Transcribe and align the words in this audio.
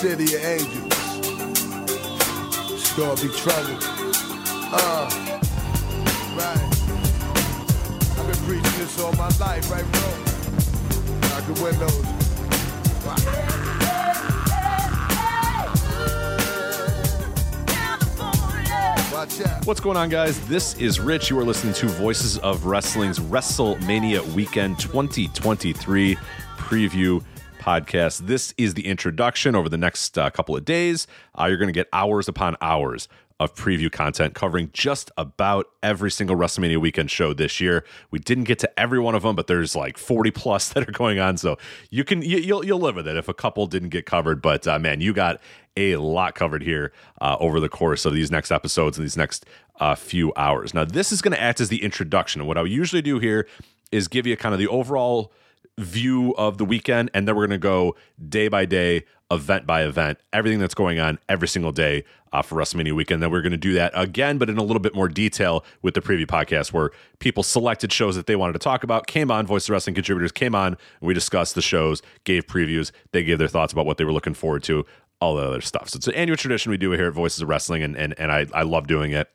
city 0.00 0.34
of 0.34 0.42
angels. 0.42 0.86
It's 2.72 2.96
be. 2.96 3.76
Uh, 4.72 5.10
right. 6.38 6.68
I've 8.16 8.26
been 8.26 8.40
preaching 8.46 8.78
this 8.78 8.98
all 8.98 9.12
my 9.12 9.28
life, 9.38 9.70
right, 9.70 9.84
bro? 9.92 10.10
Windows. 11.62 12.06
Out. 19.46 19.66
What's 19.66 19.80
going 19.80 19.98
on, 19.98 20.08
guys? 20.08 20.40
This 20.48 20.78
is 20.78 20.98
Rich. 20.98 21.28
You 21.28 21.38
are 21.40 21.44
listening 21.44 21.74
to 21.74 21.86
Voices 21.88 22.38
of 22.38 22.64
Wrestling's 22.64 23.18
WrestleMania 23.18 24.26
Weekend 24.32 24.78
2023 24.78 26.16
preview 26.56 27.22
podcast. 27.60 28.26
This 28.26 28.54
is 28.56 28.74
the 28.74 28.86
introduction 28.86 29.54
over 29.54 29.68
the 29.68 29.76
next 29.76 30.18
uh, 30.18 30.30
couple 30.30 30.56
of 30.56 30.64
days. 30.64 31.06
Uh, 31.38 31.44
you're 31.44 31.58
going 31.58 31.68
to 31.68 31.72
get 31.72 31.88
hours 31.92 32.26
upon 32.26 32.56
hours 32.60 33.06
of 33.38 33.54
preview 33.54 33.90
content 33.90 34.34
covering 34.34 34.70
just 34.72 35.10
about 35.16 35.66
every 35.82 36.10
single 36.10 36.36
WrestleMania 36.36 36.78
weekend 36.78 37.10
show 37.10 37.32
this 37.32 37.60
year. 37.60 37.84
We 38.10 38.18
didn't 38.18 38.44
get 38.44 38.58
to 38.60 38.80
every 38.80 38.98
one 38.98 39.14
of 39.14 39.22
them, 39.22 39.34
but 39.36 39.46
there's 39.46 39.76
like 39.76 39.96
40 39.96 40.30
plus 40.30 40.68
that 40.72 40.88
are 40.88 40.92
going 40.92 41.18
on, 41.18 41.36
so 41.36 41.56
you 41.90 42.04
can 42.04 42.22
you, 42.22 42.38
you'll 42.38 42.64
you'll 42.64 42.80
live 42.80 42.96
with 42.96 43.06
it 43.06 43.16
if 43.16 43.28
a 43.28 43.34
couple 43.34 43.66
didn't 43.66 43.90
get 43.90 44.04
covered. 44.06 44.42
But 44.42 44.66
uh, 44.66 44.78
man, 44.78 45.00
you 45.00 45.12
got 45.12 45.40
a 45.76 45.96
lot 45.96 46.34
covered 46.34 46.62
here 46.62 46.92
uh, 47.20 47.36
over 47.40 47.60
the 47.60 47.68
course 47.68 48.04
of 48.04 48.12
these 48.12 48.30
next 48.30 48.50
episodes 48.50 48.98
and 48.98 49.04
these 49.04 49.16
next 49.16 49.46
uh, 49.78 49.94
few 49.94 50.32
hours. 50.36 50.74
Now, 50.74 50.84
this 50.84 51.12
is 51.12 51.22
going 51.22 51.32
to 51.32 51.40
act 51.40 51.60
as 51.60 51.68
the 51.68 51.82
introduction. 51.82 52.46
What 52.46 52.58
I 52.58 52.62
usually 52.64 53.02
do 53.02 53.18
here 53.18 53.46
is 53.90 54.08
give 54.08 54.26
you 54.26 54.36
kind 54.36 54.52
of 54.52 54.58
the 54.58 54.68
overall 54.68 55.32
view 55.82 56.34
of 56.36 56.58
the 56.58 56.64
weekend, 56.64 57.10
and 57.14 57.26
then 57.26 57.34
we're 57.36 57.46
going 57.46 57.58
to 57.60 57.62
go 57.62 57.96
day 58.28 58.48
by 58.48 58.64
day, 58.64 59.04
event 59.30 59.66
by 59.66 59.84
event, 59.84 60.18
everything 60.32 60.58
that's 60.58 60.74
going 60.74 60.98
on 60.98 61.18
every 61.28 61.48
single 61.48 61.72
day 61.72 62.04
uh, 62.32 62.42
for 62.42 62.56
WrestleMania 62.56 62.92
weekend. 62.92 63.22
Then 63.22 63.30
we're 63.30 63.42
going 63.42 63.52
to 63.52 63.58
do 63.58 63.72
that 63.74 63.92
again, 63.94 64.38
but 64.38 64.50
in 64.50 64.58
a 64.58 64.62
little 64.62 64.80
bit 64.80 64.94
more 64.94 65.08
detail 65.08 65.64
with 65.82 65.94
the 65.94 66.00
preview 66.00 66.26
podcast, 66.26 66.72
where 66.72 66.90
people 67.18 67.42
selected 67.42 67.92
shows 67.92 68.16
that 68.16 68.26
they 68.26 68.36
wanted 68.36 68.54
to 68.54 68.58
talk 68.58 68.84
about, 68.84 69.06
came 69.06 69.30
on, 69.30 69.46
Voice 69.46 69.68
of 69.68 69.70
Wrestling 69.70 69.94
contributors 69.94 70.32
came 70.32 70.54
on, 70.54 70.68
and 70.68 70.78
we 71.00 71.14
discussed 71.14 71.54
the 71.54 71.62
shows, 71.62 72.02
gave 72.24 72.46
previews, 72.46 72.90
they 73.12 73.22
gave 73.22 73.38
their 73.38 73.48
thoughts 73.48 73.72
about 73.72 73.86
what 73.86 73.98
they 73.98 74.04
were 74.04 74.12
looking 74.12 74.34
forward 74.34 74.62
to, 74.64 74.84
all 75.20 75.36
the 75.36 75.42
other 75.42 75.60
stuff. 75.60 75.88
So 75.88 75.96
it's 75.96 76.08
an 76.08 76.14
annual 76.14 76.36
tradition 76.36 76.70
we 76.70 76.76
do 76.76 76.90
here 76.92 77.08
at 77.08 77.12
Voices 77.12 77.42
of 77.42 77.48
Wrestling, 77.48 77.82
and 77.82 77.96
and, 77.96 78.18
and 78.18 78.32
I, 78.32 78.46
I 78.52 78.62
love 78.62 78.86
doing 78.86 79.12
it. 79.12 79.28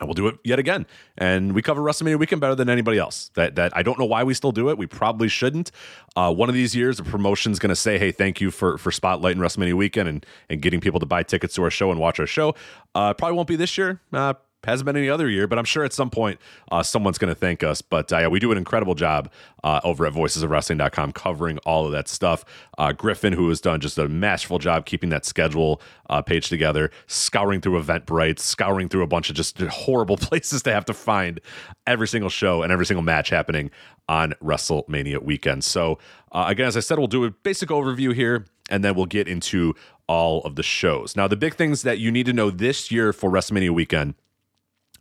And 0.00 0.08
we'll 0.08 0.14
do 0.14 0.26
it 0.28 0.38
yet 0.42 0.58
again. 0.58 0.86
And 1.18 1.54
we 1.54 1.60
cover 1.60 1.82
WrestleMania 1.82 2.18
weekend 2.18 2.40
better 2.40 2.54
than 2.54 2.70
anybody 2.70 2.98
else. 2.98 3.30
That 3.34 3.54
that 3.56 3.76
I 3.76 3.82
don't 3.82 3.98
know 3.98 4.06
why 4.06 4.24
we 4.24 4.32
still 4.34 4.52
do 4.52 4.70
it. 4.70 4.78
We 4.78 4.86
probably 4.86 5.28
shouldn't. 5.28 5.70
Uh, 6.16 6.32
one 6.32 6.48
of 6.48 6.54
these 6.54 6.74
years, 6.74 6.96
the 6.96 7.04
promotion's 7.04 7.58
going 7.58 7.68
to 7.68 7.76
say, 7.76 7.98
"Hey, 7.98 8.10
thank 8.10 8.40
you 8.40 8.50
for 8.50 8.78
for 8.78 8.90
spotlighting 8.90 9.36
WrestleMania 9.36 9.74
weekend 9.74 10.08
and 10.08 10.26
and 10.48 10.62
getting 10.62 10.80
people 10.80 11.00
to 11.00 11.06
buy 11.06 11.22
tickets 11.22 11.54
to 11.54 11.62
our 11.62 11.70
show 11.70 11.90
and 11.90 12.00
watch 12.00 12.18
our 12.18 12.26
show." 12.26 12.54
Uh, 12.94 13.12
probably 13.14 13.36
won't 13.36 13.48
be 13.48 13.56
this 13.56 13.76
year. 13.76 14.00
Uh, 14.12 14.34
hasn't 14.64 14.86
been 14.86 14.96
any 14.96 15.08
other 15.08 15.28
year, 15.28 15.46
but 15.46 15.58
I'm 15.58 15.64
sure 15.64 15.84
at 15.84 15.92
some 15.92 16.10
point 16.10 16.38
uh, 16.70 16.82
someone's 16.82 17.18
going 17.18 17.32
to 17.32 17.38
thank 17.38 17.62
us. 17.62 17.80
But 17.82 18.12
uh, 18.12 18.18
yeah, 18.18 18.28
we 18.28 18.38
do 18.38 18.52
an 18.52 18.58
incredible 18.58 18.94
job 18.94 19.30
uh, 19.64 19.80
over 19.84 20.06
at 20.06 20.12
voicesofwrestling.com 20.12 21.12
covering 21.12 21.58
all 21.58 21.86
of 21.86 21.92
that 21.92 22.08
stuff. 22.08 22.44
Uh, 22.78 22.92
Griffin, 22.92 23.32
who 23.32 23.48
has 23.48 23.60
done 23.60 23.80
just 23.80 23.98
a 23.98 24.08
masterful 24.08 24.58
job 24.58 24.86
keeping 24.86 25.10
that 25.10 25.24
schedule 25.24 25.80
uh, 26.08 26.20
page 26.20 26.48
together, 26.48 26.90
scouring 27.06 27.60
through 27.60 27.82
Eventbrite, 27.82 28.38
scouring 28.38 28.88
through 28.88 29.02
a 29.02 29.06
bunch 29.06 29.30
of 29.30 29.36
just 29.36 29.58
horrible 29.60 30.16
places 30.18 30.62
to 30.62 30.72
have 30.72 30.84
to 30.84 30.94
find 30.94 31.40
every 31.86 32.08
single 32.08 32.30
show 32.30 32.62
and 32.62 32.72
every 32.72 32.86
single 32.86 33.02
match 33.02 33.30
happening 33.30 33.70
on 34.08 34.34
WrestleMania 34.42 35.22
weekend. 35.22 35.64
So, 35.64 35.98
uh, 36.32 36.46
again, 36.48 36.66
as 36.66 36.76
I 36.76 36.80
said, 36.80 36.98
we'll 36.98 37.06
do 37.06 37.24
a 37.24 37.30
basic 37.30 37.68
overview 37.68 38.14
here 38.14 38.44
and 38.68 38.84
then 38.84 38.94
we'll 38.94 39.06
get 39.06 39.28
into 39.28 39.74
all 40.06 40.42
of 40.42 40.56
the 40.56 40.62
shows. 40.62 41.16
Now, 41.16 41.28
the 41.28 41.36
big 41.36 41.54
things 41.54 41.82
that 41.82 41.98
you 41.98 42.10
need 42.10 42.26
to 42.26 42.32
know 42.32 42.50
this 42.50 42.90
year 42.90 43.12
for 43.12 43.30
WrestleMania 43.30 43.70
weekend 43.70 44.14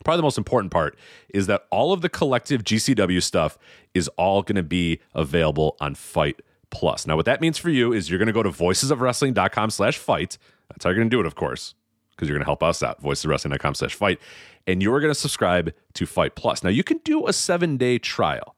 probably 0.04 0.18
the 0.18 0.24
most 0.24 0.38
important 0.38 0.72
part 0.72 0.98
is 1.34 1.48
that 1.48 1.66
all 1.72 1.92
of 1.94 2.02
the 2.02 2.10
collective 2.10 2.64
GCW 2.64 3.22
stuff 3.22 3.58
is 3.94 4.08
all 4.18 4.42
going 4.42 4.56
to 4.56 4.64
be 4.64 5.00
available 5.14 5.76
on 5.80 5.96
Fight 5.96 6.42
Plus. 6.70 7.08
Now, 7.08 7.16
what 7.16 7.26
that 7.26 7.42
means 7.42 7.58
for 7.58 7.70
you 7.70 7.94
is 7.94 8.10
you're 8.10 8.20
going 8.20 8.28
to 8.28 8.34
go 8.34 8.44
to 8.44 8.50
voicesofwrestling.com 8.50 9.70
slash 9.72 9.98
fight. 9.98 10.38
That's 10.70 10.84
how 10.84 10.92
you're 10.92 10.98
going 10.98 11.10
to 11.10 11.16
do 11.16 11.20
it, 11.20 11.26
of 11.26 11.36
course, 11.36 11.74
because 12.12 12.28
you're 12.28 12.38
going 12.38 12.44
to 12.44 12.50
help 12.50 12.64
us 12.64 12.84
out. 12.84 13.02
Voicesofwrestling.com 13.02 13.76
slash 13.76 13.96
fight. 13.96 14.20
And 14.68 14.84
you're 14.84 15.00
going 15.00 15.12
to 15.12 15.20
subscribe 15.20 15.74
to 15.94 16.06
Fight 16.06 16.36
Plus. 16.36 16.64
Now, 16.64 16.70
you 16.70 16.84
can 16.84 17.00
do 17.04 17.28
a 17.28 17.34
seven 17.34 17.78
day 17.78 17.98
trial. 17.98 18.56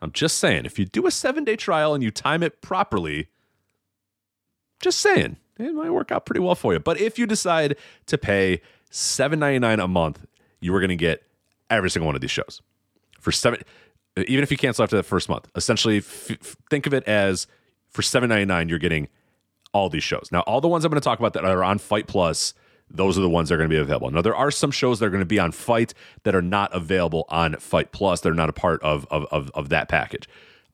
I'm 0.00 0.12
just 0.12 0.38
saying, 0.38 0.64
if 0.64 0.78
you 0.78 0.84
do 0.84 1.06
a 1.06 1.10
seven 1.10 1.44
day 1.44 1.56
trial 1.56 1.94
and 1.94 2.02
you 2.02 2.10
time 2.10 2.42
it 2.42 2.62
properly, 2.62 3.28
just 4.80 4.98
saying, 5.00 5.36
it 5.58 5.74
might 5.74 5.90
work 5.90 6.10
out 6.10 6.24
pretty 6.24 6.40
well 6.40 6.54
for 6.54 6.72
you. 6.72 6.78
But 6.78 7.00
if 7.00 7.18
you 7.18 7.26
decide 7.26 7.76
to 8.06 8.16
pay 8.16 8.62
$7.99 8.90 9.82
a 9.82 9.88
month, 9.88 10.26
you 10.60 10.74
are 10.74 10.80
going 10.80 10.90
to 10.90 10.96
get 10.96 11.22
every 11.68 11.90
single 11.90 12.06
one 12.06 12.14
of 12.14 12.20
these 12.20 12.30
shows 12.30 12.60
for 13.20 13.32
seven. 13.32 13.60
Even 14.16 14.42
if 14.42 14.50
you 14.50 14.56
cancel 14.56 14.82
after 14.82 14.96
that 14.96 15.04
first 15.04 15.28
month, 15.28 15.48
essentially 15.54 15.98
f- 15.98 16.56
think 16.68 16.86
of 16.86 16.92
it 16.92 17.04
as 17.04 17.46
for 17.88 18.02
seven 18.02 18.28
ninety 18.28 18.44
nine, 18.44 18.68
you're 18.68 18.78
getting 18.78 19.08
all 19.72 19.88
these 19.88 20.02
shows. 20.02 20.28
Now, 20.32 20.40
all 20.40 20.60
the 20.60 20.68
ones 20.68 20.84
I'm 20.84 20.90
going 20.90 21.00
to 21.00 21.04
talk 21.04 21.20
about 21.20 21.32
that 21.34 21.44
are 21.44 21.62
on 21.62 21.78
Fight 21.78 22.08
Plus, 22.08 22.54
those 22.90 23.16
are 23.16 23.20
the 23.20 23.28
ones 23.28 23.48
that 23.48 23.54
are 23.54 23.58
going 23.58 23.70
to 23.70 23.74
be 23.74 23.80
available. 23.80 24.10
Now, 24.10 24.20
there 24.20 24.34
are 24.34 24.50
some 24.50 24.72
shows 24.72 24.98
that 24.98 25.06
are 25.06 25.10
going 25.10 25.20
to 25.20 25.26
be 25.26 25.38
on 25.38 25.52
Fight 25.52 25.94
that 26.24 26.34
are 26.34 26.42
not 26.42 26.74
available 26.74 27.24
on 27.28 27.54
Fight 27.54 27.92
Plus. 27.92 28.20
They're 28.20 28.34
not 28.34 28.48
a 28.48 28.52
part 28.52 28.82
of 28.82 29.06
of 29.10 29.26
of, 29.30 29.50
of 29.54 29.68
that 29.68 29.88
package. 29.88 30.28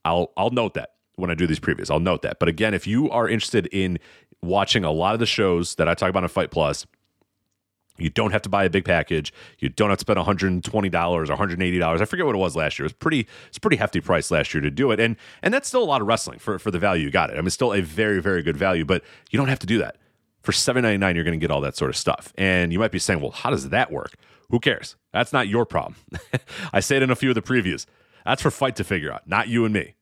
I'll 0.05 0.33
I'll 0.37 0.51
note 0.51 0.73
that 0.75 0.95
when 1.17 1.31
I 1.31 1.35
do 1.35 1.47
these 1.47 1.61
previews. 1.61 1.91
I'll 1.91 2.01
note 2.01 2.23
that. 2.23 2.39
But 2.39 2.49
again, 2.49 2.73
if 2.73 2.87
you 2.87 3.11
are 3.11 3.29
interested 3.29 3.67
in 3.67 3.99
watching 4.43 4.83
a 4.85 4.91
lot 4.91 5.13
of 5.13 5.21
the 5.21 5.27
shows 5.27 5.75
that 5.75 5.89
I 5.89 5.95
talk 5.95 6.09
about 6.09 6.23
on 6.23 6.29
Fight 6.31 6.51
Plus, 6.51 6.87
You 7.99 8.11
don't 8.11 8.33
have 8.33 8.43
to 8.43 8.49
buy 8.49 8.65
a 8.65 8.71
big 8.71 8.85
package. 8.85 9.33
You 9.59 9.69
don't 9.69 9.91
have 9.91 9.99
to 9.99 10.03
spend 10.03 10.19
$120 10.19 10.67
or 10.67 11.25
$180. 11.25 12.01
I 12.01 12.05
forget 12.05 12.27
what 12.27 12.35
it 12.35 12.39
was 12.39 12.57
last 12.57 12.79
year. 12.79 12.85
It 12.85 12.91
was 12.91 12.93
pretty 12.95 13.27
it's 13.49 13.59
a 13.59 13.61
pretty 13.61 13.77
hefty 13.77 14.01
price 14.01 14.31
last 14.31 14.53
year 14.55 14.61
to 14.61 14.71
do 14.71 14.91
it. 14.91 15.01
And 15.01 15.17
and 15.43 15.53
that's 15.53 15.69
still 15.69 15.83
a 15.83 15.85
lot 15.85 16.01
of 16.01 16.07
wrestling 16.07 16.39
for, 16.39 16.59
for 16.59 16.71
the 16.71 16.79
value 16.79 17.05
you 17.05 17.11
got 17.11 17.31
it. 17.31 17.39
I 17.39 17.41
mean, 17.41 17.51
still 17.51 17.73
a 17.73 17.81
very, 17.81 18.21
very 18.21 18.43
good 18.43 18.57
value, 18.57 18.85
but 18.85 19.03
you 19.31 19.39
don't 19.39 19.49
have 19.49 19.59
to 19.61 19.67
do 19.67 19.79
that. 19.79 19.97
For 20.43 20.53
$7.99, 20.53 21.15
you're 21.17 21.25
going 21.25 21.39
to 21.39 21.43
get 21.43 21.51
all 21.51 21.61
that 21.63 21.77
sort 21.77 21.91
of 21.91 21.97
stuff. 21.97 22.33
And 22.39 22.73
you 22.73 22.79
might 22.79 22.93
be 22.93 23.01
saying, 23.01 23.21
well, 23.21 23.33
how 23.33 23.51
does 23.51 23.71
that 23.71 23.91
work? 23.91 24.15
Who 24.51 24.61
cares? 24.61 24.95
That's 25.13 25.33
not 25.33 25.49
your 25.49 25.67
problem. 25.67 25.97
I 26.73 26.79
say 26.79 26.97
it 26.97 27.03
in 27.03 27.11
a 27.11 27.17
few 27.17 27.31
of 27.31 27.35
the 27.35 27.43
previews. 27.43 27.85
That's 28.25 28.43
for 28.43 28.51
Fight 28.51 28.77
to 28.77 28.85
figure 28.85 29.13
out, 29.13 29.29
not 29.29 29.49
you 29.49 29.65
and 29.65 29.75
me. 29.75 29.95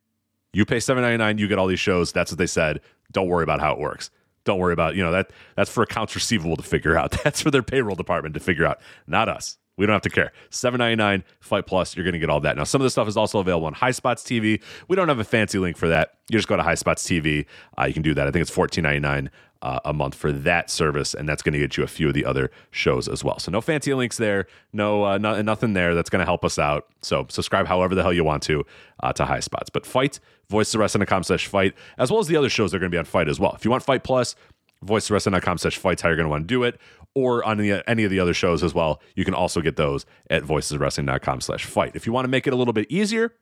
You 0.53 0.65
pay 0.65 0.77
$7.99, 0.77 1.39
you 1.39 1.49
get 1.49 1.59
all 1.59 1.67
these 1.67 1.81
shows. 1.81 2.13
That's 2.13 2.31
what 2.31 2.39
they 2.39 2.47
said. 2.47 2.81
Don't 3.11 3.29
worry 3.29 3.43
about 3.43 3.61
how 3.61 3.73
it 3.73 3.79
works. 3.79 4.11
Don't 4.45 4.59
worry 4.59 4.73
about, 4.73 4.95
you 4.95 5.03
know, 5.03 5.13
that 5.13 5.31
that's 5.57 5.71
for 5.71 5.83
accounts 5.83 6.15
receivable 6.15 6.57
to 6.57 6.63
figure 6.63 6.97
out. 6.97 7.11
That's 7.25 7.41
for 7.41 7.51
their 7.51 7.63
payroll 7.63 7.97
department 7.97 8.35
to 8.35 8.41
figure 8.41 8.67
out, 8.67 8.79
not 9.07 9.29
us. 9.29 9.57
We 9.77 9.87
don't 9.87 9.93
have 9.93 10.03
to 10.03 10.11
care. 10.11 10.33
Seven 10.51 10.79
ninety 10.79 10.97
nine 10.97 11.25
Fight 11.41 11.67
Plus, 11.67 11.97
you're 11.97 12.05
going 12.05 12.13
to 12.15 12.19
get 12.19 12.31
all 12.31 12.41
that. 12.41 12.57
Now, 12.57 12.65
some 12.65 12.81
of 12.81 12.85
the 12.85 12.91
stuff 12.91 13.09
is 13.09 13.17
also 13.17 13.41
available 13.41 13.67
on 13.67 13.73
High 13.75 13.91
Spots 13.91 14.23
TV. 14.23 14.63
We 14.89 14.97
don't 14.97 15.09
have 15.09 15.19
a 15.19 15.25
fancy 15.25 15.59
link 15.59 15.77
for 15.77 15.89
that. 15.89 16.15
You 16.29 16.39
just 16.39 16.49
go 16.49 16.57
to 16.57 16.63
High 16.63 16.77
Spots 16.77 17.05
TV. 17.05 17.47
Uh, 17.79 17.85
you 17.85 17.93
can 17.93 18.03
do 18.03 18.15
that. 18.15 18.27
I 18.27 18.31
think 18.31 18.43
it's 18.43 18.51
fourteen 18.51 18.85
ninety 18.85 19.01
nine 19.01 19.31
uh, 19.65 19.81
a 19.87 19.93
month 19.95 20.15
for 20.15 20.31
that 20.31 20.71
service, 20.71 21.15
and 21.15 21.27
that's 21.29 21.43
going 21.43 21.55
to 21.55 21.59
get 21.59 21.77
you 21.77 21.83
a 21.83 21.89
few 21.89 22.09
of 22.09 22.15
the 22.15 22.25
other 22.25 22.51
shows 22.71 23.09
as 23.09 23.25
well. 23.25 23.39
So 23.39 23.51
no 23.51 23.63
fancy 23.63 23.95
links 23.95 24.19
there, 24.19 24.47
no, 24.75 25.05
uh, 25.05 25.19
no 25.19 25.41
nothing 25.41 25.73
there. 25.73 25.95
That's 25.95 26.11
going 26.11 26.21
to 26.21 26.27
help 26.27 26.45
us 26.45 26.59
out. 26.59 26.87
So 27.01 27.27
subscribe 27.31 27.67
however 27.67 27.95
the 27.95 28.03
hell 28.03 28.13
you 28.13 28.25
want 28.25 28.43
to 28.45 28.65
uh, 29.03 29.13
to 29.15 29.25
High 29.25 29.41
Spots. 29.41 29.71
But 29.71 29.87
Fight, 29.87 30.21
voicewrestling.com 30.51 31.23
slash 31.25 31.47
fight, 31.47 31.75
as 31.97 32.11
well 32.11 32.21
as 32.21 32.27
the 32.27 32.37
other 32.37 32.51
shows 32.51 32.71
that 32.71 32.77
are 32.77 32.81
going 32.81 32.91
to 32.91 32.95
be 32.95 32.99
on 32.99 33.07
Fight 33.07 33.29
as 33.29 33.41
well. 33.41 33.55
If 33.55 33.65
you 33.65 33.71
want 33.71 33.83
Fight 33.83 34.05
Plus, 34.05 34.37
voicewrestling.com 34.85 35.59
slash 35.59 35.77
fights 35.79 36.03
how 36.03 36.09
you're 36.09 36.17
going 36.17 36.27
to 36.27 36.31
want 36.31 36.43
to 36.43 36.47
do 36.47 36.63
it 36.63 36.79
or 37.15 37.45
on 37.45 37.59
the, 37.59 37.83
any 37.89 38.05
of 38.05 38.11
the 38.11 38.19
other 38.21 38.35
shows 38.35 38.63
as 38.63 38.75
well 38.75 39.01
you 39.15 39.25
can 39.25 39.35
also 39.35 39.61
get 39.61 39.77
those 39.77 40.07
at 40.31 40.43
voiceswrestling.com 40.43 41.41
slash 41.41 41.65
fight 41.65 41.93
if 41.95 42.07
you 42.07 42.13
want 42.13 42.25
to 42.25 42.29
make 42.29 42.47
it 42.47 42.53
a 42.53 42.57
little 42.57 42.75
bit 42.75 42.87
easier 42.91 43.33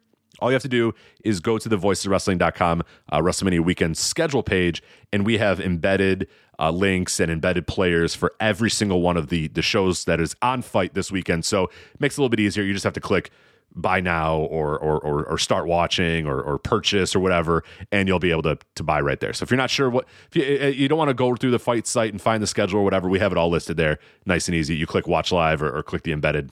all 0.41 0.51
you 0.51 0.55
have 0.55 0.63
to 0.63 0.69
do 0.69 0.95
is 1.25 1.41
go 1.41 1.59
to 1.59 1.69
the 1.69 1.77
voiceswrestling.com 1.77 2.83
uh, 3.11 3.19
WrestleMania 3.21 3.61
weekend 3.61 3.97
schedule 3.97 4.43
page, 4.43 4.83
and 5.13 5.27
we 5.27 5.39
have 5.39 5.61
embedded 5.61 6.27
uh, 6.59 6.71
links 6.71 7.21
and 7.21 7.31
embedded 7.31 7.67
players 7.67 8.15
for 8.15 8.33
every 8.41 8.71
single 8.71 9.03
one 9.03 9.17
of 9.17 9.29
the 9.29 9.49
the 9.49 9.63
shows 9.63 10.05
that 10.05 10.21
is 10.21 10.35
on 10.43 10.63
fight 10.63 10.95
this 10.95 11.13
weekend. 11.13 11.45
So 11.45 11.65
it 11.65 12.01
makes 12.01 12.15
it 12.15 12.19
a 12.19 12.23
little 12.23 12.31
bit 12.31 12.41
easier. 12.41 12.65
You 12.65 12.73
just 12.73 12.85
have 12.85 12.93
to 12.95 13.01
click 13.01 13.31
buy 13.75 14.01
now 14.01 14.37
or 14.37 14.79
or 14.79 14.99
or, 15.01 15.25
or 15.25 15.39
start 15.39 15.67
watching 15.67 16.27
or, 16.27 16.41
or 16.41 16.59
purchase 16.59 17.17
or 17.17 17.21
whatever, 17.21 17.65
and 17.91 18.09
you'll 18.09 18.19
be 18.19 18.31
able 18.31 18.43
to 18.43 18.59
to 18.75 18.83
buy 18.83 19.01
right 19.01 19.21
there. 19.21 19.33
So 19.33 19.45
if 19.45 19.51
you're 19.51 19.59
not 19.59 19.71
sure 19.71 19.91
what 19.91 20.07
if 20.31 20.37
you, 20.37 20.69
you 20.69 20.89
don't 20.89 20.99
want 20.99 21.09
to 21.09 21.15
go 21.15 21.35
through 21.37 21.53
the 21.53 21.59
fight 21.59 21.87
site 21.87 22.13
and 22.13 22.21
find 22.21 22.43
the 22.43 22.47
schedule 22.47 22.81
or 22.81 22.85
whatever, 22.85 23.09
we 23.09 23.19
have 23.19 23.33
it 23.33 23.39
all 23.39 23.51
listed 23.51 23.77
there, 23.77 23.99
nice 24.27 24.49
and 24.49 24.55
easy. 24.55 24.77
You 24.77 24.87
click 24.87 25.07
watch 25.07 25.33
live 25.33 25.63
or, 25.63 25.77
or 25.77 25.83
click 25.83 26.03
the 26.03 26.13
embedded 26.13 26.51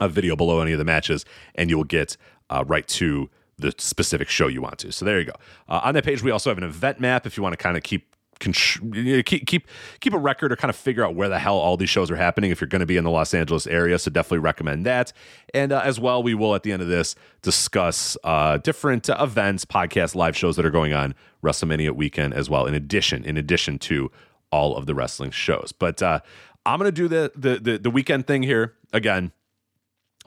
a 0.00 0.08
video 0.08 0.36
below 0.36 0.60
any 0.60 0.72
of 0.72 0.78
the 0.78 0.84
matches, 0.84 1.24
and 1.54 1.70
you 1.70 1.76
will 1.76 1.84
get 1.84 2.16
uh, 2.50 2.64
right 2.66 2.86
to 2.88 3.30
the 3.58 3.72
specific 3.78 4.28
show 4.28 4.46
you 4.46 4.60
want 4.60 4.78
to. 4.78 4.92
So 4.92 5.04
there 5.04 5.18
you 5.18 5.24
go. 5.24 5.32
Uh, 5.68 5.80
on 5.82 5.94
that 5.94 6.04
page, 6.04 6.22
we 6.22 6.30
also 6.30 6.50
have 6.50 6.58
an 6.58 6.64
event 6.64 7.00
map 7.00 7.26
if 7.26 7.36
you 7.36 7.42
want 7.42 7.54
to 7.54 7.56
kind 7.56 7.76
of 7.76 7.82
keep. 7.82 8.15
Keep 8.38 9.46
keep 9.46 9.66
keep 10.00 10.12
a 10.12 10.18
record 10.18 10.52
or 10.52 10.56
kind 10.56 10.68
of 10.68 10.76
figure 10.76 11.04
out 11.04 11.14
where 11.14 11.28
the 11.28 11.38
hell 11.38 11.56
all 11.56 11.76
these 11.76 11.88
shows 11.88 12.10
are 12.10 12.16
happening 12.16 12.50
if 12.50 12.60
you're 12.60 12.68
going 12.68 12.80
to 12.80 12.86
be 12.86 12.96
in 12.96 13.04
the 13.04 13.10
Los 13.10 13.32
Angeles 13.32 13.66
area. 13.66 13.98
So 13.98 14.10
definitely 14.10 14.38
recommend 14.38 14.84
that. 14.84 15.12
And 15.54 15.72
uh, 15.72 15.80
as 15.82 15.98
well, 15.98 16.22
we 16.22 16.34
will 16.34 16.54
at 16.54 16.62
the 16.62 16.72
end 16.72 16.82
of 16.82 16.88
this 16.88 17.14
discuss 17.40 18.16
uh, 18.24 18.58
different 18.58 19.08
uh, 19.08 19.16
events, 19.20 19.64
podcasts, 19.64 20.14
live 20.14 20.36
shows 20.36 20.56
that 20.56 20.66
are 20.66 20.70
going 20.70 20.92
on 20.92 21.14
WrestleMania 21.42 21.92
weekend 21.92 22.34
as 22.34 22.50
well. 22.50 22.66
In 22.66 22.74
addition, 22.74 23.24
in 23.24 23.36
addition 23.36 23.78
to 23.80 24.10
all 24.52 24.76
of 24.76 24.86
the 24.86 24.94
wrestling 24.94 25.30
shows, 25.30 25.72
but 25.76 26.02
uh, 26.02 26.20
I'm 26.66 26.78
going 26.78 26.88
to 26.88 26.92
do 26.92 27.08
the, 27.08 27.32
the 27.34 27.58
the 27.58 27.78
the 27.78 27.90
weekend 27.90 28.26
thing 28.26 28.42
here 28.42 28.74
again 28.92 29.32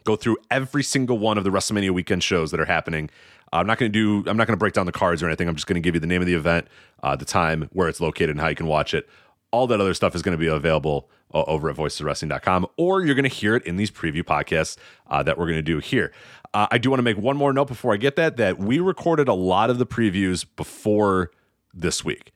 go 0.04 0.16
through 0.16 0.38
every 0.50 0.84
single 0.84 1.20
one 1.20 1.38
of 1.38 1.44
the 1.44 1.50
WrestleMania 1.50 1.92
weekend 1.92 2.24
shows 2.24 2.52
that 2.52 2.60
are 2.60 2.66
happening. 2.66 3.10
I'm 3.52 3.68
not 3.68 3.78
going 3.78 3.92
to 3.92 4.22
do. 4.24 4.30
I'm 4.30 4.38
not 4.38 4.48
going 4.48 4.56
to 4.56 4.60
break 4.60 4.74
down 4.74 4.86
the 4.86 4.92
cards 4.92 5.24
or 5.24 5.28
anything. 5.28 5.48
I'm 5.48 5.56
just 5.56 5.68
going 5.68 5.76
to 5.76 5.82
give 5.82 5.96
you 5.96 6.00
the 6.00 6.08
name 6.08 6.22
of 6.22 6.28
the 6.28 6.34
event, 6.34 6.68
uh, 7.04 7.16
the 7.16 7.26
time, 7.26 7.70
where 7.74 7.88
it's 7.88 8.00
located, 8.00 8.32
and 8.32 8.40
how 8.40 8.48
you 8.48 8.56
can 8.56 8.68
watch 8.68 8.94
it. 8.94 9.08
All 9.52 9.66
that 9.68 9.82
other 9.82 9.94
stuff 9.94 10.14
is 10.16 10.22
going 10.22 10.34
to 10.34 10.40
be 10.40 10.48
available 10.48 11.10
uh, 11.34 11.44
over 11.48 11.70
at 11.70 11.76
voiceswrestling.com, 11.76 12.68
or 12.78 13.04
you're 13.04 13.16
going 13.16 13.30
to 13.30 13.36
hear 13.36 13.56
it 13.56 13.66
in 13.66 13.78
these 13.78 13.92
preview 13.92 14.24
podcasts 14.24 14.78
uh, 15.08 15.24
that 15.24 15.38
we're 15.38 15.46
going 15.46 15.58
to 15.58 15.62
do 15.62 15.80
here. 15.80 16.12
Uh, 16.54 16.68
I 16.72 16.78
do 16.78 16.90
want 16.90 17.00
to 17.00 17.04
make 17.04 17.18
one 17.18 17.38
more 17.38 17.54
note 17.54 17.68
before 17.68 17.94
I 17.94 17.98
get 17.98 18.16
that 18.16 18.38
that 18.38 18.60
we 18.60 18.80
recorded 18.80 19.28
a 19.28 19.34
lot 19.34 19.70
of 19.70 19.78
the 19.78 19.86
previews 19.86 20.46
before 20.56 21.32
this 21.74 22.04
week. 22.04 22.32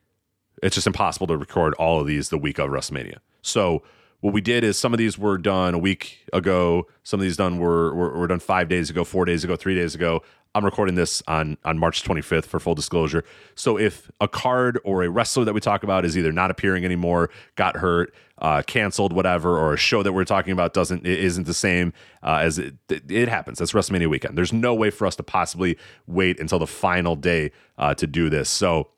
It's 0.61 0.75
just 0.75 0.87
impossible 0.87 1.27
to 1.27 1.37
record 1.37 1.73
all 1.75 1.99
of 1.99 2.07
these 2.07 2.29
the 2.29 2.37
week 2.37 2.59
of 2.59 2.69
WrestleMania. 2.69 3.17
So 3.41 3.83
what 4.21 4.33
we 4.33 4.39
did 4.39 4.63
is 4.63 4.79
some 4.79 4.93
of 4.93 4.97
these 4.97 5.17
were 5.17 5.37
done 5.37 5.73
a 5.73 5.77
week 5.77 6.25
ago. 6.31 6.87
Some 7.03 7.19
of 7.19 7.23
these 7.23 7.35
done 7.35 7.57
were, 7.57 7.93
were, 7.93 8.17
were 8.17 8.27
done 8.27 8.39
five 8.39 8.69
days 8.69 8.89
ago, 8.89 9.03
four 9.03 9.25
days 9.25 9.43
ago, 9.43 9.57
three 9.57 9.75
days 9.75 9.95
ago. 9.95 10.23
I'm 10.55 10.63
recording 10.63 10.95
this 10.95 11.23
on 11.27 11.57
on 11.65 11.79
March 11.79 12.03
25th 12.03 12.45
for 12.45 12.59
full 12.59 12.75
disclosure. 12.75 13.23
So 13.55 13.77
if 13.79 14.11
a 14.21 14.27
card 14.27 14.79
or 14.83 15.03
a 15.03 15.09
wrestler 15.09 15.45
that 15.45 15.53
we 15.53 15.59
talk 15.59 15.83
about 15.83 16.05
is 16.05 16.17
either 16.17 16.31
not 16.31 16.51
appearing 16.51 16.85
anymore, 16.85 17.31
got 17.55 17.77
hurt, 17.77 18.13
uh, 18.37 18.61
canceled, 18.61 19.13
whatever, 19.13 19.57
or 19.57 19.73
a 19.73 19.77
show 19.77 20.03
that 20.03 20.13
we're 20.13 20.25
talking 20.25 20.53
about 20.53 20.73
doesn't 20.73 21.05
isn't 21.07 21.47
the 21.47 21.53
same 21.53 21.91
uh, 22.21 22.39
as 22.41 22.59
it, 22.59 22.75
it 22.89 23.29
happens. 23.29 23.57
That's 23.57 23.71
WrestleMania 23.71 24.07
weekend. 24.07 24.37
There's 24.37 24.53
no 24.53 24.75
way 24.75 24.91
for 24.91 25.07
us 25.07 25.15
to 25.15 25.23
possibly 25.23 25.77
wait 26.05 26.39
until 26.39 26.59
the 26.59 26.67
final 26.67 27.15
day 27.15 27.51
uh, 27.77 27.95
to 27.95 28.05
do 28.05 28.29
this. 28.29 28.49
So 28.49 28.89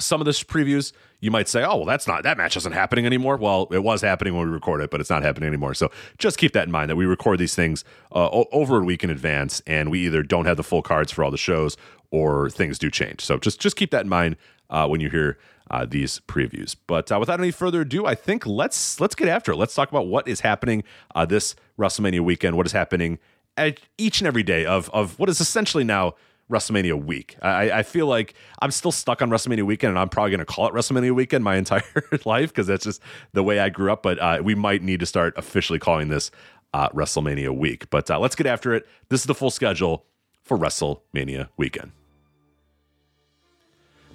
some 0.00 0.20
of 0.20 0.24
the 0.24 0.30
previews 0.30 0.92
you 1.20 1.30
might 1.30 1.48
say, 1.48 1.64
oh, 1.64 1.76
well, 1.76 1.84
that's 1.84 2.06
not, 2.06 2.22
that 2.22 2.38
match 2.38 2.56
isn't 2.56 2.72
happening 2.72 3.04
anymore. 3.04 3.36
Well, 3.36 3.66
it 3.72 3.82
was 3.82 4.02
happening 4.02 4.36
when 4.36 4.46
we 4.46 4.52
record 4.52 4.80
it, 4.80 4.90
but 4.90 5.00
it's 5.00 5.10
not 5.10 5.22
happening 5.22 5.48
anymore. 5.48 5.74
So 5.74 5.90
just 6.18 6.38
keep 6.38 6.52
that 6.52 6.66
in 6.66 6.70
mind 6.70 6.90
that 6.90 6.96
we 6.96 7.06
record 7.06 7.40
these 7.40 7.56
things 7.56 7.84
uh, 8.12 8.28
over 8.30 8.80
a 8.80 8.84
week 8.84 9.02
in 9.02 9.10
advance 9.10 9.60
and 9.66 9.90
we 9.90 10.06
either 10.06 10.22
don't 10.22 10.46
have 10.46 10.56
the 10.56 10.62
full 10.62 10.82
cards 10.82 11.10
for 11.10 11.24
all 11.24 11.30
the 11.32 11.36
shows 11.36 11.76
or 12.10 12.48
things 12.48 12.78
do 12.78 12.90
change. 12.90 13.24
So 13.24 13.38
just, 13.38 13.60
just 13.60 13.74
keep 13.76 13.90
that 13.90 14.02
in 14.02 14.08
mind 14.08 14.36
uh, 14.70 14.86
when 14.86 15.00
you 15.00 15.10
hear 15.10 15.38
uh, 15.70 15.84
these 15.84 16.20
previews. 16.28 16.76
But 16.86 17.10
uh, 17.10 17.18
without 17.18 17.40
any 17.40 17.50
further 17.50 17.80
ado, 17.80 18.06
I 18.06 18.14
think 18.14 18.46
let's, 18.46 19.00
let's 19.00 19.16
get 19.16 19.28
after 19.28 19.52
it. 19.52 19.56
Let's 19.56 19.74
talk 19.74 19.90
about 19.90 20.06
what 20.06 20.28
is 20.28 20.40
happening 20.40 20.84
uh, 21.14 21.26
this 21.26 21.56
WrestleMania 21.78 22.20
weekend, 22.20 22.56
what 22.56 22.66
is 22.66 22.72
happening 22.72 23.18
each 23.98 24.20
and 24.20 24.28
every 24.28 24.44
day 24.44 24.64
of, 24.64 24.88
of 24.90 25.18
what 25.18 25.28
is 25.28 25.40
essentially 25.40 25.82
now 25.82 26.14
WrestleMania 26.50 27.02
week. 27.02 27.36
I, 27.42 27.70
I 27.70 27.82
feel 27.82 28.06
like 28.06 28.34
I'm 28.60 28.70
still 28.70 28.92
stuck 28.92 29.22
on 29.22 29.30
WrestleMania 29.30 29.64
weekend, 29.64 29.90
and 29.90 29.98
I'm 29.98 30.08
probably 30.08 30.30
going 30.30 30.40
to 30.40 30.46
call 30.46 30.66
it 30.66 30.74
WrestleMania 30.74 31.14
weekend 31.14 31.44
my 31.44 31.56
entire 31.62 31.82
life 32.24 32.50
because 32.50 32.66
that's 32.66 32.84
just 32.84 33.02
the 33.32 33.42
way 33.42 33.58
I 33.58 33.68
grew 33.68 33.92
up. 33.92 34.02
But 34.02 34.18
uh, 34.18 34.40
we 34.42 34.54
might 34.54 34.82
need 34.82 35.00
to 35.00 35.06
start 35.06 35.34
officially 35.36 35.78
calling 35.78 36.08
this 36.08 36.30
uh, 36.72 36.88
WrestleMania 36.90 37.56
week. 37.56 37.90
But 37.90 38.10
uh, 38.10 38.18
let's 38.18 38.36
get 38.36 38.46
after 38.46 38.74
it. 38.74 38.86
This 39.08 39.20
is 39.20 39.26
the 39.26 39.34
full 39.34 39.50
schedule 39.50 40.04
for 40.42 40.56
WrestleMania 40.56 41.48
weekend. 41.56 41.92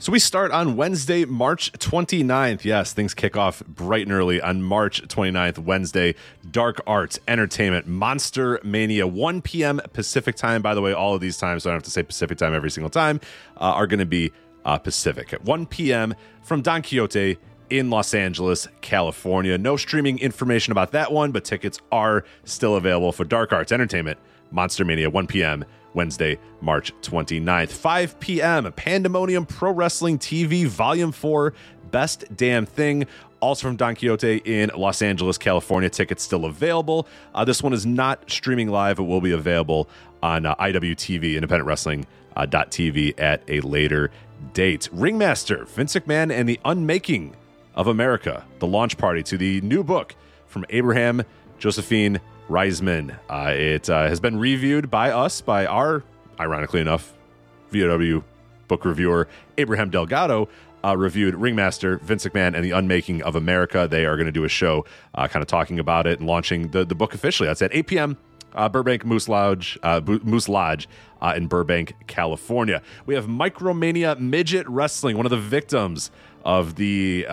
So 0.04 0.12
we 0.12 0.20
start 0.20 0.52
on 0.52 0.76
Wednesday, 0.76 1.24
March 1.24 1.72
29th. 1.72 2.66
Yes, 2.66 2.92
things 2.92 3.14
kick 3.14 3.38
off 3.38 3.66
bright 3.66 4.06
and 4.06 4.12
early 4.12 4.42
on 4.42 4.62
March 4.62 5.02
29th, 5.02 5.60
Wednesday. 5.60 6.16
Dark 6.52 6.82
Arts 6.86 7.22
Entertainment, 7.26 7.88
Monster 7.88 8.60
Mania, 8.66 9.08
1 9.08 9.42
p.m. 9.42 9.80
Pacific 9.94 10.36
time. 10.36 10.62
By 10.62 10.76
the 10.76 10.82
way, 10.82 10.92
all 10.92 11.16
of 11.16 11.22
these 11.22 11.38
times, 11.38 11.64
so 11.64 11.70
I 11.70 11.72
don't 11.72 11.78
have 11.78 11.84
to 11.84 11.90
say 11.90 12.04
Pacific 12.04 12.38
time 12.38 12.54
every 12.54 12.70
single 12.70 12.90
time, 12.90 13.22
uh, 13.56 13.60
are 13.60 13.88
going 13.88 14.02
to 14.02 14.06
be 14.06 14.34
uh, 14.66 14.78
Pacific. 14.78 15.32
At 15.32 15.46
1 15.46 15.68
p.m. 15.68 16.16
from 16.42 16.62
Don 16.62 16.82
Quixote 16.82 17.38
in 17.70 17.90
Los 17.90 18.14
Angeles, 18.14 18.68
California. 18.82 19.58
No 19.58 19.78
streaming 19.78 20.20
information 20.20 20.74
about 20.74 20.92
that 20.92 21.14
one, 21.14 21.32
but 21.32 21.46
tickets 21.46 21.80
are 21.94 22.26
still 22.44 22.76
available 22.76 23.14
for 23.14 23.24
Dark 23.24 23.54
Arts 23.54 23.72
Entertainment, 23.72 24.20
Monster 24.52 24.84
Mania, 24.84 25.10
1 25.10 25.28
p.m. 25.28 25.64
Wednesday, 25.94 26.40
March 26.62 26.94
29th. 27.02 27.70
5 27.70 28.20
p.m. 28.20 28.72
Pandemonium 28.74 29.46
Pro 29.46 29.72
Wrestling 29.72 30.20
TV 30.20 30.66
Volume 30.66 31.12
4 31.12 31.54
Best 31.92 32.26
Damn 32.36 32.66
Thing. 32.66 33.06
Also 33.40 33.68
from 33.68 33.76
Don 33.76 33.96
Quixote 33.96 34.42
in 34.46 34.72
Los 34.76 35.02
Angeles, 35.02 35.38
California. 35.38 35.90
Tickets 35.90 36.24
still 36.24 36.46
available. 36.46 37.08
Uh, 37.36 37.44
this 37.44 37.62
one 37.62 37.74
is 37.74 37.86
not 37.86 38.30
streaming 38.30 38.70
live. 38.70 39.00
It 39.00 39.04
will 39.04 39.22
be 39.22 39.32
available 39.32 39.90
on 40.22 40.46
uh, 40.46 40.56
IWTV, 40.56 41.36
Independent 41.36 41.68
Wrestling 41.68 42.08
uh, 42.36 42.48
.tv 42.48 43.14
at 43.20 43.44
a 43.48 43.60
later 43.62 44.12
date. 44.54 44.90
Ringmaster, 44.92 45.66
Vince 45.66 45.94
McMahon 45.96 46.32
and 46.32 46.48
the 46.48 46.60
Unmaking 46.66 47.36
of 47.76 47.88
America, 47.88 48.46
the 48.60 48.68
launch 48.68 48.98
party 48.98 49.24
to 49.24 49.38
the 49.38 49.62
new 49.62 49.84
book 49.84 50.16
from 50.48 50.66
Abraham 50.70 51.24
Josephine 51.60 52.20
Riesman. 52.50 53.16
Uh, 53.30 53.54
it 53.56 53.90
uh, 53.90 54.08
has 54.08 54.20
been 54.20 54.38
reviewed 54.38 54.90
by 54.90 55.12
us, 55.12 55.42
by 55.42 55.66
our, 55.66 56.04
ironically 56.40 56.82
enough, 56.82 57.14
VOW 57.72 58.24
book 58.68 58.86
reviewer, 58.86 59.28
Abraham 59.58 59.90
Delgado. 59.90 60.50
Uh, 60.86 60.98
reviewed 60.98 61.34
Ringmaster, 61.36 61.98
Vince 62.00 62.26
McMahon, 62.26 62.56
and 62.56 62.66
the 62.66 62.72
Unmaking 62.72 63.24
of 63.24 63.38
America. 63.38 63.88
They 63.90 64.06
are 64.06 64.18
going 64.18 64.26
to 64.26 64.34
do 64.34 64.44
a 64.44 64.50
show 64.50 64.86
uh, 65.16 65.30
kind 65.30 65.42
of 65.42 65.48
talking 65.48 65.80
about 65.80 66.06
it 66.08 66.20
and 66.20 66.28
launching 66.28 66.72
the, 66.72 66.84
the 66.84 66.94
book 66.94 67.14
officially. 67.14 67.48
That's 67.48 67.62
at 67.62 67.74
8 67.74 67.88
p.m. 67.88 68.18
Uh, 68.54 68.68
Burbank 68.68 69.06
Moose 69.06 69.30
Lodge, 69.30 69.80
uh, 69.82 70.02
Moose 70.04 70.50
Lodge 70.50 70.90
in 71.38 71.48
Burbank, 71.48 71.96
California. 72.08 72.82
We 73.06 73.16
have 73.16 73.28
Micromania 73.28 74.20
Midget 74.20 74.68
Wrestling, 74.68 75.16
one 75.16 75.26
of 75.26 75.30
the 75.30 75.38
victims 75.38 76.12
of 76.44 76.76
the 76.76 77.26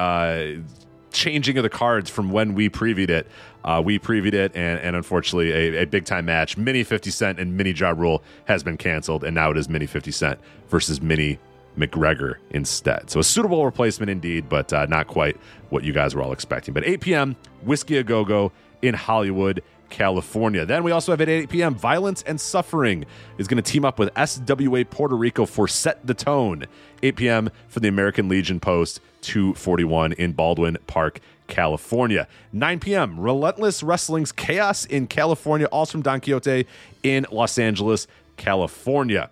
changing 1.13 1.59
of 1.59 1.63
the 1.63 1.71
cards 1.71 2.09
from 2.11 2.31
when 2.31 2.55
we 2.55 2.69
previewed 2.69 3.11
it. 3.11 3.27
Uh, 3.65 3.83
we 3.85 3.99
previewed 3.99 4.33
it, 4.33 4.53
and, 4.55 4.81
and 4.81 4.97
unfortunately, 4.97 5.53
a, 5.53 5.83
a 5.83 5.87
big 5.87 6.05
time 6.05 6.25
match, 6.25 6.57
Mini 6.57 6.83
50 6.83 7.11
Cent 7.11 7.39
and 7.39 7.57
Mini 7.57 7.73
Ja 7.73 7.91
Rule, 7.91 8.23
has 8.47 8.63
been 8.63 8.77
canceled, 8.77 9.25
and 9.25 9.35
now 9.35 9.51
it 9.51 9.57
is 9.57 9.69
Mini 9.69 9.87
50 9.87 10.11
Cent 10.11 10.39
versus 10.69 11.01
Mini 11.01 11.39
McGregor 11.77 12.37
instead. 12.51 13.11
So 13.11 13.21
a 13.21 13.25
suitable 13.25 13.65
replacement 13.65 14.11
indeed, 14.11 14.49
but 14.49 14.73
uh, 14.73 14.87
not 14.87 15.07
quite 15.07 15.37
what 15.69 15.85
you 15.85 15.93
guys 15.93 16.15
were 16.15 16.23
all 16.23 16.33
expecting. 16.33 16.75
But 16.75 16.85
8 16.85 17.01
p.m., 17.01 17.37
Whiskey 17.63 17.99
A 17.99 18.03
Go 18.03 18.25
Go 18.25 18.53
in 18.83 18.95
Hollywood. 18.95 19.63
California. 19.91 20.65
Then 20.65 20.85
we 20.85 20.93
also 20.93 21.13
have 21.13 21.21
at 21.21 21.29
8 21.29 21.51
p.m. 21.51 21.75
Violence 21.75 22.23
and 22.23 22.41
Suffering 22.41 23.05
is 23.39 23.49
going 23.49 23.61
to 23.61 23.73
team 23.73 23.85
up 23.85 23.99
with 23.99 24.15
SWA 24.15 24.89
Puerto 24.89 25.17
Rico 25.17 25.45
for 25.45 25.69
Set 25.69 26.07
the 26.07 26.15
Tone. 26.15 26.67
8 27.03 27.17
p.m. 27.17 27.51
for 27.69 27.81
the 27.81 27.89
American 27.89 28.29
Legion 28.29 28.61
Post 28.61 29.01
241 29.23 30.13
in 30.13 30.33
Baldwin 30.33 30.79
Park, 30.87 31.21
California. 31.51 32.27
9 32.53 32.81
p.m. 32.81 33.21
Relentless 33.21 33.83
Wrestling's 33.83 34.33
Chaos 34.33 34.87
in 34.87 35.07
California, 35.07 35.67
also 35.67 35.93
from 35.93 36.03
Don 36.03 36.21
Quixote 36.21 36.67
in 37.03 37.27
Los 37.31 37.59
Angeles, 37.59 38.07
California. 38.39 39.29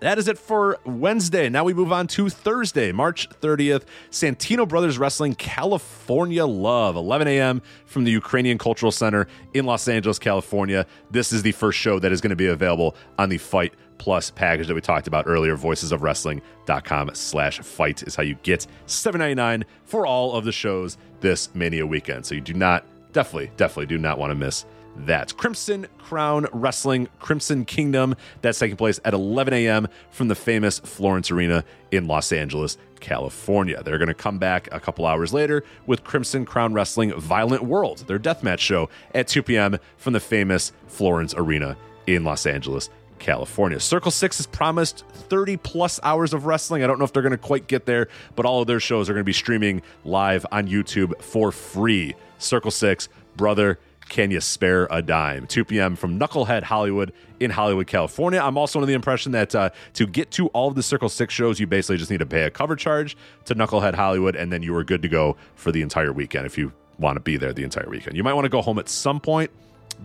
That 0.00 0.18
is 0.18 0.28
it 0.28 0.38
for 0.38 0.78
Wednesday. 0.86 1.50
Now 1.50 1.64
we 1.64 1.74
move 1.74 1.92
on 1.92 2.06
to 2.08 2.30
Thursday, 2.30 2.90
March 2.90 3.28
30th. 3.28 3.84
Santino 4.10 4.66
Brothers 4.66 4.98
Wrestling 4.98 5.34
California 5.34 6.46
Love, 6.46 6.96
11 6.96 7.28
a.m. 7.28 7.60
from 7.84 8.04
the 8.04 8.10
Ukrainian 8.10 8.56
Cultural 8.56 8.90
Center 8.90 9.28
in 9.52 9.66
Los 9.66 9.86
Angeles, 9.88 10.18
California. 10.18 10.86
This 11.10 11.32
is 11.32 11.42
the 11.42 11.52
first 11.52 11.78
show 11.78 11.98
that 11.98 12.12
is 12.12 12.22
going 12.22 12.30
to 12.30 12.36
be 12.36 12.46
available 12.46 12.96
on 13.18 13.28
the 13.28 13.36
Fight 13.36 13.74
Plus 14.00 14.30
package 14.30 14.66
that 14.66 14.74
we 14.74 14.80
talked 14.80 15.06
about 15.08 15.26
earlier. 15.26 15.58
Voicesofwrestling.com 15.58 17.10
slash 17.12 17.58
fight 17.60 18.02
is 18.04 18.16
how 18.16 18.22
you 18.22 18.34
get 18.42 18.66
$7.99 18.86 19.64
for 19.84 20.06
all 20.06 20.32
of 20.32 20.46
the 20.46 20.52
shows 20.52 20.96
this 21.20 21.54
Mania 21.54 21.86
weekend. 21.86 22.24
So 22.24 22.34
you 22.34 22.40
do 22.40 22.54
not, 22.54 22.86
definitely, 23.12 23.50
definitely 23.58 23.94
do 23.94 23.98
not 23.98 24.18
want 24.18 24.30
to 24.30 24.34
miss 24.34 24.64
that. 24.96 25.36
Crimson 25.36 25.86
Crown 25.98 26.46
Wrestling 26.54 27.08
Crimson 27.18 27.66
Kingdom. 27.66 28.16
That's 28.40 28.58
taking 28.58 28.78
place 28.78 29.00
at 29.04 29.12
11 29.12 29.52
a.m. 29.52 29.86
from 30.10 30.28
the 30.28 30.34
famous 30.34 30.78
Florence 30.78 31.30
Arena 31.30 31.62
in 31.90 32.06
Los 32.06 32.32
Angeles, 32.32 32.78
California. 33.00 33.82
They're 33.82 33.98
going 33.98 34.08
to 34.08 34.14
come 34.14 34.38
back 34.38 34.66
a 34.72 34.80
couple 34.80 35.04
hours 35.04 35.34
later 35.34 35.62
with 35.84 36.04
Crimson 36.04 36.46
Crown 36.46 36.72
Wrestling 36.72 37.12
Violent 37.20 37.64
World, 37.64 37.98
their 38.06 38.18
deathmatch 38.18 38.60
show 38.60 38.88
at 39.14 39.28
2 39.28 39.42
p.m. 39.42 39.76
from 39.98 40.14
the 40.14 40.20
famous 40.20 40.72
Florence 40.86 41.34
Arena 41.34 41.76
in 42.06 42.24
Los 42.24 42.46
Angeles, 42.46 42.88
California. 43.20 43.78
Circle 43.78 44.10
Six 44.10 44.38
has 44.38 44.46
promised 44.46 45.04
30 45.12 45.56
plus 45.58 46.00
hours 46.02 46.34
of 46.34 46.46
wrestling. 46.46 46.82
I 46.82 46.86
don't 46.86 46.98
know 46.98 47.04
if 47.04 47.12
they're 47.12 47.22
going 47.22 47.30
to 47.30 47.38
quite 47.38 47.68
get 47.68 47.86
there, 47.86 48.08
but 48.34 48.46
all 48.46 48.60
of 48.60 48.66
their 48.66 48.80
shows 48.80 49.08
are 49.08 49.12
going 49.12 49.20
to 49.20 49.24
be 49.24 49.32
streaming 49.32 49.82
live 50.04 50.44
on 50.50 50.66
YouTube 50.66 51.20
for 51.22 51.52
free. 51.52 52.14
Circle 52.38 52.70
Six, 52.70 53.08
brother, 53.36 53.78
can 54.08 54.30
you 54.32 54.40
spare 54.40 54.88
a 54.90 55.00
dime? 55.00 55.46
2 55.46 55.64
p.m. 55.64 55.94
from 55.94 56.18
Knucklehead 56.18 56.64
Hollywood 56.64 57.12
in 57.38 57.50
Hollywood, 57.50 57.86
California. 57.86 58.40
I'm 58.40 58.58
also 58.58 58.80
under 58.80 58.86
the 58.86 58.94
impression 58.94 59.32
that 59.32 59.54
uh, 59.54 59.70
to 59.94 60.06
get 60.06 60.32
to 60.32 60.48
all 60.48 60.68
of 60.68 60.74
the 60.74 60.82
Circle 60.82 61.08
Six 61.08 61.32
shows, 61.32 61.60
you 61.60 61.66
basically 61.66 61.96
just 61.96 62.10
need 62.10 62.18
to 62.18 62.26
pay 62.26 62.42
a 62.42 62.50
cover 62.50 62.74
charge 62.74 63.16
to 63.44 63.54
Knucklehead 63.54 63.94
Hollywood, 63.94 64.34
and 64.34 64.52
then 64.52 64.62
you 64.62 64.74
are 64.74 64.84
good 64.84 65.00
to 65.02 65.08
go 65.08 65.36
for 65.54 65.70
the 65.70 65.80
entire 65.80 66.12
weekend 66.12 66.44
if 66.44 66.58
you 66.58 66.72
want 66.98 67.16
to 67.16 67.20
be 67.20 67.36
there 67.36 67.52
the 67.52 67.62
entire 67.62 67.88
weekend. 67.88 68.16
You 68.16 68.24
might 68.24 68.34
want 68.34 68.44
to 68.46 68.50
go 68.50 68.60
home 68.60 68.78
at 68.78 68.88
some 68.88 69.20
point, 69.20 69.50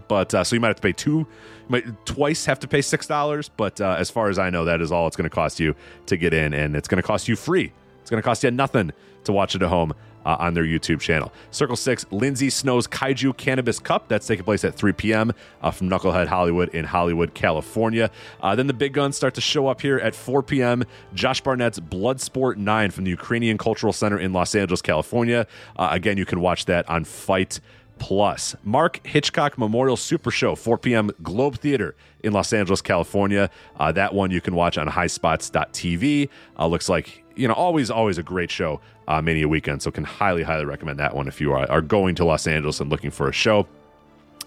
but 0.07 0.33
uh, 0.33 0.43
so 0.43 0.55
you 0.55 0.59
might 0.59 0.67
have 0.67 0.77
to 0.77 0.81
pay 0.81 0.93
two, 0.93 1.27
might 1.67 2.05
twice 2.05 2.45
have 2.45 2.59
to 2.59 2.67
pay 2.67 2.81
six 2.81 3.07
dollars. 3.07 3.49
But 3.49 3.79
uh, 3.81 3.95
as 3.97 4.09
far 4.09 4.29
as 4.29 4.39
I 4.39 4.49
know, 4.49 4.65
that 4.65 4.81
is 4.81 4.91
all 4.91 5.07
it's 5.07 5.15
going 5.15 5.29
to 5.29 5.35
cost 5.35 5.59
you 5.59 5.75
to 6.07 6.17
get 6.17 6.33
in, 6.33 6.53
and 6.53 6.75
it's 6.75 6.87
going 6.87 7.01
to 7.01 7.07
cost 7.07 7.27
you 7.27 7.35
free. 7.35 7.71
It's 8.01 8.09
going 8.09 8.21
to 8.21 8.25
cost 8.25 8.43
you 8.43 8.51
nothing 8.51 8.91
to 9.23 9.31
watch 9.31 9.55
it 9.55 9.61
at 9.61 9.69
home 9.69 9.93
uh, 10.25 10.35
on 10.39 10.53
their 10.53 10.63
YouTube 10.63 10.99
channel. 10.99 11.31
Circle 11.51 11.75
Six, 11.75 12.05
Lindsay 12.11 12.49
Snow's 12.49 12.87
Kaiju 12.87 13.37
Cannabis 13.37 13.79
Cup. 13.79 14.07
That's 14.07 14.25
taking 14.25 14.43
place 14.43 14.63
at 14.65 14.75
3 14.75 14.93
p.m. 14.93 15.33
Uh, 15.61 15.71
from 15.71 15.89
Knucklehead 15.89 16.27
Hollywood 16.27 16.69
in 16.69 16.85
Hollywood, 16.85 17.33
California. 17.33 18.09
Uh, 18.41 18.55
then 18.55 18.67
the 18.67 18.73
big 18.73 18.93
guns 18.93 19.15
start 19.15 19.35
to 19.35 19.41
show 19.41 19.67
up 19.67 19.81
here 19.81 19.97
at 19.97 20.15
4 20.15 20.43
p.m. 20.43 20.83
Josh 21.13 21.41
Barnett's 21.41 21.79
Bloodsport 21.79 22.57
9 22.57 22.91
from 22.91 23.03
the 23.03 23.11
Ukrainian 23.11 23.57
Cultural 23.57 23.93
Center 23.93 24.19
in 24.19 24.33
Los 24.33 24.55
Angeles, 24.55 24.81
California. 24.81 25.47
Uh, 25.75 25.89
again, 25.91 26.17
you 26.17 26.25
can 26.25 26.39
watch 26.39 26.65
that 26.65 26.89
on 26.89 27.03
Fight. 27.03 27.59
Plus, 27.97 28.55
Mark 28.63 29.05
Hitchcock 29.05 29.57
Memorial 29.57 29.97
Super 29.97 30.31
Show, 30.31 30.55
4 30.55 30.77
p.m. 30.77 31.11
Globe 31.23 31.57
Theater 31.57 31.95
in 32.23 32.33
Los 32.33 32.51
Angeles, 32.53 32.81
California. 32.81 33.49
Uh, 33.79 33.91
that 33.93 34.13
one 34.13 34.31
you 34.31 34.41
can 34.41 34.55
watch 34.55 34.77
on 34.77 34.87
highspots.tv. 34.87 36.29
Uh, 36.59 36.67
looks 36.67 36.89
like, 36.89 37.23
you 37.35 37.47
know, 37.47 37.53
always, 37.53 37.89
always 37.89 38.17
a 38.17 38.23
great 38.23 38.51
show, 38.51 38.81
uh, 39.07 39.21
Mania 39.21 39.47
Weekend. 39.47 39.81
So, 39.81 39.91
can 39.91 40.03
highly, 40.03 40.43
highly 40.43 40.65
recommend 40.65 40.99
that 40.99 41.15
one 41.15 41.27
if 41.27 41.39
you 41.39 41.53
are, 41.53 41.69
are 41.71 41.81
going 41.81 42.15
to 42.15 42.25
Los 42.25 42.47
Angeles 42.47 42.79
and 42.79 42.89
looking 42.89 43.11
for 43.11 43.29
a 43.29 43.33
show. 43.33 43.67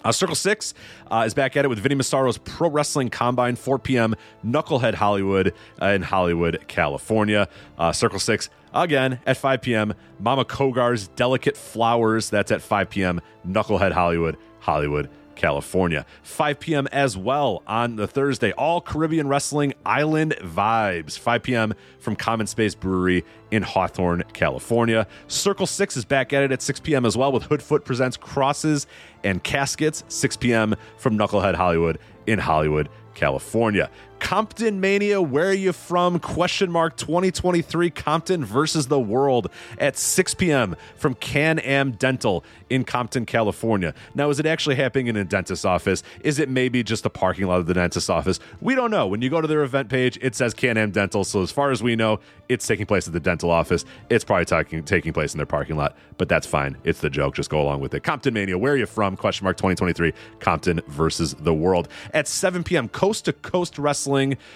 Uh, 0.05 0.13
Circle 0.13 0.37
Six 0.37 0.75
uh, 1.11 1.25
is 1.27 1.35
back 1.35 1.57
at 1.57 1.65
it 1.65 1.69
with 1.69 1.79
Vinny 1.81 1.97
Massaro's 1.97 2.39
Pro 2.39 2.71
Wrestling 2.71 3.09
Combine, 3.09 3.57
4 3.57 3.79
p.m. 3.79 4.15
Knucklehead 4.45 4.95
Hollywood 4.95 5.53
uh, 5.83 5.87
in 5.87 6.03
Hollywood, 6.03 6.65
California. 6.69 7.49
Uh, 7.77 7.93
Circle 7.93 8.21
Six 8.21 8.49
again 8.73 9.21
at 9.27 9.37
5 9.37 9.63
p.m. 9.63 9.95
Mama 10.19 10.45
Kogar's 10.45 11.09
Delicate 11.09 11.57
Flowers. 11.57 12.31
That's 12.31 12.51
at 12.51 12.63
5 12.63 12.91
p.m. 12.91 13.21
Knucklehead 13.47 13.93
Hollywood, 13.93 14.37
Hollywood, 14.61 15.09
California. 15.39 16.05
5 16.23 16.61
p.m. 16.61 16.87
as 16.89 17.17
well 17.17 17.63
on 17.67 17.97
the 17.97 18.07
Thursday. 18.07 18.53
All 18.53 18.81
Caribbean 18.81 19.29
Wrestling 19.29 19.73
Island 19.87 20.35
Vibes. 20.41 21.19
5 21.19 21.43
p.m. 21.43 21.75
from 22.01 22.17
Common 22.17 22.47
Space 22.47 22.75
Brewery 22.75 23.25
in 23.51 23.63
Hawthorne, 23.63 24.25
California. 24.35 25.07
Circle 25.29 25.67
6 25.67 25.97
is 25.97 26.05
back 26.05 26.33
at 26.33 26.43
it 26.43 26.53
at 26.53 26.61
6 26.61 26.81
p.m. 26.81 27.07
as 27.07 27.17
well 27.17 27.33
with 27.33 27.45
Hoodfoot 27.45 27.85
presents 27.85 28.17
Crosses 28.17 28.87
and 29.25 29.43
Caskets. 29.43 30.05
6 30.09 30.37
p.m. 30.37 30.75
from 30.99 31.17
Knucklehead 31.17 31.55
Hollywood 31.55 31.99
in 32.27 32.41
Hollywood, 32.41 32.89
California. 33.15 33.91
Compton 34.21 34.81
Mania, 34.81 35.23
where 35.23 35.49
are 35.49 35.55
you 35.55 35.73
from? 35.73 36.19
Question 36.19 36.71
mark 36.71 36.97
2023 36.97 37.91
Compton 37.91 38.45
versus 38.45 38.89
the 38.89 38.99
world 39.01 39.49
at 39.79 39.97
6 39.97 40.35
p.m. 40.35 40.77
from 40.97 41.15
Can 41.15 41.59
Am 41.61 41.93
Dental 41.93 42.45
in 42.69 42.85
Compton, 42.85 43.25
California. 43.25 43.95
Now, 44.15 44.29
is 44.29 44.39
it 44.39 44.47
actually 44.47 44.75
happening 44.75 45.07
in 45.07 45.17
a 45.17 45.25
dentist's 45.25 45.65
office? 45.65 46.03
Is 46.21 46.39
it 46.39 46.51
maybe 46.51 46.83
just 46.83 47.07
a 47.07 47.11
parking 47.11 47.47
lot 47.47 47.61
of 47.61 47.67
the 47.67 47.75
dentist's 47.75 48.11
office? 48.11 48.39
We 48.61 48.75
don't 48.75 48.91
know. 48.91 49.07
When 49.07 49.23
you 49.23 49.31
go 49.31 49.41
to 49.41 49.47
their 49.47 49.63
event 49.63 49.89
page, 49.89 50.19
it 50.21 50.35
says 50.35 50.53
Can 50.53 50.77
Am 50.77 50.91
Dental. 50.91 51.25
So, 51.25 51.43
as 51.43 51.51
far 51.51 51.71
as 51.71 51.83
we 51.83 51.97
know, 51.97 52.21
it's 52.49 52.67
taking 52.67 52.87
place 52.87 53.07
at 53.07 53.15
the 53.15 53.21
dental 53.21 53.51
office. 53.51 53.85
It's 54.11 54.25
probably 54.25 54.45
taking, 54.45 54.83
taking 54.85 55.13
place 55.13 55.33
in 55.33 55.39
their 55.39 55.47
parking 55.47 55.77
lot, 55.77 55.97
but 56.19 56.29
that's 56.29 56.47
fine. 56.47 56.77
It's 56.85 57.01
the 57.01 57.11
joke. 57.11 57.35
Just 57.35 57.51
go 57.51 57.61
along 57.61 57.81
with 57.81 57.95
it. 57.95 58.03
Compton 58.03 58.35
Mania, 58.35 58.59
where 58.59 58.73
are 58.75 58.77
you 58.77 58.87
from? 58.87 59.17
Question 59.17 59.45
mark 59.45 59.57
2023 59.57 60.13
Compton 60.41 60.81
versus 60.89 61.35
the 61.35 61.55
world. 61.55 61.89
At 62.13 62.29
7 62.29 62.63
p.m., 62.63 62.89
Coast 62.89 63.25
to 63.27 63.33
Coast 63.33 63.79
Wrestling 63.79 64.08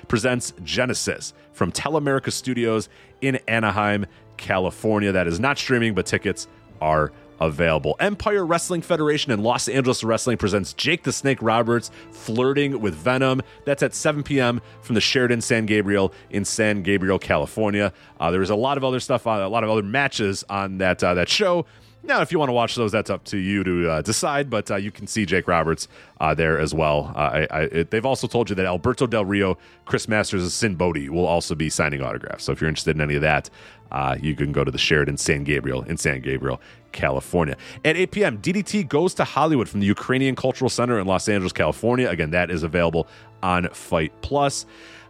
presents 0.09 0.53
Genesis 0.65 1.35
from 1.53 1.73
Telemerica 1.73 2.33
Studios 2.33 2.89
in 3.21 3.37
Anaheim, 3.49 4.07
California. 4.37 5.13
That 5.13 5.27
is 5.27 5.39
not 5.39 5.59
streaming, 5.59 5.95
but 5.95 6.07
tickets 6.07 6.49
are 6.81 7.13
available. 7.41 7.97
Empire 7.99 8.47
Wrestling 8.47 8.83
Federation 8.83 9.33
and 9.33 9.43
Los 9.43 9.69
Angeles 9.69 10.05
Wrestling 10.05 10.37
presents 10.37 10.73
Jake 10.73 11.03
the 11.03 11.13
Snake 11.13 11.39
Roberts 11.43 11.91
flirting 12.13 12.81
with 12.81 12.95
Venom. 12.95 13.43
That's 13.65 13.83
at 13.83 13.95
7 13.95 14.23
p.m. 14.23 14.63
from 14.81 14.95
the 14.95 15.01
Sheraton 15.01 15.41
San 15.41 15.67
Gabriel 15.67 16.13
in 16.31 16.45
San 16.45 16.83
Gabriel, 16.83 17.19
California. 17.19 17.93
Uh, 18.21 18.31
there 18.31 18.43
is 18.43 18.51
a 18.51 18.55
lot 18.57 18.77
of 18.77 18.85
other 18.85 19.01
stuff, 19.01 19.27
on, 19.27 19.43
a 19.43 19.49
lot 19.49 19.65
of 19.65 19.71
other 19.71 19.83
matches 19.83 20.45
on 20.49 20.79
that 20.79 21.03
uh, 21.03 21.15
that 21.15 21.29
show. 21.29 21.67
Now, 22.05 22.21
if 22.21 22.33
you 22.33 22.39
want 22.39 22.49
to 22.49 22.53
watch 22.53 22.75
those, 22.75 22.91
that's 22.91 23.11
up 23.11 23.23
to 23.27 23.39
you 23.39 23.63
to 23.63 23.91
uh, 23.91 24.03
decide. 24.03 24.51
But 24.51 24.71
uh, 24.71 24.77
you 24.77 24.91
can 24.91 25.07
see 25.07 25.25
Jake 25.25 25.47
Roberts 25.47 25.87
uh, 26.21 26.35
there 26.35 26.59
as 26.59 26.75
well. 26.75 27.13
Uh, 27.15 27.19
I, 27.19 27.47
I, 27.51 27.61
it, 27.63 27.91
they've 27.91 28.05
also 28.05 28.27
told 28.27 28.51
you 28.51 28.57
that 28.57 28.67
Alberto 28.67 29.07
Del 29.07 29.25
Rio, 29.25 29.57
Chris 29.85 30.09
Masters, 30.09 30.43
and 30.43 30.51
Sinn 30.51 30.75
Bodhi 30.75 31.09
will 31.09 31.27
also 31.27 31.55
be 31.55 31.71
signing 31.71 32.03
autographs. 32.03 32.45
So 32.45 32.53
if 32.53 32.61
you're 32.61 32.69
interested 32.69 32.97
in 32.97 33.03
any 33.03 33.15
of 33.15 33.23
that, 33.23 33.51
uh, 33.93 34.17
you 34.21 34.35
can 34.35 34.51
go 34.51 34.65
to 34.65 34.71
the 34.71 34.79
Sheraton 34.79 35.17
San 35.17 35.45
Gabriel 35.45 35.83
in 35.83 35.97
San 35.97 36.21
Gabriel, 36.21 36.61
California. 36.91 37.57
At 37.85 37.97
8 37.97 38.11
p.m., 38.11 38.39
DDT 38.39 38.89
goes 38.89 39.15
to 39.15 39.25
Hollywood 39.25 39.69
from 39.69 39.81
the 39.81 39.87
Ukrainian 39.87 40.35
Cultural 40.35 40.71
Center 40.71 40.99
in 40.99 41.07
Los 41.07 41.29
Angeles, 41.29 41.53
California. 41.53 42.09
Again, 42.09 42.31
that 42.31 42.51
is 42.51 42.65
available 42.65 43.07
on 43.43 43.69
Fight 43.69 44.13
Plus. 44.23 44.67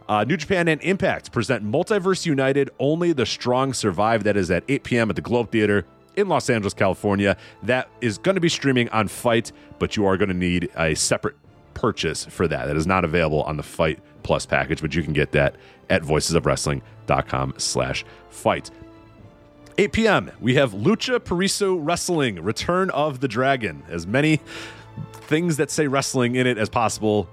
Uh, 0.09 0.25
New 0.25 0.35
Japan 0.35 0.67
and 0.67 0.81
Impact 0.81 1.31
present 1.31 1.65
Multiverse 1.65 2.25
United. 2.25 2.69
Only 2.77 3.13
the 3.13 3.25
Strong 3.25 3.73
Survive. 3.73 4.25
That 4.25 4.35
is 4.35 4.51
at 4.51 4.63
8 4.67 4.83
p.m. 4.83 5.09
at 5.09 5.15
the 5.15 5.21
Globe 5.21 5.49
Theater 5.49 5.85
in 6.15 6.27
Los 6.27 6.49
Angeles, 6.49 6.73
California. 6.73 7.37
That 7.63 7.89
is 8.01 8.17
going 8.17 8.35
to 8.35 8.41
be 8.41 8.49
streaming 8.49 8.89
on 8.89 9.07
Fight, 9.07 9.51
but 9.79 9.95
you 9.95 10.05
are 10.05 10.17
going 10.17 10.29
to 10.29 10.35
need 10.35 10.69
a 10.77 10.95
separate 10.95 11.35
purchase 11.73 12.25
for 12.25 12.47
that. 12.47 12.65
That 12.65 12.75
is 12.75 12.87
not 12.87 13.03
available 13.03 13.43
on 13.43 13.57
the 13.57 13.63
Fight 13.63 13.99
Plus 14.23 14.45
package, 14.45 14.81
but 14.81 14.95
you 14.95 15.03
can 15.03 15.13
get 15.13 15.31
that 15.33 15.55
at 15.89 16.01
voicesofwrestling.com 16.03 17.55
slash 17.57 18.05
fight. 18.29 18.71
8 19.77 19.91
p.m. 19.91 20.31
We 20.39 20.55
have 20.55 20.71
Lucha 20.73 21.19
Pariso 21.19 21.77
Wrestling, 21.79 22.41
Return 22.41 22.89
of 22.91 23.19
the 23.19 23.27
Dragon. 23.27 23.83
As 23.89 24.05
many 24.05 24.39
things 25.13 25.57
that 25.57 25.71
say 25.71 25.87
wrestling 25.87 26.35
in 26.35 26.45
it 26.45 26.57
as 26.57 26.69
possible 26.69 27.27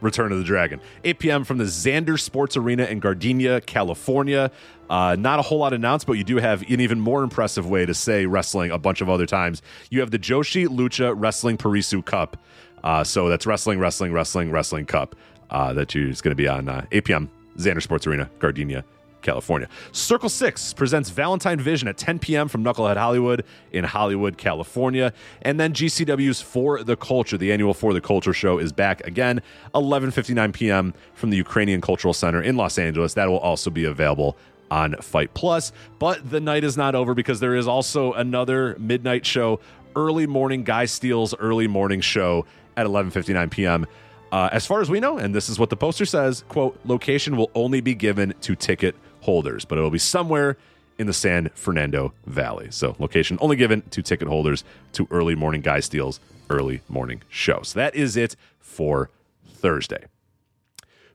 Return 0.00 0.30
of 0.30 0.38
the 0.38 0.44
Dragon. 0.44 0.80
8 1.04 1.18
p.m. 1.18 1.44
from 1.44 1.58
the 1.58 1.64
Xander 1.64 2.20
Sports 2.20 2.56
Arena 2.56 2.84
in 2.84 3.00
Gardena, 3.00 3.64
California. 3.64 4.50
Uh, 4.88 5.16
not 5.18 5.38
a 5.38 5.42
whole 5.42 5.58
lot 5.58 5.72
announced, 5.72 6.06
but 6.06 6.14
you 6.14 6.24
do 6.24 6.36
have 6.36 6.62
an 6.62 6.80
even 6.80 7.00
more 7.00 7.22
impressive 7.22 7.68
way 7.68 7.86
to 7.86 7.94
say 7.94 8.26
wrestling 8.26 8.70
a 8.70 8.78
bunch 8.78 9.00
of 9.00 9.08
other 9.08 9.26
times. 9.26 9.62
You 9.90 10.00
have 10.00 10.10
the 10.10 10.18
Joshi 10.18 10.66
Lucha 10.66 11.14
Wrestling 11.16 11.58
Parisu 11.58 12.04
Cup. 12.04 12.36
Uh, 12.84 13.02
so 13.02 13.28
that's 13.28 13.46
wrestling, 13.46 13.80
wrestling, 13.80 14.12
wrestling, 14.12 14.50
wrestling 14.50 14.86
cup. 14.86 15.16
Uh, 15.50 15.72
that 15.72 15.94
you 15.94 16.06
going 16.06 16.32
to 16.32 16.34
be 16.34 16.48
on 16.48 16.68
uh, 16.68 16.84
8 16.90 17.04
p.m. 17.04 17.30
Xander 17.56 17.82
Sports 17.82 18.06
Arena, 18.06 18.28
Gardena, 18.40 18.82
California. 19.22 19.68
Circle 19.92 20.28
Six 20.28 20.72
presents 20.72 21.10
Valentine 21.10 21.58
Vision 21.58 21.88
at 21.88 21.96
10 21.96 22.18
p.m. 22.18 22.48
from 22.48 22.64
Knucklehead 22.64 22.96
Hollywood 22.96 23.44
in 23.72 23.84
Hollywood, 23.84 24.38
California. 24.38 25.12
And 25.42 25.58
then 25.58 25.72
GCW's 25.72 26.40
For 26.40 26.82
the 26.82 26.96
Culture, 26.96 27.36
the 27.36 27.52
annual 27.52 27.74
For 27.74 27.92
the 27.92 28.00
Culture 28.00 28.32
show, 28.32 28.58
is 28.58 28.72
back 28.72 29.06
again, 29.06 29.40
11:59 29.74 30.52
p.m. 30.52 30.94
from 31.14 31.30
the 31.30 31.36
Ukrainian 31.36 31.80
Cultural 31.80 32.14
Center 32.14 32.42
in 32.42 32.56
Los 32.56 32.78
Angeles. 32.78 33.14
That 33.14 33.28
will 33.28 33.38
also 33.38 33.70
be 33.70 33.84
available 33.84 34.36
on 34.70 34.96
Fight 34.96 35.34
Plus. 35.34 35.72
But 35.98 36.28
the 36.28 36.40
night 36.40 36.64
is 36.64 36.76
not 36.76 36.94
over 36.94 37.14
because 37.14 37.40
there 37.40 37.54
is 37.54 37.66
also 37.66 38.12
another 38.12 38.76
midnight 38.78 39.26
show, 39.26 39.60
early 39.94 40.26
morning 40.26 40.64
Guy 40.64 40.84
Steele's 40.84 41.34
early 41.34 41.66
morning 41.66 42.00
show 42.00 42.46
at 42.76 42.86
11:59 42.86 43.50
p.m. 43.50 43.86
Uh, 44.32 44.48
as 44.52 44.66
far 44.66 44.80
as 44.80 44.90
we 44.90 45.00
know, 45.00 45.18
and 45.18 45.34
this 45.34 45.48
is 45.48 45.58
what 45.58 45.70
the 45.70 45.76
poster 45.76 46.04
says, 46.04 46.44
quote, 46.48 46.78
location 46.84 47.36
will 47.36 47.50
only 47.54 47.80
be 47.80 47.94
given 47.94 48.34
to 48.40 48.56
ticket 48.56 48.96
holders, 49.20 49.64
but 49.64 49.78
it'll 49.78 49.90
be 49.90 49.98
somewhere 49.98 50.56
in 50.98 51.06
the 51.06 51.12
San 51.12 51.48
Fernando 51.54 52.12
Valley. 52.26 52.68
So 52.70 52.96
location 52.98 53.38
only 53.40 53.56
given 53.56 53.82
to 53.90 54.02
ticket 54.02 54.28
holders 54.28 54.64
to 54.94 55.06
early 55.10 55.34
morning 55.34 55.60
Guy 55.60 55.80
Steele's 55.80 56.20
early 56.50 56.80
morning 56.88 57.22
show. 57.28 57.60
So 57.62 57.78
that 57.78 57.94
is 57.94 58.16
it 58.16 58.36
for 58.60 59.10
Thursday. 59.46 60.06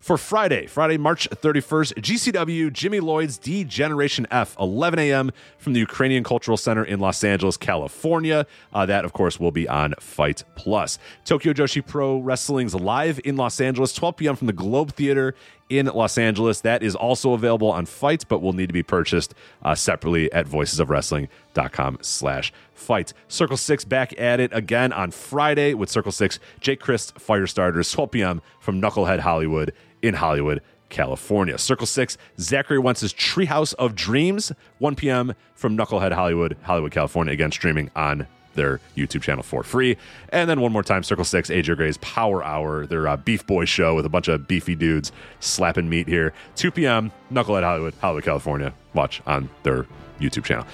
For 0.02 0.18
Friday, 0.18 0.66
Friday, 0.66 0.98
March 0.98 1.30
31st, 1.30 1.94
GCW 1.94 2.74
Jimmy 2.74 3.00
Lloyd's 3.00 3.38
D 3.38 3.64
Generation 3.64 4.26
F, 4.32 4.58
11 4.60 4.98
a.m. 4.98 5.30
from 5.60 5.74
the 5.74 5.80
Ukrainian 5.80 6.24
Cultural 6.24 6.58
Center 6.58 6.84
in 6.84 7.00
Los 7.00 7.24
Angeles, 7.24 7.56
California. 7.56 8.48
Uh, 8.74 8.88
that, 8.88 9.06
of 9.06 9.14
course, 9.14 9.40
will 9.40 9.52
be 9.52 9.68
on 9.68 9.94
Fight 10.00 10.44
Plus. 10.56 10.98
Tokyo 11.24 11.54
Joshi 11.54 11.86
Pro 11.86 12.18
Wrestling's 12.18 12.74
live 12.74 13.20
in 13.24 13.38
Los 13.38 13.62
Angeles, 13.62 13.94
12 13.94 14.18
p.m. 14.18 14.36
from 14.36 14.48
the 14.48 14.54
Globe 14.54 14.92
Theater 14.92 15.36
in 15.72 15.86
Los 15.86 16.18
Angeles. 16.18 16.62
That 16.62 16.84
is 16.84 16.96
also 16.96 17.34
available 17.34 17.72
on 17.72 17.86
Fights, 17.86 18.26
but 18.26 18.42
will 18.42 18.54
need 18.54 18.68
to 18.68 18.74
be 18.74 18.84
purchased 18.84 19.34
uh, 19.64 19.74
separately 19.74 20.32
at 20.34 20.46
voicesofwrestling.com 20.46 22.00
slash 22.02 22.52
fight. 22.74 23.14
Circle 23.30 23.58
Six 23.58 23.86
back 23.86 24.14
at 24.20 24.40
it 24.40 24.52
again 24.54 24.92
on 24.92 25.12
Friday 25.12 25.74
with 25.74 25.90
Circle 25.90 26.12
Six 26.12 26.40
Jake 26.60 26.82
Crist 26.82 27.16
Firestarters, 27.16 27.92
12 27.94 28.12
p.m. 28.12 28.42
from 28.60 28.82
Knucklehead 28.82 29.20
Hollywood 29.20 29.74
in 30.02 30.16
Hollywood, 30.16 30.62
California. 30.90 31.58
Circle 31.58 31.88
Six, 31.88 32.18
Zachary 32.38 32.80
Wentz's 32.80 33.14
Treehouse 33.14 33.74
of 33.76 33.96
Dreams, 33.96 34.52
1 34.80 34.96
p.m. 34.96 35.34
from 35.56 35.78
Knucklehead 35.78 36.12
Hollywood, 36.12 36.58
Hollywood, 36.64 36.92
California, 36.92 37.34
again 37.34 37.52
streaming 37.52 37.90
on 37.96 38.28
their 38.56 38.80
YouTube 38.96 39.22
channel 39.22 39.44
for 39.44 39.64
free. 39.64 39.98
And 40.30 40.50
then 40.50 40.62
one 40.62 40.72
more 40.72 40.84
time, 40.84 41.04
Circle 41.04 41.26
Six, 41.26 41.50
AJ 41.50 41.78
Gray's 41.78 41.98
Power 41.98 42.44
Hour, 42.44 42.86
their 42.86 43.08
uh, 43.08 43.18
Beef 43.18 43.46
Boy 43.46 43.66
show 43.66 43.96
with 43.96 44.06
a 44.06 44.10
bunch 44.10 44.28
of 44.28 44.48
beefy 44.48 44.76
dudes 44.76 45.12
slapping 45.40 45.90
meat 45.90 46.08
here. 46.08 46.34
2 46.56 46.72
p.m., 46.72 47.12
Knucklehead 47.32 47.64
Hollywood, 47.64 47.94
Hollywood, 48.02 48.24
California. 48.24 48.74
Watch 48.94 49.22
on 49.26 49.50
their 49.64 49.86
YouTube 50.20 50.46
channel. 50.46 50.66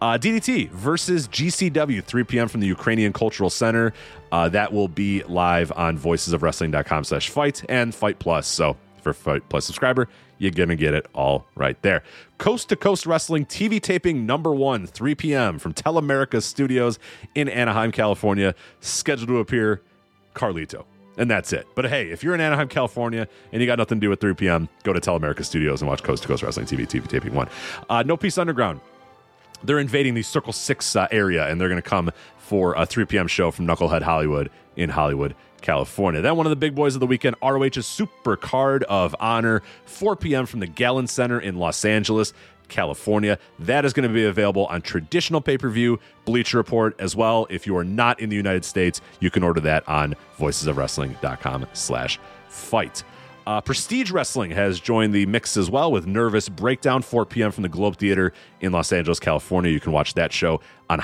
Uh, 0.00 0.18
DDT 0.18 0.70
versus 0.70 1.28
GCW, 1.28 2.02
3 2.02 2.24
p.m. 2.24 2.48
from 2.48 2.60
the 2.60 2.66
Ukrainian 2.66 3.12
Cultural 3.12 3.50
Center. 3.50 3.92
Uh, 4.32 4.48
that 4.48 4.72
will 4.72 4.88
be 4.88 5.22
live 5.24 5.72
on 5.76 5.98
voicesofwrestling.com 5.98 7.04
slash 7.04 7.30
fight 7.30 7.64
and 7.68 7.94
Fight 7.94 8.18
Plus. 8.18 8.46
So 8.46 8.76
for 9.12 9.32
Fight 9.32 9.48
Plus 9.48 9.64
subscriber, 9.64 10.08
you're 10.38 10.50
going 10.50 10.68
to 10.68 10.76
get 10.76 10.94
it 10.94 11.06
all 11.14 11.46
right 11.54 11.80
there. 11.82 12.02
Coast 12.38 12.68
to 12.70 12.76
Coast 12.76 13.06
Wrestling 13.06 13.46
TV 13.46 13.80
taping 13.80 14.26
number 14.26 14.54
one, 14.54 14.86
3 14.86 15.14
p.m. 15.14 15.58
from 15.58 15.72
Telemerica 15.72 16.42
Studios 16.42 16.98
in 17.34 17.48
Anaheim, 17.48 17.92
California. 17.92 18.54
Scheduled 18.80 19.28
to 19.28 19.38
appear 19.38 19.82
Carlito. 20.34 20.84
And 21.18 21.30
that's 21.30 21.52
it. 21.52 21.66
But 21.74 21.86
hey, 21.86 22.10
if 22.10 22.22
you're 22.22 22.34
in 22.34 22.40
Anaheim, 22.42 22.68
California, 22.68 23.26
and 23.50 23.62
you 23.62 23.66
got 23.66 23.78
nothing 23.78 24.00
to 24.00 24.06
do 24.06 24.12
at 24.12 24.20
3 24.20 24.34
p.m., 24.34 24.68
go 24.82 24.92
to 24.92 25.00
Telemerica 25.00 25.44
Studios 25.44 25.80
and 25.80 25.88
watch 25.88 26.02
Coast 26.02 26.22
to 26.22 26.28
Coast 26.28 26.42
Wrestling 26.42 26.66
TV, 26.66 26.86
TV 26.86 27.08
taping 27.08 27.32
one. 27.32 27.48
Uh, 27.88 28.02
no 28.02 28.16
Peace 28.16 28.36
Underground 28.36 28.80
they're 29.62 29.78
invading 29.78 30.14
the 30.14 30.22
Circle 30.22 30.52
Six 30.52 30.96
uh, 30.96 31.08
area, 31.10 31.48
and 31.48 31.60
they're 31.60 31.68
going 31.68 31.82
to 31.82 31.88
come 31.88 32.10
for 32.38 32.74
a 32.74 32.86
3 32.86 33.04
p.m. 33.06 33.26
show 33.26 33.50
from 33.50 33.66
Knucklehead 33.66 34.02
Hollywood 34.02 34.50
in 34.76 34.90
Hollywood, 34.90 35.34
California. 35.66 36.20
Then 36.20 36.36
one 36.36 36.46
of 36.46 36.50
the 36.50 36.56
big 36.56 36.76
boys 36.76 36.94
of 36.94 37.00
the 37.00 37.06
weekend, 37.08 37.34
ROH's 37.42 37.84
Super 37.84 38.36
Card 38.36 38.84
of 38.84 39.16
Honor, 39.18 39.62
4 39.84 40.14
p.m. 40.14 40.46
from 40.46 40.60
the 40.60 40.66
Galen 40.68 41.08
Center 41.08 41.40
in 41.40 41.56
Los 41.56 41.84
Angeles. 41.84 42.32
California. 42.68 43.38
That 43.60 43.84
is 43.84 43.92
going 43.92 44.08
to 44.08 44.12
be 44.12 44.24
available 44.24 44.66
on 44.66 44.82
traditional 44.82 45.40
pay 45.40 45.56
per 45.56 45.68
view, 45.68 46.00
Bleacher 46.24 46.56
Report 46.56 46.96
as 46.98 47.14
well. 47.14 47.46
If 47.48 47.64
you 47.64 47.76
are 47.76 47.84
not 47.84 48.18
in 48.18 48.28
the 48.28 48.34
United 48.34 48.64
States, 48.64 49.00
you 49.20 49.30
can 49.30 49.44
order 49.44 49.60
that 49.60 49.88
on 49.88 50.16
voicesofwrestling.com 50.36 51.66
slash 51.74 52.18
fight. 52.48 53.04
Uh, 53.46 53.60
Prestige 53.60 54.10
Wrestling 54.10 54.50
has 54.50 54.80
joined 54.80 55.14
the 55.14 55.26
mix 55.26 55.56
as 55.56 55.70
well 55.70 55.92
with 55.92 56.08
Nervous 56.08 56.48
Breakdown, 56.48 57.02
4 57.02 57.24
p.m. 57.26 57.52
from 57.52 57.62
the 57.62 57.68
Globe 57.68 57.96
Theater 57.96 58.32
in 58.60 58.72
Los 58.72 58.90
Angeles, 58.90 59.20
California. 59.20 59.70
You 59.70 59.78
can 59.78 59.92
watch 59.92 60.14
that 60.14 60.32
show 60.32 60.60
on 60.90 60.98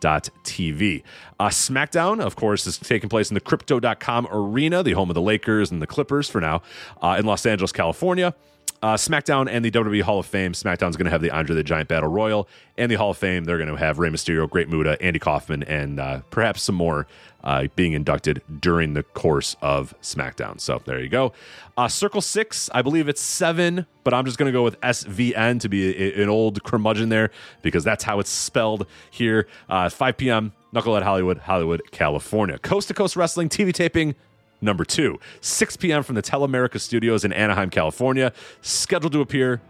highspots.tv. 0.00 1.02
Uh, 1.38 1.48
SmackDown, 1.48 2.20
of 2.20 2.36
course, 2.36 2.66
is 2.66 2.78
taking 2.78 3.08
place 3.08 3.30
in 3.30 3.34
the 3.34 3.40
Crypto.com 3.40 4.28
arena, 4.30 4.82
the 4.82 4.92
home 4.92 5.10
of 5.10 5.14
the 5.14 5.22
Lakers 5.22 5.70
and 5.70 5.82
the 5.82 5.86
Clippers 5.86 6.28
for 6.28 6.40
now, 6.40 6.62
uh, 7.02 7.16
in 7.18 7.26
Los 7.26 7.44
Angeles, 7.46 7.72
California. 7.72 8.34
Uh, 8.82 8.94
SmackDown 8.94 9.48
and 9.50 9.64
the 9.64 9.70
WWE 9.70 10.02
Hall 10.02 10.18
of 10.18 10.26
Fame. 10.26 10.52
SmackDown's 10.52 10.96
going 10.96 11.06
to 11.06 11.10
have 11.10 11.22
the 11.22 11.30
Andre 11.30 11.56
the 11.56 11.64
Giant 11.64 11.88
Battle 11.88 12.10
Royal, 12.10 12.46
and 12.76 12.90
the 12.90 12.96
Hall 12.96 13.10
of 13.10 13.16
Fame, 13.16 13.44
they're 13.44 13.56
going 13.56 13.70
to 13.70 13.76
have 13.76 13.98
Rey 13.98 14.10
Mysterio, 14.10 14.48
Great 14.48 14.68
Muta, 14.68 15.00
Andy 15.00 15.18
Kaufman, 15.18 15.62
and 15.62 15.98
uh, 15.98 16.20
perhaps 16.30 16.62
some 16.62 16.74
more 16.74 17.06
uh, 17.42 17.68
being 17.74 17.94
inducted 17.94 18.42
during 18.60 18.94
the 18.94 19.02
course 19.02 19.56
of 19.62 19.94
SmackDown. 20.02 20.60
So 20.60 20.82
there 20.84 21.00
you 21.00 21.08
go. 21.08 21.32
Uh, 21.76 21.88
Circle 21.88 22.20
Six, 22.20 22.68
I 22.74 22.82
believe 22.82 23.08
it's 23.08 23.20
seven, 23.20 23.86
but 24.04 24.12
I'm 24.12 24.24
just 24.24 24.36
going 24.36 24.46
to 24.46 24.52
go 24.52 24.62
with 24.62 24.80
SVN 24.82 25.60
to 25.60 25.68
be 25.68 25.96
a, 25.96 26.22
an 26.22 26.28
old 26.28 26.62
curmudgeon 26.64 27.08
there 27.08 27.30
because 27.62 27.82
that's 27.82 28.04
how 28.04 28.20
it's 28.20 28.30
spelled 28.30 28.86
here. 29.10 29.46
Uh, 29.68 29.88
5 29.88 30.16
p.m. 30.16 30.52
Knucklehead 30.74 31.02
Hollywood, 31.02 31.38
Hollywood, 31.38 31.82
California. 31.92 32.58
Coast 32.58 32.88
to 32.88 32.94
Coast 32.94 33.16
Wrestling 33.16 33.48
TV 33.48 33.72
taping 33.72 34.14
number 34.60 34.84
two, 34.84 35.18
6 35.40 35.76
p.m. 35.76 36.02
from 36.02 36.14
the 36.14 36.22
Telemerica 36.22 36.80
Studios 36.80 37.24
in 37.24 37.32
Anaheim, 37.32 37.70
California. 37.70 38.32
Scheduled 38.62 39.12
to 39.12 39.20
appear, 39.20 39.60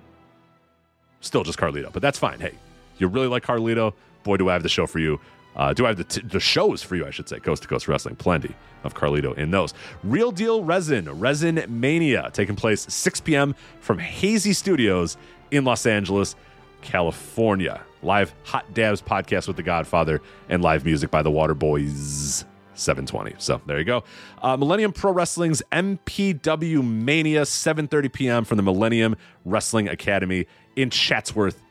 still 1.20 1.44
just 1.44 1.58
Carlito, 1.58 1.92
but 1.92 2.02
that's 2.02 2.18
fine. 2.18 2.40
Hey, 2.40 2.54
you 2.98 3.08
really 3.08 3.26
like 3.28 3.44
Carlito? 3.44 3.92
Boy, 4.22 4.36
do 4.36 4.48
I 4.48 4.54
have 4.54 4.62
the 4.62 4.68
show 4.68 4.86
for 4.86 4.98
you. 4.98 5.20
Uh, 5.54 5.72
do 5.72 5.86
I 5.86 5.88
have 5.88 5.96
the, 5.96 6.04
t- 6.04 6.20
the 6.20 6.40
shows 6.40 6.82
for 6.82 6.96
you, 6.96 7.06
I 7.06 7.10
should 7.10 7.28
say? 7.28 7.40
Coast 7.40 7.62
to 7.62 7.68
Coast 7.68 7.88
Wrestling. 7.88 8.16
Plenty 8.16 8.54
of 8.84 8.94
Carlito 8.94 9.36
in 9.38 9.50
those. 9.50 9.72
Real 10.04 10.30
Deal 10.30 10.62
Resin, 10.62 11.08
Resin 11.18 11.64
Mania, 11.68 12.30
taking 12.32 12.56
place 12.56 12.86
6 12.92 13.20
p.m. 13.22 13.54
from 13.80 13.98
Hazy 13.98 14.52
Studios 14.52 15.16
in 15.50 15.64
Los 15.64 15.86
Angeles, 15.86 16.36
California. 16.82 17.80
Live 18.02 18.34
Hot 18.44 18.72
Dabs 18.74 19.00
podcast 19.00 19.48
with 19.48 19.56
The 19.56 19.62
Godfather 19.62 20.20
and 20.48 20.62
live 20.62 20.84
music 20.84 21.10
by 21.10 21.22
the 21.22 21.30
Water 21.30 21.54
Boys. 21.54 22.44
720. 22.76 23.34
So 23.38 23.60
there 23.66 23.78
you 23.78 23.84
go. 23.84 24.04
Uh, 24.42 24.56
Millennium 24.56 24.92
Pro 24.92 25.12
Wrestling's 25.12 25.62
MPW 25.72 26.82
Mania, 26.86 27.42
7:30 27.42 28.12
p.m. 28.12 28.44
from 28.44 28.56
the 28.56 28.62
Millennium 28.62 29.16
Wrestling 29.44 29.88
Academy 29.88 30.46
in 30.76 30.90
Chatsworth, 30.90 31.62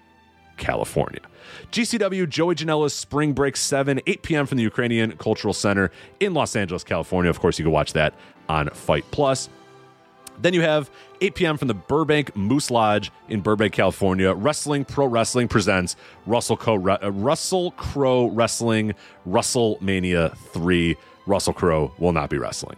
California. 0.58 1.22
GCW 1.72 2.28
Joey 2.28 2.56
Janela's 2.56 2.94
Spring 2.94 3.34
Break 3.34 3.56
7, 3.56 4.02
8 4.06 4.22
p.m. 4.24 4.46
from 4.46 4.58
the 4.58 4.64
Ukrainian 4.64 5.16
Cultural 5.18 5.54
Center 5.54 5.92
in 6.20 6.34
Los 6.34 6.56
Angeles, 6.56 6.84
California. 6.84 7.30
Of 7.30 7.40
course, 7.40 7.60
you 7.60 7.66
can 7.66 7.72
watch 7.72 7.94
that 7.94 8.14
on 8.50 8.70
Fight 8.70 9.06
Plus. 9.12 9.50
Then 10.40 10.54
you 10.54 10.62
have 10.62 10.90
8 11.22 11.36
p.m. 11.36 11.58
from 11.58 11.68
the 11.68 11.74
Burbank 11.74 12.36
Moose 12.36 12.70
Lodge 12.70 13.12
in 13.30 13.42
Burbank, 13.42 13.74
California. 13.74 14.34
Wrestling 14.34 14.86
Pro 14.86 15.06
Wrestling 15.06 15.48
presents 15.48 15.96
Russell 16.26 16.58
Crowe 16.58 16.98
uh, 17.02 17.12
Russell 17.12 17.72
Crowe 17.72 18.28
Wrestling 18.28 18.94
WrestleMania 19.28 20.36
3. 20.38 20.96
Russell 21.26 21.54
Crowe 21.54 21.92
will 21.98 22.14
not 22.14 22.30
be 22.30 22.38
wrestling. 22.38 22.78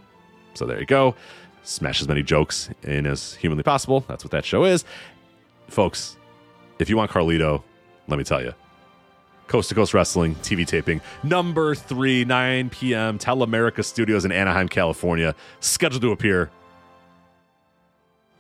So 0.53 0.65
there 0.65 0.79
you 0.79 0.85
go. 0.85 1.15
Smash 1.63 2.01
as 2.01 2.07
many 2.07 2.23
jokes 2.23 2.69
in 2.83 3.05
as 3.05 3.33
humanly 3.35 3.63
possible. 3.63 4.05
That's 4.07 4.23
what 4.23 4.31
that 4.31 4.45
show 4.45 4.63
is. 4.63 4.85
Folks, 5.67 6.17
if 6.79 6.89
you 6.89 6.95
want 6.95 7.11
Carlito, 7.11 7.61
let 8.07 8.17
me 8.17 8.23
tell 8.23 8.41
you. 8.41 8.53
Coast 9.47 9.69
to 9.69 9.75
Coast 9.75 9.93
Wrestling 9.93 10.35
TV 10.35 10.67
taping 10.67 10.99
number 11.23 11.73
three, 11.73 12.25
9 12.25 12.69
p.m. 12.69 13.17
Telemerica 13.17 13.83
Studios 13.83 14.25
in 14.25 14.31
Anaheim, 14.31 14.67
California. 14.67 15.35
Scheduled 15.61 16.01
to 16.01 16.11
appear 16.11 16.49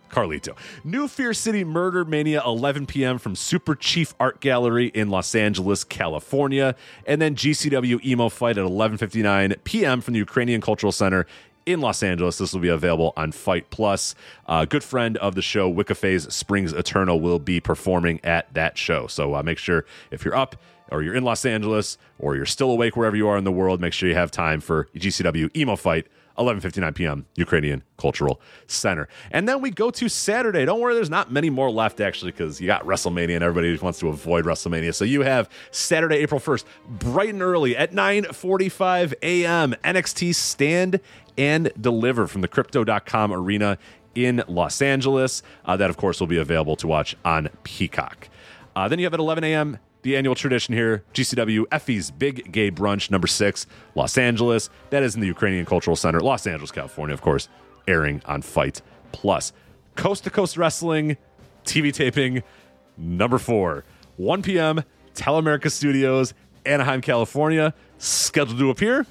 Carlito. 0.09 0.55
New 0.83 1.07
Fear 1.07 1.33
City 1.33 1.63
Murder 1.63 2.05
Mania, 2.05 2.41
11 2.45 2.85
p.m. 2.85 3.17
from 3.17 3.35
Super 3.35 3.75
Chief 3.75 4.13
Art 4.19 4.39
Gallery 4.39 4.87
in 4.87 5.09
Los 5.09 5.35
Angeles, 5.35 5.83
California. 5.83 6.75
And 7.05 7.21
then 7.21 7.35
GCW 7.35 8.03
Emo 8.05 8.29
Fight 8.29 8.57
at 8.57 8.65
11.59 8.65 9.63
p.m. 9.63 10.01
from 10.01 10.13
the 10.13 10.19
Ukrainian 10.19 10.61
Cultural 10.61 10.91
Center 10.91 11.25
in 11.67 11.81
Los 11.81 12.01
Angeles. 12.01 12.37
This 12.37 12.53
will 12.53 12.61
be 12.61 12.69
available 12.69 13.13
on 13.17 13.31
Fight 13.31 13.69
Plus. 13.69 14.15
Uh, 14.47 14.65
good 14.65 14.83
friend 14.83 15.17
of 15.17 15.35
the 15.35 15.41
show, 15.41 15.71
Wiccaphase 15.71 16.31
Springs 16.31 16.73
Eternal, 16.73 17.19
will 17.19 17.39
be 17.39 17.59
performing 17.59 18.19
at 18.23 18.51
that 18.53 18.77
show. 18.77 19.05
So 19.07 19.35
uh, 19.35 19.43
make 19.43 19.57
sure 19.57 19.85
if 20.09 20.23
you're 20.23 20.35
up 20.35 20.55
or 20.89 21.03
you're 21.03 21.15
in 21.15 21.23
Los 21.23 21.45
Angeles 21.45 21.97
or 22.17 22.35
you're 22.35 22.45
still 22.45 22.71
awake 22.71 22.95
wherever 22.95 23.15
you 23.17 23.27
are 23.27 23.37
in 23.37 23.43
the 23.43 23.51
world, 23.51 23.81
make 23.81 23.93
sure 23.93 24.07
you 24.07 24.15
have 24.15 24.31
time 24.31 24.61
for 24.61 24.85
GCW 24.95 25.55
Emo 25.55 25.75
Fight 25.75 26.07
11:59 26.37 26.95
p.m. 26.95 27.25
Ukrainian 27.35 27.83
Cultural 27.97 28.39
Center. 28.67 29.07
And 29.31 29.47
then 29.47 29.61
we 29.61 29.71
go 29.71 29.89
to 29.91 30.07
Saturday. 30.09 30.65
Don't 30.65 30.79
worry, 30.79 30.93
there's 30.93 31.09
not 31.09 31.31
many 31.31 31.49
more 31.49 31.69
left 31.69 31.99
actually 31.99 32.31
because 32.31 32.61
you 32.61 32.67
got 32.67 32.83
WrestleMania 32.85 33.35
and 33.35 33.43
everybody 33.43 33.75
wants 33.77 33.99
to 33.99 34.09
avoid 34.09 34.45
WrestleMania. 34.45 34.93
So 34.93 35.05
you 35.05 35.21
have 35.21 35.49
Saturday, 35.71 36.17
April 36.17 36.39
1st, 36.39 36.65
bright 36.87 37.29
and 37.29 37.41
early 37.41 37.75
at 37.75 37.91
9:45 37.91 39.13
a.m. 39.21 39.75
NXT 39.83 40.35
Stand 40.35 40.99
and 41.37 41.71
Deliver 41.79 42.27
from 42.27 42.41
the 42.41 42.47
Crypto.com 42.47 43.33
Arena 43.33 43.77
in 44.15 44.43
Los 44.47 44.81
Angeles. 44.81 45.43
Uh, 45.65 45.77
that 45.77 45.89
of 45.89 45.97
course 45.97 46.19
will 46.19 46.27
be 46.27 46.37
available 46.37 46.75
to 46.77 46.87
watch 46.87 47.15
on 47.23 47.49
Peacock. 47.63 48.29
Uh, 48.75 48.87
then 48.87 48.99
you 48.99 49.05
have 49.05 49.13
at 49.13 49.19
11 49.19 49.43
a.m 49.43 49.79
the 50.01 50.15
annual 50.15 50.35
tradition 50.35 50.73
here 50.73 51.03
GCW 51.13 51.65
Effy's 51.71 52.11
Big 52.11 52.51
Gay 52.51 52.71
Brunch, 52.71 53.11
number 53.11 53.27
six, 53.27 53.67
Los 53.95 54.17
Angeles. 54.17 54.69
That 54.89 55.03
is 55.03 55.15
in 55.15 55.21
the 55.21 55.27
Ukrainian 55.27 55.65
Cultural 55.65 55.95
Center, 55.95 56.19
Los 56.19 56.47
Angeles, 56.47 56.71
California, 56.71 57.13
of 57.13 57.21
course, 57.21 57.49
airing 57.87 58.21
on 58.25 58.41
Fight 58.41 58.81
Plus. 59.11 59.53
Coast 59.95 60.23
to 60.25 60.29
Coast 60.29 60.57
Wrestling, 60.57 61.17
TV 61.65 61.93
taping, 61.93 62.43
number 62.97 63.37
four, 63.37 63.83
1 64.17 64.41
p.m., 64.41 64.83
Telamerica 65.15 65.71
Studios, 65.71 66.33
Anaheim, 66.65 67.01
California, 67.01 67.73
scheduled 67.97 68.59
to 68.59 68.69
appear 68.69 69.05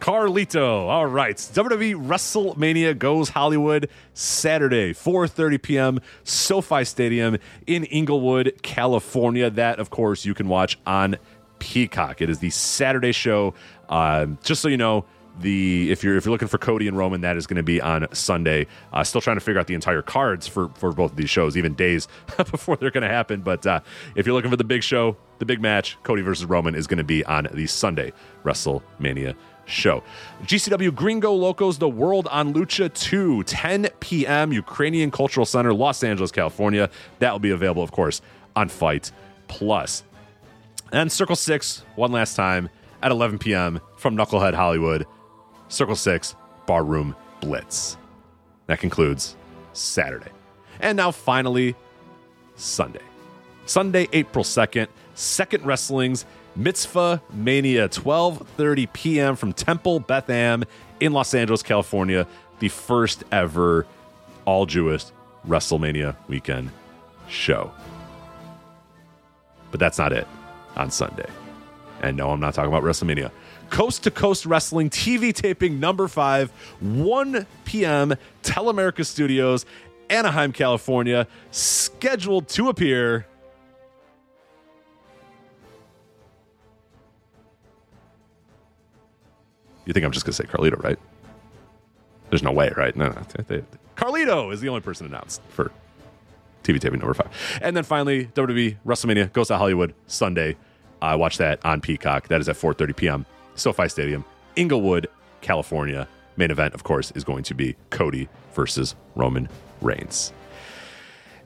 Carlito. 0.00 0.88
All 0.88 1.06
right. 1.06 1.36
WWE 1.36 2.06
WrestleMania 2.06 2.98
goes 2.98 3.30
Hollywood 3.30 3.88
Saturday, 4.14 4.92
4:30 4.92 5.62
p.m. 5.62 6.00
SoFi 6.24 6.84
Stadium 6.84 7.38
in 7.66 7.84
Inglewood, 7.84 8.60
California. 8.62 9.50
That, 9.50 9.78
of 9.78 9.90
course, 9.90 10.24
you 10.24 10.34
can 10.34 10.48
watch 10.48 10.78
on 10.86 11.16
Peacock. 11.58 12.20
It 12.20 12.30
is 12.30 12.38
the 12.38 12.50
Saturday 12.50 13.12
show. 13.12 13.54
Um, 13.88 14.38
just 14.42 14.62
so 14.62 14.68
you 14.68 14.76
know, 14.76 15.04
the 15.40 15.90
if 15.90 16.02
you're 16.02 16.16
if 16.16 16.24
you're 16.24 16.32
looking 16.32 16.48
for 16.48 16.58
Cody 16.58 16.88
and 16.88 16.96
Roman, 16.96 17.20
that 17.22 17.36
is 17.36 17.46
going 17.46 17.56
to 17.56 17.62
be 17.62 17.80
on 17.80 18.06
Sunday. 18.12 18.66
Uh, 18.92 19.04
still 19.04 19.20
trying 19.20 19.36
to 19.36 19.40
figure 19.40 19.60
out 19.60 19.66
the 19.66 19.74
entire 19.74 20.02
cards 20.02 20.46
for 20.46 20.68
for 20.70 20.92
both 20.92 21.12
of 21.12 21.16
these 21.16 21.30
shows, 21.30 21.56
even 21.56 21.74
days 21.74 22.08
before 22.36 22.76
they're 22.76 22.90
going 22.90 23.02
to 23.02 23.08
happen. 23.08 23.40
But 23.40 23.66
uh, 23.66 23.80
if 24.14 24.26
you're 24.26 24.34
looking 24.34 24.50
for 24.50 24.56
the 24.56 24.64
big 24.64 24.82
show, 24.82 25.16
the 25.38 25.44
big 25.44 25.60
match, 25.60 25.96
Cody 26.02 26.22
versus 26.22 26.46
Roman 26.46 26.74
is 26.74 26.86
going 26.86 26.98
to 26.98 27.04
be 27.04 27.24
on 27.24 27.48
the 27.52 27.66
Sunday 27.66 28.12
WrestleMania 28.44 29.34
show. 29.68 30.02
GCW 30.42 30.94
Gringo 30.94 31.32
Locos, 31.32 31.78
The 31.78 31.88
World 31.88 32.26
on 32.28 32.52
Lucha 32.54 32.92
2, 32.92 33.44
10 33.44 33.88
p.m., 34.00 34.52
Ukrainian 34.52 35.10
Cultural 35.10 35.46
Center, 35.46 35.72
Los 35.72 36.02
Angeles, 36.02 36.32
California. 36.32 36.90
That 37.20 37.32
will 37.32 37.38
be 37.38 37.50
available, 37.50 37.82
of 37.82 37.92
course, 37.92 38.20
on 38.56 38.68
Fight 38.68 39.12
Plus. 39.46 40.02
And 40.92 41.12
Circle 41.12 41.36
6, 41.36 41.84
one 41.96 42.12
last 42.12 42.34
time, 42.34 42.70
at 43.02 43.10
11 43.12 43.38
p.m. 43.38 43.80
from 43.96 44.16
Knucklehead 44.16 44.54
Hollywood. 44.54 45.06
Circle 45.68 45.96
6, 45.96 46.34
Barroom 46.66 47.14
Blitz. 47.40 47.96
That 48.66 48.80
concludes 48.80 49.36
Saturday. 49.72 50.30
And 50.80 50.96
now, 50.96 51.10
finally, 51.10 51.76
Sunday. 52.56 53.02
Sunday, 53.66 54.08
April 54.12 54.44
2nd, 54.44 54.88
Second 55.14 55.66
Wrestling's 55.66 56.24
Mitzvah 56.58 57.22
Mania, 57.32 57.88
12:30 57.88 58.92
p.m. 58.92 59.36
from 59.36 59.52
Temple 59.52 60.00
Beth 60.00 60.28
Am 60.28 60.64
in 60.98 61.12
Los 61.12 61.32
Angeles, 61.32 61.62
California, 61.62 62.26
the 62.58 62.68
first 62.68 63.22
ever 63.30 63.86
all 64.44 64.66
Jewish 64.66 65.04
WrestleMania 65.46 66.16
weekend 66.26 66.72
show. 67.28 67.70
But 69.70 69.78
that's 69.78 69.98
not 69.98 70.12
it 70.12 70.26
on 70.74 70.90
Sunday. 70.90 71.28
And 72.02 72.16
no, 72.16 72.30
I'm 72.30 72.40
not 72.40 72.54
talking 72.54 72.72
about 72.72 72.82
WrestleMania. 72.82 73.30
Coast 73.70 74.02
to 74.02 74.10
Coast 74.10 74.44
Wrestling 74.44 74.90
TV 74.90 75.32
taping 75.32 75.78
number 75.78 76.08
five, 76.08 76.50
1 76.80 77.46
p.m., 77.66 78.16
Telamerica 78.42 79.06
Studios, 79.06 79.64
Anaheim, 80.10 80.52
California, 80.52 81.28
scheduled 81.50 82.48
to 82.48 82.68
appear 82.68 83.26
You 89.88 89.94
think 89.94 90.04
I'm 90.04 90.12
just 90.12 90.26
going 90.26 90.34
to 90.34 90.36
say 90.36 90.44
Carlito, 90.44 90.80
right? 90.84 90.98
There's 92.28 92.42
no 92.42 92.52
way, 92.52 92.70
right? 92.76 92.94
No, 92.94 93.06
no. 93.08 93.62
Carlito 93.96 94.52
is 94.52 94.60
the 94.60 94.68
only 94.68 94.82
person 94.82 95.06
announced 95.06 95.40
for 95.48 95.72
TV 96.62 96.78
taping 96.78 96.98
number 96.98 97.14
five. 97.14 97.30
And 97.62 97.74
then 97.74 97.84
finally, 97.84 98.26
WWE 98.26 98.76
WrestleMania 98.84 99.32
goes 99.32 99.48
to 99.48 99.56
Hollywood 99.56 99.94
Sunday. 100.06 100.56
I 101.00 101.14
uh, 101.14 101.16
watch 101.16 101.38
that 101.38 101.64
on 101.64 101.80
Peacock. 101.80 102.28
That 102.28 102.38
is 102.38 102.50
at 102.50 102.56
4:30 102.56 102.96
p.m. 102.96 103.26
SoFi 103.54 103.88
Stadium, 103.88 104.26
Inglewood, 104.56 105.06
California. 105.40 106.06
Main 106.36 106.50
event, 106.50 106.74
of 106.74 106.84
course, 106.84 107.10
is 107.12 107.24
going 107.24 107.42
to 107.44 107.54
be 107.54 107.74
Cody 107.88 108.28
versus 108.52 108.94
Roman 109.14 109.48
Reigns. 109.80 110.34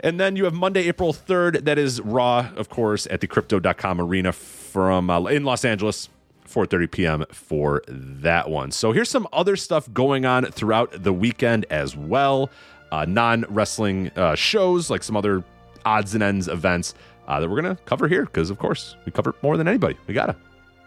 And 0.00 0.18
then 0.18 0.34
you 0.34 0.46
have 0.46 0.54
Monday, 0.54 0.88
April 0.88 1.12
3rd. 1.12 1.64
That 1.64 1.78
is 1.78 2.00
Raw, 2.00 2.50
of 2.56 2.68
course, 2.68 3.06
at 3.08 3.20
the 3.20 3.28
Crypto.com 3.28 4.00
Arena 4.00 4.32
from 4.32 5.10
uh, 5.10 5.26
in 5.26 5.44
Los 5.44 5.64
Angeles. 5.64 6.08
4:30 6.52 6.90
p.m. 6.90 7.24
for 7.30 7.82
that 7.88 8.50
one. 8.50 8.70
So 8.70 8.92
here's 8.92 9.10
some 9.10 9.26
other 9.32 9.56
stuff 9.56 9.92
going 9.92 10.24
on 10.24 10.44
throughout 10.46 11.02
the 11.02 11.12
weekend 11.12 11.66
as 11.70 11.96
well. 11.96 12.50
Uh, 12.90 13.06
non 13.06 13.44
wrestling 13.48 14.10
uh, 14.16 14.34
shows, 14.34 14.90
like 14.90 15.02
some 15.02 15.16
other 15.16 15.42
odds 15.84 16.14
and 16.14 16.22
ends 16.22 16.48
events 16.48 16.94
uh, 17.26 17.40
that 17.40 17.48
we're 17.48 17.60
gonna 17.60 17.78
cover 17.86 18.08
here 18.08 18.24
because, 18.24 18.50
of 18.50 18.58
course, 18.58 18.96
we 19.06 19.12
cover 19.12 19.34
more 19.42 19.56
than 19.56 19.66
anybody. 19.66 19.96
We 20.06 20.14
gotta, 20.14 20.36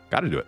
gotta 0.10 0.30
do 0.30 0.38
it. 0.38 0.48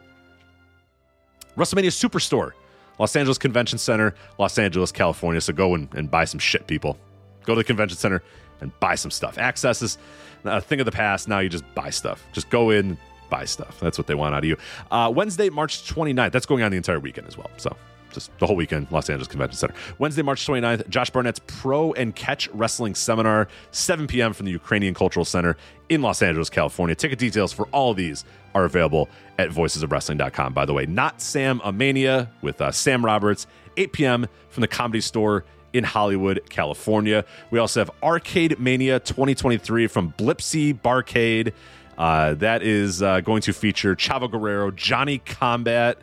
WrestleMania 1.58 1.92
Superstore, 1.92 2.52
Los 3.00 3.16
Angeles 3.16 3.38
Convention 3.40 3.80
Center, 3.80 4.14
Los 4.38 4.60
Angeles, 4.60 4.92
California. 4.92 5.42
So 5.42 5.54
go 5.54 5.74
and, 5.74 5.92
and 5.96 6.10
buy 6.10 6.26
some 6.26 6.40
shit, 6.40 6.68
people. 6.68 6.98
Go 7.46 7.56
to 7.56 7.60
the 7.60 7.64
convention 7.64 7.98
center 7.98 8.22
and 8.62 8.78
buy 8.80 8.96
some 8.96 9.10
stuff. 9.12 9.38
Access 9.38 9.82
is 9.82 9.98
a 10.44 10.62
thing 10.62 10.80
of 10.80 10.86
the 10.86 10.92
past. 10.92 11.28
Now 11.28 11.40
you 11.40 11.50
just 11.50 11.64
buy 11.74 11.90
stuff. 11.90 12.24
Just 12.34 12.50
go 12.50 12.70
in, 12.70 12.98
buy 13.30 13.46
stuff. 13.46 13.80
That's 13.80 13.98
what 13.98 14.08
they 14.08 14.16
want 14.16 14.36
out 14.36 14.40
of 14.40 14.46
you. 14.46 14.58
Uh, 14.92 15.12
Wednesday, 15.14 15.50
March 15.50 15.84
29th. 15.94 16.32
That's 16.32 16.46
going 16.46 16.64
on 16.64 16.72
the 16.72 16.78
entire 16.78 17.00
weekend 17.00 17.28
as 17.28 17.38
well. 17.38 17.50
So 17.58 17.76
just 18.12 18.38
the 18.40 18.48
whole 18.48 18.56
weekend, 18.56 18.88
Los 18.92 19.10
Angeles 19.10 19.28
Convention 19.28 19.58
Center. 19.58 19.74
Wednesday, 20.00 20.22
March 20.22 20.46
29th, 20.46 20.88
Josh 20.90 21.10
Barnett's 21.10 21.40
Pro 21.46 21.94
and 21.94 22.16
Catch 22.16 22.48
Wrestling 22.50 22.96
Seminar, 22.96 23.48
7 23.72 24.08
p.m. 24.08 24.34
from 24.34 24.46
the 24.46 24.52
Ukrainian 24.52 24.94
Cultural 24.94 25.26
Center 25.26 25.58
in 25.90 26.02
Los 26.02 26.22
Angeles, 26.22 26.50
California. 26.50 26.96
Ticket 26.96 27.20
details 27.20 27.54
for 27.54 27.68
all 27.68 27.92
of 27.92 27.98
these 27.98 28.26
are 28.56 28.66
available 28.66 29.10
at 29.38 29.50
voicesofwrestling.com. 29.50 30.54
By 30.54 30.66
the 30.66 30.74
way, 30.74 30.86
not 30.86 31.22
Sam 31.22 31.60
Amania 31.60 32.30
with 32.42 32.60
uh, 32.62 32.72
Sam 32.72 33.06
Roberts, 33.06 33.46
8 33.78 33.94
p.m. 33.94 34.28
from 34.50 34.62
the 34.62 34.68
Comedy 34.68 35.02
Store 35.02 35.46
in 35.74 35.84
Hollywood, 35.84 36.42
California. 36.50 37.24
We 37.52 37.60
also 37.60 37.82
have 37.82 37.92
Arcade 38.02 38.60
Mania 38.60 39.00
2023 39.00 39.88
from 39.88 40.14
Blipsy 40.14 40.74
Barcade. 40.74 41.54
Uh, 41.98 42.36
that 42.36 42.62
is 42.62 43.02
uh, 43.02 43.22
going 43.22 43.42
to 43.42 43.54
feature 43.54 43.96
Chavo 43.96 44.30
Guerrero, 44.30 44.72
Johnny 44.72 45.20
Combat. 45.20 45.98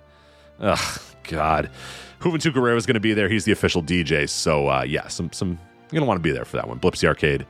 Ugh, 0.60 1.00
God. 1.24 1.70
Juventud 2.20 2.54
Guerrero 2.54 2.76
is 2.76 2.86
going 2.86 2.94
to 2.94 3.00
be 3.00 3.12
there. 3.12 3.28
He's 3.28 3.44
the 3.44 3.52
official 3.52 3.82
DJ. 3.82 4.28
So, 4.28 4.68
uh, 4.68 4.82
yeah, 4.82 5.08
some, 5.08 5.30
some, 5.32 5.50
you're 5.50 6.00
going 6.00 6.02
to 6.02 6.06
want 6.06 6.18
to 6.18 6.22
be 6.22 6.32
there 6.32 6.44
for 6.44 6.56
that 6.56 6.66
one. 6.66 6.80
Blipsy 6.80 7.06
Arcade, 7.06 7.46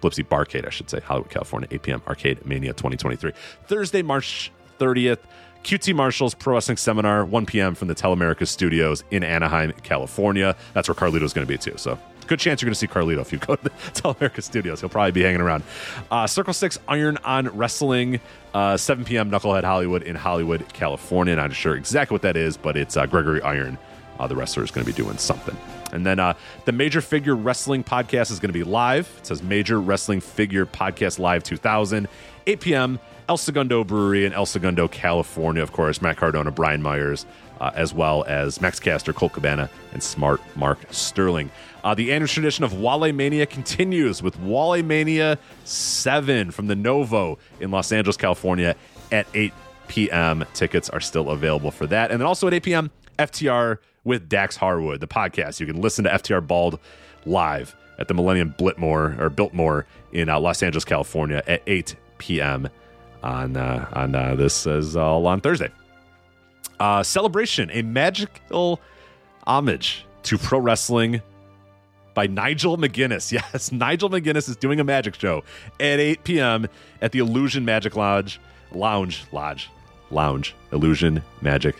Blipsy 0.00 0.26
Barcade, 0.26 0.66
I 0.66 0.70
should 0.70 0.88
say, 0.88 1.00
Hollywood, 1.00 1.30
California, 1.30 1.68
8 1.70 1.82
p.m. 1.82 2.02
Arcade 2.08 2.44
Mania 2.46 2.72
2023. 2.72 3.32
Thursday, 3.66 4.02
March 4.02 4.50
30th, 4.78 5.18
QT 5.62 5.94
Marshall's 5.94 6.34
Pro 6.34 6.54
Wrestling 6.54 6.76
Seminar, 6.76 7.24
1 7.24 7.46
p.m. 7.46 7.74
from 7.74 7.88
the 7.88 7.94
Telamerica 7.94 8.46
Studios 8.46 9.04
in 9.10 9.22
Anaheim, 9.22 9.72
California. 9.82 10.56
That's 10.72 10.88
where 10.88 10.94
Carlito's 10.94 11.32
going 11.32 11.46
to 11.46 11.52
be, 11.52 11.58
too. 11.58 11.74
So, 11.76 11.98
good 12.24 12.38
chance 12.40 12.60
you're 12.60 12.66
going 12.66 12.74
to 12.74 12.78
see 12.78 12.86
Carlito 12.86 13.20
if 13.20 13.32
you 13.32 13.38
go 13.38 13.56
to 13.56 13.62
the 13.64 13.70
Telamerica 13.70 14.42
Studios. 14.42 14.80
He'll 14.80 14.88
probably 14.88 15.12
be 15.12 15.22
hanging 15.22 15.40
around. 15.40 15.62
Uh, 16.10 16.26
Circle 16.26 16.52
Six 16.52 16.78
Iron 16.88 17.18
on 17.24 17.48
Wrestling, 17.48 18.20
uh, 18.52 18.76
7 18.76 19.04
p.m. 19.04 19.30
Knucklehead 19.30 19.64
Hollywood 19.64 20.02
in 20.02 20.16
Hollywood, 20.16 20.66
California. 20.72 21.36
Not 21.36 21.52
sure 21.52 21.76
exactly 21.76 22.14
what 22.14 22.22
that 22.22 22.36
is, 22.36 22.56
but 22.56 22.76
it's 22.76 22.96
uh, 22.96 23.06
Gregory 23.06 23.42
Iron. 23.42 23.78
Uh, 24.18 24.26
the 24.28 24.36
wrestler 24.36 24.62
is 24.62 24.70
going 24.70 24.86
to 24.86 24.92
be 24.92 24.96
doing 24.96 25.18
something. 25.18 25.56
And 25.92 26.06
then 26.06 26.20
uh, 26.20 26.34
the 26.66 26.72
Major 26.72 27.00
Figure 27.00 27.34
Wrestling 27.34 27.82
podcast 27.82 28.30
is 28.30 28.38
going 28.38 28.52
to 28.52 28.58
be 28.58 28.64
live. 28.64 29.12
It 29.18 29.26
says 29.26 29.42
Major 29.42 29.80
Wrestling 29.80 30.20
Figure 30.20 30.66
Podcast 30.66 31.18
Live 31.18 31.42
2000, 31.42 32.08
8 32.46 32.60
p.m. 32.60 33.00
El 33.28 33.36
Segundo 33.38 33.84
Brewery 33.84 34.26
in 34.26 34.32
El 34.32 34.46
Segundo, 34.46 34.86
California. 34.86 35.62
Of 35.62 35.72
course, 35.72 36.02
Matt 36.02 36.16
Cardona, 36.16 36.50
Brian 36.50 36.82
Myers, 36.82 37.26
uh, 37.60 37.70
as 37.74 37.94
well 37.94 38.24
as 38.24 38.60
Max 38.60 38.78
Caster, 38.78 39.12
Colt 39.12 39.32
Cabana, 39.32 39.70
and 39.92 40.02
Smart 40.02 40.40
Mark 40.56 40.78
Sterling. 40.90 41.50
Uh, 41.84 41.94
the 41.94 42.12
annual 42.12 42.26
tradition 42.26 42.64
of 42.64 42.80
Wale 42.80 43.12
Mania 43.12 43.44
continues 43.44 44.22
with 44.22 44.40
Wale 44.40 44.82
Mania 44.82 45.38
7 45.64 46.50
from 46.50 46.66
the 46.66 46.74
Novo 46.74 47.38
in 47.60 47.70
Los 47.70 47.92
Angeles, 47.92 48.16
California 48.16 48.74
at 49.12 49.26
8 49.34 49.52
p.m. 49.88 50.44
Tickets 50.54 50.88
are 50.88 51.00
still 51.00 51.28
available 51.28 51.70
for 51.70 51.86
that. 51.86 52.10
And 52.10 52.18
then 52.18 52.26
also 52.26 52.46
at 52.46 52.54
8 52.54 52.62
p.m., 52.62 52.90
FTR 53.18 53.78
with 54.02 54.30
Dax 54.30 54.56
Harwood, 54.56 55.00
the 55.00 55.06
podcast. 55.06 55.60
You 55.60 55.66
can 55.66 55.80
listen 55.82 56.04
to 56.04 56.10
FTR 56.10 56.46
Bald 56.46 56.78
live 57.26 57.76
at 57.98 58.08
the 58.08 58.14
Millennium 58.14 58.54
Biltmore 58.56 59.14
or 59.18 59.28
Biltmore 59.28 59.86
in 60.12 60.30
uh, 60.30 60.40
Los 60.40 60.62
Angeles, 60.62 60.86
California 60.86 61.42
at 61.46 61.62
8 61.66 61.96
p.m. 62.16 62.68
on 63.22 63.58
uh, 63.58 63.88
on 63.92 64.14
uh, 64.14 64.34
this 64.34 64.66
is 64.66 64.96
all 64.96 65.26
on 65.26 65.42
Thursday. 65.42 65.70
Uh, 66.80 67.02
celebration, 67.02 67.70
a 67.72 67.82
magical 67.82 68.80
homage 69.46 70.06
to 70.22 70.38
pro 70.38 70.58
wrestling 70.58 71.20
by 72.14 72.26
Nigel 72.26 72.78
McGuinness. 72.78 73.32
Yes, 73.52 73.72
Nigel 73.72 74.08
McGuinness 74.08 74.48
is 74.48 74.56
doing 74.56 74.80
a 74.80 74.84
magic 74.84 75.14
show 75.16 75.42
at 75.80 75.98
8 76.00 76.24
p.m. 76.24 76.68
at 77.02 77.12
the 77.12 77.18
Illusion 77.18 77.64
Magic 77.64 77.96
Lodge, 77.96 78.40
Lounge, 78.72 79.24
Lodge, 79.32 79.68
Lounge, 80.10 80.54
Illusion 80.72 81.22
Magic 81.40 81.76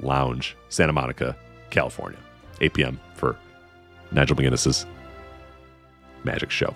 Lounge, 0.00 0.56
Santa 0.68 0.92
Monica, 0.92 1.36
California. 1.70 2.18
8 2.60 2.74
p.m. 2.74 3.00
for 3.14 3.36
Nigel 4.12 4.36
McGuinness's 4.36 4.86
magic 6.24 6.50
show. 6.50 6.74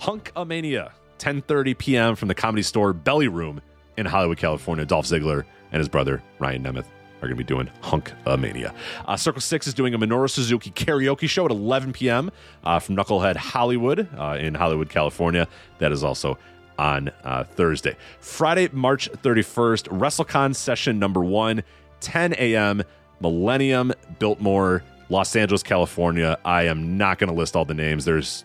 Hunkamania, 0.00 0.90
10:30 1.18 1.76
p.m. 1.78 2.16
from 2.16 2.28
the 2.28 2.34
Comedy 2.34 2.62
Store 2.62 2.92
Belly 2.92 3.28
Room 3.28 3.60
in 3.96 4.06
Hollywood, 4.06 4.38
California. 4.38 4.84
Dolph 4.86 5.06
Ziggler 5.06 5.44
and 5.72 5.80
his 5.80 5.88
brother 5.88 6.22
Ryan 6.38 6.62
Nemeth 6.64 6.86
are 7.18 7.28
going 7.28 7.30
to 7.30 7.36
be 7.36 7.44
doing 7.44 7.70
Hunkamania. 7.82 8.74
Uh, 9.06 9.16
Circle 9.16 9.40
Six 9.40 9.66
is 9.66 9.74
doing 9.74 9.94
a 9.94 9.98
Minoru 9.98 10.28
Suzuki 10.28 10.70
karaoke 10.70 11.28
show 11.28 11.44
at 11.44 11.50
11 11.50 11.92
p.m. 11.92 12.30
Uh, 12.64 12.78
from 12.78 12.96
Knucklehead 12.96 13.36
Hollywood 13.36 14.08
uh, 14.18 14.36
in 14.38 14.54
Hollywood, 14.54 14.88
California. 14.88 15.48
That 15.78 15.92
is 15.92 16.04
also 16.04 16.38
on 16.78 17.10
uh, 17.24 17.44
Thursday. 17.44 17.96
Friday, 18.20 18.68
March 18.72 19.10
31st, 19.10 19.88
WrestleCon 19.98 20.54
session 20.54 20.98
number 20.98 21.24
one, 21.24 21.62
10 22.00 22.34
a.m. 22.34 22.82
Millennium 23.20 23.92
Biltmore, 24.18 24.82
Los 25.08 25.34
Angeles, 25.36 25.62
California. 25.62 26.38
I 26.44 26.64
am 26.64 26.98
not 26.98 27.18
going 27.18 27.28
to 27.28 27.34
list 27.34 27.56
all 27.56 27.64
the 27.64 27.74
names. 27.74 28.04
There's 28.04 28.44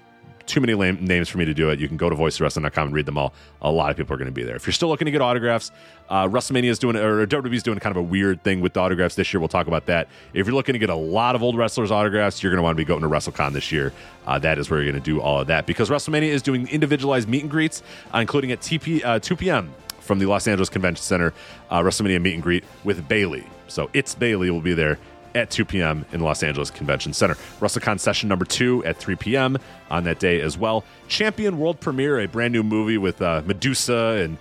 too 0.52 0.60
many 0.60 0.74
lame 0.74 0.98
names 1.04 1.30
for 1.30 1.38
me 1.38 1.46
to 1.46 1.54
do 1.54 1.70
it. 1.70 1.80
You 1.80 1.88
can 1.88 1.96
go 1.96 2.10
to 2.10 2.16
voicewrestling.com 2.16 2.88
and 2.88 2.94
read 2.94 3.06
them 3.06 3.18
all. 3.18 3.34
A 3.62 3.72
lot 3.72 3.90
of 3.90 3.98
people 3.98 4.14
are 4.14 4.18
going 4.18 4.28
to 4.28 4.34
be 4.34 4.44
there. 4.44 4.56
If 4.58 4.68
you're 4.68 4.74
still 4.74 4.90
looking 4.90 5.06
to 5.06 5.12
get 5.12 5.22
autographs, 5.22 5.72
uh, 6.10 6.28
WrestleMania 6.28 6.66
is 6.66 6.78
doing, 6.78 6.98
or 6.98 7.26
WWE's 7.26 7.64
doing 7.64 7.80
kind 7.80 7.96
of 7.96 7.98
a 7.98 8.04
weird 8.04 8.44
thing 8.44 8.60
with 8.60 8.76
autographs 8.76 9.16
this 9.16 9.34
year. 9.34 9.40
We'll 9.40 9.48
talk 9.48 9.68
about 9.68 9.86
that. 9.86 10.10
If 10.34 10.46
you're 10.46 10.56
looking 10.56 10.74
to 10.74 10.80
get 10.80 10.90
a 10.90 10.96
lot 10.96 11.36
of 11.36 11.42
old 11.42 11.58
wrestlers' 11.58 11.90
autographs, 11.90 12.44
you're 12.44 12.52
going 12.52 12.58
to 12.58 12.64
want 12.64 12.76
to 12.76 12.84
be 12.84 12.86
going 12.86 13.02
to 13.02 13.08
WrestleCon 13.08 13.54
this 13.54 13.72
year. 13.72 13.94
Uh, 14.28 14.38
that 14.40 14.60
is 14.60 14.70
where 14.70 14.82
you're 14.82 14.92
going 14.92 15.02
to 15.02 15.10
do 15.12 15.22
all 15.22 15.40
of 15.40 15.48
that 15.48 15.66
because 15.66 15.90
WrestleMania 15.90 16.30
is 16.30 16.42
doing 16.42 16.68
individualized 16.68 17.30
meet 17.30 17.44
and 17.44 17.50
greets, 17.50 17.82
uh, 18.14 18.18
including 18.18 18.52
at 18.52 18.60
TP, 18.60 19.04
uh, 19.06 19.20
2 19.20 19.38
p.m. 19.38 19.74
from 20.02 20.20
the 20.20 20.26
Los 20.26 20.48
Angeles 20.48 20.70
Convention 20.70 21.02
Center, 21.02 21.34
uh, 21.70 21.80
WrestleMania 21.80 22.22
meet 22.22 22.34
and 22.34 22.44
greet 22.44 22.66
with 22.84 23.08
Bayley. 23.08 23.48
So 23.70 23.90
it's 23.94 24.14
Bayley 24.16 24.52
will 24.52 24.60
be 24.60 24.74
there 24.74 25.00
at 25.36 25.50
2 25.50 25.66
p.m. 25.66 26.06
in 26.12 26.22
Los 26.22 26.44
Angeles 26.44 26.72
Convention 26.72 27.14
Center. 27.14 27.36
WrestleCon 27.60 28.00
session 28.00 28.30
number 28.30 28.46
two 28.46 28.84
at 28.86 28.98
3 28.98 29.16
p.m. 29.16 29.58
on 29.90 30.04
that 30.04 30.20
day 30.20 30.42
as 30.42 30.58
well. 30.58 30.84
Champion 31.08 31.58
World 31.58 31.80
Premiere, 31.80 32.20
a 32.20 32.28
brand 32.28 32.54
new 32.54 32.64
movie 32.64 32.98
with 32.98 33.22
uh, 33.22 33.42
Medusa 33.46 34.22
and 34.24 34.38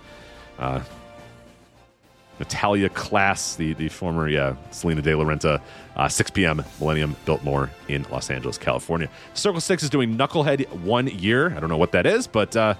uh, 0.59 0.81
Natalia 2.39 2.89
Class, 2.89 3.55
the, 3.55 3.73
the 3.73 3.87
former 3.89 4.27
yeah, 4.27 4.55
Selena 4.71 5.01
De 5.01 5.13
La 5.15 5.23
Renta, 5.23 5.61
uh, 5.95 6.07
6 6.07 6.31
p.m. 6.31 6.63
Millennium 6.79 7.15
Biltmore 7.25 7.69
in 7.87 8.03
Los 8.11 8.29
Angeles, 8.31 8.57
California. 8.57 9.09
Circle 9.35 9.61
6 9.61 9.83
is 9.83 9.89
doing 9.89 10.17
Knucklehead 10.17 10.67
one 10.81 11.07
year. 11.07 11.55
I 11.55 11.59
don't 11.59 11.69
know 11.69 11.77
what 11.77 11.91
that 11.91 12.05
is, 12.05 12.25
but 12.27 12.55
uh, 12.55 12.73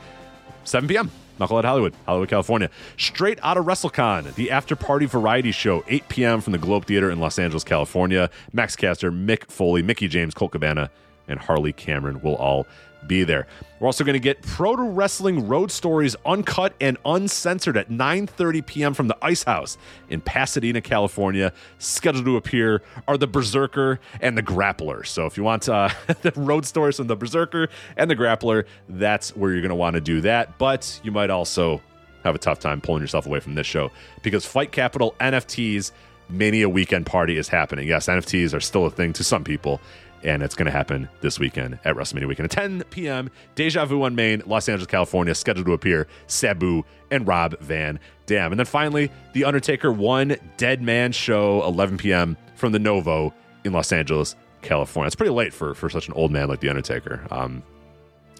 7 0.63 0.87
p.m. 0.87 1.11
Knucklehead 1.41 1.65
Hollywood, 1.65 1.93
Hollywood, 2.05 2.29
California. 2.29 2.69
Straight 2.97 3.39
out 3.41 3.57
of 3.57 3.65
WrestleCon, 3.65 4.33
the 4.35 4.51
after 4.51 4.75
party 4.75 5.05
variety 5.05 5.51
show, 5.51 5.83
8 5.87 6.07
p.m. 6.07 6.41
from 6.41 6.51
the 6.51 6.59
Globe 6.59 6.85
Theater 6.85 7.09
in 7.09 7.19
Los 7.19 7.39
Angeles, 7.39 7.63
California. 7.63 8.29
Max 8.53 8.75
Caster, 8.75 9.11
Mick 9.11 9.49
Foley, 9.49 9.81
Mickie 9.81 10.07
James, 10.07 10.33
Colt 10.33 10.51
Cabana, 10.51 10.89
and 11.27 11.39
Harley 11.39 11.73
Cameron 11.73 12.21
will 12.21 12.35
all 12.35 12.67
be 13.07 13.23
there. 13.23 13.47
We're 13.79 13.87
also 13.87 14.03
going 14.03 14.13
to 14.13 14.19
get 14.19 14.41
Proto 14.41 14.83
Wrestling 14.83 15.47
Road 15.47 15.71
Stories 15.71 16.15
uncut 16.25 16.73
and 16.79 16.97
uncensored 17.05 17.77
at 17.77 17.89
9:30 17.89 18.65
p.m. 18.65 18.93
from 18.93 19.07
the 19.07 19.17
Ice 19.21 19.43
House 19.43 19.77
in 20.09 20.21
Pasadena, 20.21 20.81
California. 20.81 21.51
Scheduled 21.79 22.25
to 22.25 22.37
appear 22.37 22.81
are 23.07 23.17
the 23.17 23.27
Berserker 23.27 23.99
and 24.21 24.37
the 24.37 24.43
Grappler. 24.43 25.05
So 25.05 25.25
if 25.25 25.37
you 25.37 25.43
want 25.43 25.67
uh, 25.67 25.89
the 26.21 26.31
road 26.35 26.65
stories 26.65 26.97
from 26.97 27.07
the 27.07 27.15
Berserker 27.15 27.69
and 27.97 28.09
the 28.09 28.15
Grappler, 28.15 28.65
that's 28.87 29.35
where 29.35 29.51
you're 29.51 29.61
going 29.61 29.69
to 29.69 29.75
want 29.75 29.95
to 29.95 30.01
do 30.01 30.21
that. 30.21 30.57
But 30.57 30.99
you 31.03 31.11
might 31.11 31.29
also 31.29 31.81
have 32.23 32.35
a 32.35 32.39
tough 32.39 32.59
time 32.59 32.81
pulling 32.81 33.01
yourself 33.01 33.25
away 33.25 33.39
from 33.39 33.55
this 33.55 33.65
show 33.65 33.91
because 34.21 34.45
Fight 34.45 34.71
Capital 34.71 35.15
NFTs 35.19 35.91
Mania 36.29 36.69
Weekend 36.69 37.05
Party 37.05 37.37
is 37.37 37.47
happening. 37.47 37.87
Yes, 37.87 38.07
NFTs 38.07 38.53
are 38.53 38.59
still 38.59 38.85
a 38.85 38.91
thing 38.91 39.13
to 39.13 39.23
some 39.23 39.43
people 39.43 39.81
and 40.23 40.43
it's 40.43 40.55
going 40.55 40.65
to 40.65 40.71
happen 40.71 41.09
this 41.21 41.39
weekend 41.39 41.79
at 41.83 41.95
WrestleMania 41.95 42.27
weekend 42.27 42.45
at 42.45 42.51
10 42.51 42.83
p.m. 42.89 43.29
Deja 43.55 43.85
Vu 43.85 44.03
on 44.03 44.15
Main, 44.15 44.41
Los 44.45 44.69
Angeles, 44.69 44.87
California, 44.87 45.33
scheduled 45.35 45.65
to 45.65 45.73
appear 45.73 46.07
Sabu 46.27 46.83
and 47.09 47.27
Rob 47.27 47.57
Van 47.59 47.99
Dam. 48.25 48.51
And 48.51 48.59
then 48.59 48.65
finally, 48.65 49.11
The 49.33 49.45
Undertaker 49.45 49.91
One 49.91 50.35
Dead 50.57 50.81
Man 50.81 51.11
Show, 51.11 51.63
11 51.63 51.97
p.m. 51.97 52.37
from 52.55 52.71
the 52.71 52.79
Novo 52.79 53.33
in 53.63 53.73
Los 53.73 53.91
Angeles, 53.91 54.35
California. 54.61 55.07
It's 55.07 55.15
pretty 55.15 55.33
late 55.33 55.53
for 55.53 55.73
for 55.73 55.89
such 55.89 56.07
an 56.07 56.13
old 56.13 56.31
man 56.31 56.47
like 56.47 56.59
The 56.59 56.69
Undertaker. 56.69 57.25
Um, 57.31 57.63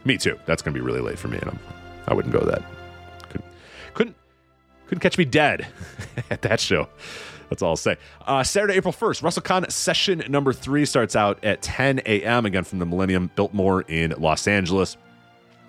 me 0.05 0.17
too. 0.17 0.39
That's 0.45 0.61
going 0.61 0.73
to 0.73 0.79
be 0.79 0.85
really 0.85 1.01
late 1.01 1.19
for 1.19 1.27
me, 1.27 1.37
and 1.37 1.49
I'm, 1.49 1.59
I 2.07 2.13
wouldn't 2.13 2.33
go 2.33 2.41
that. 2.41 2.63
Couldn't 3.29 3.45
couldn't 3.93 4.15
couldn't 4.87 5.01
catch 5.01 5.17
me 5.17 5.25
dead 5.25 5.67
at 6.29 6.41
that 6.43 6.59
show. 6.59 6.87
That's 7.51 7.61
all 7.61 7.71
I'll 7.71 7.75
say. 7.75 7.97
Uh, 8.25 8.43
Saturday, 8.43 8.75
April 8.75 8.93
1st, 8.93 9.21
WrestleCon 9.21 9.69
session 9.69 10.23
number 10.29 10.53
three 10.53 10.85
starts 10.85 11.17
out 11.17 11.43
at 11.43 11.61
10 11.61 11.99
a.m. 12.05 12.45
again 12.45 12.63
from 12.63 12.79
the 12.79 12.85
Millennium 12.85 13.29
Biltmore 13.35 13.81
in 13.81 14.13
Los 14.17 14.47
Angeles. 14.47 14.95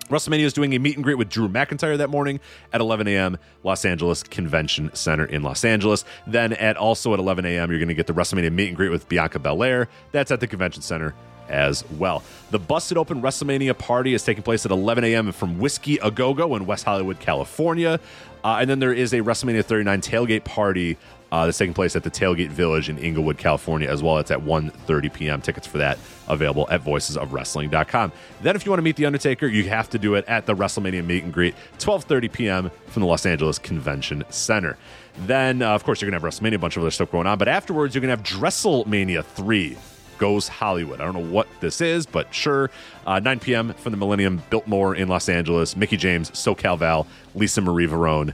WrestleMania 0.08 0.44
is 0.44 0.52
doing 0.52 0.74
a 0.74 0.78
meet 0.78 0.94
and 0.94 1.02
greet 1.02 1.16
with 1.16 1.28
Drew 1.28 1.48
McIntyre 1.48 1.98
that 1.98 2.08
morning 2.08 2.38
at 2.72 2.80
11 2.80 3.08
a.m. 3.08 3.36
Los 3.64 3.84
Angeles 3.84 4.22
Convention 4.22 4.94
Center 4.94 5.24
in 5.24 5.42
Los 5.42 5.64
Angeles. 5.64 6.04
Then 6.28 6.52
at 6.52 6.76
also 6.76 7.14
at 7.14 7.18
11 7.18 7.46
a.m. 7.46 7.70
you're 7.70 7.80
going 7.80 7.88
to 7.88 7.94
get 7.94 8.06
the 8.06 8.12
WrestleMania 8.12 8.52
meet 8.52 8.68
and 8.68 8.76
greet 8.76 8.90
with 8.90 9.08
Bianca 9.08 9.40
Belair. 9.40 9.88
That's 10.12 10.30
at 10.30 10.38
the 10.38 10.46
Convention 10.46 10.82
Center 10.82 11.16
as 11.48 11.88
well. 11.92 12.22
The 12.50 12.58
Busted 12.58 12.98
Open 12.98 13.22
WrestleMania 13.22 13.76
party 13.76 14.14
is 14.14 14.24
taking 14.24 14.42
place 14.42 14.64
at 14.64 14.72
11 14.72 15.04
a.m. 15.04 15.32
from 15.32 15.58
Whiskey 15.58 15.98
A 15.98 16.10
Go 16.10 16.34
Go 16.34 16.56
in 16.56 16.66
West 16.66 16.84
Hollywood, 16.84 17.20
California. 17.20 18.00
Uh, 18.44 18.58
and 18.60 18.68
then 18.68 18.80
there 18.80 18.92
is 18.92 19.12
a 19.12 19.20
WrestleMania 19.20 19.64
39 19.64 20.00
tailgate 20.00 20.44
party 20.44 20.96
uh, 21.32 21.46
that's 21.46 21.56
taking 21.56 21.72
place 21.72 21.96
at 21.96 22.02
the 22.02 22.10
Tailgate 22.10 22.50
Village 22.50 22.90
in 22.90 22.98
Inglewood, 22.98 23.38
California, 23.38 23.88
as 23.88 24.02
well. 24.02 24.18
It's 24.18 24.30
at 24.30 24.40
1.30 24.40 25.12
p.m. 25.14 25.40
Tickets 25.40 25.66
for 25.66 25.78
that 25.78 25.98
available 26.28 26.68
at 26.70 26.84
voicesofwrestling.com. 26.84 28.12
Then, 28.42 28.54
if 28.54 28.66
you 28.66 28.70
want 28.70 28.78
to 28.78 28.82
meet 28.82 28.96
The 28.96 29.06
Undertaker, 29.06 29.46
you 29.46 29.66
have 29.70 29.88
to 29.90 29.98
do 29.98 30.14
it 30.14 30.26
at 30.28 30.44
the 30.44 30.54
WrestleMania 30.54 31.02
meet 31.04 31.24
and 31.24 31.32
greet, 31.32 31.54
12.30 31.78 32.32
p.m. 32.32 32.70
from 32.86 33.00
the 33.00 33.06
Los 33.06 33.24
Angeles 33.24 33.58
Convention 33.58 34.24
Center. 34.28 34.76
Then, 35.20 35.62
uh, 35.62 35.70
of 35.70 35.84
course, 35.84 36.02
you're 36.02 36.10
going 36.10 36.20
to 36.20 36.26
have 36.26 36.34
WrestleMania, 36.34 36.56
a 36.56 36.58
bunch 36.58 36.76
of 36.76 36.82
other 36.82 36.90
stuff 36.90 37.10
going 37.10 37.26
on. 37.26 37.38
But 37.38 37.48
afterwards, 37.48 37.94
you're 37.94 38.02
going 38.02 38.14
to 38.14 38.22
have 38.22 38.40
Dresselmania 38.40 39.24
3 39.24 39.78
Goes 40.18 40.48
Hollywood. 40.48 41.00
I 41.00 41.04
don't 41.04 41.14
know 41.14 41.32
what 41.32 41.48
this 41.60 41.80
is, 41.80 42.06
but 42.06 42.32
sure. 42.32 42.70
Uh, 43.06 43.18
9 43.18 43.40
p.m. 43.40 43.74
from 43.74 43.92
the 43.92 43.96
Millennium 43.96 44.42
Biltmore 44.50 44.94
in 44.94 45.08
Los 45.08 45.28
Angeles. 45.28 45.76
Mickie 45.76 45.96
James, 45.96 46.30
SoCal 46.30 46.78
Val, 46.78 47.06
Lisa 47.34 47.60
Marie 47.60 47.86
Varon, 47.86 48.32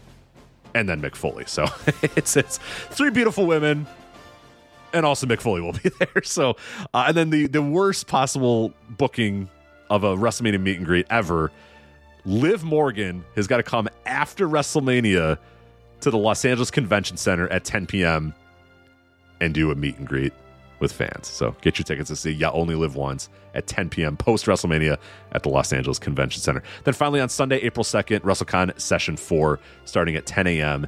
and 0.74 0.88
then 0.88 1.00
Mick 1.00 1.16
Foley. 1.16 1.44
So 1.46 1.66
it's 2.16 2.36
it's 2.36 2.58
three 2.58 3.10
beautiful 3.10 3.46
women, 3.46 3.86
and 4.92 5.06
also 5.06 5.26
Mick 5.26 5.40
Foley 5.40 5.60
will 5.60 5.72
be 5.84 5.90
there. 5.98 6.22
So 6.22 6.56
uh, 6.92 7.06
and 7.08 7.16
then 7.16 7.30
the 7.30 7.46
the 7.46 7.62
worst 7.62 8.06
possible 8.06 8.72
booking 8.90 9.48
of 9.90 10.04
a 10.04 10.16
WrestleMania 10.16 10.60
meet 10.60 10.76
and 10.76 10.86
greet 10.86 11.06
ever. 11.10 11.50
Liv 12.24 12.62
Morgan 12.62 13.24
has 13.36 13.46
got 13.46 13.56
to 13.56 13.62
come 13.62 13.88
after 14.04 14.46
WrestleMania 14.46 15.38
to 16.00 16.10
the 16.10 16.18
Los 16.18 16.44
Angeles 16.44 16.70
Convention 16.70 17.16
Center 17.16 17.48
at 17.48 17.64
10 17.64 17.86
p.m. 17.86 18.34
and 19.40 19.54
do 19.54 19.70
a 19.70 19.74
meet 19.74 19.96
and 19.96 20.06
greet 20.06 20.32
with 20.80 20.92
fans. 20.92 21.26
So 21.26 21.54
get 21.60 21.78
your 21.78 21.84
tickets 21.84 22.08
to 22.08 22.16
see 22.16 22.30
Ya 22.30 22.50
Only 22.52 22.74
Live 22.74 22.96
Once 22.96 23.28
at 23.54 23.66
10 23.66 23.90
p.m. 23.90 24.16
post 24.16 24.46
WrestleMania 24.46 24.98
at 25.32 25.42
the 25.42 25.48
Los 25.48 25.72
Angeles 25.72 25.98
Convention 25.98 26.40
Center. 26.40 26.62
Then 26.84 26.94
finally 26.94 27.20
on 27.20 27.28
Sunday, 27.28 27.58
April 27.58 27.84
2nd, 27.84 28.20
WrestleCon 28.20 28.78
Session 28.80 29.16
4 29.16 29.58
starting 29.84 30.16
at 30.16 30.26
10 30.26 30.46
a.m. 30.46 30.86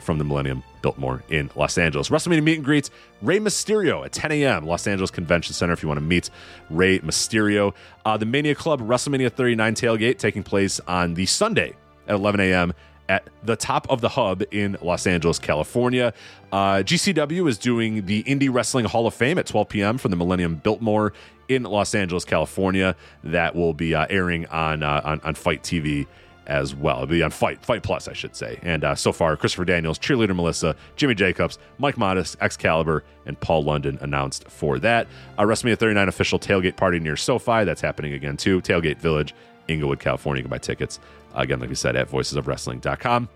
from 0.00 0.18
the 0.18 0.24
Millennium 0.24 0.62
Biltmore 0.82 1.22
in 1.28 1.50
Los 1.54 1.78
Angeles. 1.78 2.08
WrestleMania 2.08 2.42
meet 2.42 2.56
and 2.56 2.64
greets 2.64 2.90
Rey 3.20 3.38
Mysterio 3.38 4.04
at 4.04 4.12
10 4.12 4.32
a.m. 4.32 4.66
Los 4.66 4.86
Angeles 4.86 5.10
Convention 5.10 5.54
Center 5.54 5.72
if 5.72 5.82
you 5.82 5.88
want 5.88 5.98
to 5.98 6.04
meet 6.04 6.30
Rey 6.70 6.98
Mysterio. 7.00 7.74
Uh, 8.04 8.16
the 8.16 8.26
Mania 8.26 8.54
Club 8.54 8.80
WrestleMania 8.80 9.32
39 9.32 9.74
tailgate 9.74 10.18
taking 10.18 10.42
place 10.42 10.80
on 10.86 11.14
the 11.14 11.26
Sunday 11.26 11.74
at 12.08 12.14
11 12.14 12.40
a.m 12.40 12.74
at 13.12 13.28
the 13.42 13.56
top 13.56 13.86
of 13.90 14.00
the 14.00 14.08
hub 14.08 14.42
in 14.50 14.78
Los 14.80 15.06
Angeles, 15.06 15.38
California. 15.38 16.14
Uh, 16.50 16.76
GCW 16.76 17.46
is 17.46 17.58
doing 17.58 18.06
the 18.06 18.22
Indie 18.22 18.48
Wrestling 18.50 18.86
Hall 18.86 19.06
of 19.06 19.12
Fame 19.12 19.36
at 19.38 19.46
12 19.46 19.68
p.m. 19.68 19.98
from 19.98 20.10
the 20.10 20.16
Millennium 20.16 20.54
Biltmore 20.56 21.12
in 21.48 21.64
Los 21.64 21.94
Angeles, 21.94 22.24
California. 22.24 22.96
That 23.22 23.54
will 23.54 23.74
be 23.74 23.94
uh, 23.94 24.06
airing 24.08 24.46
on, 24.46 24.82
uh, 24.82 25.02
on 25.04 25.20
on 25.24 25.34
Fight 25.34 25.62
TV 25.62 26.06
as 26.46 26.74
well. 26.74 26.96
It'll 26.96 27.08
be 27.08 27.22
on 27.22 27.30
Fight, 27.30 27.64
Fight 27.64 27.82
Plus, 27.82 28.08
I 28.08 28.14
should 28.14 28.34
say. 28.34 28.58
And 28.62 28.82
uh, 28.82 28.94
so 28.94 29.12
far, 29.12 29.36
Christopher 29.36 29.66
Daniels, 29.66 29.98
Cheerleader 29.98 30.34
Melissa, 30.34 30.74
Jimmy 30.96 31.14
Jacobs, 31.14 31.58
Mike 31.78 31.98
Modest, 31.98 32.36
Excalibur, 32.40 33.04
and 33.26 33.38
Paul 33.38 33.64
London 33.64 33.98
announced 34.00 34.48
for 34.48 34.78
that. 34.80 35.06
Uh, 35.38 35.42
WrestleMania 35.42 35.78
39 35.78 36.08
official 36.08 36.38
tailgate 36.38 36.76
party 36.76 36.98
near 36.98 37.16
SoFi. 37.16 37.64
That's 37.64 37.80
happening 37.82 38.14
again, 38.14 38.36
too. 38.36 38.60
Tailgate 38.62 38.98
Village, 38.98 39.34
Inglewood, 39.68 40.00
California. 40.00 40.40
You 40.40 40.44
can 40.44 40.50
buy 40.50 40.58
tickets, 40.58 41.00
again, 41.34 41.60
like 41.60 41.68
we 41.68 41.74
said, 41.74 41.96
at 41.96 42.08
voicesofwrestling.com. 42.10 43.28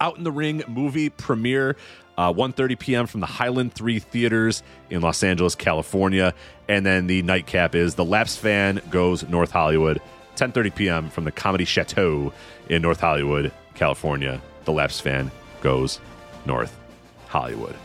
Out 0.00 0.18
in 0.18 0.24
the 0.24 0.32
Ring 0.32 0.62
movie 0.66 1.08
premiere, 1.10 1.76
uh, 2.18 2.32
1.30 2.32 2.78
p.m. 2.78 3.06
from 3.06 3.20
the 3.20 3.26
Highland 3.26 3.74
3 3.74 3.98
Theaters 3.98 4.62
in 4.90 5.00
Los 5.00 5.22
Angeles, 5.22 5.54
California. 5.54 6.34
And 6.68 6.84
then 6.84 7.06
the 7.06 7.22
nightcap 7.22 7.74
is 7.74 7.94
The 7.94 8.04
Lapsed 8.04 8.38
Fan 8.38 8.80
Goes 8.90 9.26
North 9.28 9.50
Hollywood, 9.50 10.00
10.30 10.36 10.74
p.m. 10.74 11.10
from 11.10 11.24
the 11.24 11.32
Comedy 11.32 11.64
Chateau 11.64 12.32
in 12.68 12.82
North 12.82 13.00
Hollywood, 13.00 13.52
California. 13.74 14.40
The 14.64 14.72
Lapsed 14.72 15.02
Fan 15.02 15.30
Goes 15.60 16.00
North 16.46 16.76
Hollywood. 17.28 17.76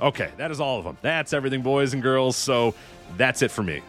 Okay, 0.00 0.30
that 0.36 0.50
is 0.50 0.60
all 0.60 0.78
of 0.78 0.84
them. 0.84 0.98
That's 1.00 1.32
everything, 1.32 1.62
boys 1.62 1.94
and 1.94 2.02
girls. 2.02 2.36
So 2.36 2.74
that's 3.16 3.40
it 3.40 3.52
for 3.52 3.62
me. 3.62 3.82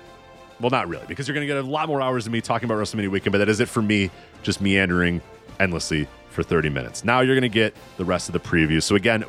Well, 0.63 0.69
not 0.69 0.88
really, 0.88 1.06
because 1.08 1.28
you're 1.28 1.36
going 1.36 1.45
to 1.45 1.54
get 1.54 1.62
a 1.62 1.67
lot 1.67 1.89
more 1.89 2.02
hours 2.02 2.26
of 2.26 2.32
me 2.32 2.39
talking 2.39 2.71
about 2.71 2.78
WrestleMania 2.78 3.10
weekend, 3.10 3.34
but 3.34 3.39
that 3.39 3.49
is 3.49 3.60
it 3.60 3.67
for 3.67 3.82
me, 3.82 4.10
just 4.43 4.62
meandering 4.62 5.21
endlessly 5.60 6.08
for 6.30 6.41
30 6.41 6.69
minutes. 6.69 7.04
Now 7.04 7.19
you're 7.19 7.36
going 7.36 7.41
to 7.41 7.49
get 7.49 7.76
the 7.97 8.06
rest 8.06 8.30
of 8.30 8.34
the 8.34 8.39
preview. 8.39 8.82
So, 8.82 8.95
again, 8.95 9.26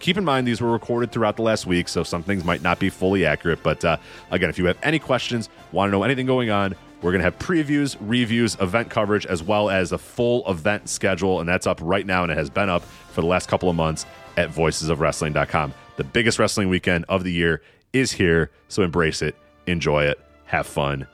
keep 0.00 0.16
in 0.16 0.24
mind 0.24 0.44
these 0.44 0.60
were 0.60 0.72
recorded 0.72 1.12
throughout 1.12 1.36
the 1.36 1.42
last 1.42 1.66
week, 1.66 1.86
so 1.86 2.02
some 2.02 2.24
things 2.24 2.42
might 2.44 2.62
not 2.62 2.80
be 2.80 2.90
fully 2.90 3.24
accurate. 3.24 3.62
But 3.62 3.84
uh, 3.84 3.98
again, 4.32 4.50
if 4.50 4.58
you 4.58 4.64
have 4.64 4.76
any 4.82 4.98
questions, 4.98 5.48
want 5.70 5.88
to 5.88 5.92
know 5.92 6.02
anything 6.02 6.26
going 6.26 6.50
on, 6.50 6.74
we're 7.00 7.12
going 7.12 7.20
to 7.20 7.24
have 7.26 7.38
previews, 7.38 7.96
reviews, 8.00 8.56
event 8.60 8.90
coverage, 8.90 9.24
as 9.24 9.44
well 9.44 9.70
as 9.70 9.92
a 9.92 9.98
full 9.98 10.50
event 10.50 10.88
schedule. 10.88 11.38
And 11.38 11.48
that's 11.48 11.68
up 11.68 11.78
right 11.80 12.04
now, 12.04 12.24
and 12.24 12.32
it 12.32 12.38
has 12.38 12.50
been 12.50 12.70
up 12.70 12.82
for 13.12 13.20
the 13.20 13.28
last 13.28 13.48
couple 13.48 13.70
of 13.70 13.76
months 13.76 14.04
at 14.36 14.50
voicesofwrestling.com. 14.50 15.74
The 15.96 16.02
biggest 16.02 16.40
wrestling 16.40 16.70
weekend 16.70 17.04
of 17.08 17.22
the 17.22 17.30
year 17.30 17.62
is 17.92 18.10
here, 18.10 18.50
so 18.66 18.82
embrace 18.82 19.22
it, 19.22 19.36
enjoy 19.68 20.06
it, 20.06 20.18
have 20.46 20.66
fun, 20.66 21.06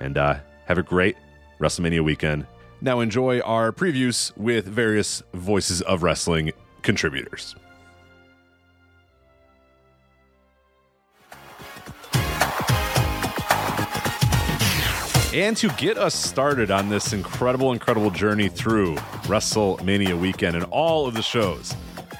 and 0.00 0.18
uh, 0.18 0.38
have 0.66 0.78
a 0.78 0.82
great 0.82 1.16
WrestleMania 1.60 2.04
weekend. 2.04 2.46
Now, 2.80 3.00
enjoy 3.00 3.40
our 3.40 3.72
previews 3.72 4.36
with 4.36 4.66
various 4.66 5.22
Voices 5.34 5.82
of 5.82 6.02
Wrestling 6.02 6.52
contributors. 6.82 7.54
And 15.34 15.56
to 15.58 15.68
get 15.70 15.98
us 15.98 16.14
started 16.14 16.70
on 16.70 16.88
this 16.88 17.12
incredible, 17.12 17.72
incredible 17.72 18.10
journey 18.10 18.48
through 18.48 18.94
WrestleMania 19.26 20.18
weekend 20.18 20.56
and 20.56 20.64
all 20.70 21.06
of 21.06 21.14
the 21.14 21.22
shows, 21.22 21.74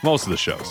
most 0.05 0.25
of 0.25 0.31
the 0.31 0.37
shows, 0.37 0.69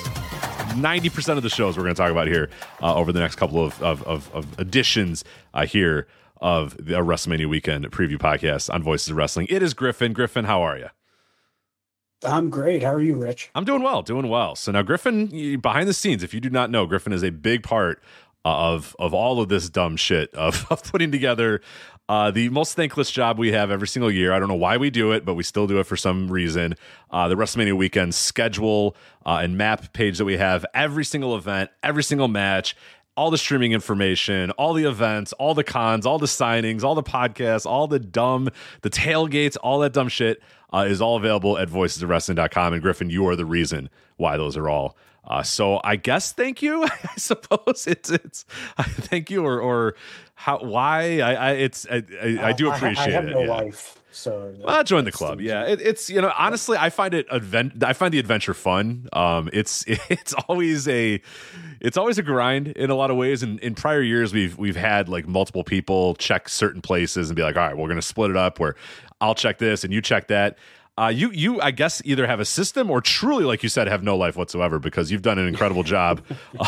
90% 0.78 1.38
of 1.38 1.44
the 1.44 1.50
shows 1.50 1.78
we're 1.78 1.84
going 1.84 1.96
to 1.96 2.02
talk 2.02 2.12
about 2.12 2.28
here 2.28 2.50
uh, 2.82 2.96
over 2.96 3.12
the 3.12 3.20
next 3.20 3.36
couple 3.36 3.64
of, 3.64 3.82
of, 3.82 4.04
of, 4.04 4.34
of 4.34 4.60
editions 4.60 5.24
uh, 5.54 5.66
here 5.66 6.08
of 6.40 6.78
the 6.78 6.96
WrestleMania 6.96 7.48
weekend 7.48 7.90
preview 7.92 8.18
podcast 8.18 8.74
on 8.74 8.84
Voices 8.84 9.10
of 9.10 9.18
Wrestling. 9.18 9.48
It 9.50 9.64
is 9.64 9.74
Griffin. 9.74 10.14
Griffin, 10.14 10.46
how 10.46 10.62
are 10.62 10.78
you? 10.78 10.88
I'm 12.24 12.50
great. 12.50 12.82
How 12.82 12.94
are 12.94 13.02
you, 13.02 13.16
Rich? 13.16 13.52
I'm 13.54 13.64
doing 13.64 13.84
well, 13.84 14.02
doing 14.02 14.28
well. 14.28 14.56
So 14.56 14.72
now, 14.72 14.82
Griffin, 14.82 15.60
behind 15.60 15.88
the 15.88 15.94
scenes, 15.94 16.24
if 16.24 16.34
you 16.34 16.40
do 16.40 16.50
not 16.50 16.72
know, 16.72 16.86
Griffin 16.86 17.14
is 17.14 17.24
a 17.24 17.30
big 17.30 17.64
part 17.64 18.02
of 18.46 18.96
of 18.98 19.14
all 19.14 19.42
of 19.42 19.50
this 19.50 19.70
dumb 19.70 19.98
shit 19.98 20.34
of, 20.34 20.66
of 20.72 20.84
putting 20.84 21.12
together 21.12 21.62
uh, 22.10 22.32
the 22.32 22.50
most 22.50 22.76
thankless 22.76 23.12
job 23.12 23.38
we 23.38 23.52
have 23.52 23.70
every 23.70 23.88
single 23.88 24.10
year. 24.10 24.32
I 24.32 24.40
don't 24.40 24.48
know 24.48 24.56
why 24.56 24.78
we 24.78 24.90
do 24.90 25.12
it, 25.12 25.26
but 25.26 25.34
we 25.34 25.44
still 25.44 25.68
do 25.68 25.80
it 25.80 25.86
for 25.86 25.98
some 25.98 26.32
reason. 26.32 26.76
Uh, 27.12 27.28
the 27.28 27.36
WrestleMania 27.36 27.76
weekend 27.76 28.16
schedule 28.16 28.96
uh, 29.26 29.40
and 29.42 29.58
map 29.58 29.92
page 29.94 30.18
that 30.18 30.26
we 30.26 30.38
have 30.38 30.66
every 30.74 31.04
single 31.04 31.36
event, 31.36 31.70
every 31.84 32.04
single 32.04 32.28
match, 32.28 32.76
all 33.18 33.32
the 33.32 33.38
streaming 33.38 33.74
information, 33.74 34.52
all 34.52 34.74
the 34.74 34.86
events, 34.86 35.34
all 35.34 35.54
the 35.54 35.64
cons, 35.64 36.06
all 36.06 36.20
the 36.20 36.28
signings, 36.28 36.84
all 36.84 36.96
the 36.96 37.04
podcasts, 37.04 37.66
all 37.66 37.88
the 37.88 38.00
dumb, 38.00 38.50
the 38.84 38.90
tailgates, 38.90 39.58
all 39.62 39.80
that 39.80 39.92
dumb 39.92 40.08
shit 40.08 40.42
uh, 40.74 40.86
is 40.88 41.02
all 41.02 41.18
available 41.18 41.58
at 41.58 41.68
voicesofwrestling.com. 41.68 42.74
And 42.74 42.82
Griffin, 42.82 43.10
you 43.10 43.28
are 43.28 43.36
the 43.36 43.46
reason 43.46 43.90
why 44.16 44.38
those 44.38 44.56
are 44.56 44.70
all 44.70 44.96
uh, 45.28 45.44
so 45.44 45.82
I 45.84 45.98
guess 45.98 46.32
thank 46.32 46.62
you. 46.62 46.84
I 46.86 47.16
suppose 47.18 47.86
it's 47.86 48.10
it's 48.10 48.44
thank 48.80 49.30
you 49.30 49.46
or 49.46 49.60
or 49.60 49.96
how 50.40 50.60
why 50.60 51.20
I, 51.20 51.34
I 51.34 51.52
it's 51.54 51.88
I, 51.90 52.04
I, 52.22 52.38
I 52.50 52.54
do 52.54 52.72
appreciate 52.72 53.08
I, 53.08 53.10
I 53.10 53.12
have 53.14 53.28
it. 53.28 53.32
no 53.32 53.42
yeah. 53.42 53.50
life, 53.50 54.00
so 54.12 54.54
well, 54.60 54.84
join 54.84 55.04
the 55.04 55.12
club. 55.12 55.42
Yeah, 55.42 55.66
it, 55.66 55.82
it's 55.82 56.12
you 56.12 56.22
know 56.22 56.32
honestly, 56.38 56.78
I 56.78 56.92
find 56.92 57.16
it 57.16 57.26
advent. 57.32 57.84
I 57.84 57.94
find 57.94 58.14
the 58.14 58.20
adventure 58.20 58.54
fun. 58.54 59.10
Um, 59.14 59.50
it's 59.52 59.84
it's 59.88 60.34
always 60.48 60.88
a 60.88 61.20
it's 61.80 61.98
always 61.98 62.20
a 62.20 62.24
grind 62.24 62.68
in 62.68 62.92
a 62.92 62.96
lot 62.96 63.10
of 63.10 63.18
ways. 63.18 63.42
And 63.42 63.60
in 63.62 63.74
prior 63.74 64.04
years, 64.04 64.32
we've 64.32 64.56
we've 64.60 64.76
had 64.76 65.10
like 65.10 65.28
multiple 65.28 65.64
people 65.64 66.14
check 66.16 66.50
certain 66.50 66.84
places 66.84 67.32
and 67.32 67.36
be 67.36 67.42
like, 67.42 67.58
all 67.58 67.66
right, 67.66 67.76
we're 67.76 67.88
gonna 67.88 68.04
split 68.04 68.30
it 68.30 68.38
up 68.38 68.60
where 68.60 68.76
I'll 69.20 69.36
check 69.36 69.58
this 69.58 69.84
and 69.84 69.92
you 69.92 70.02
check 70.04 70.28
that. 70.28 70.60
Uh, 71.00 71.10
you 71.10 71.30
you 71.32 71.62
I 71.62 71.72
guess 71.72 72.02
either 72.06 72.26
have 72.26 72.40
a 72.40 72.46
system 72.46 72.90
or 72.90 73.02
truly, 73.02 73.44
like 73.44 73.62
you 73.62 73.70
said, 73.70 73.88
have 73.88 74.02
no 74.02 74.18
life 74.18 74.36
whatsoever 74.36 74.80
because 74.80 75.12
you've 75.12 75.22
done 75.22 75.38
an 75.38 75.48
incredible 75.48 75.84
job 75.96 76.22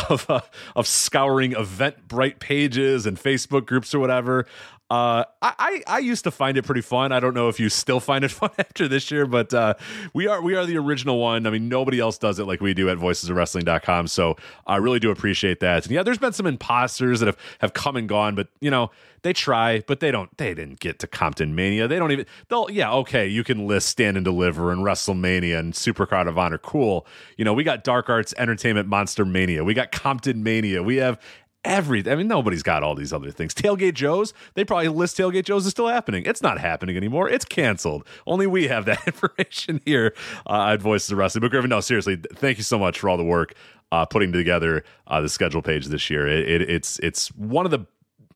of 0.08 0.28
uh, 0.30 0.40
of 0.76 0.86
scouring 0.86 1.52
Eventbrite 1.52 2.38
pages 2.38 3.06
and 3.06 3.18
Facebook 3.18 3.66
groups 3.66 3.92
or 3.94 3.98
whatever. 3.98 4.46
Uh, 4.90 5.24
I, 5.40 5.82
I 5.86 5.98
used 6.00 6.24
to 6.24 6.32
find 6.32 6.58
it 6.58 6.64
pretty 6.64 6.80
fun. 6.80 7.12
I 7.12 7.20
don't 7.20 7.32
know 7.32 7.48
if 7.48 7.60
you 7.60 7.68
still 7.68 8.00
find 8.00 8.24
it 8.24 8.30
fun 8.32 8.50
after 8.58 8.88
this 8.88 9.08
year, 9.10 9.24
but 9.24 9.54
uh, 9.54 9.74
we 10.12 10.26
are 10.26 10.42
we 10.42 10.56
are 10.56 10.66
the 10.66 10.76
original 10.78 11.18
one. 11.18 11.46
I 11.46 11.50
mean, 11.50 11.68
nobody 11.68 12.00
else 12.00 12.18
does 12.18 12.40
it 12.40 12.44
like 12.44 12.60
we 12.60 12.74
do 12.74 12.88
at 12.88 12.98
voicesofwrestling.com. 12.98 14.08
So 14.08 14.36
I 14.66 14.76
really 14.76 14.98
do 14.98 15.12
appreciate 15.12 15.60
that. 15.60 15.86
And 15.86 15.94
yeah, 15.94 16.02
there's 16.02 16.18
been 16.18 16.32
some 16.32 16.46
imposters 16.46 17.20
that 17.20 17.26
have, 17.26 17.36
have 17.60 17.72
come 17.72 17.94
and 17.96 18.08
gone, 18.08 18.34
but 18.34 18.48
you 18.60 18.70
know, 18.70 18.90
they 19.22 19.32
try, 19.32 19.80
but 19.86 20.00
they 20.00 20.10
don't 20.10 20.34
they 20.38 20.54
didn't 20.54 20.80
get 20.80 20.98
to 21.00 21.06
Compton 21.06 21.54
Mania. 21.54 21.86
They 21.86 21.98
don't 21.98 22.10
even 22.10 22.26
they'll 22.48 22.70
yeah, 22.70 22.92
okay, 22.94 23.26
you 23.26 23.44
can 23.44 23.66
list 23.66 23.88
Stand 23.88 24.16
and 24.16 24.24
Deliver 24.24 24.72
and 24.72 24.82
WrestleMania 24.82 25.58
and 25.58 25.74
Supercard 25.74 26.26
of 26.28 26.38
Honor. 26.38 26.58
Cool. 26.58 27.06
You 27.36 27.44
know, 27.44 27.52
we 27.52 27.62
got 27.62 27.84
Dark 27.84 28.08
Arts 28.08 28.34
Entertainment 28.38 28.88
Monster 28.88 29.24
Mania. 29.24 29.62
We 29.62 29.74
got 29.74 29.92
Compton 29.92 30.42
Mania. 30.42 30.82
We 30.82 30.96
have 30.96 31.20
every 31.64 32.08
I 32.10 32.14
mean 32.14 32.28
nobody's 32.28 32.62
got 32.62 32.82
all 32.82 32.94
these 32.94 33.12
other 33.12 33.30
things. 33.30 33.54
Tailgate 33.54 33.94
Joe's, 33.94 34.32
they 34.54 34.64
probably 34.64 34.88
list 34.88 35.16
Tailgate 35.16 35.44
Joe's 35.44 35.66
is 35.66 35.70
still 35.70 35.88
happening. 35.88 36.24
It's 36.26 36.42
not 36.42 36.58
happening 36.58 36.96
anymore. 36.96 37.28
It's 37.28 37.44
canceled. 37.44 38.06
Only 38.26 38.46
we 38.46 38.68
have 38.68 38.84
that 38.86 39.00
information 39.06 39.80
here 39.84 40.14
uh, 40.46 40.72
at 40.72 40.80
Voices 40.80 41.10
of 41.10 41.18
Wrestling. 41.18 41.40
But 41.40 41.50
Griffin, 41.50 41.70
no, 41.70 41.80
seriously, 41.80 42.16
thank 42.34 42.58
you 42.58 42.64
so 42.64 42.78
much 42.78 42.98
for 42.98 43.08
all 43.08 43.16
the 43.16 43.24
work 43.24 43.54
uh, 43.92 44.06
putting 44.06 44.32
together 44.32 44.84
uh, 45.06 45.20
the 45.20 45.28
schedule 45.28 45.62
page 45.62 45.86
this 45.86 46.10
year. 46.10 46.26
It, 46.26 46.48
it, 46.48 46.70
it's 46.70 46.98
it's 47.00 47.28
one 47.28 47.64
of 47.64 47.70
the 47.70 47.86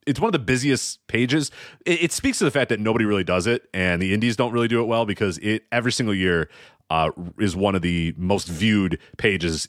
it's 0.07 0.21
one 0.21 0.29
of 0.29 0.33
the 0.33 0.39
busiest 0.39 1.07
pages. 1.07 1.51
It, 1.87 2.05
it, 2.05 2.13
speaks 2.13 2.39
to 2.39 2.45
the 2.45 2.51
fact 2.51 2.69
that 2.69 2.81
nobody 2.81 3.07
really 3.07 3.25
does 3.25 3.47
it, 3.47 3.69
and 3.73 4.03
the 4.03 4.13
indies 4.13 4.37
don't 4.37 4.53
really 4.53 4.69
do 4.69 4.83
it 4.83 4.85
well 4.87 5.07
because 5.07 5.39
it 5.39 5.65
every 5.73 5.93
single 5.93 6.15
year 6.15 6.51
uh, 6.91 7.11
is 7.39 7.57
one 7.57 7.75
of 7.75 7.83
the 7.83 8.15
most 8.17 8.49
viewed 8.49 8.99
pages 9.17 9.69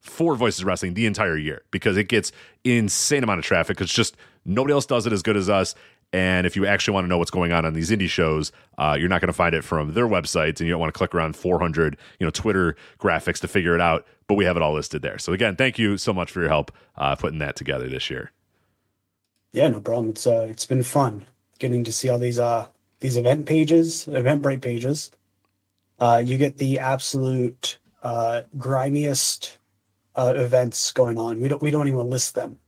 for 0.00 0.34
Voices 0.34 0.64
Wrestling 0.64 0.94
the 0.94 1.06
entire 1.06 1.36
year 1.36 1.62
because 1.70 1.96
it 1.96 2.08
gets 2.08 2.32
insane 2.64 3.22
amount 3.22 3.38
of 3.38 3.44
traffic. 3.44 3.80
It's 3.80 3.92
just 3.92 4.16
nobody 4.44 4.72
else 4.72 4.86
does 4.86 5.06
it 5.06 5.12
as 5.12 5.22
good 5.22 5.36
as 5.36 5.48
us. 5.48 5.74
And 6.12 6.44
if 6.46 6.56
you 6.56 6.66
actually 6.66 6.94
want 6.94 7.04
to 7.04 7.08
know 7.08 7.18
what's 7.18 7.30
going 7.30 7.52
on 7.52 7.64
on 7.64 7.74
these 7.74 7.90
indie 7.90 8.08
shows, 8.08 8.50
uh, 8.78 8.96
you're 8.98 9.08
not 9.08 9.20
going 9.20 9.28
to 9.28 9.32
find 9.32 9.54
it 9.54 9.62
from 9.62 9.94
their 9.94 10.08
websites, 10.08 10.58
and 10.58 10.62
you 10.62 10.70
don't 10.70 10.80
want 10.80 10.92
to 10.92 10.98
click 10.98 11.14
around 11.14 11.36
400, 11.36 11.96
you 12.18 12.26
know, 12.26 12.30
Twitter 12.30 12.74
graphics 12.98 13.38
to 13.42 13.48
figure 13.48 13.76
it 13.76 13.80
out. 13.80 14.04
But 14.26 14.34
we 14.34 14.44
have 14.44 14.56
it 14.56 14.62
all 14.62 14.74
listed 14.74 15.02
there. 15.02 15.18
So 15.18 15.32
again, 15.32 15.54
thank 15.54 15.78
you 15.78 15.96
so 15.96 16.12
much 16.12 16.32
for 16.32 16.40
your 16.40 16.48
help 16.48 16.72
uh, 16.96 17.14
putting 17.14 17.38
that 17.38 17.54
together 17.54 17.88
this 17.88 18.10
year. 18.10 18.32
Yeah, 19.52 19.68
no 19.68 19.80
problem. 19.80 20.10
It's 20.10 20.26
uh, 20.26 20.46
it's 20.50 20.66
been 20.66 20.82
fun 20.82 21.26
getting 21.58 21.84
to 21.84 21.92
see 21.92 22.08
all 22.08 22.18
these 22.18 22.38
uh 22.38 22.66
these 23.00 23.16
event 23.16 23.46
pages, 23.46 24.06
Eventbrite 24.06 24.62
pages. 24.62 25.10
Uh, 25.98 26.22
you 26.24 26.38
get 26.38 26.58
the 26.58 26.78
absolute 26.78 27.78
uh, 28.02 28.42
grimiest 28.56 29.58
uh, 30.16 30.34
events 30.36 30.92
going 30.92 31.18
on. 31.18 31.40
We 31.40 31.48
don't 31.48 31.62
we 31.62 31.70
don't 31.70 31.88
even 31.88 32.10
list 32.10 32.34
them. 32.34 32.58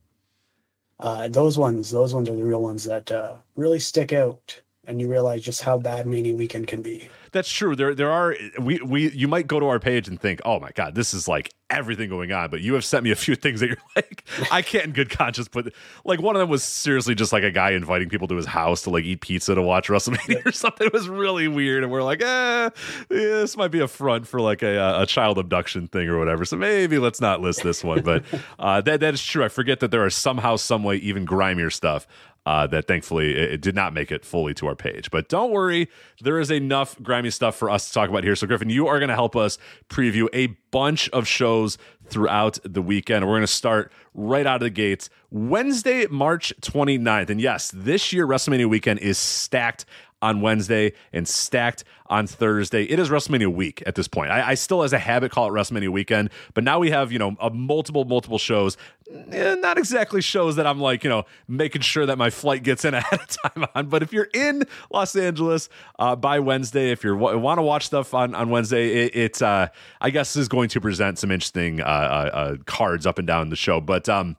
Uh, 0.99 1.27
those 1.27 1.57
ones, 1.57 1.91
those 1.91 2.13
ones 2.13 2.29
are 2.29 2.35
the 2.35 2.43
real 2.43 2.61
ones 2.61 2.85
that 2.85 3.11
uh, 3.11 3.35
really 3.55 3.79
stick 3.79 4.13
out, 4.13 4.61
and 4.85 4.99
you 4.99 5.07
realize 5.07 5.41
just 5.41 5.61
how 5.61 5.77
bad 5.77 6.05
Mania 6.05 6.35
Weekend 6.35 6.67
can 6.67 6.81
be. 6.81 7.09
That's 7.31 7.51
true. 7.51 7.75
There 7.75 7.95
there 7.95 8.11
are 8.11 8.35
we 8.59 8.79
we 8.81 9.09
you 9.11 9.27
might 9.27 9.47
go 9.47 9.59
to 9.59 9.65
our 9.65 9.79
page 9.79 10.07
and 10.07 10.21
think, 10.21 10.39
oh 10.45 10.59
my 10.59 10.69
god, 10.75 10.93
this 10.93 11.15
is 11.15 11.27
like 11.27 11.51
everything 11.67 12.07
going 12.07 12.31
on. 12.31 12.51
But 12.51 12.61
you 12.61 12.75
have 12.75 12.85
sent 12.85 13.03
me 13.03 13.09
a 13.09 13.15
few 13.15 13.35
things 13.43 13.61
that 13.61 13.69
you're 13.69 13.77
like, 13.95 14.23
I 14.51 14.61
can't 14.61 14.85
in 14.85 14.91
good 14.91 15.09
conscience 15.09 15.47
put. 15.47 15.73
Like 16.05 16.21
one 16.21 16.35
of 16.35 16.41
them 16.41 16.49
was 16.49 16.63
seriously 16.63 17.15
just 17.15 17.33
like 17.33 17.43
a 17.43 17.49
guy 17.49 17.71
inviting 17.71 18.09
people 18.09 18.27
to 18.27 18.35
his 18.35 18.45
house 18.45 18.83
to 18.83 18.91
like 18.91 19.03
eat 19.03 19.21
pizza 19.21 19.55
to 19.55 19.63
watch 19.63 19.87
WrestleMania 19.87 20.45
or 20.45 20.51
something. 20.51 20.85
It 20.85 20.93
was 20.93 21.09
really 21.09 21.47
weird, 21.47 21.81
and 21.83 21.91
we're 21.91 22.03
like, 22.03 22.21
eh, 22.21 22.69
this 23.09 23.57
might 23.57 23.71
be 23.71 23.79
a 23.79 23.87
front 23.87 24.27
for 24.27 24.39
like 24.39 24.61
a 24.61 25.01
a 25.01 25.05
child 25.07 25.39
abduction 25.39 25.87
thing 25.87 26.07
or 26.09 26.19
whatever. 26.19 26.45
So 26.45 26.55
maybe 26.55 26.99
let's 26.99 27.19
not 27.19 27.41
list 27.41 27.63
this 27.63 27.83
one. 27.83 28.01
But 28.01 28.25
uh, 28.59 28.81
that 28.81 28.99
that 28.99 29.13
is 29.15 29.23
true. 29.23 29.43
I 29.43 29.49
forget 29.49 29.79
that 29.79 29.89
there 29.89 30.05
are 30.05 30.11
somehow, 30.11 30.57
some 30.57 30.83
way, 30.83 30.97
even 30.97 31.25
grimier 31.25 31.71
stuff 31.71 32.05
uh, 32.45 32.67
that 32.67 32.87
thankfully 32.87 33.35
it, 33.35 33.53
it 33.53 33.61
did 33.61 33.75
not 33.75 33.93
make 33.93 34.11
it 34.11 34.25
fully 34.25 34.53
to 34.55 34.67
our 34.67 34.75
page. 34.75 35.09
But 35.11 35.29
don't 35.29 35.51
worry, 35.51 35.89
there 36.21 36.39
is 36.39 36.51
enough 36.51 37.01
grimy 37.01 37.29
stuff 37.29 37.55
for 37.55 37.69
us 37.69 37.87
to 37.87 37.93
talk 37.93 38.09
about 38.09 38.23
here. 38.23 38.35
So, 38.35 38.47
Griffin, 38.47 38.69
you 38.69 38.87
are 38.87 38.99
going 38.99 39.09
to 39.09 39.15
help 39.15 39.35
us 39.35 39.57
preview 39.89 40.27
a 40.33 40.47
bunch 40.71 41.09
of 41.09 41.27
shows 41.27 41.77
throughout 42.07 42.59
the 42.63 42.81
weekend. 42.81 43.25
We're 43.25 43.33
going 43.33 43.41
to 43.41 43.47
start 43.47 43.91
right 44.13 44.45
out 44.45 44.55
of 44.55 44.61
the 44.61 44.69
gates 44.69 45.09
Wednesday, 45.31 46.05
March 46.07 46.53
29th. 46.61 47.29
And 47.29 47.41
yes, 47.41 47.71
this 47.73 48.13
year, 48.13 48.27
WrestleMania 48.27 48.69
weekend 48.69 48.99
is 48.99 49.17
stacked 49.17 49.85
on 50.23 50.39
Wednesday 50.39 50.93
and 51.11 51.27
stacked 51.27 51.83
on 52.07 52.27
Thursday. 52.27 52.83
It 52.85 52.97
is 52.97 53.09
WrestleMania 53.09 53.53
week 53.53 53.83
at 53.85 53.95
this 53.95 54.07
point. 54.07 54.31
I, 54.31 54.51
I, 54.51 54.53
still, 54.53 54.81
as 54.81 54.93
a 54.93 54.97
habit, 54.97 55.31
call 55.31 55.47
it 55.47 55.51
WrestleMania 55.51 55.89
weekend, 55.89 56.29
but 56.53 56.63
now 56.63 56.79
we 56.79 56.91
have 56.91 57.11
you 57.11 57.19
know 57.19 57.35
a 57.41 57.49
multiple 57.49 58.05
multiple 58.05 58.37
shows. 58.37 58.77
Eh, 59.11 59.55
not 59.55 59.77
exactly 59.77 60.21
shows 60.21 60.55
that 60.55 60.65
I'm 60.65 60.79
like 60.79 61.03
you 61.03 61.09
know 61.09 61.25
making 61.47 61.81
sure 61.81 62.05
that 62.05 62.17
my 62.17 62.29
flight 62.29 62.63
gets 62.63 62.85
in 62.85 62.93
ahead 62.93 63.19
of 63.19 63.27
time 63.27 63.65
on. 63.75 63.87
But 63.87 64.01
if 64.01 64.13
you're 64.13 64.29
in 64.33 64.63
Los 64.91 65.15
Angeles 65.15 65.67
uh, 65.99 66.15
by 66.15 66.39
Wednesday, 66.39 66.91
if 66.91 67.03
you 67.03 67.15
want 67.15 67.57
to 67.57 67.63
watch 67.63 67.85
stuff 67.85 68.13
on 68.13 68.33
on 68.33 68.49
Wednesday, 68.49 69.05
it, 69.05 69.15
it 69.15 69.41
uh, 69.41 69.67
I 69.99 70.09
guess 70.09 70.37
is 70.37 70.47
going 70.47 70.69
to 70.69 70.79
present 70.79 71.19
some 71.19 71.31
interesting 71.31 71.81
uh, 71.81 71.83
uh, 71.83 72.29
uh, 72.33 72.55
cards 72.65 73.05
up 73.05 73.17
and 73.17 73.27
down 73.27 73.49
the 73.49 73.57
show. 73.57 73.81
But 73.81 74.07
um, 74.07 74.37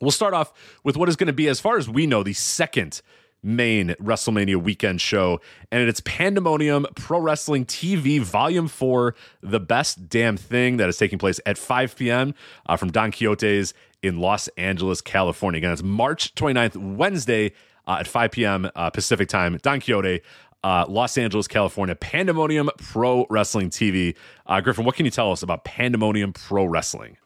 we'll 0.00 0.10
start 0.10 0.34
off 0.34 0.52
with 0.82 0.96
what 0.96 1.08
is 1.08 1.14
going 1.14 1.28
to 1.28 1.32
be, 1.32 1.46
as 1.46 1.60
far 1.60 1.78
as 1.78 1.88
we 1.88 2.08
know, 2.08 2.24
the 2.24 2.32
second 2.32 3.02
main 3.42 3.88
WrestleMania 4.00 4.56
weekend 4.62 5.00
show, 5.00 5.40
and 5.70 5.88
it's 5.88 6.00
Pandemonium 6.04 6.86
Pro 6.94 7.18
Wrestling 7.18 7.66
TV 7.66 8.20
Volume 8.20 8.68
4, 8.68 9.14
The 9.42 9.60
Best 9.60 10.08
Damn 10.08 10.36
Thing, 10.36 10.76
that 10.76 10.88
is 10.88 10.96
taking 10.96 11.18
place 11.18 11.40
at 11.46 11.58
5 11.58 11.96
p.m. 11.96 12.34
Uh, 12.66 12.76
from 12.76 12.90
Don 12.90 13.10
Quixote's 13.10 13.74
in 14.02 14.18
Los 14.18 14.48
Angeles, 14.56 15.00
California. 15.00 15.58
Again, 15.58 15.72
it's 15.72 15.82
March 15.82 16.34
29th, 16.34 16.96
Wednesday 16.96 17.52
uh, 17.86 17.98
at 18.00 18.08
5 18.08 18.30
p.m. 18.30 18.70
Uh, 18.74 18.90
Pacific 18.90 19.28
time. 19.28 19.58
Don 19.62 19.80
Quixote. 19.80 20.20
Uh, 20.64 20.86
Los 20.88 21.18
Angeles, 21.18 21.48
California, 21.48 21.96
Pandemonium 21.96 22.70
Pro 22.78 23.26
Wrestling 23.28 23.68
TV. 23.68 24.14
Uh, 24.46 24.60
Griffin, 24.60 24.84
what 24.84 24.94
can 24.94 25.04
you 25.04 25.10
tell 25.10 25.32
us 25.32 25.42
about 25.42 25.64
Pandemonium 25.64 26.32
Pro 26.32 26.64
Wrestling? 26.64 27.16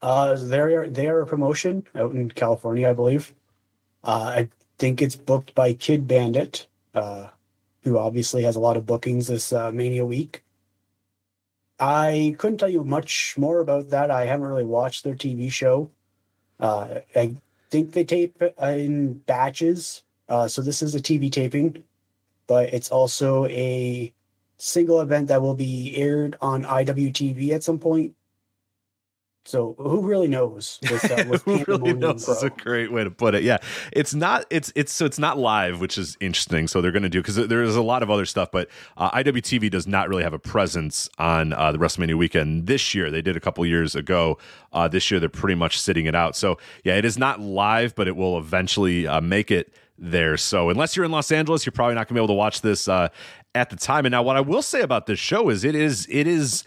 Uh, 0.00 0.34
they 0.34 0.58
are 0.58 0.88
they 0.88 1.06
are 1.06 1.20
a 1.20 1.26
promotion 1.26 1.86
out 1.94 2.12
in 2.12 2.30
California, 2.30 2.88
I 2.88 2.94
believe. 2.94 3.34
Uh, 4.02 4.08
I 4.08 4.48
think 4.82 5.00
it's 5.00 5.14
booked 5.14 5.54
by 5.54 5.72
Kid 5.72 6.08
Bandit, 6.08 6.66
uh, 6.92 7.28
who 7.84 7.96
obviously 7.96 8.42
has 8.42 8.56
a 8.56 8.60
lot 8.60 8.76
of 8.76 8.84
bookings 8.84 9.28
this 9.28 9.52
uh, 9.52 9.70
Mania 9.70 10.04
week. 10.04 10.42
I 11.78 12.34
couldn't 12.36 12.58
tell 12.58 12.68
you 12.68 12.82
much 12.82 13.36
more 13.38 13.60
about 13.60 13.90
that. 13.90 14.10
I 14.10 14.26
haven't 14.26 14.48
really 14.48 14.64
watched 14.64 15.04
their 15.04 15.14
TV 15.14 15.52
show. 15.52 15.88
Uh, 16.58 16.98
I 17.14 17.36
think 17.70 17.92
they 17.92 18.02
tape 18.02 18.42
in 18.60 19.14
batches. 19.18 20.02
Uh, 20.28 20.48
so 20.48 20.60
this 20.60 20.82
is 20.82 20.96
a 20.96 21.00
TV 21.00 21.30
taping, 21.30 21.84
but 22.48 22.74
it's 22.74 22.90
also 22.90 23.46
a 23.46 24.12
single 24.58 25.00
event 25.00 25.28
that 25.28 25.42
will 25.42 25.54
be 25.54 25.96
aired 25.96 26.36
on 26.40 26.64
IWTV 26.64 27.50
at 27.50 27.62
some 27.62 27.78
point. 27.78 28.16
So 29.44 29.74
who 29.76 30.02
really 30.02 30.28
knows? 30.28 30.78
With, 30.82 31.10
uh, 31.10 31.24
who 31.44 31.64
really 31.66 31.94
knows 31.94 32.24
Pro? 32.24 32.34
is 32.34 32.42
a 32.44 32.50
great 32.50 32.92
way 32.92 33.02
to 33.02 33.10
put 33.10 33.34
it. 33.34 33.42
Yeah, 33.42 33.58
it's 33.92 34.14
not. 34.14 34.46
It's 34.50 34.72
it's 34.76 34.92
so 34.92 35.04
it's 35.04 35.18
not 35.18 35.36
live, 35.36 35.80
which 35.80 35.98
is 35.98 36.16
interesting. 36.20 36.68
So 36.68 36.80
they're 36.80 36.92
going 36.92 37.02
to 37.02 37.08
do 37.08 37.20
because 37.20 37.34
there 37.34 37.62
is 37.62 37.74
a 37.74 37.82
lot 37.82 38.02
of 38.02 38.10
other 38.10 38.24
stuff, 38.24 38.50
but 38.52 38.68
uh, 38.96 39.10
IWTV 39.10 39.70
does 39.70 39.86
not 39.86 40.08
really 40.08 40.22
have 40.22 40.32
a 40.32 40.38
presence 40.38 41.08
on 41.18 41.52
uh, 41.52 41.72
the 41.72 41.78
WrestleMania 41.78 42.14
weekend 42.14 42.66
this 42.68 42.94
year. 42.94 43.10
They 43.10 43.22
did 43.22 43.36
a 43.36 43.40
couple 43.40 43.66
years 43.66 43.96
ago. 43.96 44.38
Uh, 44.72 44.86
this 44.86 45.10
year 45.10 45.18
they're 45.18 45.28
pretty 45.28 45.56
much 45.56 45.80
sitting 45.80 46.06
it 46.06 46.14
out. 46.14 46.36
So 46.36 46.58
yeah, 46.84 46.94
it 46.94 47.04
is 47.04 47.18
not 47.18 47.40
live, 47.40 47.94
but 47.96 48.06
it 48.06 48.14
will 48.14 48.38
eventually 48.38 49.08
uh, 49.08 49.20
make 49.20 49.50
it 49.50 49.72
there. 49.98 50.36
So 50.36 50.70
unless 50.70 50.96
you're 50.96 51.04
in 51.04 51.10
Los 51.10 51.32
Angeles, 51.32 51.66
you're 51.66 51.72
probably 51.72 51.94
not 51.94 52.08
going 52.08 52.14
to 52.14 52.20
be 52.20 52.20
able 52.20 52.28
to 52.28 52.34
watch 52.34 52.60
this 52.60 52.86
uh, 52.86 53.08
at 53.54 53.70
the 53.70 53.76
time. 53.76 54.06
And 54.06 54.12
now, 54.12 54.22
what 54.22 54.36
I 54.36 54.40
will 54.40 54.62
say 54.62 54.82
about 54.82 55.06
this 55.06 55.18
show 55.18 55.48
is 55.48 55.64
it 55.64 55.74
is 55.74 56.06
it 56.10 56.26
is 56.26 56.64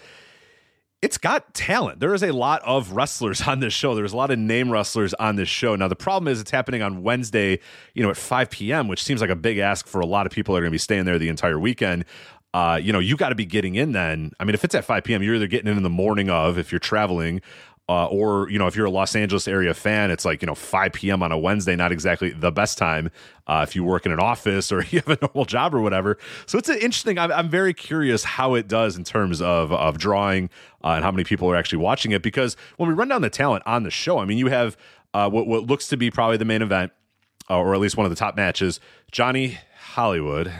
it's 1.01 1.17
got 1.17 1.53
talent. 1.53 1.99
There 1.99 2.13
is 2.13 2.23
a 2.23 2.31
lot 2.31 2.61
of 2.63 2.91
wrestlers 2.91 3.41
on 3.41 3.59
this 3.59 3.73
show. 3.73 3.95
There's 3.95 4.13
a 4.13 4.17
lot 4.17 4.31
of 4.31 4.39
name 4.39 4.71
wrestlers 4.71 5.13
on 5.15 5.35
this 5.35 5.49
show. 5.49 5.75
Now, 5.75 5.87
the 5.87 5.95
problem 5.95 6.31
is 6.31 6.41
it's 6.41 6.51
happening 6.51 6.81
on 6.81 7.03
Wednesday, 7.03 7.59
you 7.93 8.03
know, 8.03 8.09
at 8.09 8.17
5 8.17 8.49
p.m., 8.49 8.87
which 8.87 9.03
seems 9.03 9.21
like 9.21 9.29
a 9.29 9.35
big 9.35 9.57
ask 9.57 9.87
for 9.87 10.01
a 10.01 10.05
lot 10.05 10.25
of 10.25 10.31
people 10.31 10.53
that 10.53 10.59
are 10.59 10.63
going 10.63 10.71
to 10.71 10.75
be 10.75 10.79
staying 10.79 11.05
there 11.05 11.19
the 11.19 11.29
entire 11.29 11.59
weekend. 11.59 12.05
Uh, 12.53 12.79
you 12.81 12.93
know, 12.93 12.99
you 12.99 13.17
got 13.17 13.29
to 13.29 13.35
be 13.35 13.45
getting 13.45 13.75
in 13.75 13.91
then. 13.91 14.31
I 14.39 14.45
mean, 14.45 14.55
if 14.55 14.63
it's 14.63 14.73
at 14.73 14.85
5 14.85 15.03
p.m., 15.03 15.21
you're 15.21 15.35
either 15.35 15.47
getting 15.47 15.69
in 15.69 15.77
in 15.77 15.83
the 15.83 15.89
morning 15.89 16.29
of 16.29 16.57
if 16.57 16.71
you're 16.71 16.79
traveling, 16.79 17.41
uh, 17.87 18.07
or 18.07 18.49
you 18.49 18.57
know 18.57 18.65
if 18.65 18.75
you're 18.75 18.87
a 18.87 18.91
Los 18.91 19.15
Angeles 19.15 19.47
area 19.47 19.73
fan, 19.73 20.09
it's 20.09 20.25
like 20.25 20.41
you 20.41 20.47
know 20.47 20.55
5 20.55 20.93
p.m. 20.93 21.21
on 21.21 21.31
a 21.31 21.37
Wednesday, 21.37 21.75
not 21.75 21.91
exactly 21.91 22.31
the 22.31 22.51
best 22.51 22.77
time 22.77 23.11
uh, 23.47 23.63
if 23.67 23.75
you 23.75 23.83
work 23.83 24.05
in 24.05 24.11
an 24.11 24.19
office 24.19 24.71
or 24.71 24.83
you 24.89 25.01
have 25.05 25.09
a 25.09 25.17
normal 25.21 25.45
job 25.45 25.75
or 25.75 25.81
whatever. 25.81 26.17
So 26.47 26.57
it's 26.57 26.69
an 26.69 26.75
interesting. 26.75 27.19
I'm, 27.19 27.31
I'm 27.31 27.49
very 27.49 27.73
curious 27.73 28.23
how 28.23 28.55
it 28.55 28.67
does 28.67 28.97
in 28.97 29.03
terms 29.03 29.41
of 29.41 29.71
of 29.71 29.97
drawing 29.97 30.49
uh, 30.83 30.89
and 30.89 31.03
how 31.03 31.11
many 31.11 31.23
people 31.23 31.49
are 31.51 31.55
actually 31.55 31.79
watching 31.79 32.11
it. 32.11 32.23
Because 32.23 32.57
when 32.77 32.89
we 32.89 32.95
run 32.95 33.07
down 33.07 33.21
the 33.21 33.29
talent 33.29 33.63
on 33.67 33.83
the 33.83 33.91
show, 33.91 34.17
I 34.17 34.25
mean, 34.25 34.39
you 34.39 34.47
have 34.47 34.77
uh, 35.13 35.29
what 35.29 35.45
what 35.45 35.67
looks 35.67 35.87
to 35.89 35.97
be 35.97 36.09
probably 36.09 36.37
the 36.37 36.45
main 36.45 36.63
event, 36.63 36.91
uh, 37.49 37.59
or 37.59 37.75
at 37.75 37.79
least 37.79 37.97
one 37.97 38.05
of 38.05 38.09
the 38.09 38.17
top 38.17 38.35
matches. 38.35 38.79
Johnny 39.11 39.59
Hollywood 39.77 40.51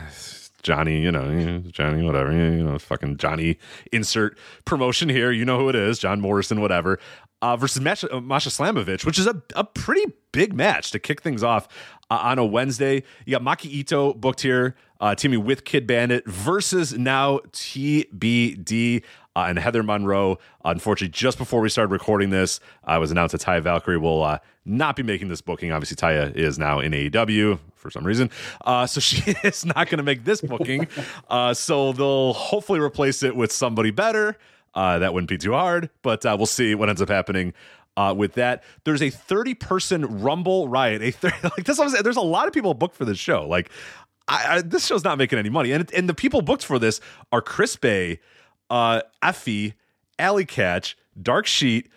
Johnny, 0.65 0.99
you 0.99 1.11
know, 1.11 1.59
Johnny, 1.71 2.03
whatever, 2.03 2.31
you 2.31 2.63
know, 2.63 2.79
fucking 2.79 3.17
Johnny 3.17 3.59
insert 3.91 4.35
promotion 4.65 5.09
here. 5.09 5.31
You 5.31 5.45
know 5.45 5.59
who 5.59 5.69
it 5.69 5.75
is, 5.75 5.99
John 5.99 6.19
Morrison, 6.19 6.59
whatever, 6.59 6.97
uh, 7.43 7.55
versus 7.55 7.81
Masha, 7.83 8.13
uh, 8.13 8.19
Masha 8.19 8.49
Slamovich, 8.49 9.05
which 9.05 9.19
is 9.19 9.27
a, 9.27 9.39
a 9.55 9.63
pretty 9.63 10.11
big 10.31 10.55
match 10.55 10.89
to 10.89 10.97
kick 10.97 11.21
things 11.21 11.43
off 11.43 11.67
uh, 12.09 12.15
on 12.15 12.39
a 12.39 12.45
Wednesday. 12.45 13.03
You 13.27 13.37
got 13.37 13.43
Maki 13.43 13.69
Ito 13.69 14.15
booked 14.15 14.41
here, 14.41 14.75
uh, 14.99 15.13
teaming 15.13 15.45
with 15.45 15.65
Kid 15.65 15.85
Bandit 15.85 16.25
versus 16.25 16.97
now 16.97 17.39
TBD. 17.51 19.03
Uh, 19.37 19.47
and 19.49 19.59
Heather 19.59 19.83
Monroe. 19.83 20.39
Unfortunately, 20.63 21.11
just 21.11 21.37
before 21.37 21.59
we 21.59 21.67
started 21.67 21.91
recording 21.91 22.29
this, 22.29 22.61
I 22.85 22.99
was 22.99 23.11
announced 23.11 23.33
that 23.33 23.41
Taya 23.41 23.61
Valkyrie 23.61 23.97
will 23.97 24.23
uh, 24.23 24.39
not 24.63 24.95
be 24.95 25.03
making 25.03 25.27
this 25.27 25.41
booking. 25.41 25.73
Obviously, 25.73 25.97
Taya 25.97 26.33
is 26.33 26.57
now 26.57 26.79
in 26.79 26.93
AEW 26.93 27.59
for 27.85 27.91
some 27.91 28.03
reason. 28.03 28.31
Uh, 28.65 28.87
so 28.87 28.99
she 28.99 29.35
is 29.43 29.63
not 29.63 29.87
going 29.89 29.99
to 29.99 30.03
make 30.03 30.25
this 30.25 30.41
booking. 30.41 30.87
Uh, 31.29 31.53
so 31.53 31.93
they'll 31.93 32.33
hopefully 32.33 32.79
replace 32.79 33.21
it 33.21 33.35
with 33.35 33.51
somebody 33.51 33.91
better. 33.91 34.37
Uh, 34.73 34.97
that 34.99 35.13
wouldn't 35.13 35.29
be 35.29 35.37
too 35.37 35.53
hard, 35.53 35.91
but 36.01 36.25
uh, 36.25 36.35
we'll 36.35 36.47
see 36.47 36.73
what 36.73 36.89
ends 36.89 37.01
up 37.01 37.09
happening. 37.09 37.53
Uh, 37.95 38.13
with 38.17 38.33
that, 38.33 38.63
there's 38.85 39.03
a 39.03 39.09
30 39.11 39.53
person 39.53 40.21
Rumble 40.21 40.67
riot. 40.67 41.03
A 41.03 41.11
30, 41.11 41.35
like 41.43 41.63
this, 41.63 41.77
there's 42.01 42.17
a 42.17 42.21
lot 42.21 42.47
of 42.47 42.53
people 42.53 42.73
booked 42.73 42.95
for 42.95 43.05
this 43.05 43.19
show. 43.19 43.47
Like, 43.47 43.69
I, 44.27 44.57
I, 44.57 44.61
this 44.61 44.85
show's 44.87 45.03
not 45.03 45.19
making 45.19 45.37
any 45.37 45.49
money, 45.49 45.71
and 45.71 45.89
and 45.93 46.09
the 46.09 46.15
people 46.15 46.41
booked 46.41 46.65
for 46.65 46.79
this 46.79 46.99
are 47.31 47.41
Chris 47.41 47.75
Bey, 47.75 48.19
uh, 48.71 49.01
Effy, 49.23 49.73
Allie 50.17 50.47
Katch, 50.47 50.95
Dark 51.21 51.45
Sheet, 51.45 51.89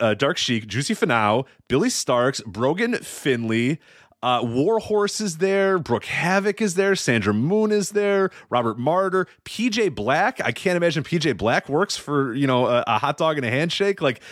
uh, 0.00 0.14
Dark 0.14 0.38
Sheik, 0.38 0.66
Juicy 0.66 0.94
Finau, 0.94 1.46
Billy 1.68 1.90
Starks, 1.90 2.40
Brogan 2.46 2.94
Finlay, 2.94 3.78
uh, 4.24 4.40
Warhorse 4.42 5.20
is 5.20 5.36
there. 5.36 5.78
Brooke 5.78 6.06
Havoc 6.06 6.62
is 6.62 6.76
there. 6.76 6.96
Sandra 6.96 7.34
Moon 7.34 7.70
is 7.70 7.90
there. 7.90 8.30
Robert 8.48 8.78
Martyr. 8.78 9.26
PJ 9.44 9.94
Black. 9.94 10.40
I 10.42 10.50
can't 10.50 10.78
imagine 10.78 11.04
PJ 11.04 11.36
Black 11.36 11.68
works 11.68 11.94
for, 11.98 12.32
you 12.32 12.46
know, 12.46 12.64
a, 12.64 12.82
a 12.86 12.98
hot 12.98 13.18
dog 13.18 13.36
and 13.36 13.44
a 13.44 13.50
handshake. 13.50 14.00
Like, 14.00 14.22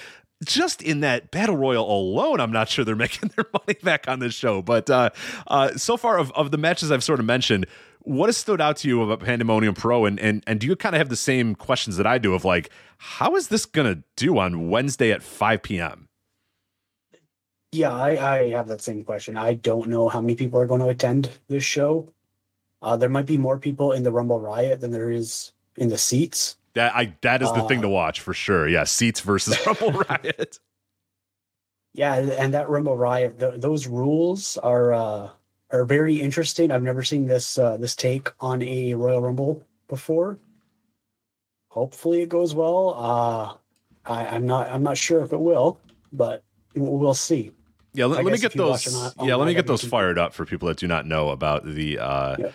just 0.42 0.80
in 0.80 1.00
that 1.00 1.30
battle 1.30 1.58
royal 1.58 1.90
alone, 1.94 2.40
I'm 2.40 2.50
not 2.50 2.70
sure 2.70 2.86
they're 2.86 2.96
making 3.08 3.32
their 3.36 3.44
money 3.52 3.78
back 3.82 4.08
on 4.08 4.18
this 4.18 4.32
show. 4.32 4.62
But 4.62 4.88
uh, 4.88 5.10
uh, 5.46 5.76
so 5.76 5.98
far, 5.98 6.16
of, 6.16 6.32
of 6.32 6.52
the 6.52 6.58
matches 6.58 6.90
I've 6.90 7.04
sort 7.04 7.20
of 7.20 7.26
mentioned, 7.26 7.66
what 8.00 8.28
has 8.28 8.38
stood 8.38 8.62
out 8.62 8.78
to 8.78 8.88
you 8.88 9.02
about 9.02 9.20
Pandemonium 9.20 9.74
Pro? 9.74 10.06
And 10.06 10.18
and 10.18 10.42
and 10.46 10.58
do 10.58 10.66
you 10.66 10.74
kind 10.74 10.94
of 10.94 11.00
have 11.00 11.10
the 11.10 11.16
same 11.16 11.54
questions 11.54 11.98
that 11.98 12.06
I 12.06 12.16
do 12.16 12.32
of 12.32 12.46
like, 12.46 12.70
how 12.96 13.36
is 13.36 13.48
this 13.48 13.66
gonna 13.66 14.02
do 14.16 14.38
on 14.38 14.70
Wednesday 14.70 15.12
at 15.12 15.22
5 15.22 15.62
p.m.? 15.62 16.08
Yeah, 17.72 17.92
I, 17.92 18.36
I 18.36 18.50
have 18.50 18.68
that 18.68 18.82
same 18.82 19.02
question. 19.02 19.38
I 19.38 19.54
don't 19.54 19.88
know 19.88 20.10
how 20.10 20.20
many 20.20 20.34
people 20.34 20.60
are 20.60 20.66
going 20.66 20.82
to 20.82 20.88
attend 20.88 21.30
this 21.48 21.64
show. 21.64 22.12
Uh, 22.82 22.96
there 22.96 23.08
might 23.08 23.24
be 23.24 23.38
more 23.38 23.58
people 23.58 23.92
in 23.92 24.02
the 24.02 24.12
Rumble 24.12 24.40
Riot 24.40 24.80
than 24.80 24.90
there 24.90 25.10
is 25.10 25.52
in 25.76 25.88
the 25.88 25.96
seats. 25.96 26.56
That 26.74 26.94
I 26.94 27.14
that 27.22 27.42
is 27.42 27.52
the 27.52 27.62
uh, 27.62 27.68
thing 27.68 27.82
to 27.82 27.88
watch 27.88 28.20
for 28.20 28.34
sure. 28.34 28.68
Yeah, 28.68 28.84
seats 28.84 29.20
versus 29.20 29.58
Rumble 29.66 29.92
Riot. 29.92 30.58
Yeah, 31.94 32.14
and 32.14 32.54
that 32.54 32.68
Rumble 32.68 32.96
Riot, 32.96 33.38
those 33.38 33.86
rules 33.86 34.56
are 34.58 34.92
uh, 34.92 35.30
are 35.70 35.84
very 35.84 36.20
interesting. 36.20 36.70
I've 36.70 36.82
never 36.82 37.02
seen 37.02 37.26
this 37.26 37.58
uh, 37.58 37.76
this 37.78 37.94
take 37.94 38.30
on 38.40 38.62
a 38.62 38.94
Royal 38.94 39.20
Rumble 39.20 39.62
before. 39.88 40.38
Hopefully, 41.68 42.22
it 42.22 42.28
goes 42.28 42.54
well. 42.54 42.94
Uh, 42.98 44.10
I, 44.10 44.26
I'm 44.26 44.46
not 44.46 44.68
I'm 44.68 44.82
not 44.82 44.98
sure 44.98 45.22
if 45.22 45.32
it 45.32 45.40
will, 45.40 45.78
but 46.12 46.42
we'll 46.74 47.14
see. 47.14 47.52
Yeah, 47.94 48.06
let, 48.06 48.24
let 48.24 48.32
me 48.32 48.38
get 48.38 48.54
those. 48.54 49.14
On 49.18 49.28
yeah, 49.28 49.34
let 49.34 49.46
me 49.46 49.54
get 49.54 49.66
those 49.66 49.84
fired 49.84 50.18
up 50.18 50.32
for 50.32 50.46
people 50.46 50.68
that 50.68 50.78
do 50.78 50.86
not 50.86 51.06
know 51.06 51.28
about 51.30 51.64
the 51.64 51.98
uh, 51.98 52.36
yeah. 52.38 52.50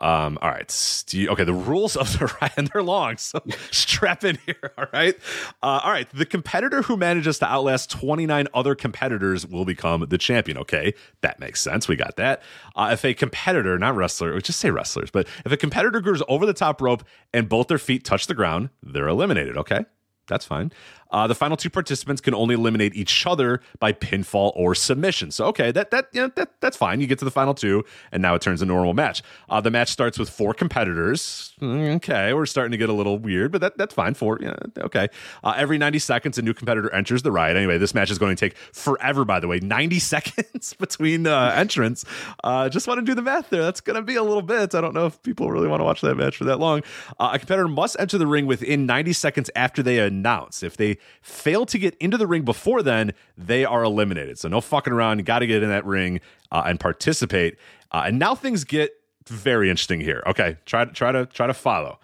Um, 0.00 0.38
all 0.40 0.50
right. 0.50 1.04
You, 1.10 1.30
okay, 1.30 1.44
the 1.44 1.52
rules 1.52 1.96
of 1.96 2.18
the 2.18 2.26
ride, 2.40 2.52
and 2.56 2.68
they're 2.68 2.82
long, 2.82 3.16
so 3.16 3.42
strap 3.70 4.24
in 4.24 4.38
here. 4.46 4.72
All 4.78 4.86
right. 4.92 5.16
Uh, 5.62 5.80
all 5.82 5.90
right. 5.90 6.08
The 6.12 6.26
competitor 6.26 6.82
who 6.82 6.96
manages 6.96 7.38
to 7.40 7.46
outlast 7.46 7.90
29 7.90 8.46
other 8.54 8.74
competitors 8.74 9.46
will 9.46 9.64
become 9.64 10.06
the 10.08 10.18
champion. 10.18 10.58
Okay, 10.58 10.94
that 11.22 11.40
makes 11.40 11.60
sense. 11.60 11.88
We 11.88 11.96
got 11.96 12.16
that. 12.16 12.42
Uh, 12.76 12.90
if 12.92 13.04
a 13.04 13.14
competitor, 13.14 13.78
not 13.78 13.96
wrestler, 13.96 14.38
just 14.40 14.60
say 14.60 14.70
wrestlers, 14.70 15.10
but 15.10 15.26
if 15.44 15.52
a 15.52 15.56
competitor 15.56 16.00
goes 16.00 16.22
over 16.28 16.46
the 16.46 16.52
top 16.52 16.80
rope 16.80 17.04
and 17.32 17.48
both 17.48 17.68
their 17.68 17.78
feet 17.78 18.04
touch 18.04 18.26
the 18.26 18.34
ground, 18.34 18.70
they're 18.82 19.08
eliminated. 19.08 19.56
Okay, 19.56 19.84
that's 20.28 20.44
fine. 20.44 20.72
Uh, 21.10 21.26
the 21.26 21.34
final 21.34 21.56
two 21.56 21.70
participants 21.70 22.20
can 22.20 22.34
only 22.34 22.54
eliminate 22.54 22.94
each 22.94 23.26
other 23.26 23.60
by 23.78 23.92
pinfall 23.92 24.52
or 24.54 24.74
submission. 24.74 25.30
So 25.30 25.46
okay, 25.46 25.72
that 25.72 25.90
that 25.90 26.08
you 26.12 26.22
know, 26.22 26.32
that 26.36 26.60
that's 26.60 26.76
fine. 26.76 27.00
You 27.00 27.06
get 27.06 27.18
to 27.20 27.24
the 27.24 27.30
final 27.30 27.54
two, 27.54 27.84
and 28.12 28.22
now 28.22 28.34
it 28.34 28.42
turns 28.42 28.62
a 28.62 28.66
normal 28.66 28.94
match. 28.94 29.22
Uh, 29.48 29.60
the 29.60 29.70
match 29.70 29.90
starts 29.90 30.18
with 30.18 30.28
four 30.28 30.54
competitors. 30.54 31.54
Mm, 31.60 31.96
okay, 31.96 32.32
we're 32.32 32.46
starting 32.46 32.72
to 32.72 32.76
get 32.76 32.88
a 32.88 32.92
little 32.92 33.18
weird, 33.18 33.52
but 33.52 33.60
that 33.60 33.78
that's 33.78 33.94
fine. 33.94 34.14
Four, 34.14 34.38
yeah, 34.40 34.54
okay. 34.78 35.08
Uh, 35.42 35.54
every 35.56 35.78
ninety 35.78 35.98
seconds, 35.98 36.38
a 36.38 36.42
new 36.42 36.54
competitor 36.54 36.92
enters 36.92 37.22
the 37.22 37.32
ride. 37.32 37.56
Anyway, 37.56 37.78
this 37.78 37.94
match 37.94 38.10
is 38.10 38.18
going 38.18 38.36
to 38.36 38.40
take 38.48 38.56
forever. 38.56 39.24
By 39.24 39.40
the 39.40 39.48
way, 39.48 39.60
ninety 39.60 39.98
seconds 40.08 40.74
between 40.74 41.26
uh, 41.26 41.52
entrants. 41.54 42.04
Uh, 42.44 42.68
just 42.68 42.86
want 42.86 42.98
to 42.98 43.04
do 43.04 43.14
the 43.14 43.22
math 43.22 43.50
there. 43.50 43.62
That's 43.62 43.80
going 43.80 43.96
to 43.96 44.02
be 44.02 44.16
a 44.16 44.22
little 44.22 44.42
bit. 44.42 44.74
I 44.74 44.80
don't 44.80 44.94
know 44.94 45.06
if 45.06 45.22
people 45.22 45.50
really 45.50 45.68
want 45.68 45.80
to 45.80 45.84
watch 45.84 46.00
that 46.02 46.16
match 46.16 46.36
for 46.36 46.44
that 46.44 46.58
long. 46.58 46.82
Uh, 47.18 47.30
a 47.32 47.38
competitor 47.38 47.68
must 47.68 47.96
enter 47.98 48.18
the 48.18 48.26
ring 48.26 48.46
within 48.46 48.84
ninety 48.84 49.12
seconds 49.12 49.50
after 49.56 49.82
they 49.82 49.98
announce. 49.98 50.62
If 50.62 50.76
they 50.76 50.97
fail 51.22 51.66
to 51.66 51.78
get 51.78 51.94
into 51.96 52.16
the 52.16 52.26
ring 52.26 52.42
before 52.42 52.82
then, 52.82 53.12
they 53.36 53.64
are 53.64 53.82
eliminated. 53.82 54.38
So 54.38 54.48
no 54.48 54.60
fucking 54.60 54.92
around. 54.92 55.18
You 55.18 55.24
got 55.24 55.40
to 55.40 55.46
get 55.46 55.62
in 55.62 55.68
that 55.68 55.84
ring 55.84 56.20
uh, 56.50 56.62
and 56.66 56.78
participate. 56.78 57.56
Uh, 57.90 58.04
and 58.06 58.18
now 58.18 58.34
things 58.34 58.64
get 58.64 58.92
very 59.26 59.70
interesting 59.70 60.00
here. 60.00 60.22
Okay, 60.26 60.56
try 60.66 60.84
to 60.84 60.92
try 60.92 61.12
to 61.12 61.26
try 61.26 61.46
to 61.46 61.54
follow. 61.54 61.98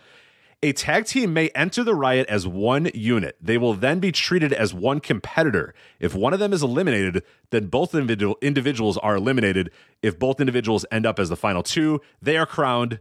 A 0.63 0.73
tag 0.73 1.05
team 1.05 1.35
may 1.35 1.51
enter 1.51 1.85
the 1.85 1.95
riot 1.95 2.27
as 2.31 2.49
one 2.49 2.91
unit. 2.95 3.37
They 3.39 3.59
will 3.59 3.75
then 3.75 4.01
be 4.01 4.11
treated 4.11 4.51
as 4.51 4.73
one 4.73 4.99
competitor. 4.99 5.75
If 6.01 6.15
one 6.15 6.33
of 6.33 6.39
them 6.39 6.55
is 6.55 6.63
eliminated, 6.63 7.23
then 7.51 7.67
both 7.67 7.95
individual 7.95 8.39
individuals 8.41 8.97
are 8.99 9.17
eliminated. 9.17 9.71
If 10.03 10.19
both 10.19 10.41
individuals 10.41 10.87
end 10.91 11.05
up 11.05 11.19
as 11.19 11.29
the 11.29 11.37
final 11.37 11.63
two, 11.63 12.01
they 12.23 12.39
are 12.39 12.47
crowned 12.47 13.01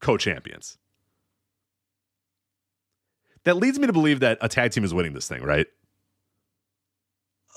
co-champions 0.00 0.78
that 3.44 3.56
leads 3.56 3.78
me 3.78 3.86
to 3.86 3.92
believe 3.92 4.20
that 4.20 4.38
a 4.40 4.48
tag 4.48 4.72
team 4.72 4.84
is 4.84 4.94
winning 4.94 5.12
this 5.12 5.28
thing, 5.28 5.42
right? 5.42 5.66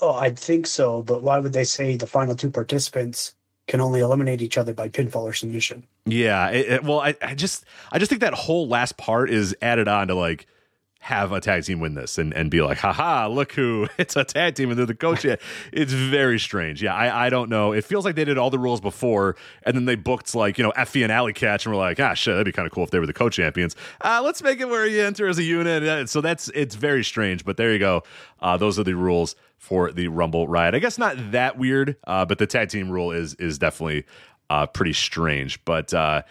Oh, 0.00 0.14
I 0.14 0.30
think 0.30 0.66
so, 0.66 1.02
but 1.02 1.22
why 1.22 1.38
would 1.38 1.52
they 1.52 1.64
say 1.64 1.96
the 1.96 2.06
final 2.06 2.34
two 2.34 2.50
participants 2.50 3.34
can 3.68 3.80
only 3.80 4.00
eliminate 4.00 4.42
each 4.42 4.58
other 4.58 4.74
by 4.74 4.88
pinfall 4.88 5.22
or 5.22 5.32
submission? 5.32 5.86
Yeah, 6.06 6.48
it, 6.50 6.68
it, 6.68 6.84
well, 6.84 7.00
I, 7.00 7.14
I 7.22 7.34
just 7.34 7.64
I 7.92 7.98
just 7.98 8.08
think 8.08 8.20
that 8.20 8.34
whole 8.34 8.66
last 8.66 8.96
part 8.96 9.30
is 9.30 9.54
added 9.62 9.86
on 9.86 10.08
to 10.08 10.14
like 10.14 10.46
have 11.02 11.32
a 11.32 11.40
tag 11.40 11.64
team 11.64 11.80
win 11.80 11.94
this 11.94 12.16
and, 12.16 12.32
and 12.32 12.48
be 12.48 12.62
like, 12.62 12.78
haha, 12.78 13.26
look 13.26 13.50
who 13.54 13.88
it's 13.98 14.14
a 14.14 14.22
tag 14.22 14.54
team 14.54 14.70
and 14.70 14.78
they're 14.78 14.86
the 14.86 14.94
coach. 14.94 15.26
It's 15.72 15.92
very 15.92 16.38
strange. 16.38 16.80
Yeah, 16.80 16.94
I, 16.94 17.26
I 17.26 17.30
don't 17.30 17.50
know. 17.50 17.72
It 17.72 17.84
feels 17.84 18.04
like 18.04 18.14
they 18.14 18.24
did 18.24 18.38
all 18.38 18.50
the 18.50 18.58
rules 18.58 18.80
before 18.80 19.34
and 19.64 19.76
then 19.76 19.84
they 19.84 19.96
booked 19.96 20.34
like, 20.34 20.58
you 20.58 20.64
know, 20.64 20.72
Effy 20.76 21.02
and 21.02 21.10
Allie 21.10 21.32
Katch 21.32 21.66
and 21.66 21.74
we're 21.74 21.80
like, 21.80 21.98
ah, 21.98 22.14
shit, 22.14 22.34
that'd 22.34 22.44
be 22.44 22.52
kind 22.52 22.66
of 22.66 22.72
cool 22.72 22.84
if 22.84 22.90
they 22.90 23.00
were 23.00 23.06
the 23.06 23.12
co 23.12 23.28
champions. 23.28 23.74
Uh, 24.00 24.20
let's 24.22 24.42
make 24.42 24.60
it 24.60 24.68
where 24.68 24.86
you 24.86 25.02
enter 25.02 25.26
as 25.26 25.38
a 25.38 25.42
unit. 25.42 26.08
So 26.08 26.20
that's, 26.20 26.48
it's 26.54 26.76
very 26.76 27.02
strange, 27.02 27.44
but 27.44 27.56
there 27.56 27.72
you 27.72 27.80
go. 27.80 28.04
Uh, 28.40 28.56
those 28.56 28.78
are 28.78 28.84
the 28.84 28.94
rules 28.94 29.34
for 29.58 29.90
the 29.90 30.06
Rumble 30.06 30.46
Riot. 30.46 30.74
I 30.74 30.78
guess 30.78 30.98
not 30.98 31.16
that 31.32 31.58
weird, 31.58 31.96
uh, 32.04 32.24
but 32.24 32.38
the 32.38 32.46
tag 32.46 32.68
team 32.68 32.88
rule 32.90 33.10
is, 33.10 33.34
is 33.34 33.58
definitely 33.58 34.04
uh, 34.50 34.66
pretty 34.66 34.92
strange. 34.92 35.64
But, 35.64 35.92
uh, 35.92 36.22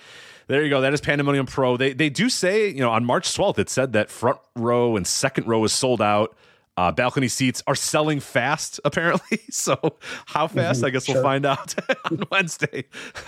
there 0.51 0.63
you 0.63 0.69
go. 0.69 0.81
That 0.81 0.93
is 0.93 0.99
Pandemonium 0.99 1.45
Pro. 1.45 1.77
They 1.77 1.93
they 1.93 2.09
do 2.09 2.27
say, 2.29 2.67
you 2.67 2.81
know, 2.81 2.91
on 2.91 3.05
March 3.05 3.25
12th, 3.29 3.57
it 3.57 3.69
said 3.69 3.93
that 3.93 4.09
front 4.09 4.37
row 4.53 4.97
and 4.97 5.07
second 5.07 5.47
row 5.47 5.63
is 5.63 5.71
sold 5.71 6.01
out. 6.01 6.35
Uh, 6.77 6.91
balcony 6.91 7.27
seats 7.27 7.61
are 7.67 7.75
selling 7.75 8.19
fast, 8.19 8.79
apparently. 8.85 9.39
So, 9.49 9.97
how 10.27 10.47
fast? 10.47 10.79
Mm-hmm, 10.79 10.85
I 10.85 10.89
guess 10.91 11.05
sure. 11.05 11.15
we'll 11.15 11.23
find 11.23 11.45
out 11.45 11.75
on 12.05 12.23
Wednesday, 12.31 12.85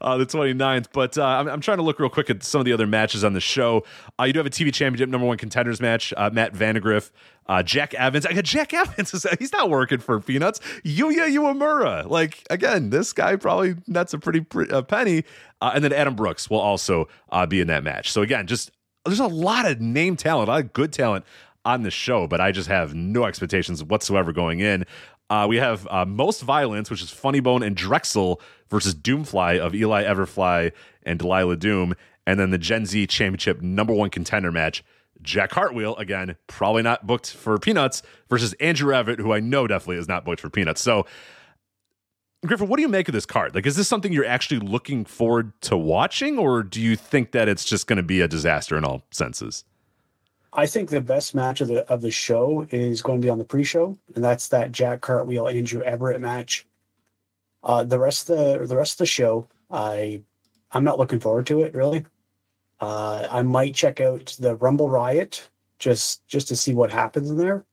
uh, 0.00 0.16
the 0.16 0.26
29th. 0.26 0.86
But 0.92 1.18
uh, 1.18 1.24
I'm, 1.24 1.48
I'm, 1.48 1.60
trying 1.60 1.78
to 1.78 1.82
look 1.82 1.98
real 1.98 2.08
quick 2.08 2.30
at 2.30 2.44
some 2.44 2.60
of 2.60 2.64
the 2.64 2.72
other 2.72 2.86
matches 2.86 3.24
on 3.24 3.32
the 3.32 3.40
show. 3.40 3.84
Uh, 4.18 4.24
you 4.24 4.32
do 4.32 4.38
have 4.38 4.46
a 4.46 4.50
TV 4.50 4.72
Championship 4.72 5.08
number 5.08 5.26
one 5.26 5.36
contenders 5.36 5.80
match. 5.80 6.14
Uh, 6.16 6.30
Matt 6.32 6.54
Vandagriff, 6.54 7.10
uh, 7.48 7.62
Jack 7.64 7.94
Evans. 7.94 8.24
I 8.26 8.32
got 8.32 8.44
Jack 8.44 8.72
Evans. 8.72 9.26
He's 9.40 9.52
not 9.52 9.70
working 9.70 9.98
for 9.98 10.20
peanuts. 10.20 10.60
Yuya 10.84 11.28
Uemura. 11.34 12.08
Like, 12.08 12.46
again, 12.48 12.90
this 12.90 13.12
guy 13.12 13.34
probably 13.34 13.74
nets 13.88 14.14
a 14.14 14.18
pretty, 14.18 14.40
pretty 14.40 14.80
penny. 14.82 15.24
and 15.60 15.82
then 15.82 15.92
Adam 15.92 16.14
Brooks 16.14 16.48
will 16.48 16.60
also 16.60 17.08
be 17.48 17.60
in 17.60 17.66
that 17.66 17.82
match. 17.82 18.12
So, 18.12 18.22
again, 18.22 18.46
just 18.46 18.70
there's 19.04 19.20
a 19.20 19.26
lot 19.26 19.66
of 19.66 19.80
name 19.80 20.16
talent, 20.16 20.48
a 20.48 20.52
lot 20.52 20.60
of 20.60 20.72
good 20.72 20.92
talent 20.92 21.24
on 21.64 21.82
the 21.82 21.90
show, 21.90 22.26
but 22.26 22.40
I 22.40 22.52
just 22.52 22.68
have 22.68 22.94
no 22.94 23.24
expectations 23.24 23.82
whatsoever 23.82 24.32
going 24.32 24.60
in. 24.60 24.84
Uh, 25.30 25.46
we 25.48 25.56
have 25.56 25.86
uh, 25.90 26.04
Most 26.04 26.42
Violence, 26.42 26.90
which 26.90 27.02
is 27.02 27.10
Funny 27.10 27.40
Bone 27.40 27.62
and 27.62 27.74
Drexel 27.74 28.40
versus 28.68 28.94
Doomfly 28.94 29.58
of 29.58 29.74
Eli 29.74 30.04
Everfly 30.04 30.72
and 31.02 31.18
Delilah 31.18 31.56
Doom. 31.56 31.94
And 32.26 32.38
then 32.38 32.50
the 32.50 32.58
Gen 32.58 32.86
Z 32.86 33.06
Championship 33.06 33.62
number 33.62 33.92
one 33.92 34.10
contender 34.10 34.52
match. 34.52 34.84
Jack 35.22 35.50
Cartwheel, 35.50 35.96
again, 35.96 36.36
probably 36.46 36.82
not 36.82 37.06
booked 37.06 37.32
for 37.32 37.58
Peanuts, 37.58 38.02
versus 38.28 38.52
Andrew 38.54 38.94
Everett, 38.94 39.18
who 39.18 39.32
I 39.32 39.40
know 39.40 39.66
definitely 39.66 39.96
is 39.96 40.08
not 40.08 40.24
booked 40.24 40.40
for 40.40 40.50
Peanuts. 40.50 40.82
So, 40.82 41.06
Griffin, 42.44 42.68
what 42.68 42.76
do 42.76 42.82
you 42.82 42.88
make 42.88 43.08
of 43.08 43.14
this 43.14 43.24
card? 43.24 43.54
Like, 43.54 43.64
is 43.64 43.76
this 43.76 43.88
something 43.88 44.12
you're 44.12 44.26
actually 44.26 44.60
looking 44.60 45.06
forward 45.06 45.58
to 45.62 45.78
watching, 45.78 46.38
or 46.38 46.62
do 46.62 46.80
you 46.80 46.94
think 46.94 47.32
that 47.32 47.48
it's 47.48 47.64
just 47.64 47.86
going 47.86 47.96
to 47.96 48.02
be 48.02 48.20
a 48.20 48.28
disaster 48.28 48.76
in 48.76 48.84
all 48.84 49.02
senses? 49.10 49.64
I 50.56 50.66
think 50.66 50.88
the 50.88 51.00
best 51.00 51.34
match 51.34 51.60
of 51.60 51.68
the 51.68 51.86
of 51.92 52.00
the 52.00 52.12
show 52.12 52.66
is 52.70 53.02
going 53.02 53.20
to 53.20 53.26
be 53.26 53.30
on 53.30 53.38
the 53.38 53.44
pre-show, 53.44 53.98
and 54.14 54.24
that's 54.24 54.48
that 54.48 54.70
Jack 54.70 55.00
Cartwheel 55.00 55.48
Andrew 55.48 55.82
Everett 55.82 56.20
match. 56.20 56.66
Uh, 57.64 57.82
the 57.82 57.98
rest 57.98 58.30
of 58.30 58.36
the 58.38 58.66
the 58.66 58.76
rest 58.76 58.94
of 58.94 58.98
the 58.98 59.06
show, 59.06 59.48
I 59.70 60.22
I'm 60.70 60.84
not 60.84 60.98
looking 60.98 61.18
forward 61.20 61.46
to 61.46 61.62
it 61.62 61.74
really. 61.74 62.06
Uh, 62.80 63.26
I 63.30 63.42
might 63.42 63.74
check 63.74 64.00
out 64.00 64.36
the 64.38 64.54
Rumble 64.56 64.88
Riot 64.88 65.48
just 65.78 66.24
just 66.28 66.48
to 66.48 66.56
see 66.56 66.72
what 66.72 66.92
happens 66.92 67.30
in 67.30 67.36
there. 67.36 67.64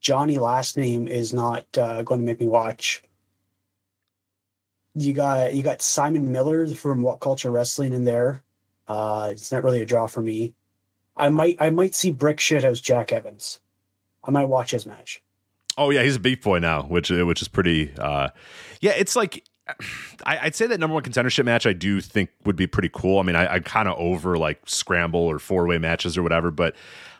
Johnny 0.00 0.38
last 0.38 0.76
name 0.76 1.08
is 1.08 1.34
not 1.34 1.66
uh, 1.76 2.02
going 2.02 2.20
to 2.20 2.26
make 2.26 2.40
me 2.40 2.46
watch. 2.46 3.02
You 4.94 5.12
got 5.12 5.54
you 5.54 5.62
got 5.62 5.82
Simon 5.82 6.30
Miller 6.30 6.66
from 6.68 7.02
What 7.02 7.20
Culture 7.20 7.50
Wrestling 7.50 7.92
in 7.92 8.04
there. 8.04 8.42
Uh, 8.86 9.28
it's 9.32 9.50
not 9.50 9.64
really 9.64 9.82
a 9.82 9.86
draw 9.86 10.06
for 10.06 10.22
me. 10.22 10.54
I 11.20 11.28
might 11.28 11.56
I 11.60 11.70
might 11.70 11.94
see 11.94 12.10
Brick 12.10 12.38
Shithouse 12.38 12.82
Jack 12.82 13.12
Evans. 13.12 13.60
I 14.24 14.30
might 14.30 14.46
watch 14.46 14.72
his 14.72 14.86
match. 14.86 15.22
Oh 15.78 15.90
yeah, 15.90 16.02
he's 16.02 16.16
a 16.16 16.20
beef 16.20 16.42
boy 16.42 16.58
now, 16.58 16.82
which 16.82 17.10
which 17.10 17.42
is 17.42 17.48
pretty. 17.48 17.92
Uh, 17.96 18.28
yeah, 18.80 18.92
it's 18.96 19.14
like 19.14 19.44
I, 20.26 20.44
would 20.44 20.54
say 20.54 20.66
that 20.66 20.80
number 20.80 20.94
one 20.94 21.02
contendership 21.02 21.44
match 21.44 21.66
I 21.66 21.72
do 21.72 22.00
think 22.00 22.30
would 22.44 22.56
be 22.56 22.66
pretty 22.66 22.90
cool. 22.92 23.18
I 23.18 23.22
mean, 23.22 23.36
I, 23.36 23.60
kind 23.60 23.88
of 23.88 23.98
over 23.98 24.36
like 24.36 24.60
scramble 24.66 25.20
or 25.20 25.38
four 25.38 25.66
way 25.66 25.78
matches 25.78 26.16
or 26.18 26.22
whatever, 26.22 26.50
but 26.50 26.74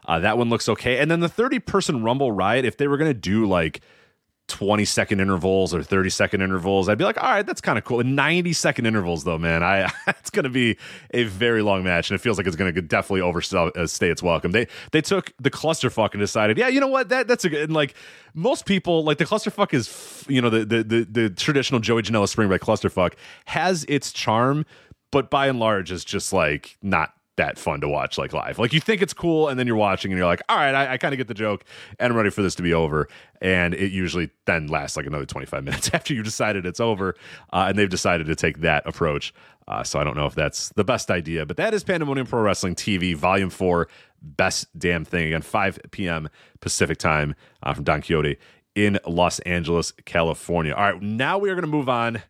uh, 0.07 0.19
that 0.21 0.39
one 0.39 0.51
looks 0.51 0.69
okay. 0.69 0.99
And 0.99 1.11
then 1.11 1.21
the 1.21 1.29
30 1.29 1.61
person 1.61 2.03
Rumble 2.03 2.33
Riot, 2.33 2.65
if 2.65 2.77
they 2.77 2.89
were 2.89 2.97
going 2.97 3.11
to 3.11 3.19
do 3.19 3.47
like 3.47 3.81
20 4.51 4.85
second 4.85 5.21
intervals 5.21 5.73
or 5.73 5.83
30 5.83 6.11
second 6.11 6.43
intervals, 6.43 6.89
I'd 6.89 6.99
be 6.99 7.05
like, 7.05 7.23
all 7.23 7.31
right, 7.31 7.47
that's 7.47 7.61
kind 7.61 7.79
of 7.79 7.85
cool. 7.85 8.03
90 8.03 8.53
second 8.53 8.85
intervals, 8.85 9.25
though, 9.25 9.39
man, 9.39 9.63
I 9.63 9.91
it's 10.09 10.31
going 10.31 10.45
to 10.45 10.51
be 10.51 10.77
a 11.15 11.25
very 11.25 11.63
long 11.63 11.85
match, 11.85 12.11
and 12.11 12.17
it 12.17 12.21
feels 12.21 12.37
like 12.37 12.47
it's 12.47 12.57
going 12.57 12.75
to 12.75 12.83
definitely 12.83 13.23
overstay 13.23 13.57
uh, 13.57 13.71
its 13.77 14.23
welcome. 14.23 14.53
They 14.53 14.67
they 14.91 15.01
took 15.01 15.33
the 15.41 15.51
clusterfuck 15.51 16.13
and 16.13 16.21
decided, 16.21 16.59
yeah, 16.59 16.69
you 16.69 16.81
know 16.81 16.89
what, 16.89 17.09
that 17.09 17.29
that's 17.29 17.45
a 17.45 17.49
good. 17.49 17.63
And 17.63 17.73
like 17.73 17.95
most 18.35 18.67
people, 18.67 19.05
like 19.05 19.19
the 19.19 19.25
clusterfuck 19.25 19.73
is, 19.73 20.25
you 20.29 20.43
know, 20.43 20.51
the 20.51 20.65
the 20.65 20.83
the, 20.83 21.05
the 21.05 21.31
traditional 21.31 21.81
Joey 21.81 22.03
Janela 22.03 22.29
Spring 22.29 22.49
Break 22.49 22.61
clusterfuck 22.61 23.15
has 23.47 23.85
its 23.89 24.13
charm, 24.13 24.67
but 25.13 25.31
by 25.31 25.47
and 25.47 25.61
large 25.61 25.93
is 25.93 26.05
just 26.05 26.33
like 26.33 26.77
not 26.83 27.15
that 27.37 27.59
fun 27.59 27.81
to 27.81 27.89
watch 27.89 28.19
like 28.19 28.33
live. 28.33 28.59
Like 28.59 28.73
you 28.73 28.81
think 28.81 29.03
it's 29.03 29.15
cool, 29.15 29.49
and 29.49 29.59
then 29.59 29.67
you're 29.67 29.77
watching 29.77 30.13
and 30.13 30.19
you're 30.19 30.27
like, 30.27 30.43
all 30.49 30.57
right, 30.57 30.75
I, 30.75 30.93
I 30.93 30.97
kind 30.99 31.15
of 31.15 31.19
get 31.19 31.29
the 31.29 31.35
joke, 31.35 31.65
and 31.99 32.13
I'm 32.13 32.17
ready 32.17 32.31
for 32.31 32.43
this 32.43 32.55
to 32.57 32.63
be 32.63 32.75
over. 32.75 33.09
And 33.41 33.75
it 33.75 33.93
usually 33.93 34.31
then 34.47 34.67
lasts 34.67 34.97
like 34.97 35.07
another 35.07 35.27
25 35.27 35.65
minutes 35.65 35.91
after 35.93 36.15
you 36.15 36.23
decided 36.23 36.67
it's 36.67 36.81
over, 36.81 37.15
uh, 37.53 37.67
and 37.69 37.79
they've 37.79 37.89
decided 37.89 38.27
to 38.27 38.35
take 38.35 38.61
that 38.61 38.87
approach. 38.87 39.33
Uh, 39.69 39.85
so 39.85 40.01
I 40.01 40.05
don't 40.05 40.17
know 40.17 40.27
if 40.27 40.35
that's 40.35 40.71
the 40.71 40.85
best 40.85 41.11
idea, 41.11 41.47
but 41.47 41.57
that 41.57 41.75
is 41.75 41.85
Pandemonium 41.85 42.27
Pro 42.27 42.43
Wrestling 42.43 42.75
TV 42.75 43.15
Volume 43.15 43.51
Four, 43.51 43.89
best 44.21 44.67
damn 44.79 45.05
thing. 45.05 45.29
Again, 45.29 45.43
5 45.43 45.79
p.m. 45.93 46.29
Pacific 46.61 46.99
time 46.99 47.35
uh, 47.63 47.73
from 47.73 47.85
Don 47.85 48.03
Quixote 48.03 48.37
in 48.75 48.99
Los 49.07 49.39
Angeles, 49.41 49.93
California. 50.05 50.75
All 50.75 50.93
right, 50.93 51.03
now 51.03 51.39
we 51.39 51.51
are 51.51 51.55
going 51.55 51.63
to 51.63 51.69
move 51.69 51.89
on 51.89 52.23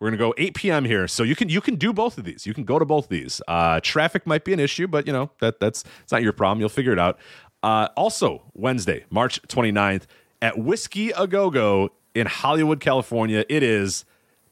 we're 0.00 0.08
gonna 0.08 0.18
go 0.18 0.34
8 0.38 0.54
p.m. 0.54 0.84
here, 0.84 1.08
so 1.08 1.22
you 1.22 1.34
can 1.34 1.48
you 1.48 1.60
can 1.60 1.76
do 1.76 1.92
both 1.92 2.18
of 2.18 2.24
these. 2.24 2.46
You 2.46 2.54
can 2.54 2.64
go 2.64 2.78
to 2.78 2.84
both 2.84 3.04
of 3.04 3.10
these. 3.10 3.42
Uh, 3.48 3.80
traffic 3.80 4.26
might 4.26 4.44
be 4.44 4.52
an 4.52 4.60
issue, 4.60 4.86
but 4.86 5.06
you 5.06 5.12
know 5.12 5.30
that 5.40 5.60
that's 5.60 5.84
it's 6.02 6.12
not 6.12 6.22
your 6.22 6.32
problem. 6.32 6.60
You'll 6.60 6.68
figure 6.68 6.92
it 6.92 6.98
out. 6.98 7.18
Uh, 7.62 7.88
also, 7.96 8.42
Wednesday, 8.54 9.04
March 9.10 9.42
29th 9.42 10.02
at 10.40 10.58
Whiskey 10.58 11.10
A 11.10 11.26
Go 11.26 11.50
Go 11.50 11.90
in 12.14 12.26
Hollywood, 12.26 12.80
California. 12.80 13.44
It 13.48 13.62
is 13.62 14.04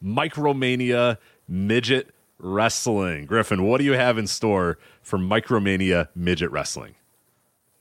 Micromania 0.03 1.17
Midget 1.47 2.13
Wrestling. 2.39 3.25
Griffin, 3.25 3.63
what 3.63 3.79
do 3.79 3.85
you 3.85 3.93
have 3.93 4.17
in 4.17 4.27
store 4.27 4.77
for 5.01 5.17
Micromania 5.17 6.09
Midget 6.13 6.51
Wrestling? 6.51 6.95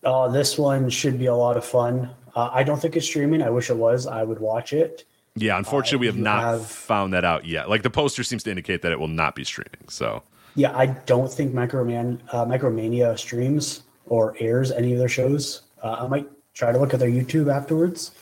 Oh, 0.05 0.31
this 0.31 0.57
one 0.57 0.89
should 0.89 1.19
be 1.19 1.27
a 1.27 1.35
lot 1.35 1.57
of 1.57 1.64
fun. 1.64 2.11
Uh, 2.37 2.51
I 2.53 2.62
don't 2.62 2.81
think 2.81 2.97
it's 2.97 3.07
streaming. 3.07 3.43
I 3.43 3.51
wish 3.51 3.71
it 3.71 3.77
was. 3.77 4.07
I 4.07 4.23
would 4.23 4.39
watch 4.39 4.73
it. 4.73 5.05
Yeah, 5.37 5.59
unfortunately, 5.59 5.99
we 5.99 6.07
have 6.07 6.16
not 6.16 6.41
have- 6.43 6.66
found 6.66 7.12
that 7.12 7.24
out 7.24 7.45
yet. 7.45 7.68
Like 7.68 7.82
the 7.82 7.91
poster 7.91 8.24
seems 8.24 8.43
to 8.45 8.51
indicate 8.51 8.82
that 8.82 8.91
it 8.93 8.99
will 8.99 9.09
not 9.09 9.34
be 9.34 9.45
streaming. 9.45 9.89
So, 9.89 10.22
Yeah, 10.55 10.76
I 10.76 10.87
don't 10.87 11.30
think 11.30 11.53
Microman 11.53 12.18
uh, 12.32 12.45
Micromania 12.47 13.18
streams 13.18 13.82
or 14.07 14.34
airs 14.41 14.72
any 14.72 14.93
of 14.95 14.99
their 14.99 15.09
shows. 15.09 15.62
Uh, 15.82 15.97
I 16.01 16.07
might 16.09 16.26
try 16.55 16.72
to 16.72 16.78
look 16.78 16.95
at 16.95 17.01
their 17.01 17.11
YouTube 17.11 17.55
afterwards. 17.55 18.12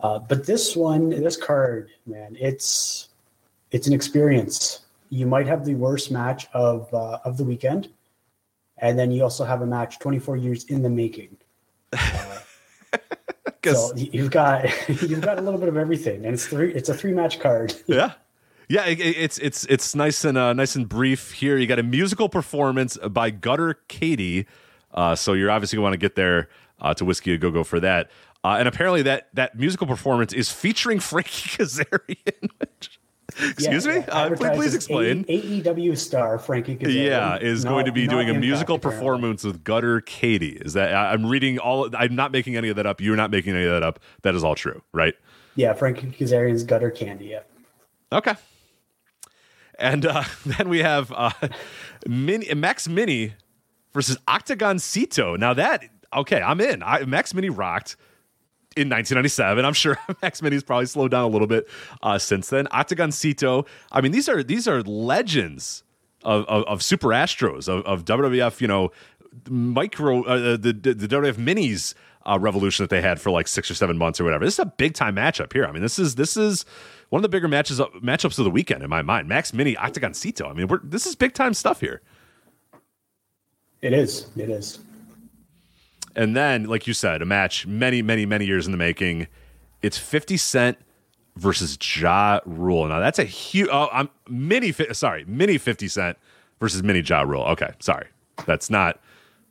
Uh, 0.00 0.18
but 0.18 0.46
this 0.46 0.74
one, 0.74 1.10
this 1.10 1.36
card, 1.36 1.90
man, 2.06 2.36
it's 2.40 3.08
it's 3.70 3.86
an 3.86 3.92
experience. 3.92 4.80
You 5.10 5.26
might 5.26 5.46
have 5.46 5.64
the 5.64 5.74
worst 5.74 6.10
match 6.10 6.48
of 6.54 6.92
uh, 6.94 7.18
of 7.24 7.36
the 7.36 7.44
weekend, 7.44 7.90
and 8.78 8.98
then 8.98 9.12
you 9.12 9.22
also 9.22 9.44
have 9.44 9.60
a 9.60 9.66
match 9.66 9.98
24 9.98 10.38
years 10.38 10.64
in 10.64 10.82
the 10.82 10.88
making. 10.90 11.36
So 13.64 13.92
you've 13.96 14.30
got 14.30 14.64
you've 14.88 15.20
got 15.20 15.38
a 15.38 15.42
little 15.42 15.60
bit 15.60 15.68
of 15.68 15.76
everything, 15.76 16.24
and 16.24 16.34
it's 16.34 16.46
three. 16.46 16.72
It's 16.74 16.88
a 16.88 16.94
three 16.94 17.12
match 17.12 17.40
card. 17.40 17.74
yeah. 17.86 18.12
Yeah, 18.68 18.86
it, 18.86 19.00
it- 19.00 19.16
it's 19.18 19.38
it's 19.38 19.64
it's 19.66 19.94
nice 19.94 20.24
and 20.24 20.38
uh, 20.38 20.52
nice 20.52 20.76
and 20.76 20.88
brief 20.88 21.32
here. 21.32 21.58
You 21.58 21.66
got 21.66 21.78
a 21.78 21.82
musical 21.82 22.28
performance 22.28 22.96
by 23.10 23.30
Gutter 23.30 23.74
Katie, 23.88 24.46
uh, 24.94 25.14
so 25.14 25.32
you're 25.34 25.50
obviously 25.50 25.76
going 25.76 25.82
to 25.82 25.90
want 25.90 25.92
to 25.94 25.98
get 25.98 26.14
there 26.16 26.48
uh, 26.80 26.94
to 26.94 27.04
Whiskey 27.04 27.34
a 27.34 27.38
Go 27.38 27.50
Go 27.50 27.64
for 27.64 27.80
that. 27.80 28.10
Uh, 28.44 28.56
and 28.58 28.66
apparently 28.66 29.02
that 29.02 29.28
that 29.34 29.56
musical 29.58 29.86
performance 29.86 30.32
is 30.32 30.50
featuring 30.50 31.00
Frankie 31.00 31.50
Kazarian. 31.50 32.50
which- 32.58 32.98
Excuse 33.32 33.86
Yeah, 33.86 33.92
me, 33.92 34.04
yeah, 34.06 34.14
uh, 34.14 34.36
please, 34.36 34.50
please 34.56 34.74
explain. 34.74 35.24
AEW 35.24 35.96
star 35.96 36.38
Frankie 36.38 36.76
Kazarian. 36.76 37.04
Yeah, 37.06 37.38
is 37.38 37.64
Not- 37.64 37.70
going 37.70 37.86
to 37.86 37.92
be 37.92 38.06
doing 38.06 38.28
a 38.30 38.34
musical 38.34 38.78
performance 38.78 39.44
with 39.44 39.64
Gutter 39.64 40.00
Katie. 40.00 40.58
Is 40.60 40.74
that 40.74 40.94
I'm 40.94 41.26
reading 41.26 41.58
all? 41.58 41.88
I'm 41.96 42.14
not 42.14 42.32
making 42.32 42.56
any 42.56 42.68
of 42.68 42.76
that 42.76 42.86
up. 42.86 43.00
You're 43.00 43.16
not 43.16 43.30
making 43.30 43.54
any 43.54 43.64
of 43.64 43.70
that 43.72 43.82
up. 43.82 43.98
That 44.22 44.34
is 44.34 44.44
all 44.44 44.54
true, 44.54 44.82
right? 44.92 45.14
Yeah, 45.54 45.74
Frankie 45.74 46.06
Kazarian's 46.08 46.64
gutter 46.64 46.90
candy. 46.90 47.26
Yeah. 47.26 47.40
Okay. 48.10 48.34
And 49.78 50.06
uh, 50.06 50.24
then 50.46 50.68
we 50.68 50.80
have 50.80 51.12
uh, 51.14 51.30
Mini, 52.06 52.52
Max 52.54 52.88
Mini 52.88 53.34
versus 53.92 54.16
Octagoncito. 54.28 55.38
Now 55.38 55.54
that 55.54 55.84
okay, 56.14 56.40
I'm 56.40 56.60
in. 56.60 56.82
I, 56.82 57.04
Max 57.04 57.34
Mini 57.34 57.50
rocked 57.50 57.96
in 58.76 58.88
1997. 58.88 59.64
I'm 59.64 59.72
sure 59.72 59.98
Max 60.22 60.42
Mini's 60.42 60.62
probably 60.62 60.86
slowed 60.86 61.10
down 61.10 61.24
a 61.24 61.28
little 61.28 61.46
bit 61.46 61.68
uh, 62.02 62.18
since 62.18 62.48
then. 62.48 62.66
Octagoncito. 62.66 63.66
I 63.90 64.00
mean, 64.00 64.12
these 64.12 64.28
are 64.28 64.42
these 64.42 64.66
are 64.68 64.82
legends 64.82 65.82
of 66.22 66.44
of, 66.46 66.64
of 66.64 66.82
Super 66.82 67.08
Astros 67.08 67.68
of, 67.68 67.84
of 67.84 68.04
WWF. 68.04 68.60
You 68.60 68.68
know, 68.68 68.92
micro 69.48 70.22
uh, 70.24 70.56
the, 70.56 70.72
the 70.72 70.94
the 70.94 71.08
WWF 71.08 71.34
Minis. 71.34 71.94
Uh, 72.24 72.38
revolution 72.38 72.84
that 72.84 72.88
they 72.88 73.02
had 73.02 73.20
for 73.20 73.32
like 73.32 73.48
six 73.48 73.68
or 73.68 73.74
seven 73.74 73.98
months 73.98 74.20
or 74.20 74.24
whatever. 74.24 74.44
This 74.44 74.54
is 74.54 74.60
a 74.60 74.66
big 74.66 74.94
time 74.94 75.16
matchup 75.16 75.52
here. 75.52 75.66
I 75.66 75.72
mean, 75.72 75.82
this 75.82 75.98
is 75.98 76.14
this 76.14 76.36
is 76.36 76.64
one 77.08 77.18
of 77.18 77.22
the 77.24 77.28
bigger 77.28 77.48
matches 77.48 77.80
matchups 77.80 78.38
of 78.38 78.44
the 78.44 78.50
weekend 78.50 78.84
in 78.84 78.88
my 78.88 79.02
mind. 79.02 79.26
Max 79.26 79.52
Mini, 79.52 79.74
Octagoncito. 79.74 80.48
I 80.48 80.52
mean, 80.52 80.68
this 80.84 81.04
is 81.04 81.16
big 81.16 81.34
time 81.34 81.52
stuff 81.52 81.80
here. 81.80 82.00
It 83.80 83.92
is. 83.92 84.28
It 84.36 84.50
is. 84.50 84.78
And 86.14 86.36
then, 86.36 86.64
like 86.64 86.86
you 86.86 86.94
said, 86.94 87.22
a 87.22 87.24
match 87.24 87.66
many, 87.66 88.02
many, 88.02 88.26
many 88.26 88.44
years 88.46 88.66
in 88.66 88.72
the 88.72 88.78
making. 88.78 89.28
It's 89.80 89.98
50 89.98 90.36
Cent 90.36 90.78
versus 91.36 91.78
Ja 92.00 92.40
Rule. 92.44 92.86
Now 92.88 93.00
that's 93.00 93.18
a 93.18 93.24
huge. 93.24 93.68
Oh, 93.72 93.88
I'm 93.92 94.10
mini. 94.28 94.72
Sorry, 94.72 95.24
mini 95.26 95.58
50 95.58 95.88
Cent 95.88 96.18
versus 96.60 96.82
mini 96.82 97.00
Ja 97.00 97.22
Rule. 97.22 97.42
Okay, 97.42 97.70
sorry, 97.80 98.08
that's 98.46 98.70
not. 98.70 99.00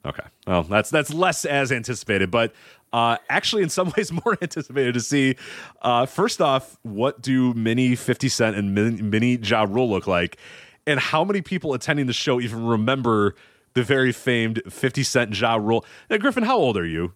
Okay, 0.05 0.23
well, 0.47 0.63
that's 0.63 0.89
that's 0.89 1.13
less 1.13 1.45
as 1.45 1.71
anticipated, 1.71 2.31
but 2.31 2.53
uh, 2.93 3.17
actually, 3.29 3.63
in 3.63 3.69
some 3.69 3.91
ways, 3.97 4.11
more 4.11 4.37
anticipated 4.41 4.93
to 4.93 5.01
see. 5.01 5.35
Uh, 5.81 6.05
first 6.05 6.41
off, 6.41 6.77
what 6.83 7.21
do 7.21 7.53
mini 7.53 7.95
50 7.95 8.29
Cent 8.29 8.55
and 8.55 8.73
mini, 8.73 9.01
mini 9.01 9.37
Ja 9.37 9.63
Rule 9.63 9.89
look 9.89 10.07
like, 10.07 10.37
and 10.85 10.99
how 10.99 11.23
many 11.23 11.41
people 11.41 11.73
attending 11.73 12.07
the 12.07 12.13
show 12.13 12.39
even 12.39 12.65
remember 12.65 13.35
the 13.73 13.83
very 13.83 14.11
famed 14.11 14.61
50 14.69 15.03
Cent 15.03 15.39
Ja 15.39 15.55
Rule? 15.55 15.85
Now, 16.09 16.17
Griffin, 16.17 16.43
how 16.43 16.57
old 16.57 16.77
are 16.77 16.85
you? 16.85 17.13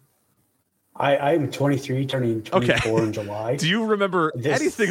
I, 0.98 1.16
I'm 1.34 1.50
23, 1.50 2.06
turning 2.06 2.42
24 2.42 3.02
in 3.02 3.12
July. 3.12 3.56
Do 3.56 3.68
you 3.68 3.84
remember 3.84 4.32
This- 4.34 4.60
anything 4.60 4.90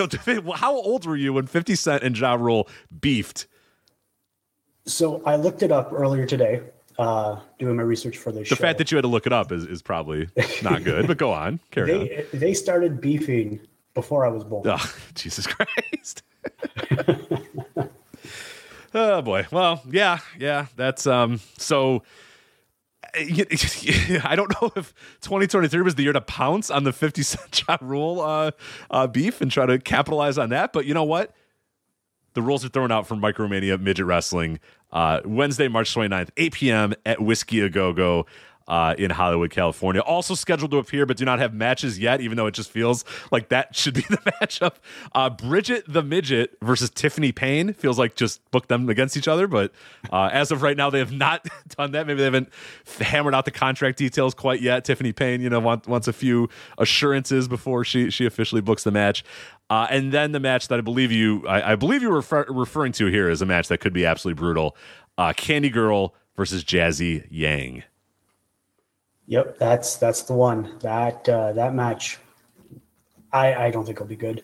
how 0.55 0.75
old 0.75 1.05
were 1.05 1.15
you 1.17 1.33
when 1.33 1.47
50 1.47 1.75
Cent 1.75 2.03
and 2.03 2.17
Ja 2.17 2.35
Rule 2.35 2.67
beefed? 3.01 3.47
So 4.85 5.23
I 5.25 5.35
looked 5.35 5.63
it 5.63 5.71
up 5.71 5.91
earlier 5.91 6.27
today, 6.27 6.61
uh, 6.99 7.39
doing 7.57 7.75
my 7.75 7.81
research 7.81 8.19
for 8.19 8.31
this 8.31 8.41
The 8.41 8.45
show. 8.45 8.55
The 8.55 8.61
fact 8.61 8.77
that 8.77 8.91
you 8.91 8.97
had 8.97 9.01
to 9.01 9.07
look 9.07 9.25
it 9.25 9.33
up 9.33 9.51
is, 9.51 9.65
is 9.65 9.81
probably 9.81 10.29
not 10.61 10.83
good, 10.83 11.07
but 11.07 11.17
go 11.17 11.31
on. 11.31 11.59
Carry 11.71 11.91
on. 11.93 11.99
they 11.99 12.25
they 12.37 12.53
started 12.53 13.01
beefing 13.01 13.59
before 13.95 14.27
I 14.27 14.29
was 14.29 14.43
born. 14.43 14.67
Oh, 14.67 14.95
Jesus 15.15 15.47
Christ. 15.47 16.21
Oh 18.95 19.21
boy. 19.21 19.45
Well, 19.51 19.81
yeah, 19.89 20.19
yeah. 20.39 20.65
That's 20.75 21.05
um 21.05 21.39
so 21.57 22.03
I 23.15 24.35
don't 24.35 24.51
know 24.61 24.71
if 24.75 24.93
2023 25.21 25.81
was 25.81 25.95
the 25.95 26.03
year 26.03 26.13
to 26.13 26.21
pounce 26.21 26.69
on 26.69 26.83
the 26.83 26.91
50 26.91 27.23
cent 27.23 27.63
rule 27.81 28.19
uh, 28.21 28.51
uh, 28.91 29.07
beef 29.07 29.41
and 29.41 29.49
try 29.51 29.65
to 29.65 29.79
capitalize 29.79 30.37
on 30.37 30.49
that. 30.49 30.73
But 30.73 30.85
you 30.85 30.93
know 30.93 31.03
what? 31.03 31.33
The 32.33 32.41
rules 32.41 32.65
are 32.65 32.69
thrown 32.69 32.91
out 32.91 33.07
for 33.07 33.15
Micromania 33.15 33.79
Midget 33.79 34.05
Wrestling 34.05 34.59
uh, 34.91 35.21
Wednesday, 35.25 35.67
March 35.67 35.93
29th, 35.93 36.29
8 36.37 36.53
p.m. 36.53 36.93
at 37.05 37.21
Whiskey 37.21 37.61
A 37.61 37.69
Go 37.69 37.93
Go. 37.93 38.25
Uh, 38.67 38.95
in 38.97 39.11
Hollywood, 39.11 39.51
California. 39.51 40.01
Also 40.01 40.33
scheduled 40.33 40.71
to 40.71 40.77
appear, 40.77 41.05
but 41.05 41.17
do 41.17 41.23
not 41.23 41.37
have 41.37 41.53
matches 41.53 41.99
yet, 41.99 42.19
even 42.19 42.35
though 42.35 42.47
it 42.47 42.55
just 42.55 42.71
feels 42.71 43.05
like 43.31 43.49
that 43.49 43.75
should 43.75 43.93
be 43.93 44.01
the 44.01 44.17
matchup. 44.41 44.77
Uh, 45.13 45.29
Bridget 45.29 45.83
the 45.87 46.01
Midget 46.01 46.57
versus 46.63 46.89
Tiffany 46.89 47.31
Payne 47.31 47.73
feels 47.73 47.99
like 47.99 48.15
just 48.15 48.41
book 48.49 48.67
them 48.67 48.89
against 48.89 49.17
each 49.17 49.27
other, 49.27 49.47
but 49.47 49.71
uh, 50.11 50.31
as 50.33 50.51
of 50.51 50.63
right 50.63 50.75
now, 50.75 50.89
they 50.89 50.97
have 50.97 51.11
not 51.11 51.45
done 51.77 51.91
that. 51.91 52.07
Maybe 52.07 52.17
they 52.17 52.23
haven't 52.23 52.49
hammered 53.01 53.35
out 53.35 53.45
the 53.45 53.51
contract 53.51 53.99
details 53.99 54.33
quite 54.33 54.61
yet. 54.61 54.83
Tiffany 54.83 55.13
Payne, 55.13 55.41
you 55.41 55.49
know, 55.51 55.59
want, 55.59 55.87
wants 55.87 56.07
a 56.07 56.13
few 56.13 56.49
assurances 56.79 57.47
before 57.47 57.83
she 57.83 58.09
she 58.09 58.25
officially 58.25 58.61
books 58.61 58.83
the 58.83 58.91
match. 58.91 59.23
Uh, 59.69 59.87
and 59.89 60.11
then 60.11 60.31
the 60.31 60.39
match 60.39 60.67
that 60.69 60.77
I 60.79 60.81
believe 60.81 61.11
you, 61.11 61.45
I, 61.47 61.73
I 61.73 61.75
believe 61.75 62.01
you 62.01 62.09
were 62.09 62.17
refer- 62.17 62.45
referring 62.49 62.91
to 62.93 63.07
here 63.07 63.29
is 63.29 63.41
a 63.41 63.45
match 63.45 63.67
that 63.67 63.79
could 63.79 63.93
be 63.93 64.05
absolutely 64.05 64.39
brutal. 64.39 64.75
Uh, 65.17 65.33
Candy 65.33 65.69
Girl 65.69 66.13
versus 66.35 66.63
Jazzy 66.63 67.25
Yang. 67.29 67.83
Yep, 69.27 69.57
that's 69.57 69.95
that's 69.97 70.23
the 70.23 70.33
one. 70.33 70.77
That 70.81 71.27
uh, 71.27 71.53
that 71.53 71.73
match, 71.73 72.19
I 73.33 73.53
I 73.55 73.71
don't 73.71 73.85
think 73.85 73.99
will 73.99 74.05
be 74.07 74.15
good. 74.15 74.43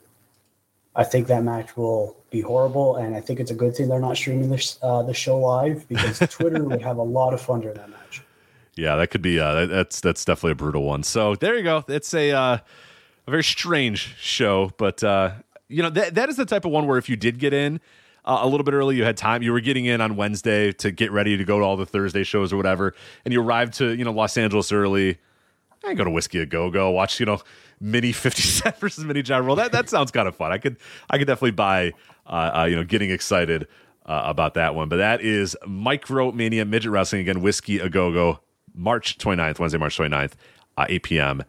I 0.95 1.03
think 1.03 1.27
that 1.27 1.43
match 1.43 1.77
will 1.77 2.17
be 2.31 2.41
horrible, 2.41 2.97
and 2.97 3.15
I 3.15 3.21
think 3.21 3.39
it's 3.39 3.51
a 3.51 3.55
good 3.55 3.75
thing 3.75 3.87
they're 3.87 3.99
not 3.99 4.17
streaming 4.17 4.49
this 4.49 4.77
uh, 4.81 5.03
the 5.03 5.13
show 5.13 5.37
live 5.39 5.87
because 5.87 6.19
Twitter 6.29 6.63
would 6.63 6.81
have 6.81 6.97
a 6.97 7.03
lot 7.03 7.33
of 7.33 7.41
fun 7.41 7.61
during 7.61 7.77
that 7.77 7.89
match. 7.89 8.21
Yeah, 8.75 8.95
that 8.95 9.07
could 9.11 9.21
be. 9.21 9.39
Uh, 9.39 9.53
that- 9.53 9.69
that's 9.69 9.99
that's 10.01 10.25
definitely 10.25 10.53
a 10.53 10.55
brutal 10.55 10.83
one. 10.83 11.03
So 11.03 11.35
there 11.35 11.55
you 11.55 11.63
go. 11.63 11.83
It's 11.87 12.13
a 12.13 12.31
uh, 12.31 12.57
a 13.27 13.31
very 13.31 13.43
strange 13.43 14.15
show, 14.17 14.71
but 14.77 15.03
uh, 15.03 15.31
you 15.69 15.83
know 15.83 15.89
that 15.91 16.15
that 16.15 16.27
is 16.29 16.37
the 16.37 16.45
type 16.45 16.65
of 16.65 16.71
one 16.71 16.87
where 16.87 16.97
if 16.97 17.07
you 17.07 17.15
did 17.15 17.37
get 17.37 17.53
in 17.53 17.79
uh, 18.25 18.39
a 18.41 18.47
little 18.47 18.63
bit 18.63 18.73
early, 18.73 18.95
you 18.95 19.03
had 19.03 19.17
time. 19.17 19.41
You 19.41 19.51
were 19.51 19.61
getting 19.61 19.85
in 19.85 20.01
on 20.01 20.15
Wednesday 20.15 20.71
to 20.73 20.91
get 20.91 21.11
ready 21.11 21.37
to 21.37 21.43
go 21.43 21.59
to 21.59 21.65
all 21.65 21.77
the 21.77 21.85
Thursday 21.85 22.23
shows 22.23 22.53
or 22.53 22.57
whatever, 22.57 22.93
and 23.25 23.33
you 23.33 23.41
arrived 23.41 23.73
to 23.75 23.95
you 23.95 24.03
know 24.03 24.11
Los 24.11 24.37
Angeles 24.37 24.71
early. 24.71 25.17
I 25.83 25.95
go 25.95 26.03
to 26.03 26.11
Whiskey 26.11 26.39
a 26.39 26.45
Go 26.45 26.69
Go, 26.69 26.91
watch 26.91 27.19
you 27.19 27.25
know 27.25 27.41
mini 27.79 28.11
Fifty 28.11 28.43
Cent 28.43 28.77
versus 28.77 29.03
mini 29.03 29.21
Ja 29.21 29.37
Rule. 29.37 29.55
That 29.55 29.71
that 29.71 29.89
sounds 29.89 30.11
kind 30.11 30.27
of 30.27 30.35
fun. 30.35 30.51
I 30.51 30.57
could 30.57 30.77
I 31.09 31.17
could 31.17 31.27
definitely 31.27 31.51
buy 31.51 31.93
uh, 32.27 32.51
uh, 32.61 32.65
you 32.65 32.75
know 32.75 32.83
getting 32.83 33.09
excited 33.09 33.67
uh, 34.05 34.21
about 34.25 34.53
that 34.53 34.75
one. 34.75 34.89
But 34.89 34.97
that 34.97 35.21
is 35.21 35.55
Micro 35.65 36.31
Mania 36.31 36.65
Midget 36.65 36.91
Wrestling 36.91 37.21
again. 37.21 37.41
Whiskey 37.41 37.79
a 37.79 37.89
Go 37.89 38.11
Go, 38.11 38.39
March 38.73 39.17
29th, 39.17 39.59
Wednesday, 39.59 39.77
March 39.79 39.97
29th, 39.97 40.33
uh, 40.77 40.85
8 40.87 41.03
p.m. 41.03 41.43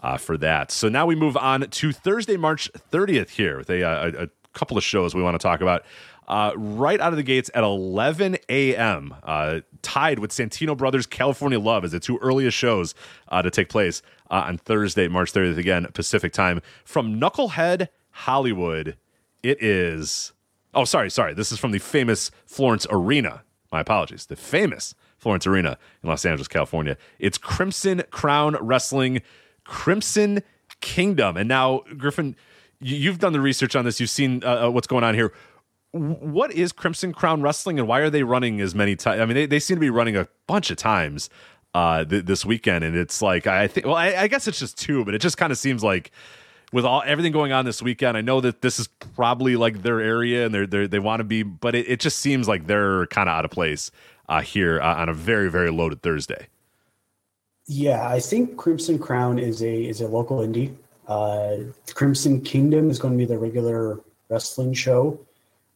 Uh, 0.00 0.16
for 0.16 0.36
that. 0.38 0.70
So 0.70 0.88
now 0.88 1.06
we 1.06 1.16
move 1.16 1.36
on 1.36 1.62
to 1.62 1.92
Thursday, 1.92 2.36
March 2.36 2.70
30th 2.92 3.30
here 3.30 3.58
with 3.58 3.68
a, 3.68 3.82
uh, 3.82 4.10
a, 4.10 4.24
a 4.24 4.28
couple 4.52 4.76
of 4.76 4.84
shows 4.84 5.14
we 5.14 5.22
want 5.22 5.34
to 5.34 5.42
talk 5.42 5.60
about. 5.60 5.84
Uh, 6.28 6.52
right 6.56 7.00
out 7.00 7.12
of 7.12 7.16
the 7.16 7.22
gates 7.22 7.50
at 7.54 7.64
11 7.64 8.36
a.m., 8.50 9.14
uh, 9.22 9.60
tied 9.82 10.18
with 10.18 10.30
Santino 10.30 10.76
Brothers 10.76 11.06
California 11.06 11.58
Love 11.58 11.84
as 11.84 11.92
the 11.92 11.98
two 12.00 12.18
earliest 12.18 12.54
shows 12.56 12.94
uh, 13.28 13.40
to 13.40 13.50
take 13.50 13.70
place 13.70 14.02
uh, 14.30 14.44
on 14.46 14.58
Thursday, 14.58 15.08
March 15.08 15.32
30th, 15.32 15.56
again, 15.56 15.86
Pacific 15.94 16.34
time. 16.34 16.60
From 16.84 17.18
Knucklehead, 17.18 17.88
Hollywood, 18.10 18.96
it 19.42 19.62
is. 19.62 20.32
Oh, 20.74 20.84
sorry, 20.84 21.10
sorry. 21.10 21.32
This 21.32 21.50
is 21.50 21.58
from 21.58 21.70
the 21.72 21.78
famous 21.78 22.30
Florence 22.44 22.86
Arena. 22.90 23.42
My 23.72 23.80
apologies. 23.80 24.26
The 24.26 24.36
famous 24.36 24.94
Florence 25.16 25.46
Arena 25.46 25.78
in 26.02 26.10
Los 26.10 26.26
Angeles, 26.26 26.46
California. 26.46 26.98
It's 27.18 27.38
Crimson 27.38 28.02
Crown 28.10 28.54
Wrestling, 28.60 29.22
Crimson 29.64 30.42
Kingdom. 30.80 31.36
And 31.38 31.48
now, 31.48 31.84
Griffin, 31.96 32.36
you- 32.80 32.96
you've 32.96 33.18
done 33.18 33.32
the 33.32 33.40
research 33.40 33.74
on 33.74 33.84
this. 33.86 33.98
You've 33.98 34.10
seen 34.10 34.42
uh, 34.44 34.66
uh, 34.66 34.70
what's 34.70 34.86
going 34.86 35.04
on 35.04 35.14
here. 35.14 35.32
What 35.98 36.52
is 36.52 36.72
Crimson 36.72 37.12
Crown 37.12 37.42
Wrestling 37.42 37.78
and 37.78 37.88
why 37.88 38.00
are 38.00 38.10
they 38.10 38.22
running 38.22 38.60
as 38.60 38.74
many 38.74 38.96
times? 38.96 39.20
I 39.20 39.26
mean, 39.26 39.34
they, 39.34 39.46
they 39.46 39.60
seem 39.60 39.76
to 39.76 39.80
be 39.80 39.90
running 39.90 40.16
a 40.16 40.28
bunch 40.46 40.70
of 40.70 40.76
times 40.76 41.30
uh, 41.74 42.04
th- 42.04 42.24
this 42.24 42.44
weekend, 42.44 42.84
and 42.84 42.96
it's 42.96 43.22
like 43.22 43.46
I 43.46 43.68
think. 43.68 43.86
Well, 43.86 43.96
I, 43.96 44.14
I 44.14 44.28
guess 44.28 44.48
it's 44.48 44.58
just 44.58 44.78
two, 44.78 45.04
but 45.04 45.14
it 45.14 45.20
just 45.20 45.36
kind 45.36 45.52
of 45.52 45.58
seems 45.58 45.84
like 45.84 46.10
with 46.72 46.84
all 46.84 47.02
everything 47.06 47.32
going 47.32 47.52
on 47.52 47.64
this 47.64 47.82
weekend, 47.82 48.16
I 48.16 48.20
know 48.20 48.40
that 48.40 48.62
this 48.62 48.78
is 48.78 48.88
probably 48.88 49.56
like 49.56 49.82
their 49.82 50.00
area 50.00 50.46
and 50.46 50.54
they're, 50.54 50.66
they're 50.66 50.88
they 50.88 50.98
want 50.98 51.20
to 51.20 51.24
be, 51.24 51.42
but 51.42 51.74
it, 51.74 51.88
it 51.88 52.00
just 52.00 52.18
seems 52.18 52.48
like 52.48 52.66
they're 52.66 53.06
kind 53.06 53.28
of 53.28 53.34
out 53.34 53.44
of 53.44 53.50
place 53.50 53.90
uh, 54.28 54.40
here 54.40 54.80
uh, 54.80 54.96
on 54.96 55.08
a 55.08 55.14
very 55.14 55.50
very 55.50 55.70
loaded 55.70 56.02
Thursday. 56.02 56.48
Yeah, 57.66 58.08
I 58.08 58.20
think 58.20 58.56
Crimson 58.56 58.98
Crown 58.98 59.38
is 59.38 59.62
a 59.62 59.84
is 59.84 60.00
a 60.00 60.08
local 60.08 60.38
indie. 60.38 60.74
Uh, 61.06 61.72
Crimson 61.94 62.40
Kingdom 62.40 62.90
is 62.90 62.98
going 62.98 63.14
to 63.14 63.18
be 63.18 63.24
the 63.24 63.38
regular 63.38 64.00
wrestling 64.28 64.74
show 64.74 65.18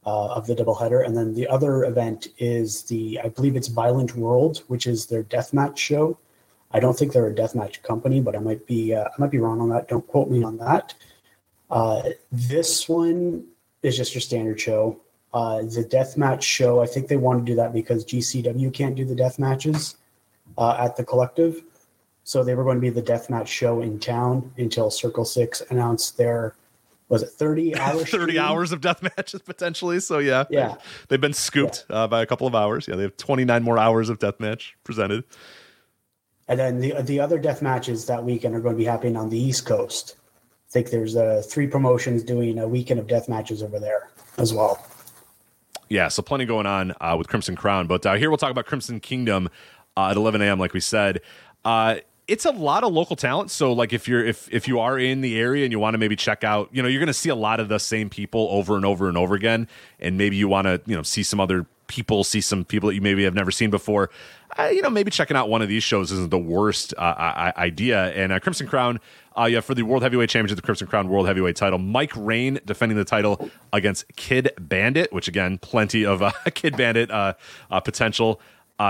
uh, 0.05 0.26
of 0.28 0.46
the 0.46 0.55
doubleheader, 0.55 1.05
and 1.07 1.16
then 1.16 1.34
the 1.34 1.46
other 1.48 1.84
event 1.84 2.28
is 2.38 2.82
the 2.82 3.20
I 3.22 3.28
believe 3.28 3.57
it's 3.57 3.68
Violent 3.68 4.16
World, 4.16 4.62
which 4.68 4.86
is 4.86 5.07
their 5.07 5.22
deathmatch 5.24 5.76
show. 5.76 6.18
I 6.72 6.80
don't 6.80 6.98
think 6.98 7.12
they're 7.12 7.28
a 7.28 7.34
deathmatch 7.34 7.82
company, 7.82 8.20
but 8.20 8.34
I 8.34 8.38
might 8.38 8.66
be 8.66 8.94
uh, 8.94 9.05
I 9.05 9.12
might 9.18 9.30
be 9.30 9.38
wrong 9.38 9.61
on 9.61 9.68
that. 9.70 9.88
Don't 9.88 10.07
quote 10.07 10.30
me 10.30 10.42
on 10.42 10.57
that. 10.59 10.94
Uh, 11.70 12.03
this 12.30 12.88
one 12.88 13.46
is 13.82 13.96
just 13.96 14.14
your 14.14 14.20
standard 14.20 14.61
show. 14.61 15.00
Uh, 15.32 15.62
the 15.62 15.86
deathmatch 15.90 16.42
show, 16.42 16.82
I 16.82 16.86
think 16.86 17.09
they 17.09 17.16
want 17.16 17.44
to 17.44 17.50
do 17.50 17.57
that 17.57 17.72
because 17.72 18.05
GCW 18.05 18.72
can't 18.72 18.94
do 18.94 19.07
the 19.07 19.14
death 19.14 19.38
matches 19.38 19.96
uh, 20.59 20.76
at 20.78 20.96
the 20.96 21.05
collective. 21.05 21.62
So 22.24 22.44
they 22.44 22.55
were 22.55 22.64
going 22.64 22.76
to 22.76 22.80
be 22.80 22.90
the 22.90 23.03
deathmatch 23.03 23.46
show 23.46 23.80
in 23.80 23.98
town 23.98 24.53
until 24.59 24.90
Circle 24.90 25.24
Six 25.24 25.62
announced 25.70 26.18
their 26.18 26.55
was 27.12 27.22
it 27.22 27.28
30 27.28 27.76
hours 27.76 28.04
30 28.10 28.38
hours 28.38 28.72
of 28.72 28.80
death 28.80 29.02
matches 29.02 29.42
potentially. 29.42 30.00
So 30.00 30.18
yeah. 30.18 30.44
Yeah. 30.48 30.76
They've 31.08 31.20
been 31.20 31.34
scooped 31.34 31.84
yeah. 31.90 31.96
uh, 31.96 32.08
by 32.08 32.22
a 32.22 32.26
couple 32.26 32.46
of 32.46 32.54
hours. 32.54 32.88
Yeah 32.88 32.96
they 32.96 33.02
have 33.02 33.18
29 33.18 33.62
more 33.62 33.78
hours 33.78 34.08
of 34.08 34.18
death 34.18 34.40
match 34.40 34.74
presented. 34.82 35.22
And 36.48 36.58
then 36.58 36.80
the 36.80 36.94
the 37.02 37.20
other 37.20 37.38
death 37.38 37.60
matches 37.60 38.06
that 38.06 38.24
weekend 38.24 38.54
are 38.54 38.60
going 38.60 38.74
to 38.74 38.78
be 38.78 38.86
happening 38.86 39.16
on 39.16 39.28
the 39.28 39.38
east 39.38 39.66
coast. 39.66 40.16
I 40.68 40.72
think 40.72 40.88
there's 40.88 41.14
uh, 41.14 41.42
three 41.46 41.66
promotions 41.66 42.22
doing 42.22 42.58
a 42.58 42.66
weekend 42.66 42.98
of 42.98 43.06
death 43.06 43.28
matches 43.28 43.62
over 43.62 43.78
there 43.78 44.08
as 44.38 44.54
well. 44.54 44.82
Yeah 45.90 46.08
so 46.08 46.22
plenty 46.22 46.46
going 46.46 46.66
on 46.66 46.94
uh, 47.02 47.14
with 47.18 47.28
crimson 47.28 47.56
crown. 47.56 47.86
But 47.86 48.06
uh, 48.06 48.14
here 48.14 48.30
we'll 48.30 48.38
talk 48.38 48.50
about 48.50 48.64
crimson 48.64 49.00
kingdom 49.00 49.50
uh, 49.98 50.08
at 50.08 50.16
11 50.16 50.40
a.m 50.40 50.58
like 50.58 50.72
we 50.72 50.80
said. 50.80 51.20
Uh, 51.62 51.96
it's 52.32 52.46
a 52.46 52.50
lot 52.50 52.82
of 52.82 52.94
local 52.94 53.14
talent. 53.14 53.50
So 53.50 53.74
like 53.74 53.92
if 53.92 54.08
you're 54.08 54.24
if 54.24 54.48
if 54.50 54.66
you 54.66 54.80
are 54.80 54.98
in 54.98 55.20
the 55.20 55.38
area 55.38 55.64
and 55.64 55.70
you 55.70 55.78
want 55.78 55.92
to 55.92 55.98
maybe 55.98 56.16
check 56.16 56.44
out, 56.44 56.70
you 56.72 56.82
know, 56.82 56.88
you're 56.88 56.98
going 56.98 57.08
to 57.08 57.12
see 57.12 57.28
a 57.28 57.34
lot 57.34 57.60
of 57.60 57.68
the 57.68 57.78
same 57.78 58.08
people 58.08 58.48
over 58.50 58.74
and 58.74 58.86
over 58.86 59.06
and 59.06 59.18
over 59.18 59.34
again, 59.34 59.68
and 60.00 60.16
maybe 60.16 60.36
you 60.36 60.48
want 60.48 60.66
to 60.66 60.80
you 60.86 60.96
know 60.96 61.02
see 61.02 61.22
some 61.22 61.40
other 61.40 61.66
people, 61.88 62.24
see 62.24 62.40
some 62.40 62.64
people 62.64 62.88
that 62.88 62.94
you 62.94 63.02
maybe 63.02 63.22
have 63.24 63.34
never 63.34 63.50
seen 63.50 63.68
before. 63.68 64.08
Uh, 64.58 64.70
you 64.72 64.80
know, 64.80 64.88
maybe 64.88 65.10
checking 65.10 65.36
out 65.36 65.50
one 65.50 65.60
of 65.60 65.68
these 65.68 65.82
shows 65.82 66.10
isn't 66.10 66.30
the 66.30 66.38
worst 66.38 66.94
uh, 66.96 67.52
idea. 67.58 68.12
And 68.12 68.32
uh, 68.32 68.40
Crimson 68.40 68.66
Crown, 68.66 68.98
uh, 69.38 69.44
yeah, 69.44 69.60
for 69.60 69.74
the 69.74 69.82
World 69.82 70.02
Heavyweight 70.02 70.30
Championship, 70.30 70.56
the 70.56 70.62
Crimson 70.62 70.86
Crown 70.86 71.08
World 71.08 71.26
Heavyweight 71.26 71.56
title, 71.56 71.78
Mike 71.78 72.12
Rain 72.16 72.60
defending 72.64 72.96
the 72.96 73.04
title 73.04 73.50
against 73.74 74.06
Kid 74.16 74.52
Bandit, 74.58 75.12
which 75.12 75.28
again, 75.28 75.58
plenty 75.58 76.06
of 76.06 76.22
uh, 76.22 76.32
Kid 76.54 76.78
Bandit 76.78 77.10
uh, 77.10 77.34
potential 77.84 78.40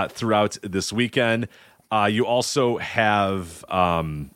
throughout 0.09 0.57
this 0.63 0.93
weekend. 0.93 1.47
Uh, 1.93 2.07
you 2.07 2.25
also 2.25 2.77
have 2.77 3.63
um, 3.69 4.31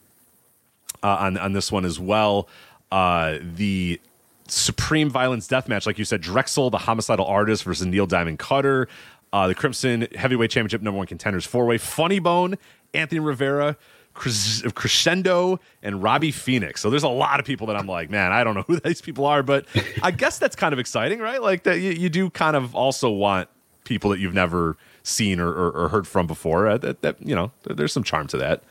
uh, 1.01 1.07
on 1.07 1.37
on 1.37 1.53
this 1.53 1.71
one 1.71 1.85
as 1.85 1.99
well 1.99 2.47
uh, 2.91 3.39
the 3.41 3.99
Supreme 4.47 5.09
Violence 5.09 5.47
Death 5.47 5.67
Match, 5.67 5.87
like 5.87 5.97
you 5.97 6.05
said, 6.05 6.21
Drexel, 6.21 6.69
the 6.69 6.77
homicidal 6.77 7.25
artist 7.25 7.63
versus 7.63 7.87
Neil 7.87 8.05
Diamond 8.05 8.37
Cutter, 8.37 8.87
uh, 9.33 9.47
the 9.47 9.55
Crimson 9.55 10.07
Heavyweight 10.15 10.51
Championship 10.51 10.83
number 10.83 10.99
one 10.99 11.07
contenders 11.07 11.47
four 11.47 11.65
way, 11.65 11.79
Funny 11.79 12.19
Bone, 12.19 12.57
Anthony 12.93 13.19
Rivera. 13.19 13.77
Crescendo 14.19 15.59
and 15.83 16.01
Robbie 16.01 16.31
Phoenix. 16.31 16.81
So 16.81 16.89
there's 16.89 17.03
a 17.03 17.07
lot 17.07 17.39
of 17.39 17.45
people 17.45 17.67
that 17.67 17.75
I'm 17.75 17.85
like, 17.85 18.09
man, 18.09 18.31
I 18.31 18.43
don't 18.43 18.55
know 18.55 18.63
who 18.63 18.79
these 18.83 18.99
people 18.99 19.27
are, 19.27 19.43
but 19.43 19.67
I 20.01 20.09
guess 20.09 20.39
that's 20.39 20.55
kind 20.55 20.73
of 20.73 20.79
exciting, 20.79 21.19
right? 21.19 21.39
Like 21.39 21.61
that 21.63 21.81
you, 21.81 21.91
you 21.91 22.09
do 22.09 22.31
kind 22.31 22.55
of 22.55 22.73
also 22.73 23.11
want 23.11 23.47
people 23.83 24.09
that 24.09 24.19
you've 24.19 24.33
never 24.33 24.75
seen 25.07 25.39
or, 25.39 25.49
or, 25.49 25.71
or 25.71 25.89
heard 25.89 26.07
from 26.07 26.27
before. 26.27 26.67
Uh, 26.67 26.77
that, 26.77 27.01
that 27.01 27.15
you 27.25 27.33
know, 27.33 27.51
there's 27.63 27.93
some 27.93 28.03
charm 28.03 28.27
to 28.27 28.37
that. 28.37 28.63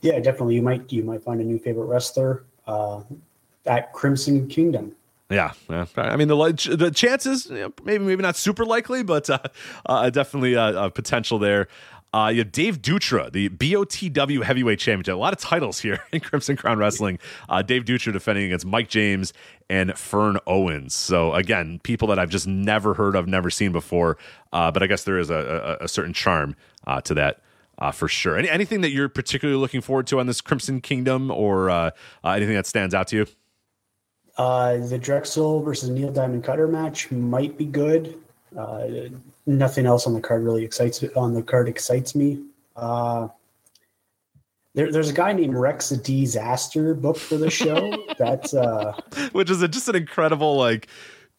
Yeah, 0.00 0.18
definitely. 0.20 0.54
You 0.54 0.62
might 0.62 0.92
you 0.92 1.02
might 1.02 1.22
find 1.22 1.40
a 1.40 1.44
new 1.44 1.58
favorite 1.58 1.86
wrestler 1.86 2.44
uh, 2.66 3.02
at 3.66 3.92
Crimson 3.92 4.48
Kingdom. 4.48 4.94
Yeah, 5.30 5.52
yeah, 5.68 5.84
I 5.96 6.16
mean 6.16 6.28
the 6.28 6.76
the 6.78 6.90
chances 6.90 7.50
maybe 7.50 7.98
maybe 7.98 8.22
not 8.22 8.36
super 8.36 8.64
likely, 8.64 9.02
but 9.02 9.28
uh, 9.28 9.38
uh, 9.84 10.08
definitely 10.08 10.54
a, 10.54 10.84
a, 10.84 10.90
potential 10.90 11.38
there. 11.38 11.68
Uh, 12.12 12.30
you 12.32 12.38
have 12.38 12.50
Dave 12.52 12.80
Dutra, 12.80 13.30
the 13.30 13.50
BOTW 13.50 14.42
Heavyweight 14.42 14.78
champion. 14.78 15.14
A 15.14 15.18
lot 15.18 15.34
of 15.34 15.38
titles 15.38 15.78
here 15.78 16.00
in 16.12 16.20
Crimson 16.20 16.56
Crown 16.56 16.78
Wrestling. 16.78 17.18
Uh, 17.48 17.60
Dave 17.62 17.84
Dutra 17.84 18.12
defending 18.12 18.46
against 18.46 18.64
Mike 18.64 18.88
James 18.88 19.32
and 19.68 19.96
Fern 19.98 20.38
Owens. 20.46 20.94
So 20.94 21.34
again, 21.34 21.80
people 21.82 22.08
that 22.08 22.18
I've 22.18 22.30
just 22.30 22.46
never 22.46 22.94
heard 22.94 23.14
of, 23.14 23.26
never 23.26 23.50
seen 23.50 23.72
before. 23.72 24.16
Uh, 24.52 24.70
but 24.70 24.82
I 24.82 24.86
guess 24.86 25.04
there 25.04 25.18
is 25.18 25.28
a, 25.28 25.78
a, 25.80 25.84
a 25.84 25.88
certain 25.88 26.14
charm 26.14 26.56
uh, 26.86 27.00
to 27.02 27.14
that. 27.14 27.42
Uh, 27.80 27.92
for 27.92 28.08
sure. 28.08 28.36
Any, 28.36 28.50
anything 28.50 28.80
that 28.80 28.90
you're 28.90 29.08
particularly 29.08 29.60
looking 29.60 29.80
forward 29.80 30.08
to 30.08 30.18
on 30.18 30.26
this 30.26 30.40
Crimson 30.40 30.80
Kingdom, 30.80 31.30
or 31.30 31.70
uh, 31.70 31.92
anything 32.24 32.56
that 32.56 32.66
stands 32.66 32.92
out 32.92 33.06
to 33.08 33.16
you? 33.18 33.26
the 34.36 34.98
Drexel 35.00 35.62
versus 35.62 35.88
Neil 35.88 36.10
Diamond 36.10 36.42
Cutter 36.42 36.66
match 36.66 37.12
might 37.12 37.56
be 37.56 37.66
good. 37.66 38.18
Uh, 38.56 38.86
nothing 39.46 39.86
else 39.86 40.06
on 40.06 40.14
the 40.14 40.20
card 40.20 40.42
really 40.42 40.64
excites 40.64 41.02
on 41.16 41.34
the 41.34 41.42
card 41.42 41.68
excites 41.68 42.14
me. 42.14 42.42
Uh, 42.76 43.28
there, 44.74 44.92
there's 44.92 45.10
a 45.10 45.14
guy 45.14 45.32
named 45.32 45.54
Rex 45.54 45.90
Disaster 45.90 46.94
booked 46.94 47.20
for 47.20 47.36
the 47.36 47.50
show. 47.50 47.92
That's 48.18 48.54
uh, 48.54 48.92
which 49.32 49.50
is 49.50 49.62
a, 49.62 49.68
just 49.68 49.88
an 49.88 49.96
incredible 49.96 50.56
like 50.56 50.88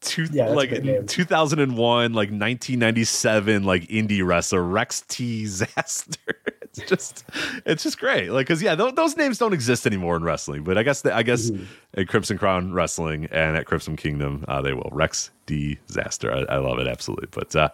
two 0.01 0.27
yeah, 0.31 0.49
like 0.49 0.71
2001 1.07 2.13
like 2.13 2.29
1997 2.29 3.63
like 3.63 3.83
indie 3.83 4.25
wrestler 4.25 4.63
Rex 4.63 5.01
T 5.07 5.43
Disaster. 5.43 6.35
it's 6.77 6.89
just 6.89 7.23
it's 7.65 7.83
just 7.83 7.99
great. 7.99 8.31
Like 8.31 8.47
cuz 8.47 8.61
yeah, 8.61 8.75
th- 8.75 8.95
those 8.95 9.17
names 9.17 9.37
don't 9.37 9.53
exist 9.53 9.85
anymore 9.85 10.15
in 10.15 10.23
wrestling, 10.23 10.63
but 10.63 10.77
I 10.77 10.83
guess 10.83 11.01
the, 11.01 11.15
I 11.15 11.23
guess 11.23 11.49
mm-hmm. 11.49 11.63
at 11.99 12.07
Crimson 12.07 12.37
Crown 12.37 12.73
Wrestling 12.73 13.25
and 13.31 13.57
at 13.57 13.65
Crimson 13.65 13.95
Kingdom 13.95 14.45
uh, 14.47 14.61
they 14.61 14.73
will. 14.73 14.89
Rex 14.91 15.31
Disaster. 15.45 16.31
I, 16.31 16.55
I 16.55 16.57
love 16.57 16.79
it 16.79 16.87
absolutely. 16.87 17.27
But 17.31 17.55
uh, 17.55 17.69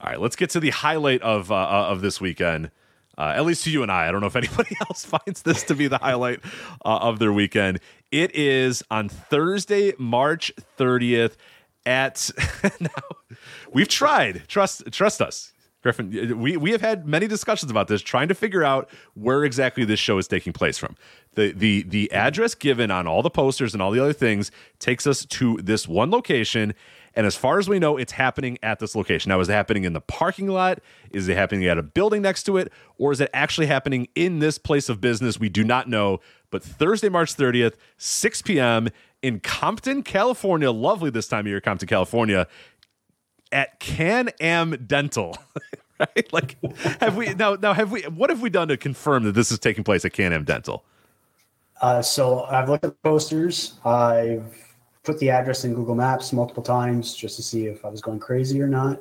all 0.00 0.10
right, 0.10 0.20
let's 0.20 0.36
get 0.36 0.50
to 0.50 0.60
the 0.60 0.70
highlight 0.70 1.22
of 1.22 1.50
uh, 1.50 1.54
uh 1.54 1.86
of 1.88 2.00
this 2.00 2.20
weekend. 2.20 2.70
Uh, 3.16 3.32
at 3.34 3.44
least 3.44 3.64
to 3.64 3.70
you 3.70 3.82
and 3.82 3.90
I. 3.90 4.06
I 4.06 4.12
don't 4.12 4.20
know 4.20 4.28
if 4.28 4.36
anybody 4.36 4.76
else 4.88 5.04
finds 5.04 5.42
this 5.42 5.64
to 5.64 5.74
be 5.74 5.88
the 5.88 5.98
highlight 5.98 6.38
uh, 6.84 6.98
of 6.98 7.18
their 7.18 7.32
weekend. 7.32 7.80
It 8.12 8.32
is 8.36 8.84
on 8.92 9.08
Thursday, 9.08 9.92
March 9.98 10.52
30th 10.78 11.32
at 11.88 12.30
now 12.80 12.90
we've 13.72 13.88
tried 13.88 14.42
trust 14.46 14.82
trust 14.92 15.22
us 15.22 15.52
griffin 15.82 16.38
we, 16.38 16.56
we 16.56 16.72
have 16.72 16.80
had 16.80 17.06
many 17.06 17.26
discussions 17.26 17.70
about 17.70 17.88
this 17.88 18.02
trying 18.02 18.28
to 18.28 18.34
figure 18.34 18.64
out 18.64 18.88
where 19.14 19.44
exactly 19.44 19.84
this 19.84 20.00
show 20.00 20.18
is 20.18 20.26
taking 20.26 20.52
place 20.52 20.78
from. 20.78 20.96
The 21.34 21.52
the 21.52 21.82
the 21.84 22.10
address 22.12 22.54
given 22.54 22.90
on 22.90 23.06
all 23.06 23.22
the 23.22 23.30
posters 23.30 23.74
and 23.74 23.82
all 23.82 23.90
the 23.90 24.00
other 24.00 24.12
things 24.12 24.50
takes 24.78 25.06
us 25.06 25.24
to 25.26 25.58
this 25.62 25.86
one 25.86 26.10
location 26.10 26.74
and 27.14 27.26
as 27.26 27.34
far 27.34 27.58
as 27.58 27.68
we 27.68 27.78
know 27.78 27.96
it's 27.96 28.12
happening 28.12 28.58
at 28.62 28.78
this 28.78 28.94
location. 28.94 29.30
Now 29.30 29.40
is 29.40 29.48
it 29.48 29.52
happening 29.52 29.84
in 29.84 29.92
the 29.92 30.00
parking 30.00 30.48
lot? 30.48 30.80
Is 31.10 31.28
it 31.28 31.36
happening 31.36 31.66
at 31.66 31.78
a 31.78 31.82
building 31.82 32.22
next 32.22 32.44
to 32.44 32.56
it? 32.56 32.72
Or 32.96 33.12
is 33.12 33.20
it 33.20 33.30
actually 33.32 33.66
happening 33.66 34.08
in 34.14 34.38
this 34.40 34.58
place 34.58 34.88
of 34.88 35.00
business? 35.00 35.38
We 35.38 35.48
do 35.48 35.64
not 35.64 35.88
know. 35.88 36.20
But 36.50 36.62
thursday 36.62 37.08
march 37.08 37.36
30th 37.36 37.74
6 37.98 38.42
p.m 38.42 38.88
in 39.22 39.40
Compton, 39.40 40.02
California. 40.02 40.70
Lovely 40.70 41.10
this 41.10 41.28
time 41.28 41.40
of 41.40 41.46
year, 41.48 41.60
Compton, 41.60 41.88
California, 41.88 42.46
at 43.52 43.80
Can 43.80 44.30
Am 44.40 44.76
Dental. 44.86 45.36
right? 45.98 46.32
Like, 46.32 46.56
have 47.00 47.16
we 47.16 47.34
now? 47.34 47.54
Now, 47.54 47.72
have 47.72 47.90
we? 47.90 48.02
What 48.02 48.30
have 48.30 48.42
we 48.42 48.50
done 48.50 48.68
to 48.68 48.76
confirm 48.76 49.24
that 49.24 49.32
this 49.32 49.50
is 49.50 49.58
taking 49.58 49.84
place 49.84 50.04
at 50.04 50.12
Can 50.12 50.32
Am 50.32 50.44
Dental? 50.44 50.84
Uh, 51.80 52.02
so 52.02 52.44
I've 52.44 52.68
looked 52.68 52.84
at 52.84 52.90
the 52.90 53.08
posters. 53.08 53.74
I've 53.84 54.52
put 55.04 55.18
the 55.18 55.30
address 55.30 55.64
in 55.64 55.74
Google 55.74 55.94
Maps 55.94 56.32
multiple 56.32 56.62
times 56.62 57.14
just 57.14 57.36
to 57.36 57.42
see 57.42 57.66
if 57.66 57.84
I 57.84 57.88
was 57.88 58.00
going 58.00 58.18
crazy 58.18 58.60
or 58.60 58.66
not. 58.66 59.00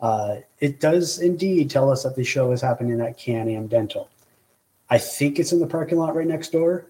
Uh, 0.00 0.36
it 0.60 0.80
does 0.80 1.20
indeed 1.20 1.70
tell 1.70 1.90
us 1.90 2.02
that 2.02 2.16
the 2.16 2.24
show 2.24 2.52
is 2.52 2.60
happening 2.60 3.00
at 3.00 3.16
Can 3.18 3.48
Am 3.48 3.66
Dental. 3.66 4.10
I 4.90 4.98
think 4.98 5.38
it's 5.38 5.52
in 5.52 5.60
the 5.60 5.66
parking 5.66 5.98
lot 5.98 6.14
right 6.14 6.26
next 6.26 6.52
door. 6.52 6.86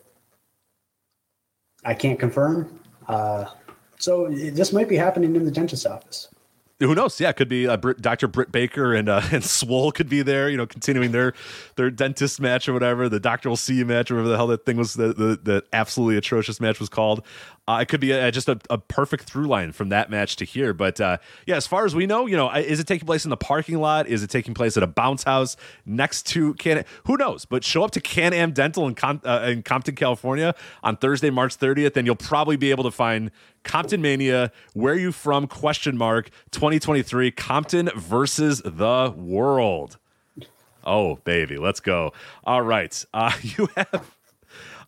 I 1.84 1.94
can't 1.94 2.18
confirm. 2.18 2.80
Uh, 3.06 3.44
so 3.98 4.28
this 4.30 4.72
might 4.72 4.88
be 4.88 4.96
happening 4.96 5.36
in 5.36 5.44
the 5.44 5.50
dentist's 5.50 5.86
office. 5.86 6.28
Who 6.80 6.94
knows? 6.94 7.20
Yeah, 7.20 7.28
it 7.28 7.36
could 7.36 7.48
be 7.48 7.68
uh, 7.68 7.76
Dr. 7.76 8.26
Britt 8.26 8.50
Baker 8.50 8.94
and 8.94 9.08
uh, 9.08 9.22
and 9.32 9.44
Swole 9.44 9.92
could 9.92 10.08
be 10.08 10.22
there. 10.22 10.48
You 10.50 10.56
know, 10.56 10.66
continuing 10.66 11.12
their 11.12 11.32
their 11.76 11.90
dentist 11.90 12.40
match 12.40 12.68
or 12.68 12.72
whatever. 12.72 13.08
The 13.08 13.20
doctor 13.20 13.48
will 13.48 13.56
see 13.56 13.74
you 13.74 13.84
match 13.84 14.10
or 14.10 14.16
whatever 14.16 14.28
the 14.30 14.36
hell 14.36 14.46
that 14.48 14.66
thing 14.66 14.76
was. 14.76 14.94
The 14.94 15.08
the, 15.08 15.38
the 15.40 15.64
absolutely 15.72 16.16
atrocious 16.16 16.60
match 16.60 16.80
was 16.80 16.88
called. 16.88 17.24
Uh, 17.66 17.78
it 17.80 17.88
could 17.88 18.00
be 18.00 18.12
a, 18.12 18.30
just 18.30 18.46
a, 18.46 18.60
a, 18.68 18.76
perfect 18.76 19.24
through 19.24 19.46
line 19.46 19.72
from 19.72 19.88
that 19.88 20.10
match 20.10 20.36
to 20.36 20.44
here. 20.44 20.74
But 20.74 21.00
uh, 21.00 21.16
yeah, 21.46 21.56
as 21.56 21.66
far 21.66 21.86
as 21.86 21.94
we 21.94 22.04
know, 22.04 22.26
you 22.26 22.36
know, 22.36 22.50
is 22.50 22.78
it 22.78 22.86
taking 22.86 23.06
place 23.06 23.24
in 23.24 23.30
the 23.30 23.38
parking 23.38 23.78
lot? 23.78 24.06
Is 24.06 24.22
it 24.22 24.28
taking 24.28 24.52
place 24.52 24.76
at 24.76 24.82
a 24.82 24.86
bounce 24.86 25.22
house 25.22 25.56
next 25.86 26.26
to 26.28 26.52
Can? 26.54 26.84
Who 27.06 27.16
knows? 27.16 27.46
But 27.46 27.64
show 27.64 27.82
up 27.82 27.92
to 27.92 28.02
Can 28.02 28.34
Am 28.34 28.52
Dental 28.52 28.86
in, 28.86 28.94
Com- 28.94 29.22
uh, 29.24 29.46
in 29.48 29.62
Compton, 29.62 29.94
California 29.94 30.54
on 30.82 30.98
Thursday, 30.98 31.30
March 31.30 31.56
30th, 31.56 31.96
and 31.96 32.06
you'll 32.06 32.16
probably 32.16 32.56
be 32.56 32.70
able 32.70 32.84
to 32.84 32.90
find 32.90 33.30
Compton 33.64 34.00
Mania. 34.00 34.52
Where 34.74 34.94
are 34.94 34.98
you 34.98 35.12
from? 35.12 35.46
Question 35.46 35.96
mark 35.96 36.30
2023 36.52 37.30
Compton 37.32 37.90
versus 37.96 38.62
the 38.64 39.12
world. 39.16 39.98
Oh 40.84 41.16
baby, 41.24 41.56
let's 41.56 41.80
go. 41.80 42.12
All 42.44 42.62
right, 42.62 43.04
uh, 43.12 43.32
you 43.42 43.68
have 43.76 44.14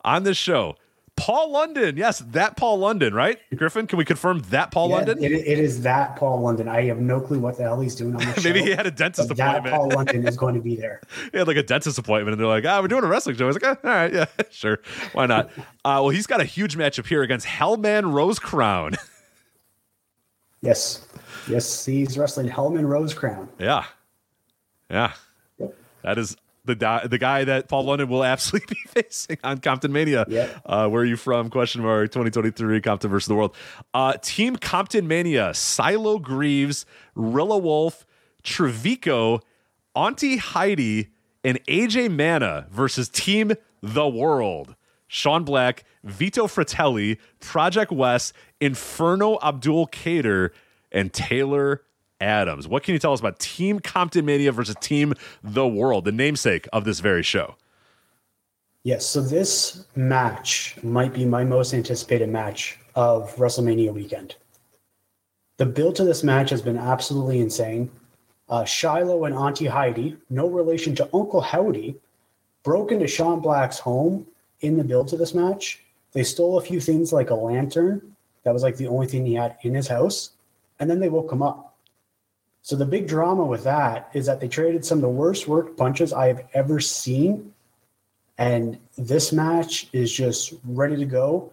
on 0.05 0.22
this 0.22 0.37
show 0.37 0.77
Paul 1.17 1.51
London. 1.51 1.97
Yes, 1.97 2.19
that 2.33 2.57
Paul 2.57 2.79
London, 2.79 3.14
right? 3.14 3.39
Griffin, 3.57 3.87
can 3.87 3.99
we 3.99 4.05
confirm 4.05 4.41
that 4.51 4.71
Paul 4.71 4.91
yeah, 4.91 4.97
London? 4.97 5.25
It, 5.25 5.33
it 5.33 5.59
is 5.59 5.83
that 5.83 6.17
Paul 6.17 6.41
London. 6.41 6.69
I 6.69 6.83
have 6.85 6.99
no 6.99 7.21
clue 7.21 7.39
what 7.39 7.57
the 7.57 7.64
hell 7.64 7.81
he's 7.81 7.95
doing 7.95 8.14
on 8.14 8.21
the 8.21 8.33
show. 8.41 8.49
Maybe 8.49 8.62
he 8.62 8.71
had 8.71 8.87
a 8.87 8.91
dentist 8.91 9.31
appointment. 9.31 9.64
That 9.64 9.73
Paul 9.73 9.89
London 9.95 10.29
is 10.29 10.37
going 10.37 10.55
to 10.55 10.61
be 10.61 10.77
there. 10.77 11.01
he 11.33 11.39
had 11.39 11.49
like 11.49 11.57
a 11.57 11.62
dentist 11.62 11.99
appointment, 11.99 12.35
and 12.35 12.41
they're 12.41 12.47
like, 12.47 12.64
ah, 12.67 12.81
we're 12.81 12.89
doing 12.89 13.03
a 13.03 13.09
wrestling 13.09 13.35
show. 13.37 13.45
I 13.45 13.47
was 13.49 13.61
like, 13.61 13.79
oh, 13.83 13.89
all 13.89 13.95
right, 13.95 14.12
yeah, 14.12 14.27
sure. 14.51 14.81
Why 15.12 15.27
not? 15.27 15.51
uh, 15.57 15.62
well, 15.85 16.11
he's 16.11 16.27
got 16.27 16.41
a 16.41 16.45
huge 16.45 16.77
matchup 16.77 17.07
here 17.07 17.23
against 17.23 17.47
Hellman 17.47 18.12
Rose 18.12 18.39
Crown. 18.39 18.93
yes. 20.61 21.07
Yes, 21.49 21.85
he's 21.85 22.19
wrestling 22.19 22.49
Hellman 22.49 22.87
Rose 22.87 23.14
Crown. 23.14 23.49
Yeah. 23.59 23.85
Yeah. 24.91 25.12
Yep. 25.59 25.75
That 26.03 26.19
is 26.19 26.37
the 26.67 26.75
di- 26.75 27.07
the 27.07 27.19
guy 27.19 27.45
that 27.45 27.69
Paul 27.69 27.85
London 27.85 28.09
will 28.09 28.25
absolutely 28.35 28.77
be 28.85 29.03
facing 29.03 29.39
on 29.43 29.59
Compton 29.59 29.93
Mania. 29.93 30.25
Yeah. 30.29 30.49
Uh, 30.64 30.89
where 30.89 31.03
are 31.03 31.07
you 31.07 31.17
from? 31.17 31.51
Question 31.51 31.83
mark 31.83 32.11
2023 32.11 32.81
Compton 32.81 33.11
versus 33.11 33.29
the 33.29 33.35
world. 33.35 33.55
Uh, 33.95 34.14
Team 34.21 34.57
Compton 34.57 35.09
Mania: 35.09 35.55
Silo 35.55 36.19
Greaves, 36.19 36.85
Rilla 37.14 37.59
Wolf, 37.59 38.07
Trevico, 38.43 39.41
Auntie 39.95 40.37
Heidi, 40.37 41.09
and 41.43 41.64
AJ 41.67 42.11
Mana 42.14 42.67
versus 42.71 43.09
Team 43.09 43.53
The 43.83 44.09
World. 44.09 44.75
Sean 45.09 45.45
Black, 45.45 45.85
Vito 46.03 46.49
Fratelli, 46.49 47.19
Project 47.39 47.93
West, 47.93 48.33
Inferno 48.61 49.39
Abdul 49.41 49.87
Kader, 49.87 50.53
and 50.91 51.12
Taylor 51.12 51.83
Adams. 52.21 52.67
What 52.69 52.83
can 52.83 52.95
you 52.95 52.99
tell 52.99 53.12
us 53.12 53.21
about 53.21 53.39
Team 53.39 53.81
Compton 53.81 54.25
Mania 54.25 54.53
versus 54.53 54.77
Team 54.81 55.14
The 55.43 55.67
World, 55.67 56.05
the 56.05 56.12
namesake 56.12 56.69
of 56.73 56.85
this 56.85 57.01
very 57.01 57.23
show? 57.23 57.57
Yes, 58.83 59.05
so 59.05 59.21
this 59.21 59.85
match 59.97 60.77
might 60.83 61.12
be 61.12 61.25
my 61.25 61.45
most 61.45 61.75
anticipated 61.75 62.29
match 62.29 62.79
of 62.95 63.35
WrestleMania 63.37 63.93
weekend. 63.93 64.37
The 65.57 65.67
build 65.67 65.97
to 65.97 66.05
this 66.05 66.23
match 66.23 66.51
has 66.51 66.62
been 66.62 66.77
absolutely 66.77 67.41
insane. 67.41 67.91
Uh, 68.49 68.64
Shiloh 68.64 69.25
and 69.25 69.35
Auntie 69.35 69.67
Heidi, 69.67 70.17
no 70.31 70.47
relation 70.47 70.95
to 70.97 71.09
Uncle 71.12 71.41
Howdy, 71.41 71.97
broke 72.62 72.93
into 72.93 73.09
Sean 73.09 73.41
Black's 73.41 73.79
home 73.79 74.27
in 74.61 74.77
the 74.77 74.85
build 74.85 75.09
to 75.09 75.17
this 75.17 75.35
match. 75.35 75.83
They 76.12 76.23
stole 76.23 76.59
a 76.59 76.62
few 76.62 76.79
things 76.79 77.12
like 77.12 77.31
a 77.31 77.35
lantern. 77.35 78.17
That 78.45 78.55
was 78.55 78.62
like 78.62 78.77
the 78.77 78.87
only 78.87 79.07
thing 79.07 79.27
he 79.27 79.35
had 79.35 79.57
in 79.62 79.75
his 79.75 79.89
house. 79.89 80.31
And 80.79 80.89
then 80.89 81.01
they 81.01 81.09
woke 81.09 81.33
him 81.33 81.43
up. 81.43 81.66
So 82.67 82.75
the 82.75 82.85
big 82.85 83.07
drama 83.07 83.45
with 83.45 83.62
that 83.62 84.11
is 84.12 84.27
that 84.27 84.41
they 84.41 84.49
traded 84.49 84.85
some 84.85 84.99
of 84.99 85.03
the 85.03 85.09
worst 85.09 85.47
worked 85.47 85.79
punches 85.79 86.12
I 86.12 86.27
have 86.27 86.49
ever 86.53 86.81
seen. 86.81 87.55
And 88.39 88.81
this 88.99 89.33
match 89.33 89.89
is 89.93 90.12
just 90.12 90.53
ready 90.64 90.97
to 90.97 91.05
go. 91.05 91.53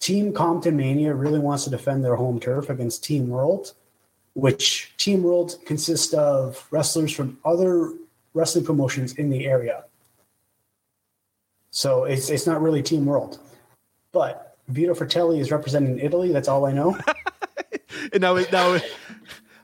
Team 0.00 0.32
Compton 0.32 0.74
Mania 0.74 1.12
really 1.12 1.40
wants 1.40 1.64
to 1.64 1.70
defend 1.70 2.02
their 2.02 2.16
home 2.16 2.40
turf 2.40 2.70
against 2.70 3.04
Team 3.04 3.28
World, 3.28 3.74
which 4.32 4.94
Team 4.96 5.22
World 5.22 5.56
consists 5.66 6.14
of 6.14 6.66
wrestlers 6.70 7.12
from 7.12 7.36
other 7.44 7.92
wrestling 8.32 8.64
promotions 8.64 9.12
in 9.16 9.28
the 9.28 9.44
area. 9.44 9.84
So 11.70 12.04
it's 12.04 12.30
it's 12.30 12.46
not 12.46 12.62
really 12.62 12.82
Team 12.82 13.04
World. 13.04 13.40
But 14.10 14.56
Vito 14.68 14.94
Fratelli 14.94 15.38
is 15.38 15.50
representing 15.50 15.98
Italy. 15.98 16.32
That's 16.32 16.48
all 16.48 16.64
I 16.64 16.72
know. 16.72 16.96
now, 18.14 18.36
now 18.50 18.78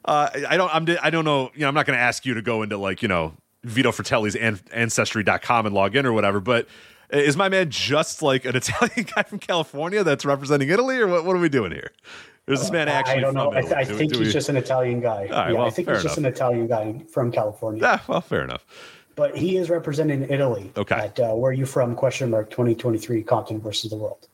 uh, 0.05 0.31
I 0.49 0.57
don't. 0.57 0.75
I'm. 0.75 0.87
I 1.03 1.11
don't 1.11 1.25
know. 1.25 1.51
You 1.55 1.61
know, 1.61 1.69
I'm 1.69 1.75
not 1.75 1.87
going 1.87 1.97
to 1.97 2.03
ask 2.03 2.27
you 2.27 2.35
to 2.35 2.43
go 2.43 2.63
into 2.63 2.77
like 2.77 3.03
you 3.03 3.09
know 3.09 3.35
Vito 3.65 3.93
Fratelli's 3.93 4.37
an- 4.37 4.61
ancestry.com 4.73 5.67
and 5.67 5.75
log 5.75 5.97
in 5.97 6.07
or 6.07 6.13
whatever. 6.13 6.41
But 6.41 6.67
is 7.11 7.37
my 7.37 7.49
man 7.49 7.71
just 7.71 8.23
like 8.23 8.45
an 8.45 8.57
Italian 8.57 9.07
guy 9.15 9.23
from 9.23 9.39
California 9.39 10.03
that's 10.03 10.25
representing 10.25 10.69
Italy, 10.69 10.99
or 10.99 11.07
what? 11.07 11.25
What 11.25 11.37
are 11.37 11.41
we 11.41 11.49
doing 11.49 11.73
here? 11.73 11.93
Is 12.49 12.61
this 12.61 12.71
man 12.73 12.89
actually? 12.89 13.19
I 13.19 13.21
don't 13.21 13.35
know. 13.35 13.53
I, 13.53 13.61
th- 13.61 13.73
I 13.73 13.85
think 13.85 14.13
he's 14.13 14.19
we... 14.19 14.33
just 14.33 14.49
an 14.49 14.57
Italian 14.57 15.01
guy. 15.01 15.25
yeah, 15.25 15.53
well, 15.53 15.63
I 15.67 15.71
think 15.71 15.89
he's 15.89 15.99
enough. 15.99 16.03
just 16.03 16.19
an 16.19 16.27
Italian 16.27 16.67
guy 16.67 17.01
from 17.11 17.31
California. 17.31 17.81
Yeah, 17.81 18.01
well, 18.09 18.21
fair 18.21 18.43
enough. 18.43 18.67
But 19.15 19.37
he 19.37 19.57
is 19.57 19.71
representing 19.71 20.23
Italy. 20.29 20.73
Okay. 20.77 20.95
At 20.95 21.21
uh, 21.21 21.35
where 21.35 21.51
are 21.51 21.55
you 21.55 21.67
from? 21.67 21.95
Question 21.95 22.31
mark 22.31 22.51
2023 22.51 23.23
Compton 23.23 23.61
versus 23.61 23.91
the 23.91 23.97
world. 23.97 24.27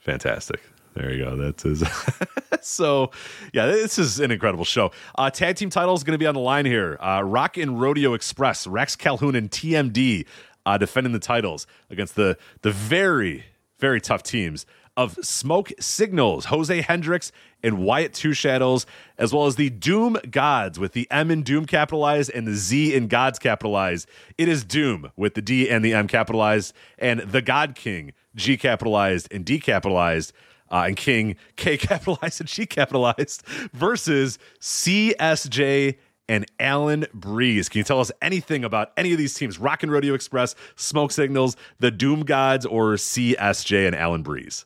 Fantastic. 0.00 0.60
There 0.94 1.12
you 1.12 1.24
go. 1.24 1.36
That's 1.36 1.62
his. 1.64 1.84
so, 2.60 3.10
yeah, 3.52 3.66
this 3.66 3.98
is 3.98 4.20
an 4.20 4.30
incredible 4.30 4.64
show. 4.64 4.92
Uh, 5.16 5.30
tag 5.30 5.56
team 5.56 5.70
title 5.70 5.94
is 5.94 6.04
going 6.04 6.12
to 6.12 6.18
be 6.18 6.26
on 6.26 6.34
the 6.34 6.40
line 6.40 6.66
here. 6.66 6.96
Uh, 7.00 7.22
Rock 7.24 7.56
and 7.56 7.80
Rodeo 7.80 8.14
Express, 8.14 8.66
Rex 8.66 8.94
Calhoun 8.94 9.34
and 9.34 9.50
TMD 9.50 10.24
uh, 10.66 10.78
defending 10.78 11.12
the 11.12 11.18
titles 11.18 11.66
against 11.90 12.14
the 12.14 12.38
the 12.62 12.70
very 12.70 13.44
very 13.78 14.00
tough 14.00 14.22
teams 14.22 14.66
of 14.96 15.18
Smoke 15.22 15.72
Signals, 15.80 16.46
Jose 16.46 16.80
Hendricks, 16.82 17.32
and 17.64 17.78
Wyatt 17.78 18.14
Two 18.14 18.32
Shadows, 18.32 18.86
as 19.18 19.32
well 19.32 19.46
as 19.46 19.56
the 19.56 19.70
Doom 19.70 20.16
Gods 20.30 20.78
with 20.78 20.92
the 20.92 21.10
M 21.10 21.30
in 21.30 21.42
Doom 21.42 21.66
capitalized 21.66 22.30
and 22.30 22.46
the 22.46 22.54
Z 22.54 22.94
in 22.94 23.08
Gods 23.08 23.38
capitalized. 23.38 24.08
It 24.38 24.48
is 24.48 24.64
Doom 24.64 25.10
with 25.16 25.34
the 25.34 25.42
D 25.42 25.68
and 25.68 25.84
the 25.84 25.94
M 25.94 26.06
capitalized, 26.06 26.74
and 26.98 27.20
the 27.20 27.42
God 27.42 27.74
King 27.74 28.12
G 28.36 28.56
capitalized 28.56 29.28
and 29.32 29.44
D 29.44 29.58
capitalized 29.58 30.32
uh, 30.74 30.86
and 30.88 30.96
King, 30.96 31.36
K 31.56 31.76
capitalized 31.78 32.40
and 32.40 32.48
G 32.48 32.66
capitalized, 32.66 33.46
versus 33.72 34.38
CSJ 34.60 35.96
and 36.28 36.46
Alan 36.58 37.06
Breeze. 37.14 37.68
Can 37.68 37.78
you 37.78 37.84
tell 37.84 38.00
us 38.00 38.10
anything 38.20 38.64
about 38.64 38.92
any 38.96 39.12
of 39.12 39.18
these 39.18 39.34
teams? 39.34 39.58
Rock 39.58 39.82
and 39.84 39.92
Rodeo 39.92 40.14
Express, 40.14 40.54
Smoke 40.74 41.12
Signals, 41.12 41.56
the 41.78 41.90
Doom 41.90 42.24
Gods, 42.24 42.66
or 42.66 42.94
CSJ 42.94 43.86
and 43.86 43.94
Alan 43.94 44.22
Breeze? 44.22 44.64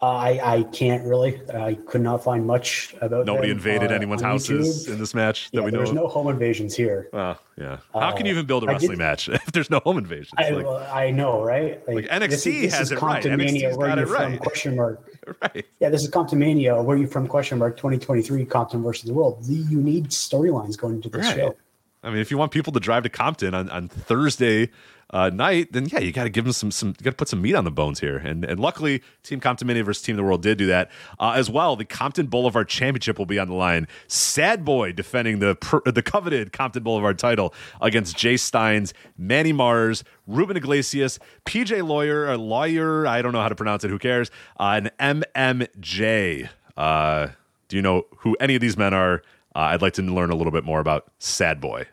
I 0.00 0.40
I 0.42 0.62
can't 0.64 1.04
really. 1.04 1.40
I 1.52 1.74
could 1.86 2.00
not 2.00 2.22
find 2.22 2.46
much 2.46 2.94
about. 3.00 3.26
Nobody 3.26 3.48
them, 3.48 3.58
invaded 3.58 3.90
uh, 3.90 3.94
anyone's 3.94 4.22
houses 4.22 4.86
YouTube. 4.86 4.92
in 4.92 4.98
this 4.98 5.14
match 5.14 5.50
that 5.50 5.58
yeah, 5.58 5.64
we 5.64 5.70
know. 5.70 5.78
There's 5.78 5.92
no 5.92 6.06
home 6.06 6.28
invasions 6.28 6.76
here. 6.76 7.08
Oh 7.12 7.36
yeah. 7.56 7.78
How 7.92 8.00
uh, 8.00 8.16
can 8.16 8.26
you 8.26 8.32
even 8.32 8.46
build 8.46 8.64
a 8.64 8.66
wrestling 8.66 8.92
did, 8.92 8.98
match 8.98 9.28
if 9.28 9.46
there's 9.46 9.70
no 9.70 9.80
home 9.80 9.98
invasions? 9.98 10.34
I, 10.36 10.50
like, 10.50 10.66
I 10.92 11.10
know, 11.10 11.42
right? 11.42 11.86
Like, 11.88 11.96
like 11.96 12.22
NXT 12.22 12.28
this 12.28 12.46
is, 12.46 12.62
this 12.62 12.74
has 12.74 12.92
it 12.92 13.02
right. 13.02 13.24
NXT's 13.24 13.76
where 13.76 13.88
got 13.88 13.98
you 13.98 14.04
it 14.04 14.08
right. 14.08 14.30
From, 14.30 14.38
question 14.38 14.76
mark. 14.76 15.02
right. 15.42 15.66
Yeah, 15.80 15.88
this 15.88 16.02
is 16.02 16.10
Comptomania. 16.10 16.82
Where 16.84 16.96
you 16.96 17.06
from? 17.06 17.26
Question 17.26 17.58
mark. 17.58 17.76
2023 17.76 18.44
Compton 18.44 18.82
versus 18.82 19.04
the 19.04 19.14
world. 19.14 19.44
The, 19.44 19.54
you 19.54 19.80
need 19.80 20.10
storylines 20.10 20.76
going 20.78 20.96
into 20.96 21.08
this 21.08 21.26
right. 21.26 21.36
show. 21.36 21.56
I 22.02 22.10
mean, 22.10 22.18
if 22.18 22.30
you 22.30 22.38
want 22.38 22.52
people 22.52 22.72
to 22.72 22.80
drive 22.80 23.02
to 23.02 23.08
Compton 23.08 23.54
on, 23.54 23.68
on 23.70 23.88
Thursday 23.88 24.70
uh, 25.10 25.30
night, 25.30 25.72
then 25.72 25.86
yeah, 25.86 25.98
you 25.98 26.12
got 26.12 26.24
to 26.24 26.30
give 26.30 26.44
them 26.44 26.52
some 26.52 26.70
some. 26.70 26.88
You 26.90 27.04
got 27.04 27.10
to 27.10 27.16
put 27.16 27.28
some 27.28 27.40
meat 27.40 27.54
on 27.54 27.64
the 27.64 27.70
bones 27.70 27.98
here. 27.98 28.18
And 28.18 28.44
and 28.44 28.60
luckily, 28.60 29.02
Team 29.22 29.40
Compton 29.40 29.66
Mania 29.66 29.82
versus 29.82 30.02
Team 30.02 30.16
the 30.16 30.22
World 30.22 30.42
did 30.42 30.58
do 30.58 30.66
that 30.66 30.90
uh, 31.18 31.32
as 31.34 31.50
well. 31.50 31.76
The 31.76 31.84
Compton 31.84 32.26
Boulevard 32.26 32.68
Championship 32.68 33.18
will 33.18 33.26
be 33.26 33.38
on 33.38 33.48
the 33.48 33.54
line. 33.54 33.88
Sad 34.06 34.64
Boy 34.64 34.92
defending 34.92 35.38
the 35.38 35.56
the 35.92 36.02
coveted 36.02 36.52
Compton 36.52 36.82
Boulevard 36.82 37.18
title 37.18 37.54
against 37.80 38.16
Jay 38.16 38.36
Steins, 38.36 38.92
Manny 39.16 39.52
Mars, 39.52 40.04
Ruben 40.26 40.56
Iglesias, 40.56 41.18
PJ 41.46 41.86
Lawyer, 41.86 42.30
a 42.30 42.36
lawyer. 42.36 43.06
I 43.06 43.22
don't 43.22 43.32
know 43.32 43.40
how 43.42 43.48
to 43.48 43.56
pronounce 43.56 43.84
it. 43.84 43.90
Who 43.90 43.98
cares? 43.98 44.30
Uh, 44.60 44.82
and 44.98 45.24
MMJ. 45.34 46.48
Uh, 46.76 47.28
do 47.68 47.76
you 47.76 47.82
know 47.82 48.06
who 48.18 48.36
any 48.40 48.54
of 48.54 48.60
these 48.60 48.76
men 48.76 48.94
are? 48.94 49.22
Uh, 49.58 49.72
I'd 49.72 49.82
like 49.82 49.94
to 49.94 50.02
learn 50.02 50.30
a 50.30 50.36
little 50.36 50.52
bit 50.52 50.62
more 50.62 50.78
about 50.78 51.10
Sad 51.18 51.60
Boy. 51.60 51.86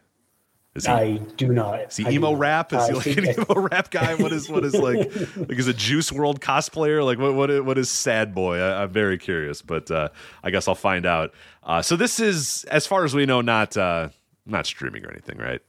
Is 0.76 0.86
he, 0.86 0.92
I 0.92 1.18
do 1.36 1.52
not. 1.52 1.80
Is 1.80 1.98
he 1.98 2.08
emo 2.08 2.34
rap? 2.34 2.72
Is 2.72 2.86
he 2.86 2.94
like 2.94 3.18
an 3.18 3.28
emo 3.30 3.60
rap 3.62 3.90
guy? 3.90 4.14
What 4.14 4.32
is 4.32 4.48
what 4.48 4.64
is 4.64 4.76
like 4.76 4.98
like 5.36 5.58
is 5.58 5.68
a 5.68 5.74
Juice 5.74 6.12
WRLD 6.12 6.38
cosplayer? 6.38 7.04
Like 7.04 7.18
what 7.18 7.34
what 7.34 7.50
is, 7.50 7.62
what 7.62 7.80
is 7.80 7.90
Sad 7.90 8.36
Boy? 8.36 8.60
I, 8.60 8.84
am 8.84 8.92
very 8.92 9.18
curious, 9.18 9.64
but 9.64 9.90
uh, 9.90 10.10
I 10.44 10.52
guess 10.52 10.68
I'll 10.68 10.76
find 10.76 11.08
out. 11.08 11.34
Uh, 11.64 11.82
so 11.82 11.96
this 11.96 12.20
is, 12.20 12.66
as 12.66 12.86
far 12.86 13.04
as 13.04 13.16
we 13.16 13.26
know, 13.26 13.42
not 13.42 13.76
uh, 13.76 14.10
not 14.46 14.68
streaming 14.68 15.04
or 15.04 15.10
anything, 15.10 15.40
right? 15.40 15.62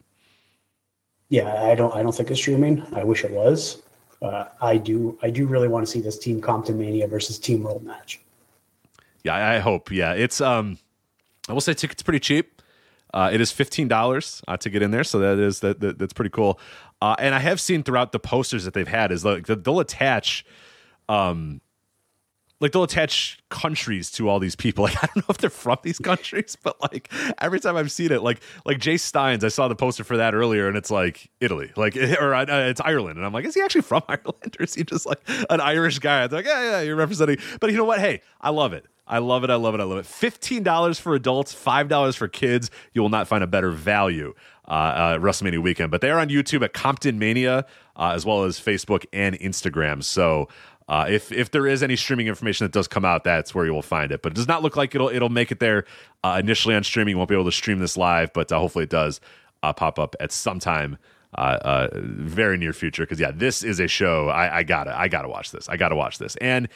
Yeah, 1.31 1.51
I 1.63 1.75
don't 1.77 1.95
I 1.95 2.03
don't 2.03 2.15
think 2.15 2.31
it's 2.31 2.41
streaming. 2.41 2.83
I 2.93 3.05
wish 3.05 3.25
it 3.25 3.31
was. 3.31 3.81
Uh, 4.21 4.45
I 4.61 4.77
do 4.77 5.19
I 5.23 5.31
do 5.31 5.47
really 5.47 5.69
want 5.69 5.87
to 5.87 5.91
see 5.91 6.03
this 6.03 6.19
Team 6.19 6.43
Compton 6.43 6.79
Mania 6.79 7.09
versus 7.09 7.39
Team 7.39 7.63
World 7.63 7.85
match. 7.85 8.21
Yeah, 9.25 9.35
I 9.35 9.61
hope. 9.61 9.91
Yeah, 9.91 10.13
it's 10.13 10.43
um 10.43 10.79
I 11.49 11.53
will 11.53 11.61
say 11.61 11.75
tickets 11.75 12.03
pretty 12.03 12.21
cheap. 12.21 12.63
Uh, 13.15 13.31
it 13.33 13.41
is 13.41 13.53
fifteen 13.53 13.89
dollars 13.89 14.43
uh, 14.49 14.57
to 14.59 14.69
get 14.69 14.83
in 14.83 14.91
there, 14.91 15.05
so 15.05 15.19
that 15.21 15.39
is 15.39 15.61
that, 15.61 15.81
that 15.81 15.99
that's 15.99 16.13
pretty 16.13 16.31
cool. 16.31 16.59
Uh, 17.01 17.15
and 17.19 17.35
I 17.35 17.39
have 17.39 17.61
seen 17.61 17.83
throughout 17.83 18.13
the 18.13 18.19
posters 18.19 18.65
that 18.65 18.75
they've 18.75 18.89
had 18.89 19.13
is 19.13 19.25
like 19.25 19.47
they'll 19.47 19.81
attach 19.81 20.45
um, 21.09 21.61
like 22.61 22.73
they'll 22.73 22.83
attach 22.83 23.39
countries 23.49 24.11
to 24.13 24.29
all 24.29 24.39
these 24.39 24.57
people. 24.57 24.85
Like 24.87 25.03
I 25.03 25.07
don't 25.07 25.17
know 25.17 25.25
if 25.31 25.39
they're 25.39 25.51
from 25.51 25.79
these 25.83 25.99
countries, 25.99 26.57
but 26.63 26.81
like 26.81 27.13
every 27.39 27.59
time 27.59 27.77
I've 27.77 27.91
seen 27.91 28.13
it, 28.13 28.23
like 28.23 28.41
like 28.65 28.79
Jay 28.79 28.97
Steins, 28.97 29.45
I 29.45 29.49
saw 29.49 29.69
the 29.69 29.77
poster 29.77 30.05
for 30.05 30.17
that 30.17 30.35
earlier, 30.35 30.69
and 30.69 30.77
it's 30.77 30.91
like 30.91 31.31
Italy, 31.41 31.73
like 31.77 31.97
or 32.21 32.35
uh, 32.35 32.45
it's 32.49 32.81
Ireland, 32.81 33.19
and 33.19 33.27
I'm 33.27 33.33
like, 33.33 33.45
is 33.45 33.55
he 33.55 33.63
actually 33.63 33.83
from 33.83 34.03
Ireland, 34.09 34.57
or 34.59 34.65
is 34.65 34.75
he 34.75 34.85
just 34.85 35.07
like 35.07 35.21
an 35.51 35.61
Irish 35.61 35.99
guy? 35.99 36.25
It's 36.25 36.33
like, 36.33 36.47
yeah, 36.47 36.63
yeah, 36.63 36.81
you're 36.83 36.97
representing. 36.97 37.39
But 37.61 37.71
you 37.71 37.77
know 37.77 37.85
what? 37.85 38.01
Hey, 38.01 38.23
I 38.41 38.51
love 38.51 38.73
it. 38.73 38.87
I 39.07 39.19
love 39.19 39.45
it. 39.45 39.51
I 39.51 39.55
love 39.55 39.75
it. 39.75 39.81
I 39.81 39.85
love 39.85 39.99
it. 39.99 40.07
Fifteen 40.07 40.63
dollars 40.63 40.99
for 40.99 41.15
adults, 41.15 41.53
five 41.53 41.89
dollars 41.89 42.17
for 42.17 42.29
kids. 42.29 42.71
You 42.93 43.03
will 43.03 43.09
not 43.09 43.29
find 43.29 43.45
a 43.45 43.47
better 43.47 43.71
value. 43.71 44.35
Uh, 44.69 44.73
uh, 44.73 45.19
WrestleMania 45.19 45.63
weekend, 45.63 45.93
but 45.93 46.01
they 46.01 46.11
are 46.11 46.19
on 46.19 46.29
YouTube 46.29 46.65
at 46.65 46.73
Compton 46.73 47.21
Mania, 47.21 47.65
uh, 47.95 48.11
as 48.17 48.27
well 48.27 48.43
as 48.43 48.59
Facebook 48.59 49.07
and 49.13 49.39
Instagram. 49.39 50.03
So 50.03 50.49
uh, 50.89 51.07
if 51.09 51.33
if 51.33 51.51
there 51.51 51.67
is 51.67 51.83
any 51.83 51.97
streaming 51.97 52.27
information 52.27 52.65
that 52.65 52.73
does 52.73 52.87
come 52.89 53.05
out, 53.05 53.25
that's 53.25 53.55
where 53.55 53.65
you 53.65 53.73
will 53.73 53.83
find 53.83 54.13
it. 54.13 54.23
But 54.23 54.33
it 54.33 54.35
does 54.37 54.49
not 54.49 54.63
look 54.63 54.77
like 54.77 54.95
it'll 54.95 55.09
it'll 55.09 55.29
make 55.29 55.51
it 55.51 55.61
there 55.61 55.85
uh, 56.23 56.39
initially 56.41 56.75
on 56.75 56.85
streaming. 56.85 57.13
You 57.13 57.19
won't 57.19 57.29
be 57.29 57.35
able 57.35 57.45
to 57.45 57.53
stream 57.53 57.79
this 57.79 57.97
live, 57.97 58.33
but 58.33 58.51
uh, 58.53 58.59
hopefully 58.59 58.85
it 58.85 58.91
does 58.91 59.21
uh, 59.63 59.73
pop 59.73 59.99
up 59.99 60.15
at 60.21 60.33
some 60.33 60.59
time. 60.59 60.99
Uh, 61.37 61.59
uh, 61.63 61.89
very 61.93 62.57
near 62.57 62.73
future 62.73 63.03
because 63.03 63.21
yeah 63.21 63.31
this 63.31 63.63
is 63.63 63.79
a 63.79 63.87
show 63.87 64.29
I, 64.29 64.59
I 64.59 64.63
gotta 64.63 64.99
i 64.99 65.07
gotta 65.09 65.29
watch 65.29 65.51
this 65.51 65.69
i 65.69 65.77
gotta 65.77 65.97
watch 65.97 66.17
this 66.17 66.35
and 66.37 66.67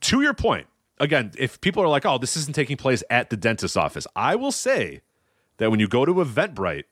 to 0.00 0.22
your 0.22 0.32
point 0.32 0.68
again 0.98 1.32
if 1.38 1.60
people 1.60 1.82
are 1.82 1.88
like 1.88 2.06
oh 2.06 2.18
this 2.18 2.36
isn't 2.36 2.54
taking 2.54 2.76
place 2.76 3.02
at 3.10 3.30
the 3.30 3.36
dentist's 3.36 3.76
office 3.76 4.06
i 4.14 4.34
will 4.34 4.52
say 4.52 5.00
that 5.58 5.70
when 5.70 5.80
you 5.80 5.88
go 5.88 6.04
to 6.04 6.14
eventbrite 6.14 6.84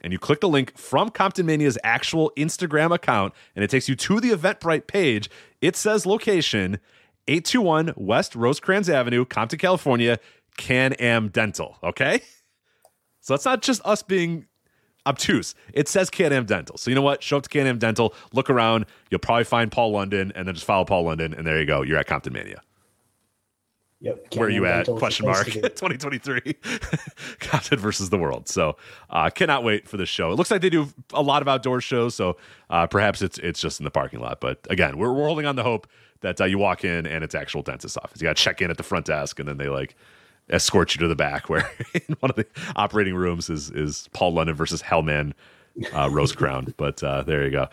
and 0.00 0.12
you 0.12 0.18
click 0.18 0.40
the 0.40 0.48
link 0.48 0.76
from 0.76 1.10
Compton 1.10 1.46
Mania's 1.46 1.78
actual 1.84 2.32
Instagram 2.36 2.94
account, 2.94 3.34
and 3.54 3.64
it 3.64 3.70
takes 3.70 3.88
you 3.88 3.94
to 3.96 4.20
the 4.20 4.30
Eventbrite 4.30 4.86
page. 4.86 5.28
It 5.60 5.76
says 5.76 6.06
location 6.06 6.80
821 7.28 7.94
West 7.96 8.34
Rosecrans 8.34 8.88
Avenue, 8.88 9.24
Compton, 9.24 9.58
California, 9.58 10.18
Can 10.56 10.94
Am 10.94 11.28
Dental. 11.28 11.78
Okay? 11.82 12.22
So 13.22 13.34
that's 13.34 13.44
not 13.44 13.60
just 13.60 13.84
us 13.84 14.02
being 14.02 14.46
obtuse. 15.06 15.54
It 15.74 15.88
says 15.88 16.08
Can 16.08 16.32
Am 16.32 16.46
Dental. 16.46 16.78
So 16.78 16.90
you 16.90 16.94
know 16.94 17.02
what? 17.02 17.22
Show 17.22 17.36
up 17.36 17.42
to 17.42 17.50
Can 17.50 17.66
Am 17.66 17.78
Dental, 17.78 18.14
look 18.32 18.48
around. 18.48 18.86
You'll 19.10 19.18
probably 19.18 19.44
find 19.44 19.70
Paul 19.70 19.92
London, 19.92 20.32
and 20.34 20.48
then 20.48 20.54
just 20.54 20.66
follow 20.66 20.86
Paul 20.86 21.02
London, 21.02 21.34
and 21.34 21.46
there 21.46 21.60
you 21.60 21.66
go. 21.66 21.82
You're 21.82 21.98
at 21.98 22.06
Compton 22.06 22.32
Mania. 22.32 22.62
Yep. 24.02 24.34
Where 24.34 24.46
are 24.46 24.50
you 24.50 24.64
at? 24.64 24.86
Dental 24.86 24.94
is 24.94 24.96
the 24.96 25.00
Question 25.00 25.26
mark. 25.26 25.46
2023. 25.52 26.54
Compton 27.40 27.78
versus 27.80 28.08
the 28.08 28.16
world. 28.16 28.48
So 28.48 28.76
uh, 29.10 29.28
cannot 29.30 29.62
wait 29.62 29.86
for 29.86 29.98
this 29.98 30.08
show. 30.08 30.32
It 30.32 30.36
looks 30.36 30.50
like 30.50 30.62
they 30.62 30.70
do 30.70 30.88
a 31.12 31.22
lot 31.22 31.42
of 31.42 31.48
outdoor 31.48 31.80
shows, 31.80 32.14
so 32.14 32.36
uh, 32.70 32.86
perhaps 32.86 33.20
it's 33.20 33.38
it's 33.38 33.60
just 33.60 33.78
in 33.78 33.84
the 33.84 33.90
parking 33.90 34.20
lot. 34.20 34.40
But 34.40 34.66
again, 34.70 34.96
we're, 34.96 35.12
we're 35.12 35.26
holding 35.26 35.44
on 35.46 35.56
the 35.56 35.62
hope 35.62 35.86
that 36.22 36.40
uh, 36.40 36.44
you 36.44 36.58
walk 36.58 36.84
in 36.84 37.06
and 37.06 37.22
it's 37.22 37.34
actual 37.34 37.62
dentist 37.62 37.98
office. 37.98 38.20
You 38.20 38.26
got 38.26 38.36
to 38.36 38.42
check 38.42 38.62
in 38.62 38.70
at 38.70 38.78
the 38.78 38.82
front 38.82 39.06
desk, 39.06 39.38
and 39.38 39.46
then 39.48 39.58
they 39.58 39.68
like 39.68 39.96
escort 40.48 40.94
you 40.94 41.00
to 41.00 41.08
the 41.08 41.16
back, 41.16 41.50
where 41.50 41.70
in 41.94 42.16
one 42.20 42.30
of 42.30 42.36
the 42.36 42.46
operating 42.76 43.14
rooms 43.14 43.50
is 43.50 43.70
is 43.70 44.08
Paul 44.14 44.32
London 44.32 44.56
versus 44.56 44.80
Hellman 44.82 45.34
uh, 45.94 46.10
Rose 46.10 46.32
Crown. 46.32 46.74
But 46.76 47.02
uh, 47.02 47.22
there 47.22 47.44
you 47.44 47.50
go. 47.50 47.68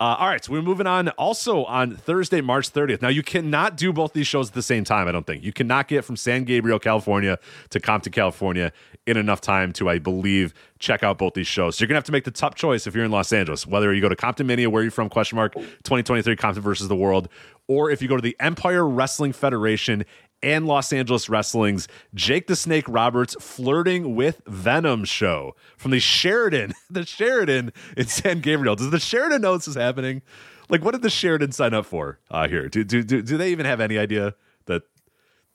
Uh, 0.00 0.16
all 0.18 0.28
right, 0.28 0.44
so 0.44 0.52
we're 0.52 0.62
moving 0.62 0.86
on. 0.86 1.08
Also 1.10 1.64
on 1.64 1.96
Thursday, 1.96 2.40
March 2.40 2.72
30th. 2.72 3.02
Now 3.02 3.08
you 3.08 3.22
cannot 3.22 3.76
do 3.76 3.92
both 3.92 4.12
these 4.12 4.26
shows 4.28 4.48
at 4.48 4.54
the 4.54 4.62
same 4.62 4.84
time. 4.84 5.08
I 5.08 5.12
don't 5.12 5.26
think 5.26 5.42
you 5.42 5.52
cannot 5.52 5.88
get 5.88 6.04
from 6.04 6.16
San 6.16 6.44
Gabriel, 6.44 6.78
California, 6.78 7.38
to 7.70 7.80
Compton, 7.80 8.12
California 8.12 8.72
in 9.06 9.16
enough 9.16 9.40
time 9.40 9.72
to, 9.72 9.88
I 9.88 9.98
believe, 9.98 10.54
check 10.78 11.02
out 11.02 11.18
both 11.18 11.34
these 11.34 11.46
shows. 11.46 11.76
So 11.76 11.82
you're 11.82 11.88
gonna 11.88 11.96
have 11.96 12.04
to 12.04 12.12
make 12.12 12.24
the 12.24 12.30
tough 12.30 12.54
choice 12.54 12.86
if 12.86 12.94
you're 12.94 13.04
in 13.04 13.10
Los 13.10 13.32
Angeles, 13.32 13.66
whether 13.66 13.92
you 13.92 14.00
go 14.00 14.08
to 14.08 14.16
Compton 14.16 14.46
Mania, 14.46 14.70
where 14.70 14.82
you're 14.82 14.92
from, 14.92 15.08
question 15.08 15.36
mark 15.36 15.54
2023 15.54 16.36
Compton 16.36 16.62
versus 16.62 16.88
the 16.88 16.96
World, 16.96 17.28
or 17.66 17.90
if 17.90 18.00
you 18.00 18.08
go 18.08 18.16
to 18.16 18.22
the 18.22 18.36
Empire 18.38 18.86
Wrestling 18.86 19.32
Federation 19.32 20.04
and 20.42 20.66
Los 20.66 20.92
Angeles 20.92 21.28
Wrestling's 21.28 21.88
Jake 22.14 22.46
the 22.46 22.56
Snake 22.56 22.84
Roberts 22.88 23.36
flirting 23.40 24.14
with 24.14 24.42
Venom 24.46 25.04
show 25.04 25.54
from 25.76 25.90
the 25.90 26.00
Sheraton, 26.00 26.74
the 26.90 27.04
Sheraton 27.04 27.72
in 27.96 28.06
San 28.06 28.40
Gabriel. 28.40 28.76
Does 28.76 28.90
the 28.90 29.00
Sheraton 29.00 29.42
know 29.42 29.56
this 29.56 29.68
is 29.68 29.74
happening? 29.74 30.22
Like, 30.68 30.84
what 30.84 30.92
did 30.92 31.02
the 31.02 31.10
Sheraton 31.10 31.52
sign 31.52 31.74
up 31.74 31.86
for 31.86 32.18
uh, 32.30 32.48
here? 32.48 32.68
Do, 32.68 32.84
do, 32.84 33.02
do, 33.02 33.22
do 33.22 33.36
they 33.36 33.50
even 33.50 33.66
have 33.66 33.80
any 33.80 33.98
idea 33.98 34.34
that 34.66 34.82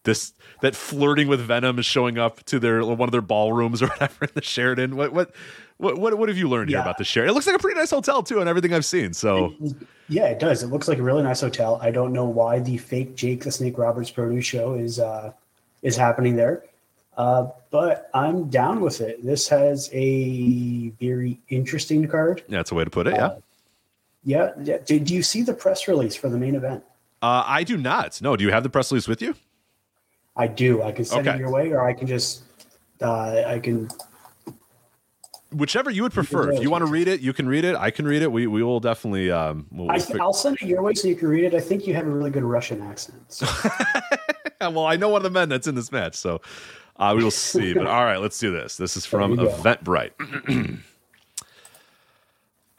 this 0.04 0.34
that 0.62 0.76
flirting 0.76 1.28
with 1.28 1.40
Venom 1.40 1.80
is 1.80 1.86
showing 1.86 2.18
up 2.18 2.44
to 2.46 2.60
their 2.60 2.84
one 2.84 3.08
of 3.08 3.12
their 3.12 3.22
ballrooms 3.22 3.82
or 3.82 3.88
whatever 3.90 4.26
in 4.26 4.32
the 4.34 4.44
Sheraton? 4.44 4.96
What 4.96 5.14
what 5.14 5.34
what 5.78 5.98
what, 5.98 6.18
what 6.18 6.30
have 6.30 6.38
you 6.38 6.48
learned 6.50 6.70
here 6.70 6.80
about 6.80 6.98
the 6.98 7.04
Sheraton? 7.04 7.32
It 7.32 7.34
looks 7.34 7.48
like 7.48 7.56
a 7.56 7.60
pretty 7.60 7.80
nice 7.80 7.92
hotel 7.92 8.24
too, 8.24 8.40
and 8.40 8.50
everything 8.50 8.74
I've 8.74 8.86
seen. 8.86 9.14
So 9.14 9.54
Yeah, 10.10 10.26
it 10.26 10.40
does. 10.40 10.64
It 10.64 10.68
looks 10.68 10.88
like 10.88 10.98
a 11.00 11.04
really 11.04 11.24
nice 11.24 11.42
hotel. 11.42 11.80
I 11.82 11.92
don't 11.92 12.14
know 12.14 12.26
why 12.26 12.60
the 12.60 12.78
fake 12.78 13.16
Jake 13.16 13.44
the 13.44 13.52
Snake 13.52 13.78
Roberts 13.78 14.10
produce 14.12 14.46
show 14.46 14.76
is 14.76 15.00
uh, 15.00 15.32
is 15.82 15.96
happening 15.98 16.36
there, 16.36 16.64
uh, 17.18 17.48
but 17.72 18.10
I'm 18.14 18.50
down 18.50 18.82
with 18.82 19.02
it. 19.02 19.26
This 19.26 19.48
has 19.50 19.90
a 19.94 20.90
very 21.02 21.40
interesting 21.50 22.08
card. 22.08 22.44
that's 22.50 22.72
a 22.72 22.76
way 22.76 22.84
to 22.84 22.90
put 22.90 23.08
it. 23.08 23.16
Yeah. 23.16 23.36
Yeah, 24.26 24.52
yeah. 24.64 24.78
Did 24.86 25.10
you 25.10 25.22
see 25.22 25.42
the 25.42 25.54
press 25.54 25.88
release 25.90 26.16
for 26.16 26.30
the 26.30 26.38
main 26.38 26.56
event? 26.56 26.82
Uh, 27.22 27.44
I 27.46 27.64
do 27.64 27.76
not. 27.78 28.22
No, 28.22 28.38
do 28.38 28.44
you 28.46 28.52
have 28.52 28.64
the 28.64 28.70
press 28.70 28.90
release 28.92 29.08
with 29.08 29.22
you? 29.22 29.36
I 30.38 30.48
do. 30.48 30.82
I 30.82 30.92
can 30.94 31.04
send 31.06 31.28
Okay. 31.28 31.36
it 31.38 31.40
your 31.40 31.52
way, 31.52 31.72
or 31.72 31.86
I 31.88 31.94
can 31.94 32.08
just 32.08 32.44
uh, 33.02 33.44
I 33.46 33.60
can. 33.60 33.90
Whichever 35.54 35.90
you 35.90 36.04
would 36.04 36.14
prefer. 36.14 36.52
If 36.52 36.62
you 36.62 36.70
want 36.70 36.86
to 36.86 36.92
read 36.92 37.08
it, 37.08 37.22
you 37.22 37.34
can 37.34 37.48
read 37.48 37.66
it. 37.66 37.76
I 37.76 37.92
can 37.92 38.06
read 38.06 38.22
it. 38.22 38.32
We 38.32 38.48
we 38.48 38.64
will 38.64 38.80
definitely. 38.80 39.32
Um, 39.32 39.68
we'll, 39.72 39.90
I, 39.90 39.96
we'll 39.96 40.06
fig- 40.06 40.20
I'll 40.20 40.34
send 40.34 40.58
it 40.62 40.68
your 40.68 40.82
way 40.82 40.94
so 40.94 41.08
you 41.08 41.16
can 41.16 41.28
read 41.28 41.44
it. 41.44 41.54
I 41.54 41.60
think 41.60 41.88
you 41.88 41.94
have 41.94 42.06
a 42.06 42.10
really 42.10 42.32
good 42.32 42.44
Russian 42.44 42.82
accent. 42.82 43.22
So. 43.32 43.48
well, 44.62 44.86
I 44.86 44.96
know 44.96 45.10
one 45.10 45.20
of 45.20 45.24
the 45.24 45.30
men 45.30 45.50
that's 45.50 45.68
in 45.68 45.76
this 45.76 45.92
match, 45.92 46.16
so 46.16 46.42
uh, 46.98 47.14
we 47.16 47.24
will 47.24 47.32
see. 47.32 47.74
But 47.74 47.88
all 47.88 48.06
right, 48.06 48.18
let's 48.18 48.40
do 48.40 48.52
this. 48.52 48.78
This 48.78 48.98
is 48.98 49.06
from 49.06 49.36
There. 49.36 49.48
Eventbrite. 49.48 50.80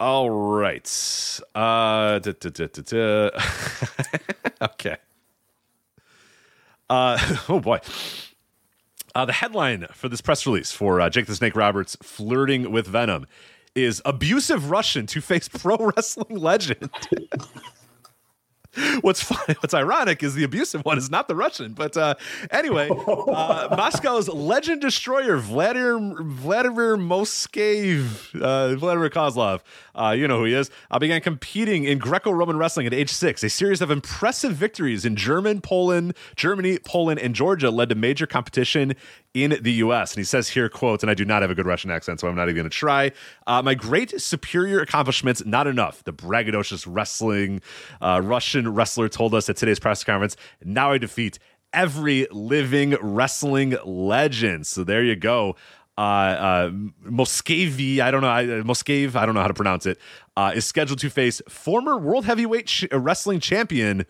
all 0.01 0.31
right. 0.31 1.41
Uh, 1.55 2.19
da, 2.19 2.33
da, 2.33 2.51
da, 2.51 2.67
da, 2.67 2.83
da. 2.83 3.31
okay. 4.63 4.97
Uh, 6.89 7.37
oh 7.49 7.61
boy. 7.61 7.81
Uh, 9.15 9.25
the 9.25 9.33
headline 9.33 9.87
for 9.93 10.09
this 10.09 10.21
press 10.21 10.45
release 10.45 10.73
for 10.73 11.01
uh, 11.01 11.09
Jake 11.09 11.27
the 11.27 11.37
Snake 11.37 11.55
Roberts 11.55 11.97
flirting 12.03 12.73
with 12.73 12.89
Venom 12.89 13.27
is 13.77 14.03
abusive 14.05 14.71
Russian 14.71 15.07
to 15.07 15.21
face 15.21 15.49
pro 15.49 15.77
wrestling 15.77 16.37
legend. 16.37 16.91
What's 19.01 19.23
funny, 19.23 19.55
what's 19.61 19.75
ironic 19.75 20.23
is 20.23 20.35
the 20.35 20.45
abusive 20.45 20.85
one 20.85 20.99
is 20.99 21.11
not 21.11 21.29
the 21.29 21.35
Russian. 21.35 21.73
But 21.73 21.97
uh, 21.97 22.15
anyway, 22.51 22.89
uh, 22.91 23.69
Moscow's 23.77 24.29
legend 24.29 24.81
destroyer 24.81 25.37
Vladimir 25.37 25.99
Vladimir 26.23 26.97
Moskev, 26.97 28.41
uh, 28.41 28.75
Vladimir 28.77 29.11
Kozlov, 29.11 29.61
uh, 29.95 30.15
you 30.17 30.27
know 30.27 30.39
who 30.39 30.45
he 30.45 30.55
is, 30.55 30.71
uh, 30.91 30.99
began 30.99 31.21
competing 31.21 31.85
in 31.85 31.99
Greco-Roman 31.99 32.57
wrestling 32.57 32.87
at 32.87 32.95
age 32.95 33.11
six. 33.11 33.43
A 33.43 33.51
series 33.51 33.81
of 33.81 33.91
impressive 33.91 34.53
victories 34.53 35.05
in 35.05 35.17
German, 35.17 35.61
Poland, 35.61 36.15
Germany, 36.37 36.79
Poland, 36.79 37.21
and 37.21 37.35
Georgia 37.35 37.71
led 37.71 37.89
to 37.91 37.95
major 37.95 38.27
competition 38.27 38.95
in 39.35 39.59
the 39.61 39.73
U.S. 39.73 40.13
And 40.13 40.19
he 40.19 40.25
says 40.25 40.49
here, 40.49 40.69
quote, 40.69 41.03
and 41.03 41.11
I 41.11 41.15
do 41.15 41.25
not 41.25 41.43
have 41.43 41.51
a 41.51 41.57
good 41.57 41.67
Russian 41.67 41.91
accent, 41.91 42.21
so 42.21 42.29
I'm 42.29 42.37
not 42.37 42.45
even 42.45 42.55
going 42.55 42.71
to 42.71 42.71
try. 42.71 43.11
Uh, 43.49 43.61
my 43.63 43.75
great 43.75 44.21
superior 44.21 44.81
accomplishments, 44.81 45.45
not 45.45 45.67
enough. 45.67 46.05
The 46.05 46.13
braggadocious 46.13 46.87
wrestling 46.89 47.61
uh, 48.01 48.21
Wrestler 48.69 49.09
told 49.09 49.35
us 49.35 49.49
at 49.49 49.57
today's 49.57 49.81
press 49.81 50.05
conference. 50.05 50.37
Now 50.65 50.93
I 50.93 50.99
defeat 50.99 51.39
every 51.73 52.27
living 52.31 52.97
wrestling 53.01 53.77
legend. 53.85 54.67
So 54.67 54.85
there 54.85 55.03
you 55.03 55.17
go. 55.17 55.57
Uh, 55.97 56.01
uh, 56.01 56.71
Moskevi, 57.05 58.01
I 58.01 58.11
don't 58.11 58.23
know, 58.23 58.29
I, 58.29 58.45
Moskev, 58.45 59.15
I 59.15 59.27
don't 59.27 59.35
know 59.35 59.43
how 59.43 59.49
to 59.49 59.55
pronounce 59.55 59.87
it, 59.87 59.99
uh, 60.37 60.53
is 60.55 60.67
scheduled 60.67 60.99
to 61.01 61.11
face 61.11 61.41
former 61.49 61.97
world 61.97 62.25
heavyweight 62.25 62.67
ch- 62.67 62.87
wrestling 62.91 63.39
champion 63.39 64.05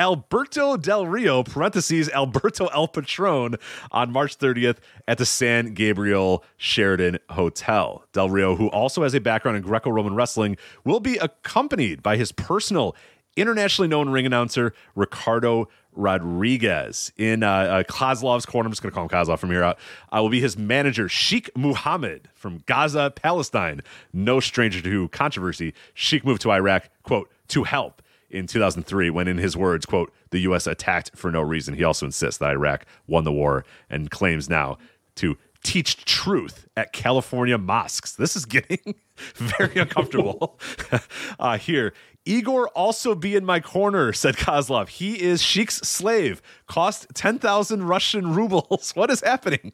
Alberto 0.00 0.78
Del 0.78 1.06
Rio, 1.06 1.42
parentheses, 1.42 2.08
Alberto 2.08 2.68
El 2.68 2.88
Patron, 2.88 3.56
on 3.90 4.10
March 4.10 4.38
30th 4.38 4.78
at 5.06 5.18
the 5.18 5.26
San 5.26 5.74
Gabriel 5.74 6.42
Sheraton 6.56 7.18
Hotel. 7.28 8.04
Del 8.14 8.30
Rio, 8.30 8.56
who 8.56 8.68
also 8.68 9.02
has 9.02 9.14
a 9.14 9.20
background 9.20 9.58
in 9.58 9.62
Greco 9.62 9.90
Roman 9.90 10.14
wrestling, 10.14 10.56
will 10.84 11.00
be 11.00 11.18
accompanied 11.18 12.02
by 12.02 12.16
his 12.16 12.32
personal, 12.32 12.96
internationally 13.36 13.88
known 13.88 14.10
ring 14.10 14.26
announcer, 14.26 14.74
Ricardo 14.94 15.68
Rodriguez. 15.92 17.12
In 17.16 17.42
uh, 17.42 17.50
uh, 17.50 17.82
Kozlov's 17.84 18.46
corner, 18.46 18.66
I'm 18.66 18.72
just 18.72 18.82
going 18.82 18.90
to 18.90 18.94
call 18.94 19.04
him 19.04 19.08
Kozlov 19.10 19.38
from 19.38 19.50
here 19.50 19.64
out, 19.64 19.78
uh, 20.14 20.22
will 20.22 20.28
be 20.28 20.40
his 20.40 20.56
manager, 20.56 21.08
Sheikh 21.08 21.50
Muhammad 21.56 22.28
from 22.34 22.62
Gaza, 22.66 23.12
Palestine. 23.14 23.82
No 24.12 24.40
stranger 24.40 24.80
to 24.80 25.08
controversy. 25.08 25.74
Sheikh 25.94 26.24
moved 26.24 26.42
to 26.42 26.52
Iraq, 26.52 26.88
quote, 27.02 27.30
to 27.48 27.64
help 27.64 28.02
in 28.30 28.46
2003 28.46 29.10
when 29.10 29.28
in 29.28 29.38
his 29.38 29.56
words 29.56 29.84
quote 29.84 30.12
the 30.30 30.38
us 30.40 30.66
attacked 30.66 31.10
for 31.16 31.30
no 31.30 31.40
reason 31.40 31.74
he 31.74 31.82
also 31.84 32.06
insists 32.06 32.38
that 32.38 32.50
iraq 32.50 32.86
won 33.06 33.24
the 33.24 33.32
war 33.32 33.64
and 33.88 34.10
claims 34.10 34.48
now 34.48 34.78
to 35.16 35.36
teach 35.62 36.04
truth 36.04 36.68
at 36.76 36.92
california 36.92 37.58
mosques 37.58 38.12
this 38.12 38.36
is 38.36 38.44
getting 38.44 38.94
very 39.34 39.80
uncomfortable 39.80 40.58
uh, 41.40 41.58
here 41.58 41.92
Igor 42.24 42.68
also 42.68 43.14
be 43.14 43.34
in 43.34 43.44
my 43.44 43.60
corner, 43.60 44.12
said 44.14 44.36
Kozlov. 44.36 44.88
He 44.88 45.20
is 45.20 45.42
Sheik's 45.42 45.76
slave. 45.78 46.42
Cost 46.66 47.06
10,000 47.14 47.84
Russian 47.84 48.34
rubles. 48.34 48.92
What 49.00 49.10
is 49.10 49.20
happening? 49.20 49.72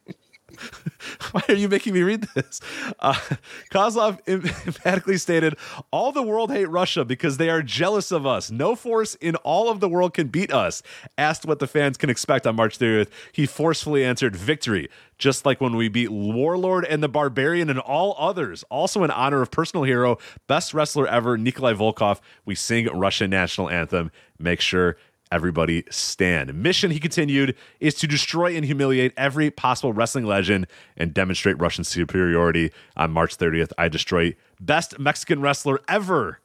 Why 1.32 1.42
are 1.48 1.54
you 1.54 1.68
making 1.68 1.94
me 1.94 2.02
read 2.02 2.22
this? 2.34 2.60
Uh, 2.98 3.14
Kozlov 3.70 4.20
emphatically 4.26 5.16
stated, 5.16 5.56
All 5.90 6.12
the 6.12 6.22
world 6.22 6.50
hate 6.50 6.66
Russia 6.66 7.04
because 7.04 7.36
they 7.36 7.50
are 7.50 7.62
jealous 7.62 8.12
of 8.12 8.26
us. 8.26 8.50
No 8.50 8.76
force 8.76 9.14
in 9.16 9.36
all 9.36 9.70
of 9.70 9.80
the 9.80 9.88
world 9.88 10.14
can 10.14 10.28
beat 10.28 10.52
us. 10.52 10.82
Asked 11.18 11.46
what 11.46 11.58
the 11.58 11.66
fans 11.66 11.96
can 11.96 12.10
expect 12.10 12.46
on 12.46 12.56
March 12.56 12.78
30th, 12.78 13.08
he 13.32 13.46
forcefully 13.46 14.04
answered, 14.04 14.36
Victory, 14.36 14.88
just 15.18 15.44
like 15.44 15.60
when 15.60 15.76
we 15.76 15.88
beat 15.88 16.10
Warlord 16.10 16.84
and 16.84 17.02
the 17.02 17.08
Barbarian 17.08 17.68
and 17.68 17.78
all 17.80 18.14
others. 18.18 18.64
Also, 18.70 19.02
in 19.02 19.10
honor 19.10 19.42
of 19.42 19.50
personal 19.50 19.84
hero, 19.84 20.18
best 20.46 20.74
wrestler 20.74 21.06
ever, 21.08 21.36
Nikolai 21.36 21.72
Volkov, 21.72 22.20
we 22.44 22.54
sing 22.54 22.86
Russian 22.86 23.30
national 23.30 23.68
anthem. 23.68 24.10
Make 24.38 24.60
sure 24.60 24.96
everybody 25.32 25.84
stand. 25.90 26.54
Mission, 26.54 26.90
he 26.90 26.98
continued, 26.98 27.56
is 27.80 27.94
to 27.94 28.06
destroy 28.06 28.54
and 28.54 28.64
humiliate 28.64 29.12
every 29.16 29.50
possible 29.50 29.92
wrestling 29.92 30.24
legend 30.24 30.66
and 30.96 31.12
demonstrate 31.12 31.60
Russian 31.60 31.84
superiority. 31.84 32.72
On 32.96 33.10
March 33.10 33.36
30th, 33.36 33.72
I 33.78 33.88
destroy 33.88 34.34
best 34.60 34.98
Mexican 34.98 35.40
wrestler 35.40 35.80
ever. 35.88 36.40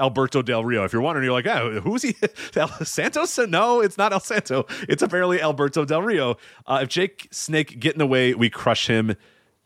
Alberto 0.00 0.42
Del 0.42 0.64
Rio. 0.64 0.84
If 0.84 0.92
you're 0.92 1.02
wondering, 1.02 1.24
you're 1.24 1.32
like, 1.32 1.46
oh, 1.46 1.80
who's 1.80 2.02
he? 2.02 2.16
El 2.56 2.68
Santos? 2.84 3.38
No, 3.38 3.80
it's 3.80 3.96
not 3.96 4.12
El 4.12 4.20
Santo. 4.20 4.66
It's 4.88 5.02
apparently 5.02 5.40
Alberto 5.40 5.84
Del 5.84 6.02
Rio. 6.02 6.38
Uh, 6.66 6.80
if 6.82 6.88
Jake 6.88 7.28
Snake 7.30 7.78
get 7.78 7.92
in 7.92 7.98
the 7.98 8.06
way, 8.06 8.34
we 8.34 8.50
crush 8.50 8.88
him 8.88 9.14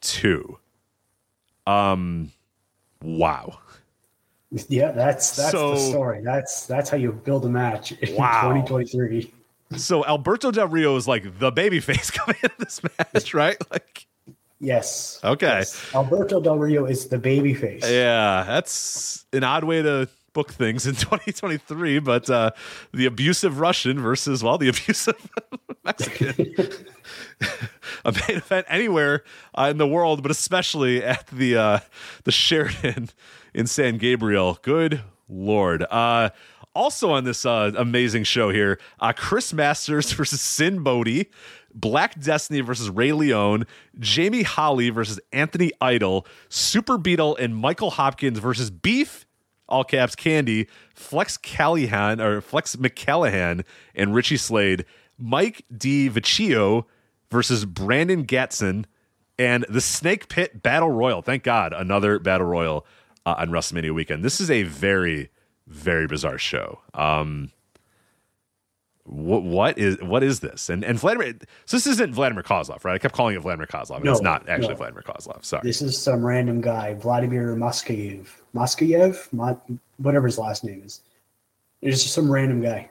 too. 0.03 0.59
Um, 1.67 2.33
wow. 3.03 3.61
Yeah, 4.69 4.91
that's 4.93 5.37
that's 5.37 5.51
So- 5.53 5.71
the 5.75 5.77
story. 5.81 6.21
That's 6.25 6.67
that's 6.67 6.89
how 6.91 6.97
you 6.97 7.13
build 7.13 7.45
a 7.45 7.49
match 7.49 7.93
in 7.93 8.15
Wow. 8.17 8.43
2023. 8.55 9.33
So 9.77 10.05
Alberto 10.07 10.51
Del 10.53 10.69
Rio 10.69 10.95
is 10.97 11.09
like 11.09 11.39
the 11.39 11.51
babyface 11.53 12.13
coming 12.19 12.37
in 12.43 12.51
this 12.59 12.81
match, 12.99 13.35
right? 13.35 13.57
Like, 13.71 14.07
Yes. 14.59 15.21
Okay. 15.23 15.47
Yes. 15.59 15.95
Alberto 15.95 16.41
Del 16.41 16.57
Rio 16.57 16.87
is 16.87 17.09
the 17.09 17.19
baby 17.19 17.53
face. 17.53 17.83
yeah, 17.89 18.43
that's 18.47 19.27
an 19.35 19.45
odd 19.45 19.65
way 19.65 19.83
to 19.83 20.09
book 20.33 20.51
things 20.53 20.87
in 20.87 20.95
2023, 20.97 21.99
but 21.99 22.31
uh, 22.31 22.51
the 22.95 23.05
abusive 23.07 23.61
Russian 23.61 23.99
versus, 24.01 24.43
well, 24.43 24.57
the 24.57 24.69
abusive 24.75 25.15
Mexican. 25.85 26.55
a 28.05 28.13
main 28.13 28.39
event 28.39 28.67
anywhere 28.69 29.25
uh, 29.55 29.69
in 29.71 29.77
the 29.79 29.87
world, 29.87 30.23
but 30.23 30.31
especially 30.31 31.03
at 31.03 31.27
the 31.29 31.57
uh, 31.57 31.79
the 32.25 32.33
Sheraton 32.33 33.11
in 33.57 33.67
San 33.67 33.97
Gabriel. 33.97 34.59
Good 34.61 35.01
lord. 35.29 35.83
Uh, 35.91 36.29
also 36.75 37.11
on 37.11 37.25
this 37.25 37.47
uh, 37.47 37.73
amazing 37.77 38.25
show 38.25 38.51
here, 38.51 38.79
uh, 39.01 39.15
Chris 39.17 39.55
Masters 39.55 40.13
versus 40.13 40.43
Sinn 40.43 40.83
Bodhi, 40.83 41.31
Black 41.75 42.21
Destiny 42.21 42.61
versus 42.61 42.91
Ray 42.91 43.13
Leone, 43.13 43.67
Jamie 43.99 44.43
Holly 44.43 44.91
versus 44.91 45.19
Anthony 45.33 45.73
Idol, 45.81 46.27
Super 46.51 46.99
Beetle 46.99 47.35
and 47.37 47.57
Michael 47.57 47.91
Hopkins 47.91 48.39
versus 48.39 48.71
Beef 48.71 49.27
all 49.69 49.83
caps 49.83 50.15
Candy, 50.15 50.69
Flex 50.95 51.37
Callahan 51.37 52.21
or 52.21 52.41
Flex 52.41 52.77
McCallahan 52.77 53.65
and 53.97 54.15
Richie 54.15 54.37
Slade, 54.37 54.85
Mike 55.19 55.65
D. 55.77 56.09
Vecchio 56.09 56.85
versus 57.33 57.65
Brandon 57.65 58.25
Gatson, 58.25 58.85
and 59.39 59.67
the 59.69 59.81
Snake 59.81 60.29
Pit 60.29 60.63
Battle 60.63 60.91
Royal. 60.91 61.21
Thank 61.21 61.43
God, 61.43 61.73
another 61.73 62.19
Battle 62.19 62.47
Royal 62.47 62.87
uh, 63.27 63.35
on 63.39 63.51
WrestleMania 63.51 63.93
weekend. 63.93 64.25
This 64.25 64.41
is 64.41 64.51
a 64.51 64.63
very, 64.63 65.31
very 65.67 66.07
bizarre 66.07 66.39
show. 66.39 66.81
Um, 66.95 67.51
what 69.05 69.43
what 69.45 69.79
is 69.79 70.01
what 70.03 70.25
is 70.25 70.41
this? 70.41 70.69
And 70.69 70.83
and 70.85 70.99
Vladimir. 70.99 71.35
So 71.67 71.77
this 71.77 71.87
isn't 71.87 72.13
Vladimir 72.13 72.43
Kozlov, 72.43 72.85
right? 72.85 72.95
I 72.95 72.99
kept 72.99 73.15
calling 73.15 73.37
it 73.37 73.41
Vladimir 73.41 73.67
Kozlov. 73.69 73.97
and 73.97 74.05
No, 74.05 74.13
it's 74.13 74.21
not 74.21 74.49
actually 74.49 74.71
no. 74.71 74.77
Vladimir 74.77 75.03
Kozlov. 75.03 75.45
Sorry. 75.45 75.63
This 75.63 75.81
is 75.83 75.97
some 76.01 76.25
random 76.27 76.61
guy, 76.61 76.95
Vladimir 76.95 77.55
Moskayev. 77.55 78.27
Moskayev? 78.55 79.33
Mo- 79.33 79.61
whatever 79.99 80.27
his 80.27 80.39
last 80.39 80.65
name 80.65 80.83
is. 80.85 81.03
It's 81.83 82.03
just 82.03 82.15
some 82.15 82.31
random 82.31 82.61
guy. 82.63 82.91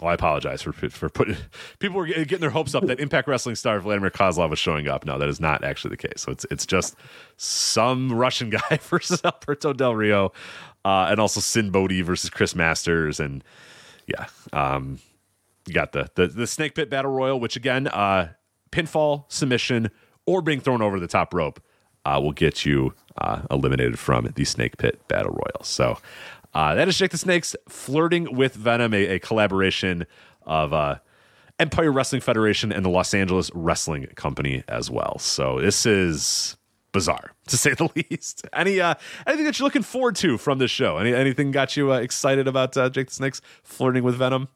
Well, 0.00 0.10
I 0.10 0.14
apologize 0.14 0.62
for 0.62 0.72
for 0.72 1.08
putting 1.08 1.36
people 1.78 1.96
were 1.98 2.06
getting 2.06 2.40
their 2.40 2.50
hopes 2.50 2.74
up 2.74 2.86
that 2.86 3.00
Impact 3.00 3.28
Wrestling 3.28 3.54
star 3.54 3.78
Vladimir 3.80 4.10
Kozlov 4.10 4.50
was 4.50 4.58
showing 4.58 4.88
up. 4.88 5.04
No, 5.04 5.18
that 5.18 5.28
is 5.28 5.40
not 5.40 5.62
actually 5.62 5.90
the 5.90 6.08
case. 6.08 6.22
So 6.22 6.32
it's 6.32 6.46
it's 6.50 6.66
just 6.66 6.96
some 7.36 8.12
Russian 8.12 8.50
guy 8.70 8.78
versus 8.82 9.20
Alberto 9.24 9.72
Del 9.72 9.94
Rio, 9.94 10.32
uh, 10.84 11.08
and 11.10 11.20
also 11.20 11.40
Sinn 11.40 11.70
Bodhi 11.70 12.02
versus 12.02 12.30
Chris 12.30 12.54
Masters, 12.54 13.20
and 13.20 13.44
yeah, 14.06 14.26
um, 14.52 14.98
you 15.66 15.74
got 15.74 15.92
the, 15.92 16.08
the 16.14 16.26
the 16.28 16.46
Snake 16.46 16.74
Pit 16.74 16.88
Battle 16.88 17.12
Royal, 17.12 17.38
which 17.38 17.56
again, 17.56 17.86
uh, 17.88 18.32
pinfall, 18.72 19.24
submission, 19.28 19.90
or 20.26 20.40
being 20.40 20.60
thrown 20.60 20.82
over 20.82 20.98
the 20.98 21.06
top 21.06 21.34
rope 21.34 21.60
uh, 22.04 22.18
will 22.22 22.32
get 22.32 22.64
you 22.64 22.94
uh, 23.18 23.42
eliminated 23.50 23.98
from 23.98 24.30
the 24.34 24.44
Snake 24.44 24.78
Pit 24.78 25.00
Battle 25.08 25.32
Royal. 25.32 25.62
So 25.62 25.98
uh, 26.54 26.74
that 26.74 26.88
is 26.88 26.98
Jake 26.98 27.10
the 27.10 27.18
Snakes 27.18 27.54
flirting 27.68 28.36
with 28.36 28.54
Venom, 28.54 28.92
a, 28.94 29.06
a 29.06 29.18
collaboration 29.18 30.06
of 30.42 30.72
uh, 30.72 30.96
Empire 31.58 31.92
Wrestling 31.92 32.20
Federation 32.20 32.72
and 32.72 32.84
the 32.84 32.88
Los 32.88 33.14
Angeles 33.14 33.50
Wrestling 33.54 34.06
Company 34.16 34.64
as 34.68 34.90
well. 34.90 35.18
So 35.18 35.60
this 35.60 35.86
is 35.86 36.56
bizarre 36.92 37.32
to 37.46 37.56
say 37.56 37.74
the 37.74 37.88
least. 37.94 38.46
Any 38.52 38.80
uh, 38.80 38.94
anything 39.26 39.44
that 39.44 39.58
you're 39.58 39.66
looking 39.66 39.82
forward 39.82 40.16
to 40.16 40.38
from 40.38 40.58
this 40.58 40.70
show? 40.70 40.96
Any 40.96 41.14
anything 41.14 41.50
got 41.50 41.76
you 41.76 41.92
uh, 41.92 41.98
excited 41.98 42.48
about 42.48 42.76
uh, 42.76 42.90
Jake 42.90 43.08
the 43.08 43.14
Snakes 43.14 43.40
flirting 43.62 44.02
with 44.02 44.16
Venom? 44.16 44.48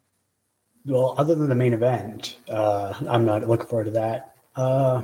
Well, 0.86 1.14
other 1.16 1.34
than 1.34 1.49
the 1.49 1.55
main 1.55 1.72
event, 1.72 2.36
uh, 2.49 2.92
I'm 3.09 3.24
not 3.24 3.49
looking 3.49 3.66
forward 3.66 3.84
to 3.84 3.90
that. 3.92 4.34
Uh, 4.55 5.03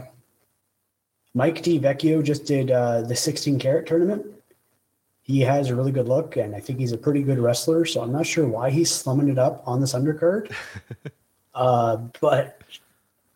Mike 1.34 1.62
D. 1.62 1.78
Vecchio 1.78 2.22
just 2.22 2.44
did 2.44 2.70
uh, 2.70 3.02
the 3.02 3.16
16 3.16 3.58
carat 3.58 3.86
tournament. 3.86 4.26
He 5.30 5.40
has 5.42 5.70
a 5.70 5.76
really 5.76 5.92
good 5.92 6.08
look, 6.08 6.36
and 6.36 6.56
I 6.56 6.60
think 6.60 6.80
he's 6.80 6.90
a 6.90 6.98
pretty 6.98 7.22
good 7.22 7.38
wrestler. 7.38 7.84
So 7.84 8.00
I'm 8.00 8.10
not 8.10 8.26
sure 8.26 8.48
why 8.48 8.70
he's 8.70 8.90
slumming 8.90 9.28
it 9.28 9.38
up 9.38 9.62
on 9.64 9.80
this 9.80 9.92
undercard. 9.94 10.52
uh, 11.54 11.98
but 12.20 12.60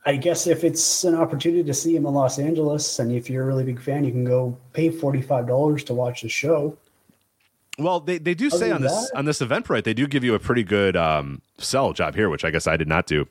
I 0.05 0.17
guess 0.17 0.49
if 0.49 0.65
it's 0.65 1.05
an 1.05 1.15
opportunity 1.15 1.63
to 1.63 1.73
see 1.73 1.95
him 1.95 2.05
in 2.05 2.13
Los 2.13 2.41
Angeles, 2.41 2.99
and 2.99 3.13
if 3.13 3.31
you're 3.31 3.45
a 3.45 3.47
really 3.47 3.63
big 3.63 3.81
fan, 3.81 4.05
you 4.05 4.11
can 4.11 4.25
go 4.25 4.59
pay 4.73 4.91
$45 4.91 5.87
to 5.87 5.95
watch 5.95 6.23
the 6.23 6.29
show. 6.29 6.77
Well, 7.79 8.01
they, 8.01 8.19
they 8.19 8.35
do 8.35 8.51
say 8.51 8.73
on 8.73 8.83
this 8.83 9.11
that- 9.11 9.17
on 9.17 9.25
this 9.25 9.39
Eventbrite, 9.41 9.85
they 9.85 9.95
do 9.95 10.09
give 10.09 10.25
you 10.25 10.35
a 10.35 10.41
pretty 10.41 10.65
good 10.65 10.97
um, 10.97 11.43
sell 11.59 11.93
job 11.93 12.17
here, 12.17 12.29
which 12.29 12.45
I 12.45 12.51
guess 12.51 12.67
I 12.67 12.77
did 12.77 12.89
not 12.89 13.07
do. 13.07 13.29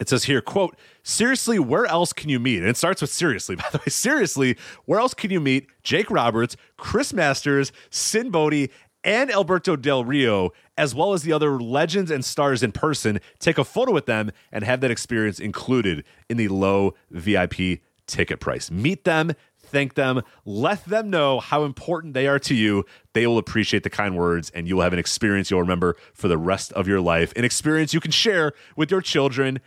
It 0.00 0.08
says 0.08 0.24
here, 0.24 0.40
quote, 0.40 0.76
seriously, 1.02 1.58
where 1.58 1.86
else 1.86 2.12
can 2.12 2.30
you 2.30 2.40
meet? 2.40 2.60
And 2.60 2.68
it 2.68 2.76
starts 2.76 3.02
with 3.02 3.12
seriously, 3.12 3.56
by 3.56 3.66
the 3.72 3.78
way. 3.78 3.88
Seriously, 3.88 4.56
where 4.84 5.00
else 5.00 5.14
can 5.14 5.30
you 5.30 5.40
meet 5.40 5.68
Jake 5.82 6.10
Roberts, 6.10 6.56
Chris 6.76 7.12
Masters, 7.12 7.72
Sinn 7.90 8.30
Bodhi, 8.30 8.70
and 9.04 9.30
Alberto 9.30 9.76
Del 9.76 10.04
Rio, 10.04 10.50
as 10.78 10.94
well 10.94 11.12
as 11.12 11.22
the 11.22 11.32
other 11.32 11.60
legends 11.60 12.10
and 12.10 12.24
stars 12.24 12.62
in 12.62 12.72
person, 12.72 13.20
take 13.38 13.58
a 13.58 13.64
photo 13.64 13.92
with 13.92 14.06
them 14.06 14.30
and 14.50 14.64
have 14.64 14.80
that 14.80 14.90
experience 14.90 15.40
included 15.40 16.04
in 16.28 16.36
the 16.36 16.48
low 16.48 16.94
VIP 17.10 17.80
ticket 18.06 18.40
price. 18.40 18.70
Meet 18.70 19.04
them, 19.04 19.32
thank 19.58 19.94
them, 19.94 20.22
let 20.44 20.84
them 20.84 21.10
know 21.10 21.40
how 21.40 21.64
important 21.64 22.14
they 22.14 22.26
are 22.26 22.38
to 22.40 22.54
you. 22.54 22.84
They 23.12 23.26
will 23.26 23.38
appreciate 23.38 23.82
the 23.82 23.90
kind 23.90 24.16
words, 24.16 24.50
and 24.50 24.68
you 24.68 24.76
will 24.76 24.82
have 24.82 24.92
an 24.92 24.98
experience 24.98 25.50
you'll 25.50 25.60
remember 25.60 25.96
for 26.14 26.28
the 26.28 26.38
rest 26.38 26.72
of 26.74 26.86
your 26.86 27.00
life. 27.00 27.32
An 27.36 27.44
experience 27.44 27.92
you 27.92 28.00
can 28.00 28.10
share 28.10 28.52
with 28.76 28.90
your 28.90 29.00
children 29.00 29.60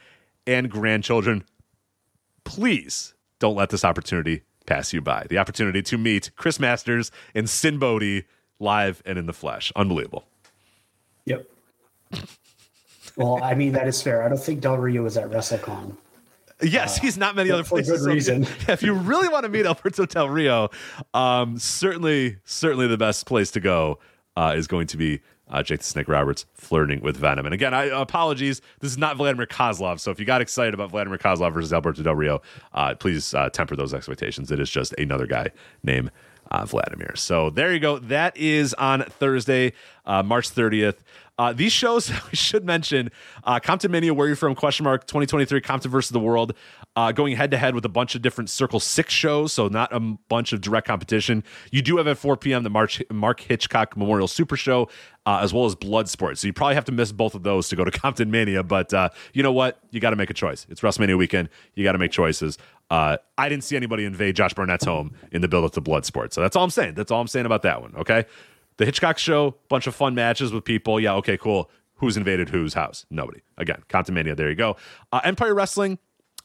and 0.47 0.69
grandchildren. 0.69 1.43
Please 2.43 3.13
don't 3.39 3.55
let 3.55 3.69
this 3.69 3.83
opportunity 3.83 4.43
pass 4.65 4.93
you 4.93 5.01
by. 5.01 5.25
The 5.29 5.37
opportunity 5.37 5.81
to 5.83 5.97
meet 5.97 6.31
Chris 6.35 6.59
Masters 6.59 7.11
and 7.33 7.49
Sinn 7.49 7.79
Bodhi 7.79 8.25
live 8.59 9.01
and 9.05 9.17
in 9.17 9.25
the 9.25 9.33
flesh. 9.33 9.71
Unbelievable. 9.75 10.25
Yep. 11.25 11.49
well, 13.15 13.43
I 13.43 13.55
mean, 13.55 13.73
that 13.73 13.87
is 13.87 14.01
fair. 14.01 14.23
I 14.23 14.29
don't 14.29 14.39
think 14.39 14.61
Del 14.61 14.77
Rio 14.77 15.03
was 15.03 15.17
at 15.17 15.29
WrestleCon. 15.29 15.97
Yes, 16.61 16.97
he's 16.97 17.17
not 17.17 17.35
many 17.35 17.51
other 17.51 17.63
places. 17.63 17.99
for 17.99 18.05
good 18.05 18.13
reason. 18.13 18.43
if 18.67 18.81
you 18.81 18.93
really 18.93 19.27
want 19.27 19.43
to 19.43 19.49
meet 19.49 19.65
Alberto 19.65 20.05
Del 20.05 20.29
Rio, 20.29 20.69
um, 21.13 21.59
certainly, 21.59 22.37
certainly 22.45 22.87
the 22.87 22.97
best 22.97 23.25
place 23.25 23.51
to 23.51 23.59
go 23.59 23.99
uh, 24.37 24.53
is 24.55 24.67
going 24.67 24.87
to 24.87 24.97
be 24.97 25.21
uh, 25.49 25.63
Jake 25.63 25.79
the 25.79 25.85
Snake 25.85 26.07
Roberts 26.07 26.45
flirting 26.53 27.01
with 27.01 27.17
Venom. 27.17 27.45
And 27.45 27.53
again, 27.53 27.73
I 27.73 27.85
apologies. 27.85 28.61
This 28.79 28.91
is 28.91 28.97
not 28.97 29.17
Vladimir 29.17 29.45
Kozlov. 29.45 29.99
So 29.99 30.11
if 30.11 30.19
you 30.19 30.25
got 30.25 30.41
excited 30.41 30.73
about 30.73 30.91
Vladimir 30.91 31.17
Kozlov 31.17 31.53
versus 31.53 31.73
Alberto 31.73 32.03
Del 32.03 32.15
Rio, 32.15 32.41
uh, 32.73 32.95
please 32.95 33.33
uh, 33.33 33.49
temper 33.49 33.75
those 33.75 33.93
expectations. 33.93 34.51
It 34.51 34.59
is 34.59 34.69
just 34.69 34.93
another 34.93 35.27
guy 35.27 35.49
named 35.83 36.11
uh, 36.51 36.65
Vladimir. 36.65 37.15
So 37.15 37.49
there 37.49 37.73
you 37.73 37.79
go. 37.79 37.99
That 37.99 38.35
is 38.37 38.73
on 38.75 39.03
Thursday, 39.03 39.73
uh, 40.05 40.23
March 40.23 40.49
30th. 40.49 40.97
Uh, 41.37 41.51
these 41.51 41.71
shows 41.71 42.09
we 42.31 42.35
should 42.35 42.65
mention 42.65 43.11
uh, 43.43 43.59
Compton 43.59 43.91
Mania, 43.91 44.13
where 44.13 44.27
you're 44.27 44.35
from? 44.35 44.55
Question 44.55 44.85
mark 44.85 45.05
2023 45.05 45.61
Compton 45.61 45.91
versus 45.91 46.11
the 46.11 46.19
World, 46.19 46.53
uh, 46.95 47.11
going 47.11 47.35
head 47.35 47.51
to 47.51 47.57
head 47.57 47.75
with 47.75 47.85
a 47.85 47.89
bunch 47.89 48.15
of 48.15 48.21
different 48.21 48.49
Circle 48.49 48.79
Six 48.79 49.13
shows, 49.13 49.51
so 49.53 49.67
not 49.67 49.93
a 49.93 49.99
bunch 49.99 50.53
of 50.53 50.61
direct 50.61 50.87
competition. 50.87 51.43
You 51.71 51.81
do 51.81 51.97
have 51.97 52.07
at 52.07 52.17
4 52.17 52.37
p.m. 52.37 52.63
the 52.63 52.69
March 52.69 53.01
Mark 53.11 53.41
Hitchcock 53.41 53.97
Memorial 53.97 54.27
Super 54.27 54.55
Show, 54.55 54.89
uh, 55.25 55.39
as 55.41 55.53
well 55.53 55.65
as 55.65 55.75
Bloodsport. 55.75 56.37
So 56.37 56.47
you 56.47 56.53
probably 56.53 56.75
have 56.75 56.85
to 56.85 56.91
miss 56.91 57.11
both 57.11 57.35
of 57.35 57.43
those 57.43 57.67
to 57.69 57.75
go 57.75 57.83
to 57.83 57.91
Compton 57.99 58.31
Mania. 58.31 58.63
But 58.63 58.93
uh, 58.93 59.09
you 59.33 59.43
know 59.43 59.53
what? 59.53 59.79
You 59.91 59.99
got 59.99 60.11
to 60.11 60.15
make 60.15 60.29
a 60.29 60.33
choice. 60.33 60.65
It's 60.69 60.81
WrestleMania 60.81 61.17
weekend. 61.17 61.49
You 61.75 61.83
got 61.83 61.93
to 61.93 61.97
make 61.97 62.11
choices. 62.11 62.57
Uh, 62.89 63.17
I 63.37 63.49
didn't 63.49 63.63
see 63.63 63.75
anybody 63.75 64.05
invade 64.05 64.35
Josh 64.35 64.53
Barnett's 64.53 64.85
home 64.85 65.15
in 65.31 65.41
the 65.41 65.47
build 65.47 65.65
up 65.65 65.71
to 65.73 65.81
Bloodsport. 65.81 66.33
So 66.33 66.41
that's 66.41 66.55
all 66.55 66.63
I'm 66.63 66.69
saying. 66.69 66.93
That's 66.93 67.11
all 67.11 67.19
I'm 67.19 67.27
saying 67.27 67.45
about 67.47 67.63
that 67.63 67.81
one. 67.81 67.95
Okay. 67.95 68.25
The 68.77 68.85
Hitchcock 68.85 69.17
show, 69.17 69.55
bunch 69.69 69.87
of 69.87 69.95
fun 69.95 70.15
matches 70.15 70.51
with 70.51 70.65
people. 70.65 70.99
Yeah, 70.99 71.13
okay, 71.15 71.37
cool. 71.37 71.69
Who's 71.95 72.17
invaded 72.17 72.49
whose 72.49 72.73
house? 72.73 73.05
Nobody. 73.09 73.41
Again, 73.57 73.81
Compton 73.87 74.15
Mania. 74.15 74.35
There 74.35 74.49
you 74.49 74.55
go. 74.55 74.75
Uh, 75.13 75.21
Empire 75.23 75.55
Wrestling. 75.55 75.97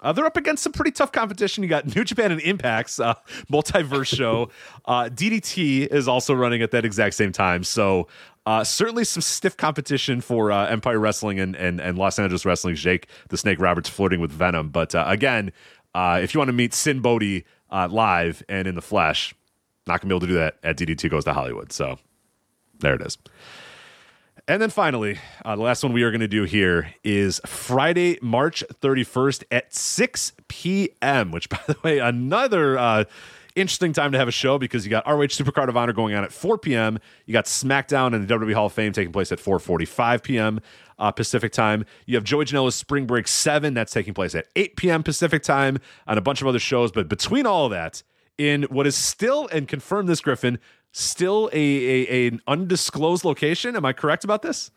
Uh, 0.03 0.13
they're 0.13 0.25
up 0.25 0.37
against 0.37 0.63
some 0.63 0.73
pretty 0.73 0.93
tough 0.93 1.13
competition. 1.13 1.63
You 1.63 1.69
got 1.69 1.85
New 1.97 2.05
Japan 2.05 2.33
and 2.33 2.41
Impact's 2.41 3.01
uh, 3.01 3.15
multiverse 3.53 4.07
show. 4.07 4.51
Uh, 4.85 5.11
DDT 5.13 5.89
is 5.89 6.09
also 6.09 6.35
running 6.35 6.63
at 6.63 6.71
that 6.71 6.85
exact 6.85 7.15
same 7.17 7.33
time. 7.33 7.65
So 7.65 8.09
uh, 8.47 8.65
certainly 8.65 9.05
some 9.05 9.21
stiff 9.21 9.57
competition 9.57 10.21
for 10.21 10.51
uh, 10.53 10.67
Empire 10.69 10.99
Wrestling 10.99 11.39
and, 11.39 11.55
and 11.57 11.81
and 11.81 11.99
Los 11.99 12.19
Angeles 12.19 12.47
Wrestling. 12.47 12.77
Jake 12.77 13.09
the 13.29 13.37
Snake 13.37 13.61
Roberts 13.61 13.89
flirting 13.89 14.21
with 14.21 14.31
Venom. 14.31 14.71
But 14.71 14.95
uh, 14.95 15.05
again, 15.07 15.53
if 15.95 16.33
you 16.33 16.39
want 16.39 16.49
to 16.49 16.55
meet 16.55 16.73
Sinn 16.73 17.01
Bodhi 17.01 17.45
live 17.71 18.43
and 18.49 18.67
in 18.67 18.77
the 18.77 18.83
flesh, 18.83 19.35
not 19.87 20.01
gonna 20.01 20.09
be 20.09 20.15
able 20.15 20.21
to 20.21 20.27
do 20.29 20.35
that 20.35 20.57
at 20.63 20.79
DDT 20.79 21.11
Goes 21.11 21.25
to 21.25 21.35
Hollywood. 21.35 21.73
So 21.73 21.99
there 22.81 22.95
it 22.95 23.03
is. 23.03 23.19
And 24.49 24.61
then 24.61 24.71
finally, 24.71 25.19
uh, 25.45 25.55
the 25.55 25.63
last 25.63 25.83
one 25.83 25.93
we 25.93 26.03
are 26.03 26.11
going 26.11 26.23
to 26.23 26.29
do 26.29 26.45
here 26.45 26.93
is 27.05 27.41
Friday, 27.47 28.19
March 28.21 28.65
31st 28.83 29.45
at 29.51 29.73
6 29.73 30.33
p.m., 30.49 31.31
which, 31.31 31.49
by 31.51 31.61
the 31.67 31.77
way, 31.85 31.99
another 31.99 32.77
uh, 32.77 33.05
interesting 33.55 33.93
time 33.93 34.13
to 34.13 34.19
have 34.19 34.29
a 34.29 34.33
show 34.33 34.59
because 34.59 34.85
you 34.85 34.91
got 34.91 35.07
ROH 35.07 35.27
Supercard 35.27 35.69
of 35.69 35.77
Honor 35.77 35.93
going 35.93 36.15
on 36.15 36.25
at 36.25 36.33
4 36.33 36.59
p.m. 36.59 36.99
You 37.27 37.33
got 37.33 37.45
SmackDown 37.45 38.15
and 38.15 38.27
the 38.27 38.35
WWE 38.35 38.55
Hall 38.55 38.67
of 38.67 38.73
Fame 38.73 38.93
taking 38.93 39.13
place 39.13 39.31
at 39.31 39.39
4:45 39.39 40.23
p.m. 40.23 40.61
Uh, 40.99 41.11
Pacific 41.11 41.53
time. 41.53 41.85
You 42.07 42.17
have 42.17 42.25
Joey 42.25 42.45
Janela's 42.45 42.75
Spring 42.75 43.07
Break 43.07 43.27
7 43.27 43.73
that's 43.73 43.93
taking 43.93 44.15
place 44.15 44.35
at 44.35 44.47
8 44.57 44.77
p.m. 44.77 45.03
Pacific 45.03 45.43
time 45.43 45.79
and 46.07 46.19
a 46.19 46.23
bunch 46.23 46.43
of 46.43 46.47
other 46.47 46.59
shows. 46.59 46.93
But 46.93 47.09
between 47.09 47.47
all 47.47 47.67
of 47.67 47.71
that, 47.71 48.03
in 48.37 48.63
what 48.65 48.87
is 48.87 48.97
still 48.97 49.49
and 49.53 49.69
confirm 49.69 50.07
this 50.07 50.21
Griffin, 50.21 50.59
still 50.93 51.51
a, 51.53 51.59
a 51.59 52.29
an 52.29 52.41
undisclosed 52.47 53.25
location. 53.25 53.77
Am 53.77 53.85
I 53.85 53.93
correct 53.93 54.25
about 54.25 54.43
this? 54.43 54.71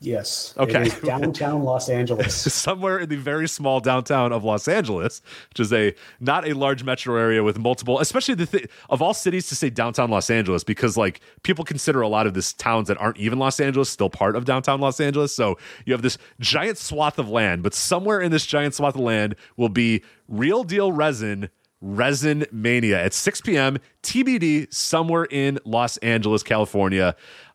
Yes. 0.00 0.54
Okay. 0.56 0.90
Downtown 1.04 1.64
Los 1.64 1.88
Angeles. 1.88 2.34
somewhere 2.54 2.98
in 3.00 3.08
the 3.08 3.16
very 3.16 3.48
small 3.48 3.80
downtown 3.80 4.32
of 4.32 4.44
Los 4.44 4.68
Angeles, 4.68 5.20
which 5.50 5.60
is 5.60 5.72
a 5.72 5.94
not 6.20 6.46
a 6.46 6.52
large 6.52 6.84
metro 6.84 7.16
area 7.16 7.42
with 7.42 7.58
multiple, 7.58 7.98
especially 7.98 8.34
the 8.34 8.46
th- 8.46 8.70
of 8.90 9.02
all 9.02 9.12
cities 9.12 9.48
to 9.48 9.56
say 9.56 9.70
downtown 9.70 10.10
Los 10.10 10.30
Angeles 10.30 10.62
because 10.62 10.96
like 10.96 11.20
people 11.42 11.64
consider 11.64 12.00
a 12.00 12.08
lot 12.08 12.26
of 12.26 12.34
this 12.34 12.52
towns 12.52 12.86
that 12.88 12.96
aren't 12.98 13.16
even 13.16 13.38
Los 13.38 13.58
Angeles 13.58 13.90
still 13.90 14.10
part 14.10 14.36
of 14.36 14.44
downtown 14.44 14.80
Los 14.80 15.00
Angeles. 15.00 15.34
So 15.34 15.58
you 15.84 15.92
have 15.92 16.02
this 16.02 16.18
giant 16.38 16.78
swath 16.78 17.18
of 17.18 17.28
land, 17.28 17.64
but 17.64 17.74
somewhere 17.74 18.20
in 18.20 18.30
this 18.30 18.46
giant 18.46 18.74
swath 18.74 18.94
of 18.94 19.00
land 19.00 19.34
will 19.56 19.68
be 19.68 20.02
real 20.28 20.62
deal 20.62 20.92
resin. 20.92 21.50
Resin 21.80 22.44
Mania 22.50 23.02
at 23.02 23.14
6 23.14 23.40
p.m. 23.42 23.78
TBD 24.02 24.72
somewhere 24.72 25.24
in 25.30 25.58
Los 25.64 25.96
Angeles, 25.98 26.42
California. 26.42 27.14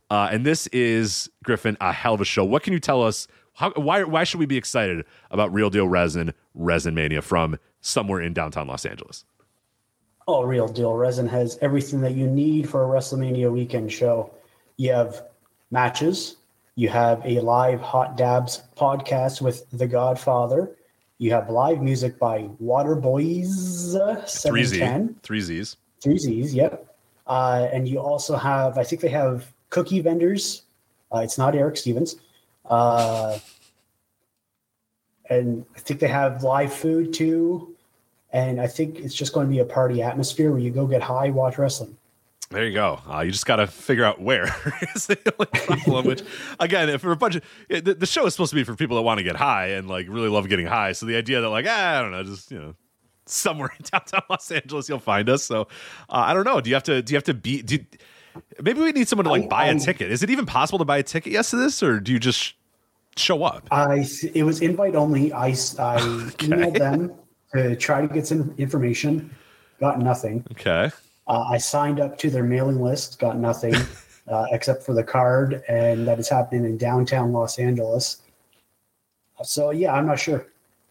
Uh, 0.09 0.29
and 0.31 0.45
this 0.45 0.67
is 0.67 1.29
Griffin, 1.43 1.77
a 1.81 1.91
hell 1.91 2.13
of 2.13 2.21
a 2.21 2.25
show. 2.25 2.43
What 2.45 2.63
can 2.63 2.73
you 2.73 2.79
tell 2.79 3.03
us? 3.03 3.27
How, 3.53 3.71
why, 3.71 4.03
why 4.03 4.23
should 4.23 4.39
we 4.39 4.45
be 4.45 4.57
excited 4.57 5.05
about 5.31 5.53
Real 5.53 5.69
Deal 5.69 5.87
Resin, 5.87 6.33
Resin 6.53 6.95
Mania 6.95 7.21
from 7.21 7.57
somewhere 7.81 8.21
in 8.21 8.33
downtown 8.33 8.67
Los 8.67 8.85
Angeles? 8.85 9.25
Oh, 10.27 10.43
real 10.43 10.67
deal. 10.67 10.95
Resin 10.95 11.27
has 11.27 11.57
everything 11.61 12.01
that 12.01 12.13
you 12.13 12.27
need 12.27 12.69
for 12.69 12.83
a 12.83 12.87
WrestleMania 12.87 13.51
weekend 13.51 13.91
show. 13.91 14.33
You 14.77 14.93
have 14.93 15.23
matches. 15.69 16.37
You 16.75 16.89
have 16.89 17.21
a 17.25 17.39
live 17.41 17.81
Hot 17.81 18.15
Dabs 18.15 18.63
podcast 18.77 19.41
with 19.41 19.69
The 19.71 19.85
Godfather. 19.85 20.75
You 21.23 21.31
have 21.31 21.49
live 21.49 21.81
music 21.81 22.19
by 22.19 22.49
Waterboys 22.61 23.47
Three 24.41 24.65
Z, 24.65 24.75
710. 24.75 25.15
three 25.23 25.39
Z's. 25.39 25.77
Three 26.01 26.17
Z's, 26.17 26.53
yep. 26.53 26.93
Uh, 27.25 27.69
and 27.71 27.87
you 27.87 27.99
also 27.99 28.35
have, 28.35 28.77
I 28.77 28.83
think 28.83 29.01
they 29.01 29.07
have 29.07 29.49
cookie 29.69 30.01
vendors. 30.01 30.63
Uh, 31.15 31.19
it's 31.19 31.37
not 31.37 31.55
Eric 31.55 31.77
Stevens. 31.77 32.17
Uh, 32.65 33.39
and 35.29 35.65
I 35.77 35.79
think 35.79 36.01
they 36.01 36.09
have 36.09 36.43
live 36.43 36.73
food 36.73 37.13
too. 37.13 37.73
And 38.33 38.59
I 38.59 38.67
think 38.67 38.99
it's 38.99 39.15
just 39.15 39.31
going 39.31 39.47
to 39.47 39.49
be 39.49 39.59
a 39.59 39.65
party 39.65 40.01
atmosphere 40.01 40.51
where 40.51 40.59
you 40.59 40.71
go 40.71 40.85
get 40.85 41.01
high, 41.01 41.29
watch 41.29 41.57
wrestling. 41.57 41.95
There 42.53 42.65
you 42.65 42.73
go. 42.73 43.01
Uh, 43.09 43.21
you 43.21 43.31
just 43.31 43.45
got 43.45 43.57
to 43.57 43.67
figure 43.67 44.05
out 44.05 44.21
where 44.21 44.43
is 44.95 45.07
the 45.07 45.17
only 45.39 45.75
problem. 45.77 46.05
Which, 46.05 46.21
again, 46.59 46.87
if 46.89 47.01
for 47.01 47.11
a 47.11 47.15
bunch 47.17 47.35
of 47.35 47.43
the, 47.67 47.95
the 47.95 48.05
show 48.05 48.25
is 48.25 48.33
supposed 48.33 48.51
to 48.51 48.55
be 48.55 48.63
for 48.63 48.75
people 48.75 48.95
that 48.97 49.01
want 49.01 49.17
to 49.17 49.23
get 49.23 49.35
high 49.35 49.67
and 49.69 49.87
like 49.87 50.05
really 50.07 50.29
love 50.29 50.47
getting 50.49 50.67
high. 50.67 50.91
So 50.91 51.05
the 51.05 51.15
idea 51.15 51.41
that 51.41 51.49
like 51.49 51.65
ah, 51.67 51.99
I 51.99 52.01
don't 52.01 52.11
know, 52.11 52.23
just 52.23 52.51
you 52.51 52.59
know, 52.59 52.75
somewhere 53.25 53.71
in 53.77 53.85
downtown 53.91 54.21
Los 54.29 54.51
Angeles 54.51 54.87
you'll 54.87 54.99
find 54.99 55.29
us. 55.29 55.43
So 55.43 55.61
uh, 55.63 55.65
I 56.09 56.33
don't 56.33 56.45
know. 56.45 56.61
Do 56.61 56.69
you 56.69 56.75
have 56.75 56.83
to? 56.83 57.01
Do 57.01 57.13
you 57.13 57.17
have 57.17 57.23
to 57.25 57.33
be? 57.33 57.61
Do 57.63 57.79
maybe 58.61 58.81
we 58.81 58.91
need 58.91 59.07
someone 59.07 59.25
to 59.25 59.31
like 59.31 59.43
I- 59.45 59.47
buy 59.47 59.63
a 59.65 59.67
I'm- 59.69 59.79
ticket. 59.79 60.11
Is 60.11 60.21
it 60.23 60.29
even 60.29 60.45
possible 60.45 60.79
to 60.79 60.85
buy 60.85 60.97
a 60.99 61.03
ticket? 61.03 61.33
Yes 61.33 61.49
to 61.49 61.55
this, 61.55 61.81
or 61.81 61.99
do 61.99 62.11
you 62.11 62.19
just 62.19 62.53
show 63.17 63.43
up? 63.43 63.67
I 63.71 64.05
it 64.33 64.43
was 64.43 64.61
invite 64.61 64.95
only. 64.95 65.33
I 65.33 65.47
I 65.47 65.51
emailed 66.37 66.77
them 66.77 67.11
to 67.53 67.75
try 67.77 68.01
to 68.01 68.07
get 68.13 68.27
some 68.27 68.53
information. 68.57 69.35
Got 69.79 69.99
nothing. 69.99 70.45
Okay. 70.51 70.91
Uh, 71.27 71.45
I 71.49 71.57
signed 71.57 71.99
up 71.99 72.17
to 72.19 72.29
their 72.29 72.43
mailing 72.43 72.81
list. 72.81 73.19
Got 73.19 73.37
nothing 73.37 73.75
uh, 74.27 74.45
except 74.51 74.83
for 74.83 74.93
the 74.93 75.03
card, 75.03 75.63
and 75.67 76.07
that 76.07 76.19
is 76.19 76.29
happening 76.29 76.65
in 76.65 76.77
downtown 76.77 77.31
Los 77.31 77.59
Angeles. 77.59 78.21
So 79.43 79.71
yeah, 79.71 79.93
I'm 79.93 80.05
not 80.05 80.19
sure. 80.19 80.47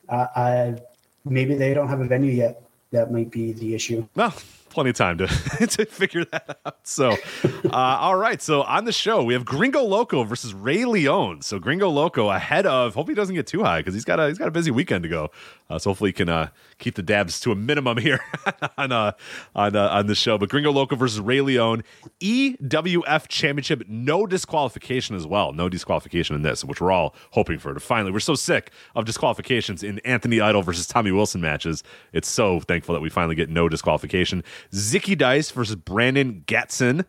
Uh, 0.08 0.26
I 0.34 0.76
maybe 1.24 1.54
they 1.54 1.74
don't 1.74 1.88
have 1.88 2.00
a 2.00 2.06
venue 2.06 2.32
yet. 2.32 2.62
That 2.90 3.10
might 3.10 3.30
be 3.30 3.52
the 3.52 3.74
issue. 3.74 4.06
Well, 4.14 4.34
plenty 4.72 4.90
of 4.90 4.96
time 4.96 5.18
to, 5.18 5.26
to 5.66 5.86
figure 5.86 6.24
that 6.26 6.58
out. 6.66 6.78
So, 6.82 7.12
uh, 7.64 7.70
all 7.72 8.16
right. 8.16 8.42
So 8.42 8.62
on 8.62 8.84
the 8.84 8.92
show, 8.92 9.22
we 9.22 9.34
have 9.34 9.44
Gringo 9.44 9.82
Loco 9.82 10.24
versus 10.24 10.52
Ray 10.52 10.84
Leone. 10.84 11.42
So 11.42 11.58
Gringo 11.58 11.88
Loco 11.88 12.30
ahead 12.30 12.66
of. 12.66 12.94
Hope 12.94 13.08
he 13.08 13.14
doesn't 13.14 13.34
get 13.34 13.46
too 13.46 13.62
high 13.62 13.80
because 13.80 13.94
he's 13.94 14.04
got 14.04 14.18
a 14.18 14.28
he's 14.28 14.38
got 14.38 14.48
a 14.48 14.50
busy 14.50 14.70
weekend 14.70 15.04
to 15.04 15.08
go. 15.08 15.30
Uh, 15.70 15.78
so 15.78 15.90
hopefully 15.90 16.08
he 16.08 16.14
can 16.14 16.28
uh, 16.28 16.48
keep 16.82 16.96
the 16.96 17.02
dabs 17.02 17.40
to 17.40 17.52
a 17.52 17.54
minimum 17.54 17.96
here 17.96 18.20
on 18.78 18.92
uh, 18.92 19.12
on 19.54 19.74
uh, 19.74 19.88
on 19.88 20.06
the 20.06 20.14
show. 20.14 20.36
But 20.36 20.50
Gringo 20.50 20.70
Loco 20.70 20.96
versus 20.96 21.20
Ray 21.20 21.40
Leone, 21.40 21.84
EWF 22.20 23.28
Championship, 23.28 23.84
no 23.88 24.26
disqualification 24.26 25.16
as 25.16 25.26
well. 25.26 25.52
No 25.52 25.68
disqualification 25.68 26.36
in 26.36 26.42
this, 26.42 26.64
which 26.64 26.80
we're 26.80 26.92
all 26.92 27.14
hoping 27.30 27.58
for. 27.58 27.72
To 27.72 27.80
finally, 27.80 28.12
we're 28.12 28.20
so 28.20 28.34
sick 28.34 28.70
of 28.94 29.04
disqualifications 29.04 29.82
in 29.82 30.00
Anthony 30.00 30.40
Idol 30.40 30.62
versus 30.62 30.86
Tommy 30.86 31.12
Wilson 31.12 31.40
matches. 31.40 31.82
It's 32.12 32.28
so 32.28 32.60
thankful 32.60 32.94
that 32.94 33.00
we 33.00 33.08
finally 33.08 33.34
get 33.34 33.48
no 33.48 33.68
disqualification. 33.68 34.44
Zicky 34.72 35.16
Dice 35.16 35.50
versus 35.50 35.76
Brandon 35.76 36.42
Gatson. 36.46 37.06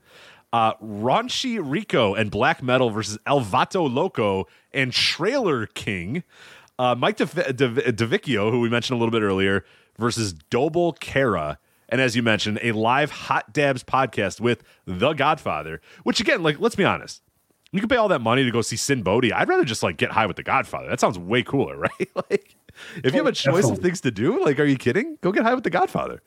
Uh, 0.54 0.76
Raunchy 0.76 1.60
Rico 1.60 2.14
and 2.14 2.30
Black 2.30 2.62
Metal 2.62 2.92
versus 2.92 3.18
Elvato 3.26 3.92
Loco 3.92 4.46
and 4.72 4.94
Trailer 4.94 5.66
King. 5.66 6.24
Uh, 6.80 6.96
Mike 6.96 7.18
De- 7.18 7.26
De- 7.54 7.92
DeVicchio, 7.94 8.52
who 8.52 8.60
we 8.60 8.70
mentioned 8.70 8.98
a 8.98 9.00
little 9.00 9.12
bit 9.12 9.22
earlier, 9.22 9.64
versus 9.98 10.34
Doble 10.34 10.94
Kara. 10.94 11.60
And 11.90 12.02
as 12.02 12.16
you 12.16 12.24
mentioned, 12.24 12.60
a 12.64 12.72
live 12.72 13.12
Hot 13.12 13.54
Dabs 13.54 13.84
podcast 13.84 14.40
with 14.42 14.64
The 14.86 15.14
Godfather, 15.14 15.82
which 16.04 16.20
again, 16.20 16.42
like, 16.42 16.60
let's 16.60 16.76
be 16.76 16.84
honest. 16.86 17.22
You 17.72 17.80
can 17.80 17.90
pay 17.90 17.96
all 17.96 18.08
that 18.10 18.22
money 18.22 18.44
to 18.44 18.52
go 18.52 18.62
see 18.62 18.76
Sinn 18.76 19.02
Bodhi. 19.02 19.34
I'd 19.34 19.50
rather 19.50 19.66
just 19.66 19.82
like 19.84 19.98
get 19.98 20.12
high 20.12 20.26
with 20.26 20.36
The 20.38 20.44
Godfather. 20.44 20.90
That 20.90 21.00
sounds 21.00 21.18
way 21.20 21.44
cooler, 21.44 21.78
right? 22.00 22.10
like, 22.30 22.56
if 23.04 23.14
you 23.14 23.20
have 23.20 23.28
a 23.28 23.32
choice 23.32 23.70
of 23.70 23.80
things 23.80 24.02
to 24.02 24.12
do, 24.12 24.44
like, 24.44 24.60
are 24.60 24.66
you 24.66 24.78
kidding? 24.78 25.18
Go 25.22 25.32
get 25.32 25.44
high 25.44 25.54
with 25.54 25.64
The 25.64 25.70
Godfather. 25.70 26.22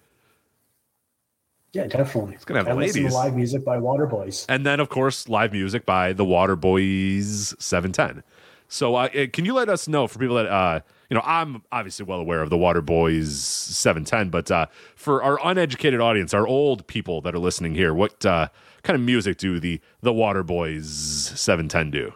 Yeah, 1.72 1.86
definitely. 1.86 2.34
It's 2.34 2.44
gonna 2.44 2.60
have 2.60 2.68
and 2.68 2.78
ladies. 2.78 3.12
live 3.12 3.34
music 3.36 3.64
by 3.64 3.76
Waterboys. 3.76 4.46
And 4.48 4.64
then, 4.64 4.80
of 4.80 4.88
course, 4.88 5.28
live 5.28 5.52
music 5.52 5.84
by 5.84 6.12
the 6.14 6.24
Waterboys 6.24 7.60
710. 7.60 8.22
So, 8.68 8.96
uh, 8.96 9.08
uh, 9.14 9.26
can 9.32 9.44
you 9.44 9.54
let 9.54 9.68
us 9.68 9.86
know 9.86 10.06
for 10.06 10.18
people 10.18 10.36
that, 10.36 10.46
uh, 10.46 10.80
you 11.08 11.14
know, 11.14 11.22
I'm 11.24 11.62
obviously 11.70 12.04
well 12.04 12.18
aware 12.18 12.42
of 12.42 12.50
the 12.50 12.58
Water 12.58 12.82
Boys 12.82 13.36
710, 13.36 14.30
but 14.30 14.50
uh, 14.50 14.66
for 14.96 15.22
our 15.22 15.38
uneducated 15.44 16.00
audience, 16.00 16.34
our 16.34 16.46
old 16.46 16.86
people 16.86 17.20
that 17.20 17.34
are 17.34 17.38
listening 17.38 17.74
here, 17.74 17.94
what 17.94 18.26
uh, 18.26 18.48
kind 18.82 18.96
of 18.96 19.02
music 19.02 19.38
do 19.38 19.60
the 19.60 19.80
the 20.00 20.12
Water 20.12 20.42
Boys 20.42 20.88
710 20.88 21.90
do? 21.90 22.12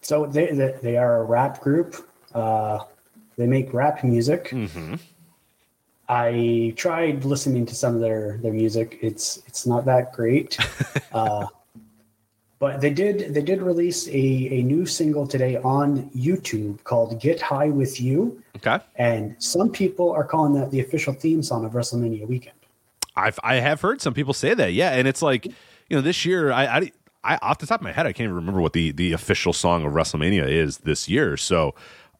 So 0.00 0.26
they 0.26 0.52
they, 0.52 0.74
they 0.82 0.96
are 0.96 1.20
a 1.20 1.24
rap 1.24 1.60
group. 1.60 1.96
Uh, 2.34 2.80
they 3.36 3.46
make 3.46 3.72
rap 3.74 4.02
music. 4.02 4.50
I 6.08 6.74
tried 6.76 7.24
listening 7.24 7.66
to 7.66 7.74
some 7.74 7.94
of 7.94 8.00
their 8.00 8.38
their 8.38 8.52
music. 8.52 8.98
It's 9.02 9.42
it's 9.46 9.66
not 9.66 9.84
that 9.84 10.12
great. 10.12 10.58
but 12.64 12.80
they 12.80 12.88
did 12.88 13.34
they 13.34 13.42
did 13.42 13.60
release 13.60 14.08
a, 14.08 14.12
a 14.58 14.62
new 14.62 14.86
single 14.86 15.26
today 15.26 15.58
on 15.58 16.08
YouTube 16.16 16.82
called 16.84 17.20
Get 17.20 17.38
High 17.38 17.68
with 17.68 18.00
You. 18.00 18.42
Okay. 18.56 18.82
And 18.96 19.36
some 19.38 19.68
people 19.70 20.10
are 20.10 20.24
calling 20.24 20.54
that 20.54 20.70
the 20.70 20.80
official 20.80 21.12
theme 21.12 21.42
song 21.42 21.66
of 21.66 21.72
WrestleMania 21.72 22.26
weekend. 22.26 22.56
I've 23.16 23.38
I 23.44 23.56
have 23.56 23.82
heard 23.82 24.00
some 24.00 24.14
people 24.14 24.32
say 24.32 24.54
that. 24.54 24.72
Yeah, 24.72 24.92
and 24.92 25.06
it's 25.06 25.20
like, 25.20 25.44
you 25.44 25.52
know, 25.90 26.00
this 26.00 26.24
year 26.24 26.52
I 26.52 26.64
I, 26.64 26.92
I 27.22 27.36
off 27.42 27.58
the 27.58 27.66
top 27.66 27.80
of 27.80 27.84
my 27.84 27.92
head 27.92 28.06
I 28.06 28.14
can't 28.14 28.24
even 28.24 28.34
remember 28.34 28.62
what 28.62 28.72
the 28.72 28.92
the 28.92 29.12
official 29.12 29.52
song 29.52 29.84
of 29.84 29.92
WrestleMania 29.92 30.48
is 30.48 30.78
this 30.78 31.06
year. 31.06 31.36
So 31.36 31.74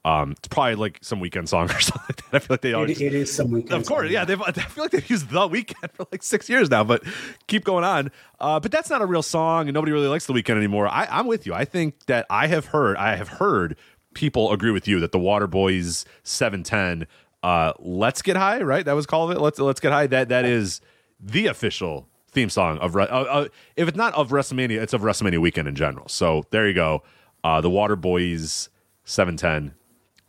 um, 0.04 0.32
it's 0.32 0.48
probably 0.48 0.74
like 0.74 0.98
some 1.00 1.20
Weeknd 1.20 1.48
song 1.48 1.70
or 1.70 1.80
something 1.80 2.02
like 2.08 2.16
that. 2.16 2.34
I 2.34 2.38
feel 2.38 2.46
like 2.50 2.60
they 2.60 2.72
always. 2.74 3.00
It, 3.00 3.14
is 3.14 3.32
some 3.32 3.48
Weeknd. 3.48 3.70
Of 3.70 3.86
course, 3.86 4.06
song. 4.06 4.12
yeah. 4.12 4.24
They've, 4.24 4.40
I 4.46 4.52
feel 4.52 4.84
like 4.84 4.90
they've 4.90 5.10
used 5.10 5.30
the 5.30 5.48
Weeknd 5.48 5.92
for 5.92 6.06
like 6.12 6.22
six 6.22 6.48
years 6.48 6.70
now, 6.70 6.84
but 6.84 7.02
keep 7.46 7.64
going 7.64 7.84
on. 7.84 8.10
Uh, 8.38 8.60
but 8.60 8.70
that's 8.70 8.90
not 8.90 9.00
a 9.00 9.06
real 9.06 9.22
song, 9.22 9.68
and 9.68 9.74
nobody 9.74 9.92
really 9.92 10.08
likes 10.08 10.26
the 10.26 10.34
Weeknd 10.34 10.56
anymore. 10.56 10.88
I, 10.88 11.06
I'm 11.10 11.26
with 11.26 11.46
you. 11.46 11.54
I 11.54 11.64
think 11.64 12.04
that 12.06 12.26
I 12.28 12.48
have 12.48 12.66
heard, 12.66 12.96
I 12.98 13.16
have 13.16 13.28
heard 13.28 13.76
people 14.12 14.52
agree 14.52 14.70
with 14.70 14.86
you 14.86 15.00
that 15.00 15.12
the 15.12 15.18
Water 15.18 15.46
Boys 15.46 16.04
710, 16.22 17.08
uh, 17.42 17.72
"Let's 17.78 18.20
Get 18.20 18.36
High," 18.36 18.60
right? 18.60 18.84
That 18.84 18.94
was 18.94 19.06
called 19.06 19.32
it. 19.32 19.40
Let's 19.40 19.58
Let's 19.58 19.80
Get 19.80 19.92
High. 19.92 20.06
That 20.06 20.28
that 20.28 20.44
is 20.44 20.82
the 21.18 21.46
official 21.46 22.08
theme 22.30 22.50
song 22.50 22.76
of. 22.78 22.94
Uh, 22.94 23.00
uh, 23.00 23.48
if 23.76 23.88
it's 23.88 23.96
not 23.96 24.12
of 24.14 24.28
WrestleMania, 24.28 24.82
it's 24.82 24.92
of 24.92 25.00
WrestleMania 25.00 25.38
weekend 25.38 25.66
in 25.66 25.74
general. 25.74 26.08
So 26.08 26.44
there 26.50 26.68
you 26.68 26.74
go. 26.74 27.02
Uh, 27.42 27.62
the 27.62 27.70
Water 27.70 27.96
Boys 27.96 28.68
710 29.04 29.74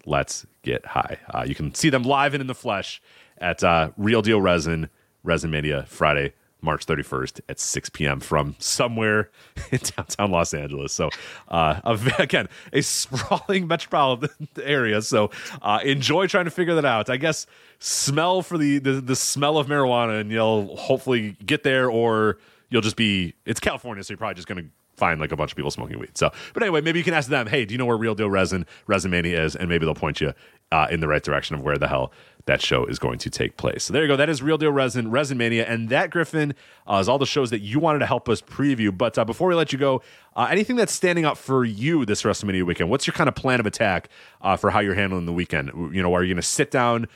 Let's 0.06 0.45
Get 0.61 0.86
High. 0.86 1.19
Uh, 1.34 1.45
you 1.48 1.56
can 1.56 1.73
see 1.73 1.90
them 1.90 2.03
live 2.03 2.34
and 2.34 2.41
in 2.41 2.48
the 2.48 2.56
flesh 2.56 3.02
at 3.38 3.64
uh, 3.64 3.91
Real 3.98 4.22
Deal 4.22 4.41
Resin, 4.41 4.90
Resin 5.23 5.52
Mania, 5.52 5.86
Friday, 5.88 6.34
March 6.61 6.86
31st 6.86 7.41
at 7.48 7.60
6 7.60 7.90
p.m. 7.90 8.19
from 8.19 8.56
somewhere 8.60 9.30
in 9.72 9.80
downtown 9.95 10.32
Los 10.32 10.53
Angeles. 10.53 10.91
So, 10.91 11.10
uh, 11.48 11.98
again, 12.19 12.49
a 12.73 12.82
sprawling 12.82 13.68
metropolitan 13.69 14.49
area. 14.61 15.02
So, 15.02 15.32
uh, 15.61 15.80
enjoy 15.84 16.27
trying 16.27 16.45
to 16.45 16.52
figure 16.52 16.76
that 16.76 16.86
out. 16.86 17.10
I 17.10 17.18
guess 17.18 17.45
smell 17.80 18.41
for 18.41 18.57
the, 18.57 18.80
the, 18.80 18.94
the 18.94 19.15
smell 19.15 19.57
of 19.57 19.68
marijuana 19.68 20.19
and 20.19 20.32
you'll 20.32 20.76
hopefully 20.76 21.38
get 21.45 21.64
there 21.64 21.90
or 21.90 22.40
you'll 22.69 22.82
just 22.82 22.95
be, 22.95 23.36
it's 23.45 23.60
California, 23.60 24.03
so 24.03 24.11
you're 24.11 24.18
probably 24.18 24.36
just 24.36 24.48
going 24.48 24.64
to 24.64 24.69
find 24.96 25.20
like 25.20 25.32
a 25.32 25.36
bunch 25.36 25.52
of 25.52 25.58
people 25.58 25.72
smoking 25.72 26.00
weed. 26.00 26.18
So, 26.18 26.32
but 26.54 26.64
anyway, 26.64 26.82
maybe 26.82 27.00
you 27.00 27.04
can 27.04 27.14
ask 27.14 27.30
them, 27.30 27.48
hey, 27.48 27.66
do 27.66 27.74
you 27.74 27.78
know 27.78 27.86
where 27.86 27.98
Real 27.98 28.16
Deal 28.16 28.30
Resin, 28.30 28.66
Resin 28.88 29.12
Mania 29.12 29.44
is? 29.44 29.56
And 29.56 29.70
maybe 29.70 29.86
they'll 29.86 29.96
point 29.96 30.22
you 30.22 30.34
uh, 30.72 30.88
in 30.90 31.00
the 31.00 31.08
right 31.08 31.24
direction 31.24 31.56
of 31.56 31.62
where 31.62 31.78
the 31.78 31.88
hell 31.88 32.12
that 32.46 32.62
show 32.62 32.86
is 32.86 33.00
going 33.00 33.18
to 33.18 33.30
take 33.30 33.58
place. 33.58 33.86
So 33.86 33.94
there 33.94 34.04
you 34.04 34.08
go. 34.08 34.16
That 34.16 34.30
is 34.30 34.42
Real 34.42 34.58
Deal 34.58 34.72
Resin, 34.72 35.10
Resin 35.10 35.38
Mania. 35.38 35.66
And 35.66 35.90
that, 35.90 36.12
Griffin, 36.12 36.54
uh, 36.86 36.98
is 36.98 37.10
all 37.10 37.18
the 37.18 37.26
shows 37.26 37.50
that 37.50 37.62
you 37.62 37.80
wanted 37.80 38.00
to 38.00 38.06
help 38.06 38.30
us 38.30 38.40
preview. 38.40 38.96
But 38.96 39.18
uh, 39.18 39.26
before 39.26 39.48
we 39.48 39.56
let 39.56 39.74
you 39.74 39.80
go, 39.80 40.02
uh, 40.36 40.48
anything 40.50 40.76
that's 40.76 40.94
standing 40.94 41.26
out 41.26 41.38
for 41.38 41.66
you 41.66 42.06
this 42.06 42.22
WrestleMania 42.22 42.64
weekend? 42.64 42.90
What's 42.90 43.08
your 43.08 43.16
kind 43.16 43.28
of 43.28 43.36
plan 43.36 43.60
of 43.60 43.66
attack 43.66 44.10
uh, 44.42 44.58
for 44.58 44.70
how 44.70 44.80
you're 44.80 44.94
handling 44.94 45.26
the 45.26 45.34
weekend? 45.34 45.72
You 45.94 46.04
know, 46.04 46.14
are 46.14 46.24
you 46.24 46.34
going 46.34 46.42
to 46.42 46.48
sit 46.48 46.70
down 46.70 47.08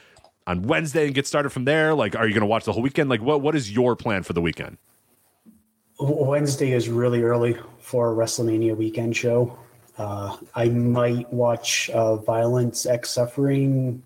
on 0.48 0.64
Wednesday 0.64 1.06
and 1.06 1.14
get 1.14 1.28
started 1.28 1.52
from 1.52 1.66
there? 1.66 1.94
Like, 1.94 2.16
are 2.16 2.28
you 2.28 2.34
going 2.34 2.42
to 2.42 2.48
watch 2.48 2.66
the 2.66 2.72
whole 2.72 2.82
weekend? 2.82 3.10
Like, 3.10 3.22
what 3.22 3.42
what 3.42 3.56
is 3.56 3.72
your 3.72 3.96
plan 3.96 4.24
for 4.24 4.34
the 4.34 4.42
weekend? 4.42 4.78
Wednesday 6.00 6.72
is 6.72 6.88
really 6.88 7.24
early 7.24 7.58
for 7.80 8.12
a 8.12 8.16
WrestleMania 8.16 8.76
weekend 8.76 9.16
show. 9.16 9.58
Uh, 9.98 10.38
I 10.56 10.70
might 10.70 11.32
watch 11.34 11.90
uh, 11.90 12.16
Violence 12.16 12.86
X 12.86 13.10
Suffering 13.10 14.02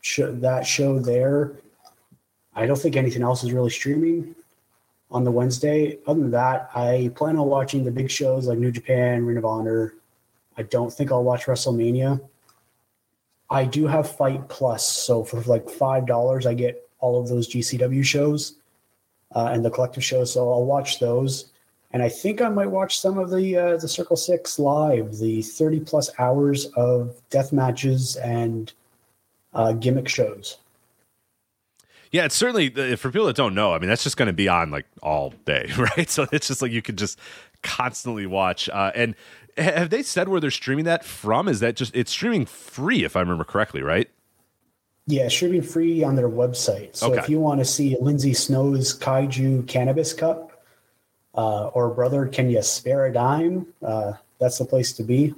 show, 0.00 0.30
that 0.32 0.64
show 0.64 1.00
there. 1.00 1.56
I 2.54 2.64
don't 2.66 2.78
think 2.78 2.94
anything 2.94 3.22
else 3.22 3.42
is 3.42 3.52
really 3.52 3.70
streaming 3.70 4.36
on 5.10 5.24
the 5.24 5.32
Wednesday. 5.32 5.98
Other 6.06 6.20
than 6.20 6.30
that, 6.30 6.70
I 6.76 7.10
plan 7.16 7.36
on 7.36 7.48
watching 7.48 7.84
the 7.84 7.90
big 7.90 8.08
shows 8.08 8.46
like 8.46 8.58
New 8.58 8.70
Japan, 8.70 9.26
Ring 9.26 9.36
of 9.36 9.44
Honor. 9.44 9.94
I 10.56 10.62
don't 10.62 10.92
think 10.92 11.10
I'll 11.10 11.24
watch 11.24 11.46
WrestleMania. 11.46 12.20
I 13.50 13.64
do 13.64 13.88
have 13.88 14.16
Fight 14.16 14.48
Plus, 14.48 14.88
so 14.88 15.24
for 15.24 15.40
like 15.42 15.68
five 15.68 16.06
dollars, 16.06 16.46
I 16.46 16.54
get 16.54 16.88
all 17.00 17.20
of 17.20 17.28
those 17.28 17.48
GCW 17.48 18.04
shows 18.04 18.54
uh, 19.34 19.50
and 19.52 19.64
the 19.64 19.70
collective 19.70 20.04
shows. 20.04 20.32
So 20.32 20.50
I'll 20.50 20.64
watch 20.64 20.98
those, 20.98 21.46
and 21.92 22.02
I 22.02 22.08
think 22.08 22.40
I 22.40 22.48
might 22.48 22.70
watch 22.70 23.00
some 23.00 23.18
of 23.18 23.30
the 23.30 23.56
uh, 23.56 23.76
the 23.76 23.88
Circle 23.88 24.16
Six 24.16 24.58
live, 24.58 25.18
the 25.18 25.42
thirty 25.42 25.80
plus 25.80 26.10
hours 26.18 26.66
of 26.76 27.20
death 27.30 27.52
matches 27.52 28.16
and 28.16 28.72
uh, 29.54 29.72
gimmick 29.72 30.08
shows. 30.08 30.58
Yeah, 32.12 32.24
it's 32.24 32.36
certainly 32.36 32.70
for 32.96 33.10
people 33.10 33.26
that 33.26 33.36
don't 33.36 33.54
know. 33.54 33.74
I 33.74 33.78
mean, 33.78 33.88
that's 33.88 34.04
just 34.04 34.16
going 34.16 34.28
to 34.28 34.32
be 34.32 34.48
on 34.48 34.70
like 34.70 34.86
all 35.02 35.34
day, 35.44 35.70
right? 35.78 36.08
So 36.08 36.26
it's 36.32 36.48
just 36.48 36.62
like 36.62 36.72
you 36.72 36.82
could 36.82 36.96
just 36.96 37.18
constantly 37.62 38.26
watch. 38.26 38.68
Uh, 38.68 38.92
and 38.94 39.14
have 39.56 39.90
they 39.90 40.02
said 40.02 40.28
where 40.28 40.40
they're 40.40 40.50
streaming 40.50 40.84
that 40.84 41.04
from? 41.04 41.48
Is 41.48 41.60
that 41.60 41.76
just 41.76 41.94
it's 41.94 42.10
streaming 42.10 42.46
free, 42.46 43.04
if 43.04 43.16
I 43.16 43.20
remember 43.20 43.44
correctly, 43.44 43.82
right? 43.82 44.08
Yeah, 45.06 45.28
streaming 45.28 45.62
free 45.62 46.02
on 46.02 46.16
their 46.16 46.28
website. 46.28 46.96
So 46.96 47.12
Okay. 47.12 47.20
if 47.20 47.28
you 47.28 47.38
want 47.38 47.60
to 47.60 47.64
see 47.64 47.96
Lindsay 48.00 48.34
Snow's 48.34 48.98
Kaiju 48.98 49.66
Cannabis 49.68 50.12
Cup, 50.12 50.50
uh, 51.36 51.66
or 51.68 51.90
brother, 51.90 52.26
can 52.26 52.50
you 52.50 52.60
spare 52.62 53.06
a 53.06 53.12
dime? 53.12 53.66
Uh, 53.82 54.14
that's 54.40 54.58
the 54.58 54.64
place 54.64 54.92
to 54.94 55.02
be. 55.04 55.34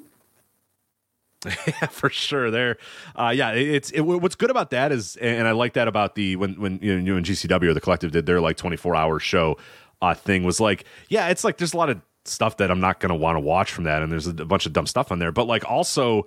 yeah, 1.46 1.86
for 1.86 2.08
sure. 2.10 2.50
There, 2.50 2.78
uh, 3.14 3.32
yeah. 3.34 3.50
It's 3.52 3.90
it, 3.90 4.00
what's 4.00 4.34
good 4.34 4.50
about 4.50 4.70
that 4.70 4.90
is, 4.90 5.16
and 5.16 5.46
I 5.46 5.52
like 5.52 5.74
that 5.74 5.86
about 5.86 6.14
the 6.14 6.34
when 6.36 6.54
when 6.54 6.78
you 6.82 6.96
know 6.96 7.04
you 7.04 7.16
and 7.16 7.24
GCW 7.24 7.68
or 7.68 7.74
the 7.74 7.80
collective 7.80 8.10
did 8.10 8.26
their 8.26 8.40
like 8.40 8.56
twenty 8.56 8.76
four 8.76 8.96
hour 8.96 9.20
show 9.20 9.56
uh, 10.02 10.14
thing 10.14 10.44
was 10.44 10.60
like, 10.60 10.84
yeah, 11.08 11.28
it's 11.28 11.44
like 11.44 11.58
there's 11.58 11.74
a 11.74 11.76
lot 11.76 11.90
of 11.90 12.00
stuff 12.24 12.56
that 12.56 12.70
I'm 12.70 12.80
not 12.80 12.98
going 13.00 13.10
to 13.10 13.14
want 13.14 13.36
to 13.36 13.40
watch 13.40 13.70
from 13.70 13.84
that, 13.84 14.02
and 14.02 14.10
there's 14.10 14.26
a 14.26 14.32
bunch 14.32 14.66
of 14.66 14.72
dumb 14.72 14.86
stuff 14.86 15.12
on 15.12 15.18
there, 15.18 15.30
but 15.32 15.46
like 15.46 15.68
also. 15.68 16.26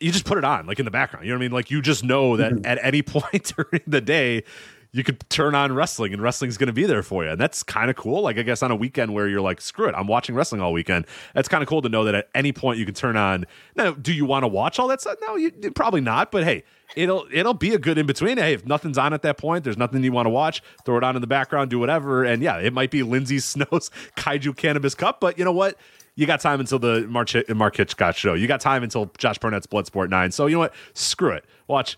You 0.00 0.12
just 0.12 0.24
put 0.24 0.38
it 0.38 0.44
on, 0.44 0.66
like 0.66 0.78
in 0.78 0.84
the 0.84 0.90
background. 0.90 1.26
You 1.26 1.32
know 1.32 1.38
what 1.38 1.42
I 1.42 1.46
mean? 1.46 1.52
Like 1.52 1.70
you 1.70 1.82
just 1.82 2.04
know 2.04 2.36
that 2.36 2.52
mm-hmm. 2.52 2.66
at 2.66 2.78
any 2.82 3.02
point 3.02 3.52
during 3.56 3.82
the 3.86 4.00
day, 4.00 4.44
you 4.92 5.04
could 5.04 5.28
turn 5.28 5.54
on 5.54 5.72
wrestling 5.74 6.12
and 6.12 6.22
wrestling's 6.22 6.56
going 6.56 6.68
to 6.68 6.72
be 6.72 6.86
there 6.86 7.02
for 7.02 7.24
you. 7.24 7.30
And 7.30 7.40
that's 7.40 7.62
kind 7.62 7.90
of 7.90 7.96
cool. 7.96 8.22
Like, 8.22 8.38
I 8.38 8.42
guess 8.42 8.62
on 8.62 8.70
a 8.70 8.76
weekend 8.76 9.12
where 9.12 9.28
you're 9.28 9.40
like, 9.40 9.60
screw 9.60 9.86
it, 9.86 9.94
I'm 9.94 10.06
watching 10.06 10.34
wrestling 10.34 10.62
all 10.62 10.72
weekend. 10.72 11.06
That's 11.34 11.48
kind 11.48 11.62
of 11.62 11.68
cool 11.68 11.82
to 11.82 11.88
know 11.88 12.04
that 12.04 12.14
at 12.14 12.28
any 12.34 12.52
point 12.52 12.78
you 12.78 12.86
can 12.86 12.94
turn 12.94 13.16
on. 13.16 13.44
Now, 13.76 13.92
do 13.92 14.12
you 14.12 14.24
want 14.24 14.44
to 14.44 14.48
watch 14.48 14.78
all 14.78 14.88
that 14.88 15.00
stuff? 15.00 15.16
No, 15.20 15.36
you 15.36 15.50
probably 15.74 16.00
not. 16.00 16.32
But 16.32 16.44
hey, 16.44 16.64
it'll 16.96 17.26
it'll 17.30 17.54
be 17.54 17.74
a 17.74 17.78
good 17.78 17.98
in 17.98 18.06
between. 18.06 18.38
Hey, 18.38 18.54
if 18.54 18.64
nothing's 18.64 18.96
on 18.96 19.12
at 19.12 19.22
that 19.22 19.36
point, 19.36 19.64
there's 19.64 19.76
nothing 19.76 20.02
you 20.02 20.12
want 20.12 20.26
to 20.26 20.30
watch, 20.30 20.62
throw 20.84 20.96
it 20.96 21.04
on 21.04 21.16
in 21.16 21.20
the 21.20 21.26
background, 21.26 21.70
do 21.70 21.78
whatever. 21.78 22.24
And 22.24 22.42
yeah, 22.42 22.58
it 22.58 22.72
might 22.72 22.90
be 22.90 23.02
Lindsay 23.02 23.38
Snow's 23.40 23.90
Kaiju 24.16 24.56
Cannabis 24.56 24.94
Cup, 24.94 25.20
but 25.20 25.38
you 25.38 25.44
know 25.44 25.52
what? 25.52 25.76
You 26.18 26.26
got 26.26 26.40
time 26.40 26.58
until 26.58 26.80
the 26.80 27.06
March 27.06 27.36
Mark 27.48 27.76
Hitchcock 27.76 28.16
show. 28.16 28.34
You 28.34 28.48
got 28.48 28.60
time 28.60 28.82
until 28.82 29.08
Josh 29.18 29.38
Barnett's 29.38 29.68
Bloodsport 29.68 30.10
9. 30.10 30.32
So 30.32 30.46
you 30.46 30.54
know 30.54 30.58
what? 30.58 30.74
Screw 30.92 31.30
it. 31.30 31.44
Watch 31.68 31.96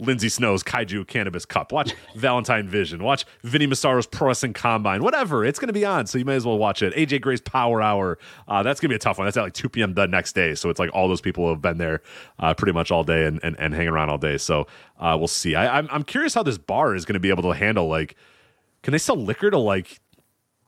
Lindsay 0.00 0.28
Snow's 0.28 0.64
Kaiju 0.64 1.06
Cannabis 1.06 1.44
Cup. 1.44 1.70
Watch 1.70 1.92
Valentine 2.16 2.68
Vision. 2.68 3.00
Watch 3.04 3.24
Vinny 3.44 3.68
Massaro's 3.68 4.08
Pro 4.08 4.26
Wrestling 4.26 4.54
Combine. 4.54 5.04
Whatever. 5.04 5.44
It's 5.44 5.60
going 5.60 5.68
to 5.68 5.72
be 5.72 5.84
on, 5.84 6.08
so 6.08 6.18
you 6.18 6.24
may 6.24 6.34
as 6.34 6.44
well 6.44 6.58
watch 6.58 6.82
it. 6.82 6.92
AJ 6.94 7.20
Gray's 7.20 7.40
Power 7.40 7.80
Hour. 7.80 8.18
Uh, 8.48 8.64
that's 8.64 8.80
going 8.80 8.88
to 8.88 8.92
be 8.92 8.96
a 8.96 8.98
tough 8.98 9.18
one. 9.18 9.28
That's 9.28 9.36
at 9.36 9.44
like 9.44 9.52
2 9.52 9.68
p.m. 9.68 9.94
the 9.94 10.08
next 10.08 10.32
day. 10.32 10.56
So 10.56 10.68
it's 10.68 10.80
like 10.80 10.90
all 10.92 11.06
those 11.06 11.20
people 11.20 11.48
have 11.48 11.62
been 11.62 11.78
there 11.78 12.02
uh, 12.40 12.54
pretty 12.54 12.72
much 12.72 12.90
all 12.90 13.04
day 13.04 13.24
and, 13.24 13.38
and, 13.44 13.54
and 13.60 13.72
hanging 13.72 13.90
around 13.90 14.10
all 14.10 14.18
day. 14.18 14.36
So 14.36 14.66
uh, 14.98 15.14
we'll 15.16 15.28
see. 15.28 15.54
I, 15.54 15.78
I'm, 15.78 15.86
I'm 15.92 16.02
curious 16.02 16.34
how 16.34 16.42
this 16.42 16.58
bar 16.58 16.96
is 16.96 17.04
going 17.04 17.14
to 17.14 17.20
be 17.20 17.30
able 17.30 17.44
to 17.44 17.50
handle, 17.50 17.86
like, 17.86 18.16
can 18.82 18.90
they 18.90 18.98
sell 18.98 19.16
liquor 19.16 19.48
to 19.48 19.58
like 19.58 20.00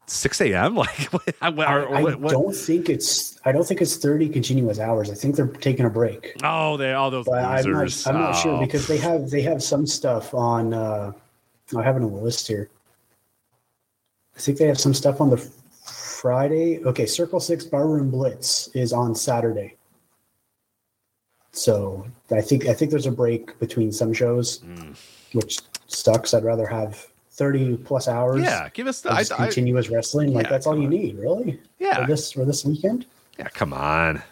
6 0.07 0.41
a.m.? 0.43 0.75
Like, 0.83 1.13
what, 1.13 1.35
or, 1.43 1.83
or 1.85 1.95
I 1.97 2.03
what- 2.03 2.21
what- 2.21 2.33
don't 2.33 2.55
think 2.55 2.89
it's. 2.89 3.39
I 3.45 3.51
don't 3.53 3.67
think 3.67 3.81
it's 3.81 3.97
thirty 3.97 4.29
continuous 4.29 4.79
hours. 4.79 5.11
I 5.11 5.15
think 5.15 5.35
they're 5.37 5.47
taking 5.49 5.85
a 5.87 5.91
break. 5.91 6.37
Oh, 6.45 6.77
they 6.77 6.93
all 6.93 7.11
those 7.11 7.27
But 7.27 7.45
I'm 7.45 7.71
not. 7.73 8.07
I'm 8.07 8.15
not 8.21 8.33
sure 8.33 8.57
Oh. 8.57 8.61
because 8.61 8.87
they 8.87 8.99
have 8.99 9.31
they 9.31 9.43
have 9.43 9.63
some 9.63 9.87
stuff 9.87 10.33
on. 10.35 10.73
Uh, 10.75 11.13
I 11.77 11.83
have 11.83 11.97
it 11.97 12.03
on 12.03 12.13
the 12.13 12.19
list 12.21 12.47
here. 12.47 12.69
I 14.37 14.41
think 14.41 14.59
they 14.59 14.67
have 14.67 14.79
some 14.81 14.95
stuff 14.95 15.21
on 15.21 15.31
the 15.31 15.39
Friday. 15.85 16.79
Okay, 16.85 17.07
Circle 17.07 17.41
Six 17.41 17.65
Barroom 17.65 18.11
Blitz 18.11 18.69
is 18.75 18.93
on 18.93 19.15
Saturday. 19.15 19.77
So 21.53 22.07
I 22.31 22.41
think 22.41 22.67
I 22.67 22.75
think 22.75 22.91
there's 22.91 23.07
a 23.07 23.13
break 23.13 23.59
between 23.59 23.93
some 23.93 24.13
shows, 24.13 24.59
Hmm. 24.59 24.93
which 25.33 25.59
sucks. 25.89 26.33
I'd 26.33 26.45
rather 26.45 26.67
have 26.67 27.07
thirty 27.33 27.77
plus 27.77 28.09
hours. 28.09 28.43
Yeah, 28.43 28.69
give 28.73 28.87
us 28.87 29.01
the. 29.01 29.13
I, 29.13 29.19
just 29.19 29.33
I, 29.33 29.47
continuous 29.47 29.89
wrestling. 29.89 30.33
Like 30.33 30.49
that's 30.49 30.67
all 30.67 30.77
you 30.77 30.85
on. 30.85 30.91
need, 30.91 31.19
really. 31.19 31.61
Yeah. 31.79 32.03
For 32.03 32.07
this 32.07 32.33
for 32.33 32.45
this 32.45 32.65
weekend. 32.65 33.07
Yeah, 33.39 33.49
come 33.49 33.73
on. 33.73 34.23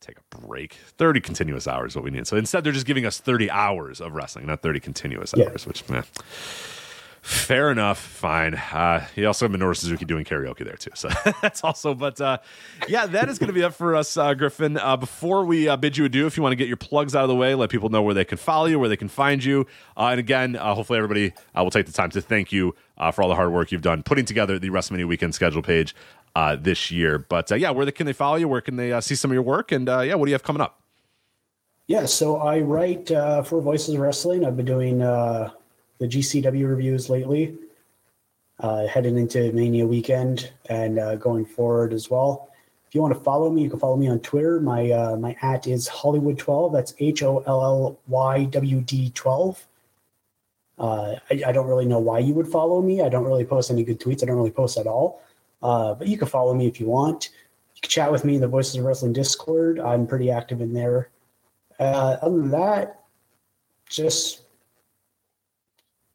Take 0.00 0.18
a 0.18 0.36
break. 0.38 0.74
30 0.98 1.20
continuous 1.20 1.66
hours 1.66 1.92
is 1.92 1.96
what 1.96 2.04
we 2.04 2.10
need. 2.12 2.28
So 2.28 2.36
instead, 2.36 2.62
they're 2.62 2.72
just 2.72 2.86
giving 2.86 3.04
us 3.06 3.18
30 3.18 3.50
hours 3.50 4.00
of 4.00 4.12
wrestling, 4.14 4.46
not 4.46 4.62
30 4.62 4.78
continuous 4.78 5.34
Yeah. 5.36 5.46
hours, 5.46 5.66
which, 5.66 5.88
meh. 5.88 6.02
Fair 7.26 7.72
enough. 7.72 7.98
Fine. 7.98 8.54
Uh, 8.54 9.04
he 9.16 9.24
also 9.24 9.48
had 9.48 9.58
Minoru 9.58 9.76
Suzuki 9.76 10.04
doing 10.04 10.24
karaoke 10.24 10.64
there 10.64 10.76
too, 10.76 10.92
so 10.94 11.08
that's 11.42 11.64
also. 11.64 11.92
But 11.92 12.20
uh, 12.20 12.38
yeah, 12.86 13.06
that 13.06 13.28
is 13.28 13.40
going 13.40 13.48
to 13.48 13.52
be 13.52 13.64
up 13.64 13.74
for 13.74 13.96
us, 13.96 14.16
uh, 14.16 14.32
Griffin. 14.34 14.78
Uh, 14.78 14.96
before 14.96 15.44
we 15.44 15.66
uh, 15.66 15.76
bid 15.76 15.96
you 15.96 16.04
adieu, 16.04 16.28
if 16.28 16.36
you 16.36 16.44
want 16.44 16.52
to 16.52 16.56
get 16.56 16.68
your 16.68 16.76
plugs 16.76 17.16
out 17.16 17.24
of 17.24 17.28
the 17.28 17.34
way, 17.34 17.56
let 17.56 17.68
people 17.68 17.88
know 17.88 18.00
where 18.00 18.14
they 18.14 18.24
can 18.24 18.38
follow 18.38 18.66
you, 18.66 18.78
where 18.78 18.88
they 18.88 18.96
can 18.96 19.08
find 19.08 19.42
you, 19.42 19.66
uh, 19.96 20.06
and 20.06 20.20
again, 20.20 20.54
hopefully 20.54 20.98
everybody 20.98 21.32
will 21.56 21.68
take 21.68 21.86
the 21.86 21.92
time 21.92 22.10
to 22.10 22.20
thank 22.20 22.52
you 22.52 22.76
for 23.12 23.22
all 23.22 23.28
the 23.28 23.34
hard 23.34 23.50
work 23.52 23.72
you've 23.72 23.82
done 23.82 24.04
putting 24.04 24.24
together 24.24 24.56
the 24.60 24.70
WrestleMania 24.70 25.08
weekend 25.08 25.34
schedule 25.34 25.62
page 25.62 25.96
this 26.60 26.92
year. 26.92 27.18
But 27.18 27.50
yeah, 27.58 27.70
where 27.70 27.84
they, 27.84 27.90
can 27.90 28.06
they 28.06 28.12
follow 28.12 28.36
you? 28.36 28.46
Where 28.46 28.60
can 28.60 28.76
they 28.76 29.00
see 29.00 29.16
some 29.16 29.32
of 29.32 29.34
your 29.34 29.42
work? 29.42 29.72
And 29.72 29.88
yeah, 29.88 30.14
what 30.14 30.26
do 30.26 30.30
you 30.30 30.34
have 30.34 30.44
coming 30.44 30.62
up? 30.62 30.80
Yeah, 31.88 32.06
so 32.06 32.36
I 32.36 32.60
write 32.60 33.10
uh, 33.10 33.42
for 33.42 33.60
Voices 33.60 33.94
of 33.94 34.00
Wrestling. 34.00 34.44
I've 34.44 34.56
been 34.56 34.66
doing 34.66 35.02
uh, 35.02 35.50
the 35.98 36.06
GCW 36.06 36.68
reviews 36.68 37.08
lately, 37.08 37.56
uh, 38.60 38.86
heading 38.86 39.18
into 39.18 39.52
Mania 39.52 39.86
weekend 39.86 40.52
and 40.68 40.98
uh, 40.98 41.16
going 41.16 41.44
forward 41.44 41.92
as 41.92 42.10
well. 42.10 42.50
If 42.88 42.94
you 42.94 43.02
want 43.02 43.14
to 43.14 43.20
follow 43.20 43.50
me, 43.50 43.62
you 43.62 43.70
can 43.70 43.78
follow 43.78 43.96
me 43.96 44.08
on 44.08 44.20
Twitter. 44.20 44.60
My 44.60 44.90
uh, 44.90 45.16
my 45.16 45.36
at 45.42 45.66
is 45.66 45.88
Hollywood12. 45.88 46.72
That's 46.72 46.94
H 46.98 47.22
O 47.22 47.42
L 47.46 47.64
L 47.64 47.98
Y 48.06 48.44
W 48.44 48.80
D 48.80 49.10
12. 49.10 49.66
Uh, 50.78 51.16
I, 51.30 51.42
I 51.46 51.52
don't 51.52 51.66
really 51.66 51.86
know 51.86 51.98
why 51.98 52.20
you 52.20 52.34
would 52.34 52.48
follow 52.48 52.80
me. 52.82 53.02
I 53.02 53.08
don't 53.08 53.24
really 53.24 53.44
post 53.44 53.70
any 53.70 53.82
good 53.82 53.98
tweets. 53.98 54.22
I 54.22 54.26
don't 54.26 54.36
really 54.36 54.50
post 54.50 54.78
at 54.78 54.86
all. 54.86 55.22
Uh, 55.62 55.94
but 55.94 56.06
you 56.06 56.16
can 56.18 56.28
follow 56.28 56.54
me 56.54 56.66
if 56.66 56.78
you 56.78 56.86
want. 56.86 57.30
You 57.74 57.80
can 57.80 57.90
chat 57.90 58.12
with 58.12 58.24
me 58.24 58.36
in 58.36 58.40
the 58.40 58.48
Voices 58.48 58.76
of 58.76 58.84
Wrestling 58.84 59.12
Discord. 59.12 59.80
I'm 59.80 60.06
pretty 60.06 60.30
active 60.30 60.60
in 60.60 60.72
there. 60.72 61.10
Uh, 61.78 62.18
other 62.22 62.36
than 62.36 62.50
that, 62.50 63.00
just 63.88 64.42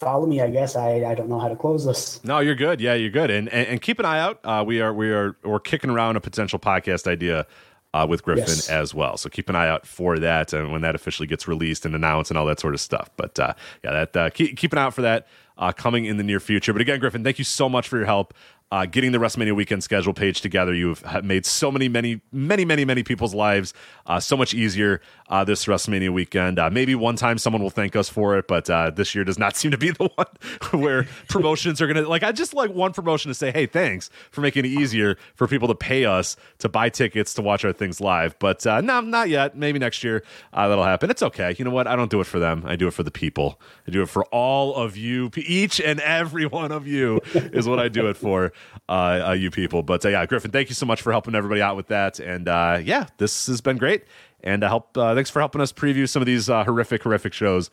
follow 0.01 0.25
me. 0.25 0.41
I 0.41 0.49
guess 0.49 0.75
I, 0.75 1.03
I 1.05 1.15
don't 1.15 1.29
know 1.29 1.39
how 1.39 1.47
to 1.47 1.55
close 1.55 1.85
this. 1.85 2.21
No, 2.25 2.39
you're 2.39 2.55
good. 2.55 2.81
Yeah, 2.81 2.95
you're 2.95 3.09
good. 3.11 3.29
And 3.31 3.47
and, 3.49 3.67
and 3.67 3.81
keep 3.81 3.99
an 3.99 4.05
eye 4.05 4.19
out. 4.19 4.39
Uh, 4.43 4.63
we 4.65 4.81
are 4.81 4.93
we 4.93 5.11
are 5.11 5.37
we're 5.43 5.59
kicking 5.59 5.89
around 5.89 6.15
a 6.17 6.19
potential 6.21 6.59
podcast 6.59 7.07
idea 7.07 7.45
uh, 7.93 8.05
with 8.09 8.23
Griffin 8.23 8.45
Yes. 8.47 8.69
as 8.69 8.93
well. 8.93 9.15
So 9.17 9.29
keep 9.29 9.47
an 9.49 9.55
eye 9.55 9.67
out 9.67 9.85
for 9.85 10.17
that 10.19 10.53
and 10.53 10.71
when 10.71 10.81
that 10.81 10.95
officially 10.95 11.27
gets 11.27 11.47
released 11.47 11.85
and 11.85 11.93
announced 11.95 12.31
and 12.31 12.37
all 12.37 12.45
that 12.47 12.59
sort 12.59 12.73
of 12.73 12.81
stuff. 12.81 13.09
But 13.15 13.39
uh, 13.39 13.53
yeah, 13.83 13.91
that 13.91 14.17
uh, 14.17 14.29
keep 14.31 14.57
keep 14.57 14.71
an 14.73 14.79
eye 14.79 14.83
out 14.83 14.93
for 14.93 15.03
that 15.03 15.27
uh, 15.57 15.71
coming 15.71 16.05
in 16.05 16.17
the 16.17 16.23
near 16.23 16.39
future. 16.39 16.73
But 16.73 16.81
again, 16.81 16.99
Griffin, 16.99 17.23
thank 17.23 17.37
you 17.37 17.45
so 17.45 17.69
much 17.69 17.87
for 17.87 17.97
your 17.97 18.05
help. 18.07 18.33
Uh, 18.73 18.85
getting 18.85 19.11
the 19.11 19.17
WrestleMania 19.17 19.53
weekend 19.53 19.83
schedule 19.83 20.13
page 20.13 20.39
together, 20.39 20.73
you've 20.73 21.03
made 21.25 21.45
so 21.45 21.69
many, 21.69 21.89
many, 21.89 22.21
many, 22.31 22.63
many, 22.63 22.85
many 22.85 23.03
people's 23.03 23.33
lives 23.33 23.73
uh, 24.05 24.17
so 24.17 24.37
much 24.37 24.53
easier 24.53 25.01
uh, 25.31 25.45
this 25.45 25.65
WrestleMania 25.65 26.11
weekend. 26.11 26.59
Uh, 26.59 26.69
maybe 26.69 26.93
one 26.93 27.15
time 27.15 27.37
someone 27.37 27.63
will 27.63 27.69
thank 27.69 27.95
us 27.95 28.09
for 28.09 28.37
it, 28.37 28.47
but 28.47 28.69
uh, 28.69 28.91
this 28.91 29.15
year 29.15 29.23
does 29.23 29.39
not 29.39 29.55
seem 29.61 29.71
to 29.71 29.77
be 29.77 29.89
the 29.89 30.09
one 30.15 30.27
where 30.81 31.07
promotions 31.29 31.81
are 31.81 31.87
going 31.87 32.03
to 32.03 32.07
like. 32.07 32.21
I 32.21 32.33
just 32.33 32.53
like 32.53 32.71
one 32.71 32.91
promotion 32.91 33.29
to 33.29 33.33
say, 33.33 33.51
"Hey, 33.51 33.65
thanks 33.65 34.09
for 34.29 34.41
making 34.41 34.65
it 34.65 34.69
easier 34.69 35.17
for 35.35 35.47
people 35.47 35.69
to 35.69 35.75
pay 35.75 36.05
us 36.05 36.35
to 36.59 36.69
buy 36.69 36.89
tickets 36.89 37.33
to 37.35 37.41
watch 37.41 37.63
our 37.63 37.73
things 37.73 38.01
live." 38.01 38.37
But 38.39 38.67
uh, 38.67 38.81
no, 38.81 38.99
not 38.99 39.29
yet. 39.29 39.55
Maybe 39.55 39.79
next 39.79 40.03
year 40.03 40.23
uh, 40.53 40.67
that'll 40.67 40.83
happen. 40.83 41.09
It's 41.09 41.23
okay. 41.23 41.55
You 41.57 41.65
know 41.65 41.71
what? 41.71 41.87
I 41.87 41.95
don't 41.95 42.11
do 42.11 42.19
it 42.19 42.27
for 42.27 42.39
them. 42.39 42.63
I 42.65 42.75
do 42.75 42.87
it 42.87 42.91
for 42.93 43.03
the 43.03 43.11
people. 43.11 43.59
I 43.87 43.91
do 43.91 44.01
it 44.01 44.09
for 44.09 44.25
all 44.25 44.75
of 44.75 44.97
you, 44.97 45.31
each 45.37 45.79
and 45.79 46.01
every 46.01 46.45
one 46.45 46.71
of 46.73 46.87
you 46.87 47.21
is 47.33 47.67
what 47.67 47.79
I 47.79 47.87
do 47.87 48.07
it 48.09 48.17
for. 48.17 48.51
Uh, 48.89 49.29
uh, 49.29 49.31
you 49.31 49.49
people, 49.49 49.83
but 49.83 50.03
yeah, 50.03 50.25
Griffin, 50.25 50.51
thank 50.51 50.67
you 50.67 50.75
so 50.75 50.85
much 50.85 51.01
for 51.01 51.11
helping 51.11 51.33
everybody 51.33 51.61
out 51.61 51.77
with 51.77 51.87
that, 51.87 52.19
and 52.19 52.47
yeah, 52.85 53.07
this 53.17 53.47
has 53.47 53.61
been 53.61 53.77
great. 53.77 54.03
And 54.43 54.63
uh, 54.63 54.67
help. 54.67 54.97
Uh, 54.97 55.13
thanks 55.15 55.29
for 55.29 55.39
helping 55.39 55.61
us 55.61 55.71
preview 55.71 56.07
some 56.09 56.21
of 56.21 56.25
these 56.25 56.49
uh, 56.49 56.63
horrific, 56.63 57.03
horrific 57.03 57.33
shows 57.33 57.69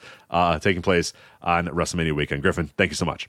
taking 0.61 0.83
place 0.83 1.13
on 1.43 1.67
WrestleMania 1.69 2.15
weekend. 2.15 2.43
Griffin, 2.43 2.71
thank 2.77 2.91
you 2.91 2.97
so 2.97 3.05
much. 3.05 3.29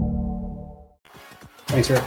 Thanks, 1.71 1.89
Rich. 1.89 2.01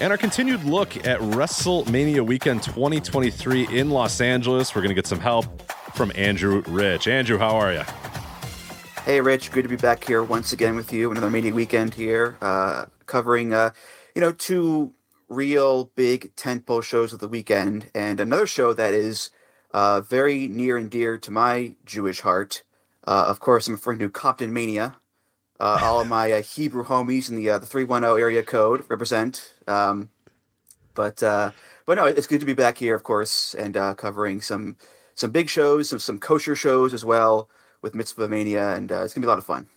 And 0.00 0.12
our 0.12 0.16
continued 0.16 0.62
look 0.62 0.96
at 1.04 1.18
WrestleMania 1.18 2.24
weekend 2.24 2.62
2023 2.62 3.66
in 3.76 3.90
Los 3.90 4.20
Angeles. 4.20 4.72
We're 4.72 4.82
going 4.82 4.90
to 4.90 4.94
get 4.94 5.08
some 5.08 5.18
help 5.18 5.46
from 5.96 6.12
Andrew 6.14 6.62
Rich. 6.68 7.08
Andrew, 7.08 7.38
how 7.38 7.56
are 7.56 7.72
you? 7.72 7.82
Hey, 9.04 9.20
Rich. 9.20 9.50
Good 9.50 9.62
to 9.62 9.68
be 9.68 9.74
back 9.74 10.04
here 10.04 10.22
once 10.22 10.52
again 10.52 10.76
with 10.76 10.92
you. 10.92 11.10
Another 11.10 11.28
media 11.28 11.52
weekend 11.52 11.92
here, 11.92 12.38
uh, 12.40 12.84
covering, 13.06 13.52
uh, 13.52 13.70
you 14.14 14.20
know, 14.20 14.30
two 14.30 14.92
real 15.28 15.86
big 15.96 16.36
tentpole 16.36 16.84
shows 16.84 17.12
of 17.12 17.18
the 17.18 17.26
weekend, 17.26 17.90
and 17.96 18.20
another 18.20 18.46
show 18.46 18.72
that 18.74 18.94
is 18.94 19.30
uh, 19.74 20.02
very 20.02 20.46
near 20.46 20.76
and 20.76 20.88
dear 20.88 21.18
to 21.18 21.32
my 21.32 21.74
Jewish 21.84 22.20
heart. 22.20 22.62
Uh, 23.08 23.24
of 23.26 23.40
course, 23.40 23.66
I'm 23.66 23.74
referring 23.74 23.98
to 23.98 24.08
Compton 24.08 24.52
Mania. 24.52 24.99
Uh, 25.60 25.78
all 25.82 26.00
of 26.00 26.08
my 26.08 26.32
uh, 26.32 26.42
Hebrew 26.42 26.84
homies 26.84 27.28
in 27.28 27.36
the 27.36 27.50
uh, 27.50 27.58
the 27.58 27.66
310 27.66 28.18
area 28.18 28.42
code 28.42 28.82
represent. 28.88 29.54
Um, 29.68 30.08
but 30.94 31.22
uh, 31.22 31.50
but 31.86 31.96
no, 31.96 32.06
it's 32.06 32.26
good 32.26 32.40
to 32.40 32.46
be 32.46 32.54
back 32.54 32.78
here, 32.78 32.94
of 32.94 33.02
course, 33.02 33.54
and 33.54 33.76
uh, 33.76 33.94
covering 33.94 34.40
some 34.40 34.76
some 35.14 35.30
big 35.30 35.48
shows, 35.48 35.88
some 35.90 35.98
some 35.98 36.18
kosher 36.18 36.56
shows 36.56 36.94
as 36.94 37.04
well 37.04 37.50
with 37.82 37.94
Mitzvah 37.94 38.28
Mania, 38.28 38.74
and 38.74 38.90
uh, 38.90 39.02
it's 39.02 39.14
gonna 39.14 39.24
be 39.24 39.26
a 39.26 39.30
lot 39.30 39.38
of 39.38 39.44
fun. 39.44 39.68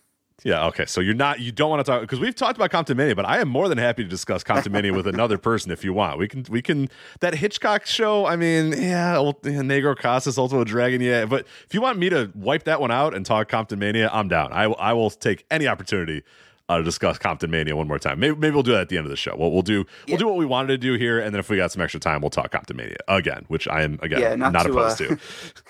Yeah, 0.42 0.66
okay. 0.66 0.84
So 0.84 1.00
you're 1.00 1.14
not 1.14 1.40
you 1.40 1.52
don't 1.52 1.70
want 1.70 1.84
to 1.84 1.90
talk 1.90 2.00
because 2.00 2.18
we've 2.18 2.34
talked 2.34 2.56
about 2.56 2.70
Compton 2.70 2.96
Mania, 2.96 3.14
but 3.14 3.24
I 3.24 3.38
am 3.38 3.48
more 3.48 3.68
than 3.68 3.78
happy 3.78 4.02
to 4.02 4.08
discuss 4.08 4.42
Compton 4.42 4.72
Mania 4.72 4.92
with 4.92 5.06
another 5.06 5.38
person 5.48 5.70
if 5.70 5.84
you 5.84 5.92
want. 5.92 6.18
We 6.18 6.28
can 6.28 6.44
we 6.50 6.60
can 6.60 6.88
that 7.20 7.34
Hitchcock 7.36 7.86
show. 7.86 8.26
I 8.26 8.36
mean, 8.36 8.72
yeah, 8.72 9.14
Negro 9.14 9.96
Casas, 9.96 10.36
Ultimo 10.36 10.64
Dragon, 10.64 11.00
yeah. 11.00 11.24
But 11.24 11.46
if 11.66 11.72
you 11.72 11.80
want 11.80 11.98
me 11.98 12.10
to 12.10 12.30
wipe 12.34 12.64
that 12.64 12.80
one 12.80 12.90
out 12.90 13.14
and 13.14 13.24
talk 13.24 13.48
Compton 13.48 13.78
Mania, 13.78 14.10
I'm 14.12 14.28
down. 14.28 14.52
I 14.52 14.64
I 14.64 14.92
will 14.92 15.10
take 15.10 15.46
any 15.50 15.66
opportunity 15.68 16.24
uh, 16.68 16.78
to 16.78 16.82
discuss 16.82 17.18
Compton 17.18 17.50
Mania 17.50 17.76
one 17.76 17.86
more 17.86 17.98
time. 17.98 18.18
Maybe, 18.18 18.34
maybe 18.36 18.54
we'll 18.54 18.62
do 18.62 18.72
that 18.72 18.82
at 18.82 18.88
the 18.88 18.96
end 18.96 19.06
of 19.06 19.10
the 19.10 19.16
show. 19.16 19.36
We'll, 19.36 19.50
we'll 19.52 19.62
do 19.62 19.84
we'll 20.08 20.16
do 20.16 20.26
what 20.26 20.36
we 20.36 20.46
wanted 20.46 20.68
to 20.68 20.78
do 20.78 20.94
here, 20.94 21.20
and 21.20 21.34
then 21.34 21.40
if 21.40 21.50
we 21.50 21.56
got 21.56 21.72
some 21.72 21.82
extra 21.82 22.00
time, 22.00 22.20
we'll 22.20 22.30
talk 22.30 22.50
Compton 22.52 22.76
Mania 22.76 22.96
again, 23.08 23.44
which 23.48 23.68
I 23.68 23.82
am 23.82 23.98
again 24.02 24.20
Yeah, 24.20 24.34
not, 24.34 24.52
not 24.52 24.62
to, 24.64 24.70
opposed 24.72 25.02
uh, 25.02 25.16
to. 25.16 25.18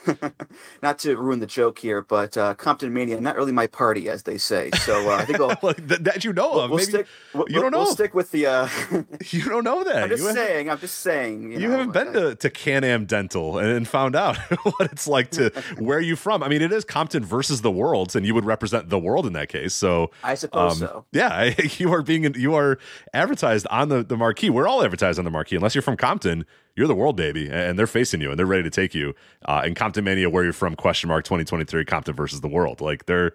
Not 0.83 0.99
to 1.01 1.17
ruin 1.17 1.41
the 1.41 1.47
joke 1.47 1.79
here, 1.79 2.03
but 2.03 2.37
uh, 2.37 2.55
Compton 2.55 2.93
Mania, 2.93 3.19
not 3.19 3.37
really 3.37 3.53
my 3.53 3.67
party, 3.67 4.11
as 4.11 4.25
they 4.25 4.37
say. 4.37 4.71
So 4.73 5.11
uh, 5.11 5.17
I 5.17 5.25
think 5.25 5.39
we'll, 5.39 5.49
Like, 5.63 5.87
that, 5.89 6.25
you 6.25 6.33
know 6.35 6.61
of. 6.61 6.69
we'll 6.71 6.79
Maybe 6.79 6.91
stick. 6.91 7.07
We'll, 7.33 7.47
you 7.49 7.61
don't 7.61 7.71
know. 7.73 7.79
we'll 7.85 7.95
stick 7.95 8.13
with 8.13 8.31
the. 8.31 8.47
Uh, 8.47 8.69
you 9.31 9.45
don't 9.49 9.65
know 9.65 9.83
that. 9.85 10.03
I'm 10.05 10.09
just 10.11 10.23
You 10.23 10.33
saying. 10.33 10.69
I'm 10.69 10.79
just 10.79 10.97
saying. 10.99 11.53
You, 11.53 11.59
You 11.59 11.69
know, 11.69 11.79
haven't 11.79 11.93
been 11.93 12.13
to, 12.13 12.35
to 12.35 12.51
Can 12.51 12.85
Am 12.85 13.07
Dental 13.07 13.59
and, 13.59 13.69
and 13.71 13.89
found 13.89 14.15
out 14.15 14.37
what 14.65 14.93
it's 14.93 15.07
like 15.09 15.31
to 15.33 15.51
where 15.79 15.97
are 15.99 16.03
you 16.03 16.17
from. 16.17 16.43
I 16.43 16.49
mean, 16.49 16.61
it 16.61 16.71
is 16.73 16.85
Compton 16.85 17.25
versus 17.25 17.63
the 17.63 17.71
world, 17.71 18.15
and 18.15 18.27
you 18.27 18.35
would 18.35 18.45
represent 18.45 18.91
the 18.91 18.99
world 18.99 19.27
in 19.27 19.33
that 19.33 19.49
case. 19.49 19.73
So 19.73 20.11
I 20.23 20.35
suppose 20.35 20.83
um, 20.83 20.84
so. 20.87 21.05
Yeah, 21.13 21.55
you 21.79 21.93
are 21.93 22.03
being 22.03 22.35
you 22.35 22.55
are 22.55 22.79
advertised 23.13 23.67
on 23.71 23.89
the, 23.89 24.03
the 24.03 24.17
marquee. 24.17 24.51
We're 24.51 24.69
all 24.69 24.83
advertised 24.83 25.19
on 25.19 25.25
the 25.25 25.31
marquee, 25.31 25.57
unless 25.57 25.75
you're 25.75 25.83
from 25.83 25.97
Compton. 25.97 26.45
You're 26.77 26.89
the 26.89 26.95
world, 26.95 27.17
baby, 27.17 27.49
and 27.51 27.79
they're 27.79 27.87
facing 27.87 28.21
you, 28.21 28.31
and 28.31 28.39
they're 28.39 28.47
ready 28.47 28.65
to 28.65 28.71
take 28.71 28.95
you. 28.95 29.15
Uh, 29.45 29.63
and 29.65 29.77
Compton 29.77 30.05
Mania, 30.05 30.29
where 30.29 30.43
you're 30.43 30.53
from? 30.53 30.75
Question 30.75 31.09
mark 31.09 31.25
2023 31.25 31.85
Compton 31.85 32.15
versus 32.15 32.41
the 32.41 32.49
world. 32.49 32.81
Like 32.81 33.07
they're 33.07 33.33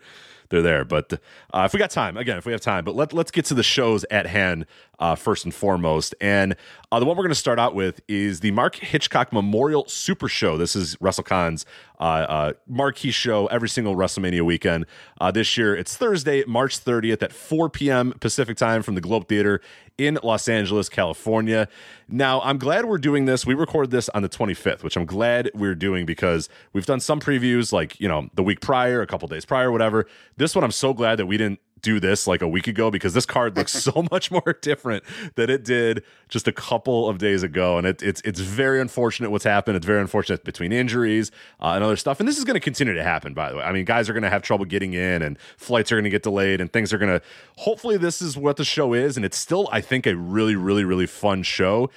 they're 0.49 0.61
there. 0.61 0.85
But 0.85 1.13
uh, 1.53 1.63
if 1.65 1.73
we 1.73 1.80
got 1.80 1.91
time, 1.91 2.17
again, 2.17 2.38
if 2.38 2.45
we 2.45 2.51
have 2.51 2.61
time, 2.61 2.84
but 2.84 2.95
let 2.95 3.13
let's 3.13 3.31
get 3.31 3.45
to 3.45 3.53
the 3.53 3.63
shows 3.63 4.05
at 4.11 4.27
hand 4.27 4.65
uh, 4.99 5.15
first 5.15 5.45
and 5.45 5.53
foremost. 5.53 6.13
And 6.19 6.55
uh, 6.91 6.99
the 6.99 7.05
one 7.05 7.15
we're 7.15 7.23
going 7.23 7.30
to 7.30 7.35
start 7.35 7.59
out 7.59 7.73
with 7.76 8.01
is 8.07 8.41
the 8.41 8.51
Mark 8.51 8.76
Hitchcock 8.76 9.31
Memorial 9.31 9.88
Super 9.88 10.27
Show. 10.27 10.57
This 10.57 10.76
is 10.76 10.95
WrestleCon's 10.97 11.65
uh, 11.99 12.03
uh, 12.03 12.53
marquee 12.67 13.11
show 13.11 13.47
every 13.47 13.69
single 13.69 13.95
WrestleMania 13.95 14.41
weekend. 14.41 14.85
Uh, 15.19 15.31
this 15.31 15.57
year, 15.57 15.76
it's 15.76 15.95
Thursday, 15.95 16.43
March 16.45 16.84
30th 16.84 17.21
at 17.23 17.31
4 17.31 17.69
p.m. 17.69 18.13
Pacific 18.19 18.57
time 18.57 18.84
from 18.84 18.95
the 18.95 19.01
Globe 19.01 19.27
Theater 19.27 19.61
in 19.99 20.17
Los 20.23 20.47
Angeles, 20.47 20.89
California. 20.89 21.67
Now, 22.07 22.41
I'm 22.41 22.57
glad 22.57 22.85
we're 22.85 22.97
doing 22.97 23.26
this. 23.26 23.45
We 23.45 23.53
recorded 23.53 23.91
this 23.91 24.09
on 24.09 24.21
the 24.21 24.30
25th, 24.30 24.81
which 24.81 24.95
I'm 24.95 25.05
glad 25.05 25.51
we're 25.53 25.76
doing 25.76 26.05
because 26.05 26.47
we've 26.73 26.85
done 26.85 27.01
some 27.01 27.19
previews 27.19 27.73
like, 27.73 27.99
you 27.99 28.07
know, 28.07 28.30
the 28.34 28.41
week 28.41 28.61
prior, 28.61 29.01
a 29.01 29.07
couple 29.07 29.27
days 29.27 29.45
prior, 29.45 29.71
whatever. 29.71 30.07
This 30.38 30.55
one, 30.55 30.63
I'm 30.63 30.71
so 30.71 30.93
glad 30.93 31.17
that 31.17 31.26
we 31.26 31.38
didn't 31.38 31.59
do 31.81 31.99
this 31.99 32.27
like 32.27 32.41
a 32.41 32.47
week 32.47 32.68
ago 32.68 32.91
because 32.91 33.14
this 33.14 33.26
card 33.26 33.56
looks 33.56 33.72
so 33.84 34.06
much 34.11 34.31
more 34.31 34.57
different 34.61 35.03
than 35.35 35.49
it 35.49 35.64
did 35.64 36.03
just 36.27 36.47
a 36.47 36.51
couple 36.51 37.10
of 37.10 37.18
days 37.18 37.43
ago, 37.43 37.77
and 37.77 37.88
it, 37.88 38.01
it's 38.01 38.22
it's 38.22 38.39
very 38.39 38.80
unfortunate 38.80 39.31
what's 39.31 39.43
happened. 39.43 39.77
It's 39.77 39.85
very 39.85 40.01
unfortunate 40.01 40.43
between 40.43 40.72
injuries 40.72 41.31
uh, 41.61 41.72
and 41.73 41.84
other 41.84 41.95
stuff, 41.95 42.19
and 42.19 42.27
this 42.27 42.38
is 42.38 42.43
going 42.43 42.56
to 42.56 42.60
continue 42.60 42.93
to 42.93 43.03
happen. 43.03 43.34
By 43.34 43.51
the 43.51 43.57
way, 43.57 43.64
I 43.64 43.72
mean 43.72 43.85
guys 43.85 44.10
are 44.10 44.14
going 44.14 44.23
to 44.23 44.30
have 44.30 44.41
trouble 44.41 44.65
getting 44.65 44.93
in, 44.93 45.22
and 45.22 45.39
flights 45.57 45.91
are 45.91 45.95
going 45.95 46.03
to 46.03 46.10
get 46.10 46.23
delayed, 46.23 46.61
and 46.61 46.72
things 46.72 46.93
are 46.93 46.97
going 46.97 47.19
to. 47.19 47.26
Hopefully, 47.57 47.97
this 47.97 48.22
is 48.22 48.38
what 48.38 48.57
the 48.57 48.65
show 48.65 48.93
is, 48.93 49.18
and 49.18 49.26
it's 49.26 49.38
still 49.38 49.68
I 49.72 49.81
think 49.81 50.06
a 50.06 50.15
really 50.15 50.56
really 50.56 50.84
really 50.84 51.07
fun 51.07 51.43
show. 51.43 51.89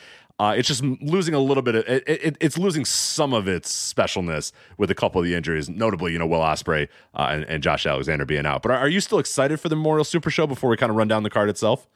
Uh, 0.42 0.54
it's 0.54 0.66
just 0.66 0.82
losing 0.82 1.34
a 1.34 1.38
little 1.38 1.62
bit 1.62 1.76
of 1.76 1.84
it, 1.86 2.02
it, 2.04 2.36
it's 2.40 2.58
losing 2.58 2.84
some 2.84 3.32
of 3.32 3.46
its 3.46 3.70
specialness 3.94 4.50
with 4.76 4.90
a 4.90 4.94
couple 4.94 5.20
of 5.20 5.24
the 5.24 5.36
injuries, 5.36 5.68
notably, 5.68 6.10
you 6.10 6.18
know, 6.18 6.26
Will 6.26 6.40
Ospreay 6.40 6.88
uh, 7.14 7.28
and, 7.30 7.44
and, 7.44 7.62
Josh 7.62 7.86
Alexander 7.86 8.24
being 8.24 8.44
out. 8.44 8.60
But 8.60 8.72
are, 8.72 8.78
are, 8.78 8.88
you 8.88 8.98
still 8.98 9.20
excited 9.20 9.60
for 9.60 9.68
the 9.68 9.76
Memorial 9.76 10.02
Super 10.02 10.30
Show 10.30 10.48
before 10.48 10.68
we 10.68 10.76
kind 10.76 10.90
of 10.90 10.96
run 10.96 11.06
down 11.06 11.22
the 11.22 11.30
card 11.30 11.48
itself? 11.48 11.86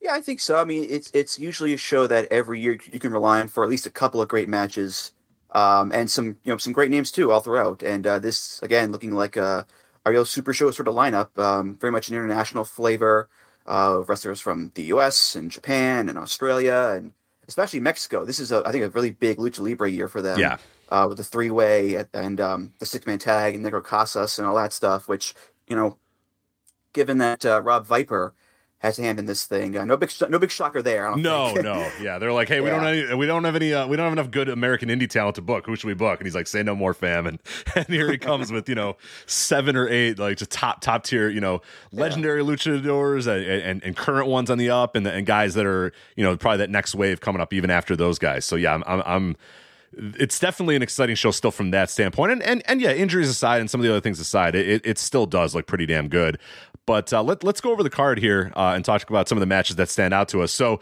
Yeah, 0.00 0.14
I 0.14 0.22
think 0.22 0.40
so. 0.40 0.56
I 0.56 0.64
mean, 0.64 0.86
it's 0.88 1.10
it's 1.12 1.38
usually 1.38 1.74
a 1.74 1.76
show 1.76 2.06
that 2.06 2.32
every 2.32 2.62
year 2.62 2.78
you 2.90 2.98
can 2.98 3.12
rely 3.12 3.40
on 3.40 3.48
for 3.48 3.62
at 3.62 3.68
least 3.68 3.84
a 3.84 3.90
couple 3.90 4.22
of 4.22 4.28
great 4.28 4.48
matches, 4.48 5.12
um, 5.50 5.92
and 5.92 6.10
some 6.10 6.38
you 6.44 6.52
know 6.52 6.56
some 6.56 6.72
great 6.72 6.90
names 6.90 7.12
too 7.12 7.30
all 7.30 7.40
throughout. 7.40 7.82
And 7.82 8.06
uh, 8.06 8.20
this 8.20 8.58
again 8.62 8.90
looking 8.90 9.12
like 9.12 9.36
a, 9.36 9.66
real 10.06 10.24
Super 10.24 10.54
Show 10.54 10.70
sort 10.70 10.88
of 10.88 10.94
lineup, 10.94 11.38
um, 11.38 11.76
very 11.76 11.92
much 11.92 12.08
an 12.08 12.14
international 12.14 12.64
flavor 12.64 13.28
of 13.66 13.96
uh, 13.96 14.04
wrestlers 14.04 14.40
from 14.40 14.72
the 14.76 14.84
U.S. 14.84 15.36
and 15.36 15.50
Japan 15.50 16.08
and 16.08 16.16
Australia 16.16 16.94
and 16.96 17.12
especially 17.48 17.80
Mexico. 17.80 18.24
This 18.24 18.38
is, 18.38 18.52
a, 18.52 18.62
I 18.66 18.72
think, 18.72 18.84
a 18.84 18.90
really 18.90 19.10
big 19.10 19.38
lucha 19.38 19.60
libre 19.60 19.90
year 19.90 20.08
for 20.08 20.22
them. 20.22 20.38
Yeah. 20.38 20.58
Uh, 20.90 21.06
with 21.08 21.16
the 21.16 21.24
three 21.24 21.50
way 21.50 22.04
and 22.12 22.40
um, 22.40 22.72
the 22.78 22.86
six 22.86 23.06
man 23.06 23.18
tag 23.18 23.54
and 23.54 23.64
Negro 23.64 23.82
Casas 23.82 24.38
and 24.38 24.46
all 24.46 24.54
that 24.54 24.72
stuff, 24.72 25.08
which 25.08 25.34
you 25.66 25.74
know, 25.74 25.96
given 26.92 27.18
that 27.18 27.44
uh, 27.44 27.60
Rob 27.62 27.86
Viper 27.86 28.34
has 28.84 28.98
a 28.98 29.02
hand 29.02 29.18
in 29.18 29.26
this 29.26 29.44
thing. 29.46 29.76
Uh, 29.76 29.84
no 29.84 29.96
big, 29.96 30.10
no 30.28 30.38
big 30.38 30.50
shocker 30.50 30.82
there. 30.82 31.14
no, 31.16 31.54
no, 31.54 31.90
yeah, 32.00 32.18
they're 32.18 32.32
like, 32.32 32.48
hey, 32.48 32.60
we 32.60 32.68
yeah. 32.68 32.76
don't, 32.76 32.84
have 32.84 32.94
any, 32.94 33.14
we 33.14 33.26
don't 33.26 33.44
have 33.44 33.56
any, 33.56 33.72
uh, 33.72 33.86
we 33.86 33.96
don't 33.96 34.04
have 34.04 34.12
enough 34.12 34.30
good 34.30 34.48
American 34.48 34.88
indie 34.88 35.08
talent 35.08 35.36
to 35.36 35.42
book. 35.42 35.66
Who 35.66 35.74
should 35.76 35.86
we 35.86 35.94
book? 35.94 36.20
And 36.20 36.26
he's 36.26 36.34
like, 36.34 36.46
say 36.46 36.62
no 36.62 36.74
more, 36.74 36.94
fam. 36.94 37.26
And, 37.26 37.38
and 37.74 37.86
here 37.86 38.10
he 38.10 38.18
comes 38.18 38.52
with 38.52 38.68
you 38.68 38.74
know 38.74 38.96
seven 39.26 39.76
or 39.76 39.88
eight 39.88 40.18
like 40.18 40.36
just 40.36 40.50
top 40.50 40.80
top 40.80 41.04
tier, 41.04 41.28
you 41.28 41.40
know, 41.40 41.62
legendary 41.92 42.42
yeah. 42.42 42.48
luchadors 42.48 43.26
and, 43.26 43.44
and, 43.44 43.82
and 43.82 43.96
current 43.96 44.28
ones 44.28 44.50
on 44.50 44.58
the 44.58 44.70
up, 44.70 44.96
and 44.96 45.06
and 45.06 45.26
guys 45.26 45.54
that 45.54 45.66
are 45.66 45.92
you 46.16 46.24
know 46.24 46.36
probably 46.36 46.58
that 46.58 46.70
next 46.70 46.94
wave 46.94 47.20
coming 47.20 47.40
up 47.40 47.52
even 47.52 47.70
after 47.70 47.96
those 47.96 48.18
guys. 48.18 48.44
So 48.44 48.56
yeah, 48.56 48.74
I'm, 48.74 48.84
I'm, 48.86 49.02
I'm 49.06 49.36
it's 49.96 50.38
definitely 50.38 50.76
an 50.76 50.82
exciting 50.82 51.16
show 51.16 51.30
still 51.30 51.50
from 51.50 51.70
that 51.70 51.90
standpoint. 51.90 52.32
And 52.32 52.42
and 52.42 52.62
and 52.66 52.80
yeah, 52.80 52.92
injuries 52.92 53.28
aside 53.28 53.60
and 53.60 53.70
some 53.70 53.80
of 53.80 53.84
the 53.84 53.90
other 53.90 54.00
things 54.00 54.20
aside, 54.20 54.54
it, 54.54 54.84
it 54.84 54.98
still 54.98 55.26
does 55.26 55.54
look 55.54 55.66
pretty 55.66 55.86
damn 55.86 56.08
good. 56.08 56.38
But 56.86 57.12
uh, 57.12 57.22
let, 57.22 57.42
let's 57.42 57.60
go 57.60 57.70
over 57.72 57.82
the 57.82 57.90
card 57.90 58.18
here 58.18 58.52
uh, 58.54 58.72
and 58.74 58.84
talk 58.84 59.08
about 59.08 59.28
some 59.28 59.38
of 59.38 59.40
the 59.40 59.46
matches 59.46 59.76
that 59.76 59.88
stand 59.88 60.12
out 60.12 60.28
to 60.28 60.42
us. 60.42 60.52
So, 60.52 60.80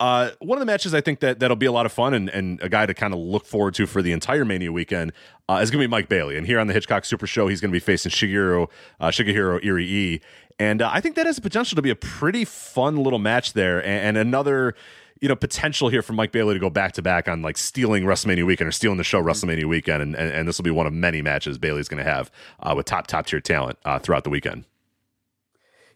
uh, 0.00 0.30
one 0.40 0.58
of 0.58 0.60
the 0.60 0.66
matches 0.66 0.94
I 0.94 1.00
think 1.00 1.20
that 1.20 1.38
that'll 1.38 1.56
be 1.56 1.66
a 1.66 1.70
lot 1.70 1.86
of 1.86 1.92
fun 1.92 2.12
and, 2.12 2.28
and 2.30 2.60
a 2.60 2.68
guy 2.68 2.86
to 2.86 2.94
kind 2.94 3.14
of 3.14 3.20
look 3.20 3.46
forward 3.46 3.74
to 3.74 3.86
for 3.86 4.02
the 4.02 4.10
entire 4.10 4.44
Mania 4.44 4.72
weekend 4.72 5.12
uh, 5.48 5.60
is 5.62 5.70
going 5.70 5.80
to 5.80 5.86
be 5.86 5.90
Mike 5.90 6.08
Bailey. 6.08 6.36
And 6.36 6.44
here 6.44 6.58
on 6.58 6.66
the 6.66 6.72
Hitchcock 6.72 7.04
Super 7.04 7.26
Show, 7.26 7.46
he's 7.46 7.60
going 7.60 7.70
to 7.70 7.72
be 7.72 7.78
facing 7.78 8.10
Shigeru 8.10 8.68
uh, 8.98 9.08
Shigehiro 9.08 9.62
Irie. 9.62 10.20
And 10.58 10.82
uh, 10.82 10.90
I 10.92 11.00
think 11.00 11.14
that 11.16 11.26
has 11.26 11.36
the 11.36 11.42
potential 11.42 11.76
to 11.76 11.82
be 11.82 11.90
a 11.90 11.94
pretty 11.94 12.44
fun 12.44 12.96
little 12.96 13.20
match 13.20 13.52
there, 13.52 13.78
and, 13.78 14.16
and 14.16 14.16
another 14.16 14.74
you 15.20 15.28
know 15.28 15.36
potential 15.36 15.88
here 15.88 16.02
for 16.02 16.14
Mike 16.14 16.32
Bailey 16.32 16.54
to 16.54 16.60
go 16.60 16.68
back 16.68 16.92
to 16.94 17.02
back 17.02 17.28
on 17.28 17.42
like 17.42 17.56
stealing 17.56 18.02
WrestleMania 18.02 18.44
weekend 18.44 18.68
or 18.68 18.72
stealing 18.72 18.98
the 18.98 19.04
show 19.04 19.22
WrestleMania 19.22 19.66
weekend, 19.66 20.02
and 20.02 20.16
and, 20.16 20.32
and 20.32 20.48
this 20.48 20.58
will 20.58 20.64
be 20.64 20.70
one 20.70 20.86
of 20.86 20.92
many 20.92 21.22
matches 21.22 21.58
Bailey's 21.58 21.88
going 21.88 22.02
to 22.02 22.10
have 22.10 22.30
uh, 22.60 22.74
with 22.76 22.86
top 22.86 23.06
top 23.06 23.26
tier 23.26 23.40
talent 23.40 23.78
uh, 23.84 24.00
throughout 24.00 24.24
the 24.24 24.30
weekend. 24.30 24.64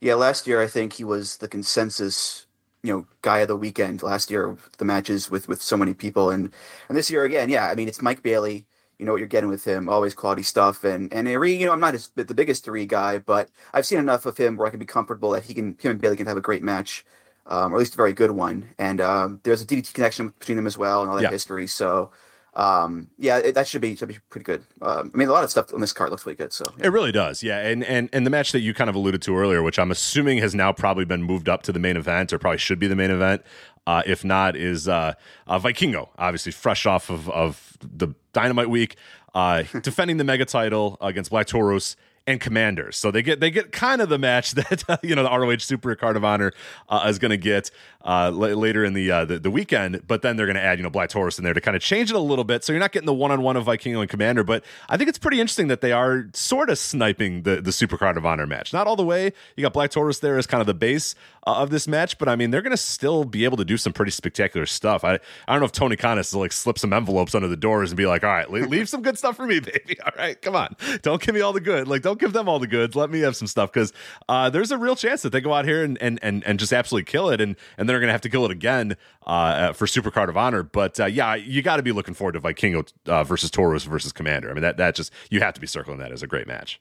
Yeah, 0.00 0.14
last 0.14 0.46
year 0.46 0.60
I 0.60 0.66
think 0.66 0.92
he 0.92 1.04
was 1.04 1.38
the 1.38 1.48
consensus, 1.48 2.46
you 2.82 2.92
know, 2.92 3.06
guy 3.22 3.38
of 3.38 3.48
the 3.48 3.56
weekend. 3.56 4.02
Last 4.02 4.30
year, 4.30 4.56
the 4.78 4.84
matches 4.84 5.30
with 5.30 5.48
with 5.48 5.62
so 5.62 5.76
many 5.76 5.94
people, 5.94 6.30
and 6.30 6.52
and 6.88 6.96
this 6.96 7.10
year 7.10 7.24
again, 7.24 7.48
yeah. 7.48 7.66
I 7.68 7.74
mean, 7.74 7.88
it's 7.88 8.02
Mike 8.02 8.22
Bailey. 8.22 8.66
You 8.98 9.04
know 9.04 9.12
what 9.12 9.18
you're 9.18 9.28
getting 9.28 9.50
with 9.50 9.64
him. 9.64 9.88
Always 9.88 10.14
quality 10.14 10.42
stuff. 10.42 10.84
And 10.84 11.12
and 11.12 11.28
Irie, 11.28 11.58
you 11.58 11.66
know, 11.66 11.72
I'm 11.72 11.80
not 11.80 11.94
his, 11.94 12.08
the 12.14 12.24
biggest 12.34 12.64
Irie 12.66 12.88
guy, 12.88 13.18
but 13.18 13.50
I've 13.74 13.86
seen 13.86 13.98
enough 13.98 14.26
of 14.26 14.36
him 14.36 14.56
where 14.56 14.66
I 14.66 14.70
can 14.70 14.78
be 14.78 14.86
comfortable 14.86 15.30
that 15.30 15.44
he 15.44 15.54
can 15.54 15.76
him 15.80 15.92
and 15.92 16.00
Bailey 16.00 16.16
can 16.16 16.26
have 16.26 16.38
a 16.38 16.42
great 16.42 16.62
match, 16.62 17.04
um, 17.46 17.72
or 17.72 17.76
at 17.76 17.80
least 17.80 17.94
a 17.94 17.96
very 17.96 18.12
good 18.12 18.30
one. 18.30 18.70
And 18.78 19.00
um, 19.00 19.40
there's 19.42 19.62
a 19.62 19.66
DDT 19.66 19.92
connection 19.92 20.28
between 20.38 20.56
them 20.56 20.66
as 20.66 20.78
well, 20.78 21.02
and 21.02 21.10
all 21.10 21.16
that 21.16 21.24
yeah. 21.24 21.30
history. 21.30 21.66
So 21.66 22.10
um, 22.56 23.08
yeah, 23.18 23.36
it, 23.36 23.54
that 23.54 23.68
should 23.68 23.82
be 23.82 23.94
should 23.94 24.08
be 24.08 24.18
pretty 24.30 24.44
good. 24.44 24.64
Um, 24.80 25.10
I 25.14 25.16
mean, 25.16 25.28
a 25.28 25.32
lot 25.32 25.44
of 25.44 25.50
stuff 25.50 25.72
on 25.74 25.80
this 25.82 25.92
card 25.92 26.10
looks 26.10 26.24
really 26.24 26.36
good. 26.36 26.54
So 26.54 26.64
yeah. 26.78 26.86
it 26.86 26.88
really 26.88 27.12
does, 27.12 27.42
yeah. 27.42 27.60
And 27.60 27.84
and 27.84 28.08
and 28.14 28.24
the 28.24 28.30
match 28.30 28.52
that 28.52 28.60
you 28.60 28.72
kind 28.72 28.88
of 28.88 28.96
alluded 28.96 29.20
to 29.22 29.36
earlier, 29.36 29.62
which 29.62 29.78
I'm 29.78 29.90
assuming 29.90 30.38
has 30.38 30.54
now 30.54 30.72
probably 30.72 31.04
been 31.04 31.22
moved 31.22 31.50
up 31.50 31.62
to 31.64 31.72
the 31.72 31.78
main 31.78 31.98
event, 31.98 32.32
or 32.32 32.38
probably 32.38 32.58
should 32.58 32.78
be 32.78 32.86
the 32.86 32.96
main 32.96 33.10
event. 33.10 33.42
Uh, 33.86 34.02
if 34.06 34.24
not, 34.24 34.56
is 34.56 34.88
uh, 34.88 35.12
uh, 35.46 35.58
Vikingo, 35.58 36.08
obviously 36.18 36.50
fresh 36.50 36.86
off 36.86 37.10
of 37.10 37.28
of 37.28 37.76
the 37.80 38.08
Dynamite 38.32 38.70
week, 38.70 38.96
uh, 39.34 39.62
defending 39.82 40.16
the 40.16 40.24
mega 40.24 40.46
title 40.46 40.96
against 41.02 41.30
Black 41.30 41.46
Taurus 41.46 41.94
and 42.26 42.40
Commanders. 42.40 42.96
So 42.96 43.10
they 43.10 43.22
get 43.22 43.40
they 43.40 43.50
get 43.50 43.72
kind 43.72 44.00
of 44.02 44.08
the 44.08 44.18
match 44.18 44.52
that 44.52 44.98
you 45.02 45.14
know 45.14 45.22
the 45.22 45.30
ROH 45.30 45.58
Super 45.58 45.94
Card 45.94 46.16
of 46.16 46.24
Honor 46.24 46.52
uh, 46.88 47.06
is 47.08 47.18
going 47.18 47.30
to 47.30 47.36
get 47.36 47.70
uh, 48.04 48.26
l- 48.26 48.32
later 48.32 48.84
in 48.84 48.94
the, 48.94 49.10
uh, 49.10 49.24
the, 49.24 49.38
the 49.38 49.50
weekend. 49.50 50.02
But 50.06 50.22
then 50.22 50.36
they're 50.36 50.46
going 50.46 50.56
to 50.56 50.62
add 50.62 50.78
you 50.78 50.82
know 50.82 50.90
Black 50.90 51.10
Taurus 51.10 51.38
in 51.38 51.44
there 51.44 51.54
to 51.54 51.60
kind 51.60 51.76
of 51.76 51.82
change 51.82 52.10
it 52.10 52.16
a 52.16 52.20
little 52.20 52.44
bit. 52.44 52.64
So 52.64 52.72
you're 52.72 52.80
not 52.80 52.92
getting 52.92 53.06
the 53.06 53.14
one 53.14 53.30
on 53.30 53.42
one 53.42 53.56
of 53.56 53.66
Vikingo 53.66 54.00
and 54.00 54.10
Komander. 54.10 54.44
But 54.44 54.64
I 54.88 54.96
think 54.96 55.08
it's 55.08 55.18
pretty 55.18 55.40
interesting 55.40 55.68
that 55.68 55.80
they 55.80 55.92
are 55.92 56.26
sort 56.32 56.70
of 56.70 56.78
sniping 56.78 57.42
the 57.42 57.60
the 57.60 57.72
Super 57.72 57.96
Card 57.96 58.16
of 58.16 58.26
Honor 58.26 58.46
match. 58.46 58.72
Not 58.72 58.86
all 58.86 58.96
the 58.96 59.04
way. 59.04 59.32
You 59.56 59.62
got 59.62 59.72
Black 59.72 59.90
Taurus 59.90 60.18
there 60.18 60.38
as 60.38 60.46
kind 60.46 60.60
of 60.60 60.66
the 60.66 60.74
base 60.74 61.14
uh, 61.46 61.54
of 61.56 61.70
this 61.70 61.86
match, 61.86 62.18
but 62.18 62.28
I 62.28 62.36
mean 62.36 62.50
they're 62.50 62.62
going 62.62 62.72
to 62.72 62.76
still 62.76 63.24
be 63.24 63.44
able 63.44 63.56
to 63.56 63.64
do 63.64 63.76
some 63.76 63.92
pretty 63.92 64.10
spectacular 64.10 64.66
stuff. 64.66 65.04
I 65.04 65.14
I 65.14 65.52
don't 65.52 65.60
know 65.60 65.66
if 65.66 65.72
Tony 65.72 65.96
Khan 65.96 66.16
has 66.16 66.30
to 66.30 66.38
like 66.38 66.52
slip 66.52 66.78
some 66.78 66.92
envelopes 66.92 67.34
under 67.34 67.48
the 67.48 67.56
doors 67.56 67.90
and 67.90 67.96
be 67.96 68.06
like, 68.06 68.24
all 68.24 68.30
right, 68.30 68.50
leave 68.50 68.88
some 68.88 69.02
good 69.02 69.16
stuff 69.16 69.36
for 69.36 69.46
me, 69.46 69.60
baby. 69.66 70.00
All 70.00 70.12
right, 70.18 70.40
come 70.42 70.56
on, 70.56 70.74
don't 71.02 71.22
give 71.22 71.34
me 71.34 71.40
all 71.40 71.52
the 71.52 71.60
good. 71.60 71.86
Like 71.86 72.02
don't 72.02 72.15
give 72.16 72.32
them 72.32 72.48
all 72.48 72.58
the 72.58 72.66
goods 72.66 72.96
let 72.96 73.10
me 73.10 73.20
have 73.20 73.36
some 73.36 73.46
stuff 73.46 73.72
because 73.72 73.92
uh, 74.28 74.50
there's 74.50 74.70
a 74.70 74.78
real 74.78 74.96
chance 74.96 75.22
that 75.22 75.30
they 75.30 75.40
go 75.40 75.52
out 75.52 75.64
here 75.64 75.84
and 75.84 76.00
and 76.00 76.18
and, 76.22 76.44
and 76.44 76.58
just 76.58 76.72
absolutely 76.72 77.10
kill 77.10 77.30
it, 77.30 77.40
and 77.40 77.56
and 77.78 77.88
they're 77.88 78.00
going 78.00 78.08
to 78.08 78.12
have 78.12 78.20
to 78.22 78.28
kill 78.28 78.44
it 78.44 78.50
again 78.50 78.96
uh, 79.26 79.72
for 79.72 79.86
Super 79.86 80.10
Card 80.10 80.28
of 80.28 80.36
Honor. 80.36 80.62
But 80.62 80.98
uh, 80.98 81.06
yeah, 81.06 81.34
you 81.34 81.62
got 81.62 81.76
to 81.76 81.82
be 81.82 81.92
looking 81.92 82.14
forward 82.14 82.32
to 82.32 82.40
Vikingo 82.40 82.90
uh, 83.06 83.24
versus 83.24 83.50
Taurus 83.50 83.84
versus 83.84 84.12
Komander. 84.12 84.50
I 84.50 84.54
mean 84.54 84.62
that 84.62 84.76
that 84.78 84.94
just 84.94 85.12
you 85.30 85.40
have 85.40 85.54
to 85.54 85.60
be 85.60 85.66
circling 85.66 85.98
that 85.98 86.12
as 86.12 86.22
a 86.22 86.26
great 86.26 86.46
match. 86.46 86.80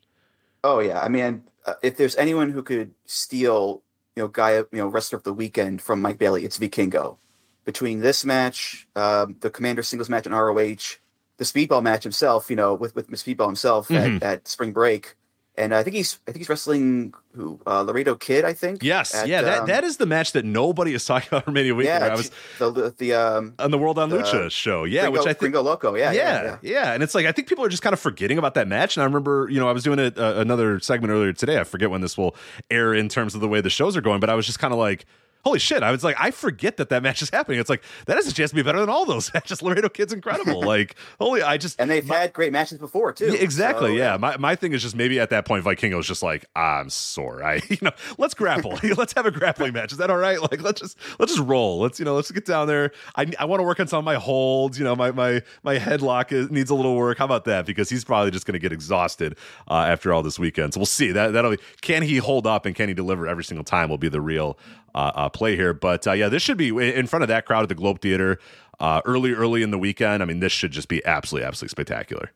Oh 0.64 0.80
yeah, 0.80 0.99
I 1.02 1.10
mean 1.10 1.44
uh, 1.66 1.76
if 1.84 1.98
there's 1.98 2.16
anyone 2.16 2.52
who 2.52 2.64
could 2.64 2.94
steal 3.06 3.84
you 4.16 4.24
know 4.24 4.28
guy 4.28 4.57
you 4.57 4.68
know 4.74 4.88
wrestler 4.88 5.18
of 5.18 5.24
the 5.24 5.34
weekend 5.34 5.82
from 5.82 6.02
Mike 6.02 6.18
Bailey, 6.18 6.45
it's 6.45 6.57
Vikingo. 6.57 7.18
Between 7.66 7.99
this 7.99 8.24
match, 8.24 8.88
um, 8.95 9.38
the 9.40 9.49
Komander 9.49 9.84
singles 9.84 10.07
match 10.07 10.28
in 10.28 10.34
ROH, 10.34 10.99
the 11.38 11.44
Speedball 11.44 11.82
match 11.82 12.03
himself, 12.03 12.49
you 12.49 12.56
know, 12.56 12.76
with 12.76 12.95
with 12.95 13.10
Speedball 13.10 13.48
himself 13.48 13.88
mm-hmm. 13.88 14.18
at, 14.18 14.24
at 14.24 14.48
Spring 14.48 14.72
Break 14.72 15.16
and 15.57 15.73
I 15.73 15.84
think 15.84 15.95
he's 15.95 16.19
I 16.27 16.32
think 16.32 16.38
he's 16.38 16.49
wrestling 16.49 17.14
who 17.34 17.60
uh, 17.65 17.82
Laredo 17.82 18.15
Kid. 18.15 18.45
I 18.45 18.53
think. 18.53 18.84
Yes, 18.84 19.14
at, 19.14 19.27
yeah, 19.27 19.41
that, 19.41 19.60
um, 19.61 19.68
that 19.68 19.84
is 19.84 19.98
the 19.98 20.06
match 20.06 20.34
that 20.34 20.45
nobody 20.45 20.94
is 20.94 21.06
talking 21.06 21.27
about 21.30 21.45
for 21.45 21.52
many 21.52 21.72
weeks. 21.72 21.88
Yeah, 21.88 22.06
I 22.06 22.15
was 22.15 22.32
the 22.60 22.94
the 22.98 23.14
um, 23.14 23.53
on 23.60 23.72
the 23.72 23.77
World 23.77 23.98
on 23.99 24.10
Lucha 24.10 24.52
show. 24.52 24.84
Yeah, 24.84 25.02
Gringo, 25.02 25.19
which 25.19 25.27
I 25.27 25.34
think 25.34 25.40
Gringo 25.40 25.61
Loco. 25.61 25.95
Yeah, 25.95 26.11
yeah, 26.11 26.44
yeah, 26.44 26.57
yeah, 26.61 26.94
And 26.94 27.03
it's 27.03 27.15
like 27.15 27.26
I 27.26 27.32
think 27.32 27.48
people 27.48 27.64
are 27.64 27.69
just 27.69 27.84
kind 27.84 27.94
of 27.94 27.99
forgetting 27.99 28.38
about 28.38 28.53
that 28.56 28.68
match. 28.68 28.98
And 28.98 29.02
I 29.02 29.06
remember, 29.06 29.48
you 29.49 29.60
know, 29.60 29.69
I 29.69 29.72
was 29.72 29.84
doing 29.84 29.99
a, 29.99 30.07
uh, 30.07 30.40
another 30.40 30.80
segment 30.80 31.11
earlier 31.11 31.34
today. 31.34 31.60
I 31.60 31.64
forget 31.64 31.90
when 31.90 32.02
this 32.02 32.18
will 32.18 32.36
air 32.69 32.94
in 32.94 33.10
terms 33.10 33.36
of 33.36 33.41
the 33.41 33.48
way 33.48 33.61
the 33.61 33.69
shows 33.69 33.95
are 33.95 34.02
going, 34.02 34.19
but 34.19 34.30
I 34.30 34.36
was 34.36 34.45
just 34.45 34.60
kind 34.60 34.73
of 34.73 34.80
like 34.80 35.06
holy 35.45 35.59
shit, 35.59 35.84
I 35.84 35.91
was 35.91 36.03
like, 36.03 36.15
I 36.19 36.31
forget 36.31 36.77
that 36.77 36.89
that 36.89 37.03
match 37.03 37.22
is 37.22 37.30
happening. 37.30 37.59
It's 37.59 37.69
like, 37.69 37.84
that 38.07 38.15
has 38.15 38.26
a 38.26 38.34
chance 38.34 38.49
to 38.49 38.55
be 38.55 38.63
better 38.63 38.80
than 38.80 38.89
all 38.89 39.05
those 39.05 39.31
matches. 39.34 39.61
Laredo 39.61 39.89
Kid's 39.89 40.11
incredible. 40.11 40.61
like, 40.65 40.95
holy, 41.19 41.43
I 41.43 41.57
just. 41.57 41.80
And 41.80 41.89
they've 41.89 42.05
my, 42.05 42.17
had 42.17 42.34
great 42.34 42.51
matches 42.51 42.80
before, 42.80 43.13
too. 43.13 43.31
Yeah, 43.31 43.39
exactly. 43.39 43.91
So, 43.91 43.93
yeah. 43.93 44.17
My, 44.17 44.38
my 44.38 44.55
thing 44.55 44.73
is 44.73 44.81
just 44.81 44.95
maybe 44.95 45.19
at 45.19 45.30
that 45.30 45.45
point, 45.45 45.63
Vikingo 45.63 45.99
is 45.99 46.07
just 46.07 46.23
like, 46.23 46.45
I'm 46.55 46.89
sore. 46.89 47.43
I, 47.43 47.61
you 47.69 47.77
know, 47.81 47.91
let's 48.17 48.34
grapple. 48.34 48.80
let's 48.97 49.13
have 49.13 49.27
a 49.27 49.31
grappling 49.31 49.73
match. 49.73 49.91
Is 49.91 49.99
that 49.99 50.09
all 50.09 50.17
right? 50.17 50.41
Like, 50.41 50.61
let's 50.61 50.81
just, 50.81 50.97
let's 51.19 51.34
just 51.35 51.47
roll. 51.47 51.80
Let's, 51.80 51.99
you 51.99 52.05
know, 52.05 52.15
let's 52.15 52.31
get 52.31 52.45
down 52.45 52.67
there. 52.67 52.91
I, 53.15 53.31
I 53.39 53.45
want 53.45 53.59
to 53.59 53.63
work 53.63 53.80
on 53.80 53.88
some 53.88 53.99
of 53.99 54.05
my 54.05 54.15
holds. 54.15 54.80
You 54.80 54.84
know, 54.84 54.95
my, 54.95 55.11
my, 55.11 55.43
my 55.63 55.77
headlock 55.77 56.31
is, 56.31 56.49
needs 56.49 56.72
a 56.72 56.76
little 56.76 56.95
work. 56.95 57.19
How 57.19 57.26
about 57.26 57.45
that? 57.45 57.65
Because 57.65 57.89
he's 57.89 58.03
probably 58.03 58.31
just 58.31 58.45
going 58.45 58.53
to 58.53 58.59
get 58.59 58.72
exhausted 58.72 59.38
uh, 59.69 59.85
after 59.88 60.11
all 60.11 60.23
this 60.23 60.39
weekend. 60.39 60.73
So 60.73 60.80
we'll 60.80 60.85
see. 60.85 61.11
That, 61.11 61.34
that'll 61.34 61.51
be, 61.51 61.59
can 61.81 62.01
he 62.01 62.17
hold 62.17 62.47
up 62.47 62.65
and 62.65 62.76
can 62.76 62.88
he 62.88 62.95
deliver 62.95 63.27
every 63.27 63.43
single 63.43 63.63
time 63.63 63.89
will 63.89 63.97
be 63.97 64.09
the 64.09 64.22
real 64.22 64.57
uh, 64.95 65.11
uh, 65.13 65.30
play 65.30 65.55
here. 65.55 65.73
But 65.73 66.07
uh, 66.07 66.13
yeah, 66.13 66.30
this 66.30 66.41
should 66.41 66.57
be 66.57 66.69
in 66.69 67.05
front 67.05 67.22
of 67.22 67.27
that 67.27 67.45
crowd 67.45 67.63
at 67.63 67.69
the 67.69 67.76
Globe 67.76 68.01
Theater 68.01 68.39
uh, 68.80 69.01
early, 69.05 69.34
early 69.34 69.61
in 69.61 69.69
the 69.69 69.77
weekend. 69.77 70.23
I 70.23 70.26
mean, 70.26 70.39
this 70.39 70.53
should 70.53 70.72
just 70.72 70.88
be 70.88 71.05
absolutely, 71.05 71.45
absolutely 71.45 71.72
spectacular. 71.72 72.31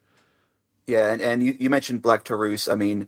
Yeah, 0.86 1.12
and, 1.12 1.22
and 1.22 1.44
you, 1.44 1.56
you 1.60 1.70
mentioned 1.70 2.02
Black 2.02 2.24
Taurus. 2.24 2.68
I 2.68 2.76
mean, 2.76 3.08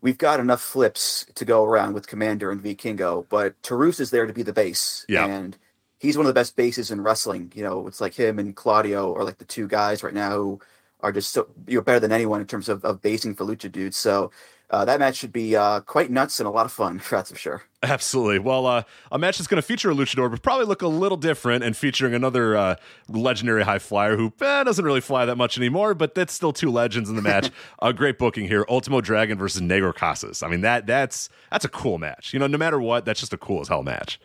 we've 0.00 0.18
got 0.18 0.38
enough 0.38 0.60
flips 0.60 1.26
to 1.34 1.44
go 1.44 1.64
around 1.64 1.94
with 1.94 2.08
Komander 2.08 2.52
and 2.52 2.62
Vikingo, 2.62 3.26
but 3.28 3.60
Taurus 3.62 4.00
is 4.00 4.10
there 4.10 4.26
to 4.26 4.32
be 4.32 4.42
the 4.42 4.52
base. 4.52 5.06
Yeah. 5.08 5.26
And 5.26 5.56
he's 5.98 6.16
one 6.16 6.26
of 6.26 6.28
the 6.28 6.38
best 6.38 6.56
bases 6.56 6.90
in 6.90 7.00
wrestling. 7.00 7.52
You 7.54 7.62
know, 7.62 7.86
it's 7.86 8.00
like 8.00 8.14
him 8.14 8.38
and 8.38 8.54
Claudio 8.54 9.14
are 9.14 9.24
like 9.24 9.38
the 9.38 9.44
two 9.44 9.66
guys 9.66 10.02
right 10.02 10.14
now 10.14 10.36
who 10.36 10.60
are 11.00 11.12
just 11.12 11.32
so 11.32 11.48
you 11.66 11.78
know 11.78 11.82
better 11.82 12.00
than 12.00 12.12
anyone 12.12 12.40
in 12.40 12.46
terms 12.46 12.68
of, 12.68 12.84
of 12.84 13.00
basing 13.00 13.34
for 13.34 13.44
lucha 13.44 13.72
dudes. 13.72 13.96
So 13.96 14.30
uh, 14.70 14.84
that 14.84 15.00
match 15.00 15.16
should 15.16 15.32
be 15.32 15.56
uh, 15.56 15.80
quite 15.80 16.10
nuts 16.10 16.38
and 16.38 16.46
a 16.46 16.50
lot 16.50 16.64
of 16.64 16.72
fun. 16.72 17.02
That's 17.10 17.30
for 17.30 17.38
sure. 17.38 17.62
Absolutely. 17.82 18.38
Well, 18.38 18.66
uh, 18.66 18.82
a 19.10 19.18
match 19.18 19.38
that's 19.38 19.48
going 19.48 19.60
to 19.60 19.66
feature 19.66 19.90
a 19.90 19.94
luchador, 19.94 20.30
but 20.30 20.42
probably 20.42 20.66
look 20.66 20.82
a 20.82 20.86
little 20.86 21.16
different, 21.16 21.64
and 21.64 21.74
featuring 21.74 22.14
another 22.14 22.54
uh, 22.54 22.76
legendary 23.08 23.64
high 23.64 23.78
flyer 23.78 24.16
who 24.16 24.32
eh, 24.40 24.64
doesn't 24.64 24.84
really 24.84 25.00
fly 25.00 25.24
that 25.24 25.36
much 25.36 25.56
anymore, 25.56 25.94
but 25.94 26.14
that's 26.14 26.34
still 26.34 26.52
two 26.52 26.70
legends 26.70 27.08
in 27.08 27.16
the 27.16 27.22
match. 27.22 27.50
a 27.80 27.94
great 27.94 28.18
booking 28.18 28.46
here: 28.46 28.66
Ultimo 28.68 29.00
Dragon 29.00 29.38
versus 29.38 29.62
Negro 29.62 29.94
Casas. 29.94 30.42
I 30.42 30.48
mean 30.48 30.60
that 30.60 30.86
that's 30.86 31.30
that's 31.50 31.64
a 31.64 31.70
cool 31.70 31.96
match. 31.96 32.34
You 32.34 32.38
know, 32.38 32.46
no 32.46 32.58
matter 32.58 32.78
what, 32.78 33.06
that's 33.06 33.20
just 33.20 33.32
a 33.32 33.38
cool 33.38 33.62
as 33.62 33.68
hell 33.68 33.82
match. 33.82 34.20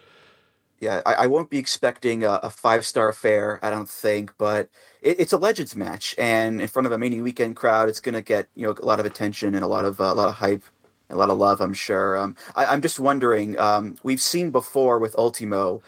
Yeah, 0.86 1.02
I, 1.06 1.14
I 1.14 1.28
won't 1.28 1.50
be 1.50 1.58
expecting 1.58 2.24
a, 2.24 2.40
a 2.44 2.50
five 2.50 2.86
star 2.86 3.10
affair, 3.10 3.60
I 3.64 3.70
don't 3.70 3.90
think, 3.90 4.34
but 4.38 4.70
it, 5.02 5.20
it's 5.20 5.34
a 5.34 5.38
Legends 5.38 5.76
match, 5.76 6.16
and 6.18 6.62
in 6.62 6.68
front 6.68 6.86
of 6.86 6.92
a 6.92 6.98
Mania 6.98 7.24
Weekend 7.24 7.56
crowd, 7.56 7.90
it's 7.90 8.00
going 8.00 8.14
to 8.14 8.22
get 8.22 8.48
you 8.56 8.68
know 8.68 8.76
a 8.82 8.86
lot 8.86 9.00
of 9.00 9.06
attention 9.06 9.56
and 9.56 9.64
a 9.64 9.68
lot 9.68 9.86
of 9.86 10.00
uh, 10.00 10.06
a 10.06 10.16
lot 10.16 10.30
of 10.30 10.36
hype 10.36 10.64
a 11.10 11.16
lot 11.16 11.30
of 11.30 11.38
love, 11.38 11.62
I'm 11.62 11.74
sure. 11.74 12.18
Um, 12.18 12.36
I, 12.56 12.74
am 12.74 12.82
just 12.82 13.00
wondering. 13.00 13.60
Um, 13.60 13.96
we've 14.04 14.22
seen 14.22 14.52
before 14.52 15.00
with 15.00 15.16
Ultimo 15.18 15.82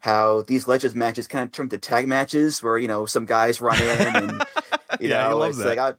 how 0.00 0.42
these 0.42 0.68
Legends 0.68 0.94
matches 0.94 1.26
kind 1.26 1.44
of 1.44 1.52
turn 1.52 1.68
to 1.70 1.78
tag 1.78 2.06
matches, 2.06 2.62
where 2.62 2.78
you 2.78 2.88
know 2.88 3.06
some 3.06 3.24
guys 3.24 3.60
run 3.60 3.80
in, 3.80 4.16
and 4.16 4.30
you 5.00 5.08
yeah, 5.08 5.28
know, 5.28 5.42
it's 5.42 5.58
that. 5.58 5.76
like 5.76 5.96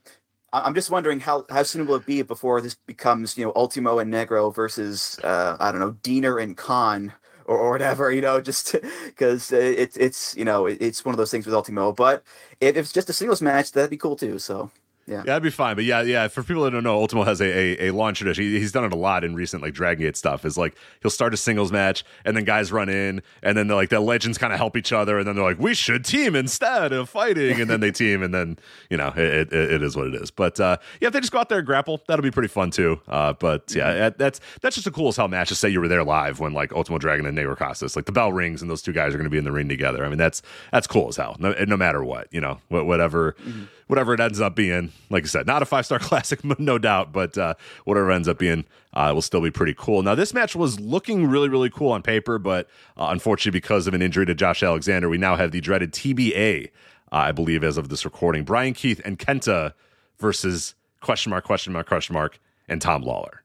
I, 0.52 0.66
am 0.66 0.74
just 0.74 0.90
wondering 0.90 1.20
how 1.20 1.44
how 1.50 1.62
soon 1.62 1.86
will 1.86 1.96
it 1.96 2.06
be 2.06 2.22
before 2.22 2.60
this 2.60 2.74
becomes 2.86 3.36
you 3.36 3.44
know 3.44 3.52
Ultimo 3.56 3.98
and 3.98 4.12
Negro 4.12 4.54
versus 4.54 5.18
uh, 5.24 5.56
I 5.58 5.72
don't 5.72 5.80
know 5.80 5.96
Deaner 6.02 6.42
and 6.42 6.56
Khan 6.56 7.12
or, 7.46 7.58
or 7.58 7.70
whatever, 7.70 8.10
you 8.12 8.20
know, 8.20 8.40
just 8.40 8.76
because 9.06 9.52
uh, 9.52 9.56
it's 9.56 9.96
it's 9.96 10.36
you 10.36 10.44
know 10.44 10.66
it's 10.66 11.04
one 11.04 11.14
of 11.14 11.18
those 11.18 11.30
things 11.30 11.46
with 11.46 11.54
Ultimo. 11.54 11.92
But 11.92 12.24
if 12.60 12.76
it's 12.76 12.92
just 12.92 13.10
a 13.10 13.12
singles 13.12 13.42
match, 13.42 13.72
that'd 13.72 13.90
be 13.90 13.96
cool 13.96 14.16
too. 14.16 14.38
So 14.38 14.70
yeah. 15.06 15.18
yeah, 15.18 15.22
that'd 15.22 15.42
be 15.42 15.50
fine. 15.50 15.76
But 15.76 15.84
yeah, 15.84 16.02
yeah. 16.02 16.26
For 16.28 16.42
people 16.42 16.64
that 16.64 16.72
don't 16.72 16.82
know, 16.82 16.98
Ultimo 16.98 17.22
has 17.22 17.40
a 17.40 17.46
a, 17.46 17.88
a 17.88 17.92
long 17.92 18.12
tradition. 18.14 18.44
He, 18.44 18.58
he's 18.58 18.72
done 18.72 18.84
it 18.84 18.92
a 18.92 18.96
lot 18.96 19.22
in 19.22 19.34
recent 19.34 19.62
like 19.62 19.72
Dragon 19.72 20.04
Gate 20.04 20.16
stuff. 20.16 20.44
Is 20.44 20.58
like 20.58 20.76
he'll 21.00 21.10
start 21.10 21.32
a 21.32 21.36
singles 21.36 21.70
match, 21.70 22.04
and 22.24 22.36
then 22.36 22.44
guys 22.44 22.72
run 22.72 22.88
in, 22.88 23.22
and 23.42 23.56
then 23.56 23.68
they're 23.68 23.76
like 23.76 23.90
the 23.90 24.00
legends 24.00 24.36
kind 24.36 24.52
of 24.52 24.58
help 24.58 24.76
each 24.76 24.92
other, 24.92 25.18
and 25.18 25.26
then 25.26 25.36
they're 25.36 25.44
like, 25.44 25.60
we 25.60 25.74
should 25.74 26.04
team 26.04 26.34
instead 26.34 26.92
of 26.92 27.08
fighting, 27.08 27.60
and 27.60 27.70
then 27.70 27.80
they 27.80 27.92
team, 27.92 28.22
and 28.22 28.34
then 28.34 28.58
you 28.90 28.96
know 28.96 29.12
it, 29.16 29.52
it, 29.52 29.72
it 29.72 29.82
is 29.82 29.96
what 29.96 30.08
it 30.08 30.14
is. 30.14 30.32
But 30.32 30.58
uh, 30.58 30.78
yeah, 31.00 31.08
if 31.08 31.12
they 31.12 31.20
just 31.20 31.32
go 31.32 31.38
out 31.38 31.48
there 31.48 31.58
and 31.58 31.66
grapple, 31.66 32.02
that'll 32.08 32.24
be 32.24 32.32
pretty 32.32 32.48
fun 32.48 32.72
too. 32.72 33.00
Uh, 33.06 33.32
but 33.32 33.72
yeah, 33.74 33.92
mm-hmm. 33.92 34.18
that's 34.18 34.40
that's 34.60 34.74
just 34.74 34.88
a 34.88 34.90
cool 34.90 35.08
as 35.08 35.16
hell 35.16 35.28
match. 35.28 35.48
To 35.48 35.54
say 35.54 35.68
you 35.68 35.80
were 35.80 35.88
there 35.88 36.02
live 36.02 36.40
when 36.40 36.52
like 36.52 36.72
Ultimo 36.72 36.98
Dragon 36.98 37.26
and 37.26 37.38
Negro 37.38 37.56
Casas, 37.56 37.94
like 37.94 38.06
the 38.06 38.12
bell 38.12 38.32
rings, 38.32 38.60
and 38.60 38.68
those 38.68 38.82
two 38.82 38.92
guys 38.92 39.14
are 39.14 39.18
going 39.18 39.24
to 39.24 39.30
be 39.30 39.38
in 39.38 39.44
the 39.44 39.52
ring 39.52 39.68
together. 39.68 40.04
I 40.04 40.08
mean, 40.08 40.18
that's 40.18 40.42
that's 40.72 40.88
cool 40.88 41.08
as 41.08 41.16
hell. 41.16 41.36
No, 41.38 41.52
no 41.66 41.76
matter 41.76 42.02
what, 42.02 42.26
you 42.32 42.40
know, 42.40 42.58
whatever. 42.68 43.36
Mm-hmm 43.44 43.66
whatever 43.86 44.14
it 44.14 44.20
ends 44.20 44.40
up 44.40 44.54
being. 44.54 44.92
Like 45.10 45.24
I 45.24 45.26
said, 45.26 45.46
not 45.46 45.62
a 45.62 45.66
five 45.66 45.86
star 45.86 45.98
classic, 46.00 46.44
no 46.58 46.78
doubt, 46.78 47.12
but 47.12 47.36
uh, 47.38 47.54
whatever 47.84 48.10
ends 48.10 48.28
up 48.28 48.38
being 48.38 48.64
uh, 48.92 49.12
will 49.14 49.22
still 49.22 49.40
be 49.40 49.50
pretty 49.50 49.74
cool. 49.76 50.02
Now, 50.02 50.14
this 50.14 50.34
match 50.34 50.56
was 50.56 50.80
looking 50.80 51.26
really, 51.26 51.48
really 51.48 51.70
cool 51.70 51.92
on 51.92 52.02
paper, 52.02 52.38
but 52.38 52.66
uh, 52.96 53.08
unfortunately, 53.10 53.58
because 53.58 53.86
of 53.86 53.94
an 53.94 54.02
injury 54.02 54.26
to 54.26 54.34
Josh 54.34 54.62
Alexander, 54.62 55.08
we 55.08 55.18
now 55.18 55.36
have 55.36 55.52
the 55.52 55.60
dreaded 55.60 55.92
TBA, 55.92 56.70
I 57.12 57.32
believe, 57.32 57.62
as 57.62 57.76
of 57.76 57.88
this 57.88 58.04
recording. 58.04 58.44
Bryan 58.44 58.74
Keith 58.74 59.00
and 59.04 59.18
Kenta 59.18 59.72
versus 60.18 60.74
question 61.00 61.30
mark, 61.30 61.44
question 61.44 61.72
mark, 61.72 61.86
question 61.86 62.14
mark, 62.14 62.40
and 62.68 62.80
Tom 62.80 63.02
Lawlor. 63.02 63.38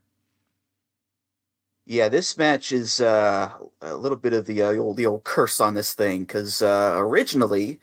Yeah, 1.85 2.09
this 2.09 2.37
match 2.37 2.71
is 2.71 3.01
uh, 3.01 3.51
a 3.81 3.95
little 3.95 4.17
bit 4.17 4.33
of 4.33 4.45
the, 4.45 4.61
uh, 4.61 4.73
old 4.75 4.97
the 4.97 5.07
old 5.07 5.23
curse 5.23 5.59
on 5.59 5.73
this 5.73 5.93
thing 5.93 6.21
because 6.21 6.61
uh, 6.61 6.93
originally 6.95 7.79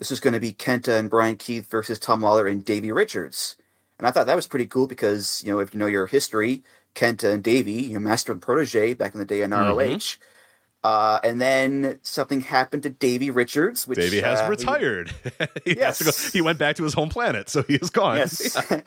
this 0.00 0.10
is 0.10 0.18
going 0.18 0.32
to 0.32 0.40
be 0.40 0.52
Kenta 0.52 0.98
and 0.98 1.10
Bryan 1.10 1.36
Keith 1.36 1.70
versus 1.70 1.98
Tom 1.98 2.22
Lawlor 2.22 2.50
and 2.50 2.64
Davey 2.64 2.90
Richards. 2.90 3.54
And 3.98 4.08
I 4.08 4.10
thought 4.10 4.26
that 4.26 4.34
was 4.34 4.46
pretty 4.46 4.66
cool 4.66 4.86
because, 4.86 5.42
you 5.44 5.52
know, 5.52 5.60
if 5.60 5.74
you 5.74 5.78
know 5.78 5.86
your 5.86 6.06
history, 6.06 6.64
Kenta 6.94 7.30
and 7.30 7.44
Davey, 7.44 7.82
you 7.82 7.94
know, 7.94 8.00
master 8.00 8.32
and 8.32 8.40
protege 8.40 8.94
back 8.94 9.12
in 9.12 9.20
the 9.20 9.26
day 9.26 9.42
in 9.42 9.50
ROH. 9.50 9.76
Mm-hmm. 9.76 10.22
Uh, 10.82 11.20
and 11.22 11.38
then 11.38 11.98
something 12.00 12.40
happened 12.40 12.82
to 12.84 12.88
Davey 12.88 13.30
Richards, 13.30 13.86
which 13.86 13.98
Davey 13.98 14.22
has 14.22 14.40
uh, 14.40 14.48
retired. 14.48 15.12
he, 15.66 15.76
yes. 15.76 16.02
Go, 16.02 16.30
he 16.32 16.40
went 16.40 16.58
back 16.58 16.76
to 16.76 16.82
his 16.84 16.94
home 16.94 17.10
planet, 17.10 17.50
so 17.50 17.62
he 17.62 17.74
is 17.74 17.90
gone. 17.90 18.16
Yes. 18.16 18.56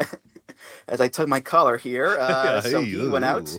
As 0.88 1.00
I 1.00 1.10
tug 1.10 1.28
my 1.28 1.42
collar 1.42 1.78
here, 1.78 2.18
uh, 2.20 2.44
yeah, 2.46 2.60
so 2.62 2.82
hey, 2.82 2.88
he 2.88 2.96
ooh. 2.96 3.12
went 3.12 3.26
out, 3.26 3.56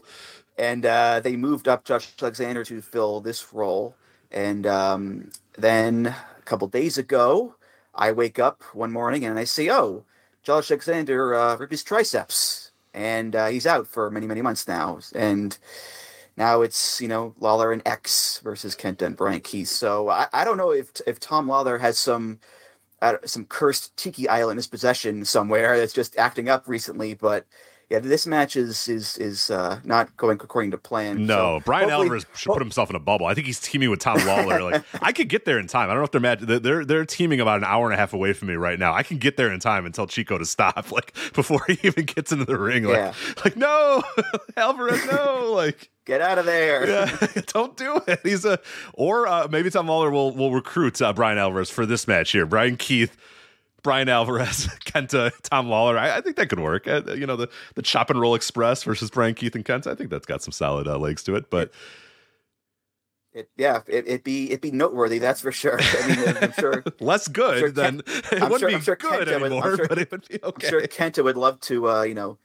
and 0.59 0.85
uh, 0.85 1.21
they 1.21 1.37
moved 1.37 1.69
up 1.69 1.85
Josh 1.85 2.13
Alexander 2.21 2.65
to 2.65 2.83
fill 2.83 3.21
this 3.21 3.53
role. 3.53 3.95
And 4.33 4.67
um, 4.67 5.31
then 5.57 6.15
couple 6.45 6.69
days 6.69 6.99
ago, 6.99 7.57
I 7.95 8.13
wake 8.13 8.39
up 8.39 8.63
one 8.73 8.93
morning 8.93 9.25
and 9.25 9.39
I 9.39 9.45
see, 9.45 9.71
oh, 9.71 10.05
Josh 10.43 10.71
Alexander 10.71 11.35
uh, 11.35 11.57
ripped 11.57 11.73
his 11.73 11.83
triceps, 11.83 12.73
and 12.93 13.35
uh, 13.35 13.47
he's 13.47 13.67
out 13.67 13.87
for 13.87 14.11
many, 14.11 14.27
many 14.27 14.43
months 14.43 14.69
now. 14.69 14.99
And 15.15 15.57
now 16.37 16.63
it's 16.63 17.01
you 17.01 17.09
know 17.09 17.35
Lawlor 17.41 17.73
and 17.73 17.83
X 17.87 18.41
versus 18.43 18.75
Kent 18.75 19.03
and 19.03 19.17
Bryan 19.17 19.41
Keith. 19.41 19.69
So 19.69 20.09
I, 20.09 20.27
I 20.33 20.45
don't 20.45 20.57
know 20.59 20.73
if 20.73 20.91
if 21.07 21.21
Tom 21.21 21.47
Lawlor 21.47 21.81
has 21.81 21.99
some 21.99 22.41
uh, 23.03 23.17
some 23.25 23.47
cursed 23.47 23.97
tiki 23.97 24.29
island 24.29 24.53
in 24.53 24.59
his 24.59 24.67
possession 24.67 25.25
somewhere 25.25 25.79
that's 25.79 25.93
just 25.93 26.17
acting 26.19 26.49
up 26.49 26.69
recently, 26.69 27.15
but 27.15 27.47
yeah, 27.91 27.99
this 27.99 28.27
match 28.27 28.57
is 28.57 28.89
is 28.89 29.19
is 29.19 29.51
uh, 29.51 29.79
not 29.85 30.17
going 30.17 30.39
according 30.43 30.71
to 30.71 30.79
plan. 30.79 31.27
No, 31.27 31.59
so 31.59 31.65
Bryan 31.65 31.91
Alvarez 31.91 32.25
should 32.35 32.53
put 32.53 32.63
himself 32.63 32.89
in 32.91 32.97
a 32.97 33.01
bubble. 33.01 33.27
I 33.27 33.35
think 33.35 33.47
he's 33.47 33.61
teaming 33.61 33.91
with 33.91 34.01
Tom 34.01 34.19
Lawlor. 34.19 34.73
like 34.73 34.85
I 35.03 35.13
could 35.13 35.29
get 35.29 35.45
there 35.45 35.59
in 35.59 35.67
time. 35.67 35.91
I 35.91 35.93
don't 35.93 36.01
know 36.01 36.05
if 36.05 36.11
they're 36.11 36.21
mad. 36.21 36.41
They're 36.41 36.85
they're 36.85 37.05
teaming 37.05 37.41
about 37.41 37.59
an 37.59 37.65
hour 37.65 37.87
and 37.87 37.95
a 37.95 37.97
half 37.97 38.13
away 38.15 38.33
from 38.33 38.49
me 38.49 38.55
right 38.55 38.79
now. 38.79 38.95
I 38.95 39.03
can 39.03 39.19
get 39.19 39.37
there 39.37 39.53
in 39.53 39.61
time 39.61 39.85
and 39.85 39.95
tell 39.95 40.07
Chico 40.07 40.39
to 40.39 40.47
stop, 40.47 40.91
like 40.93 41.15
before 41.35 41.65
he 41.69 41.79
even 41.83 42.07
gets 42.07 42.33
into 42.33 42.45
the 42.45 42.59
ring. 42.59 42.85
Like, 42.85 42.97
yeah. 42.97 43.15
like 43.45 43.57
no, 43.57 44.03
Alvarez, 44.57 45.05
no, 45.07 45.53
like. 45.53 45.91
Get 46.07 46.21
out 46.21 46.37
of 46.37 46.45
there! 46.45 46.87
Yeah, 46.87 47.27
don't 47.47 47.79
do 47.79 47.99
it. 48.07 48.21
He's 48.23 48.45
a, 48.45 48.59
or 48.93 49.27
uh, 49.27 49.49
maybe 49.51 49.71
Tom 49.71 49.87
Lawlor 49.87 50.11
will 50.13 50.37
will 50.37 50.53
recruit 50.53 51.01
uh, 51.01 51.15
Bryan 51.15 51.39
Alvarez 51.39 51.71
for 51.71 51.87
this 51.87 52.07
match 52.07 52.31
here. 52.33 52.45
Bryan 52.45 52.77
Keith 52.77 53.17
Bryan 53.85 54.09
Alvarez, 54.09 54.67
Kenta, 54.87 55.31
Tom 55.43 55.69
Lawlor. 55.69 55.97
I, 55.97 56.17
I 56.17 56.21
think 56.21 56.35
that 56.37 56.49
could 56.49 56.59
work. 56.59 56.89
Uh, 56.89 57.03
you 57.15 57.27
know, 57.27 57.37
the 57.37 57.49
the 57.77 57.83
Chop 57.83 58.11
and 58.11 58.21
Roll 58.21 58.35
Express 58.35 58.83
versus 58.83 59.11
Bryan 59.11 59.35
Keith 59.35 59.55
and 59.55 59.65
Kenta. 59.65 59.93
I 59.93 59.95
think 59.95 60.11
that's 60.11 60.27
got 60.27 60.43
some 60.43 60.51
solid 60.51 60.89
uh, 60.89 60.99
legs 60.99 61.23
to 61.25 61.37
it. 61.37 61.51
But 61.51 61.71
it, 63.35 63.51
yeah, 63.57 63.83
it, 63.87 64.07
would 64.09 64.25
be 64.25 64.47
it'd 64.47 64.61
be 64.61 64.71
noteworthy. 64.71 65.19
That's 65.19 65.41
for 65.41 65.53
sure. 65.53 65.79
I 65.81 66.09
mean, 66.09 66.37
I'm 66.41 66.53
sure 66.53 66.83
less 67.01 67.29
good 67.29 67.59
sure 67.59 67.71
than 67.71 68.01
Ken, 68.03 68.43
it 68.43 68.43
wouldn't 68.43 68.61
sure, 68.61 68.69
be 68.71 68.81
sure 68.81 68.97
good 68.97 69.29
Kenta 69.29 69.43
anymore, 69.43 69.71
would, 69.71 69.77
sure, 69.77 69.89
but 69.89 69.99
it 69.99 70.11
would 70.11 70.27
be 70.29 70.39
okay. 70.43 70.67
I'm 70.67 70.71
sure 70.71 70.81
Kenta 70.83 71.23
would 71.23 71.37
love 71.37 71.61
to, 71.63 71.91
uh, 71.91 72.03
you 72.03 72.15
know, 72.15 72.39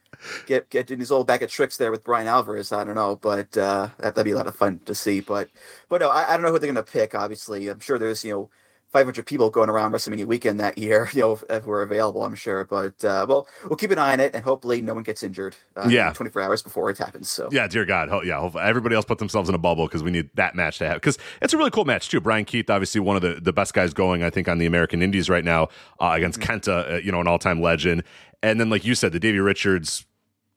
get 0.46 0.68
get 0.68 0.90
in 0.90 1.00
his 1.00 1.10
old 1.10 1.26
bag 1.26 1.42
of 1.42 1.50
tricks 1.50 1.78
there 1.78 1.90
with 1.90 2.04
Bryan 2.04 2.28
Alvarez. 2.28 2.70
I 2.70 2.84
don't 2.84 2.96
know, 2.96 3.16
but 3.16 3.56
uh, 3.56 3.88
that'd 3.98 4.24
be 4.24 4.32
a 4.32 4.36
lot 4.36 4.46
of 4.46 4.56
fun 4.56 4.80
to 4.84 4.94
see. 4.94 5.20
But 5.20 5.48
but 5.88 6.02
no, 6.02 6.10
I, 6.10 6.28
I 6.28 6.32
don't 6.34 6.42
know 6.42 6.52
who 6.52 6.58
they're 6.58 6.70
gonna 6.70 6.82
pick. 6.82 7.14
Obviously, 7.14 7.68
I'm 7.68 7.80
sure 7.80 7.98
there's 7.98 8.24
you 8.24 8.32
know 8.32 8.50
500 8.90 9.24
people 9.24 9.50
going 9.50 9.70
around 9.70 9.92
WrestleMania 9.92 10.26
weekend 10.26 10.58
that 10.58 10.76
year, 10.76 11.08
you 11.14 11.20
know, 11.20 11.40
if 11.48 11.64
we're 11.64 11.82
available, 11.82 12.24
I'm 12.24 12.34
sure. 12.34 12.64
But 12.64 13.04
uh, 13.04 13.24
well, 13.28 13.46
we'll 13.64 13.76
keep 13.76 13.90
an 13.90 13.98
eye 13.98 14.12
on 14.12 14.20
it, 14.20 14.34
and 14.34 14.44
hopefully, 14.44 14.82
no 14.82 14.94
one 14.94 15.02
gets 15.02 15.22
injured. 15.22 15.56
Uh, 15.76 15.88
yeah, 15.88 16.12
24 16.12 16.42
hours 16.42 16.62
before 16.62 16.90
it 16.90 16.98
happens. 16.98 17.30
So 17.30 17.48
yeah, 17.52 17.66
dear 17.68 17.84
God, 17.84 18.08
ho- 18.08 18.22
yeah, 18.22 18.40
hopefully 18.40 18.64
everybody 18.64 18.96
else 18.96 19.04
put 19.04 19.18
themselves 19.18 19.48
in 19.48 19.54
a 19.54 19.58
bubble 19.58 19.86
because 19.86 20.02
we 20.02 20.10
need 20.10 20.30
that 20.34 20.54
match 20.54 20.78
to 20.78 20.88
have 20.88 20.96
because 20.96 21.18
it's 21.40 21.52
a 21.52 21.58
really 21.58 21.70
cool 21.70 21.84
match 21.84 22.08
too. 22.08 22.20
Bryan 22.20 22.44
Keith, 22.44 22.68
obviously 22.68 23.00
one 23.00 23.16
of 23.16 23.22
the, 23.22 23.40
the 23.40 23.52
best 23.52 23.74
guys 23.74 23.94
going, 23.94 24.22
I 24.22 24.30
think, 24.30 24.48
on 24.48 24.58
the 24.58 24.66
American 24.66 25.02
Indies 25.02 25.30
right 25.30 25.44
now 25.44 25.68
uh, 26.00 26.12
against 26.14 26.40
mm-hmm. 26.40 26.52
Kenta, 26.52 26.94
uh, 26.94 26.96
you 26.96 27.12
know, 27.12 27.20
an 27.20 27.28
all 27.28 27.38
time 27.38 27.62
legend. 27.62 28.02
And 28.42 28.58
then, 28.58 28.70
like 28.70 28.84
you 28.84 28.94
said, 28.94 29.12
the 29.12 29.20
Davey 29.20 29.38
Richards, 29.38 30.06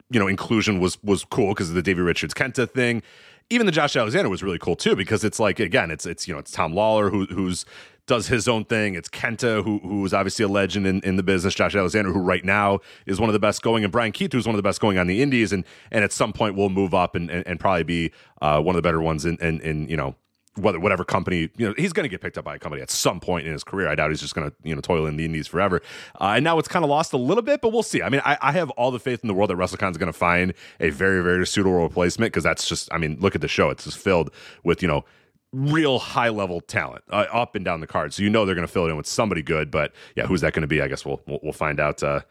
you 0.10 0.19
know, 0.19 0.27
inclusion 0.27 0.80
was 0.80 1.01
was 1.03 1.23
cool 1.26 1.49
because 1.49 1.69
of 1.69 1.76
the 1.76 1.84
Davey 1.84 2.01
Richards 2.01 2.34
Kenta 2.34 2.69
thing 2.69 3.03
even 3.49 3.65
the 3.65 3.71
Josh 3.71 3.95
Alexander 3.95 4.29
was 4.29 4.43
really 4.43 4.59
cool 4.59 4.75
too 4.75 4.95
because 4.95 5.23
it's 5.23 5.39
like 5.39 5.59
again 5.59 5.91
it's 5.91 6.05
it's 6.05 6.27
you 6.27 6.33
know 6.33 6.39
it's 6.39 6.51
Tom 6.51 6.73
Lawlor 6.73 7.09
who 7.09 7.25
who's 7.25 7.65
does 8.05 8.27
his 8.27 8.47
own 8.47 8.65
thing. 8.65 8.95
It's 8.95 9.07
Kenta, 9.07 9.63
who 9.63 9.79
who's 9.79 10.13
obviously 10.13 10.43
a 10.43 10.47
legend 10.47 10.85
in, 10.85 10.99
in 11.01 11.15
the 11.15 11.23
business. 11.23 11.53
Josh 11.53 11.75
Alexander, 11.75 12.11
who 12.11 12.19
right 12.19 12.43
now 12.43 12.79
is 13.05 13.19
one 13.19 13.29
of 13.29 13.33
the 13.33 13.39
best 13.39 13.61
going, 13.61 13.83
and 13.83 13.91
Bryan 13.91 14.11
Keith, 14.11 14.33
who's 14.33 14.45
one 14.45 14.55
of 14.55 14.57
the 14.57 14.63
best 14.63 14.81
going 14.81 14.97
on 14.97 15.07
the 15.07 15.21
Indies, 15.21 15.53
and 15.53 15.63
and 15.91 16.03
at 16.03 16.11
some 16.11 16.33
point 16.33 16.55
will 16.55 16.69
move 16.69 16.93
up 16.93 17.15
and, 17.15 17.29
and, 17.29 17.47
and 17.47 17.59
probably 17.59 17.83
be 17.83 18.11
uh, 18.41 18.59
one 18.61 18.75
of 18.75 18.77
the 18.77 18.85
better 18.85 19.01
ones 19.01 19.25
in, 19.25 19.37
in, 19.37 19.61
in 19.61 19.87
you 19.87 19.95
know 19.95 20.15
whether 20.55 20.80
whatever 20.80 21.03
company 21.03 21.49
you 21.57 21.67
know 21.67 21.73
he's 21.77 21.93
going 21.93 22.03
to 22.03 22.09
get 22.09 22.21
picked 22.21 22.38
up 22.38 22.45
by 22.45 22.55
a 22.55 22.59
company 22.59 22.81
at 22.81 22.89
some 22.89 23.19
point 23.19 23.47
in 23.47 23.53
his 23.53 23.63
career. 23.63 23.88
I 23.88 23.95
doubt 23.95 24.11
he's 24.11 24.21
just 24.21 24.35
going 24.35 24.49
to 24.49 24.55
you 24.63 24.75
know 24.75 24.81
toil 24.81 25.05
in 25.05 25.17
the 25.17 25.25
Indies 25.25 25.47
forever. 25.47 25.81
Uh, 26.19 26.34
and 26.35 26.43
now 26.43 26.59
it's 26.59 26.67
kind 26.67 26.85
of 26.85 26.89
lost 26.89 27.13
a 27.13 27.17
little 27.17 27.43
bit, 27.43 27.61
but 27.61 27.71
we'll 27.71 27.84
see. 27.84 28.01
I 28.01 28.09
mean, 28.09 28.21
I, 28.23 28.38
I 28.41 28.51
have 28.51 28.69
all 28.71 28.91
the 28.91 28.99
faith 28.99 29.21
in 29.23 29.27
the 29.27 29.34
world 29.34 29.49
that 29.49 29.57
WrestleCon 29.57 29.91
is 29.91 29.97
going 29.97 30.11
to 30.11 30.17
find 30.17 30.53
a 30.80 30.89
very 30.89 31.23
very 31.23 31.45
suitable 31.47 31.81
replacement 31.81 32.31
because 32.31 32.43
that's 32.43 32.67
just 32.67 32.91
I 32.93 32.97
mean 32.97 33.17
look 33.19 33.35
at 33.35 33.41
the 33.41 33.47
show; 33.47 33.69
it's 33.69 33.85
just 33.85 33.97
filled 33.97 34.30
with 34.63 34.81
you 34.81 34.88
know 34.88 35.05
real 35.51 35.99
high 35.99 36.30
level 36.30 36.61
talent 36.61 37.03
uh, 37.11 37.25
up 37.31 37.55
and 37.55 37.63
down 37.63 37.80
the 37.80 37.88
card. 37.88 38.13
So 38.13 38.23
you 38.23 38.30
know 38.30 38.45
they're 38.45 38.55
going 38.55 38.67
to 38.67 38.71
fill 38.71 38.88
it 38.88 38.89
in 38.89 38.97
with 38.97 39.07
somebody 39.07 39.41
good. 39.41 39.71
But 39.71 39.93
yeah, 40.15 40.25
who's 40.25 40.41
that 40.41 40.53
going 40.53 40.61
to 40.61 40.67
be? 40.67 40.81
I 40.81 40.88
guess 40.88 41.05
we'll 41.05 41.21
we'll, 41.27 41.39
we'll 41.41 41.53
find 41.53 41.80
out. 41.80 42.03
Uh, 42.03 42.21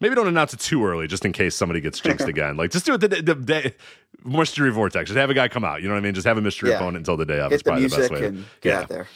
maybe 0.00 0.14
don't 0.14 0.28
announce 0.28 0.54
it 0.54 0.60
too 0.60 0.84
early, 0.84 1.06
just 1.06 1.24
in 1.24 1.32
case 1.32 1.54
somebody 1.54 1.80
gets 1.80 2.00
jinxed 2.00 2.28
again. 2.28 2.56
Like 2.56 2.70
just 2.70 2.86
do 2.86 2.94
it 2.94 2.98
the, 2.98 3.08
the, 3.08 3.34
the, 3.34 3.74
mystery 4.24 4.70
vortex. 4.70 5.08
Just 5.08 5.18
have 5.18 5.30
a 5.30 5.34
guy 5.34 5.48
come 5.48 5.64
out. 5.64 5.82
You 5.82 5.88
know 5.88 5.94
what 5.94 6.00
I 6.00 6.02
mean? 6.02 6.14
Just 6.14 6.26
have 6.26 6.38
a 6.38 6.42
mystery 6.42 6.70
yeah. 6.70 6.76
opponent 6.76 6.98
until 6.98 7.16
the 7.16 7.26
day 7.26 7.40
of. 7.40 7.50
Get 7.50 7.64
the 7.64 7.74
music 7.74 8.10
the 8.10 8.26
and 8.26 8.44
get 8.60 8.70
yeah. 8.70 8.80
out 8.80 8.88
there. 8.88 9.06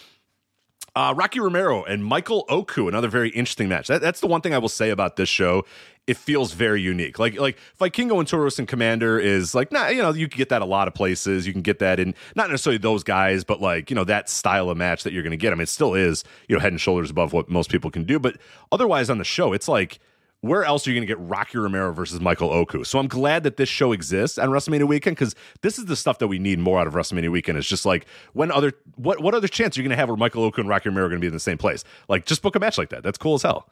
Uh, 0.96 1.14
Rocky 1.16 1.38
Romero 1.38 1.84
and 1.84 2.04
Michael 2.04 2.44
Oku, 2.48 2.88
another 2.88 3.06
very 3.08 3.30
interesting 3.30 3.68
match. 3.68 3.86
That, 3.86 4.00
that's 4.00 4.20
the 4.20 4.26
one 4.26 4.40
thing 4.40 4.54
I 4.54 4.58
will 4.58 4.68
say 4.68 4.90
about 4.90 5.16
this 5.16 5.28
show. 5.28 5.64
It 6.06 6.16
feels 6.16 6.52
very 6.52 6.82
unique. 6.82 7.20
Like 7.20 7.38
like 7.38 7.58
Vikingo 7.78 8.18
and 8.18 8.26
Taurus 8.26 8.58
and 8.58 8.66
Komander 8.66 9.22
is 9.22 9.54
like, 9.54 9.70
nah, 9.70 9.88
you 9.88 10.02
know, 10.02 10.12
you 10.12 10.28
can 10.28 10.38
get 10.38 10.48
that 10.48 10.62
a 10.62 10.64
lot 10.64 10.88
of 10.88 10.94
places. 10.94 11.46
You 11.46 11.52
can 11.52 11.62
get 11.62 11.78
that 11.78 12.00
in 12.00 12.14
not 12.34 12.50
necessarily 12.50 12.78
those 12.78 13.04
guys, 13.04 13.44
but 13.44 13.60
like, 13.60 13.90
you 13.90 13.94
know, 13.94 14.02
that 14.04 14.28
style 14.28 14.68
of 14.70 14.76
match 14.76 15.04
that 15.04 15.12
you're 15.12 15.22
gonna 15.22 15.36
get. 15.36 15.52
I 15.52 15.54
mean, 15.54 15.62
it 15.62 15.68
still 15.68 15.94
is, 15.94 16.24
you 16.48 16.56
know, 16.56 16.60
head 16.60 16.72
and 16.72 16.80
shoulders 16.80 17.10
above 17.10 17.32
what 17.32 17.48
most 17.48 17.70
people 17.70 17.92
can 17.92 18.02
do. 18.02 18.18
But 18.18 18.38
otherwise 18.72 19.10
on 19.10 19.18
the 19.18 19.24
show, 19.24 19.52
it's 19.52 19.68
like 19.68 20.00
where 20.42 20.64
else 20.64 20.86
are 20.86 20.90
you 20.90 20.96
going 20.96 21.06
to 21.06 21.06
get 21.06 21.20
Rocky 21.20 21.58
Romero 21.58 21.92
versus 21.92 22.20
Michael 22.20 22.50
Oku? 22.50 22.82
So 22.84 22.98
I'm 22.98 23.08
glad 23.08 23.42
that 23.42 23.56
this 23.58 23.68
show 23.68 23.92
exists 23.92 24.38
on 24.38 24.48
WrestleMania 24.48 24.88
weekend 24.88 25.16
because 25.16 25.34
this 25.60 25.78
is 25.78 25.84
the 25.84 25.96
stuff 25.96 26.18
that 26.18 26.28
we 26.28 26.38
need 26.38 26.58
more 26.58 26.80
out 26.80 26.86
of 26.86 26.94
WrestleMania 26.94 27.30
weekend. 27.30 27.58
It's 27.58 27.68
just 27.68 27.84
like 27.84 28.06
when 28.32 28.50
other 28.50 28.72
what 28.96 29.20
what 29.20 29.34
other 29.34 29.48
chance 29.48 29.76
are 29.76 29.80
you 29.80 29.84
going 29.84 29.94
to 29.94 30.00
have 30.00 30.08
where 30.08 30.16
Michael 30.16 30.44
Oku 30.44 30.62
and 30.62 30.68
Rocky 30.68 30.88
Romero 30.88 31.06
are 31.06 31.08
going 31.10 31.20
to 31.20 31.24
be 31.24 31.26
in 31.26 31.34
the 31.34 31.40
same 31.40 31.58
place? 31.58 31.84
Like 32.08 32.24
just 32.24 32.40
book 32.40 32.56
a 32.56 32.60
match 32.60 32.78
like 32.78 32.88
that. 32.88 33.02
That's 33.02 33.18
cool 33.18 33.34
as 33.34 33.42
hell. 33.42 33.68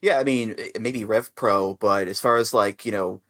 Yeah, 0.00 0.18
I 0.18 0.24
mean 0.24 0.54
eh, 0.58 0.78
maybe 0.80 1.04
Rev 1.04 1.34
Pro, 1.34 1.74
but 1.74 2.08
as 2.08 2.18
far 2.18 2.36
as 2.38 2.54
like 2.54 2.86
you 2.86 2.92
know 2.92 3.20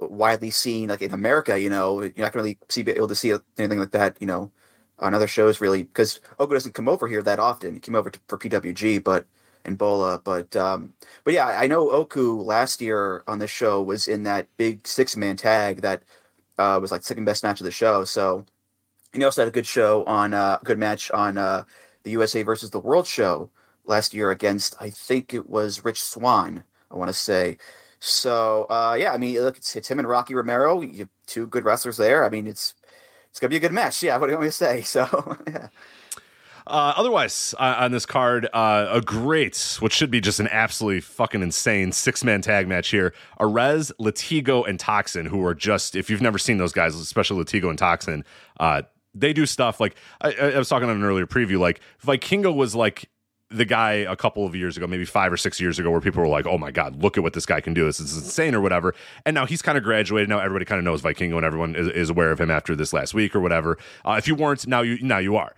widely 0.00 0.50
seen 0.50 0.90
like 0.90 1.00
in 1.00 1.14
America, 1.14 1.58
you 1.58 1.70
know 1.70 2.02
you're 2.02 2.12
not 2.18 2.32
going 2.32 2.32
to 2.32 2.38
really 2.42 2.58
see 2.68 2.82
be 2.82 2.92
able 2.92 3.08
to 3.08 3.14
see 3.14 3.32
anything 3.56 3.78
like 3.78 3.92
that, 3.92 4.18
you 4.20 4.26
know, 4.26 4.50
on 4.98 5.14
other 5.14 5.26
shows 5.26 5.62
really 5.62 5.84
because 5.84 6.20
Oku 6.38 6.52
doesn't 6.52 6.74
come 6.74 6.88
over 6.88 7.08
here 7.08 7.22
that 7.22 7.38
often. 7.38 7.72
He 7.72 7.80
came 7.80 7.94
over 7.94 8.10
to, 8.10 8.20
for 8.28 8.36
PWG, 8.36 9.02
but 9.02 9.24
and 9.64 9.78
Bola. 9.78 10.20
But 10.22 10.54
um, 10.56 10.92
but 11.24 11.34
yeah, 11.34 11.46
I 11.46 11.66
know 11.66 11.90
Oku 11.90 12.40
last 12.40 12.80
year 12.80 13.22
on 13.26 13.38
this 13.38 13.50
show 13.50 13.82
was 13.82 14.08
in 14.08 14.22
that 14.24 14.48
big 14.56 14.86
six 14.86 15.16
man 15.16 15.36
tag 15.36 15.82
that 15.82 16.02
uh, 16.58 16.78
was 16.80 16.92
like 16.92 17.02
second 17.02 17.24
best 17.24 17.42
match 17.42 17.60
of 17.60 17.64
the 17.64 17.70
show. 17.70 18.04
So 18.04 18.44
he 19.12 19.24
also 19.24 19.42
had 19.42 19.48
a 19.48 19.52
good 19.52 19.66
show 19.66 20.04
on 20.04 20.34
a 20.34 20.36
uh, 20.36 20.58
good 20.64 20.78
match 20.78 21.10
on 21.10 21.38
uh, 21.38 21.64
the 22.04 22.10
USA 22.12 22.42
versus 22.42 22.70
the 22.70 22.80
World 22.80 23.06
show 23.06 23.50
last 23.84 24.14
year 24.14 24.30
against 24.30 24.76
I 24.80 24.90
think 24.90 25.34
it 25.34 25.48
was 25.48 25.84
Rich 25.84 26.02
Swann. 26.02 26.64
I 26.90 26.96
want 26.96 27.08
to 27.08 27.14
say. 27.14 27.58
So 28.00 28.66
uh, 28.68 28.96
yeah, 28.98 29.12
I 29.12 29.18
mean, 29.18 29.40
look, 29.40 29.56
it's, 29.56 29.76
it's 29.76 29.90
him 29.90 29.98
and 29.98 30.08
Rocky 30.08 30.34
Romero, 30.34 30.80
you 30.80 31.08
two 31.26 31.46
good 31.46 31.64
wrestlers 31.64 31.96
there. 31.96 32.24
I 32.24 32.28
mean, 32.28 32.46
it's 32.46 32.74
it's 33.30 33.40
gonna 33.40 33.50
be 33.50 33.56
a 33.56 33.60
good 33.60 33.72
match. 33.72 34.02
Yeah, 34.02 34.16
what 34.18 34.26
do 34.26 34.32
you 34.32 34.36
want 34.36 34.44
me 34.44 34.48
to 34.48 34.52
say? 34.52 34.82
So 34.86 35.38
yeah. 35.46 35.68
Uh, 36.66 36.94
otherwise, 36.96 37.54
uh, 37.58 37.76
on 37.78 37.92
this 37.92 38.06
card, 38.06 38.48
uh, 38.52 38.88
a 38.90 39.00
great, 39.00 39.76
what 39.80 39.92
should 39.92 40.10
be 40.10 40.20
just 40.20 40.40
an 40.40 40.48
absolutely 40.48 41.00
fucking 41.00 41.42
insane 41.42 41.92
six 41.92 42.22
man 42.22 42.40
tag 42.40 42.68
match 42.68 42.88
here. 42.88 43.12
Arez, 43.40 43.92
Latigo, 44.00 44.66
and 44.68 44.78
Toxin, 44.78 45.26
who 45.26 45.44
are 45.44 45.54
just, 45.54 45.96
if 45.96 46.08
you've 46.08 46.22
never 46.22 46.38
seen 46.38 46.58
those 46.58 46.72
guys, 46.72 46.94
especially 46.94 47.44
Latigo 47.44 47.68
and 47.68 47.78
Toxin, 47.78 48.24
uh, 48.60 48.82
they 49.14 49.32
do 49.32 49.46
stuff 49.46 49.80
like 49.80 49.94
I, 50.20 50.32
I 50.32 50.58
was 50.58 50.68
talking 50.68 50.88
on 50.88 50.96
an 50.96 51.04
earlier 51.04 51.26
preview. 51.26 51.58
Like 51.58 51.80
Vikingo 52.04 52.54
was 52.54 52.74
like 52.74 53.10
the 53.50 53.64
guy 53.64 53.92
a 53.92 54.16
couple 54.16 54.46
of 54.46 54.54
years 54.54 54.76
ago, 54.76 54.86
maybe 54.86 55.04
five 55.04 55.32
or 55.32 55.36
six 55.36 55.60
years 55.60 55.78
ago, 55.78 55.90
where 55.90 56.00
people 56.00 56.22
were 56.22 56.28
like, 56.28 56.46
"Oh 56.46 56.58
my 56.58 56.70
god, 56.70 57.02
look 57.02 57.16
at 57.16 57.22
what 57.22 57.34
this 57.34 57.46
guy 57.46 57.60
can 57.60 57.74
do! 57.74 57.84
This 57.84 58.00
is 58.00 58.16
insane," 58.16 58.54
or 58.54 58.60
whatever. 58.60 58.94
And 59.26 59.34
now 59.34 59.46
he's 59.46 59.62
kind 59.62 59.76
of 59.76 59.84
graduated. 59.84 60.28
Now 60.28 60.38
everybody 60.38 60.64
kind 60.64 60.78
of 60.78 60.84
knows 60.84 61.02
Vikingo, 61.02 61.36
and 61.36 61.44
everyone 61.44 61.76
is, 61.76 61.88
is, 61.88 62.10
aware 62.10 62.32
of 62.32 62.40
him 62.40 62.50
after 62.50 62.74
this 62.74 62.92
last 62.92 63.14
week 63.14 63.36
or 63.36 63.40
whatever. 63.40 63.78
Uh, 64.04 64.12
if 64.12 64.26
you 64.26 64.34
weren't, 64.34 64.66
now 64.66 64.80
you 64.80 64.98
now 65.02 65.18
you 65.18 65.36
are. 65.36 65.54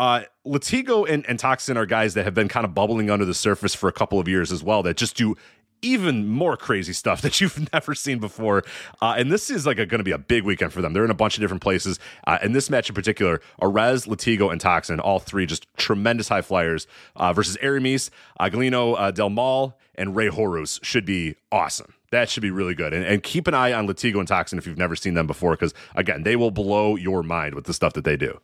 Uh, 0.00 0.22
Latigo 0.46 1.06
and, 1.06 1.26
and 1.28 1.38
Toxin 1.38 1.76
are 1.76 1.84
guys 1.84 2.14
that 2.14 2.24
have 2.24 2.32
been 2.32 2.48
kind 2.48 2.64
of 2.64 2.72
bubbling 2.72 3.10
under 3.10 3.26
the 3.26 3.34
surface 3.34 3.74
for 3.74 3.86
a 3.86 3.92
couple 3.92 4.18
of 4.18 4.26
years 4.26 4.50
as 4.50 4.62
well 4.62 4.82
that 4.82 4.96
just 4.96 5.14
do 5.14 5.36
even 5.82 6.26
more 6.26 6.56
crazy 6.56 6.94
stuff 6.94 7.20
that 7.22 7.38
you've 7.38 7.70
never 7.70 7.94
seen 7.94 8.18
before. 8.18 8.64
Uh, 9.02 9.16
and 9.18 9.30
this 9.30 9.50
is 9.50 9.66
like 9.66 9.76
going 9.76 9.90
to 9.90 10.02
be 10.02 10.10
a 10.10 10.16
big 10.16 10.44
weekend 10.44 10.72
for 10.72 10.80
them. 10.80 10.94
They're 10.94 11.04
in 11.04 11.10
a 11.10 11.14
bunch 11.14 11.36
of 11.36 11.42
different 11.42 11.62
places. 11.62 11.98
Uh, 12.26 12.38
and 12.40 12.54
this 12.54 12.70
match 12.70 12.88
in 12.88 12.94
particular, 12.94 13.42
Arez, 13.60 14.08
Latigo, 14.08 14.50
and 14.50 14.58
Toxin, 14.58 15.00
all 15.00 15.18
three 15.18 15.44
just 15.44 15.66
tremendous 15.76 16.28
high 16.28 16.40
flyers 16.40 16.86
uh, 17.16 17.34
versus 17.34 17.58
Aramis, 17.60 18.10
Galeno 18.40 18.96
uh, 18.98 19.10
Del 19.10 19.28
Mal, 19.28 19.76
and 19.96 20.16
Rey 20.16 20.28
Horus 20.28 20.80
should 20.82 21.04
be 21.04 21.36
awesome. 21.52 21.92
That 22.10 22.30
should 22.30 22.42
be 22.42 22.50
really 22.50 22.74
good. 22.74 22.94
And, 22.94 23.04
and 23.04 23.22
keep 23.22 23.46
an 23.46 23.52
eye 23.52 23.74
on 23.74 23.86
Latigo 23.86 24.18
and 24.18 24.26
Toxin 24.26 24.56
if 24.56 24.66
you've 24.66 24.78
never 24.78 24.96
seen 24.96 25.12
them 25.12 25.26
before, 25.26 25.52
because 25.52 25.74
again, 25.94 26.22
they 26.22 26.36
will 26.36 26.50
blow 26.50 26.96
your 26.96 27.22
mind 27.22 27.54
with 27.54 27.66
the 27.66 27.74
stuff 27.74 27.92
that 27.92 28.04
they 28.04 28.16
do. 28.16 28.40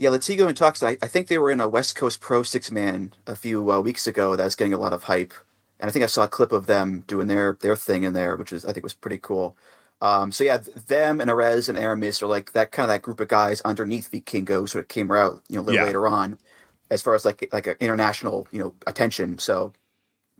Yeah, 0.00 0.08
Latigo 0.08 0.48
and 0.48 0.56
Toxin, 0.56 0.88
I, 0.88 0.96
I, 1.02 1.08
think 1.08 1.26
they 1.26 1.36
were 1.36 1.50
in 1.50 1.60
a 1.60 1.68
West 1.68 1.94
Coast 1.94 2.22
Pro 2.22 2.42
six 2.42 2.70
man 2.70 3.12
a 3.26 3.36
few 3.36 3.70
uh, 3.70 3.80
weeks 3.80 4.06
ago 4.06 4.34
that 4.34 4.42
was 4.42 4.56
getting 4.56 4.72
a 4.72 4.78
lot 4.78 4.94
of 4.94 5.02
hype. 5.02 5.34
And 5.78 5.90
I 5.90 5.92
think 5.92 6.02
I 6.02 6.06
saw 6.06 6.24
a 6.24 6.28
clip 6.28 6.52
of 6.52 6.64
them 6.64 7.04
doing 7.06 7.26
their 7.26 7.58
their 7.60 7.76
thing 7.76 8.04
in 8.04 8.14
there, 8.14 8.34
which 8.36 8.50
is 8.50 8.64
I 8.64 8.72
think 8.72 8.82
was 8.82 8.94
pretty 8.94 9.18
cool. 9.18 9.58
Um, 10.00 10.32
so 10.32 10.42
yeah, 10.42 10.56
them 10.86 11.20
and 11.20 11.30
Arez 11.30 11.68
and 11.68 11.76
Aramis 11.76 12.22
are 12.22 12.26
like 12.26 12.52
that 12.52 12.72
kind 12.72 12.84
of 12.84 12.88
that 12.94 13.02
group 13.02 13.20
of 13.20 13.28
guys 13.28 13.60
underneath 13.60 14.10
Vikingo 14.10 14.66
sort 14.66 14.84
of 14.84 14.88
came 14.88 15.10
out, 15.10 15.42
you 15.50 15.56
know, 15.56 15.60
a 15.60 15.64
little 15.64 15.80
yeah. 15.82 15.84
later 15.84 16.08
on, 16.08 16.38
as 16.90 17.02
far 17.02 17.14
as 17.14 17.26
like 17.26 17.46
like 17.52 17.66
an 17.66 17.76
international, 17.78 18.48
you 18.52 18.58
know, 18.58 18.72
attention. 18.86 19.38
So 19.38 19.74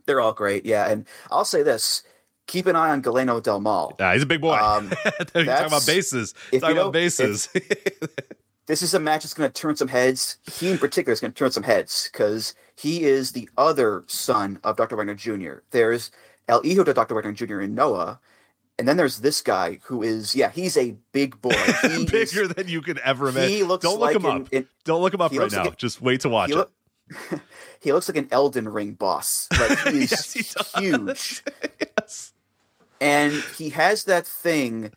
they're 0.07 0.21
all 0.21 0.33
great. 0.33 0.65
Yeah. 0.65 0.89
And 0.89 1.05
I'll 1.29 1.45
say 1.45 1.61
this. 1.61 2.01
Keep 2.47 2.65
an 2.65 2.75
eye 2.75 2.89
on 2.89 3.03
Galeno 3.03 3.41
Del 3.41 3.61
Mal. 3.61 3.95
Yeah, 3.99 4.11
he's 4.13 4.23
a 4.23 4.25
big 4.25 4.41
boy. 4.41 4.55
Um, 4.55 4.89
talking 5.19 5.47
about 5.47 5.85
bases. 5.85 6.33
Talking 6.51 6.77
about 6.77 6.91
bases. 6.91 7.47
If, 7.53 8.01
this 8.67 8.81
is 8.81 8.93
a 8.93 8.99
match 8.99 9.23
that's 9.23 9.33
going 9.33 9.49
to 9.49 9.61
turn 9.61 9.75
some 9.75 9.87
heads. 9.87 10.37
He 10.51 10.71
in 10.71 10.77
particular 10.77 11.13
is 11.13 11.19
going 11.19 11.33
to 11.33 11.37
turn 11.37 11.51
some 11.51 11.63
heads 11.63 12.09
because 12.11 12.55
he 12.75 13.03
is 13.03 13.31
the 13.31 13.49
other 13.57 14.03
son 14.07 14.59
of 14.63 14.77
Dr. 14.77 14.95
Wagner 14.95 15.15
Jr. 15.15 15.59
There's 15.71 16.11
El 16.47 16.61
Hijo 16.63 16.83
de 16.83 16.93
Dr. 16.93 17.15
Wagner 17.15 17.33
Jr. 17.33 17.61
in 17.61 17.75
Noah. 17.75 18.19
And 18.79 18.87
then 18.87 18.97
there's 18.97 19.19
this 19.19 19.41
guy 19.41 19.79
who 19.83 20.01
is, 20.01 20.35
yeah, 20.35 20.49
he's 20.49 20.75
a 20.75 20.95
big 21.11 21.39
boy. 21.41 21.51
Bigger 21.83 22.43
is, 22.43 22.49
than 22.49 22.67
you 22.67 22.81
could 22.81 22.97
ever 22.99 23.29
imagine. 23.29 23.49
He 23.49 23.63
looks 23.63 23.83
Don't 23.83 23.99
look 23.99 24.13
like 24.13 24.15
him 24.15 24.25
up. 24.25 24.65
Don't 24.85 25.01
look 25.01 25.13
him 25.13 25.21
up 25.21 25.31
right 25.31 25.51
now. 25.51 25.65
Like 25.65 25.77
Just 25.77 26.01
wait 26.01 26.21
to 26.21 26.29
watch 26.29 26.51
he 26.51 26.57
it. 26.57 27.41
He 27.79 27.91
looks 27.91 28.07
like 28.07 28.17
an 28.17 28.27
Elden 28.31 28.69
Ring 28.69 28.93
boss. 28.93 29.47
Like 29.51 29.79
he's 29.79 30.11
yes, 30.33 30.33
he 30.73 30.81
huge. 30.81 31.43
yes. 31.79 32.33
And 32.99 33.33
he 33.57 33.69
has 33.69 34.03
that 34.03 34.27
thing 34.27 34.91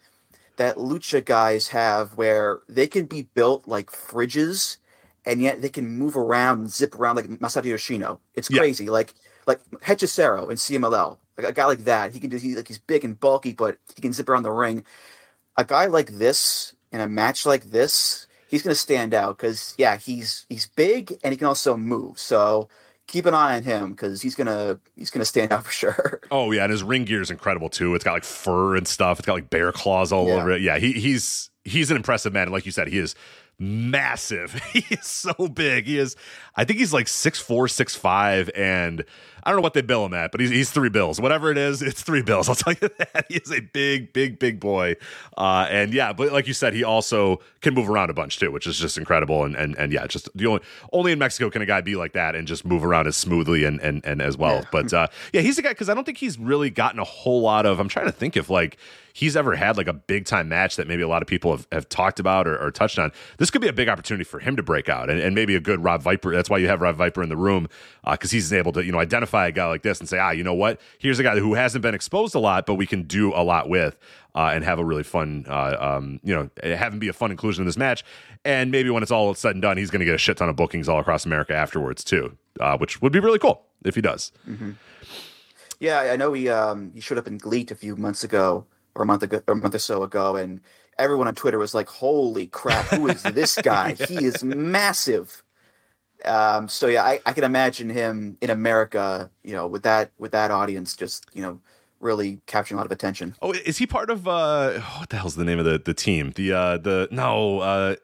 that 0.57 0.77
lucha 0.77 1.25
guys 1.25 1.69
have 1.69 2.17
where 2.17 2.61
they 2.69 2.87
can 2.87 3.07
be 3.07 3.23
built 3.35 3.67
like 3.67 3.91
fridges 3.91 4.77
and 5.27 5.41
yet 5.41 5.63
they 5.63 5.69
can 5.69 5.87
move 5.87 6.17
around 6.17 6.61
and 6.61 6.71
zip 6.71 6.95
around 6.95 7.17
like 7.17 7.27
Masato 7.27 7.65
Yoshino. 7.65 8.21
It's 8.35 8.49
crazy. 8.49 8.85
Yeah. 8.85 8.91
Like 8.91 9.15
like 9.47 9.61
Hechicero 9.83 10.51
in 10.51 10.57
CMLL. 10.57 11.19
Like 11.37 11.49
a 11.49 11.53
guy 11.53 11.65
like 11.67 11.85
that. 11.85 12.13
He 12.13 12.21
can 12.21 12.31
do 12.31 12.37
he 12.37 12.55
like 12.55 12.69
he's 12.69 12.79
big 12.79 13.05
and 13.05 13.19
bulky, 13.19 13.53
but 13.53 13.79
he 13.95 14.03
can 14.03 14.13
zip 14.13 14.29
around 14.29 14.43
the 14.43 14.53
ring. 14.53 14.85
A 15.57 15.65
guy 15.65 15.87
like 15.87 16.13
this 16.13 16.75
in 16.93 17.01
a 17.01 17.09
match 17.09 17.45
like 17.47 17.65
this, 17.65 18.27
he's 18.49 18.63
gonna 18.63 18.75
stand 18.75 19.15
out 19.15 19.37
because 19.37 19.75
yeah, 19.79 19.97
he's 19.97 20.47
he's 20.49 20.67
big 20.67 21.19
and 21.23 21.33
he 21.33 21.37
can 21.37 21.47
also 21.47 21.77
move. 21.77 22.19
So 22.19 22.69
keep 23.07 23.27
an 23.27 23.35
eye 23.35 23.57
on 23.57 23.63
him 23.63 23.91
because 23.91 24.23
he's 24.23 24.35
gonna 24.35 24.79
he's 24.97 25.11
gonna 25.11 25.25
stand 25.25 25.53
out 25.53 25.65
for 25.67 25.73
sure. 25.73 26.21
Oh 26.31 26.51
yeah, 26.51 26.63
and 26.63 26.71
his 26.71 26.83
ring 26.83 27.05
gear 27.05 27.23
is 27.23 27.31
incredible 27.31 27.69
too. 27.69 27.95
It's 27.95 28.05
got 28.05 28.13
like 28.13 28.25
fur 28.25 28.77
and 28.77 28.87
stuff. 28.87 29.19
It's 29.19 29.27
got 29.27 29.35
like 29.35 29.51
bear 29.51 29.73
claws 29.73 30.13
all 30.13 30.29
yeah. 30.29 30.35
over 30.35 30.51
it. 30.53 30.63
Yeah, 30.63 30.79
he, 30.79 30.93
he's 30.93 31.51
he's 31.65 31.91
an 31.91 31.97
impressive 31.97 32.33
man. 32.33 32.45
And 32.45 32.53
like 32.53 32.67
you 32.67 32.73
said, 32.73 32.89
he 32.89 32.99
is 32.99 33.15
massive. 33.59 34.55
he 34.73 34.85
is 34.91 35.07
so 35.07 35.49
big. 35.49 35.87
He 35.87 35.99
is. 35.99 36.17
I 36.57 36.65
think 36.65 36.79
he's 36.79 36.93
like 36.93 37.09
six 37.09 37.39
four, 37.39 37.69
six 37.69 37.95
five, 37.95 38.51
and 38.55 39.05
I 39.45 39.51
don't 39.51 39.59
know 39.59 39.63
what 39.63 39.75
they 39.75 39.83
bill 39.83 40.07
him 40.07 40.15
at, 40.15 40.33
but 40.33 40.41
he's, 40.41 40.51
he's 40.51 40.71
three 40.71 40.89
bills. 40.89 41.21
Whatever 41.21 41.51
it 41.51 41.59
is, 41.59 41.83
it's 41.83 42.03
three 42.03 42.23
bills. 42.23 42.49
I'll 42.49 42.55
tell 42.55 42.73
you 42.73 42.89
that. 42.99 43.27
He 43.29 43.37
is 43.37 43.53
a 43.53 43.61
big, 43.61 44.13
big, 44.13 44.39
big 44.39 44.59
boy. 44.59 44.97
Uh, 45.37 45.67
and 45.71 45.93
yeah, 45.93 46.13
but 46.13 46.33
like 46.33 46.47
you 46.47 46.55
said, 46.55 46.73
he 46.73 46.85
also 46.85 47.41
can 47.61 47.75
move 47.75 47.89
around 47.89 48.11
a 48.11 48.15
bunch 48.15 48.39
too, 48.39 48.51
which 48.51 48.67
is 48.67 48.79
just 48.79 48.97
incredible. 48.97 49.45
And 49.45 49.55
and 49.55 49.77
and 49.77 49.93
yeah, 49.93 50.07
just 50.07 50.29
the 50.35 50.47
only 50.47 50.63
only 50.93 51.13
in 51.13 51.19
Mexico 51.19 51.51
can 51.51 51.63
a 51.63 51.67
guy 51.67 51.81
be 51.81 51.97
like 51.97 52.13
that 52.13 52.35
and 52.35 52.47
just 52.49 52.65
move 52.65 52.85
around 52.85 53.07
as 53.07 53.17
smoothly 53.17 53.65
and 53.65 53.81
and 53.81 54.05
and 54.05 54.23
as 54.23 54.37
well. 54.37 54.57
Yeah. 54.57 54.69
But 54.73 54.93
uh, 54.93 55.07
yeah, 55.33 55.43
he's 55.43 55.59
a 55.59 55.63
guy 55.63 55.71
because 55.71 55.89
I 55.89 55.95
don't 55.95 56.05
think 56.05 56.19
he's 56.19 56.39
really 56.39 56.71
gotten 56.71 56.99
a 56.99 57.05
whole 57.05 57.41
lot 57.41 57.67
of. 57.67 57.81
I'm 57.81 57.89
trying 57.89 58.07
to 58.07 58.13
think 58.13 58.37
if 58.37 58.49
like 58.49 58.79
he's 59.15 59.37
ever 59.37 59.55
had 59.55 59.77
like 59.77 59.87
a 59.87 59.93
big 59.93 60.27
time 60.27 60.49
match 60.49 60.75
that 60.77 60.89
maybe 60.89 61.01
a 61.01 61.09
lot 61.09 61.23
of 61.23 61.29
people 61.29 61.53
have, 61.53 61.67
have 61.71 61.89
talked 61.89 62.19
about 62.19 62.49
or, 62.49 62.61
or, 62.61 62.73
touched 62.73 62.99
on. 62.99 63.13
This 63.39 63.49
could 63.49 63.61
be 63.61 63.69
a 63.69 63.73
big 63.73 63.89
opportunity 63.89 64.25
for 64.25 64.41
him 64.41 64.57
to 64.57 64.63
break 64.63 64.89
out 64.89 65.09
and, 65.09 65.21
and 65.21 65.37
maybe 65.37 65.55
a 65.55 65.61
good 65.61 65.83
Rob 65.83 66.03
Viper. 66.03 66.35
That's 66.35 66.51
why 66.51 66.59
you 66.59 66.67
have 66.67 66.81
Rob 66.81 66.97
Viper 66.97 67.23
in 67.23 67.29
the 67.29 67.37
room 67.37 67.69
because 68.11 68.33
uh, 68.33 68.35
he's 68.35 68.53
able 68.53 68.73
to 68.73 68.85
you 68.85 68.93
know 68.93 68.99
identify 68.99 69.34
a 69.43 69.53
guy 69.53 69.67
like 69.67 69.83
this 69.83 70.01
and 70.01 70.09
say, 70.09 70.19
ah, 70.19 70.31
you 70.31 70.43
know 70.45 70.55
what? 70.55 70.81
Here's 70.99 71.19
a 71.19 71.23
guy 71.23 71.39
who 71.39 71.55
hasn't 71.55 71.83
been 71.83 71.95
exposed 71.95 72.35
a 72.35 72.39
lot, 72.39 72.67
but 72.67 72.75
we 72.75 72.87
can 72.87 73.03
do 73.03 73.33
a 73.35 73.43
lot 73.43 73.69
with. 73.69 73.99
Uh, 74.37 74.51
and 74.53 74.65
have 74.65 74.81
a 74.81 74.85
really 74.85 75.05
fun, 75.05 75.47
uh, 75.49 75.77
um, 75.79 76.19
you 76.25 76.35
know, 76.35 76.51
have 76.61 76.93
him 76.93 76.99
be 76.99 77.07
a 77.07 77.13
fun 77.13 77.31
inclusion 77.31 77.63
in 77.63 77.67
this 77.67 77.77
match. 77.77 78.05
And 78.45 78.73
maybe 78.73 78.91
when 78.91 79.01
it's 79.01 79.13
all 79.13 79.33
said 79.35 79.53
and 79.53 79.63
done, 79.63 79.77
he's 79.77 79.91
going 79.91 80.01
to 80.01 80.05
get 80.05 80.17
a 80.17 80.19
shit 80.19 80.39
ton 80.39 80.49
of 80.49 80.57
bookings 80.57 80.89
all 80.89 80.99
across 80.99 81.25
America 81.25 81.55
afterwards 81.55 82.03
too, 82.03 82.37
uh, 82.59 82.77
which 82.77 83.01
would 83.01 83.13
be 83.13 83.21
really 83.21 83.39
cool 83.39 83.65
if 83.85 83.95
he 83.95 84.01
does. 84.01 84.33
Mm-hmm. 84.49 84.73
Yeah, 85.79 86.01
I 86.01 86.17
know 86.17 86.33
he 86.33 86.49
um, 86.49 86.91
he 86.95 87.01
showed 87.01 87.19
up 87.19 87.29
in 87.29 87.39
GLEAT 87.39 87.71
a 87.71 87.77
few 87.77 87.95
months 87.95 88.25
ago 88.25 88.67
or 88.97 89.03
a 89.03 89.07
month 89.07 89.23
ago, 89.23 89.41
or 89.47 89.55
a 89.55 89.57
month 89.57 89.77
or 89.77 89.79
so 89.79 90.03
ago, 90.03 90.35
and 90.35 90.61
everyone 90.99 91.29
on 91.29 91.35
Twitter 91.35 91.59
was 91.59 91.75
like, 91.75 91.89
"Holy 91.89 92.47
crap, 92.49 92.87
who 92.87 93.07
is 93.07 93.23
this 93.23 93.57
guy? 93.63 93.93
he 94.09 94.25
is 94.25 94.43
massive." 94.43 95.44
Um, 96.27 96.69
so 96.69 96.87
yeah, 96.87 97.05
I, 97.05 97.21
I 97.27 97.33
can 97.33 97.45
imagine 97.45 97.91
him 97.91 98.37
in 98.41 98.51
America, 98.51 99.31
you 99.43 99.53
know, 99.53 99.67
with 99.67 99.83
that 99.83 100.11
with 100.19 100.33
that 100.33 100.51
audience, 100.51 100.97
just 100.97 101.27
you 101.33 101.43
know, 101.43 101.61
really 102.01 102.41
capturing 102.47 102.77
a 102.77 102.81
lot 102.81 102.87
of 102.87 102.93
attention. 102.93 103.35
Oh, 103.43 103.53
is 103.53 103.79
he 103.79 103.87
part 103.87 104.11
of 104.11 104.27
uh, 104.29 104.81
what 104.99 105.11
the 105.11 105.17
hell's 105.17 105.37
the 105.37 105.45
name 105.45 105.59
of 105.59 105.65
the 105.65 105.79
the 105.79 105.95
team? 105.95 106.33
The 106.35 106.53
uh, 106.53 106.79
the 106.79 107.09
no, 107.11 107.61
uh, 107.61 107.97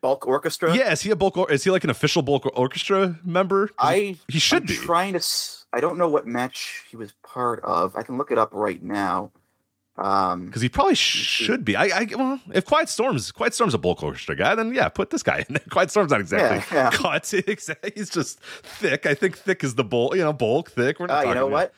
Bulk 0.00 0.26
Orchestra. 0.26 0.74
Yeah, 0.74 0.92
is 0.92 1.00
he 1.02 1.10
a 1.10 1.16
bulk? 1.16 1.36
Or, 1.36 1.50
is 1.50 1.64
he 1.64 1.70
like 1.70 1.84
an 1.84 1.90
official 1.90 2.22
bulk 2.22 2.46
orchestra 2.56 3.18
member? 3.24 3.70
I 3.78 4.16
he 4.28 4.38
should 4.38 4.62
I'm 4.62 4.66
be. 4.66 4.74
trying 4.74 5.12
to. 5.14 5.18
s- 5.18 5.64
I 5.72 5.80
don't 5.80 5.98
know 5.98 6.08
what 6.08 6.26
match 6.26 6.84
he 6.90 6.96
was 6.96 7.12
part 7.22 7.60
of. 7.62 7.96
I 7.96 8.02
can 8.02 8.16
look 8.16 8.30
it 8.30 8.38
up 8.38 8.50
right 8.52 8.82
now. 8.82 9.32
Um, 9.98 10.46
because 10.46 10.60
he 10.62 10.68
probably 10.68 10.94
should 10.94 11.64
be. 11.64 11.74
I, 11.74 11.84
I 11.86 12.06
well, 12.16 12.40
if 12.52 12.66
Quiet 12.66 12.88
Storm's 12.90 13.32
Quiet 13.32 13.54
Storm's 13.54 13.72
a 13.72 13.78
bulk 13.78 14.02
orchestra 14.02 14.36
guy, 14.36 14.54
then 14.54 14.74
yeah, 14.74 14.88
put 14.90 15.08
this 15.10 15.22
guy 15.22 15.38
in. 15.48 15.54
there. 15.54 15.62
Quiet 15.70 15.90
Storm's 15.90 16.10
not 16.10 16.20
exactly 16.20 16.76
Yeah, 16.76 16.84
yeah. 16.84 16.90
cut. 16.92 17.26
He's 17.94 18.10
just 18.10 18.38
thick. 18.40 19.06
I 19.06 19.14
think 19.14 19.38
thick 19.38 19.64
is 19.64 19.74
the 19.74 19.84
bulk. 19.84 20.14
You 20.14 20.22
know, 20.22 20.32
bulk 20.34 20.70
thick. 20.70 21.00
We're 21.00 21.06
not 21.06 21.24
Uh, 21.24 21.28
you 21.28 21.34
know 21.34 21.46
about- 21.48 21.52
what? 21.52 21.74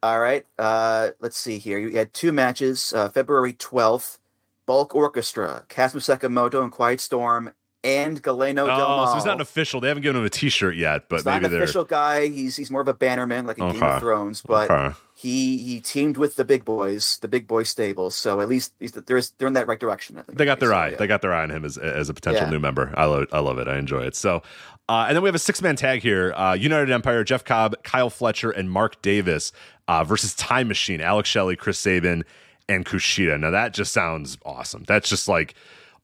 All 0.00 0.20
right. 0.20 0.46
Uh, 0.56 1.08
let's 1.20 1.36
see 1.36 1.58
here. 1.58 1.78
You 1.78 1.96
had 1.96 2.14
two 2.14 2.30
matches. 2.30 2.92
Uh, 2.92 3.08
February 3.08 3.52
twelfth, 3.54 4.18
Bulk 4.64 4.94
Orchestra, 4.94 5.64
Kazuma 5.68 6.00
Sakamoto 6.00 6.62
and 6.62 6.70
Quiet 6.70 7.00
Storm, 7.00 7.50
and 7.84 8.20
Galeno 8.22 8.66
Del 8.66 8.70
Oh, 8.70 8.96
Mal. 8.96 9.06
so 9.08 9.14
he's 9.14 9.24
not 9.24 9.36
an 9.36 9.40
official. 9.40 9.80
They 9.80 9.88
haven't 9.88 10.02
given 10.02 10.20
him 10.20 10.26
a 10.26 10.30
T-shirt 10.30 10.74
yet, 10.76 11.08
but 11.08 11.16
He's 11.16 11.24
not 11.24 11.34
maybe 11.34 11.44
an 11.46 11.50
they're 11.52 11.62
official 11.62 11.84
guy. 11.84 12.26
He's 12.28 12.56
he's 12.56 12.70
more 12.70 12.80
of 12.80 12.88
a 12.88 12.94
bannerman, 12.94 13.46
like 13.46 13.58
in 13.58 13.70
Game 13.72 13.82
of 13.82 14.00
Thrones. 14.00 14.42
But 14.42 14.70
Okay. 14.70 14.96
he 15.14 15.58
he 15.58 15.80
teamed 15.80 16.16
with 16.16 16.36
the 16.36 16.44
big 16.44 16.64
boys, 16.64 17.18
the 17.22 17.28
big 17.28 17.46
boy 17.46 17.62
stable. 17.62 18.10
So 18.10 18.40
at 18.40 18.48
least 18.48 18.72
he's, 18.80 18.92
there's 18.92 19.30
they're 19.38 19.48
in 19.48 19.54
that 19.54 19.68
right 19.68 19.78
direction. 19.78 20.18
I 20.18 20.22
think. 20.22 20.38
They 20.38 20.44
got 20.44 20.58
their 20.60 20.70
So, 20.70 20.76
eye. 20.76 20.88
yeah. 20.90 20.96
They 20.96 21.06
got 21.06 21.22
their 21.22 21.32
eye 21.32 21.42
on 21.44 21.50
him 21.50 21.64
as 21.64 21.78
as 21.78 22.08
a 22.08 22.14
potential 22.14 22.44
Yeah. 22.44 22.50
new 22.50 22.58
member. 22.60 22.92
I 22.96 23.04
love. 23.04 23.26
I 23.32 23.38
love 23.38 23.58
it. 23.58 23.68
I 23.68 23.78
enjoy 23.78 24.00
it. 24.02 24.16
So, 24.16 24.42
uh, 24.88 25.04
and 25.06 25.14
then 25.16 25.22
we 25.22 25.28
have 25.28 25.36
a 25.36 25.38
six 25.40 25.62
man 25.62 25.76
tag 25.76 26.02
here: 26.02 26.32
uh, 26.34 26.54
United 26.54 26.90
Empire, 26.90 27.22
Jeff 27.22 27.44
Cobb, 27.44 27.76
Kyle 27.84 28.10
Fletcher, 28.10 28.50
and 28.50 28.70
Mark 28.70 29.00
Davis 29.02 29.52
uh, 29.86 30.02
versus 30.02 30.34
Time 30.34 30.66
Machine, 30.66 31.00
Alex 31.00 31.28
Shelley, 31.28 31.54
Chris 31.54 31.78
Sabin, 31.78 32.24
and 32.68 32.84
Kushida. 32.84 33.38
Now 33.38 33.50
that 33.52 33.72
just 33.72 33.92
sounds 33.92 34.36
awesome. 34.44 34.84
That's 34.88 35.08
just 35.08 35.28
like 35.28 35.54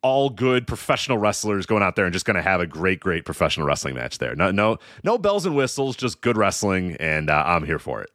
all 0.05 0.31
good 0.31 0.69
professional 0.69 1.19
wrestlers 1.19 1.67
going 1.67 1.83
out 1.83 1.97
there 1.97 2.07
and 2.07 2.15
just 2.15 2.27
going 2.27 2.37
to 2.37 2.43
have 2.43 2.61
a 2.63 2.69
great, 2.69 3.01
great 3.01 3.27
professional 3.27 3.67
wrestling 3.67 3.97
match 3.97 4.19
there. 4.19 4.37
No, 4.37 4.53
no, 4.53 4.79
no 5.05 5.19
bells 5.19 5.47
and 5.47 5.57
whistles, 5.57 5.97
just 5.97 6.23
good 6.23 6.39
wrestling, 6.39 6.97
and 7.01 7.31
uh, 7.31 7.45
I'm 7.47 7.65
here 7.67 7.81
for 7.81 8.03
it. 8.03 8.11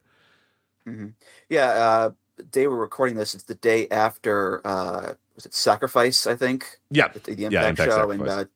Mhm. 0.86 1.14
Yeah, 1.48 1.66
uh, 1.70 2.10
day 2.50 2.66
we're 2.66 2.76
recording 2.76 3.16
this, 3.16 3.34
it's 3.34 3.44
the 3.44 3.54
day 3.54 3.88
after 3.90 4.66
uh, 4.66 5.14
was 5.34 5.46
it 5.46 5.54
Sacrifice? 5.54 6.26
I 6.26 6.36
think. 6.36 6.78
Yeah, 6.90 7.08
the, 7.12 7.20
the 7.20 7.44
Yeah, 7.48 7.64
Impact, 7.64 7.70
Impact 7.70 7.92
show, 7.92 8.10
and 8.10 8.28
uh, 8.28 8.44
Sacrifice. 8.44 8.48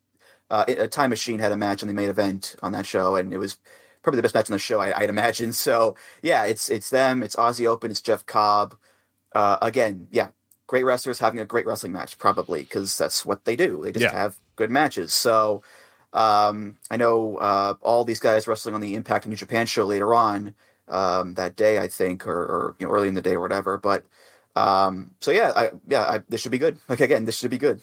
uh, 0.50 0.64
a 0.68 0.88
Time 0.88 1.10
Machine 1.10 1.40
had 1.40 1.52
a 1.52 1.58
match 1.58 1.82
on 1.82 1.88
the 1.88 1.94
main 1.94 2.10
event 2.10 2.56
on 2.62 2.72
that 2.72 2.86
show, 2.86 3.16
and 3.16 3.34
it 3.34 3.38
was 3.38 3.58
probably 4.02 4.18
the 4.18 4.22
best 4.22 4.34
match 4.34 4.50
on 4.50 4.54
the 4.54 4.60
show, 4.60 4.80
I, 4.80 4.98
I'd 5.00 5.10
imagine. 5.10 5.52
So 5.54 5.96
yeah, 6.22 6.44
it's 6.46 6.70
it's 6.70 6.90
them, 6.90 7.22
it's 7.22 7.36
Aussie 7.36 7.66
Open, 7.68 7.90
it's 7.90 8.02
Jeff 8.02 8.26
Cobb. 8.26 8.76
Uh, 9.34 9.58
again, 9.62 10.08
yeah, 10.12 10.28
great 10.66 10.84
wrestlers 10.84 11.18
having 11.18 11.40
a 11.40 11.44
great 11.44 11.66
wrestling 11.66 11.92
match, 11.92 12.18
probably 12.18 12.62
because 12.62 12.96
that's 12.96 13.24
what 13.24 13.44
they 13.44 13.56
do. 13.56 13.80
They 13.82 13.92
just 13.92 14.04
Yeah. 14.04 14.12
have 14.12 14.36
good 14.56 14.70
matches. 14.70 15.12
So 15.12 15.62
um, 16.12 16.76
I 16.90 16.96
know 16.96 17.36
uh, 17.38 17.74
all 17.82 18.04
these 18.04 18.20
guys 18.20 18.46
wrestling 18.46 18.74
on 18.74 18.80
the 18.80 18.94
Impact 18.94 19.26
New 19.26 19.36
Japan 19.36 19.66
show 19.66 19.84
later 19.84 20.14
on 20.14 20.54
um, 20.88 21.34
that 21.34 21.56
day, 21.56 21.78
I 21.78 21.88
think, 21.88 22.26
or, 22.26 22.32
or 22.38 22.76
you 22.78 22.86
know, 22.86 22.92
early 22.92 23.08
in 23.08 23.14
the 23.14 23.22
day 23.22 23.34
or 23.34 23.40
whatever. 23.40 23.78
But 23.78 24.04
um, 24.56 25.10
so 25.20 25.30
yeah, 25.30 25.52
I, 25.56 25.70
yeah, 25.88 26.02
I, 26.02 26.18
this 26.28 26.40
should 26.40 26.52
be 26.52 26.58
good. 26.58 26.78
Like 26.88 27.00
again, 27.00 27.24
this 27.24 27.36
should 27.38 27.50
be 27.50 27.58
good. 27.58 27.80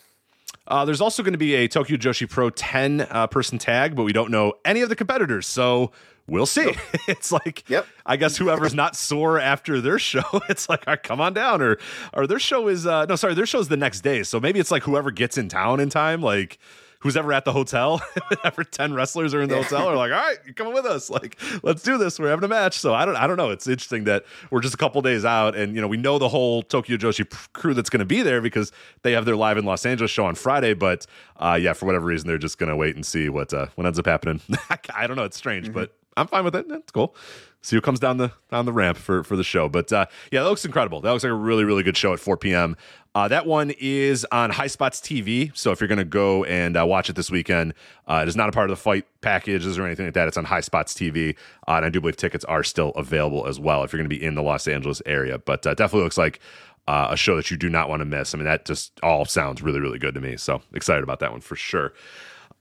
Uh, 0.67 0.85
there's 0.85 1.01
also 1.01 1.23
going 1.23 1.33
to 1.33 1.39
be 1.39 1.55
a 1.55 1.67
Tokyo 1.67 1.97
Joshi 1.97 2.29
Pro 2.29 2.49
10 2.49 3.01
uh, 3.09 3.27
person 3.27 3.57
tag, 3.57 3.95
but 3.95 4.03
we 4.03 4.13
don't 4.13 4.31
know 4.31 4.53
any 4.63 4.81
of 4.81 4.89
the 4.89 4.95
competitors. 4.95 5.47
So 5.47 5.91
we'll 6.27 6.45
see. 6.45 6.73
it's 7.07 7.31
like, 7.31 7.67
Yep. 7.69 7.85
I 8.05 8.15
guess 8.15 8.37
whoever's 8.37 8.73
not 8.73 8.95
sore 8.95 9.39
after 9.39 9.81
their 9.81 9.99
show, 9.99 10.23
it's 10.49 10.69
like, 10.69 10.85
right, 10.87 11.01
come 11.01 11.19
on 11.19 11.33
down. 11.33 11.61
Or, 11.61 11.77
or 12.13 12.27
their 12.27 12.39
show 12.39 12.67
is, 12.67 12.85
uh, 12.85 13.05
no, 13.05 13.15
sorry, 13.15 13.33
their 13.33 13.45
show 13.45 13.59
is 13.59 13.67
the 13.69 13.77
next 13.77 14.01
day. 14.01 14.23
So 14.23 14.39
maybe 14.39 14.59
it's 14.59 14.71
like 14.71 14.83
whoever 14.83 15.11
gets 15.11 15.37
in 15.37 15.49
town 15.49 15.79
in 15.79 15.89
time, 15.89 16.21
like 16.21 16.57
who's 17.01 17.17
ever 17.17 17.31
at 17.33 17.45
the 17.45 17.51
hotel, 17.51 18.01
whenever 18.29 18.63
10 18.63 18.93
wrestlers 18.93 19.33
are 19.33 19.41
in 19.41 19.49
the 19.49 19.55
Yeah. 19.57 19.63
hotel, 19.63 19.87
are 19.89 19.95
like, 19.95 20.11
all 20.11 20.17
right, 20.17 20.37
you're 20.45 20.53
coming 20.53 20.73
with 20.73 20.85
us. 20.85 21.09
Like, 21.09 21.37
let's 21.63 21.83
do 21.83 21.97
this. 21.97 22.17
We're 22.19 22.29
having 22.29 22.45
a 22.45 22.47
match. 22.47 22.79
So 22.79 22.93
I 22.93 23.05
don't, 23.05 23.15
I 23.15 23.27
don't 23.27 23.37
know. 23.37 23.49
It's 23.49 23.67
interesting 23.67 24.05
that 24.05 24.25
we're 24.49 24.61
just 24.61 24.73
a 24.73 24.77
couple 24.77 25.01
days 25.01 25.25
out 25.25 25.55
and, 25.55 25.75
you 25.75 25.81
know, 25.81 25.87
we 25.87 25.97
know 25.97 26.17
the 26.17 26.29
whole 26.29 26.61
Tokyo 26.63 26.97
Joshi 26.97 27.27
crew 27.53 27.73
that's 27.73 27.89
going 27.89 27.99
to 27.99 28.05
be 28.05 28.21
there 28.21 28.41
because 28.41 28.71
they 29.03 29.11
have 29.13 29.25
their 29.25 29.35
live 29.35 29.57
in 29.57 29.65
Los 29.65 29.85
Angeles 29.85 30.11
show 30.11 30.25
on 30.25 30.35
Friday. 30.35 30.73
But 30.73 31.05
uh, 31.37 31.57
yeah, 31.61 31.73
for 31.73 31.85
whatever 31.85 32.05
reason, 32.05 32.27
they're 32.27 32.37
just 32.37 32.57
going 32.57 32.69
to 32.69 32.75
wait 32.75 32.95
and 32.95 33.05
see 33.05 33.29
what, 33.29 33.53
uh, 33.53 33.67
what 33.75 33.85
ends 33.85 33.99
up 33.99 34.05
happening. 34.05 34.39
I 34.95 35.07
don't 35.07 35.15
know. 35.17 35.23
It's 35.25 35.37
strange, 35.37 35.73
but 35.73 35.93
I'm 36.17 36.27
fine 36.27 36.43
with 36.43 36.55
it. 36.55 36.65
It's 36.69 36.91
cool. 36.91 37.15
See 37.63 37.75
who 37.75 37.81
comes 37.81 37.99
down 37.99 38.17
the 38.17 38.31
down 38.49 38.65
the 38.65 38.73
ramp 38.73 38.97
for 38.97 39.23
for 39.23 39.35
the 39.35 39.43
show. 39.43 39.69
But 39.69 39.93
uh, 39.93 40.07
yeah, 40.31 40.41
that 40.41 40.49
looks 40.49 40.65
incredible. 40.65 40.99
That 41.01 41.11
looks 41.11 41.23
like 41.23 41.31
a 41.31 41.35
really 41.35 41.63
really 41.63 41.83
good 41.83 41.95
show 41.95 42.11
at 42.13 42.19
4 42.19 42.37
p.m. 42.37 42.75
Uh, 43.13 43.27
that 43.27 43.45
one 43.45 43.71
is 43.79 44.25
on 44.31 44.49
High 44.49 44.67
Spots 44.67 44.99
TV. 44.99 45.55
So 45.55 45.71
if 45.71 45.81
you're 45.81 45.89
going 45.89 45.97
to 45.97 46.05
go 46.05 46.45
and 46.45 46.77
uh, 46.77 46.85
watch 46.85 47.09
it 47.09 47.15
this 47.15 47.29
weekend, 47.29 47.73
uh, 48.07 48.21
it 48.23 48.29
is 48.29 48.37
not 48.37 48.47
a 48.47 48.51
part 48.53 48.69
of 48.69 48.77
the 48.77 48.81
fight 48.81 49.05
packages 49.19 49.77
or 49.77 49.85
anything 49.85 50.05
like 50.05 50.13
that. 50.13 50.27
It's 50.29 50.37
on 50.37 50.45
High 50.45 50.61
Spots 50.61 50.93
TV, 50.93 51.35
uh, 51.67 51.73
and 51.73 51.85
I 51.85 51.89
do 51.89 51.99
believe 51.99 52.15
tickets 52.15 52.45
are 52.45 52.63
still 52.63 52.91
available 52.91 53.47
as 53.47 53.59
well 53.59 53.83
if 53.83 53.91
you're 53.91 53.99
going 53.99 54.09
to 54.09 54.15
be 54.15 54.23
in 54.23 54.35
the 54.35 54.43
Los 54.43 54.67
Angeles 54.67 55.01
area. 55.05 55.37
But 55.37 55.67
uh, 55.67 55.73
definitely 55.73 56.05
looks 56.05 56.17
like 56.17 56.39
a 56.87 57.15
show 57.15 57.37
that 57.37 57.49
you 57.49 57.55
do 57.55 57.69
not 57.69 57.87
want 57.87 58.01
to 58.01 58.05
miss. 58.05 58.33
I 58.33 58.37
mean, 58.37 58.45
that 58.45 58.65
just 58.65 58.91
all 59.01 59.23
sounds 59.23 59.61
really 59.61 59.79
really 59.79 59.99
good 59.99 60.13
to 60.15 60.19
me. 60.19 60.35
So 60.35 60.61
excited 60.73 61.03
about 61.03 61.19
that 61.19 61.31
one 61.31 61.41
for 61.41 61.55
sure. 61.55 61.93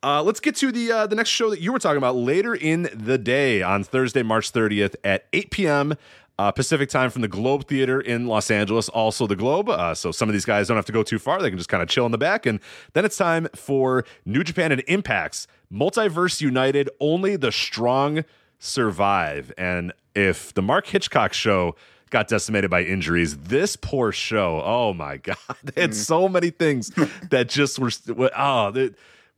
Uh, 0.02 0.22
let's 0.22 0.40
get 0.40 0.56
to 0.56 0.72
the 0.72 0.90
uh, 0.90 1.06
the 1.06 1.14
next 1.14 1.28
show 1.28 1.50
that 1.50 1.60
you 1.60 1.72
were 1.72 1.78
talking 1.78 1.98
about 1.98 2.16
later 2.16 2.54
in 2.54 2.88
the 2.94 3.18
day 3.18 3.62
on 3.62 3.84
Thursday, 3.84 4.22
March 4.22 4.50
30th 4.50 4.94
at 5.04 5.26
8 5.32 5.50
p.m. 5.50 5.94
Uh, 6.38 6.50
Pacific 6.50 6.88
time 6.88 7.10
from 7.10 7.20
the 7.20 7.28
Globe 7.28 7.66
Theater 7.66 8.00
in 8.00 8.26
Los 8.26 8.50
Angeles, 8.50 8.88
also 8.88 9.26
the 9.26 9.36
Globe. 9.36 9.68
Uh, 9.68 9.94
so 9.94 10.10
some 10.10 10.26
of 10.26 10.32
these 10.32 10.46
guys 10.46 10.68
don't 10.68 10.76
have 10.78 10.86
to 10.86 10.92
go 10.92 11.02
too 11.02 11.18
far; 11.18 11.42
they 11.42 11.50
can 11.50 11.58
just 11.58 11.68
kind 11.68 11.82
of 11.82 11.88
chill 11.90 12.06
in 12.06 12.12
the 12.12 12.18
back. 12.18 12.46
And 12.46 12.60
then 12.94 13.04
it's 13.04 13.18
time 13.18 13.46
for 13.54 14.06
New 14.24 14.42
Japan 14.42 14.72
and 14.72 14.82
Impacts 14.88 15.46
Multiverse 15.70 16.40
United. 16.40 16.88
Only 16.98 17.36
the 17.36 17.52
strong 17.52 18.24
survive. 18.58 19.52
And 19.58 19.92
if 20.14 20.54
the 20.54 20.62
Mark 20.62 20.86
Hitchcock 20.86 21.34
show 21.34 21.76
got 22.08 22.26
decimated 22.26 22.70
by 22.70 22.82
injuries. 22.82 23.36
This 23.36 23.76
poor 23.76 24.10
show, 24.10 24.60
oh 24.64 24.92
my 24.92 25.16
god, 25.18 25.36
they 25.62 25.82
had 25.82 25.94
so 25.94 26.28
many 26.28 26.50
things 26.50 26.90
that 27.30 27.48
just 27.48 27.78
were 27.78 27.90
oh. 28.36 28.70
They, 28.72 28.90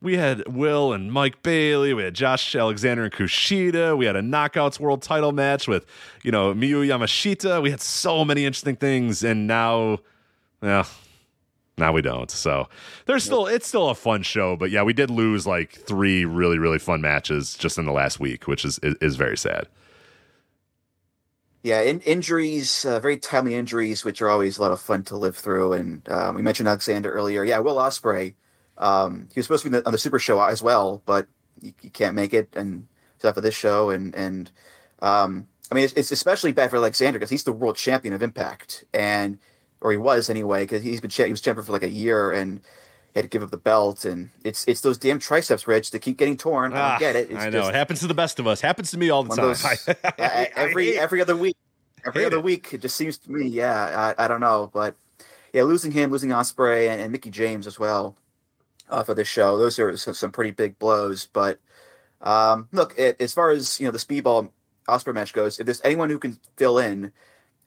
we 0.02 0.16
had 0.16 0.46
Will 0.48 0.92
and 0.92 1.12
Mike 1.12 1.42
Bailey. 1.42 1.94
We 1.94 2.02
had 2.02 2.14
Josh 2.14 2.54
Alexander 2.54 3.04
and 3.04 3.12
Kushida. 3.12 3.96
We 3.96 4.04
had 4.04 4.16
a 4.16 4.20
Knockouts 4.20 4.80
World 4.80 5.00
Title 5.00 5.32
match 5.32 5.68
with, 5.68 5.86
you 6.22 6.32
know, 6.32 6.52
Miyu 6.52 6.86
Yamashita. 6.86 7.62
We 7.62 7.70
had 7.70 7.80
so 7.80 8.24
many 8.24 8.44
interesting 8.44 8.76
things, 8.76 9.22
and 9.22 9.46
now, 9.46 10.00
well, 10.60 10.86
now 11.78 11.92
we 11.92 12.02
don't. 12.02 12.30
So 12.30 12.68
there's 13.06 13.24
still 13.24 13.46
it's 13.46 13.66
still 13.66 13.88
a 13.88 13.94
fun 13.94 14.22
show, 14.22 14.56
but 14.56 14.70
yeah, 14.70 14.82
we 14.82 14.92
did 14.92 15.08
lose 15.08 15.46
like 15.46 15.72
three 15.72 16.24
really 16.24 16.58
really 16.58 16.78
fun 16.78 17.00
matches 17.00 17.54
just 17.54 17.78
in 17.78 17.86
the 17.86 17.92
last 17.92 18.18
week, 18.18 18.48
which 18.48 18.64
is 18.64 18.78
is, 18.80 18.96
is 19.00 19.16
very 19.16 19.38
sad. 19.38 19.68
Yeah, 21.62 21.80
in, 21.80 22.00
injuries, 22.00 22.84
uh, 22.84 22.98
very 22.98 23.16
timely 23.16 23.54
injuries, 23.54 24.04
which 24.04 24.20
are 24.20 24.28
always 24.28 24.58
a 24.58 24.62
lot 24.62 24.72
of 24.72 24.80
fun 24.80 25.04
to 25.04 25.16
live 25.16 25.36
through. 25.36 25.74
And 25.74 26.02
uh, 26.08 26.32
we 26.34 26.42
mentioned 26.42 26.68
Alexander 26.68 27.12
earlier. 27.12 27.44
Yeah, 27.44 27.60
Will 27.60 27.76
Ospreay. 27.76 28.34
Um, 28.82 29.28
he 29.32 29.38
was 29.38 29.46
supposed 29.46 29.62
to 29.64 29.70
be 29.70 29.76
on 29.84 29.92
the 29.92 29.98
Super 29.98 30.18
Show 30.18 30.40
as 30.42 30.60
well, 30.62 31.02
but 31.06 31.28
he, 31.60 31.72
he 31.80 31.88
can't 31.88 32.14
make 32.16 32.34
it, 32.34 32.48
and 32.54 32.86
except 33.16 33.36
for 33.36 33.40
this 33.40 33.54
show. 33.54 33.90
And 33.90 34.12
and 34.14 34.50
um, 35.00 35.46
I 35.70 35.74
mean, 35.76 35.84
it's, 35.84 35.92
it's 35.94 36.10
especially 36.10 36.52
bad 36.52 36.70
for 36.70 36.76
Alexander 36.76 37.18
because 37.18 37.30
he's 37.30 37.44
the 37.44 37.52
world 37.52 37.76
champion 37.76 38.12
of 38.12 38.22
Impact, 38.22 38.84
and 38.92 39.38
or 39.80 39.92
he 39.92 39.96
was 39.98 40.28
anyway, 40.28 40.64
because 40.64 40.82
he's 40.82 41.00
been 41.00 41.10
cha- 41.10 41.24
he 41.24 41.30
was 41.30 41.40
champion 41.40 41.64
for 41.64 41.72
like 41.72 41.84
a 41.84 41.88
year 41.88 42.32
and 42.32 42.60
he 43.14 43.18
had 43.18 43.22
to 43.22 43.28
give 43.28 43.42
up 43.42 43.50
the 43.50 43.56
belt. 43.56 44.04
And 44.04 44.30
it's 44.44 44.64
it's 44.66 44.80
those 44.80 44.98
damn 44.98 45.20
triceps, 45.20 45.68
Rich, 45.68 45.92
that 45.92 46.00
keep 46.00 46.16
getting 46.16 46.36
torn. 46.36 46.72
I 46.72 46.80
Ah, 46.80 46.90
don't 46.90 46.98
get 46.98 47.16
it. 47.16 47.30
It's 47.30 47.38
I 47.40 47.50
know 47.50 47.58
just 47.60 47.70
it 47.70 47.74
happens 47.76 48.00
to 48.00 48.08
the 48.08 48.14
best 48.14 48.40
of 48.40 48.48
us. 48.48 48.60
Happens 48.60 48.90
to 48.90 48.98
me 48.98 49.10
all 49.10 49.22
the 49.22 49.36
time. 49.36 49.44
those 49.46 49.64
I 50.18 50.50
every 50.56 50.98
every 50.98 51.20
other 51.20 51.36
week. 51.36 51.56
Every 52.04 52.24
other 52.24 52.38
it. 52.38 52.42
week, 52.42 52.74
it 52.74 52.80
just 52.80 52.96
seems 52.96 53.16
to 53.18 53.30
me. 53.30 53.46
Yeah, 53.46 54.12
I, 54.18 54.24
I 54.24 54.26
don't 54.26 54.40
know, 54.40 54.68
but 54.74 54.96
yeah, 55.52 55.62
losing 55.62 55.92
him, 55.92 56.10
losing 56.10 56.30
Ospreay, 56.30 56.88
and, 56.88 57.00
and 57.00 57.12
Mickie 57.12 57.30
James 57.30 57.64
as 57.68 57.78
well 57.78 58.16
uh, 58.92 59.02
for 59.02 59.14
this 59.14 59.28
show. 59.28 59.58
Those 59.58 59.78
are 59.78 59.96
some, 59.96 60.14
some 60.14 60.32
pretty 60.32 60.52
big 60.52 60.78
blows. 60.78 61.26
But 61.32 61.58
um, 62.20 62.68
look, 62.72 62.96
it, 62.98 63.20
as 63.20 63.34
far 63.34 63.50
as 63.50 63.80
you 63.80 63.86
know, 63.86 63.92
the 63.92 63.98
Speedball 63.98 64.50
Ospreay 64.88 65.14
match 65.14 65.32
goes, 65.32 65.58
if 65.58 65.66
there's 65.66 65.80
anyone 65.84 66.10
who 66.10 66.18
can 66.18 66.38
fill 66.56 66.78
in, 66.78 67.12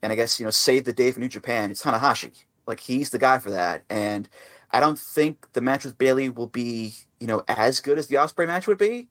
and 0.02 0.12
I 0.12 0.16
guess 0.16 0.38
you 0.40 0.44
know, 0.46 0.50
save 0.50 0.84
the 0.84 0.92
day 0.92 1.10
for 1.12 1.20
New 1.20 1.28
Japan, 1.28 1.70
it's 1.70 1.82
Tanahashi. 1.82 2.32
Like 2.66 2.80
he's 2.80 3.10
the 3.10 3.18
guy 3.18 3.38
for 3.38 3.50
that, 3.50 3.84
and 3.90 4.28
I 4.70 4.80
don't 4.80 4.98
think 4.98 5.52
the 5.52 5.60
match 5.60 5.84
with 5.84 5.98
Bailey 5.98 6.28
will 6.30 6.48
be 6.48 6.94
you 7.20 7.26
know 7.26 7.44
as 7.48 7.80
good 7.80 7.98
as 7.98 8.08
the 8.08 8.16
Ospreay 8.16 8.46
match 8.46 8.66
would 8.66 8.78
be, 8.78 9.08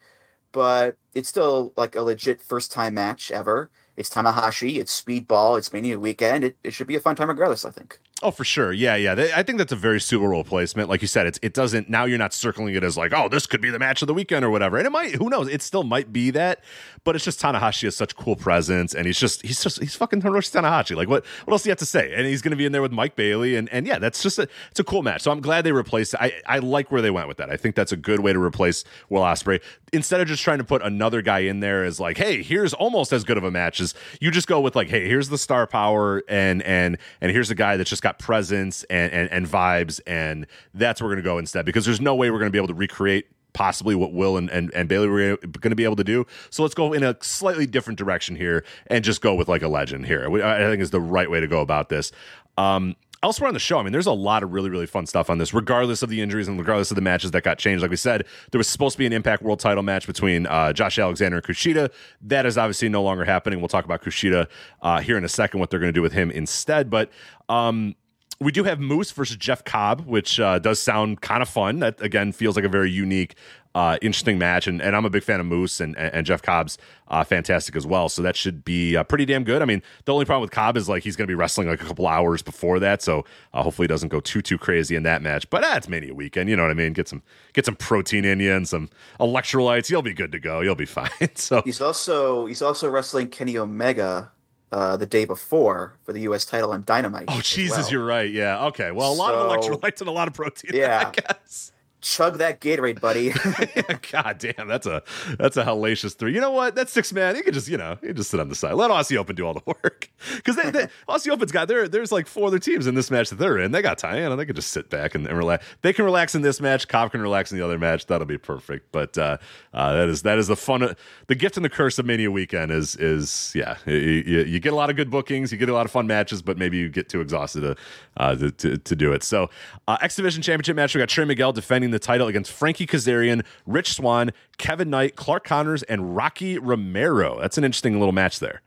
but 0.52 0.98
it's 1.14 1.30
still 1.30 1.74
like 1.78 1.96
a 1.96 2.02
legit 2.02 2.42
first 2.42 2.72
time 2.72 2.96
match 2.96 3.32
ever. 3.32 3.70
It's 3.98 4.10
Tanahashi, 4.10 4.78
it's 4.78 5.02
Speedball, 5.02 5.58
it's 5.58 5.72
Mania 5.74 6.00
Weekend. 6.00 6.44
It, 6.44 6.58
it 6.64 6.74
should 6.74 6.88
be 6.88 6.96
a 6.96 7.00
fun 7.00 7.16
time 7.16 7.30
regardless, 7.30 7.66
I 7.66 7.72
think. 7.72 8.00
Oh, 8.24 8.32
for 8.32 8.46
sure. 8.46 8.72
Yeah, 8.72 8.96
yeah. 8.96 9.14
They, 9.14 9.34
I 9.34 9.44
think 9.44 9.58
that's 9.58 9.74
a 9.74 9.76
very 9.76 10.00
Super 10.00 10.30
Bowl 10.30 10.46
placement. 10.46 10.88
Like 10.88 11.02
you 11.02 11.08
said, 11.08 11.28
it's 11.28 11.38
it 11.42 11.54
doesn't 11.54 11.90
now 11.90 12.06
you're 12.06 12.18
not 12.18 12.34
circling 12.34 12.74
it 12.74 12.82
as 12.82 12.96
like, 12.96 13.12
oh, 13.14 13.28
this 13.28 13.46
could 13.46 13.60
be 13.60 13.70
the 13.70 13.78
match 13.78 14.02
of 14.02 14.08
the 14.08 14.14
weekend 14.14 14.46
or 14.46 14.50
whatever. 14.50 14.78
And 14.78 14.88
it 14.88 14.90
might, 14.90 15.16
who 15.16 15.30
knows? 15.30 15.50
It 15.50 15.62
still 15.62 15.84
might 15.84 16.14
be 16.14 16.32
that, 16.32 16.64
but 17.04 17.18
it's 17.18 17.26
just 17.26 17.42
Tanahashi 17.42 17.84
has 17.84 17.96
such 17.98 18.16
cool 18.16 18.38
presence, 18.38 18.96
and 18.96 19.06
he's 19.06 19.20
just 19.20 19.42
he's 19.42 19.62
just 19.62 19.82
he's 19.82 19.96
fucking 19.96 20.22
Hiroshi 20.22 20.54
Tanahashi. 20.54 20.96
Like 20.96 21.10
what 21.10 21.26
what 21.44 21.52
else 21.52 21.64
do 21.64 21.68
you 21.68 21.72
have 21.72 21.80
to 21.80 21.86
say? 21.86 22.14
And 22.16 22.26
he's 22.26 22.42
gonna 22.42 22.56
be 22.56 22.66
in 22.66 22.72
there 22.72 22.82
with 22.82 22.94
Mike 22.94 23.18
Bailey, 23.18 23.58
and 23.58 23.68
and 23.68 23.86
yeah, 23.86 24.00
that's 24.00 24.24
just 24.24 24.40
a 24.40 24.48
it's 24.72 24.80
a 24.80 24.86
cool 24.86 25.04
match. 25.04 25.22
So 25.22 25.30
I'm 25.30 25.42
glad 25.42 25.66
they 25.66 25.74
replaced. 25.74 26.14
It. 26.14 26.22
I 26.22 26.34
I 26.48 26.60
like 26.60 26.94
where 26.94 27.02
they 27.02 27.12
went 27.12 27.28
with 27.28 27.36
that. 27.36 27.50
I 27.50 27.58
think 27.58 27.76
that's 27.76 27.92
a 27.92 27.98
good 27.98 28.22
way 28.22 28.32
to 28.32 28.40
replace 28.42 28.86
Will 29.10 29.24
Ospreay 29.24 29.62
instead 29.92 30.22
of 30.22 30.28
just 30.28 30.42
trying 30.42 30.60
to 30.60 30.64
put 30.64 30.82
another 30.82 31.22
guy 31.22 31.40
in 31.40 31.60
there 31.60 31.84
as 31.84 32.00
like, 32.00 32.18
hey, 32.18 32.42
here's 32.42 32.74
almost 32.74 33.12
as 33.12 33.26
good 33.26 33.38
of 33.38 33.44
a 33.44 33.52
match 33.52 33.82
as 33.82 33.94
you 34.22 34.32
just 34.32 34.48
go 34.48 34.62
with 34.62 34.76
like, 34.76 34.88
hey, 34.88 35.06
here's 35.06 35.28
the 35.28 35.38
star 35.38 35.68
power, 35.68 36.24
and 36.30 36.64
and 36.64 36.98
and 37.20 37.32
here's 37.34 37.52
a 37.52 37.56
guy 37.56 37.76
that's 37.76 37.90
just 37.90 38.05
got 38.06 38.20
presence 38.20 38.84
and 38.86 39.12
and, 39.12 39.32
and 39.32 39.48
vibes, 39.48 40.00
and 40.06 40.48
that's 40.74 41.02
where 41.02 41.10
we're 41.10 41.16
gonna 41.16 41.24
go 41.24 41.38
instead 41.38 41.66
because 41.66 41.86
there's 41.86 42.02
no 42.02 42.16
way 42.16 42.30
we're 42.30 42.40
gonna 42.40 42.52
be 42.52 42.60
able 42.60 42.68
to 42.68 42.74
recreate 42.74 43.28
possibly 43.54 43.96
what 43.96 44.12
Will 44.12 44.36
and, 44.38 44.50
and, 44.50 44.72
and 44.76 44.90
Bailey 44.90 45.08
were 45.08 45.38
going 45.38 45.70
to 45.70 45.76
be 45.78 45.86
able 45.86 45.96
to 45.96 46.04
do. 46.04 46.28
So 46.50 46.62
let's 46.62 46.76
go 46.76 46.92
in 46.92 47.04
a 47.04 47.16
slightly 47.22 47.66
different 47.66 47.98
direction 47.98 48.36
here 48.36 48.66
and 48.88 49.02
just 49.02 49.22
go 49.22 49.34
with 49.34 49.48
like 49.48 49.62
a 49.62 49.70
legend 49.70 50.06
here. 50.06 50.26
I 50.44 50.70
think 50.70 50.82
is 50.82 50.92
the 50.92 51.00
right 51.00 51.32
way 51.32 51.40
to 51.40 51.48
go 51.48 51.62
about 51.62 51.88
this. 51.88 52.12
Um, 52.58 52.98
elsewhere 53.24 53.48
on 53.48 53.54
the 53.54 53.60
show, 53.60 53.80
I 53.80 53.84
mean, 53.84 53.92
there's 53.92 54.06
a 54.06 54.12
lot 54.12 54.44
of 54.44 54.54
really, 54.54 54.70
really 54.70 54.86
fun 54.86 55.06
stuff 55.06 55.30
on 55.30 55.38
this, 55.38 55.54
regardless 55.54 56.02
of 56.02 56.10
the 56.10 56.22
injuries 56.22 56.48
and 56.48 56.58
regardless 56.58 56.92
of 56.92 56.96
the 56.96 57.02
matches 57.02 57.32
that 57.32 57.44
got 57.44 57.58
changed. 57.58 57.82
Like 57.82 57.92
we 57.92 57.98
said, 57.98 58.26
there 58.52 58.58
was 58.60 58.68
supposed 58.68 58.94
to 58.94 59.00
be 59.00 59.06
an 59.06 59.14
Impact 59.14 59.42
World 59.42 59.60
title 59.60 59.84
match 59.84 60.08
between 60.08 60.46
uh, 60.48 60.74
Josh 60.74 61.00
Alexander 61.00 61.38
and 61.38 61.46
Kushida. 61.46 61.92
That 62.22 62.46
is 62.46 62.58
obviously 62.58 62.90
no 62.90 63.04
longer 63.04 63.26
happening. 63.26 63.60
We'll 63.60 63.68
talk 63.68 63.86
about 63.86 64.04
Kushida 64.04 64.48
uh, 64.82 65.02
here 65.02 65.18
in 65.18 65.26
a 65.26 65.30
second, 65.30 65.60
what 65.60 65.70
they're 65.70 65.80
going 65.80 65.94
to 65.94 65.98
do 65.98 66.02
with 66.02 66.14
him 66.14 66.32
instead. 66.32 66.90
But 66.90 67.10
um, 67.50 67.96
we 68.40 68.52
do 68.52 68.64
have 68.64 68.80
Moose 68.80 69.12
versus 69.12 69.38
Jeff 69.38 69.64
Cobb, 69.64 70.02
which 70.02 70.40
uh, 70.40 70.60
does 70.60 70.80
sound 70.80 71.22
kind 71.22 71.42
of 71.42 71.50
fun. 71.50 71.80
That 71.80 72.02
again 72.02 72.32
feels 72.32 72.56
like 72.56 72.66
a 72.66 72.70
very 72.70 72.92
unique, 72.92 73.36
uh, 73.74 73.98
interesting 74.02 74.38
match, 74.38 74.68
and, 74.68 74.82
and 74.82 74.96
I'm 74.96 75.06
a 75.06 75.10
big 75.10 75.24
fan 75.24 75.40
of 75.40 75.46
Moose 75.46 75.80
and, 75.80 75.98
and 75.98 76.26
Jeff 76.26 76.42
Cobb's 76.42 76.78
uh, 77.08 77.24
fantastic 77.24 77.76
as 77.76 77.86
well. 77.88 78.10
So 78.10 78.22
that 78.22 78.36
should 78.36 78.66
be 78.66 78.98
uh, 78.98 79.04
pretty 79.04 79.26
damn 79.26 79.44
good. 79.44 79.62
I 79.62 79.66
mean, 79.66 79.82
the 80.04 80.14
only 80.14 80.26
problem 80.26 80.42
with 80.42 80.52
Cobb 80.52 80.76
is 80.76 80.90
like 80.90 81.04
he's 81.04 81.16
going 81.16 81.28
to 81.28 81.32
be 81.32 81.36
wrestling 81.36 81.68
like 81.68 81.82
a 81.82 81.86
couple 81.86 82.08
hours 82.08 82.42
before 82.42 82.80
that, 82.80 83.02
so 83.02 83.24
uh, 83.54 83.64
hopefully 83.64 83.86
he 83.86 83.88
doesn't 83.88 84.10
go 84.10 84.20
too 84.20 84.42
too 84.42 84.58
crazy 84.58 84.96
in 84.96 85.04
that 85.04 85.22
match. 85.22 85.50
But 85.50 85.62
that's 85.62 85.88
uh, 85.88 85.92
Mania 85.92 86.14
weekend, 86.14 86.50
you 86.50 86.56
know 86.58 86.64
what 86.64 86.72
I 86.72 86.76
mean? 86.76 86.94
Get 86.94 87.08
some 87.08 87.24
get 87.54 87.66
some 87.66 87.76
protein 87.76 88.26
in 88.26 88.40
you 88.40 88.54
and 88.54 88.68
some 88.68 88.90
electrolytes. 89.20 89.90
You'll 89.90 90.02
be 90.02 90.14
good 90.14 90.32
to 90.34 90.40
go. 90.40 90.60
You'll 90.60 90.76
be 90.76 90.86
fine. 90.86 91.10
so 91.36 91.62
he's 91.64 91.80
also 91.80 92.48
he's 92.48 92.62
also 92.62 92.90
wrestling 92.90 93.30
Kenny 93.30 93.58
Omega 93.58 94.32
uh, 94.72 94.98
the 94.98 95.06
day 95.06 95.26
before 95.26 95.94
for 96.04 96.14
the 96.14 96.22
U.S. 96.22 96.46
title 96.46 96.72
on 96.72 96.84
Dynamite. 96.86 97.26
Oh, 97.28 97.42
Jesus, 97.42 97.78
well. 97.78 97.92
you're 97.92 98.06
right. 98.06 98.30
Yeah. 98.30 98.66
Okay. 98.68 98.92
Well, 98.92 99.12
a 99.12 99.16
lot 99.16 99.30
so, 99.30 99.50
of 99.50 99.52
electrolytes 99.52 100.00
and 100.02 100.08
a 100.08 100.12
lot 100.12 100.28
of 100.28 100.34
protein. 100.34 100.72
Yeah. 100.74 101.08
I 101.08 101.12
guess 101.12 101.72
chug 102.06 102.38
that 102.38 102.62
Gatorade, 102.62 103.02
buddy. 103.02 103.32
God 104.12 104.38
damn, 104.38 104.68
that's 104.68 104.86
a 104.86 105.02
that's 105.38 105.58
a 105.58 105.64
hellacious 105.64 106.16
three. 106.16 106.34
You 106.34 106.40
know 106.40 106.52
what? 106.52 106.76
That 106.76 106.90
six 106.90 107.12
man, 107.12 107.36
you 107.36 107.44
could 107.44 107.54
just 107.54 107.68
you 107.68 107.78
know 107.78 107.98
you 108.02 108.14
just 108.14 108.30
sit 108.30 108.40
on 108.40 108.48
the 108.48 108.56
side. 108.56 108.74
Let 108.74 108.92
Aussie 108.92 109.18
Open 109.18 109.36
do 109.36 109.46
all 109.46 109.54
the 109.54 109.62
work 109.66 110.10
because 110.36 110.56
they, 110.56 110.70
they, 110.70 110.88
Aussie 111.10 111.30
Open's 111.30 111.52
got 111.52 111.68
there. 111.68 111.88
There's 111.88 112.12
like 112.12 112.28
four 112.28 112.48
other 112.48 112.60
teams 112.60 112.88
in 112.88 112.96
this 112.96 113.10
match 113.10 113.30
that 113.32 113.38
they're 113.38 113.58
in. 113.58 113.72
They 113.72 113.82
got 113.82 113.98
Diana. 113.98 114.36
They 114.36 114.46
can 114.46 114.56
just 114.56 114.70
sit 114.70 114.90
back 114.90 115.16
and, 115.16 115.26
and, 115.28 115.38
relax. 115.38 115.66
They 115.82 115.94
can 115.94 116.06
relax 116.06 116.36
in 116.36 116.44
this 116.44 116.62
match. 116.62 116.88
Cobb 116.88 117.12
can 117.12 117.22
relax 117.22 117.52
in 117.52 117.58
the 117.58 117.66
other 117.66 117.80
match. 117.80 118.06
That'll 118.06 118.28
be 118.28 118.38
perfect. 118.38 118.92
But 118.92 119.18
uh, 119.18 119.38
uh, 119.74 119.94
that 119.94 120.10
is 120.10 120.22
that 120.22 120.38
is 120.38 120.48
the 120.48 120.56
fun. 120.56 120.96
The 121.28 121.36
gift 121.36 121.58
and 121.58 121.66
the 121.66 121.70
curse 121.70 121.98
of 121.98 122.06
Mania 122.06 122.30
weekend 122.30 122.72
is 122.72 122.96
is 122.96 123.52
yeah. 123.56 123.78
You, 123.86 123.96
you, 123.96 124.40
you, 124.44 124.60
get 124.60 124.74
a 124.74 124.76
lot 124.76 124.90
of 124.90 124.96
good 124.96 125.10
bookings. 125.10 125.52
You 125.52 125.58
get 125.58 125.70
a 125.70 125.74
lot 125.74 125.86
of 125.86 125.92
fun 125.92 126.08
matches, 126.08 126.42
but 126.42 126.58
maybe 126.58 126.78
you 126.78 126.90
get 126.90 127.10
too 127.10 127.22
exhausted 127.22 127.62
to 127.62 127.76
uh, 128.18 128.36
to, 128.36 128.52
to, 128.52 128.78
to, 128.78 128.96
do 128.96 129.12
it. 129.14 129.24
So 129.24 129.50
uh, 129.88 129.98
X 130.02 130.16
Division 130.16 130.42
Championship 130.42 130.76
match. 130.76 130.94
We 130.94 131.00
got 131.00 131.10
Trey 131.10 131.26
Miguel 131.26 131.52
defending 131.52 131.92
the 131.96 132.00
title 132.00 132.28
against 132.28 132.52
Frankie 132.52 132.86
Kazarian, 132.86 133.46
Rich 133.66 133.94
Swann, 133.94 134.32
Kevin 134.58 134.90
Knight, 134.90 135.16
Clark 135.16 135.46
Connors, 135.46 135.82
and 135.84 136.16
Rocky 136.16 136.58
Romero. 136.60 137.40
That's 137.40 137.58
an 137.58 137.64
interesting 137.64 137.98
little 138.00 138.12
match 138.12 138.40
there. 138.40 138.62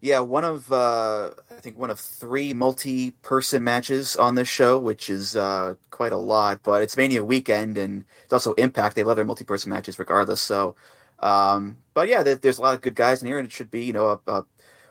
Yeah, 0.00 0.20
one 0.20 0.44
of 0.44 0.70
uh, 0.70 1.30
I 1.50 1.54
think 1.60 1.78
one 1.78 1.90
of 1.90 1.98
three 1.98 2.52
multi-person 2.52 3.64
matches 3.64 4.16
on 4.16 4.34
this 4.34 4.48
show, 4.48 4.78
which 4.78 5.08
is 5.08 5.34
uh, 5.34 5.74
quite 5.90 6.12
a 6.12 6.18
lot. 6.18 6.60
But 6.62 6.82
it's 6.82 6.96
Mania 6.96 7.24
weekend, 7.24 7.78
and 7.78 8.04
it's 8.22 8.32
also 8.32 8.52
Impact. 8.54 8.96
They 8.96 9.02
love 9.02 9.16
their 9.16 9.24
multi-person 9.24 9.70
matches, 9.70 9.98
regardless. 9.98 10.42
So, 10.42 10.76
um, 11.20 11.78
but 11.94 12.06
yeah, 12.08 12.22
there's 12.22 12.58
a 12.58 12.62
lot 12.62 12.74
of 12.74 12.82
good 12.82 12.94
guys 12.94 13.22
in 13.22 13.28
here, 13.28 13.38
and 13.38 13.46
it 13.46 13.52
should 13.52 13.70
be 13.70 13.84
you 13.84 13.94
know 13.94 14.20
a, 14.26 14.30
a 14.30 14.44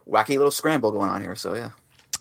wacky 0.09 0.29
little 0.29 0.49
scramble 0.51 0.91
going 0.91 1.11
on 1.11 1.21
here. 1.21 1.35
So 1.35 1.53
yeah. 1.53 1.69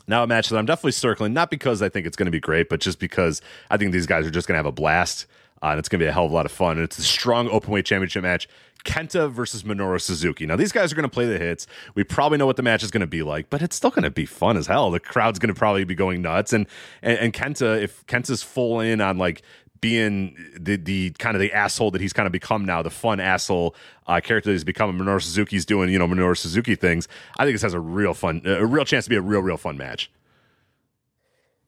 Now 0.07 0.23
a 0.23 0.27
match 0.27 0.49
that 0.49 0.59
I'm 0.59 0.67
definitely 0.67 0.93
circling, 0.93 1.33
not 1.33 1.51
because 1.51 1.83
I 1.83 1.89
think 1.89 2.07
it's 2.07 2.17
going 2.17 2.27
to 2.27 2.33
be 2.33 2.41
great, 2.41 2.69
but 2.69 2.81
just 2.81 2.99
because 2.99 3.41
I 3.71 3.77
think 3.77 3.93
these 3.93 4.07
guys 4.07 4.27
are 4.27 4.31
just 4.31 4.49
going 4.49 4.55
to 4.55 4.59
have 4.59 4.67
a 4.67 4.73
blast. 4.73 5.27
Uh, 5.63 5.69
and 5.69 5.79
it's 5.79 5.89
going 5.89 6.01
to 6.01 6.05
be 6.05 6.09
a 6.09 6.13
hell 6.13 6.25
of 6.25 6.33
a 6.33 6.35
lot 6.35 6.45
of 6.45 6.51
fun. 6.51 6.77
And 6.77 6.85
it's 6.85 6.99
a 6.99 7.03
strong 7.03 7.49
open 7.49 7.71
weight 7.71 7.87
championship 7.87 8.23
match. 8.23 8.49
Kenta 8.85 9.31
versus 9.31 9.63
Minoru 9.63 10.01
Suzuki. 10.01 10.45
Now, 10.45 10.57
these 10.57 10.73
guys 10.73 10.93
are 10.93 10.97
going 10.97 11.05
to 11.05 11.09
play 11.09 11.27
the 11.27 11.39
hits. 11.39 11.67
We 11.95 12.03
probably 12.03 12.39
know 12.39 12.47
what 12.47 12.57
the 12.57 12.63
match 12.63 12.83
is 12.83 12.91
going 12.91 13.03
to 13.03 13.07
be 13.07 13.23
like, 13.23 13.49
but 13.49 13.63
it's 13.63 13.77
still 13.77 13.91
going 13.91 14.03
to 14.03 14.11
be 14.11 14.27
fun 14.27 14.57
as 14.57 14.67
hell. 14.67 14.91
The 14.91 15.01
crowd's 15.01 15.39
going 15.39 15.55
to 15.55 15.59
probably 15.59 15.85
be 15.85 15.95
going 15.95 16.23
nuts. 16.23 16.53
And, 16.53 16.67
and, 17.01 17.19
and 17.19 17.33
Kenta, 17.33 17.81
if 17.81 18.05
Kenta's 18.07 18.43
full 18.43 18.81
in 18.81 19.01
on 19.01 19.19
like 19.19 19.43
being 19.83 20.35
the 20.59 20.77
the 20.77 21.11
kind 21.19 21.37
of 21.37 21.41
the 21.41 21.53
asshole 21.53 21.91
that 21.91 22.01
he's 22.01 22.15
kind 22.15 22.27
of 22.27 22.33
become 22.33 22.65
now, 22.65 22.81
the 22.81 22.89
fun 22.89 23.21
asshole 23.21 23.75
uh, 24.07 24.21
character 24.23 24.49
that 24.49 24.55
he's 24.55 24.65
become. 24.65 24.99
Minoru 24.99 25.21
Suzuki's 25.21 25.67
doing 25.67 25.91
you 25.91 25.99
know 25.99 26.07
Minoru 26.09 26.39
Suzuki 26.39 26.75
things. 26.75 27.07
I 27.37 27.45
think 27.45 27.55
this 27.55 27.63
has 27.63 27.75
a 27.75 27.81
real 27.81 28.15
fun, 28.15 28.41
a 28.47 28.65
real 28.65 28.87
chance 28.87 29.05
to 29.05 29.11
be 29.11 29.17
a 29.17 29.21
real 29.21 29.43
real 29.43 29.59
fun 29.59 29.77
match. 29.77 30.11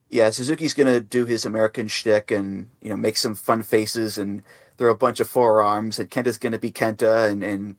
Yeah, 0.08 0.30
Suzuki's 0.30 0.74
gonna 0.74 1.00
do 1.00 1.26
his 1.26 1.44
American 1.44 1.88
shtick 1.88 2.30
and 2.30 2.70
you 2.80 2.88
know 2.88 2.96
make 2.96 3.18
some 3.18 3.34
fun 3.34 3.62
faces 3.62 4.16
and 4.16 4.42
throw 4.78 4.92
a 4.92 4.96
bunch 4.96 5.20
of 5.20 5.28
forearms. 5.28 5.98
And 5.98 6.10
Kenta's 6.10 6.38
gonna 6.38 6.58
be 6.58 6.70
Kenta 6.70 7.28
and 7.28 7.42
and 7.42 7.76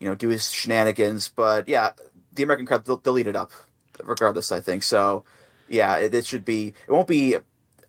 you 0.00 0.08
know 0.08 0.14
do 0.14 0.30
his 0.30 0.50
shenanigans. 0.50 1.28
But 1.28 1.68
yeah, 1.68 1.90
the 2.32 2.42
American 2.42 2.66
crowd 2.66 2.86
they'll, 2.86 2.96
they'll 2.96 3.18
eat 3.18 3.26
it 3.26 3.36
up 3.36 3.52
regardless. 4.02 4.50
I 4.50 4.60
think 4.60 4.82
so. 4.82 5.24
Yeah, 5.68 5.96
it, 5.96 6.14
it 6.14 6.24
should 6.24 6.44
be. 6.46 6.68
It 6.68 6.90
won't 6.90 7.08
be 7.08 7.36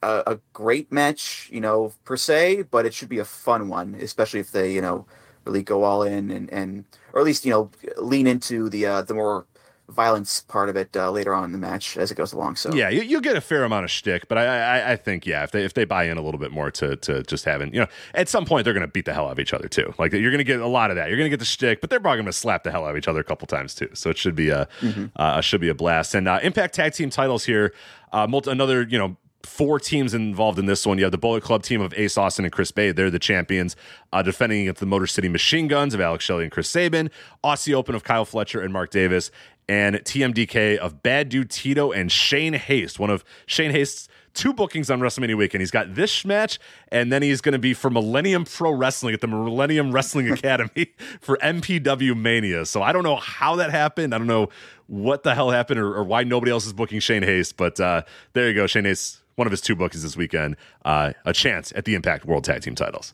a, 0.01 0.23
a, 0.27 0.39
great 0.53 0.91
match, 0.91 1.49
you 1.51 1.61
know, 1.61 1.93
per 2.03 2.17
se, 2.17 2.63
but 2.63 2.85
it 2.85 2.93
should 2.93 3.09
be 3.09 3.19
a 3.19 3.25
fun 3.25 3.69
one, 3.69 3.95
especially 3.95 4.39
if 4.39 4.51
they, 4.51 4.73
you 4.73 4.81
know, 4.81 5.05
really 5.45 5.63
go 5.63 5.83
all 5.83 6.03
in 6.03 6.31
and, 6.31 6.51
and 6.51 6.85
or 7.13 7.19
at 7.21 7.25
least 7.25 7.45
you 7.45 7.51
know 7.51 7.69
lean 7.97 8.27
into 8.27 8.69
the 8.69 8.85
uh, 8.85 9.01
the 9.01 9.13
more 9.13 9.45
violence 9.87 10.39
part 10.39 10.67
of 10.67 10.75
it 10.75 10.97
uh, 10.97 11.11
later 11.11 11.31
on 11.33 11.43
in 11.43 11.51
the 11.51 11.59
match 11.59 11.95
as 11.95 12.09
it 12.09 12.15
goes 12.15 12.33
along. 12.33 12.55
So 12.55 12.73
yeah, 12.73 12.89
you, 12.89 13.03
you 13.03 13.21
get 13.21 13.35
a 13.35 13.41
fair 13.41 13.63
amount 13.63 13.83
of 13.83 13.91
shtick, 13.91 14.27
but 14.27 14.35
I, 14.35 14.45
I, 14.45 14.91
I 14.93 14.95
think 14.95 15.27
yeah, 15.27 15.43
if 15.43 15.51
they 15.51 15.63
if 15.63 15.75
they 15.75 15.85
buy 15.85 16.05
in 16.05 16.17
a 16.17 16.21
little 16.21 16.39
bit 16.39 16.51
more 16.51 16.71
to 16.71 16.95
to 16.97 17.23
just 17.23 17.45
having 17.45 17.73
you 17.73 17.81
know 17.81 17.87
at 18.13 18.27
some 18.27 18.45
point 18.45 18.65
they're 18.65 18.73
going 18.73 18.85
to 18.85 18.91
beat 18.91 19.05
the 19.05 19.13
hell 19.13 19.27
out 19.27 19.33
of 19.33 19.39
each 19.39 19.53
other 19.53 19.67
too. 19.67 19.93
Like 19.97 20.11
you're 20.11 20.31
going 20.31 20.39
to 20.39 20.43
get 20.43 20.59
a 20.59 20.67
lot 20.67 20.89
of 20.89 20.95
that. 20.95 21.09
You're 21.09 21.17
going 21.17 21.29
to 21.29 21.33
get 21.33 21.39
the 21.39 21.45
shtick, 21.45 21.81
but 21.81 21.89
they're 21.89 21.99
probably 21.99 22.17
going 22.17 22.25
to 22.25 22.33
slap 22.33 22.63
the 22.63 22.71
hell 22.71 22.85
out 22.85 22.91
of 22.91 22.97
each 22.97 23.07
other 23.07 23.19
a 23.19 23.23
couple 23.23 23.47
times 23.47 23.75
too. 23.75 23.89
So 23.93 24.09
it 24.09 24.17
should 24.17 24.35
be 24.35 24.49
a 24.49 24.67
mm-hmm. 24.81 25.05
uh, 25.15 25.41
should 25.41 25.61
be 25.61 25.69
a 25.69 25.75
blast. 25.75 26.15
And 26.15 26.27
uh, 26.27 26.39
Impact 26.41 26.73
Tag 26.73 26.93
Team 26.93 27.09
titles 27.09 27.45
here. 27.45 27.73
Uh, 28.11 28.25
multi- 28.27 28.49
another 28.51 28.83
you 28.83 28.97
know 28.97 29.17
four 29.45 29.79
teams 29.79 30.13
involved 30.13 30.59
in 30.59 30.65
this 30.65 30.85
one. 30.85 30.97
You 30.97 31.05
have 31.05 31.11
the 31.11 31.17
Bullet 31.17 31.43
Club 31.43 31.63
team 31.63 31.81
of 31.81 31.93
Ace 31.95 32.17
Austin 32.17 32.45
and 32.45 32.51
Chris 32.51 32.71
Bey. 32.71 32.91
They're 32.91 33.09
the 33.09 33.19
champions, 33.19 33.75
uh, 34.11 34.21
defending 34.21 34.61
against 34.61 34.79
the 34.79 34.85
Motor 34.85 35.07
City 35.07 35.29
Machine 35.29 35.67
Guns 35.67 35.93
of 35.93 36.01
Alex 36.01 36.25
Shelley 36.25 36.43
and 36.43 36.51
Chris 36.51 36.69
Sabin, 36.69 37.09
Aussie 37.43 37.73
Open 37.73 37.95
of 37.95 38.03
Kyle 38.03 38.25
Fletcher 38.25 38.61
and 38.61 38.73
Mark 38.73 38.91
Davis, 38.91 39.31
and 39.67 39.95
TMDK 39.95 40.77
of 40.77 41.01
Bad 41.01 41.29
Dude 41.29 41.49
Tito 41.49 41.91
and 41.91 42.11
Shane 42.11 42.53
Haste, 42.53 42.99
one 42.99 43.09
of 43.09 43.23
Shane 43.45 43.71
Haste's 43.71 44.07
two 44.35 44.53
bookings 44.53 44.91
on 44.91 44.99
WrestleMania 44.99 45.35
weekend. 45.35 45.61
He's 45.61 45.71
got 45.71 45.95
this 45.95 46.25
match, 46.25 46.59
and 46.89 47.11
then 47.11 47.23
he's 47.23 47.41
going 47.41 47.53
to 47.53 47.59
be 47.59 47.73
for 47.73 47.89
Millennium 47.89 48.45
Pro 48.45 48.71
Wrestling 48.71 49.13
at 49.13 49.21
the 49.21 49.27
Millennium 49.27 49.91
Wrestling 49.91 50.29
Academy 50.31 50.93
for 51.19 51.37
MPW 51.37 52.15
Mania. 52.15 52.65
So 52.65 52.83
I 52.83 52.91
don't 52.91 53.03
know 53.03 53.15
how 53.15 53.55
that 53.55 53.71
happened. 53.71 54.13
I 54.13 54.17
don't 54.19 54.27
know 54.27 54.49
what 54.87 55.23
the 55.23 55.33
hell 55.33 55.49
happened 55.49 55.79
or, 55.79 55.95
or 55.95 56.03
why 56.03 56.23
nobody 56.23 56.51
else 56.51 56.67
is 56.67 56.73
booking 56.73 56.99
Shane 56.99 57.23
Haste, 57.23 57.57
but 57.57 57.79
uh, 57.79 58.03
there 58.33 58.47
you 58.47 58.53
go. 58.53 58.67
Shane 58.67 58.85
Haste 58.85 59.21
one 59.35 59.47
of 59.47 59.51
his 59.51 59.61
two 59.61 59.75
books 59.75 59.95
is 59.95 60.03
this 60.03 60.17
weekend, 60.17 60.55
uh, 60.83 61.13
a 61.25 61.33
chance 61.33 61.73
at 61.75 61.85
the 61.85 61.95
Impact 61.95 62.25
World 62.25 62.43
Tag 62.43 62.61
Team 62.61 62.75
titles. 62.75 63.13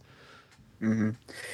Mm-hmm. 0.81 1.11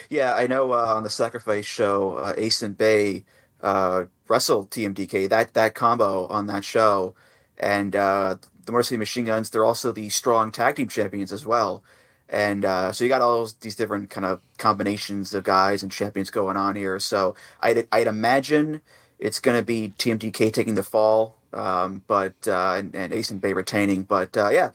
Yeah, 0.10 0.35
I 0.35 0.48
know 0.48 0.72
uh, 0.72 0.94
on 0.95 1.03
the 1.03 1.10
Sacrifice 1.10 1.65
show, 1.65 2.18
uh, 2.18 2.34
Ace 2.38 2.61
and 2.61 2.77
Bey 2.77 3.26
uh, 3.61 4.06
wrestled 4.27 4.69
TMDK, 4.72 5.30
that, 5.30 5.53
that 5.53 5.76
combo 5.76 6.27
on 6.27 6.48
that 6.48 6.64
show. 6.64 7.15
And 7.57 7.95
uh, 7.95 8.35
the 8.65 8.72
Mercy 8.72 8.98
Machine 8.98 9.26
Guns, 9.26 9.49
they're 9.49 9.65
also 9.65 9.91
the 9.91 10.10
strong 10.10 10.52
tag 10.52 10.76
team 10.76 10.88
champions 10.88 11.31
as 11.31 11.45
well. 11.45 11.84
And 12.30 12.65
uh, 12.65 12.91
so 12.91 13.03
you 13.03 13.10
got 13.10 13.22
all 13.22 13.49
these 13.61 13.76
different 13.76 14.10
kind 14.10 14.26
of 14.26 14.41
combinations 14.57 15.34
of 15.34 15.44
guys 15.44 15.81
and 15.81 15.91
champions 15.91 16.30
going 16.30 16.57
on 16.57 16.76
here. 16.76 16.99
So 16.99 17.35
I'd, 17.61 17.88
I'd 17.91 18.07
imagine 18.07 18.81
it's 19.18 19.39
going 19.39 19.57
to 19.57 19.64
be 19.64 19.94
TMDK 19.98 20.52
taking 20.52 20.76
the 20.76 20.84
fall 20.84 21.38
um, 21.57 22.03
but 22.07 22.35
uh, 22.47 22.75
and, 22.77 22.95
and 22.95 23.13
Ace 23.13 23.31
and 23.31 23.41
Bey 23.41 23.53
retaining. 23.53 24.03
But 24.03 24.35
uh, 24.38 24.49
yeah, 24.49 24.71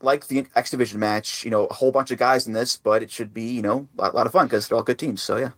like 0.00 0.28
the 0.28 0.46
X 0.54 0.70
Division 0.70 1.00
match, 1.00 1.44
you 1.44 1.50
know, 1.50 1.66
a 1.66 1.74
whole 1.74 1.92
bunch 1.92 2.10
of 2.10 2.18
guys 2.18 2.46
in 2.46 2.52
this, 2.52 2.76
but 2.76 3.02
it 3.02 3.10
should 3.10 3.34
be 3.34 3.44
you 3.44 3.62
know 3.62 3.88
a 3.98 4.02
lot, 4.02 4.14
lot 4.14 4.26
of 4.26 4.32
fun 4.32 4.46
because 4.46 4.68
they're 4.68 4.76
all 4.76 4.84
good 4.84 4.98
teams. 4.98 5.22
So 5.22 5.36
yeah. 5.36 5.50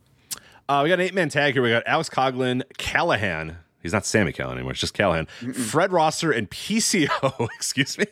Uh, 0.69 0.81
we 0.83 0.89
got 0.89 0.99
an 0.99 1.03
eight 1.03 1.15
man 1.15 1.29
tag 1.29 1.53
here. 1.53 1.63
We 1.63 1.71
got 1.71 1.83
Alex 1.87 2.09
Coughlin, 2.09 2.63
Callahan. 2.79 3.59
He's 3.83 3.93
not 3.93 4.07
Sammy 4.07 4.33
Callahan 4.33 4.57
anymore. 4.57 4.73
It's 4.73 4.81
just 4.81 4.95
Callahan. 4.95 5.27
Fred 5.27 5.93
Rosser 5.93 6.33
and 6.33 6.49
PCO. 6.51 7.49
excuse 7.55 7.99
me. 7.99 8.07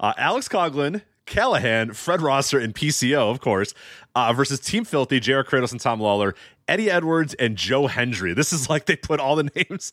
Uh, 0.00 0.12
Alex 0.16 0.48
Coughlin, 0.48 1.02
Callahan, 1.26 1.92
Fred 1.92 2.20
Rosser, 2.20 2.58
and 2.58 2.74
PCO, 2.74 3.30
of 3.30 3.40
course, 3.40 3.74
uh, 4.14 4.32
versus 4.32 4.60
Team 4.60 4.84
Filthy, 4.84 5.20
Jared 5.20 5.46
Kratos 5.46 5.72
and 5.72 5.80
Tom 5.80 6.00
Lawlor, 6.00 6.34
Eddie 6.68 6.90
Edwards 6.90 7.34
and 7.34 7.56
Joe 7.56 7.86
Hendry. 7.86 8.34
This 8.34 8.52
is 8.52 8.68
like 8.68 8.86
they 8.86 8.96
put 8.96 9.20
all 9.20 9.36
the 9.36 9.44
names 9.54 9.92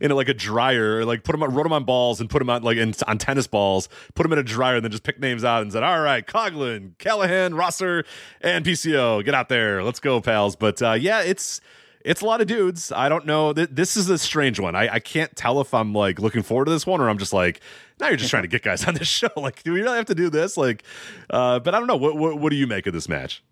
in 0.00 0.10
like 0.10 0.28
a 0.28 0.34
dryer, 0.34 1.04
like 1.04 1.24
put 1.24 1.32
them 1.32 1.42
on, 1.42 1.54
wrote 1.54 1.64
them 1.64 1.72
on 1.72 1.84
balls 1.84 2.20
and 2.20 2.28
put 2.30 2.38
them 2.38 2.50
on 2.50 2.62
like 2.62 2.76
in, 2.76 2.94
on 3.06 3.18
tennis 3.18 3.46
balls, 3.46 3.88
put 4.14 4.22
them 4.22 4.32
in 4.32 4.38
a 4.38 4.42
dryer, 4.42 4.76
and 4.76 4.84
then 4.84 4.90
just 4.90 5.04
pick 5.04 5.18
names 5.20 5.44
out 5.44 5.62
and 5.62 5.72
said, 5.72 5.82
"All 5.82 6.00
right, 6.00 6.26
Coughlin, 6.26 6.96
Callahan, 6.98 7.54
Rosser, 7.54 8.04
and 8.40 8.64
PCO, 8.64 9.24
get 9.24 9.34
out 9.34 9.48
there, 9.48 9.82
let's 9.82 10.00
go, 10.00 10.20
pals." 10.20 10.56
But 10.56 10.80
uh, 10.82 10.92
yeah, 10.92 11.22
it's 11.22 11.60
it's 12.08 12.22
a 12.22 12.24
lot 12.24 12.40
of 12.40 12.46
dudes. 12.46 12.90
I 12.90 13.10
don't 13.10 13.26
know. 13.26 13.52
This 13.52 13.94
is 13.94 14.08
a 14.08 14.16
strange 14.16 14.58
one. 14.58 14.74
I, 14.74 14.94
I 14.94 14.98
can't 14.98 15.36
tell 15.36 15.60
if 15.60 15.74
I'm 15.74 15.92
like 15.92 16.18
looking 16.18 16.42
forward 16.42 16.64
to 16.64 16.70
this 16.70 16.86
one 16.86 17.02
or 17.02 17.10
I'm 17.10 17.18
just 17.18 17.34
like, 17.34 17.60
now 18.00 18.08
you're 18.08 18.16
just 18.16 18.30
trying 18.30 18.44
to 18.44 18.48
get 18.48 18.62
guys 18.62 18.82
on 18.88 18.94
this 18.94 19.08
show. 19.08 19.28
Like, 19.36 19.62
do 19.62 19.74
we 19.74 19.82
really 19.82 19.98
have 19.98 20.06
to 20.06 20.14
do 20.14 20.30
this? 20.30 20.56
Like, 20.56 20.84
uh, 21.28 21.58
but 21.58 21.74
I 21.74 21.78
don't 21.78 21.86
know. 21.86 21.98
What, 21.98 22.16
what 22.16 22.38
what 22.38 22.48
do 22.48 22.56
you 22.56 22.66
make 22.66 22.86
of 22.86 22.94
this 22.94 23.10
match? 23.10 23.44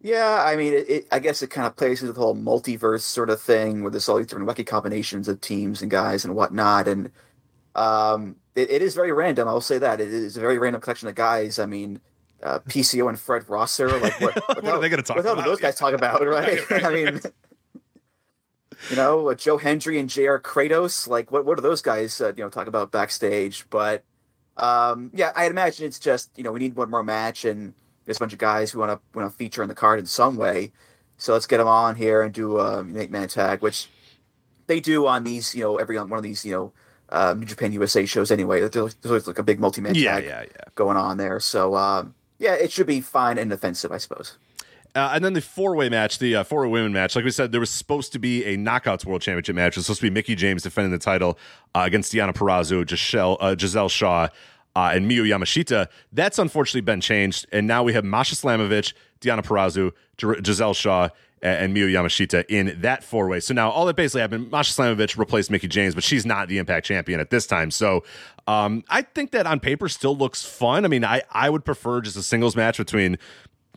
Yeah, 0.00 0.42
I 0.42 0.56
mean, 0.56 0.72
it, 0.72 0.88
it, 0.88 1.08
I 1.12 1.18
guess 1.18 1.42
it 1.42 1.50
kind 1.50 1.66
of 1.66 1.76
plays 1.76 2.00
into 2.00 2.14
the 2.14 2.20
whole 2.20 2.34
multiverse 2.34 3.02
sort 3.02 3.28
of 3.28 3.40
thing, 3.40 3.82
where 3.82 3.90
there's 3.90 4.08
all 4.08 4.16
these 4.16 4.26
different 4.26 4.48
wacky 4.48 4.66
combinations 4.66 5.28
of 5.28 5.40
teams 5.42 5.82
and 5.82 5.90
guys 5.90 6.24
and 6.24 6.34
whatnot, 6.34 6.88
and 6.88 7.12
um, 7.74 8.36
it, 8.54 8.70
it 8.70 8.82
is 8.82 8.94
very 8.94 9.12
random. 9.12 9.46
I'll 9.46 9.60
say 9.60 9.78
that 9.78 10.00
it 10.00 10.08
is 10.08 10.38
a 10.38 10.40
very 10.40 10.58
random 10.58 10.80
collection 10.80 11.06
of 11.08 11.14
guys. 11.14 11.58
I 11.58 11.66
mean, 11.66 12.00
uh, 12.42 12.58
PCO 12.60 13.08
and 13.08 13.18
Fred 13.18 13.48
Rosser, 13.48 13.88
like 13.98 14.20
what? 14.20 14.34
What, 14.36 14.48
What 14.64 14.74
are 14.74 14.80
they 14.80 14.88
gonna 14.88 15.02
talk 15.02 15.18
about? 15.18 15.24
What 15.24 15.32
about? 15.34 15.44
do 15.44 15.50
those 15.50 15.60
guys 15.60 15.76
talk 15.76 15.94
about, 15.94 16.26
right? 16.26 16.60
I 16.70 16.90
mean, 16.92 17.20
you 18.90 18.96
know, 18.96 19.28
uh, 19.28 19.34
Joe 19.34 19.58
Hendry 19.58 19.98
and 19.98 20.08
Jr. 20.08 20.36
Kratos, 20.38 21.06
like 21.08 21.30
what? 21.30 21.44
What 21.44 21.58
are 21.58 21.62
those 21.62 21.82
guys, 21.82 22.20
uh, 22.20 22.32
you 22.36 22.42
know, 22.42 22.50
talk 22.50 22.66
about 22.66 22.90
backstage? 22.90 23.66
But 23.70 24.04
um, 24.56 25.10
yeah, 25.14 25.32
I 25.36 25.46
imagine 25.46 25.86
it's 25.86 25.98
just 25.98 26.30
you 26.36 26.44
know 26.44 26.52
we 26.52 26.58
need 26.60 26.74
one 26.76 26.90
more 26.90 27.02
match, 27.04 27.44
and 27.44 27.74
there's 28.04 28.16
a 28.16 28.20
bunch 28.20 28.32
of 28.32 28.38
guys 28.38 28.70
who 28.72 28.80
want 28.80 28.90
to 28.92 29.00
want 29.18 29.30
to 29.30 29.36
feature 29.36 29.62
on 29.62 29.68
the 29.68 29.74
card 29.74 29.98
in 30.00 30.06
some 30.06 30.36
way. 30.36 30.72
So 31.18 31.32
let's 31.32 31.46
get 31.46 31.58
them 31.58 31.68
on 31.68 31.94
here 31.94 32.22
and 32.22 32.34
do 32.34 32.58
a 32.58 32.84
eight 32.96 33.10
man 33.10 33.28
tag, 33.28 33.62
which 33.62 33.88
they 34.66 34.80
do 34.80 35.06
on 35.06 35.22
these, 35.22 35.54
you 35.54 35.62
know, 35.62 35.76
every 35.76 35.96
one 35.98 36.12
of 36.12 36.22
these, 36.22 36.44
you 36.44 36.52
know, 36.52 36.72
uh, 37.10 37.34
New 37.34 37.46
Japan 37.46 37.72
USA 37.72 38.04
shows 38.06 38.32
anyway. 38.32 38.66
There's 38.66 38.96
always, 39.04 39.26
like 39.28 39.38
a 39.38 39.42
big 39.44 39.60
multi 39.60 39.80
man 39.80 39.94
Yeah, 39.94 40.14
tag 40.14 40.24
yeah, 40.24 40.42
yeah. 40.42 40.64
going 40.74 40.96
on 40.96 41.18
there. 41.18 41.38
So 41.38 41.76
um, 41.76 42.14
yeah, 42.42 42.54
it 42.54 42.72
should 42.72 42.86
be 42.88 43.00
fine 43.00 43.38
and 43.38 43.52
offensive, 43.52 43.92
I 43.92 43.98
suppose. 43.98 44.36
Uh, 44.94 45.12
and 45.14 45.24
then 45.24 45.32
the 45.32 45.40
four 45.40 45.74
way 45.74 45.88
match, 45.88 46.18
the 46.18 46.36
uh, 46.36 46.44
four 46.44 46.62
way 46.62 46.68
women 46.68 46.92
match. 46.92 47.16
Like 47.16 47.24
we 47.24 47.30
said, 47.30 47.50
there 47.52 47.60
was 47.60 47.70
supposed 47.70 48.12
to 48.12 48.18
be 48.18 48.44
a 48.44 48.58
Knockouts 48.58 49.06
World 49.06 49.22
Championship 49.22 49.56
match. 49.56 49.74
It 49.74 49.78
was 49.78 49.86
supposed 49.86 50.00
to 50.00 50.06
be 50.06 50.10
Mickie 50.10 50.34
James 50.34 50.64
defending 50.64 50.90
the 50.92 50.98
title 50.98 51.38
uh, 51.74 51.84
against 51.86 52.12
Deonna 52.12 52.34
Purrazzo, 52.34 52.86
Giselle, 52.86 53.38
uh, 53.40 53.56
Giselle 53.56 53.88
Shaw, 53.88 54.28
uh, 54.76 54.90
and 54.92 55.10
Miyu 55.10 55.24
Yamashita. 55.26 55.86
That's 56.12 56.38
unfortunately 56.38 56.82
been 56.82 57.00
changed. 57.00 57.46
And 57.52 57.66
now 57.66 57.82
we 57.82 57.94
have 57.94 58.04
Masha 58.04 58.34
Slamovich, 58.34 58.92
Deonna 59.20 59.42
Purrazzo, 59.42 59.92
Gi- 60.18 60.44
Giselle 60.44 60.74
Shaw, 60.74 61.08
and 61.42 61.76
Miyu 61.76 61.90
Yamashita 61.90 62.44
in 62.48 62.78
that 62.82 63.02
four 63.02 63.28
way. 63.28 63.40
So 63.40 63.54
now 63.54 63.70
all 63.70 63.86
that 63.86 63.96
basically 63.96 64.20
happened, 64.20 64.50
Masha 64.50 64.72
Slamovich 64.72 65.18
replaced 65.18 65.50
Mickie 65.50 65.68
James, 65.68 65.94
but 65.94 66.04
she's 66.04 66.24
not 66.24 66.48
the 66.48 66.58
Impact 66.58 66.86
champion 66.86 67.20
at 67.20 67.30
this 67.30 67.46
time. 67.46 67.70
So 67.70 68.04
um, 68.46 68.84
I 68.88 69.02
think 69.02 69.32
that 69.32 69.46
on 69.46 69.60
paper 69.60 69.88
still 69.88 70.16
looks 70.16 70.44
fun. 70.44 70.84
I 70.84 70.88
mean, 70.88 71.04
I, 71.04 71.22
I 71.30 71.50
would 71.50 71.64
prefer 71.64 72.00
just 72.00 72.16
a 72.16 72.22
singles 72.22 72.56
match 72.56 72.78
between 72.78 73.18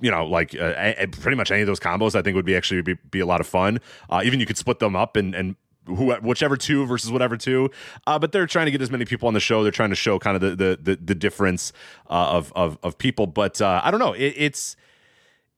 you 0.02 0.12
know, 0.12 0.26
like 0.26 0.54
uh, 0.56 0.74
a- 0.76 1.08
pretty 1.08 1.38
much 1.38 1.52
any 1.52 1.62
of 1.62 1.68
those 1.68 1.80
combos, 1.80 2.16
I 2.16 2.22
think 2.22 2.36
would 2.36 2.46
be 2.46 2.56
actually 2.56 2.82
be, 2.82 2.96
be 3.12 3.22
a 3.22 3.26
lot 3.26 3.40
of 3.40 3.48
fun. 3.48 3.80
Uh, 4.10 4.22
even 4.26 4.40
you 4.40 4.46
could 4.46 4.58
split 4.58 4.80
them 4.80 4.96
up 4.96 5.16
and 5.16 5.34
and 5.34 5.56
who, 5.86 6.14
whichever 6.16 6.58
two 6.58 6.86
versus 6.86 7.12
whatever 7.12 7.38
two. 7.38 7.70
Uh, 8.08 8.20
but 8.20 8.32
they're 8.32 8.48
trying 8.48 8.66
to 8.66 8.72
get 8.72 8.82
as 8.82 8.92
many 8.92 9.06
people 9.06 9.28
on 9.28 9.34
the 9.34 9.40
show. 9.40 9.64
They're 9.64 9.72
trying 9.72 9.92
to 9.92 9.96
show 9.96 10.20
kind 10.20 10.36
of 10.36 10.42
the 10.42 10.56
the 10.56 10.80
the, 10.82 10.96
the 10.98 11.16
difference 11.16 11.72
uh, 12.10 12.14
of 12.32 12.52
of 12.56 12.78
of 12.84 12.98
people. 12.98 13.28
But 13.28 13.62
uh, 13.62 13.82
I 13.84 13.92
don't 13.92 14.00
know. 14.00 14.14
It, 14.14 14.34
it's 14.36 14.76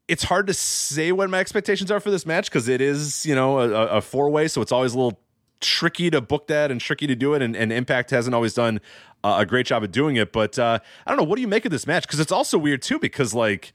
it's 0.08 0.24
hard 0.24 0.48
to 0.48 0.54
say 0.54 1.12
what 1.12 1.30
my 1.30 1.40
expectations 1.40 1.92
are 1.92 2.00
for 2.00 2.12
this 2.12 2.26
match 2.26 2.50
because 2.50 2.68
it 2.68 2.82
is 2.82 3.26
you 3.26 3.36
know 3.36 3.60
a, 3.60 3.98
a 3.98 4.02
four 4.02 4.30
way, 4.30 4.48
so 4.48 4.62
it's 4.62 4.72
always 4.72 4.94
a 4.94 4.98
little 4.98 5.20
tricky 5.60 6.10
to 6.10 6.22
book 6.22 6.48
that 6.48 6.72
and 6.72 6.80
tricky 6.80 7.08
to 7.08 7.16
do 7.16 7.34
it. 7.34 7.42
And, 7.42 7.56
and 7.56 7.72
Impact 7.72 8.12
hasn't 8.12 8.36
always 8.36 8.54
done 8.54 8.80
uh, 9.24 9.38
a 9.40 9.46
great 9.46 9.66
job 9.66 9.84
of 9.84 9.92
doing 9.92 10.16
it. 10.16 10.32
But 10.32 10.58
uh, 10.60 10.80
I 11.06 11.12
don't 11.12 11.18
know. 11.18 11.24
What 11.24 11.36
do 11.36 11.42
you 11.42 11.48
make 11.48 11.66
of 11.66 11.72
this 11.72 11.88
match? 11.88 12.04
Because 12.04 12.20
it's 12.20 12.32
also 12.32 12.58
weird 12.58 12.82
too 12.82 13.00
because 13.00 13.34
like 13.34 13.74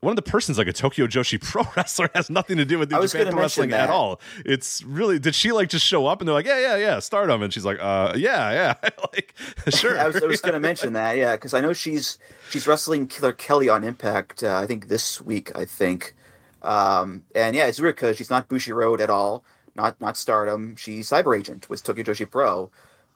one 0.00 0.12
of 0.12 0.16
the 0.16 0.30
persons 0.30 0.58
like 0.58 0.68
a 0.68 0.72
Tokyo 0.72 1.06
Joshi 1.06 1.40
pro 1.42 1.64
wrestler 1.76 2.08
has 2.14 2.30
nothing 2.30 2.56
to 2.58 2.64
do 2.64 2.78
with 2.78 2.90
New 2.90 3.06
Japan 3.06 3.32
Pro 3.32 3.42
Wrestling 3.42 3.70
mention 3.70 3.84
at 3.84 3.90
all. 3.90 4.20
It's 4.44 4.82
really 4.84 5.18
did 5.18 5.34
she 5.34 5.52
like 5.52 5.68
just 5.68 5.84
show 5.84 6.06
up 6.06 6.20
and 6.20 6.28
they're 6.28 6.34
like, 6.34 6.46
yeah, 6.46 6.60
yeah, 6.60 6.76
yeah, 6.76 6.98
stardom, 7.00 7.42
and 7.42 7.52
she's 7.52 7.64
like, 7.64 7.78
uh, 7.80 8.12
yeah, 8.16 8.52
yeah, 8.82 8.90
like 9.12 9.34
sure. 9.68 9.98
I 9.98 10.06
was, 10.06 10.22
I 10.22 10.26
was 10.26 10.40
going 10.40 10.54
to 10.54 10.60
mention 10.60 10.92
that, 10.92 11.16
yeah, 11.16 11.34
because 11.34 11.54
I 11.54 11.60
know 11.60 11.72
she's 11.72 12.18
she's 12.50 12.66
wrestling 12.66 13.06
Killer 13.06 13.32
Kelly 13.32 13.68
on 13.68 13.84
Impact. 13.84 14.42
Uh, 14.42 14.56
I 14.56 14.66
think 14.66 14.88
this 14.88 15.20
week, 15.20 15.56
I 15.56 15.64
think, 15.64 16.14
um, 16.62 17.24
and 17.34 17.56
yeah, 17.56 17.66
it's 17.66 17.80
weird 17.80 17.96
because 17.96 18.16
she's 18.16 18.30
not 18.30 18.48
Bushiroad 18.48 19.00
at 19.00 19.10
all, 19.10 19.44
not 19.74 20.00
not 20.00 20.16
Stardom. 20.16 20.76
She's 20.76 21.10
Cyber 21.10 21.36
Agent 21.36 21.68
with 21.68 21.82
Tokyo 21.82 22.04
Joshi 22.04 22.30
Pro. 22.30 22.70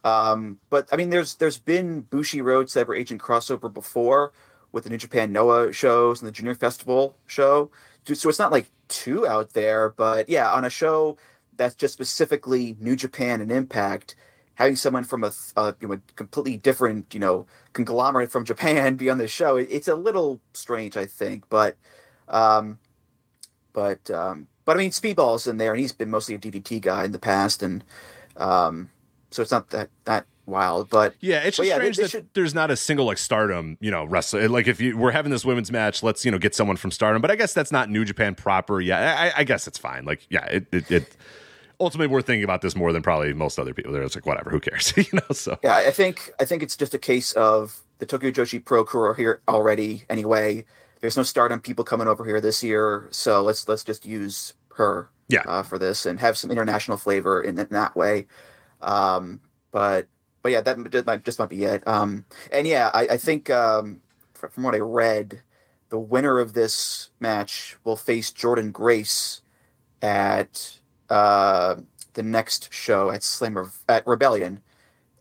Um, 0.05 0.59
but 0.69 0.89
I 0.91 0.97
mean, 0.97 1.11
there's 1.11 1.37
there's 1.37 1.59
been 1.59 2.03
Bushiroad 2.11 2.65
Cyber 2.65 2.99
Agent 2.99 3.23
crossover 3.23 3.73
before 3.73 4.33
with 4.73 4.85
the 4.85 4.91
New 4.91 4.99
Japan 4.99 5.33
Noah 5.33 5.73
shows 5.73 6.21
and 6.21 6.29
the 6.29 6.33
Junior 6.33 6.55
Festival 6.55 7.17
show. 7.27 7.71
So 8.05 8.29
it's 8.29 8.39
not 8.39 8.51
like 8.53 8.67
two 8.89 9.27
out 9.27 9.53
there, 9.53 9.91
but 9.91 10.29
yeah, 10.29 10.51
on 10.51 10.65
a 10.65 10.71
show 10.71 11.17
that's 11.57 11.75
just 11.75 11.95
specifically 11.95 12.77
New 12.81 12.97
Japan 12.97 13.41
and 13.41 13.53
Impact, 13.53 14.17
having 14.55 14.77
someone 14.77 15.05
from 15.05 15.23
a, 15.25 15.33
uh, 15.57 15.73
you 15.81 15.89
know, 15.89 15.95
a 15.95 16.01
completely 16.17 16.57
different, 16.57 17.15
you 17.15 17.21
know, 17.21 17.47
conglomerate 17.73 18.33
from 18.33 18.45
Japan 18.45 18.97
be 18.97 19.11
on 19.11 19.19
this 19.19 19.31
show, 19.31 19.57
it, 19.57 19.69
it's 19.71 19.89
a 19.89 19.95
little 19.95 20.41
strange, 20.53 20.97
I 20.97 21.07
think. 21.07 21.49
But, 21.49 21.77
um, 22.29 22.79
but, 23.73 24.11
um, 24.11 24.49
but 24.65 24.77
I 24.77 24.79
mean, 24.79 24.91
Speedball's 24.91 25.47
in 25.47 25.57
there, 25.59 25.73
and 25.73 25.81
he's 25.81 25.93
been 25.93 26.11
mostly 26.11 26.35
a 26.35 26.39
DDT 26.39 26.81
guy 26.81 27.05
in 27.05 27.13
the 27.13 27.19
past, 27.19 27.63
and 27.63 27.83
um, 28.37 28.91
so 29.31 29.43
it's 29.43 29.51
not 29.51 29.71
that 29.71 29.91
that 30.05 30.27
wild. 30.47 30.89
But 30.91 31.15
Yeah, 31.21 31.41
it's 31.41 31.57
just 31.57 31.69
yeah, 31.69 31.75
they- 31.79 31.81
strange 31.93 31.97
they 31.97 32.03
that 32.05 32.09
should- 32.11 32.29
there's 32.35 32.55
not 32.55 32.71
a 32.71 32.77
single 32.77 33.07
like 33.07 33.19
Stardom, 33.19 33.77
you 33.81 33.91
know, 33.91 34.05
wrestler. 34.05 34.49
Like 34.49 34.67
if 34.67 34.81
you 34.81 34.97
we're 34.97 35.11
having 35.13 35.31
this 35.33 35.45
women's 35.45 35.71
match, 35.73 36.03
let's 36.03 36.25
you 36.25 36.31
know 36.31 36.39
get 36.39 36.55
someone 36.55 36.77
from 36.77 36.91
Stardom. 36.91 37.23
But 37.23 37.31
I 37.31 37.37
guess 37.37 37.53
that's 37.55 37.73
not 37.73 37.91
New 37.91 38.05
Japan 38.05 38.35
proper. 38.35 38.81
Yeah, 38.81 39.33
I, 39.35 39.41
I 39.41 39.45
guess 39.45 39.67
it's 39.67 39.79
fine. 39.79 40.05
Like 40.05 40.27
yeah, 40.31 40.45
it, 40.47 40.67
it, 40.73 40.91
it 40.91 41.17
ultimately 41.81 42.13
we're 42.13 42.23
thinking 42.23 42.45
about 42.45 42.61
this 42.63 42.77
more 42.77 42.93
than 42.93 43.03
probably 43.03 43.33
most 43.33 43.59
other 43.59 43.75
people. 43.75 43.93
They're 43.93 44.03
just 44.03 44.15
like 44.17 44.27
whatever, 44.27 44.51
who 44.51 44.61
cares, 44.61 44.93
you 44.97 45.05
know? 45.13 45.21
So 45.33 45.59
Yeah, 45.63 45.77
I 45.77 45.91
think 45.91 46.31
I 46.41 46.45
think 46.45 46.63
it's 46.63 46.77
just 46.77 46.95
a 46.95 46.99
case 46.99 47.33
of 47.33 47.81
the 47.99 48.07
Tokyo 48.07 48.31
Joshi 48.31 48.65
Pro 48.65 48.85
crew 48.85 49.03
are 49.03 49.15
here 49.15 49.41
already 49.49 50.05
anyway. 50.11 50.65
There's 51.01 51.17
no 51.17 51.23
Stardom 51.25 51.61
people 51.61 51.85
coming 51.85 52.07
over 52.07 52.25
here 52.25 52.41
this 52.41 52.63
year, 52.63 53.09
so 53.11 53.43
let's 53.43 53.67
let's 53.69 53.83
just 53.85 54.07
use 54.07 54.55
her 54.77 55.09
Yeah. 55.29 55.43
uh, 55.47 55.63
for 55.65 55.77
this 55.79 56.07
and 56.07 56.19
have 56.21 56.37
some 56.39 56.51
international 56.51 56.97
flavor 56.97 57.43
in, 57.43 57.59
in 57.59 57.67
that 57.71 57.97
way. 57.97 58.27
Um, 58.81 59.41
but 59.73 60.07
but 60.43 60.53
yeah, 60.53 60.61
that, 60.61 61.07
might 61.07 61.25
just 61.25 61.39
might 61.39 61.49
be 61.49 61.65
it. 61.65 61.87
Um, 61.87 62.25
and 62.51 62.67
yeah, 62.67 62.91
I, 62.93 63.09
I 63.09 63.17
think 63.17 63.51
um, 63.51 64.01
fr- 64.35 64.49
from 64.49 64.65
what 64.65 64.75
I 64.75 64.79
read, 64.79 65.43
the 65.89 65.99
winner 65.99 66.39
of 66.39 66.55
this 66.55 67.11
match 67.21 67.77
will 67.85 67.97
face 67.97 68.31
Jordynne 68.31 68.73
Grace 68.73 69.43
at 70.01 70.79
uh, 71.11 71.77
the 72.15 72.23
next 72.23 72.73
show 72.73 73.11
at 73.11 73.23
Slammer 73.23 73.71
at 73.89 74.07
Rebellion. 74.07 74.63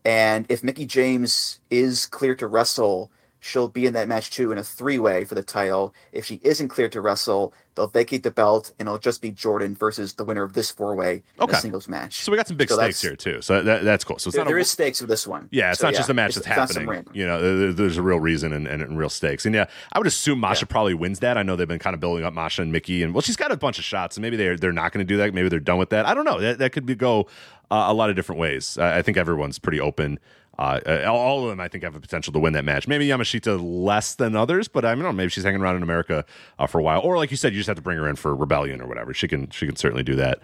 And 0.04 0.46
if 0.48 0.64
Mickie 0.64 0.86
James 0.86 1.60
is 1.70 2.06
clear 2.06 2.34
to 2.36 2.46
wrestle, 2.48 3.12
she'll 3.38 3.68
be 3.68 3.86
in 3.86 3.92
that 3.92 4.08
match 4.08 4.30
too 4.30 4.50
in 4.50 4.58
a 4.58 4.64
three 4.64 4.98
way 4.98 5.24
for 5.24 5.34
the 5.34 5.42
title. 5.42 5.94
If 6.10 6.24
she 6.24 6.40
isn't 6.42 6.68
clear 6.68 6.88
to 6.88 7.00
wrestle, 7.00 7.54
they'll 7.74 7.86
vacate 7.86 8.22
the 8.22 8.30
belt 8.30 8.72
and 8.78 8.86
it'll 8.88 8.98
just 8.98 9.22
be 9.22 9.30
Jordynne 9.32 9.76
versus 9.76 10.14
the 10.14 10.24
winner 10.24 10.42
of 10.42 10.52
this 10.52 10.70
four 10.70 10.94
way 10.94 11.22
Okay. 11.40 11.56
singles 11.58 11.88
match. 11.88 12.22
so 12.22 12.30
we 12.30 12.36
got 12.36 12.46
some 12.48 12.56
big 12.56 12.68
So 12.68 12.76
stakes 12.76 13.00
here 13.00 13.16
too. 13.16 13.40
So 13.42 13.62
that, 13.62 13.82
that's 13.84 14.04
cool. 14.04 14.18
So 14.18 14.28
it's 14.28 14.36
There, 14.36 14.44
not 14.44 14.48
there 14.48 14.58
a, 14.58 14.60
is 14.60 14.70
stakes 14.70 15.00
with 15.00 15.08
this 15.08 15.26
one. 15.26 15.48
Yeah, 15.50 15.70
it's 15.70 15.80
So, 15.80 15.86
not 15.88 15.94
just 15.94 16.08
a 16.10 16.14
match 16.14 16.34
that's 16.34 16.46
happening. 16.46 17.06
You 17.12 17.26
know, 17.26 17.40
there- 17.58 17.72
there's 17.72 17.96
a 17.96 18.02
real 18.02 18.20
reason 18.20 18.52
and, 18.52 18.66
and 18.66 18.98
real 18.98 19.08
stakes. 19.08 19.46
And 19.46 19.54
yeah, 19.54 19.66
I 19.92 19.98
would 19.98 20.06
assume 20.06 20.38
Masha 20.40 20.66
probably 20.66 20.94
wins 20.94 21.20
that. 21.20 21.38
I 21.38 21.42
know 21.42 21.56
they've 21.56 21.66
been 21.66 21.78
kind 21.78 21.94
of 21.94 22.00
building 22.00 22.24
up 22.24 22.32
Masha 22.34 22.62
and 22.62 22.72
Mickie, 22.72 23.02
and 23.02 23.14
well, 23.14 23.22
she's 23.22 23.36
got 23.36 23.50
a 23.52 23.56
bunch 23.56 23.78
of 23.78 23.84
shots, 23.84 24.16
and 24.16 24.22
maybe 24.22 24.36
they're 24.36 24.56
they're 24.56 24.72
not 24.72 24.92
going 24.92 25.04
to 25.06 25.08
do 25.08 25.16
that. 25.18 25.32
Maybe 25.32 25.48
they're 25.48 25.58
done 25.60 25.78
with 25.78 25.90
that. 25.90 26.06
I 26.06 26.14
don't 26.14 26.24
know. 26.24 26.40
That 26.40 26.58
that 26.58 26.72
could 26.72 26.84
be 26.86 26.94
go 26.94 27.22
uh, 27.70 27.86
a 27.88 27.94
lot 27.94 28.10
of 28.10 28.16
different 28.16 28.38
ways. 28.40 28.76
I 28.76 29.00
think 29.02 29.16
everyone's 29.16 29.58
pretty 29.58 29.80
open. 29.80 30.18
Uh, 30.62 31.10
all 31.10 31.44
of 31.44 31.50
them, 31.50 31.60
I 31.60 31.68
think, 31.68 31.82
have 31.84 31.96
a 31.96 32.00
potential 32.00 32.32
to 32.32 32.38
win 32.38 32.52
that 32.52 32.64
match. 32.64 32.86
Maybe 32.86 33.06
Yamashita 33.06 33.60
less 33.62 34.14
than 34.14 34.36
others, 34.36 34.68
but 34.68 34.84
I 34.84 34.94
don't 34.94 35.02
know. 35.02 35.12
Maybe 35.12 35.30
she's 35.30 35.44
hanging 35.44 35.60
around 35.60 35.76
in 35.76 35.82
America 35.82 36.24
uh, 36.58 36.66
for 36.66 36.78
a 36.78 36.82
while, 36.82 37.00
or 37.00 37.16
like 37.16 37.30
you 37.30 37.36
said, 37.36 37.52
you 37.52 37.58
just 37.58 37.66
have 37.68 37.76
to 37.76 37.82
bring 37.82 37.98
her 37.98 38.08
in 38.08 38.16
for 38.16 38.34
Rebellion 38.34 38.80
or 38.80 38.86
whatever. 38.86 39.12
She 39.14 39.28
can 39.28 39.50
she 39.50 39.66
can 39.66 39.76
certainly 39.76 40.02
do 40.02 40.14
that. 40.16 40.38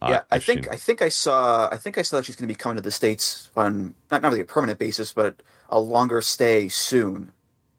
Uh, 0.00 0.08
yeah, 0.10 0.20
I 0.30 0.36
if 0.36 0.44
she- 0.44 0.54
think 0.54 0.72
I 0.72 0.76
think 0.76 1.02
I 1.02 1.08
saw 1.08 1.68
I 1.70 1.76
think 1.76 1.96
I 1.98 2.02
saw 2.02 2.16
that 2.16 2.24
she's 2.26 2.36
going 2.36 2.48
to 2.48 2.52
be 2.54 2.58
coming 2.58 2.76
to 2.76 2.82
the 2.82 2.90
states 2.90 3.50
on 3.56 3.94
not 4.10 4.22
not 4.22 4.28
really 4.28 4.40
a 4.42 4.44
permanent 4.44 4.78
basis, 4.78 5.12
but 5.12 5.42
a 5.70 5.78
longer 5.80 6.20
stay 6.20 6.68
soon. 6.68 7.32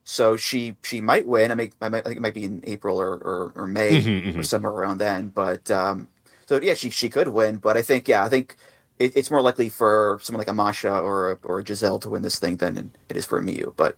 So 0.05 0.35
she 0.35 0.75
she 0.83 0.99
might 0.99 1.25
win. 1.27 1.51
I, 1.51 1.55
make, 1.55 1.73
I, 1.81 1.89
might, 1.89 1.99
I 1.99 2.09
think 2.09 2.17
it 2.17 2.21
might 2.21 2.33
be 2.33 2.43
in 2.43 2.61
April 2.65 2.99
or 2.99 3.13
or, 3.15 3.51
or 3.55 3.67
May 3.67 4.01
Mhm, 4.01 4.37
or 4.37 4.43
somewhere 4.43 4.71
around 4.73 4.97
then. 4.97 5.29
But 5.29 5.69
um, 5.71 6.07
so 6.47 6.59
yeah, 6.61 6.73
she 6.73 6.89
she 6.89 7.09
could 7.09 7.29
win, 7.29 7.57
but 7.57 7.77
I 7.77 7.81
think 7.81 8.07
yeah, 8.07 8.23
I 8.25 8.29
think 8.29 8.57
it, 9.03 9.13
it's 9.15 9.29
more 9.29 9.41
likely 9.41 9.69
for 9.69 10.19
someone 10.21 10.39
like 10.39 10.47
a 10.47 10.53
Masha 10.53 10.99
or 10.99 11.31
a, 11.31 11.37
or 11.43 11.59
a 11.59 11.65
Giselle 11.65 11.99
to 11.99 12.09
win 12.09 12.21
this 12.21 12.39
thing 12.39 12.57
than 12.57 12.91
it 13.09 13.17
is 13.17 13.25
for 13.25 13.37
a 13.37 13.41
Miyu. 13.41 13.73
But 13.75 13.97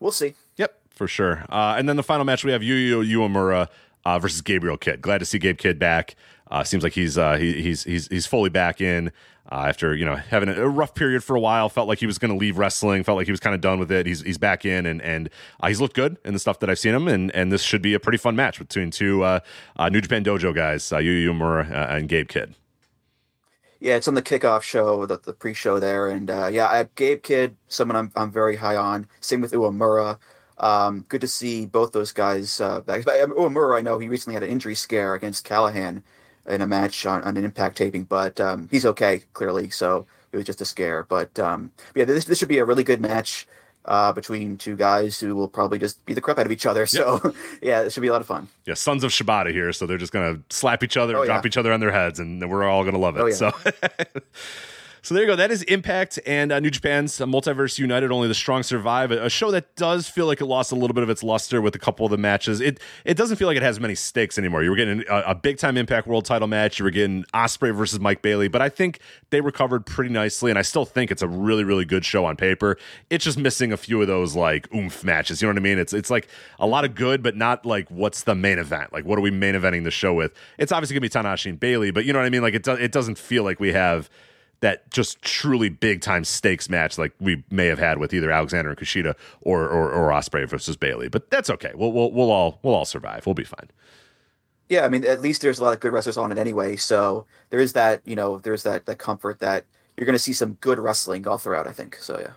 we'll 0.00 0.12
see. 0.12 0.34
Yep, 0.56 0.78
for 0.90 1.06
sure. 1.06 1.44
Uh, 1.48 1.74
and 1.78 1.88
then 1.88 1.96
the 1.96 2.02
final 2.02 2.24
match 2.24 2.44
we 2.44 2.52
have 2.52 2.62
Yuya 2.62 3.06
Uemura 3.06 3.68
uh, 4.04 4.18
versus 4.18 4.40
Gabriel 4.40 4.76
Kidd. 4.76 5.02
Glad 5.02 5.18
to 5.18 5.24
see 5.24 5.38
Gabe 5.38 5.58
Kidd 5.58 5.78
back. 5.78 6.16
Uh, 6.50 6.64
seems 6.64 6.82
like 6.82 6.94
he's 6.94 7.18
uh, 7.18 7.36
he, 7.36 7.60
he's 7.60 7.84
he's 7.84 8.08
he's 8.08 8.26
fully 8.26 8.48
back 8.48 8.80
in 8.80 9.12
uh, 9.52 9.66
after 9.68 9.94
you 9.94 10.04
know 10.04 10.16
having 10.16 10.48
a 10.48 10.68
rough 10.68 10.94
period 10.94 11.22
for 11.22 11.36
a 11.36 11.40
while. 11.40 11.68
Felt 11.68 11.88
like 11.88 11.98
he 11.98 12.06
was 12.06 12.16
going 12.18 12.30
to 12.30 12.36
leave 12.36 12.56
wrestling. 12.56 13.04
Felt 13.04 13.16
like 13.16 13.26
he 13.26 13.32
was 13.32 13.40
kind 13.40 13.54
of 13.54 13.60
done 13.60 13.78
with 13.78 13.92
it. 13.92 14.06
He's 14.06 14.22
he's 14.22 14.38
back 14.38 14.64
in 14.64 14.86
and 14.86 15.02
and 15.02 15.28
uh, 15.60 15.68
he's 15.68 15.80
looked 15.80 15.94
good 15.94 16.16
in 16.24 16.32
the 16.32 16.38
stuff 16.38 16.58
that 16.60 16.70
I've 16.70 16.78
seen 16.78 16.94
him. 16.94 17.06
And 17.06 17.34
and 17.34 17.52
this 17.52 17.62
should 17.62 17.82
be 17.82 17.92
a 17.94 18.00
pretty 18.00 18.18
fun 18.18 18.36
match 18.36 18.58
between 18.58 18.90
two 18.90 19.22
uh, 19.22 19.40
uh, 19.76 19.88
New 19.90 20.00
Japan 20.00 20.24
Dojo 20.24 20.54
guys, 20.54 20.90
uh, 20.92 20.98
Yuya 20.98 21.26
Uemura 21.26 21.70
uh, 21.70 21.94
and 21.96 22.08
Gabe 22.08 22.28
Kidd. 22.28 22.54
Yeah, 23.80 23.94
it's 23.94 24.08
on 24.08 24.14
the 24.14 24.22
kickoff 24.22 24.62
show, 24.62 25.06
the, 25.06 25.18
the 25.18 25.32
pre-show 25.32 25.78
there, 25.78 26.08
and 26.08 26.28
uh, 26.30 26.48
yeah, 26.48 26.66
I, 26.66 26.88
Gabe 26.96 27.22
Kidd, 27.22 27.56
someone 27.68 27.96
I'm 27.96 28.10
I'm 28.16 28.32
very 28.32 28.56
high 28.56 28.76
on. 28.76 29.06
Same 29.20 29.40
with 29.40 29.52
Uemura. 29.52 30.18
Um, 30.58 31.04
good 31.08 31.20
to 31.20 31.28
see 31.28 31.64
both 31.66 31.92
those 31.92 32.10
guys 32.12 32.60
uh, 32.60 32.80
back. 32.80 33.06
Um, 33.06 33.32
Uemura, 33.32 33.78
I 33.78 33.80
know 33.80 33.98
he 34.00 34.08
recently 34.08 34.34
had 34.34 34.42
an 34.42 34.50
injury 34.50 34.74
scare 34.74 35.14
against 35.14 35.44
Callahan 35.44 36.02
in 36.48 36.60
a 36.60 36.66
match 36.66 37.06
on, 37.06 37.22
on 37.22 37.36
an 37.36 37.44
Impact 37.44 37.76
taping, 37.76 38.02
but 38.04 38.40
um, 38.40 38.68
he's 38.70 38.84
okay 38.86 39.22
clearly. 39.32 39.70
So 39.70 40.06
it 40.32 40.36
was 40.36 40.46
just 40.46 40.60
a 40.60 40.64
scare. 40.64 41.04
But 41.04 41.38
um, 41.38 41.70
yeah, 41.94 42.04
this 42.04 42.24
this 42.24 42.38
should 42.38 42.48
be 42.48 42.58
a 42.58 42.64
really 42.64 42.84
good 42.84 43.00
match 43.00 43.46
uh, 43.88 44.12
between 44.12 44.56
two 44.56 44.76
guys 44.76 45.18
who 45.18 45.34
will 45.34 45.48
probably 45.48 45.78
just 45.78 46.04
beat 46.06 46.14
the 46.14 46.20
crap 46.20 46.38
out 46.38 46.46
of 46.46 46.52
each 46.52 46.66
other. 46.66 46.86
So 46.86 47.34
yeah, 47.62 47.80
it 47.80 47.92
should 47.92 48.02
be 48.02 48.08
a 48.08 48.12
lot 48.12 48.20
of 48.20 48.26
fun. 48.28 48.46
Yeah, 48.66 48.74
sons 48.74 49.02
of 49.02 49.10
Shibata 49.10 49.50
here, 49.50 49.72
so 49.72 49.86
they're 49.86 49.98
just 49.98 50.12
gonna 50.12 50.38
slap 50.50 50.84
each 50.84 50.96
other, 50.96 51.16
Oh, 51.16 51.24
drop 51.24 51.42
yeah. 51.44 51.48
each 51.48 51.56
other 51.56 51.72
on 51.72 51.80
their 51.80 51.90
heads, 51.92 52.20
and 52.20 52.48
we're 52.48 52.62
all 52.64 52.84
gonna 52.84 52.98
love 52.98 53.16
it. 53.16 53.20
Oh, 53.22 53.26
yeah. 53.26 53.34
So. 53.34 53.52
So 55.02 55.14
there 55.14 55.22
you 55.22 55.28
go. 55.28 55.36
That 55.36 55.50
is 55.50 55.62
Impact 55.64 56.18
and 56.26 56.50
uh, 56.50 56.60
New 56.60 56.70
Japan's 56.70 57.20
uh, 57.20 57.26
Multiverse 57.26 57.78
United. 57.78 58.10
Only 58.10 58.28
the 58.28 58.34
strong 58.34 58.62
survive. 58.62 59.10
A, 59.10 59.30
show 59.30 59.50
that 59.50 59.76
does 59.76 60.08
feel 60.08 60.26
like 60.26 60.40
it 60.40 60.46
lost 60.46 60.72
a 60.72 60.74
little 60.74 60.94
bit 60.94 61.02
of 61.02 61.10
its 61.10 61.22
luster 61.22 61.60
with 61.60 61.74
a 61.74 61.78
couple 61.78 62.04
of 62.04 62.10
the 62.10 62.18
matches. 62.18 62.60
It 62.60 62.80
it 63.04 63.16
doesn't 63.16 63.36
feel 63.36 63.46
like 63.46 63.56
it 63.56 63.62
has 63.62 63.78
many 63.78 63.94
stakes 63.94 64.38
anymore. 64.38 64.62
You 64.62 64.70
were 64.70 64.76
getting 64.76 65.04
a, 65.08 65.22
a 65.28 65.34
big 65.34 65.58
time 65.58 65.76
Impact 65.76 66.06
World 66.06 66.24
Title 66.24 66.48
match. 66.48 66.78
You 66.78 66.84
were 66.84 66.90
getting 66.90 67.24
Ospreay 67.34 67.74
versus 67.74 68.00
Mike 68.00 68.22
Bailey, 68.22 68.48
but 68.48 68.60
I 68.60 68.68
think 68.68 69.00
they 69.30 69.40
recovered 69.40 69.86
pretty 69.86 70.10
nicely, 70.10 70.50
and 70.50 70.58
I 70.58 70.62
still 70.62 70.84
think 70.84 71.10
it's 71.10 71.22
a 71.22 71.28
really 71.28 71.64
really 71.64 71.84
good 71.84 72.04
show 72.04 72.24
on 72.24 72.36
paper. 72.36 72.76
It's 73.10 73.24
just 73.24 73.38
missing 73.38 73.72
a 73.72 73.76
few 73.76 74.00
of 74.00 74.08
those 74.08 74.34
like 74.34 74.72
oomph 74.74 75.04
matches. 75.04 75.40
You 75.40 75.48
know 75.48 75.52
what 75.52 75.58
I 75.58 75.62
mean? 75.62 75.78
It's 75.78 75.92
it's 75.92 76.10
like 76.10 76.28
a 76.58 76.66
lot 76.66 76.84
of 76.84 76.94
good, 76.94 77.22
but 77.22 77.36
not 77.36 77.64
like 77.64 77.88
what's 77.90 78.24
the 78.24 78.34
main 78.34 78.58
event? 78.58 78.92
Like 78.92 79.04
what 79.04 79.18
are 79.18 79.22
we 79.22 79.30
main 79.30 79.54
eventing 79.54 79.84
the 79.84 79.90
show 79.90 80.14
with? 80.14 80.32
It's 80.58 80.72
obviously 80.72 80.94
gonna 80.94 81.02
be 81.02 81.08
Tanahashi 81.08 81.50
and 81.50 81.60
Bailey, 81.60 81.90
but 81.90 82.04
you 82.04 82.12
know 82.12 82.18
what 82.18 82.26
I 82.26 82.30
mean? 82.30 82.42
Like 82.42 82.54
it 82.54 82.64
do, 82.64 82.72
it 82.72 82.92
doesn't 82.92 83.18
feel 83.18 83.44
like 83.44 83.60
we 83.60 83.72
have 83.72 84.10
that 84.60 84.90
just 84.90 85.22
truly 85.22 85.68
big 85.68 86.00
time 86.00 86.24
stakes 86.24 86.68
match 86.68 86.98
like 86.98 87.12
we 87.20 87.44
may 87.50 87.66
have 87.66 87.78
had 87.78 87.98
with 87.98 88.12
either 88.12 88.30
Alexander 88.30 88.70
and 88.70 88.78
Kushida 88.78 89.14
or 89.40 89.68
or, 89.68 89.90
or 89.90 90.10
Ospreay 90.10 90.48
versus 90.48 90.76
Bailey. 90.76 91.08
But 91.08 91.30
that's 91.30 91.50
okay. 91.50 91.72
We'll, 91.74 91.92
we'll 91.92 92.10
we'll 92.12 92.30
all 92.30 92.58
we'll 92.62 92.74
all 92.74 92.84
survive. 92.84 93.26
We'll 93.26 93.34
be 93.34 93.44
fine. 93.44 93.70
Yeah, 94.68 94.84
I 94.84 94.88
mean, 94.88 95.04
at 95.04 95.22
least 95.22 95.40
there's 95.40 95.58
a 95.58 95.64
lot 95.64 95.72
of 95.72 95.80
good 95.80 95.92
wrestlers 95.92 96.18
on 96.18 96.30
it 96.30 96.38
anyway. 96.38 96.76
So 96.76 97.24
there 97.50 97.60
is 97.60 97.72
that, 97.72 98.02
you 98.04 98.14
know, 98.14 98.38
there's 98.38 98.64
that 98.64 98.84
that 98.86 98.98
comfort 98.98 99.38
that 99.40 99.64
you're 99.96 100.04
going 100.04 100.14
to 100.14 100.18
see 100.18 100.34
some 100.34 100.54
good 100.54 100.78
wrestling 100.78 101.26
all 101.26 101.38
throughout. 101.38 101.66
I 101.66 101.72
think 101.72 101.96
so. 101.96 102.18
Yeah. 102.18 102.32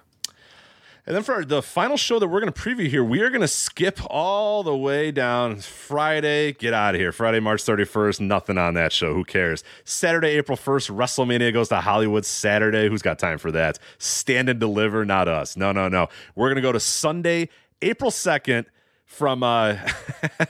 And 1.07 1.15
then 1.15 1.23
for 1.23 1.33
our, 1.33 1.45
the 1.45 1.61
final 1.63 1.97
show 1.97 2.19
that 2.19 2.27
we're 2.27 2.39
going 2.39 2.53
to 2.53 2.59
preview 2.61 2.87
here, 2.87 3.03
we 3.03 3.21
are 3.21 3.29
going 3.29 3.41
to 3.41 3.47
skip 3.47 3.99
all 4.05 4.61
the 4.61 4.75
way 4.75 5.11
down 5.11 5.57
Friday. 5.57 6.53
Get 6.53 6.73
out 6.73 6.93
of 6.93 7.01
here. 7.01 7.11
Friday, 7.11 7.39
March 7.39 7.63
31st. 7.63 8.19
Nothing 8.19 8.57
on 8.59 8.75
that 8.75 8.91
show. 8.91 9.13
Who 9.13 9.23
cares? 9.23 9.63
Saturday, 9.83 10.29
April 10.29 10.57
1st, 10.57 10.95
WrestleMania 10.95 11.51
goes 11.53 11.69
to 11.69 11.77
Hollywood 11.77 12.23
Saturday. 12.25 12.87
Who's 12.87 13.01
got 13.01 13.17
time 13.17 13.39
for 13.39 13.51
that? 13.51 13.79
Stand 13.97 14.47
and 14.47 14.59
deliver, 14.59 15.03
not 15.03 15.27
us. 15.27 15.57
No, 15.57 15.71
no, 15.71 15.87
no. 15.87 16.07
We're 16.35 16.47
going 16.49 16.57
to 16.57 16.61
go 16.61 16.71
to 16.71 16.79
Sunday, 16.79 17.49
April 17.81 18.11
2nd 18.11 18.65
from. 19.05 19.41
uh 19.43 19.77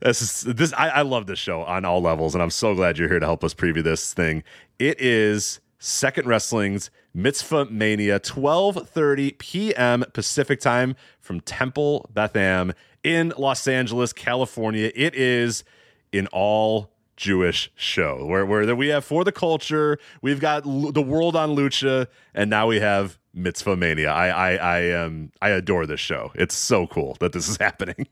This 0.00 0.22
is 0.22 0.54
this. 0.54 0.72
I, 0.72 0.88
I 0.88 1.02
love 1.02 1.26
this 1.26 1.38
show 1.38 1.62
on 1.62 1.84
all 1.84 2.00
levels, 2.00 2.34
and 2.34 2.42
I'm 2.42 2.50
so 2.50 2.74
glad 2.74 2.96
you're 2.96 3.08
here 3.08 3.20
to 3.20 3.26
help 3.26 3.44
us 3.44 3.52
preview 3.52 3.84
this 3.84 4.14
thing. 4.14 4.42
It 4.78 4.98
is 4.98 5.60
Second 5.82 6.28
Wrestling's 6.28 6.90
Mitzvah 7.14 7.64
Mania, 7.64 8.20
12:30 8.20 9.38
p.m. 9.38 10.04
Pacific 10.12 10.60
time 10.60 10.94
from 11.18 11.40
Temple 11.40 12.08
Beth 12.12 12.36
Am 12.36 12.74
in 13.02 13.32
Los 13.38 13.66
Angeles, 13.66 14.12
California. 14.12 14.92
It 14.94 15.14
is 15.14 15.64
an 16.12 16.26
all 16.28 16.90
Jewish 17.16 17.72
show 17.76 18.26
where 18.26 18.44
where 18.44 18.76
we 18.76 18.88
have 18.88 19.06
for 19.06 19.24
the 19.24 19.32
culture. 19.32 19.98
We've 20.20 20.38
got 20.38 20.66
Lu- 20.66 20.92
the 20.92 21.02
world 21.02 21.34
on 21.34 21.56
lucha, 21.56 22.08
and 22.34 22.50
now 22.50 22.66
we 22.66 22.80
have 22.80 23.18
Mitzvah 23.32 23.76
Mania. 23.76 24.10
I 24.10 24.28
I 24.28 24.54
I 24.56 24.92
um 24.92 25.32
I 25.40 25.48
adore 25.48 25.86
this 25.86 26.00
show. 26.00 26.30
It's 26.34 26.54
so 26.54 26.86
cool 26.88 27.16
that 27.20 27.32
this 27.32 27.48
is 27.48 27.56
happening. 27.60 28.06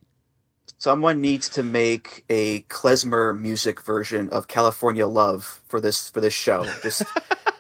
Someone 0.79 1.21
needs 1.21 1.49
to 1.51 1.63
make 1.65 2.25
a 2.31 2.63
klezmer 2.63 3.39
music 3.39 3.83
version 3.83 4.29
of 4.31 4.47
California 4.47 5.07
Love 5.09 5.61
for 5.69 5.81
this 5.81 6.09
for 6.09 6.21
this 6.21 6.33
show. 6.35 6.65
Just 6.85 7.03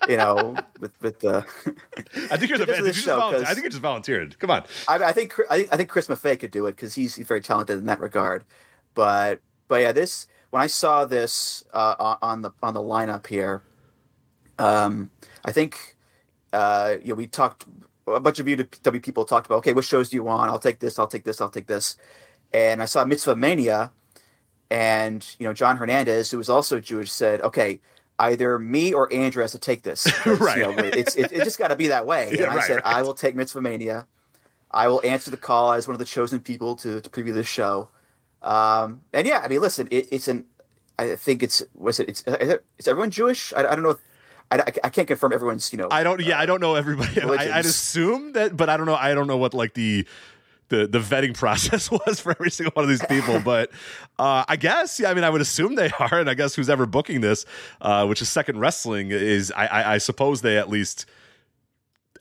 you 0.09 0.16
know, 0.16 0.57
with 0.81 0.93
with 1.03 1.19
the. 1.20 1.45
I 2.31 2.36
think 2.36 2.49
you're 2.51 2.59
the 2.59 2.66
best. 2.66 2.78
You 2.81 2.86
just 2.93 3.05
show, 3.05 3.16
volunteered. 3.19 3.43
'cause- 3.45 3.51
I 3.51 3.55
think 3.55 3.65
you 3.65 3.70
just 3.70 3.82
volunteered. 3.82 4.39
Come 4.39 4.51
on. 4.51 4.65
I, 4.86 4.97
I 5.03 5.12
think 5.12 5.35
I 5.51 5.57
think 5.59 5.73
I 5.73 5.77
think 5.77 5.89
Chris 5.89 6.07
Maffei 6.07 6.39
could 6.39 6.53
do 6.53 6.66
it 6.66 6.77
because 6.77 6.95
he's, 6.95 7.16
he's 7.16 7.27
very 7.27 7.40
talented 7.40 7.78
in 7.78 7.86
that 7.86 7.99
regard. 7.99 8.45
But 8.95 9.40
but 9.66 9.81
yeah, 9.82 9.90
this 9.90 10.28
when 10.51 10.62
I 10.62 10.69
saw 10.69 11.05
this 11.05 11.65
uh, 11.74 11.97
on- 11.99 12.19
on 12.23 12.43
the 12.43 12.51
on 12.62 12.74
the 12.74 12.81
lineup 12.81 13.27
here, 13.27 13.62
um, 14.61 15.11
I 15.45 15.51
think 15.51 15.97
uh, 16.53 16.97
you 17.03 17.09
know 17.09 17.15
we 17.16 17.27
talked 17.27 17.65
a 18.07 18.20
bunch 18.20 18.39
of 18.39 18.47
you 18.47 18.57
W 18.57 19.01
people 19.01 19.24
talked 19.24 19.47
about 19.47 19.57
okay, 19.57 19.73
what 19.73 19.85
shows 19.85 20.09
do 20.09 20.16
you 20.16 20.23
want? 20.23 20.51
I'll 20.53 20.59
take 20.61 20.78
this. 20.78 21.01
I'll 21.01 21.09
take 21.09 21.24
this. 21.24 21.40
I'll 21.40 21.51
take 21.51 21.66
this. 21.66 21.97
And 22.52 22.82
I 22.82 22.86
saw 22.86 23.04
Mitzvah 23.04 23.36
Mania, 23.36 23.92
and 24.70 25.26
you 25.38 25.46
know 25.46 25.52
John 25.52 25.76
Hernandez, 25.76 26.30
who 26.30 26.38
was 26.38 26.48
also 26.48 26.80
Jewish, 26.80 27.10
said, 27.10 27.40
okay. 27.42 27.80
Either 28.20 28.58
me 28.58 28.92
or 28.92 29.12
Andrew 29.12 29.42
has 29.42 29.52
to 29.52 29.60
take 29.60 29.84
this. 29.84 30.04
Right. 30.26 30.58
You 30.58 30.74
know, 30.74 30.82
it's 30.82 31.14
it, 31.14 31.30
it 31.30 31.44
just 31.44 31.56
got 31.56 31.68
to 31.68 31.76
be 31.76 31.86
that 31.86 32.04
way. 32.04 32.30
Yeah, 32.32 32.46
and 32.46 32.52
I 32.52 32.56
right, 32.56 32.64
said, 32.64 32.74
right. 32.74 32.96
I 32.96 33.02
will 33.02 33.14
take 33.14 33.36
Mitzvah 33.36 33.60
Mania. 33.60 34.08
I 34.72 34.88
will 34.88 35.00
answer 35.04 35.30
the 35.30 35.36
call 35.36 35.72
as 35.72 35.86
one 35.86 35.94
of 35.94 36.00
the 36.00 36.04
chosen 36.04 36.40
people 36.40 36.74
to, 36.76 37.00
to 37.00 37.10
preview 37.10 37.32
this 37.32 37.46
show. 37.46 37.90
Um, 38.42 39.02
and 39.12 39.26
yeah, 39.26 39.40
I 39.44 39.48
mean, 39.48 39.60
listen, 39.60 39.88
it, 39.90 40.08
it's 40.10 40.28
an, 40.28 40.44
I 40.98 41.16
think 41.16 41.42
it's, 41.42 41.62
was 41.74 42.00
it, 42.00 42.08
it's, 42.08 42.22
is, 42.22 42.48
it, 42.48 42.64
is 42.78 42.88
everyone 42.88 43.10
Jewish? 43.10 43.52
I, 43.52 43.60
I 43.60 43.74
don't 43.74 43.82
know. 43.82 43.90
If, 43.90 43.98
I, 44.50 44.62
I, 44.82 44.88
can't 44.88 45.06
confirm 45.06 45.32
everyone's, 45.32 45.72
you 45.72 45.78
know, 45.78 45.88
I 45.90 46.02
don't. 46.02 46.20
Yeah, 46.24 46.38
I 46.38 46.46
don't 46.46 46.60
know 46.60 46.74
everybody. 46.74 47.20
I, 47.22 47.58
I'd 47.58 47.66
assume 47.66 48.32
that, 48.32 48.56
but 48.56 48.70
I 48.70 48.78
don't 48.78 48.86
know. 48.86 48.94
I 48.94 49.12
don't 49.12 49.26
know 49.26 49.36
what 49.36 49.52
like 49.52 49.74
the 49.74 50.06
the 50.69 50.86
the 50.86 50.99
vetting 50.99 51.35
process 51.36 51.90
was 51.90 52.20
for 52.20 52.32
every 52.32 52.51
single 52.51 52.73
one 52.73 52.85
of 52.85 52.89
these 52.89 53.05
people. 53.07 53.40
but 53.45 53.70
uh, 54.19 54.45
I 54.49 54.57
guess, 54.57 54.99
yeah. 55.01 55.11
I 55.11 55.15
mean, 55.15 55.24
I 55.24 55.31
would 55.31 55.40
assume 55.40 55.74
they 55.74 55.90
are, 55.99 56.20
and 56.20 56.28
I 56.31 56.35
guess 56.35 56.55
who's 56.55 56.70
ever 56.70 56.86
booking 56.86 57.20
this, 57.20 57.45
uh, 57.81 58.07
which 58.07 58.23
is 58.23 58.28
Second 58.28 58.61
Wrestling, 58.61 59.11
is 59.11 59.53
I, 59.53 59.66
I, 59.66 59.95
I 59.95 59.99
suppose 59.99 60.43
they 60.43 60.59
at 60.59 60.69
least 60.69 61.07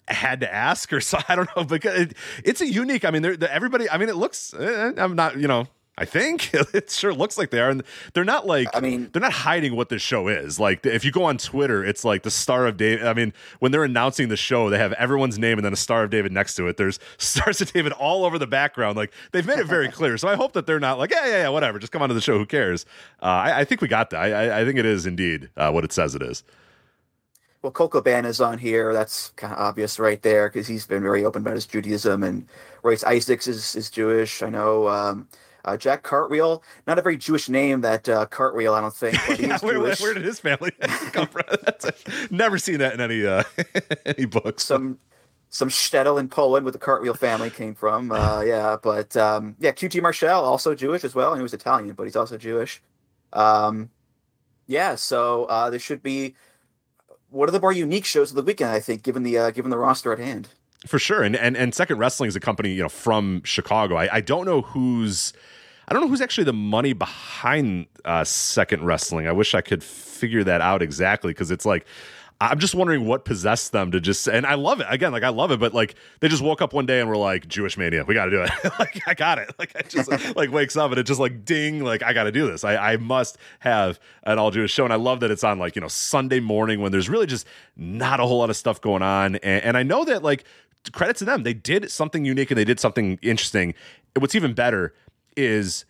had 0.08 0.40
to 0.42 0.54
ask 0.54 0.94
or 0.94 1.02
so. 1.02 1.20
I 1.28 1.36
don't 1.36 1.50
know 1.56 1.64
because 1.64 2.00
it, 2.00 2.14
it's 2.44 2.62
a 2.62 2.68
unique. 2.68 3.06
I 3.06 3.12
mean, 3.12 3.26
everybody. 3.50 3.90
I 3.90 3.98
mean, 3.98 4.10
it 4.10 4.16
looks. 4.16 4.54
eh, 4.54 4.94
I'm 4.98 5.16
not. 5.16 5.38
You 5.38 5.48
know. 5.48 5.68
I 5.98 6.06
think 6.06 6.54
it 6.74 6.92
sure 6.92 7.14
looks 7.14 7.38
like 7.38 7.50
they 7.50 7.60
are, 7.60 7.70
and 7.70 7.84
they're 8.14 8.24
not 8.24 8.46
like. 8.46 8.68
I 8.74 8.80
mean- 8.80 9.10
they're 9.12 9.22
not 9.22 9.34
hiding 9.34 9.76
what 9.76 9.90
this 9.90 10.02
show 10.02 10.28
is. 10.28 10.60
Like, 10.60 10.86
if 10.86 11.04
you 11.04 11.12
go 11.12 11.24
on 11.24 11.38
Twitter, 11.38 11.84
it's 11.84 12.06
like 12.06 12.24
the 12.24 12.32
Star 12.32 12.68
of 12.68 12.78
David. 12.78 13.08
I 13.08 13.14
mean, 13.14 13.34
when 13.60 13.72
they're 13.72 13.84
announcing 13.84 14.30
the 14.30 14.38
show, 14.38 14.70
they 14.70 14.78
have 14.78 14.94
everyone's 14.94 15.40
name 15.40 15.58
and 15.58 15.66
then 15.66 15.74
a 15.74 15.78
Star 15.78 16.04
of 16.04 16.10
David 16.10 16.32
next 16.32 16.56
to 16.56 16.68
it. 16.68 16.78
There's 16.78 17.00
stars 17.18 17.62
of 17.62 17.74
David 17.74 17.94
all 17.94 18.26
over 18.26 18.38
the 18.38 18.48
background. 18.48 18.96
Like, 18.98 19.12
they've 19.32 19.46
made 19.46 19.60
it 19.60 19.68
very 19.68 19.90
clear. 19.90 20.18
So 20.18 20.28
I 20.28 20.36
hope 20.36 20.54
that 20.54 20.68
they're 20.68 20.80
not 20.80 21.00
like, 21.00 21.12
yeah, 21.12 21.26
yeah, 21.26 21.38
yeah, 21.44 21.50
whatever. 21.50 21.80
Just 21.80 21.92
come 21.92 22.02
onto 22.02 22.16
the 22.16 22.22
show. 22.22 22.38
Who 22.38 22.46
cares? 22.46 22.86
Uh, 23.22 23.26
I, 23.26 23.60
I 23.60 23.66
think 23.66 23.82
we 23.82 23.88
got 23.88 24.12
that. 24.12 24.20
I, 24.20 24.62
I, 24.62 24.66
think 24.66 24.78
it 24.78 24.86
is 24.86 25.06
indeed 25.06 25.50
uh, 25.58 25.72
what 25.72 25.84
it 25.84 25.92
says 25.92 26.14
it 26.14 26.22
is. 26.22 26.44
well, 27.64 27.72
Coco 27.72 28.02
is 28.02 28.42
on 28.42 28.60
here. 28.60 28.94
That's 28.94 29.30
kind 29.30 29.52
of 29.54 29.60
obvious 29.60 30.00
right 30.00 30.22
there 30.22 30.50
because 30.50 30.68
he's 30.68 30.86
been 30.86 31.02
very 31.02 31.26
open 31.26 31.42
about 31.42 31.56
his 31.56 31.66
Judaism 31.66 32.24
and 32.24 32.46
Royce 32.84 33.04
Isaacs 33.04 33.48
is, 33.48 33.76
is 33.76 33.90
Jewish. 33.90 34.44
I 34.44 34.50
know, 34.50 34.88
um, 34.88 35.28
uh, 35.66 35.78
Jack 35.78 36.04
Cartwheel, 36.04 36.64
not 36.86 36.98
a 37.00 37.02
very 37.02 37.18
Jewish 37.18 37.50
name 37.50 37.82
that, 37.82 38.08
uh, 38.08 38.26
Cartwheel, 38.26 38.74
I 38.74 38.82
don't 38.82 38.94
think, 38.94 39.16
Yeah, 39.40 39.58
where, 39.60 39.80
where, 39.80 39.96
where 39.96 40.14
did 40.14 40.24
his 40.24 40.40
family 40.40 40.72
come 41.12 41.28
from? 41.28 41.44
That's 41.64 41.92
never 42.32 42.58
seen 42.58 42.80
that 42.80 42.94
in 42.94 43.02
any 43.02 43.26
uh, 43.26 43.44
any 44.06 44.26
books. 44.26 44.64
some 44.64 45.00
some 45.50 45.70
shtetl 45.70 46.20
in 46.20 46.28
Poland 46.28 46.66
with 46.66 46.74
the 46.74 46.80
Cartwheel 46.80 47.14
family 47.14 47.50
came 47.50 47.74
from. 47.74 48.12
Uh, 48.12 48.42
yeah, 48.42 48.78
but 48.82 49.16
um, 49.16 49.56
yeah, 49.60 49.72
QT 49.72 50.02
Marshall 50.02 50.44
also 50.44 50.76
Jewish 50.76 51.04
as 51.04 51.16
well, 51.16 51.32
and 51.32 51.40
he 51.40 51.44
was 51.44 51.54
Italian, 51.54 51.94
but 51.96 52.04
he's 52.04 52.16
also 52.16 52.38
Jewish. 52.38 52.82
Um, 53.34 53.90
yeah, 54.68 54.96
so 54.96 55.46
uh, 55.46 55.70
there 55.70 55.80
should 55.80 56.04
be 56.04 56.36
one 57.30 57.48
of 57.48 57.54
the 57.54 57.60
more 57.62 57.72
unique 57.72 58.06
shows 58.06 58.32
of 58.32 58.36
the 58.36 58.44
weekend, 58.44 58.72
I 58.72 58.80
think, 58.80 59.04
given 59.04 59.24
the 59.24 59.38
uh, 59.38 59.52
given 59.52 59.72
the 59.72 59.78
roster 59.78 60.12
at 60.14 60.20
hand. 60.20 60.50
For 60.88 61.00
sure. 61.00 61.24
And 61.24 61.36
and 61.36 61.56
and 61.58 61.74
second 61.74 61.98
wrestling 61.98 62.28
is 62.28 62.36
a 62.36 62.40
company 62.40 62.74
you 62.74 62.84
know 62.84 62.90
from 62.90 63.42
chicago. 63.44 63.96
I, 63.96 64.16
I 64.16 64.22
don't 64.22 64.46
know 64.46 64.62
who's 64.62 65.34
I 65.88 65.94
don't 65.94 66.02
know 66.02 66.10
who's 66.10 66.22
actually 66.22 66.44
the 66.44 66.54
money 66.54 66.94
behind 66.94 67.88
uh, 68.04 68.26
Second 68.26 68.84
Wrestling. 68.84 69.26
I 69.26 69.32
wish 69.32 69.56
I 69.56 69.62
could 69.62 69.84
figure 69.84 70.44
that 70.44 70.60
out 70.60 70.82
exactly 70.82 71.32
because 71.32 71.50
it's 71.50 71.66
like 71.66 71.86
I'm 72.40 72.60
just 72.60 72.76
wondering 72.76 73.06
what 73.06 73.26
possessed 73.26 73.72
them 73.72 73.92
to 73.92 74.02
just 74.02 74.28
and 74.28 74.46
I 74.46 74.56
love 74.56 74.82
it. 74.82 74.88
Again 74.90 75.12
like 75.12 75.24
I 75.24 75.30
love 75.30 75.52
it 75.52 75.60
but 75.60 75.74
like 75.74 75.96
they 76.20 76.28
just 76.28 76.44
woke 76.44 76.62
up 76.62 76.74
one 76.74 76.86
day 76.86 77.00
and 77.00 77.10
were 77.10 77.18
like 77.18 77.48
Jewish 77.48 77.78
mania 77.78 78.04
we 78.04 78.14
got 78.14 78.26
to 78.26 78.32
do 78.32 78.44
it. 78.44 78.52
Like 78.80 79.02
I 79.08 79.14
got 79.14 79.40
it. 79.40 79.56
Like 79.58 79.76
I 79.76 79.82
just 79.82 80.12
like 80.36 80.52
wakes 80.52 80.76
up 80.76 80.92
and 80.92 81.00
it 81.00 81.04
just 81.04 81.20
like 81.20 81.46
ding 81.46 81.84
like 81.84 82.04
I 82.04 82.14
got 82.14 82.26
to 82.26 82.32
do 82.32 82.52
this. 82.52 82.64
I, 82.64 82.76
I 82.94 82.98
must 82.98 83.38
have 83.60 84.00
an 84.24 84.38
all 84.38 84.52
Jewish 84.52 84.72
show. 84.72 84.84
And 84.84 84.94
I 84.94 84.98
love 84.98 85.22
that 85.22 85.32
it's 85.32 85.44
on 85.44 85.58
like 85.58 85.76
you 85.76 85.82
know 85.82 85.88
Sunday 85.88 86.40
morning 86.40 86.82
when 86.82 86.92
there's 86.92 87.10
really 87.10 87.26
just 87.26 87.48
not 87.76 88.20
a 88.20 88.24
whole 88.24 88.40
lot 88.40 88.50
of 88.50 88.58
stuff 88.58 88.82
going 88.82 89.02
on. 89.02 89.38
And, 89.38 89.64
and 89.64 89.78
I 89.78 89.84
know 89.84 90.04
that 90.06 90.22
like 90.22 90.44
credit 90.94 91.16
to 91.18 91.26
them 91.26 91.44
they 91.44 91.54
did 91.54 91.92
something 91.92 92.24
unique 92.24 92.50
and 92.52 92.58
they 92.58 92.66
did 92.66 92.80
something 92.80 93.20
interesting 93.22 93.74
what's 94.18 94.36
even 94.36 94.54
better 94.54 94.94
is 95.36 95.86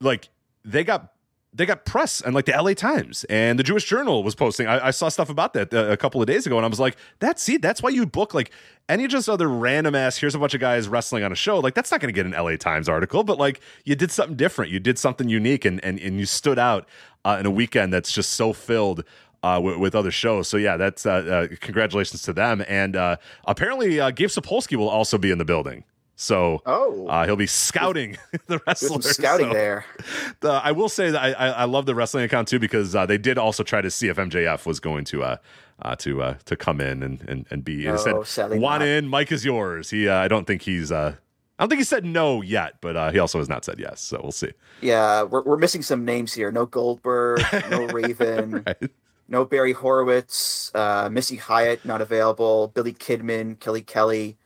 like 0.00 0.28
they 0.64 0.84
got 0.84 1.12
they 1.52 1.66
got 1.66 1.84
press 1.84 2.20
and 2.20 2.34
like 2.34 2.44
the 2.44 2.52
LA 2.52 2.74
Times 2.74 3.24
and 3.24 3.58
the 3.58 3.62
Jewish 3.62 3.84
Journal 3.84 4.22
was 4.22 4.34
posting. 4.34 4.66
I, 4.68 4.88
I 4.88 4.90
saw 4.92 5.08
stuff 5.08 5.30
about 5.30 5.52
that 5.54 5.74
uh, 5.74 5.86
a 5.86 5.96
couple 5.96 6.20
of 6.20 6.28
days 6.28 6.46
ago, 6.46 6.56
and 6.56 6.64
I 6.64 6.68
was 6.68 6.78
like, 6.78 6.96
"That's 7.18 7.42
see, 7.42 7.56
that's 7.56 7.82
why 7.82 7.90
you 7.90 8.06
book 8.06 8.34
like 8.34 8.52
any 8.88 9.08
just 9.08 9.28
other 9.28 9.48
random 9.48 9.94
ass. 9.94 10.16
Here's 10.16 10.34
a 10.34 10.38
bunch 10.38 10.54
of 10.54 10.60
guys 10.60 10.88
wrestling 10.88 11.24
on 11.24 11.32
a 11.32 11.36
show. 11.36 11.58
Like 11.58 11.74
that's 11.74 11.90
not 11.90 12.00
going 12.00 12.12
to 12.12 12.16
get 12.16 12.26
an 12.26 12.32
LA 12.32 12.56
Times 12.56 12.88
article, 12.88 13.24
but 13.24 13.38
like 13.38 13.60
you 13.84 13.96
did 13.96 14.12
something 14.12 14.36
different. 14.36 14.70
You 14.70 14.78
did 14.78 14.98
something 14.98 15.28
unique, 15.28 15.64
and 15.64 15.82
and 15.84 15.98
and 15.98 16.20
you 16.20 16.26
stood 16.26 16.58
out 16.58 16.88
uh, 17.24 17.36
in 17.40 17.46
a 17.46 17.50
weekend 17.50 17.92
that's 17.92 18.12
just 18.12 18.32
so 18.32 18.52
filled." 18.52 19.04
Uh, 19.42 19.58
with, 19.58 19.78
with, 19.78 19.94
other 19.94 20.10
shows. 20.10 20.48
So 20.48 20.58
yeah, 20.58 20.76
that's 20.76 21.06
uh, 21.06 21.48
uh, 21.50 21.56
congratulations 21.60 22.20
to 22.24 22.34
them. 22.34 22.62
And 22.68 22.94
uh, 22.94 23.16
apparently, 23.46 23.98
uh, 23.98 24.10
Gabe 24.10 24.28
Sapolsky 24.28 24.76
will 24.76 24.90
also 24.90 25.16
be 25.16 25.30
in 25.30 25.38
the 25.38 25.46
building. 25.46 25.84
So 26.20 26.60
oh, 26.66 27.06
uh, 27.06 27.24
he'll 27.24 27.34
be 27.34 27.46
scouting 27.46 28.18
the 28.46 28.60
wrestlers. 28.66 29.08
scouting 29.08 29.48
so, 29.48 29.54
there. 29.54 29.86
The, 30.40 30.50
I 30.50 30.72
will 30.72 30.90
say 30.90 31.10
that 31.10 31.18
I, 31.18 31.32
I, 31.32 31.48
I, 31.48 31.64
love 31.64 31.86
the 31.86 31.94
wrestling 31.94 32.24
account 32.24 32.46
too 32.46 32.58
because 32.58 32.94
uh, 32.94 33.06
they 33.06 33.16
did 33.16 33.38
also 33.38 33.62
try 33.62 33.80
to 33.80 33.90
see 33.90 34.08
if 34.08 34.18
MJF 34.18 34.66
was 34.66 34.80
going 34.80 35.04
to 35.06 35.22
uh, 35.22 35.36
uh 35.80 35.96
to 35.96 36.22
uh, 36.22 36.34
to 36.44 36.56
come 36.56 36.78
in 36.78 37.02
and 37.02 37.22
and, 37.26 37.46
and 37.50 37.64
be. 37.64 37.84
No, 37.84 37.92
he 37.92 38.24
said, 38.26 38.60
"Want 38.60 38.82
in? 38.82 39.08
Mike 39.08 39.32
is 39.32 39.46
yours." 39.46 39.88
He 39.88 40.10
uh, 40.10 40.16
I 40.16 40.28
don't 40.28 40.46
think 40.46 40.60
he's. 40.60 40.92
I 40.92 41.14
don't 41.58 41.70
think 41.70 41.80
he 41.80 41.84
said 41.84 42.04
no 42.04 42.42
yet, 42.42 42.74
but 42.82 43.14
he 43.14 43.18
also 43.18 43.38
has 43.38 43.48
not 43.48 43.64
said 43.64 43.78
yes. 43.78 44.02
So 44.02 44.20
we'll 44.22 44.30
see. 44.30 44.52
Yeah, 44.82 45.22
we're 45.22 45.42
we're 45.42 45.56
missing 45.56 45.80
some 45.80 46.04
names 46.04 46.34
here. 46.34 46.52
No 46.52 46.66
Goldberg, 46.66 47.40
no 47.70 47.86
Raven. 47.94 48.62
right. 48.66 48.90
No 49.30 49.44
Barry 49.46 49.72
Horowitz, 49.72 50.70
Missy 51.10 51.36
Hyatt 51.36 51.84
not 51.84 52.02
available. 52.02 52.68
Billy 52.68 52.92
Kidman, 52.92 53.58
Kelly 53.58 53.82
Kelly, 53.82 54.36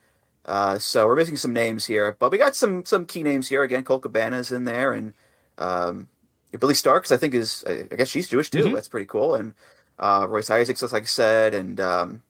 uh, 0.47 0.79
so 0.79 1.07
we're 1.07 1.17
missing 1.17 1.37
some 1.37 1.53
names 1.53 1.87
here, 1.87 2.17
but 2.19 2.31
we 2.31 2.39
got 2.39 2.55
some 2.55 2.85
some 2.85 3.07
key 3.07 3.23
names 3.23 3.49
here. 3.49 3.63
Again, 3.63 3.83
Colt 3.83 4.03
Cabana's 4.03 4.53
in 4.53 4.65
there, 4.65 4.93
and 4.93 5.15
um, 5.59 6.09
Billie 6.59 6.75
Starkz, 6.75 7.11
I 7.11 7.17
think 7.17 7.35
is 7.35 7.65
I 7.67 7.95
guess 7.97 8.09
she's 8.09 8.29
Jewish 8.29 8.51
too. 8.51 8.65
Mm-hmm. 8.65 8.75
That's 8.75 8.89
pretty 8.89 9.07
cool. 9.07 9.35
And 9.35 9.55
uh, 9.99 10.27
Royce 10.29 10.51
Isaacs, 10.51 10.83
like 10.83 11.03
I 11.03 11.07
said, 11.07 11.55
and 11.55 11.81
um, 11.81 12.23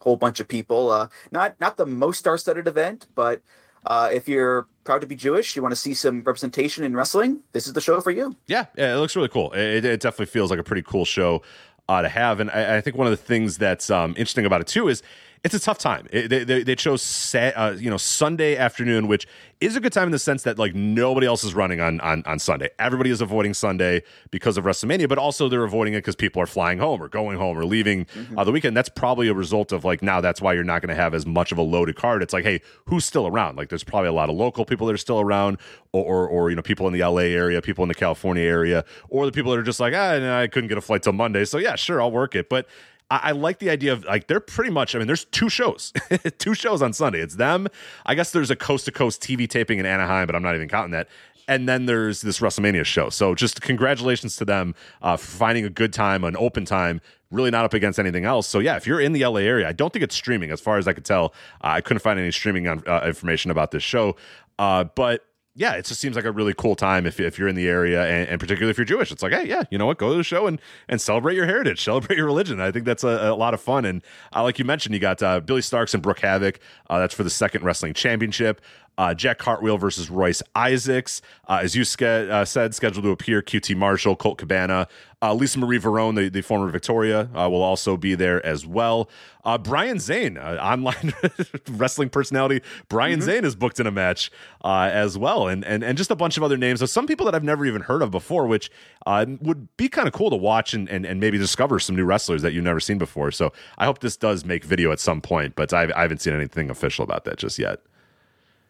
a 0.00 0.04
whole 0.04 0.16
bunch 0.16 0.38
of 0.38 0.46
people. 0.46 0.90
Uh, 0.90 1.08
not 1.32 1.60
not 1.60 1.76
the 1.76 1.86
most 1.86 2.18
star-studded 2.18 2.68
event, 2.68 3.08
but 3.16 3.42
uh, 3.86 4.10
if 4.12 4.28
you're 4.28 4.68
proud 4.84 5.00
to 5.00 5.06
be 5.06 5.16
Jewish, 5.16 5.56
you 5.56 5.62
want 5.62 5.72
to 5.72 5.76
see 5.76 5.94
some 5.94 6.18
representation 6.18 6.84
in 6.84 6.94
wrestling, 6.94 7.40
this 7.52 7.66
is 7.66 7.72
the 7.72 7.80
show 7.80 8.00
for 8.00 8.10
you. 8.10 8.36
Yeah, 8.46 8.66
yeah, 8.76 8.94
it 8.94 8.98
looks 8.98 9.16
really 9.16 9.28
cool. 9.28 9.52
It, 9.52 9.84
it 9.84 10.00
definitely 10.00 10.26
feels 10.26 10.50
like 10.50 10.58
a 10.58 10.64
pretty 10.64 10.82
cool 10.82 11.04
show 11.04 11.42
uh, 11.90 12.02
to 12.02 12.08
have, 12.08 12.38
and 12.38 12.50
I, 12.52 12.76
I 12.76 12.80
think 12.80 12.96
one 12.96 13.08
of 13.08 13.10
the 13.10 13.16
things 13.16 13.58
that's 13.58 13.90
um, 13.90 14.10
interesting 14.10 14.46
about 14.46 14.60
it 14.60 14.68
too 14.68 14.86
is 14.86 15.02
it's 15.42 15.54
a 15.54 15.60
tough 15.60 15.78
time. 15.78 16.06
It, 16.12 16.28
they, 16.28 16.44
they, 16.44 16.62
they 16.62 16.74
chose 16.74 17.02
sa- 17.02 17.52
uh, 17.56 17.76
you 17.78 17.88
know 17.88 17.96
Sunday 17.96 18.56
afternoon, 18.56 19.08
which 19.08 19.26
is 19.60 19.74
a 19.74 19.80
good 19.80 19.92
time 19.92 20.04
in 20.04 20.12
the 20.12 20.18
sense 20.18 20.42
that 20.42 20.58
like 20.58 20.74
nobody 20.74 21.26
else 21.26 21.44
is 21.44 21.54
running 21.54 21.80
on 21.80 21.98
on, 22.00 22.22
on 22.26 22.38
Sunday. 22.38 22.68
Everybody 22.78 23.10
is 23.10 23.20
avoiding 23.20 23.54
Sunday 23.54 24.02
because 24.30 24.58
of 24.58 24.64
WrestleMania, 24.64 25.08
but 25.08 25.18
also 25.18 25.48
they're 25.48 25.64
avoiding 25.64 25.94
it 25.94 25.98
because 25.98 26.14
people 26.14 26.42
are 26.42 26.46
flying 26.46 26.78
home 26.78 27.02
or 27.02 27.08
going 27.08 27.38
home 27.38 27.58
or 27.58 27.64
leaving 27.64 28.04
mm-hmm. 28.06 28.38
uh, 28.38 28.44
the 28.44 28.52
weekend. 28.52 28.76
That's 28.76 28.90
probably 28.90 29.28
a 29.28 29.34
result 29.34 29.72
of 29.72 29.84
like 29.84 30.02
now 30.02 30.20
that's 30.20 30.42
why 30.42 30.52
you're 30.52 30.64
not 30.64 30.82
going 30.82 30.94
to 30.94 31.00
have 31.00 31.14
as 31.14 31.24
much 31.24 31.52
of 31.52 31.58
a 31.58 31.62
loaded 31.62 31.96
card. 31.96 32.22
It's 32.22 32.34
like 32.34 32.44
hey, 32.44 32.60
who's 32.86 33.06
still 33.06 33.26
around? 33.26 33.56
Like 33.56 33.70
there's 33.70 33.84
probably 33.84 34.08
a 34.08 34.14
lot 34.14 34.28
of 34.28 34.36
local 34.36 34.66
people 34.66 34.86
that 34.88 34.92
are 34.92 34.98
still 34.98 35.20
around, 35.20 35.58
or 35.92 36.04
or, 36.04 36.28
or 36.28 36.50
you 36.50 36.56
know 36.56 36.62
people 36.62 36.86
in 36.86 36.92
the 36.92 37.00
LA 37.00 37.22
area, 37.22 37.62
people 37.62 37.82
in 37.82 37.88
the 37.88 37.94
California 37.94 38.44
area, 38.44 38.84
or 39.08 39.24
the 39.24 39.32
people 39.32 39.52
that 39.52 39.58
are 39.58 39.64
just 39.64 39.80
like 39.80 39.94
ah, 39.96 40.38
I 40.40 40.48
couldn't 40.48 40.68
get 40.68 40.76
a 40.76 40.82
flight 40.82 41.02
till 41.02 41.14
Monday, 41.14 41.46
so 41.46 41.56
yeah, 41.56 41.76
sure, 41.76 42.02
I'll 42.02 42.10
work 42.10 42.34
it, 42.34 42.50
but 42.50 42.66
I, 43.10 43.20
I, 43.24 43.30
like 43.32 43.58
the 43.58 43.70
idea 43.70 43.92
of 43.92 44.04
like 44.04 44.26
they're 44.26 44.40
pretty 44.40 44.70
much. 44.70 44.94
I 44.94 44.98
mean, 44.98 45.06
there's 45.06 45.24
two 45.26 45.48
shows, 45.48 45.92
two 46.38 46.54
shows 46.54 46.82
on 46.82 46.92
Sunday. 46.92 47.20
It's 47.20 47.36
them. 47.36 47.68
I 48.06 48.14
guess 48.14 48.30
there's 48.32 48.50
a 48.50 48.56
coast 48.56 48.84
to 48.86 48.92
coast 48.92 49.22
TV 49.22 49.48
taping 49.48 49.78
in 49.78 49.86
Anaheim, 49.86 50.26
but 50.26 50.36
I'm 50.36 50.42
not 50.42 50.54
even 50.54 50.68
counting 50.68 50.92
that. 50.92 51.08
And 51.48 51.68
then 51.68 51.86
there's 51.86 52.20
this 52.20 52.38
WrestleMania 52.38 52.84
show. 52.84 53.10
So 53.10 53.34
just 53.34 53.60
congratulations 53.60 54.36
to 54.36 54.44
them 54.44 54.74
uh, 55.02 55.16
for 55.16 55.26
finding 55.26 55.64
a 55.64 55.70
good 55.70 55.92
time, 55.92 56.22
an 56.22 56.36
open 56.36 56.64
time, 56.64 57.00
really 57.32 57.50
not 57.50 57.64
up 57.64 57.74
against 57.74 57.98
anything 57.98 58.24
else. 58.24 58.46
So 58.46 58.60
yeah, 58.60 58.76
if 58.76 58.86
you're 58.86 59.00
in 59.00 59.12
the 59.12 59.24
LA 59.24 59.40
area, 59.40 59.68
I 59.68 59.72
don't 59.72 59.92
think 59.92 60.04
it's 60.04 60.14
streaming. 60.14 60.52
As 60.52 60.60
far 60.60 60.78
as 60.78 60.86
I 60.86 60.92
could 60.92 61.04
tell, 61.04 61.34
uh, 61.62 61.68
I 61.68 61.80
couldn't 61.80 62.02
find 62.02 62.20
any 62.20 62.30
streaming 62.30 62.68
on, 62.68 62.82
uh, 62.86 63.02
information 63.04 63.50
about 63.50 63.72
this 63.72 63.82
show. 63.82 64.16
Uh, 64.60 64.84
but 64.84 65.24
yeah, 65.56 65.74
it 65.74 65.84
just 65.84 66.00
seems 66.00 66.14
like 66.14 66.24
a 66.24 66.30
really 66.30 66.54
cool 66.54 66.76
time 66.76 67.06
if, 67.06 67.18
if 67.18 67.38
you're 67.38 67.48
in 67.48 67.56
the 67.56 67.68
area 67.68 68.04
and, 68.04 68.28
and, 68.28 68.40
particularly 68.40 68.70
if 68.70 68.78
you're 68.78 68.84
Jewish. 68.84 69.10
It's 69.10 69.22
like, 69.22 69.32
hey, 69.32 69.48
yeah, 69.48 69.64
you 69.70 69.78
know 69.78 69.86
what? 69.86 69.98
Go 69.98 70.10
to 70.10 70.16
the 70.16 70.22
show 70.22 70.46
and, 70.46 70.60
and 70.88 71.00
celebrate 71.00 71.34
your 71.34 71.46
heritage, 71.46 71.82
celebrate 71.84 72.16
your 72.16 72.26
religion. 72.26 72.60
I 72.60 72.70
think 72.70 72.84
that's 72.84 73.02
a, 73.02 73.30
a 73.30 73.34
lot 73.34 73.52
of 73.52 73.60
fun. 73.60 73.84
And 73.84 74.02
uh, 74.34 74.44
like 74.44 74.58
you 74.58 74.64
mentioned, 74.64 74.94
you 74.94 75.00
got 75.00 75.22
uh, 75.22 75.40
Billie 75.40 75.60
Starkz 75.60 75.92
and 75.92 76.02
Brooke 76.02 76.20
Havoc. 76.20 76.60
Uh, 76.88 77.00
that's 77.00 77.14
for 77.14 77.24
the 77.24 77.30
second 77.30 77.64
wrestling 77.64 77.94
championship. 77.94 78.60
Uh, 78.98 79.14
Jack 79.14 79.38
Cartwheel 79.38 79.78
versus 79.78 80.10
Royce 80.10 80.42
Isaacs. 80.54 81.22
Uh, 81.48 81.60
as 81.62 81.74
you 81.74 81.84
ske- 81.84 82.02
uh, 82.02 82.44
said, 82.44 82.74
scheduled 82.74 83.04
to 83.04 83.10
appear 83.10 83.40
QT 83.40 83.74
Marshall, 83.74 84.14
Colt 84.14 84.36
Cabana. 84.36 84.88
Uh, 85.22 85.34
Lisa 85.34 85.58
Marie 85.58 85.78
Varon, 85.78 86.16
the, 86.16 86.28
the 86.28 86.42
former 86.42 86.68
Victoria, 86.68 87.30
uh, 87.34 87.48
will 87.48 87.62
also 87.62 87.96
be 87.96 88.14
there 88.14 88.44
as 88.44 88.66
well. 88.66 89.08
Uh, 89.44 89.56
Brian 89.56 89.98
Zane, 89.98 90.36
online 90.38 91.14
wrestling 91.70 92.10
personality, 92.10 92.62
Brian 92.88 93.20
mm-hmm. 93.20 93.26
Zane 93.26 93.44
is 93.44 93.54
booked 93.54 93.80
in 93.80 93.86
a 93.86 93.90
match 93.90 94.30
as 94.62 95.16
well. 95.16 95.48
And, 95.48 95.64
and, 95.64 95.82
and 95.82 95.96
just 95.96 96.10
a 96.10 96.16
bunch 96.16 96.36
of 96.36 96.42
other 96.42 96.56
names. 96.58 96.80
So 96.80 96.86
some 96.86 97.06
people 97.06 97.24
that 97.26 97.34
I've 97.34 97.44
never 97.44 97.64
even 97.64 97.82
heard 97.82 98.02
of 98.02 98.10
before, 98.10 98.46
which 98.46 98.70
would 99.06 99.76
be 99.76 99.88
kind 99.88 100.08
of 100.08 100.14
cool 100.14 100.30
to 100.30 100.36
watch 100.36 100.74
and, 100.74 100.88
and, 100.90 101.06
and 101.06 101.20
maybe 101.20 101.38
discover 101.38 101.78
some 101.78 101.96
new 101.96 102.04
wrestlers 102.04 102.42
that 102.42 102.52
you've 102.52 102.64
never 102.64 102.80
seen 102.80 102.98
before. 102.98 103.30
So 103.30 103.52
I 103.78 103.86
hope 103.86 104.00
this 104.00 104.16
does 104.16 104.44
make 104.44 104.64
video 104.64 104.92
at 104.92 105.00
some 105.00 105.20
point, 105.22 105.54
but 105.54 105.72
I've, 105.72 105.90
I 105.92 106.02
haven't 106.02 106.20
seen 106.20 106.34
anything 106.34 106.68
official 106.68 107.02
about 107.02 107.24
that 107.24 107.38
just 107.38 107.58
yet. 107.58 107.80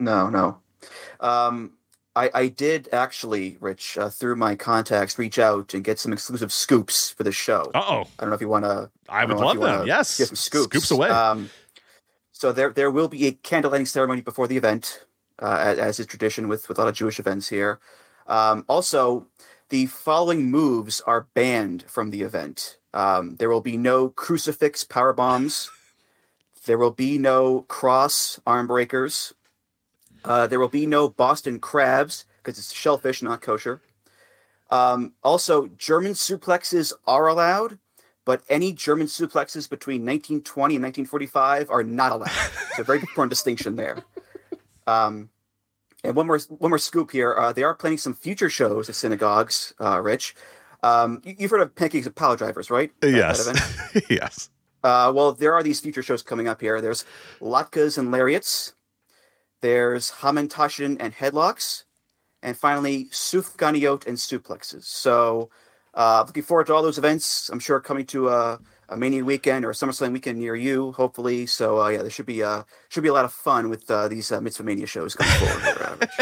No, 0.01 0.29
no. 0.31 0.59
Um, 1.21 1.73
I, 2.17 2.31
I 2.35 2.49
did 2.49 2.89
actually, 2.93 3.57
Rich, 3.61 3.97
uh, 3.97 4.09
through 4.09 4.37
my 4.37 4.57
contacts, 4.57 5.19
reach 5.19 5.39
out 5.39 5.75
and 5.75 5.85
get 5.85 5.99
some 5.99 6.13
exclusive 6.13 6.53
scoops 6.53 7.11
for 7.11 7.23
the 7.23 7.33
show. 7.33 7.71
oh. 7.75 8.05
I 8.19 8.23
don't 8.23 8.31
know 8.31 8.35
if 8.35 8.41
you 8.41 8.49
want 8.49 8.65
to. 8.65 8.91
I, 9.09 9.25
would 9.25 9.37
love 9.37 9.61
them. 9.61 9.87
Yes. 9.87 10.19
Get 10.19 10.29
some 10.29 10.37
scoops. 10.37 10.65
Scoops 10.65 10.91
away. 10.91 11.09
Um, 11.09 11.51
so 12.33 12.53
there, 12.53 12.71
there 12.71 12.91
will 12.91 13.09
be 13.09 13.27
a 13.27 13.33
candle 13.33 13.71
lighting 13.71 13.87
ceremony 13.87 14.23
before 14.23 14.49
the 14.49 14.57
event, 14.57 15.05
uh, 15.41 15.59
as, 15.61 15.79
as 15.79 16.01
is 16.01 16.07
tradition 16.07 16.49
with, 16.49 16.69
with 16.69 16.79
a 16.79 16.81
lot 16.81 16.89
of 16.89 16.95
Jewish 16.95 17.21
events 17.21 17.49
here. 17.49 17.79
Um, 18.27 18.65
also, 18.69 19.27
the 19.69 19.87
following 19.87 20.51
moves 20.51 21.01
are 21.03 21.29
banned 21.35 21.85
from 21.85 22.11
the 22.11 22.23
event. 22.23 22.79
Um, 22.93 23.37
there 23.37 23.51
will 23.51 23.61
be 23.61 23.77
no 23.77 24.09
crucifix 24.09 24.85
power 24.85 25.13
bombs. 25.13 25.71
There 26.67 26.79
will 26.79 26.91
be 26.91 27.19
no 27.19 27.63
cross 27.63 28.41
arm 28.47 28.67
breakers. 28.67 29.33
Uh, 30.25 30.47
there 30.47 30.61
will 30.61 30.69
be 30.69 30.87
no 30.87 31.09
Boston 31.09 31.59
crabs 31.59 32.25
because 32.39 32.59
it's 32.59 32.73
shellfish, 32.73 33.23
not 33.23 33.43
kosher. 33.43 33.81
Um, 34.71 35.15
also, 35.23 35.67
German 35.79 36.13
suplexes 36.13 36.93
are 37.07 37.27
allowed, 37.27 37.79
but 38.25 38.43
any 38.49 38.73
German 38.73 39.07
suplexes 39.07 39.69
between 39.69 40.03
1920 40.03 40.77
and 40.77 40.85
1945 40.85 41.71
are 41.71 41.83
not 41.83 42.13
allowed. 42.13 42.31
so, 42.77 42.83
very 42.83 43.01
important 43.01 43.31
distinction 43.31 43.77
there. 43.77 44.05
Um, 44.87 45.31
and 46.03 46.17
one 46.17 46.27
more 46.27 46.39
one 46.49 46.71
more 46.71 46.79
scoop 46.79 47.11
here. 47.11 47.35
Uh, 47.37 47.53
they 47.53 47.63
are 47.63 47.75
planning 47.75 47.99
some 47.99 48.15
future 48.15 48.49
shows 48.49 48.89
at 48.89 48.95
synagogues. 48.95 49.75
Uh, 49.81 50.01
Rich, 50.01 50.35
um, 50.83 51.21
you, 51.25 51.37
have 51.41 51.51
heard 51.51 51.61
of 51.61 51.75
Pancakes 51.75 52.07
and 52.07 52.15
Pile 52.15 52.37
Drivers, 52.37 52.71
right? 52.71 52.91
Yes. 53.03 53.49
Yes. 54.09 54.51
Uh, 54.83 55.13
well, 55.15 55.33
there 55.33 55.53
are 55.53 55.63
these 55.63 55.81
future 55.81 56.03
shows 56.03 56.23
coming 56.23 56.49
up 56.49 56.61
here. 56.61 56.81
There's 56.81 57.05
Latkes 57.41 57.99
and 57.99 58.11
Lariats. 58.11 58.73
There's 59.61 60.11
Hamantaschen 60.11 60.97
and 61.01 61.15
headlocks. 61.15 61.85
And 62.43 62.57
finally, 62.57 63.07
Sufganiot 63.07 64.07
and 64.07 64.17
suplexes. 64.17 64.85
So 64.85 65.51
uh, 65.95 66.25
looking 66.27 66.43
forward 66.43 66.67
to 66.69 66.75
all 66.75 66.83
those 66.83 66.99
events. 66.99 67.51
I'm 67.51 67.61
sure 67.61 67.81
coming 67.81 68.07
to 68.07 68.29
a, 68.29 68.59
a 68.91 68.97
Mania 68.97 69.25
weekend 69.25 69.65
or 69.65 69.71
a 69.71 69.75
SummerSlam 69.75 70.13
weekend 70.13 70.39
near 70.39 70.55
you, 70.57 70.93
hopefully. 70.93 71.47
So 71.47 71.81
uh, 71.81 71.89
yeah, 71.89 72.03
there 72.03 72.11
should 72.11 72.27
be 72.27 72.43
uh 72.43 72.65
should 72.89 73.03
be 73.03 73.09
a 73.09 73.13
lot 73.13 73.25
of 73.25 73.33
fun 73.33 73.71
with 73.71 73.91
uh, 73.91 74.09
these 74.09 74.31
uh, 74.33 74.41
Mitzvah 74.41 74.65
Mania 74.65 74.87
shows 74.87 75.15
coming 75.15 75.33
forward. 75.49 76.11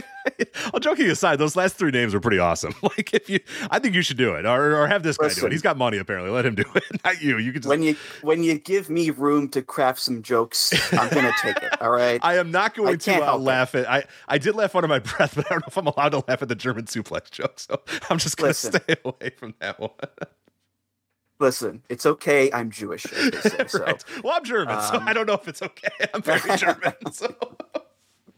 All 0.75 0.81
joking 0.81 1.11
aside, 1.11 1.37
those 1.39 1.57
last 1.57 1.77
three 1.77 1.91
names 1.91 2.15
are 2.15 2.21
pretty 2.21 2.39
awesome. 2.39 2.75
Like 2.83 3.13
if 3.13 3.29
you, 3.29 3.39
I 3.71 3.79
think 3.79 3.95
you 3.95 4.03
should 4.03 4.17
do 4.17 4.35
it, 4.35 4.47
or, 4.47 4.75
or 4.77 4.87
have 4.87 5.03
this 5.03 5.17
guy 5.19 5.29
do 5.29 5.47
it. 5.47 5.53
He's 5.53 5.63
got 5.63 5.77
money 5.77 5.99
apparently. 5.99 6.31
Let 6.31 6.47
him 6.47 6.55
do 6.55 6.65
it, 6.75 6.85
not 7.05 7.21
you. 7.21 7.39
You 7.39 7.53
can 7.53 7.63
just. 7.63 7.69
when 7.69 7.83
you 7.83 7.97
when 8.23 8.43
you 8.43 8.59
give 8.59 8.89
me 8.89 9.11
room 9.11 9.49
to 9.51 9.63
craft 9.63 10.01
some 10.01 10.23
jokes, 10.23 10.73
I'm 10.93 11.09
gonna 11.11 11.33
take 11.43 11.57
it. 11.57 11.81
All 11.83 11.91
right. 11.91 12.19
I 12.23 12.37
am 12.39 12.51
not 12.51 12.73
I 12.73 12.77
going 12.77 12.99
to 12.99 13.11
can't 13.11 13.23
uh, 13.23 13.27
help 13.27 13.41
it. 13.41 13.45
laugh 13.45 13.75
at. 13.75 13.89
I 13.91 14.05
I 14.27 14.39
did 14.39 14.55
laugh 14.55 14.75
under 14.75 14.89
my 14.89 14.99
breath, 14.99 15.35
but 15.37 15.47
I 15.47 15.51
don't 15.51 15.61
know 15.61 15.69
if 15.69 15.77
I'm 15.77 15.87
allowed 15.87 16.11
to 16.11 16.25
laugh 16.29 16.43
at 16.43 16.49
the 16.49 16.55
German 16.55 16.85
suplex 16.87 17.31
joke. 17.31 17.59
So 17.59 17.81
I'm 18.11 18.19
just 18.19 18.39
to 18.39 18.45
Listen. 18.45 18.73
stay 18.73 18.97
away 19.05 19.31
from 19.37 19.55
that 19.61 19.79
one. 19.81 19.91
Listen, 21.41 21.83
it's 21.89 22.05
okay. 22.07 22.51
I'm 22.53 22.71
Jewish. 22.71 23.03
say, 23.05 23.31
so. 23.69 23.97
Well, 24.25 24.35
I'm 24.37 24.45
German, 24.45 24.81
so 24.83 24.97
Um, 24.97 25.09
I 25.09 25.13
don't 25.13 25.27
know 25.27 25.35
if 25.35 25.47
it's 25.49 25.63
okay. 25.63 25.89
I'm 26.15 26.23
very 26.23 26.57
German, 26.57 26.95
so. 27.13 27.35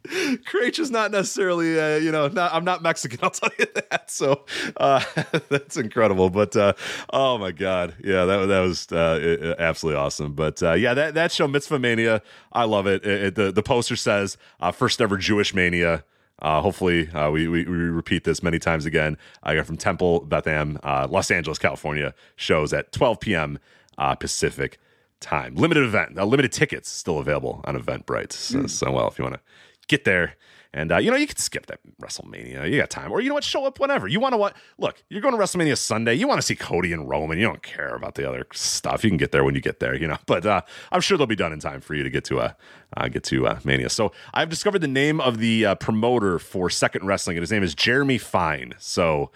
Craich 0.06 0.78
is 0.80 0.90
not 0.90 1.12
necessarily, 1.12 1.78
uh, 1.78 1.96
you 1.96 2.10
know, 2.10 2.26
not, 2.28 2.52
I'm 2.52 2.64
not 2.64 2.82
Mexican. 2.82 3.20
I'll 3.22 3.30
tell 3.30 3.50
you 3.58 3.66
that. 3.74 4.10
So 4.10 4.44
uh, 4.78 5.04
that's 5.48 5.76
incredible. 5.76 6.30
But 6.30 6.56
uh, 6.56 6.72
oh 7.12 7.38
my 7.38 7.52
god, 7.52 7.94
yeah, 8.02 8.24
that 8.24 8.46
that 8.46 8.60
was 8.60 8.90
uh, 8.90 9.54
absolutely 9.58 10.00
awesome. 10.00 10.32
But 10.34 10.62
uh, 10.62 10.72
yeah, 10.72 10.94
that 10.94 11.14
that 11.14 11.30
show 11.32 11.46
Mitzvah 11.46 11.78
Mania, 11.78 12.22
I 12.52 12.64
love 12.64 12.86
it. 12.88 13.04
It- 13.04 13.22
it- 13.24 13.34
the 13.36 13.52
the 13.52 13.62
poster 13.62 13.94
says 13.94 14.36
uh, 14.58 14.72
first 14.72 15.00
ever 15.00 15.16
Jewish 15.16 15.54
Mania. 15.54 16.02
Uh, 16.42 16.60
hopefully, 16.60 17.08
uh, 17.10 17.30
we, 17.30 17.48
we 17.48 17.64
we 17.64 17.76
repeat 17.76 18.24
this 18.24 18.42
many 18.42 18.58
times 18.58 18.86
again. 18.86 19.16
I 19.42 19.54
got 19.54 19.66
from 19.66 19.76
Temple, 19.76 20.20
Bethlehem, 20.20 20.78
uh, 20.82 21.06
Los 21.10 21.30
Angeles, 21.30 21.58
California. 21.58 22.14
Shows 22.36 22.72
at 22.72 22.92
12 22.92 23.20
p.m. 23.20 23.58
Uh, 23.98 24.14
Pacific 24.14 24.78
time. 25.20 25.54
Limited 25.54 25.84
event. 25.84 26.18
Uh, 26.18 26.24
limited 26.24 26.52
tickets 26.52 26.88
still 26.88 27.18
available 27.18 27.60
on 27.64 27.76
Eventbrite. 27.76 28.32
So, 28.32 28.66
so 28.66 28.90
well, 28.90 29.08
if 29.08 29.18
you 29.18 29.24
want 29.24 29.34
to 29.34 29.40
get 29.88 30.04
there. 30.04 30.36
And 30.72 30.92
uh, 30.92 30.98
you 30.98 31.10
know 31.10 31.16
you 31.16 31.26
can 31.26 31.36
skip 31.36 31.66
that 31.66 31.80
WrestleMania. 32.00 32.70
You 32.70 32.78
got 32.78 32.90
time, 32.90 33.10
or 33.10 33.20
you 33.20 33.28
know 33.28 33.34
what? 33.34 33.42
Show 33.42 33.64
up 33.66 33.80
whenever 33.80 34.06
you 34.06 34.20
want 34.20 34.34
to. 34.34 34.36
What? 34.36 34.56
Look, 34.78 35.02
you're 35.08 35.20
going 35.20 35.36
to 35.36 35.40
WrestleMania 35.40 35.76
Sunday. 35.76 36.14
You 36.14 36.28
want 36.28 36.38
to 36.38 36.46
see 36.46 36.54
Cody 36.54 36.92
and 36.92 37.08
Roman. 37.08 37.38
You 37.38 37.46
don't 37.46 37.62
care 37.62 37.94
about 37.96 38.14
the 38.14 38.28
other 38.28 38.46
stuff. 38.52 39.02
You 39.02 39.10
can 39.10 39.16
get 39.16 39.32
there 39.32 39.42
when 39.42 39.56
you 39.56 39.60
get 39.60 39.80
there. 39.80 39.96
You 39.96 40.06
know, 40.06 40.18
but 40.26 40.46
uh, 40.46 40.62
I'm 40.92 41.00
sure 41.00 41.18
they'll 41.18 41.26
be 41.26 41.34
done 41.34 41.52
in 41.52 41.58
time 41.58 41.80
for 41.80 41.94
you 41.94 42.04
to 42.04 42.10
get 42.10 42.24
to 42.26 42.38
uh, 42.38 42.52
uh 42.96 43.08
get 43.08 43.24
to 43.24 43.48
uh, 43.48 43.58
Mania. 43.64 43.90
So 43.90 44.12
I've 44.32 44.48
discovered 44.48 44.78
the 44.78 44.88
name 44.88 45.20
of 45.20 45.38
the 45.38 45.66
uh, 45.66 45.74
promoter 45.74 46.38
for 46.38 46.70
Second 46.70 47.04
Wrestling, 47.04 47.36
and 47.36 47.42
his 47.42 47.50
name 47.50 47.64
is 47.64 47.74
Jeremy 47.74 48.18
Fine. 48.18 48.74
So, 48.78 49.32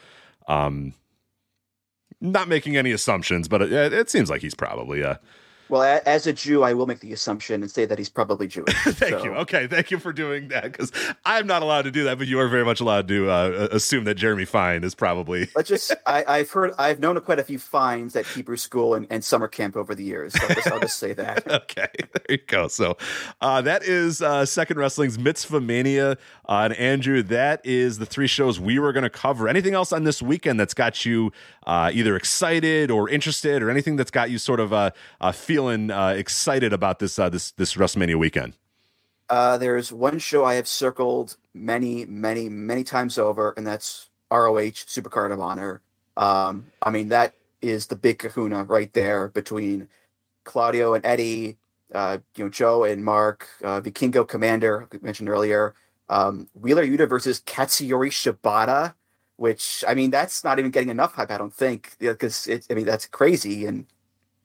um, 0.47 0.94
not 2.20 2.47
making 2.47 2.77
any 2.77 2.93
assumptions, 2.93 3.48
but 3.48 3.61
it, 3.61 3.93
it 3.93 4.09
seems 4.09 4.31
like 4.31 4.40
he's 4.40 4.55
probably 4.55 5.02
uh, 5.02 5.16
Well, 5.69 6.01
as 6.05 6.27
a 6.27 6.32
Jew, 6.32 6.62
I 6.62 6.74
will 6.74 6.86
make 6.86 7.01
the 7.01 7.12
assumption 7.12 7.62
and 7.62 7.70
say 7.70 7.85
that 7.86 7.99
he's 7.99 8.09
probably 8.09 8.47
Jewish. 8.47 8.74
Thank 8.85 9.15
So- 9.19 9.24
you. 9.24 9.32
Okay, 9.35 9.66
thank 9.66 9.91
you 9.91 9.99
for 9.99 10.12
doing 10.12 10.49
that 10.49 10.65
because 10.65 10.93
I'm 11.24 11.47
not 11.47 11.62
allowed 11.62 11.82
to 11.82 11.91
do 11.91 12.05
that, 12.05 12.19
but 12.19 12.27
you 12.27 12.39
are 12.41 12.49
very 12.49 12.65
much 12.65 12.81
allowed 12.81 13.09
to 13.09 13.31
uh, 13.31 13.69
assume 13.73 14.05
that 14.05 14.15
Jeremy 14.15 14.45
Fine 14.45 14.85
is 14.85 14.95
probably. 14.95 15.49
Let's 15.57 15.69
just, 15.69 15.93
I, 16.07 16.24
I've 16.27 16.51
heard, 16.51 16.73
I've 16.78 17.01
known 17.01 17.20
quite 17.20 17.39
a 17.39 17.45
few 17.45 17.59
fines 17.59 18.15
at 18.16 18.27
Hebrew 18.27 18.57
school 18.57 18.95
and, 18.95 19.07
and 19.11 19.24
summer 19.24 19.49
camp 19.49 19.77
over 19.77 19.95
the 19.95 20.05
years. 20.05 20.32
So 20.35 20.47
I'll 20.49 20.55
just, 20.55 20.66
I'll 20.73 20.81
just 20.81 20.99
say 20.99 21.12
that. 21.15 21.45
Okay, 21.65 21.89
there 21.99 22.24
you 22.28 22.39
go. 22.47 22.69
So 22.69 22.97
uh, 23.41 23.61
that 23.62 23.82
is 23.85 24.20
uh, 24.20 24.45
Second 24.45 24.77
Wrestling's 24.78 25.19
Mitzvah 25.19 25.61
Mania. 25.61 26.19
Uh, 26.49 26.62
and 26.65 26.74
Andrew, 26.74 27.23
that 27.23 27.61
is 27.65 27.99
the 27.99 28.07
three 28.07 28.27
shows 28.27 28.61
we 28.61 28.78
were 28.78 28.93
going 28.93 29.03
to 29.05 29.11
cover. 29.11 29.49
Anything 29.49 29.74
else 29.74 29.93
on 29.93 30.05
this 30.05 30.20
weekend 30.20 30.59
that's 30.61 30.74
got 30.74 31.05
you 31.07 31.32
uh, 31.66 31.91
either 31.95 32.16
excited 32.16 32.91
or 32.91 33.09
interested, 33.09 33.62
or 33.62 33.70
anything 33.70 33.97
that's 33.97 34.11
got 34.11 34.31
you 34.31 34.39
sort 34.39 34.61
of 34.61 34.73
uh, 34.73 34.91
uh, 35.20 35.32
feeling 35.55 35.89
uh, 35.89 36.09
excited 36.09 36.72
about 36.72 36.98
this 36.98 37.16
uh, 37.16 37.28
this 37.28 37.52
this 37.52 37.74
WrestleMania 37.74 38.16
weekend? 38.16 38.55
Uh, 39.31 39.56
there's 39.56 39.93
one 39.93 40.18
show 40.18 40.44
I 40.44 40.55
have 40.55 40.66
circled 40.66 41.36
many, 41.55 42.05
many, 42.06 42.48
many 42.48 42.82
times 42.82 43.18
over, 43.18 43.55
and 43.56 43.64
that's 43.64 44.10
ROH 44.32 44.82
Supercard 44.94 45.32
of 45.32 45.39
Honor. 45.39 45.81
Um, 46.16 46.66
I 46.82 46.90
mean, 46.90 47.09
that 47.10 47.35
is 47.62 47.86
the 47.86 47.94
big 47.94 48.18
kahuna 48.18 48.64
right 48.64 48.93
there 48.94 49.28
between 49.28 49.89
Claudio 50.43 50.94
and 50.94 51.06
Eddie, 51.06 51.56
uh, 51.94 52.18
you 52.36 52.44
know, 52.44 52.51
Joe 52.51 52.82
and 52.82 53.05
Mark, 53.05 53.48
uh, 53.62 53.81
Vikingo 53.81 54.26
Komander, 54.26 54.93
we 54.93 54.98
mentioned 55.02 55.28
earlier, 55.28 55.74
um, 56.09 56.48
Wheeler 56.55 56.85
Yuta 56.85 57.09
versus 57.09 57.40
Katsuyori 57.40 58.10
Shibata, 58.10 58.94
which, 59.36 59.85
I 59.86 59.94
mean, 59.94 60.10
that's 60.10 60.43
not 60.43 60.59
even 60.59 60.72
getting 60.72 60.90
enough 60.90 61.14
hype, 61.14 61.31
I 61.31 61.39
don't 61.39 61.55
think, 61.55 61.93
because 61.98 62.48
it, 62.48 62.66
I 62.70 62.74
mean, 62.74 62.85
that's 62.85 63.06
crazy. 63.06 63.66
And 63.66 63.86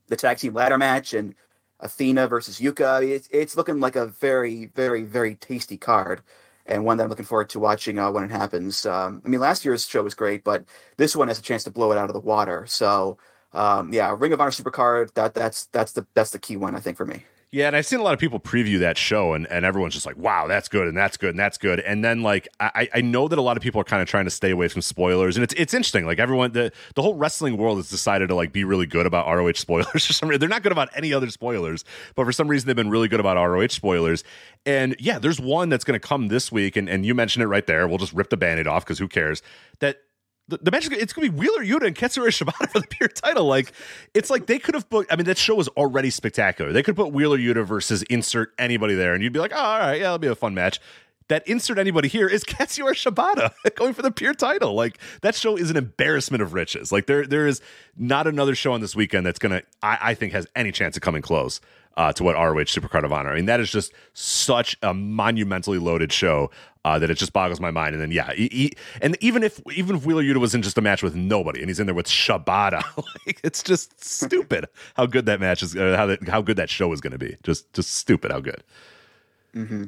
the 0.10 0.16
tag 0.16 0.38
team 0.38 0.54
ladder 0.54 0.78
match 0.78 1.14
and 1.14 1.36
Athena 1.80 2.28
versus 2.28 2.60
Yuka. 2.60 3.08
It's, 3.08 3.30
it's 3.32 3.56
looking 3.56 3.80
like 3.80 3.96
a 3.96 4.08
very, 4.08 4.66
very, 4.76 5.04
very 5.04 5.36
tasty 5.36 5.78
card, 5.78 6.22
and 6.66 6.84
one 6.84 6.98
that 6.98 7.04
I'm 7.06 7.10
looking 7.10 7.26
forward 7.26 7.50
to 7.52 7.60
watching 7.60 7.98
uh, 7.98 8.12
when 8.12 8.24
it 8.24 8.32
happens. 8.32 8.86
Um, 8.86 9.22
I 9.26 9.30
mean, 9.30 9.40
last 9.40 9.64
year's 9.64 9.86
show 9.86 10.04
was 10.04 10.14
great, 10.14 10.44
but 10.44 10.66
this 10.98 11.16
one 11.16 11.30
has 11.30 11.40
a 11.40 11.44
chance 11.44 11.64
to 11.64 11.72
blow 11.72 11.92
it 11.92 11.98
out 11.98 12.10
of 12.10 12.14
the 12.14 12.20
water. 12.20 12.66
So, 12.68 13.18
um, 13.54 13.94
yeah, 13.94 14.14
Ring 14.18 14.34
of 14.34 14.42
Honor 14.42 14.52
Supercard. 14.52 15.14
That 15.14 15.34
that's 15.34 15.68
that's 15.68 15.94
the 15.94 16.06
that's 16.14 16.32
the 16.32 16.40
key 16.40 16.58
one 16.58 16.76
I 16.76 16.80
think 16.80 16.98
for 16.98 17.06
me. 17.06 17.24
Yeah, 17.52 17.66
and 17.66 17.76
I've 17.76 17.88
seen 17.88 18.00
a 18.00 18.04
lot 18.04 18.14
of 18.14 18.20
people 18.20 18.40
preview 18.40 18.80
that 18.82 18.96
show, 18.96 19.34
and, 19.34 19.48
and 19.48 19.66
everyone's 19.66 19.96
just 19.96 20.06
like, 20.06 20.18
wow, 20.18 20.46
that's 20.46 20.68
good, 20.68 20.88
and 20.88 20.96
that's 20.96 21.18
good, 21.18 21.32
and 21.32 21.40
that's 21.40 21.58
good. 21.58 21.80
And 21.80 22.06
then, 22.06 22.22
like, 22.22 22.48
I, 22.60 22.88
I 22.94 23.02
know 23.02 23.28
that 23.28 23.40
a 23.40 23.42
lot 23.42 23.58
of 23.58 23.64
people 23.64 23.82
are 23.82 23.86
kind 23.86 24.04
of 24.04 24.08
trying 24.08 24.26
to 24.26 24.30
stay 24.30 24.52
away 24.52 24.68
from 24.68 24.84
spoilers, 24.84 25.36
and 25.36 25.44
it's 25.44 25.56
it's 25.56 25.74
interesting. 25.74 26.06
Like, 26.06 26.20
everyone, 26.20 26.52
the, 26.52 26.72
the 26.94 27.02
whole 27.02 27.16
wrestling 27.16 27.58
world 27.58 27.78
has 27.78 27.90
decided 27.90 28.28
to, 28.28 28.36
like, 28.36 28.54
be 28.54 28.64
really 28.64 28.86
good 28.86 29.08
about 29.08 29.26
ROH 29.28 29.54
spoilers 29.54 29.88
for 30.06 30.14
some 30.14 30.30
reason. 30.30 30.42
They're 30.42 30.48
not 30.48 30.62
good 30.62 30.72
about 30.72 30.90
any 30.96 31.12
other 31.12 31.32
spoilers, 31.32 31.84
but 32.14 32.26
for 32.26 32.32
some 32.32 32.48
reason, 32.48 32.68
they've 32.68 32.76
been 32.76 32.92
really 32.92 33.08
good 33.08 33.20
about 33.20 33.36
ROH 33.36 33.70
spoilers. 33.70 34.24
And 34.68 34.96
yeah, 35.00 35.18
there's 35.18 35.40
one 35.40 35.70
that's 35.70 35.84
going 35.84 36.00
to 36.00 36.08
come 36.08 36.28
this 36.28 36.52
week, 36.52 36.78
and, 36.78 36.88
and 36.88 37.04
you 37.04 37.16
mentioned 37.16 37.42
it 37.42 37.48
right 37.48 37.66
there. 37.66 37.88
We'll 37.88 37.98
just 37.98 38.14
rip 38.14 38.30
the 38.30 38.38
band 38.38 38.60
aid 38.60 38.68
off 38.68 38.86
because 38.86 39.00
who 39.00 39.08
cares? 39.08 39.42
That 39.80 40.04
the, 40.50 40.58
the 40.62 40.72
match 40.72 40.90
it's 40.92 41.14
gonna 41.14 41.30
be 41.30 41.38
Wheeler 41.38 41.64
Yuta 41.64 41.86
and 41.86 41.96
Katsuyori 41.96 42.30
Shibata 42.30 42.70
for 42.70 42.80
the 42.80 42.88
pure 42.90 43.08
title. 43.08 43.46
Like 43.46 43.72
it's 44.14 44.30
like 44.30 44.48
they 44.48 44.60
could 44.60 44.76
have 44.76 44.90
booked. 44.90 45.12
I 45.12 45.16
mean, 45.16 45.26
that 45.26 45.38
show 45.38 45.56
was 45.56 45.68
already 45.70 46.10
spectacular. 46.10 46.74
They 46.74 46.84
could 46.84 46.96
put 46.96 47.14
Wheeler 47.14 47.38
Yuta 47.38 47.66
versus 47.66 48.04
insert 48.04 48.54
anybody 48.58 48.96
there, 48.96 49.14
and 49.14 49.24
you'd 49.24 49.34
be 49.34 49.40
like, 49.40 49.54
oh, 49.54 49.60
all 49.60 49.80
right, 49.80 50.00
yeah, 50.00 50.08
it'll 50.08 50.18
be 50.18 50.28
a 50.28 50.36
fun 50.36 50.54
match. 50.54 50.82
That 51.28 51.48
insert 51.48 51.78
anybody 51.78 52.08
here 52.08 52.28
is 52.28 52.44
Katsuyori 52.46 52.94
Shibata 52.94 53.52
going 53.76 53.94
for 53.94 54.02
the 54.02 54.12
pure 54.12 54.34
title. 54.34 54.74
Like 54.74 54.98
that 55.22 55.36
show 55.36 55.56
is 55.56 55.70
an 55.70 55.78
embarrassment 55.78 56.42
of 56.42 56.54
riches. 56.54 56.92
Like 56.92 57.06
there, 57.06 57.26
there 57.28 57.46
is 57.46 57.62
not 57.96 58.26
another 58.26 58.56
show 58.56 58.74
on 58.74 58.82
this 58.82 58.96
weekend 58.96 59.28
that's 59.28 59.40
gonna, 59.40 59.62
I, 59.84 59.98
I 60.02 60.14
think, 60.16 60.34
has 60.34 60.48
any 60.56 60.72
chance 60.72 60.98
of 60.98 61.04
coming 61.04 61.22
close 61.22 61.62
uh, 62.00 62.14
to 62.14 62.24
what 62.24 62.36
ROH 62.36 62.64
Supercard 62.64 63.04
of 63.04 63.12
Honor. 63.12 63.30
I 63.32 63.36
mean, 63.36 63.46
that 63.48 63.60
is 63.60 63.70
just 63.70 63.92
such 64.14 64.78
a 64.82 64.94
monumentally 64.94 65.78
loaded 65.78 66.14
show 66.14 66.50
uh, 66.86 66.98
that 66.98 67.12
it 67.12 67.16
just 67.16 67.34
boggles 67.34 67.60
my 67.60 67.72
mind. 67.72 67.94
And 67.94 68.02
then 68.02 68.10
yeah, 68.10 68.32
he, 68.32 68.48
he- 68.52 68.74
and 69.02 69.18
even 69.20 69.44
if 69.44 69.62
even 69.76 69.98
if 69.98 70.06
Wheeler 70.06 70.24
Yuta 70.24 70.38
was 70.38 70.56
in 70.56 70.62
just 70.62 70.78
a 70.78 70.82
match 70.82 71.04
with 71.04 71.14
nobody 71.14 71.60
and 71.60 71.70
he's 71.70 71.78
in 71.78 71.88
there 71.88 71.94
with 71.94 72.08
Shibata, 72.08 72.84
like 73.28 73.42
it's 73.44 73.62
just 73.62 74.02
stupid 74.02 74.66
how 74.94 75.06
good 75.08 75.26
that 75.26 75.42
match 75.42 75.62
is, 75.62 75.74
how 75.74 76.06
that, 76.06 76.26
how 76.30 76.42
good 76.42 76.56
that 76.56 76.70
show 76.70 76.92
is 76.94 77.02
going 77.02 77.12
to 77.12 77.20
be. 77.20 77.36
Just 77.44 77.72
just 77.74 77.94
stupid 77.94 78.32
how 78.32 78.40
good. 78.40 78.64
Mm-hmm. 79.54 79.84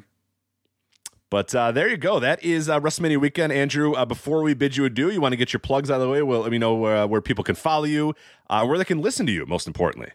But 1.29 1.55
uh, 1.55 1.71
there 1.71 1.87
you 1.87 1.95
go. 1.95 2.19
That 2.19 2.43
is 2.43 2.67
uh, 2.67 2.81
WrestleMania 2.81 3.21
weekend, 3.21 3.53
Andrew. 3.53 3.93
Uh, 3.93 4.03
before 4.03 4.43
we 4.43 4.53
bid 4.53 4.75
you 4.75 4.83
adieu, 4.83 5.09
you 5.09 5.21
want 5.21 5.31
to 5.31 5.37
get 5.37 5.53
your 5.53 5.61
plugs 5.61 5.89
out 5.89 5.95
of 5.95 6.01
the 6.01 6.09
way. 6.09 6.21
Well, 6.21 6.41
let 6.41 6.51
me 6.51 6.57
know 6.57 6.83
uh, 6.85 7.07
where 7.07 7.21
people 7.21 7.45
can 7.45 7.55
follow 7.55 7.85
you, 7.85 8.13
uh, 8.49 8.65
where 8.65 8.77
they 8.77 8.83
can 8.83 9.01
listen 9.01 9.25
to 9.27 9.31
you. 9.31 9.45
Most 9.45 9.65
importantly. 9.65 10.11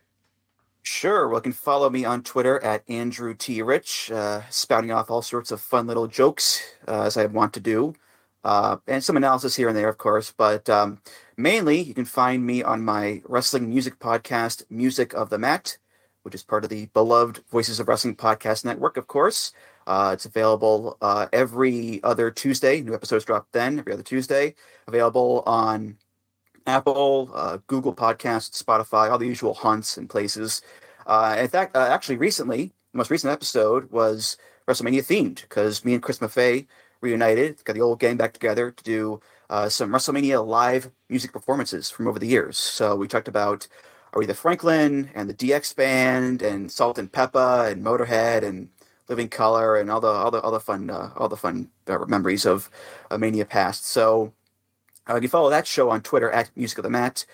Sure. 0.87 1.27
Well, 1.29 1.39
you 1.39 1.43
can 1.43 1.53
follow 1.53 1.91
me 1.91 2.05
on 2.05 2.23
Twitter 2.23 2.63
at 2.63 2.89
Andrew 2.89 3.35
T. 3.35 3.61
Rich, 3.61 4.13
uh, 4.13 4.43
spouting 4.51 4.93
off 4.93 5.11
all 5.11 5.21
sorts 5.21 5.51
of 5.51 5.61
fun 5.61 5.89
little 5.89 6.07
jokes, 6.07 6.63
uh, 6.87 7.03
as 7.03 7.17
I 7.17 7.27
want 7.27 7.53
to 7.55 7.61
do, 7.61 7.93
uh, 8.45 8.77
and 8.87 9.03
some 9.03 9.17
analysis 9.17 9.57
here 9.57 9.67
and 9.67 9.77
there, 9.77 9.89
of 9.89 9.99
course. 9.99 10.33
But 10.37 10.71
um, 10.71 11.01
mainly, 11.37 11.81
you 11.83 11.93
can 11.93 12.05
find 12.05 12.47
me 12.47 12.63
on 12.63 12.85
my 12.85 13.21
wrestling 13.25 13.69
music 13.69 13.99
podcast, 13.99 14.63
Music 14.71 15.13
of 15.15 15.29
the 15.29 15.39
Mat, 15.39 15.77
which 16.23 16.37
is 16.37 16.45
part 16.45 16.63
of 16.63 16.71
the 16.71 16.87
beloved 16.87 17.41
Voices 17.51 17.81
of 17.81 17.89
Wrestling 17.89 18.15
podcast 18.15 18.65
network, 18.65 18.97
of 18.97 19.09
course. 19.09 19.53
Uh, 19.89 20.13
it's 20.15 20.25
available 20.25 20.99
uh, 21.01 21.27
every 21.33 22.01
other 22.05 22.31
Tuesday. 22.31 22.81
New 22.81 22.95
episodes 22.95 23.25
drop 23.25 23.49
then, 23.51 23.81
every 23.81 23.93
other 23.93 24.05
Tuesday. 24.05 24.55
Available 24.87 25.43
on 25.47 25.99
Apple, 26.67 27.31
uh, 27.35 27.59
Google 27.67 27.95
Podcasts, 27.95 28.63
Spotify, 28.63 29.11
all 29.11 29.19
the 29.19 29.27
usual 29.27 29.55
hunts 29.55 29.97
and 29.97 30.09
places. 30.09 30.63
Uh, 31.07 31.37
in 31.39 31.49
fact, 31.49 31.77
uh, 31.77 31.89
actually, 31.91 32.17
recently, 32.17 32.73
the 32.93 32.99
most 32.99 33.11
recent 33.11 33.33
episode 33.33 33.91
was 33.91 34.37
WrestleMania 34.69 35.05
themed 35.07 35.43
because 35.43 35.85
me 35.85 35.95
and 35.95 36.03
Chris 36.03 36.19
Maffei 36.19 36.67
reunited, 37.01 37.63
got 37.65 37.75
the 37.75 37.81
old 37.81 38.01
gang 38.01 38.17
back 38.17 38.33
together 38.33 38.71
to 38.71 38.85
do 38.85 39.21
uh, 39.51 39.69
some 39.69 39.91
WrestleMania 39.91 40.45
live 40.45 40.91
music 41.09 41.33
performances 41.33 41.91
from 41.91 42.09
over 42.09 42.19
the 42.19 42.27
years. 42.27 42.59
So 42.59 42.97
we 42.97 43.07
talked 43.07 43.29
about 43.29 43.69
Aretha 44.13 44.35
Franklin 44.35 45.11
and 45.15 45.29
the 45.31 45.35
DX 45.35 45.77
Band 45.77 46.43
and 46.43 46.71
Salt 46.71 46.99
and 46.99 47.11
Pepa 47.11 47.71
and 47.71 47.85
Motorhead 47.85 48.43
and 48.43 48.69
Living 49.09 49.29
Colour 49.29 49.77
and 49.77 49.91
all 49.91 50.01
the 50.01 50.09
all 50.09 50.31
the 50.33 50.41
all 50.41 50.51
the 50.51 50.59
fun 50.59 50.91
uh, 50.91 51.13
all 51.17 51.29
the 51.29 51.37
fun 51.37 51.71
uh, 51.87 51.99
memories 52.09 52.45
of 52.45 52.69
Mania 53.17 53.45
past. 53.45 53.87
So 53.87 54.33
you 55.15 55.21
can 55.21 55.31
follow 55.31 55.51
that 55.51 55.67
show 55.67 55.91
on 55.91 56.03
Twitter 56.03 56.31
at 56.31 56.51
Music 56.57 56.79
of 56.79 56.85
the 56.85 56.91
Mat. 56.91 57.25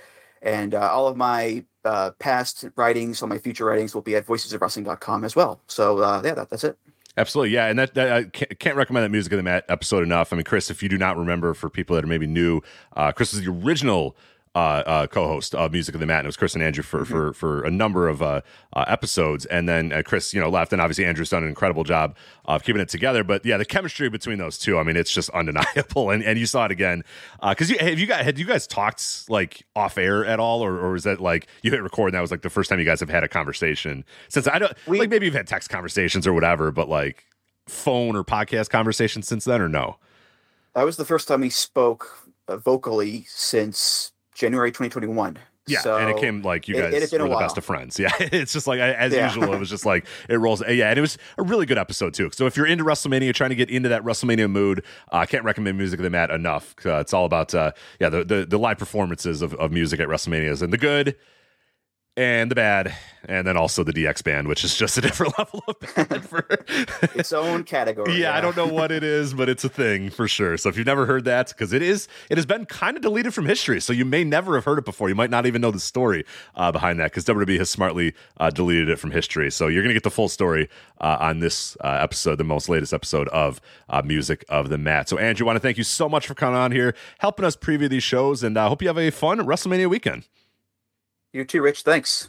And 0.43 0.75
uh, 0.75 0.91
all 0.91 1.07
of 1.07 1.17
my 1.17 1.65
uh, 1.85 2.11
past 2.19 2.65
writings, 2.77 3.23
all 3.23 3.29
my 3.29 3.39
future 3.39 3.65
writings 3.65 3.95
will 3.95 4.03
be 4.03 4.17
at 4.17 4.27
voicesofwrestling.com 4.27 5.25
as 5.25 5.37
well. 5.37 5.61
So 5.69 5.99
uh, 5.99 6.23
yeah, 6.25 6.35
that, 6.35 6.51
that's 6.51 6.65
it. 6.65 6.77
Absolutely, 7.17 7.53
yeah, 7.53 7.67
and 7.67 7.79
that, 7.79 7.93
that 7.93 8.11
I 8.11 8.25
can't, 8.25 8.59
can't 8.59 8.77
recommend 8.77 9.05
that 9.05 9.11
music 9.11 9.33
of 9.35 9.37
the 9.37 9.43
mat 9.43 9.67
episode 9.69 10.03
enough. 10.03 10.33
I 10.33 10.37
mean, 10.37 10.45
Chris, 10.45 10.71
if 10.71 10.83
you 10.83 10.89
do 10.89 10.97
not 10.97 11.19
remember, 11.19 11.53
for 11.53 11.69
people 11.69 11.95
that 11.95 12.05
are 12.05 12.09
maybe 12.09 12.27
new, 12.27 12.63
uh, 12.97 13.13
Chris 13.13 13.35
is 13.35 13.45
the 13.45 13.51
original 13.51 14.17
uh, 14.55 14.59
uh, 14.59 15.07
co-host 15.07 15.55
of 15.55 15.73
Music 15.73 15.95
of 15.95 16.01
the 16.01 16.07
Mat. 16.07 16.19
And 16.19 16.27
it 16.27 16.29
was 16.29 16.37
Chris 16.37 16.55
and 16.55 16.63
Andrew 16.63 16.83
for 16.83 17.01
Mm-hmm. 17.01 17.11
for 17.11 17.33
for 17.33 17.63
a 17.65 17.71
number 17.71 18.07
of 18.09 18.21
uh, 18.21 18.43
uh, 18.75 18.85
episodes, 18.87 19.47
and 19.47 19.67
then 19.69 19.93
uh, 19.93 20.03
Chris, 20.05 20.35
you 20.35 20.41
know, 20.41 20.51
left, 20.51 20.73
and 20.73 20.83
obviously 20.83 21.05
Andrew's 21.07 21.31
done 21.31 21.43
an 21.43 21.49
incredible 21.49 21.85
job 21.85 22.15
of 22.45 22.63
keeping 22.63 22.83
it 22.83 22.89
together. 22.91 23.25
But 23.25 23.47
yeah, 23.47 23.57
the 23.57 23.65
chemistry 23.65 24.11
between 24.11 24.39
those 24.39 24.59
two, 24.59 24.77
I 24.79 24.83
mean, 24.83 24.97
it's 24.97 25.11
just 25.13 25.31
undeniable. 25.35 26.11
And 26.11 26.23
and 26.23 26.39
you 26.39 26.47
saw 26.47 26.67
it 26.67 26.71
again 26.71 27.03
because 27.49 27.71
you 27.71 27.79
have 27.79 27.99
you 27.99 28.07
guys 28.07 28.25
had 28.25 28.39
you 28.39 28.45
guys 28.45 28.67
talked 28.67 29.31
like 29.31 29.65
off 29.75 29.97
air 29.97 30.25
at 30.25 30.39
all, 30.39 30.61
or 30.63 30.79
or 30.79 30.93
was 30.93 31.05
that 31.05 31.21
like 31.21 31.47
you 31.63 31.71
hit 31.71 31.83
record 31.83 32.09
and 32.09 32.15
that 32.15 32.21
was 32.21 32.31
like 32.31 32.43
the 32.43 32.51
first 32.51 32.69
time 32.69 32.79
you 32.79 32.85
guys 32.85 33.01
have 33.01 33.09
had 33.11 33.25
a 33.25 33.29
conversation 33.29 34.05
since 34.29 34.47
I 34.47 34.59
don't 34.59 34.73
We- 34.87 34.99
like 34.99 35.09
maybe 35.09 35.25
you've 35.27 35.35
had 35.35 35.47
text 35.47 35.71
conversations 35.71 36.27
or 36.27 36.33
whatever, 36.35 36.71
but 36.71 36.89
like 36.89 37.25
phone 37.69 38.17
or 38.17 38.25
podcast 38.25 38.69
conversations 38.71 39.27
since 39.29 39.45
then 39.45 39.63
or 39.63 39.69
no? 39.69 39.97
That 40.75 40.85
was 40.85 40.97
the 40.97 41.05
first 41.05 41.29
time 41.29 41.43
he 41.43 41.49
spoke 41.51 42.29
vocally 42.49 43.25
since 43.29 44.13
January 44.43 44.71
2021. 44.71 45.39
Yeah, 45.69 45.79
so 45.79 45.97
and 45.97 46.11
it 46.11 46.17
came 46.17 46.43
like 46.43 46.67
you 46.67 46.75
guys 46.75 46.93
it 46.93 47.13
were 47.13 47.19
the 47.19 47.27
while. 47.29 47.39
best 47.39 47.57
of 47.57 47.65
friends. 47.65 47.97
Yeah, 48.01 48.11
it's 48.19 48.53
just 48.53 48.67
like 48.67 48.81
as 48.81 49.13
Yeah. 49.13 49.33
usual. 49.33 49.55
It 49.55 49.61
was 49.61 49.71
just 49.71 49.87
like 49.87 50.07
it 50.29 50.35
rolls. 50.35 50.61
Yeah, 50.69 50.91
and 50.91 50.99
it 50.99 51.01
was 51.01 51.17
a 51.39 51.45
really 51.45 51.67
good 51.67 51.79
episode 51.79 52.15
too. 52.15 52.31
So 52.33 52.47
if 52.47 52.57
you're 52.57 52.67
into 52.67 52.83
WrestleMania, 52.83 53.33
trying 53.33 53.51
to 53.51 53.57
get 53.57 53.71
into 53.71 53.89
that 53.91 54.03
WrestleMania 54.03 54.51
mood, 54.51 54.85
uh, 55.13 55.19
I 55.19 55.27
can't 55.27 55.45
recommend 55.45 55.79
Music 55.79 56.01
of 56.01 56.03
the 56.05 56.11
Mat 56.11 56.31
enough. 56.33 56.75
Uh, 56.85 56.97
it's 56.97 57.15
all 57.15 57.27
about 57.27 57.55
uh, 57.55 57.71
yeah 58.01 58.09
the, 58.09 58.25
the 58.25 58.45
the 58.45 58.59
live 58.59 58.79
performances 58.79 59.41
of, 59.41 59.55
of 59.55 59.71
music 59.71 60.01
at 60.01 60.09
WrestleManias 60.09 60.63
and 60.63 60.73
the 60.73 60.79
good 60.79 61.15
and 62.17 62.51
the 62.51 62.55
bad, 62.55 62.95
and 63.25 63.47
then 63.47 63.57
also 63.57 63.83
the 63.83 63.93
DX 63.93 64.23
band, 64.23 64.47
which 64.47 64.65
is 64.65 64.77
just 64.77 64.99
a 64.99 65.01
different 65.03 65.39
level 65.39 65.63
of 65.67 65.81
bad 65.81 66.29
for. 66.29 66.47
its 67.19 67.33
own 67.33 67.65
category. 67.65 68.21
Yeah, 68.21 68.37
I 68.37 68.41
don't 68.43 68.57
know 68.57 68.67
what 68.67 68.93
it 68.93 69.03
is, 69.03 69.33
but 69.33 69.49
it's 69.49 69.65
a 69.65 69.69
thing 69.69 70.11
for 70.11 70.29
sure. 70.29 70.59
So 70.59 70.69
if 70.69 70.77
you've 70.77 70.87
never 70.87 71.07
heard 71.07 71.25
that, 71.25 71.49
because 71.49 71.73
it 71.73 71.81
is, 71.81 72.09
it 72.29 72.37
has 72.37 72.45
been 72.45 72.67
kind 72.67 72.97
of 72.97 73.03
deleted 73.03 73.33
from 73.33 73.47
history, 73.47 73.81
so 73.81 73.93
you 73.93 74.05
may 74.05 74.25
never 74.25 74.57
have 74.57 74.65
heard 74.65 74.79
it 74.79 74.85
before. 74.85 75.09
You 75.09 75.15
might 75.15 75.31
not 75.31 75.47
even 75.47 75.63
know 75.63 75.71
the 75.71 75.81
story 75.81 76.25
uh, 76.55 76.71
behind 76.71 77.01
that, 77.01 77.13
because 77.13 77.25
WWE 77.25 77.59
has 77.59 77.71
smartly 77.71 78.15
uh, 78.39 78.51
deleted 78.51 78.91
it 78.91 78.99
from 78.99 79.11
history. 79.11 79.51
So 79.51 79.69
you're 79.69 79.83
gonna 79.83 79.95
get 79.95 80.03
the 80.03 80.11
full 80.11 80.29
story 80.29 80.69
uh, 81.01 81.17
on 81.19 81.41
this 81.41 81.77
uh, 81.81 81.99
episode, 82.01 82.37
the 82.37 82.45
most 82.45 82.69
latest 82.69 82.93
episode 82.93 83.29
of 83.29 83.61
uh, 83.89 84.03
Music 84.05 84.45
of 84.51 84.69
the 84.69 84.79
Mat. 84.79 85.09
So 85.09 85.17
Andrew, 85.17 85.47
want 85.47 85.57
to 85.57 85.61
thank 85.61 85.79
you 85.79 85.85
so 85.85 86.09
much 86.09 86.27
for 86.27 86.35
coming 86.35 86.59
on 86.59 86.73
here, 86.73 86.95
helping 87.19 87.47
us 87.47 87.57
preview 87.57 87.89
these 87.89 88.03
shows, 88.03 88.43
and 88.43 88.59
I 88.59 88.67
uh, 88.67 88.69
hope 88.69 88.83
you 88.83 88.89
have 88.89 88.99
a 88.99 89.11
fun 89.11 89.39
WrestleMania 89.39 89.89
weekend. 89.89 90.29
You 91.33 91.45
too, 91.45 91.63
Rich. 91.63 91.83
Thanks. 91.83 92.29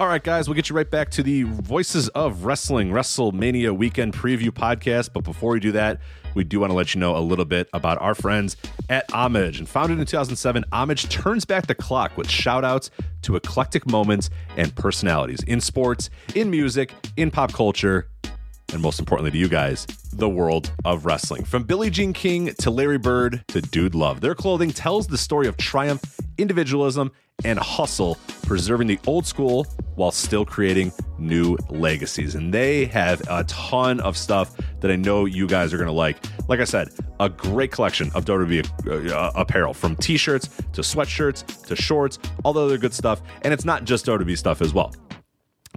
All 0.00 0.08
right, 0.08 0.22
guys, 0.22 0.48
we'll 0.48 0.54
get 0.54 0.70
you 0.70 0.76
right 0.76 0.90
back 0.90 1.10
to 1.10 1.22
the 1.22 1.42
Voices 1.42 2.08
of 2.08 2.44
Wrestling 2.44 2.90
WrestleMania 2.90 3.76
weekend 3.76 4.14
preview 4.14 4.48
podcast. 4.48 5.10
But 5.12 5.24
before 5.24 5.52
we 5.52 5.60
do 5.60 5.72
that, 5.72 6.00
we 6.34 6.42
do 6.42 6.58
want 6.58 6.70
to 6.70 6.74
let 6.74 6.94
you 6.94 7.00
know 7.00 7.16
a 7.16 7.20
little 7.20 7.44
bit 7.44 7.68
about 7.72 8.00
our 8.00 8.14
friends 8.14 8.56
at 8.88 9.04
Homage. 9.12 9.58
And 9.58 9.68
founded 9.68 9.98
in 9.98 10.06
2007, 10.06 10.64
Homage 10.72 11.08
turns 11.10 11.44
back 11.44 11.66
the 11.66 11.74
clock 11.74 12.16
with 12.16 12.30
shout 12.30 12.64
outs 12.64 12.90
to 13.22 13.36
eclectic 13.36 13.86
moments 13.86 14.30
and 14.56 14.74
personalities 14.74 15.42
in 15.44 15.60
sports, 15.60 16.08
in 16.34 16.50
music, 16.50 16.94
in 17.18 17.30
pop 17.30 17.52
culture, 17.52 18.08
and 18.72 18.82
most 18.82 18.98
importantly 18.98 19.30
to 19.30 19.38
you 19.38 19.48
guys, 19.48 19.86
the 20.12 20.28
world 20.28 20.72
of 20.84 21.06
wrestling. 21.06 21.44
From 21.44 21.64
Billie 21.64 21.90
Jean 21.90 22.12
King 22.12 22.52
to 22.60 22.70
Larry 22.70 22.98
Bird 22.98 23.44
to 23.48 23.60
Dude 23.60 23.94
Love, 23.94 24.20
their 24.20 24.34
clothing 24.34 24.70
tells 24.70 25.06
the 25.06 25.18
story 25.18 25.46
of 25.46 25.56
triumph, 25.56 26.02
individualism, 26.38 27.10
and 27.44 27.58
hustle, 27.58 28.18
preserving 28.42 28.86
the 28.86 28.98
old 29.06 29.26
school 29.26 29.66
while 29.94 30.10
still 30.10 30.44
creating 30.44 30.92
new 31.18 31.56
legacies. 31.68 32.34
And 32.34 32.52
they 32.52 32.86
have 32.86 33.22
a 33.28 33.44
ton 33.44 34.00
of 34.00 34.16
stuff 34.16 34.56
that 34.80 34.90
I 34.90 34.96
know 34.96 35.24
you 35.24 35.46
guys 35.46 35.72
are 35.72 35.76
going 35.76 35.86
to 35.86 35.92
like. 35.92 36.18
Like 36.48 36.60
I 36.60 36.64
said, 36.64 36.88
a 37.18 37.28
great 37.28 37.70
collection 37.70 38.10
of 38.14 38.24
WWE 38.24 39.10
uh, 39.10 39.32
apparel 39.34 39.74
from 39.74 39.96
t 39.96 40.16
shirts 40.16 40.48
to 40.72 40.80
sweatshirts 40.82 41.66
to 41.66 41.76
shorts, 41.76 42.18
all 42.44 42.52
the 42.52 42.64
other 42.64 42.78
good 42.78 42.94
stuff. 42.94 43.22
And 43.42 43.52
it's 43.52 43.64
not 43.64 43.84
just 43.84 44.06
WWE 44.06 44.36
stuff 44.36 44.62
as 44.62 44.72
well. 44.74 44.94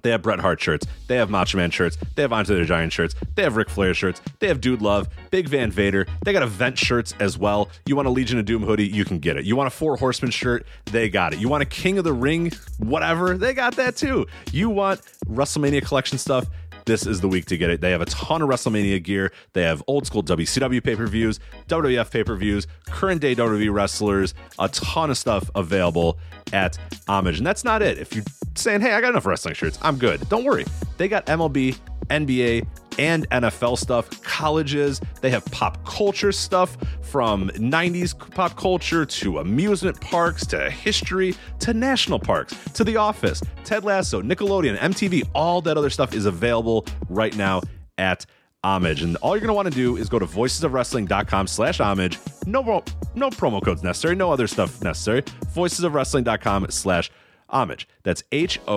They 0.02 0.10
have 0.10 0.22
Bret 0.22 0.40
Hart 0.40 0.61
shirts. 0.61 0.86
They 1.07 1.15
have 1.15 1.30
Macho 1.30 1.57
Man 1.57 1.72
shirts. 1.72 1.98
They 2.15 2.24
have 2.24 2.34
Andre 2.34 2.57
the 2.60 2.65
Giant 2.65 2.91
shirts. 2.91 3.15
They 3.36 3.44
have 3.44 3.56
Ric 3.56 3.70
Flair 3.70 3.94
shirts. 3.94 4.22
They 4.40 4.48
have 4.48 4.60
Dude 4.60 4.82
Love, 4.82 5.07
Big 5.32 5.48
Van 5.48 5.72
Vader. 5.72 6.07
They 6.26 6.34
got 6.34 6.44
event 6.44 6.78
shirts 6.78 7.14
as 7.20 7.38
well. 7.38 7.70
You 7.86 7.95
want 7.95 8.07
a 8.07 8.11
Legion 8.11 8.40
of 8.40 8.45
Doom 8.45 8.64
hoodie? 8.64 8.88
You 8.88 9.06
can 9.06 9.20
get 9.20 9.38
it. 9.38 9.45
You 9.45 9.56
want 9.56 9.68
a 9.68 9.72
Four 9.72 9.95
Horsemen 9.95 10.32
shirt? 10.32 10.65
They 10.86 11.10
got 11.10 11.34
it. 11.34 11.40
You 11.40 11.48
want 11.48 11.64
a 11.64 11.65
King 11.65 11.98
of 11.98 12.03
the 12.03 12.14
Ring? 12.14 12.52
Whatever? 12.80 13.38
They 13.38 13.53
got 13.53 13.76
that 13.76 13.95
too. 13.95 14.26
You 14.52 14.70
want 14.70 15.02
WrestleMania 15.28 15.86
collection 15.86 16.18
stuff? 16.18 16.48
This 16.85 17.07
is 17.07 17.22
the 17.22 17.27
week 17.27 17.45
to 17.45 17.57
get 17.57 17.69
it. 17.69 17.81
They 17.81 17.91
have 17.91 18.01
a 18.01 18.05
ton 18.05 18.41
of 18.41 18.49
WrestleMania 18.49 19.01
gear. 19.01 19.31
They 19.53 19.64
have 19.64 19.81
old 19.88 20.05
school 20.05 20.23
WCW 20.23 20.84
pay 20.84 20.95
per 20.95 21.07
views, 21.07 21.39
WWF 21.68 22.11
pay 22.11 22.23
per 22.23 22.35
views, 22.35 22.68
current 22.88 23.22
day 23.22 23.35
WWE 23.35 23.73
wrestlers, 23.73 24.34
a 24.60 24.68
ton 24.69 25.10
of 25.10 25.18
stuff 25.18 25.49
available 25.55 26.18
at 26.51 26.77
Homage. 27.07 27.38
And 27.38 27.47
that's 27.47 27.64
not 27.64 27.81
it. 27.81 27.97
If 27.97 28.14
you're 28.14 28.26
saying, 28.55 28.81
hey, 28.81 28.93
I 28.93 29.01
got 29.01 29.10
enough 29.10 29.26
wrestling 29.26 29.55
shirts, 29.55 29.80
I'm 29.81 29.97
good. 29.97 30.27
Don't 30.30 30.43
worry. 30.43 30.65
They 30.97 31.07
got 31.07 31.26
MLB, 31.27 31.77
NBA, 32.10 32.68
and 32.99 33.30
NFL 33.30 33.78
stuff, 33.78 34.22
colleges. 34.24 35.02
They 35.22 35.30
have 35.32 35.45
pop 35.45 35.84
culture 35.86 36.32
stuff 36.32 36.78
from 37.02 37.49
90s 37.49 38.18
pop 38.34 38.56
culture 38.57 39.06
to 39.06 39.40
amusement 39.40 39.99
parks 40.02 40.45
to 40.48 40.70
history 40.70 41.36
to 41.60 41.74
national 41.74 42.20
parks 42.20 42.56
to 42.74 42.84
The 42.84 42.98
Office, 42.98 43.41
Ted 43.64 43.84
Lasso, 43.84 44.22
Nickelodeon, 44.22 44.78
MTV. 44.78 45.30
All 45.34 45.61
that 45.61 45.78
other 45.78 45.90
stuff 45.90 46.14
is 46.14 46.26
available 46.26 46.86
right 47.10 47.36
now 47.36 47.61
at 47.98 48.26
homage 48.64 49.02
and 49.02 49.18
all 49.18 49.36
you're 49.36 49.41
going 49.41 49.49
to 49.49 49.53
want 49.53 49.68
to 49.68 49.74
do 49.74 49.98
is 49.98 50.07
go 50.07 50.18
to 50.18 50.26
voicesofwrestling.com 50.26 51.48
slash 51.48 51.82
homage 51.82 52.18
no 52.45 52.64
no 53.14 53.30
promo 53.30 53.61
codes 53.61 53.84
necessary 53.84 54.15
no 54.15 54.32
other 54.32 54.48
stuff 54.48 54.82
necessary 54.82 55.22
voicesofwrestling.com 55.53 56.65
slash 56.70 57.11
homage 57.49 57.88
that's 58.03 58.23
h-o-m-a-g-e 58.31 58.75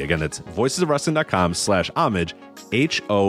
again 0.00 0.18
that's 0.18 0.40
voicesofwrestling.com 0.40 1.54
slash 1.54 1.90
homage 1.96 2.34
h-o-m-a-g-e 2.72 3.24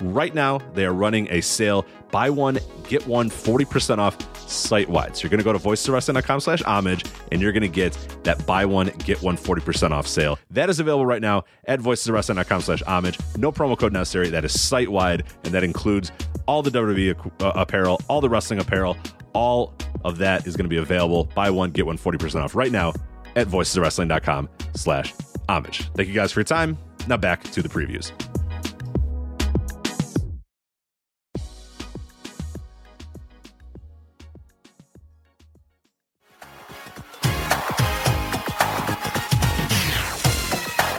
right 0.00 0.34
now 0.34 0.58
they 0.74 0.84
are 0.84 0.92
running 0.94 1.26
a 1.30 1.40
sale 1.40 1.86
buy 2.10 2.30
one 2.30 2.58
get 2.88 3.06
one 3.06 3.28
40% 3.30 3.98
off 3.98 4.16
site 4.48 4.88
wide 4.88 5.16
so 5.16 5.22
you're 5.22 5.30
going 5.30 5.38
to 5.38 5.44
go 5.44 5.52
to 5.52 5.58
voicesofwrestling.com 5.58 6.40
slash 6.40 6.62
homage 6.62 7.04
and 7.32 7.40
you're 7.40 7.52
going 7.52 7.62
to 7.62 7.68
get 7.68 7.92
that 8.22 8.44
buy 8.46 8.64
one 8.64 8.88
get 8.98 9.20
one 9.22 9.36
40% 9.36 9.90
off 9.90 10.06
sale. 10.06 10.38
That 10.50 10.70
is 10.70 10.80
available 10.80 11.06
right 11.06 11.22
now 11.22 11.44
at 11.64 11.80
voicesofwrestling.com 11.80 12.60
slash 12.62 12.82
homage. 12.82 13.18
No 13.36 13.52
promo 13.52 13.78
code 13.78 13.92
necessary. 13.92 14.28
That 14.30 14.44
is 14.44 14.58
site 14.58 14.88
wide 14.88 15.24
and 15.44 15.52
that 15.52 15.64
includes 15.64 16.12
all 16.46 16.62
the 16.62 16.70
wwe 16.70 17.42
uh, 17.42 17.52
apparel 17.54 18.00
all 18.08 18.20
the 18.20 18.28
wrestling 18.28 18.60
apparel. 18.60 18.96
All 19.32 19.74
of 20.04 20.18
that 20.18 20.46
is 20.46 20.56
going 20.56 20.64
to 20.64 20.70
be 20.70 20.76
available. 20.78 21.24
Buy 21.34 21.50
one 21.50 21.70
get 21.70 21.86
one 21.86 21.98
40% 21.98 22.42
off 22.42 22.45
right 22.54 22.72
now 22.72 22.92
at 23.34 23.46
voicesofwrestling.com 23.46 24.48
slash 24.74 25.12
homage 25.48 25.88
thank 25.94 26.08
you 26.08 26.14
guys 26.14 26.32
for 26.32 26.40
your 26.40 26.44
time 26.44 26.78
now 27.06 27.16
back 27.16 27.42
to 27.42 27.62
the 27.62 27.68
previews 27.68 28.12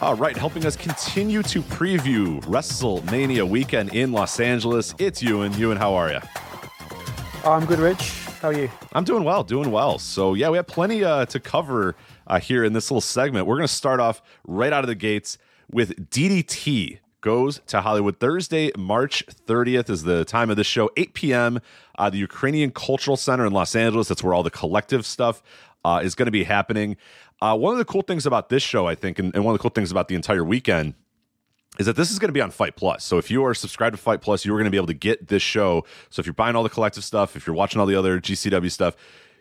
All 0.07 0.15
right, 0.15 0.37
helping 0.37 0.65
us 0.65 0.77
continue 0.77 1.43
to 1.43 1.61
preview 1.61 2.41
WrestleMania 2.45 3.45
weekend 3.45 3.93
in 3.93 4.13
Los 4.13 4.39
Angeles. 4.39 4.95
It's 4.99 5.21
Ewan. 5.21 5.51
Ewan, 5.55 5.75
how 5.75 5.95
are 5.95 6.09
you? 6.09 6.21
I'm 7.43 7.65
good, 7.65 7.79
Rich. 7.79 8.26
How 8.41 8.49
are 8.49 8.53
you? 8.53 8.69
I'm 8.93 9.03
doing 9.03 9.23
well, 9.23 9.43
doing 9.43 9.71
well. 9.71 9.97
So, 9.97 10.35
yeah, 10.35 10.49
we 10.49 10.57
have 10.57 10.67
plenty 10.67 11.03
uh, 11.03 11.25
to 11.25 11.39
cover 11.39 11.95
uh, 12.27 12.39
here 12.39 12.63
in 12.63 12.73
this 12.73 12.91
little 12.91 13.01
segment. 13.01 13.47
We're 13.47 13.55
going 13.55 13.67
to 13.67 13.73
start 13.73 13.99
off 13.99 14.21
right 14.45 14.71
out 14.71 14.83
of 14.83 14.87
the 14.87 14.95
gates 14.95 15.39
with 15.71 16.11
DDT 16.11 16.99
goes 17.21 17.61
to 17.65 17.81
Hollywood. 17.81 18.19
Thursday, 18.19 18.71
March 18.77 19.25
30th 19.25 19.89
is 19.89 20.03
the 20.03 20.23
time 20.23 20.51
of 20.51 20.55
this 20.55 20.67
show, 20.67 20.91
8 20.95 21.15
p.m. 21.15 21.59
Uh, 21.97 22.11
the 22.11 22.19
Ukrainian 22.19 22.69
Cultural 22.69 23.17
Center 23.17 23.43
in 23.45 23.53
Los 23.53 23.75
Angeles. 23.75 24.07
That's 24.07 24.23
where 24.23 24.35
all 24.35 24.43
the 24.43 24.51
collective 24.51 25.03
stuff 25.03 25.41
uh, 25.83 26.01
is 26.03 26.13
going 26.13 26.27
to 26.27 26.31
be 26.31 26.43
happening. 26.43 26.95
Uh, 27.41 27.57
one 27.57 27.73
of 27.73 27.79
the 27.79 27.85
cool 27.85 28.03
things 28.03 28.27
about 28.27 28.49
this 28.49 28.61
show, 28.61 28.85
I 28.87 28.93
think, 28.93 29.17
and, 29.17 29.33
and 29.33 29.43
one 29.43 29.55
of 29.55 29.59
the 29.59 29.61
cool 29.63 29.71
things 29.71 29.89
about 29.89 30.09
the 30.09 30.15
entire 30.15 30.43
weekend 30.43 30.93
is 31.79 31.85
that 31.85 31.95
this 31.95 32.11
is 32.11 32.19
going 32.19 32.29
to 32.29 32.33
be 32.33 32.41
on 32.41 32.49
FITE 32.51 32.75
Plus. 32.75 33.03
So 33.03 33.17
if 33.17 33.29
you 33.29 33.43
are 33.45 33.53
subscribed 33.53 33.95
to 33.95 34.01
FITE 34.01 34.21
Plus, 34.21 34.45
you're 34.45 34.57
going 34.57 34.65
to 34.65 34.71
be 34.71 34.77
able 34.77 34.87
to 34.87 34.93
get 34.93 35.27
this 35.27 35.41
show. 35.43 35.85
So 36.09 36.19
if 36.19 36.25
you're 36.25 36.33
buying 36.33 36.55
all 36.55 36.63
the 36.63 36.69
collective 36.69 37.03
stuff, 37.03 37.35
if 37.35 37.45
you're 37.45 37.55
watching 37.55 37.79
all 37.79 37.85
the 37.87 37.95
other 37.95 38.19
GCW 38.19 38.71
stuff, 38.71 38.95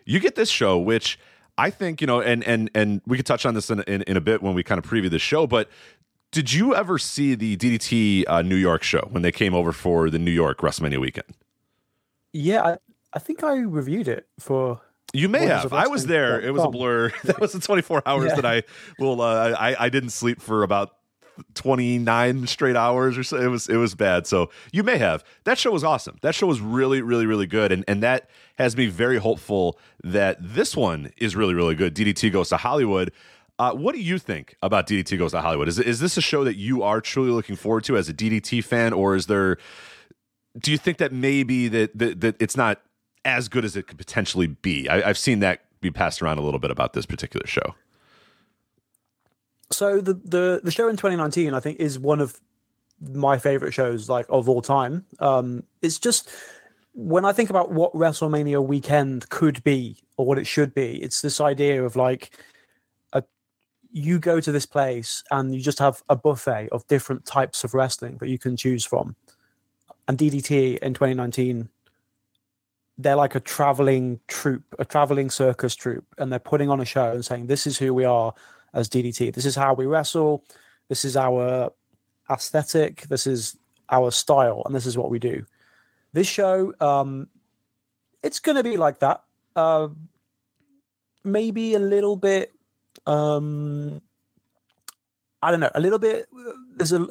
you 0.05 0.19
get 0.19 0.35
this 0.35 0.49
show, 0.49 0.77
which 0.77 1.19
I 1.57 1.69
think 1.69 1.99
you 2.01 2.07
know, 2.07 2.21
and 2.21 2.43
and 2.43 2.69
and 2.75 3.01
we 3.07 3.17
could 3.17 3.25
touch 3.25 3.45
on 3.45 3.53
this 3.55 3.69
in 3.71 3.81
in, 3.81 4.03
in 4.03 4.17
a 4.17 4.21
bit 4.21 4.41
when 4.43 4.53
we 4.53 4.63
kind 4.63 4.77
of 4.79 4.85
preview 4.89 5.09
the 5.09 5.19
show. 5.19 5.47
But 5.47 5.69
did 6.31 6.53
you 6.53 6.75
ever 6.75 6.97
see 6.99 7.35
the 7.35 7.57
DDT 7.57 8.25
uh, 8.27 8.41
New 8.41 8.55
York 8.55 8.83
show 8.83 9.07
when 9.11 9.23
they 9.23 9.31
came 9.31 9.53
over 9.55 9.71
for 9.71 10.09
the 10.09 10.19
New 10.19 10.31
York 10.31 10.59
WrestleMania 10.59 10.99
weekend? 10.99 11.27
Yeah, 12.33 12.61
I, 12.63 12.77
I 13.13 13.19
think 13.19 13.43
I 13.43 13.57
reviewed 13.59 14.07
it 14.07 14.27
for 14.39 14.81
You 15.13 15.29
may 15.29 15.45
have. 15.45 15.71
I 15.73 15.87
was 15.87 16.05
there. 16.05 16.39
It 16.39 16.53
was 16.53 16.63
a 16.63 16.69
blur. 16.69 17.11
That 17.23 17.39
was 17.39 17.53
the 17.53 17.59
24 17.59 18.03
hours 18.05 18.25
Yeah. 18.29 18.35
that 18.35 18.45
I 18.45 18.63
will. 18.99 19.21
Uh, 19.21 19.55
I 19.57 19.85
I 19.85 19.89
didn't 19.89 20.09
sleep 20.11 20.41
for 20.41 20.63
about 20.63 20.96
29 21.53 22.47
straight 22.47 22.75
hours 22.75 23.17
or 23.17 23.23
so. 23.23 23.37
It 23.37 23.47
was 23.47 23.67
it 23.69 23.77
was 23.77 23.95
bad. 23.95 24.27
So 24.27 24.49
you 24.71 24.83
may 24.83 24.97
have. 24.97 25.23
That 25.43 25.57
show 25.57 25.71
was 25.71 25.83
awesome. 25.83 26.17
That 26.21 26.35
show 26.35 26.47
was 26.47 26.61
really 26.61 27.01
really 27.01 27.25
really 27.25 27.47
good, 27.47 27.71
and 27.71 27.83
and 27.87 28.03
that 28.03 28.29
has 28.57 28.75
me 28.75 28.87
very 28.87 29.17
hopeful 29.17 29.79
that 30.03 30.37
this 30.39 30.75
one 30.75 31.11
is 31.17 31.35
really 31.35 31.53
really 31.53 31.75
good. 31.75 31.95
DDT 31.95 32.31
goes 32.31 32.49
to 32.49 32.57
Hollywood. 32.57 33.11
Uh, 33.59 33.73
what 33.73 33.95
do 33.95 34.01
you 34.01 34.19
think 34.19 34.55
about 34.61 34.87
DDT 34.87 35.17
goes 35.17 35.31
to 35.31 35.41
Hollywood? 35.41 35.67
Is 35.67 35.79
is 35.79 35.99
this 35.99 36.17
a 36.17 36.21
show 36.21 36.43
that 36.43 36.57
you 36.57 36.83
are 36.83 37.01
truly 37.01 37.31
looking 37.31 37.55
forward 37.55 37.83
to 37.85 37.97
as 37.97 38.07
a 38.07 38.13
DDT 38.13 38.63
fan, 38.63 38.93
or 38.93 39.15
is 39.15 39.25
there? 39.27 39.57
Do 40.57 40.71
you 40.71 40.77
think 40.77 40.97
that 40.97 41.11
maybe 41.11 41.67
that 41.67 41.97
that, 41.97 42.21
that 42.21 42.35
it's 42.39 42.57
not 42.57 42.81
as 43.25 43.49
good 43.49 43.65
as 43.65 43.75
it 43.75 43.87
could 43.87 43.97
potentially 43.97 44.47
be? 44.47 44.87
I, 44.87 45.09
I've 45.09 45.17
seen 45.17 45.39
that 45.39 45.61
be 45.81 45.91
passed 45.91 46.21
around 46.21 46.37
a 46.37 46.41
little 46.41 46.59
bit 46.59 46.71
about 46.71 46.93
this 46.93 47.05
particular 47.05 47.47
show. 47.47 47.75
So 49.71 49.99
the 49.99 50.13
the 50.13 50.61
the 50.63 50.71
show 50.71 50.87
in 50.87 50.95
2019, 50.95 51.53
I 51.53 51.59
think, 51.59 51.79
is 51.79 51.99
one 51.99 52.21
of 52.21 52.39
my 53.01 53.37
favorite 53.37 53.73
shows 53.73 54.09
like 54.09 54.25
of 54.29 54.49
all 54.49 54.61
time. 54.61 55.05
Um, 55.19 55.63
it's 55.81 55.99
just 55.99 56.29
when 56.93 57.25
I 57.25 57.33
think 57.33 57.49
about 57.49 57.71
what 57.71 57.93
WrestleMania 57.93 58.65
weekend 58.65 59.29
could 59.29 59.63
be 59.63 59.97
or 60.15 60.25
what 60.25 60.39
it 60.39 60.47
should 60.47 60.73
be, 60.73 61.01
it's 61.01 61.21
this 61.21 61.39
idea 61.39 61.83
of 61.83 61.95
like 61.95 62.37
a 63.13 63.23
you 63.91 64.19
go 64.19 64.39
to 64.39 64.51
this 64.51 64.65
place 64.65 65.23
and 65.31 65.53
you 65.53 65.61
just 65.61 65.79
have 65.79 66.01
a 66.09 66.15
buffet 66.15 66.69
of 66.71 66.87
different 66.87 67.25
types 67.25 67.63
of 67.63 67.73
wrestling 67.73 68.17
that 68.17 68.29
you 68.29 68.39
can 68.39 68.57
choose 68.57 68.85
from. 68.85 69.15
And 70.07 70.17
DDT 70.17 70.79
in 70.79 70.93
2019 70.93 71.69
they're 72.99 73.15
like 73.15 73.35
a 73.35 73.39
traveling 73.39 74.19
troupe, 74.27 74.63
a 74.79 74.85
traveling 74.85 75.29
circus 75.29 75.75
troupe, 75.75 76.05
and 76.17 76.31
they're 76.31 76.39
putting 76.39 76.69
on 76.69 76.79
a 76.81 76.85
show 76.85 77.11
and 77.11 77.23
saying, 77.23 77.45
"This 77.45 77.67
is 77.67 77.77
who 77.77 77.93
we 77.93 78.05
are 78.05 78.33
as 78.73 78.89
DDT. 78.89 79.33
This 79.33 79.45
is 79.45 79.55
how 79.55 79.73
we 79.73 79.85
wrestle. 79.85 80.43
This 80.89 81.05
is 81.05 81.17
our 81.17 81.71
aesthetic. 82.29 83.01
This 83.03 83.27
is 83.27 83.57
our 83.89 84.11
style, 84.11 84.63
and 84.65 84.75
this 84.75 84.85
is 84.85 84.97
what 84.97 85.09
we 85.09 85.19
do." 85.19 85.45
This 86.13 86.27
show, 86.27 86.73
um, 86.79 87.27
it's 88.23 88.39
going 88.39 88.55
to 88.55 88.63
be 88.63 88.77
like 88.77 88.99
that. 88.99 89.23
Uh, 89.55 89.89
maybe 91.23 91.75
a 91.75 91.79
little 91.79 92.15
bit. 92.15 92.53
Um, 93.05 94.01
I 95.41 95.51
don't 95.51 95.59
know. 95.59 95.71
A 95.75 95.79
little 95.79 95.99
bit. 95.99 96.27
There's 96.75 96.93
a. 96.93 97.07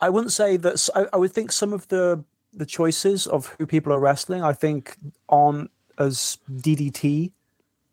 I 0.00 0.10
wouldn't 0.10 0.32
say 0.32 0.56
that. 0.56 0.88
I 1.12 1.16
would 1.16 1.32
think 1.32 1.52
some 1.52 1.72
of 1.72 1.88
the 1.88 2.24
the 2.52 2.66
choices 2.66 3.26
of 3.26 3.46
who 3.58 3.66
people 3.66 3.92
are 3.92 4.00
wrestling, 4.00 4.42
I 4.42 4.52
think, 4.52 4.96
aren't 5.28 5.70
as 5.98 6.38
DDT 6.50 7.32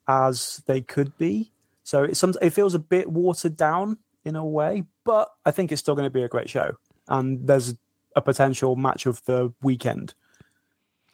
as 0.08 0.64
they 0.66 0.82
could 0.82 1.16
be. 1.18 1.52
So 1.88 2.04
it 2.04 2.18
some 2.18 2.34
it 2.42 2.50
feels 2.50 2.76
a 2.76 2.80
bit 2.80 3.10
watered 3.10 3.56
down 3.56 3.98
in 4.26 4.36
a 4.36 4.46
way, 4.46 4.84
but 5.06 5.32
I 5.46 5.52
think 5.52 5.72
it's 5.72 5.80
still 5.80 5.96
going 5.96 6.06
to 6.06 6.10
be 6.10 6.22
a 6.22 6.28
great 6.28 6.50
show. 6.50 6.72
And 7.08 7.48
there's 7.48 7.76
a 8.14 8.22
potential 8.22 8.76
match 8.76 9.06
of 9.06 9.24
the 9.24 9.54
weekend. 9.62 10.14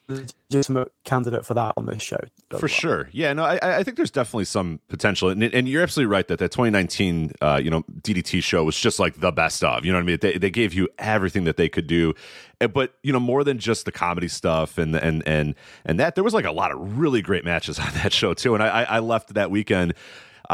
Legitimate 0.08 0.92
candidate 1.04 1.46
for 1.46 1.54
that 1.54 1.74
on 1.76 1.86
this 1.86 2.02
show. 2.02 2.18
For 2.50 2.62
well. 2.62 2.68
sure, 2.68 3.08
yeah. 3.12 3.32
No, 3.32 3.44
I, 3.44 3.78
I 3.78 3.84
think 3.84 3.96
there's 3.96 4.10
definitely 4.10 4.46
some 4.46 4.80
potential, 4.88 5.28
and, 5.28 5.44
and 5.44 5.68
you're 5.68 5.84
absolutely 5.84 6.10
right 6.10 6.26
that 6.26 6.40
that 6.40 6.50
2019, 6.50 7.34
uh, 7.40 7.60
you 7.62 7.70
know, 7.70 7.84
DDT 8.02 8.42
show 8.42 8.64
was 8.64 8.76
just 8.76 8.98
like 8.98 9.20
the 9.20 9.30
best 9.30 9.62
of. 9.62 9.84
You 9.84 9.92
know 9.92 9.98
what 9.98 10.02
I 10.02 10.06
mean? 10.06 10.18
They, 10.20 10.38
they 10.38 10.50
gave 10.50 10.74
you 10.74 10.88
everything 10.98 11.44
that 11.44 11.56
they 11.56 11.68
could 11.68 11.86
do, 11.86 12.14
but 12.58 12.94
you 13.04 13.12
know, 13.12 13.20
more 13.20 13.44
than 13.44 13.60
just 13.60 13.84
the 13.84 13.92
comedy 13.92 14.26
stuff 14.26 14.76
and 14.76 14.96
and 14.96 15.22
and 15.24 15.54
and 15.84 16.00
that, 16.00 16.16
there 16.16 16.24
was 16.24 16.34
like 16.34 16.46
a 16.46 16.52
lot 16.52 16.72
of 16.72 16.98
really 16.98 17.22
great 17.22 17.44
matches 17.44 17.78
on 17.78 17.94
that 17.94 18.12
show 18.12 18.34
too. 18.34 18.54
And 18.54 18.62
I, 18.64 18.66
I 18.66 18.82
I 18.82 18.98
left 18.98 19.34
that 19.34 19.52
weekend. 19.52 19.94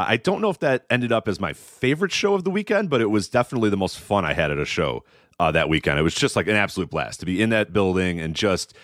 I 0.06 0.16
don't 0.16 0.40
know 0.40 0.50
if 0.50 0.58
that 0.60 0.84
ended 0.90 1.12
up 1.12 1.28
as 1.28 1.40
my 1.40 1.52
favorite 1.52 2.12
show 2.12 2.34
of 2.34 2.44
the 2.44 2.50
weekend, 2.50 2.90
but 2.90 3.00
it 3.00 3.10
was 3.10 3.28
definitely 3.28 3.70
the 3.70 3.76
most 3.76 3.98
fun 3.98 4.24
I 4.24 4.34
had 4.34 4.50
at 4.50 4.58
a 4.58 4.64
show 4.64 5.04
uh, 5.38 5.50
that 5.52 5.68
weekend. 5.68 5.98
It 5.98 6.02
was 6.02 6.14
just 6.14 6.36
like 6.36 6.46
an 6.46 6.56
absolute 6.56 6.90
blast 6.90 7.20
to 7.20 7.26
be 7.26 7.40
in 7.40 7.50
that 7.50 7.72
building 7.72 8.20
and 8.20 8.34
just 8.34 8.74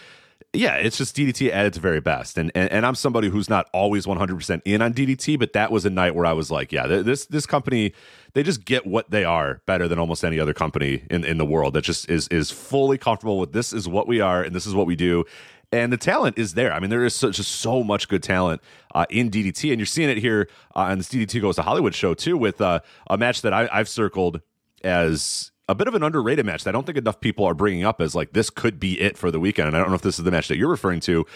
yeah, 0.52 0.76
it's 0.76 0.96
just 0.96 1.16
DDT 1.16 1.52
at 1.52 1.66
its 1.66 1.78
very 1.78 2.00
best, 2.00 2.38
and 2.38 2.50
and, 2.54 2.70
and 2.70 2.86
I'm 2.86 2.94
somebody 2.94 3.28
who's 3.28 3.48
not 3.48 3.68
always 3.72 4.06
100 4.06 4.34
percent 4.34 4.62
in 4.64 4.82
on 4.82 4.94
DDT, 4.94 5.38
but 5.38 5.52
that 5.52 5.70
was 5.70 5.84
a 5.84 5.90
night 5.90 6.14
where 6.14 6.26
I 6.26 6.32
was 6.32 6.50
like, 6.50 6.72
yeah, 6.72 6.86
this 6.86 7.26
this 7.26 7.46
company, 7.46 7.92
they 8.32 8.42
just 8.42 8.64
get 8.64 8.86
what 8.86 9.10
they 9.10 9.24
are 9.24 9.60
better 9.66 9.88
than 9.88 9.98
almost 9.98 10.24
any 10.24 10.40
other 10.40 10.54
company 10.54 11.04
in 11.10 11.24
in 11.24 11.38
the 11.38 11.44
world 11.44 11.74
that 11.74 11.82
just 11.82 12.08
is 12.08 12.28
is 12.28 12.50
fully 12.50 12.98
comfortable 12.98 13.38
with 13.38 13.52
this 13.52 13.72
is 13.72 13.88
what 13.88 14.06
we 14.06 14.20
are 14.20 14.42
and 14.42 14.54
this 14.54 14.66
is 14.66 14.74
what 14.74 14.86
we 14.86 14.96
do. 14.96 15.24
And 15.72 15.92
the 15.92 15.96
talent 15.96 16.38
is 16.38 16.54
there. 16.54 16.72
I 16.72 16.78
mean, 16.78 16.90
there 16.90 17.04
is 17.04 17.14
such 17.14 17.36
just 17.36 17.52
so 17.52 17.82
much 17.82 18.08
good 18.08 18.22
talent 18.22 18.60
uh, 18.94 19.06
in 19.10 19.30
DDT, 19.30 19.70
and 19.70 19.80
you're 19.80 19.86
seeing 19.86 20.08
it 20.08 20.18
here 20.18 20.48
uh, 20.74 20.80
on 20.80 20.98
this 20.98 21.08
DDT 21.08 21.40
Goes 21.40 21.56
to 21.56 21.62
Hollywood 21.62 21.94
show 21.94 22.14
too, 22.14 22.36
with 22.36 22.60
uh, 22.60 22.80
a 23.10 23.18
match 23.18 23.42
that 23.42 23.52
I, 23.52 23.68
I've 23.72 23.88
circled 23.88 24.40
as 24.84 25.50
a 25.68 25.74
bit 25.74 25.88
of 25.88 25.94
an 25.94 26.02
underrated 26.02 26.46
match 26.46 26.64
that 26.64 26.70
I 26.70 26.72
don't 26.72 26.86
think 26.86 26.98
enough 26.98 27.20
people 27.20 27.44
are 27.44 27.54
bringing 27.54 27.84
up 27.84 28.00
as 28.00 28.14
like 28.14 28.32
this 28.32 28.50
could 28.50 28.78
be 28.78 29.00
it 29.00 29.18
for 29.18 29.30
the 29.30 29.40
weekend. 29.40 29.68
And 29.68 29.76
I 29.76 29.80
don't 29.80 29.88
know 29.88 29.96
if 29.96 30.02
this 30.02 30.18
is 30.18 30.24
the 30.24 30.30
match 30.30 30.48
that 30.48 30.56
you're 30.56 30.70
referring 30.70 31.00
to, 31.00 31.26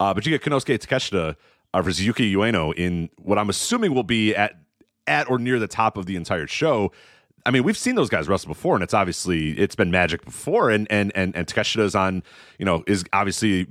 uh, 0.00 0.12
but 0.12 0.26
you 0.26 0.36
get 0.36 0.42
Konosuke 0.42 0.78
Takeshita 0.78 1.36
uh, 1.74 1.82
versus 1.82 2.04
Yuki 2.04 2.34
Ueno 2.34 2.74
in 2.74 3.08
what 3.16 3.38
I'm 3.38 3.48
assuming 3.48 3.94
will 3.94 4.02
be 4.02 4.34
at 4.34 4.54
at 5.06 5.30
or 5.30 5.38
near 5.38 5.58
the 5.58 5.68
top 5.68 5.96
of 5.96 6.04
the 6.04 6.16
entire 6.16 6.46
show. 6.46 6.92
I 7.46 7.50
mean, 7.50 7.62
we've 7.62 7.78
seen 7.78 7.94
those 7.94 8.10
guys 8.10 8.28
wrestle 8.28 8.48
before, 8.48 8.74
and 8.74 8.84
it's 8.84 8.92
obviously 8.92 9.52
it's 9.52 9.74
been 9.74 9.90
magic 9.90 10.22
before. 10.24 10.68
And 10.68 10.86
and 10.90 11.10
and 11.14 11.34
and 11.34 11.46
Takeshita's 11.46 11.94
on, 11.94 12.22
you 12.58 12.66
know, 12.66 12.84
is 12.86 13.04
obviously 13.14 13.66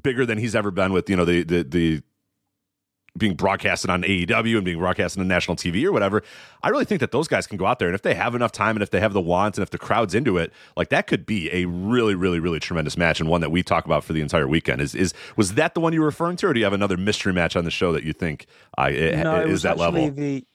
bigger 0.00 0.24
than 0.24 0.38
he's 0.38 0.54
ever 0.54 0.70
been 0.70 0.92
with 0.92 1.08
you 1.10 1.16
know 1.16 1.24
the 1.24 1.42
the 1.42 1.62
the 1.62 2.02
being 3.16 3.34
broadcasted 3.34 3.90
on 3.90 4.02
AEW 4.02 4.56
and 4.56 4.64
being 4.64 4.78
broadcasted 4.78 5.20
on 5.20 5.28
national 5.28 5.56
TV 5.56 5.84
or 5.84 5.92
whatever. 5.92 6.22
I 6.62 6.70
really 6.70 6.86
think 6.86 7.00
that 7.00 7.12
those 7.12 7.28
guys 7.28 7.46
can 7.46 7.58
go 7.58 7.66
out 7.66 7.78
there 7.78 7.88
and 7.88 7.94
if 7.94 8.02
they 8.02 8.14
have 8.14 8.34
enough 8.34 8.52
time 8.52 8.74
and 8.74 8.82
if 8.82 8.90
they 8.90 9.00
have 9.00 9.12
the 9.12 9.20
want 9.20 9.58
and 9.58 9.62
if 9.62 9.70
the 9.70 9.78
crowd's 9.78 10.14
into 10.14 10.38
it, 10.38 10.50
like 10.76 10.88
that 10.88 11.06
could 11.06 11.26
be 11.26 11.52
a 11.52 11.66
really, 11.66 12.14
really, 12.14 12.40
really 12.40 12.58
tremendous 12.58 12.96
match 12.96 13.20
and 13.20 13.28
one 13.28 13.42
that 13.42 13.50
we 13.50 13.62
talk 13.62 13.84
about 13.84 14.02
for 14.02 14.14
the 14.14 14.22
entire 14.22 14.48
weekend. 14.48 14.80
Is 14.80 14.94
is 14.94 15.12
was 15.36 15.54
that 15.54 15.74
the 15.74 15.80
one 15.80 15.92
you 15.92 16.00
were 16.00 16.06
referring 16.06 16.36
to, 16.38 16.46
or 16.46 16.54
do 16.54 16.60
you 16.60 16.64
have 16.64 16.72
another 16.72 16.96
mystery 16.96 17.32
match 17.32 17.54
on 17.54 17.64
the 17.64 17.70
show 17.70 17.92
that 17.92 18.04
you 18.04 18.14
think 18.14 18.46
uh, 18.78 18.88
it, 18.90 19.18
no, 19.18 19.40
it 19.40 19.46
is 19.46 19.52
was 19.52 19.62
that 19.62 19.76
level? 19.76 20.10
the 20.10 20.46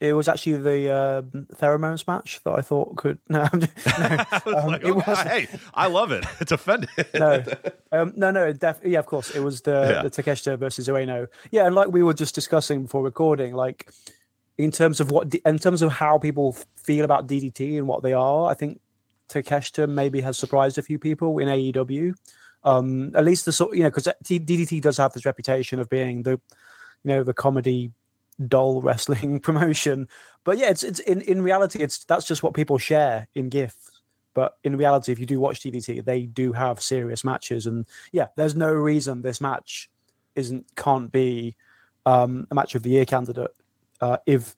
it 0.00 0.12
was 0.12 0.28
actually 0.28 0.58
the 0.58 0.90
uh, 0.90 1.22
pheromones 1.56 2.06
match 2.06 2.40
that 2.44 2.52
I 2.52 2.60
thought 2.60 2.96
could 2.96 3.18
no, 3.28 3.48
no, 3.54 3.66
I 3.86 4.42
was 4.44 4.54
um, 4.54 4.66
like, 4.66 4.82
it 4.82 4.90
okay, 4.90 5.10
was 5.10 5.18
hey, 5.22 5.48
I 5.74 5.86
love 5.86 6.12
it. 6.12 6.24
It's 6.40 6.52
it. 6.52 7.14
no, 7.14 7.44
um, 7.92 8.12
no, 8.16 8.30
no, 8.30 8.52
def- 8.52 8.80
yeah, 8.84 8.98
of 8.98 9.06
course, 9.06 9.30
it 9.30 9.40
was 9.40 9.62
the 9.62 9.94
Yeah. 9.94 10.02
the 10.02 10.10
Takeshita 10.10 10.58
versus 10.58 10.88
Ueno. 10.88 11.28
Yeah, 11.50 11.66
and 11.66 11.74
like 11.74 11.88
we 11.88 12.02
were 12.02 12.14
just 12.14 12.34
discussing 12.34 12.82
before 12.82 13.02
recording, 13.02 13.54
like 13.54 13.88
in 14.58 14.70
terms 14.70 15.00
of 15.00 15.10
what, 15.10 15.34
in 15.34 15.58
terms 15.58 15.82
of 15.82 15.92
how 15.92 16.18
people 16.18 16.56
feel 16.76 17.04
about 17.04 17.26
DDT 17.26 17.78
and 17.78 17.86
what 17.86 18.02
they 18.02 18.12
are, 18.12 18.50
I 18.50 18.54
think 18.54 18.80
Takeshita 19.28 19.88
maybe 19.88 20.20
has 20.20 20.38
surprised 20.38 20.78
a 20.78 20.82
few 20.82 20.98
people 20.98 21.38
in 21.38 21.48
AEW. 21.48 22.14
Um, 22.64 23.12
at 23.14 23.24
least 23.24 23.44
the 23.44 23.52
sort, 23.52 23.76
you 23.76 23.82
know, 23.84 23.90
because 23.90 24.08
DDT 24.24 24.80
does 24.82 24.96
have 24.96 25.12
this 25.12 25.24
reputation 25.24 25.78
of 25.78 25.88
being 25.88 26.22
the, 26.22 26.32
you 26.32 26.40
know, 27.04 27.22
the 27.22 27.34
comedy 27.34 27.92
doll 28.44 28.82
wrestling 28.82 29.40
promotion. 29.40 30.08
But 30.44 30.58
yeah, 30.58 30.70
it's 30.70 30.82
it's 30.82 31.00
in 31.00 31.20
in 31.22 31.42
reality, 31.42 31.82
it's 31.82 32.04
that's 32.04 32.26
just 32.26 32.42
what 32.42 32.54
people 32.54 32.78
share 32.78 33.28
in 33.34 33.48
gifts. 33.48 34.00
But 34.34 34.58
in 34.64 34.76
reality, 34.76 35.12
if 35.12 35.18
you 35.18 35.24
do 35.24 35.40
watch 35.40 35.60
DDT, 35.60 36.04
they 36.04 36.22
do 36.22 36.52
have 36.52 36.82
serious 36.82 37.24
matches, 37.24 37.66
and 37.66 37.86
yeah, 38.12 38.28
there's 38.36 38.54
no 38.54 38.72
reason 38.72 39.22
this 39.22 39.40
match 39.40 39.90
isn't 40.34 40.66
can't 40.76 41.10
be 41.10 41.56
um, 42.04 42.46
a 42.50 42.54
match 42.54 42.74
of 42.74 42.82
the 42.82 42.90
year 42.90 43.06
candidate 43.06 43.50
uh, 44.00 44.18
if 44.26 44.54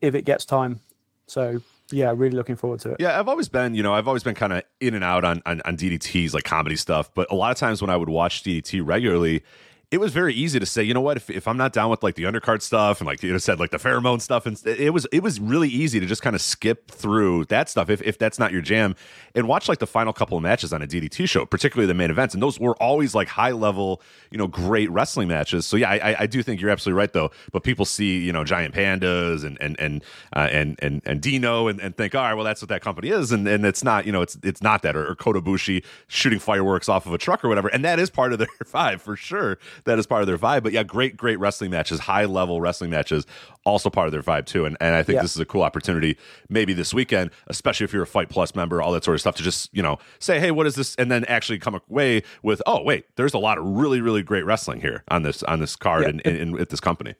if 0.00 0.14
it 0.14 0.24
gets 0.24 0.44
time. 0.44 0.80
So 1.26 1.60
yeah, 1.90 2.12
really 2.14 2.36
looking 2.36 2.56
forward 2.56 2.80
to 2.80 2.92
it. 2.92 2.96
Yeah, 3.00 3.18
I've 3.18 3.28
always 3.28 3.48
been, 3.48 3.74
you 3.74 3.82
know, 3.82 3.94
I've 3.94 4.08
always 4.08 4.22
been 4.22 4.34
kind 4.34 4.52
of 4.52 4.62
in 4.80 4.94
and 4.94 5.02
out 5.02 5.24
on, 5.24 5.42
on 5.46 5.62
on 5.64 5.76
DDT's 5.76 6.34
like 6.34 6.44
comedy 6.44 6.76
stuff, 6.76 7.10
but 7.14 7.30
a 7.30 7.34
lot 7.34 7.50
of 7.50 7.56
times 7.56 7.80
when 7.80 7.90
I 7.90 7.96
would 7.96 8.08
watch 8.08 8.42
DDT 8.42 8.86
regularly, 8.86 9.42
it 9.90 9.98
was 10.00 10.12
very 10.12 10.34
easy 10.34 10.60
to 10.60 10.66
say, 10.66 10.82
you 10.82 10.92
know 10.92 11.00
what, 11.00 11.16
if, 11.16 11.30
if 11.30 11.48
I'm 11.48 11.56
not 11.56 11.72
down 11.72 11.88
with 11.88 12.02
like 12.02 12.14
the 12.14 12.24
undercard 12.24 12.60
stuff 12.60 13.00
and 13.00 13.06
like 13.06 13.22
you 13.22 13.32
know 13.32 13.38
said 13.38 13.58
like 13.58 13.70
the 13.70 13.78
pheromone 13.78 14.20
stuff, 14.20 14.44
and 14.44 14.60
it 14.66 14.92
was 14.92 15.06
it 15.12 15.22
was 15.22 15.40
really 15.40 15.68
easy 15.70 15.98
to 15.98 16.04
just 16.04 16.20
kind 16.20 16.36
of 16.36 16.42
skip 16.42 16.90
through 16.90 17.46
that 17.46 17.70
stuff 17.70 17.88
if 17.88 18.02
if 18.02 18.18
that's 18.18 18.38
not 18.38 18.52
your 18.52 18.60
jam, 18.60 18.94
and 19.34 19.48
watch 19.48 19.66
like 19.66 19.78
the 19.78 19.86
final 19.86 20.12
couple 20.12 20.36
of 20.36 20.42
matches 20.42 20.74
on 20.74 20.82
a 20.82 20.86
DDT 20.86 21.26
show, 21.26 21.46
particularly 21.46 21.86
the 21.86 21.94
main 21.94 22.10
events, 22.10 22.34
and 22.34 22.42
those 22.42 22.60
were 22.60 22.76
always 22.82 23.14
like 23.14 23.28
high 23.28 23.52
level, 23.52 24.02
you 24.30 24.36
know, 24.36 24.46
great 24.46 24.90
wrestling 24.90 25.26
matches. 25.28 25.64
So 25.64 25.78
yeah, 25.78 25.88
I, 25.90 26.16
I- 26.20 26.26
do 26.26 26.42
think 26.42 26.60
you're 26.60 26.68
absolutely 26.70 26.98
right 26.98 27.12
though. 27.14 27.30
But 27.52 27.62
people 27.64 27.86
see 27.86 28.18
you 28.18 28.32
know 28.32 28.44
giant 28.44 28.74
pandas 28.74 29.42
and 29.42 29.56
and 29.62 29.80
and 29.80 30.04
uh, 30.36 30.48
and 30.52 30.78
and 30.82 31.00
and 31.06 31.22
Dino 31.22 31.66
and, 31.68 31.80
and 31.80 31.96
think, 31.96 32.14
all 32.14 32.22
right, 32.22 32.34
well 32.34 32.44
that's 32.44 32.60
what 32.60 32.68
that 32.68 32.82
company 32.82 33.08
is, 33.08 33.32
and 33.32 33.48
and 33.48 33.64
it's 33.64 33.82
not, 33.82 34.04
you 34.04 34.12
know, 34.12 34.20
it's 34.20 34.36
it's 34.42 34.60
not 34.60 34.82
that 34.82 34.96
or, 34.96 35.10
or 35.10 35.16
Kotobushi 35.16 35.82
shooting 36.08 36.38
fireworks 36.38 36.90
off 36.90 37.06
of 37.06 37.14
a 37.14 37.18
truck 37.18 37.42
or 37.42 37.48
whatever, 37.48 37.68
and 37.68 37.82
that 37.86 37.98
is 37.98 38.10
part 38.10 38.34
of 38.34 38.38
their 38.38 38.48
vibe 38.66 39.00
for 39.00 39.16
sure. 39.16 39.56
That 39.84 39.98
is 39.98 40.06
part 40.06 40.22
of 40.22 40.26
their 40.26 40.38
vibe. 40.38 40.62
But 40.62 40.72
yeah, 40.72 40.82
great, 40.82 41.16
great 41.16 41.38
wrestling 41.38 41.70
matches, 41.70 42.00
high 42.00 42.24
level 42.24 42.60
wrestling 42.60 42.90
matches, 42.90 43.26
also 43.64 43.90
part 43.90 44.06
of 44.06 44.12
their 44.12 44.22
vibe 44.22 44.46
too. 44.46 44.64
And 44.64 44.76
and 44.80 44.94
I 44.94 45.02
think 45.02 45.16
Yeah. 45.16 45.22
this 45.22 45.32
is 45.34 45.40
a 45.40 45.44
cool 45.46 45.62
opportunity, 45.62 46.16
maybe 46.48 46.72
this 46.72 46.92
weekend, 46.94 47.30
especially 47.46 47.84
if 47.84 47.92
you're 47.92 48.02
a 48.02 48.06
FITE 48.06 48.28
Plus 48.28 48.54
member, 48.54 48.80
all 48.82 48.92
that 48.92 49.04
sort 49.04 49.14
of 49.14 49.20
stuff, 49.20 49.36
to 49.36 49.42
just 49.42 49.68
you 49.72 49.82
know 49.82 49.98
say, 50.18 50.40
hey, 50.40 50.50
what 50.50 50.66
is 50.66 50.74
this, 50.74 50.94
and 50.96 51.10
then 51.10 51.24
actually 51.26 51.58
come 51.58 51.80
away 51.90 52.22
with, 52.42 52.60
oh 52.66 52.82
wait, 52.82 53.06
there's 53.16 53.34
a 53.34 53.38
lot 53.38 53.58
of 53.58 53.64
really, 53.64 54.00
really 54.00 54.22
great 54.22 54.44
wrestling 54.44 54.80
here 54.80 55.04
on 55.08 55.22
this 55.22 55.42
on 55.44 55.60
this 55.60 55.76
card 55.76 56.02
Yeah. 56.02 56.08
and, 56.10 56.22
and, 56.26 56.36
and 56.36 56.60
at 56.60 56.68
this 56.70 56.80
company. 56.80 57.14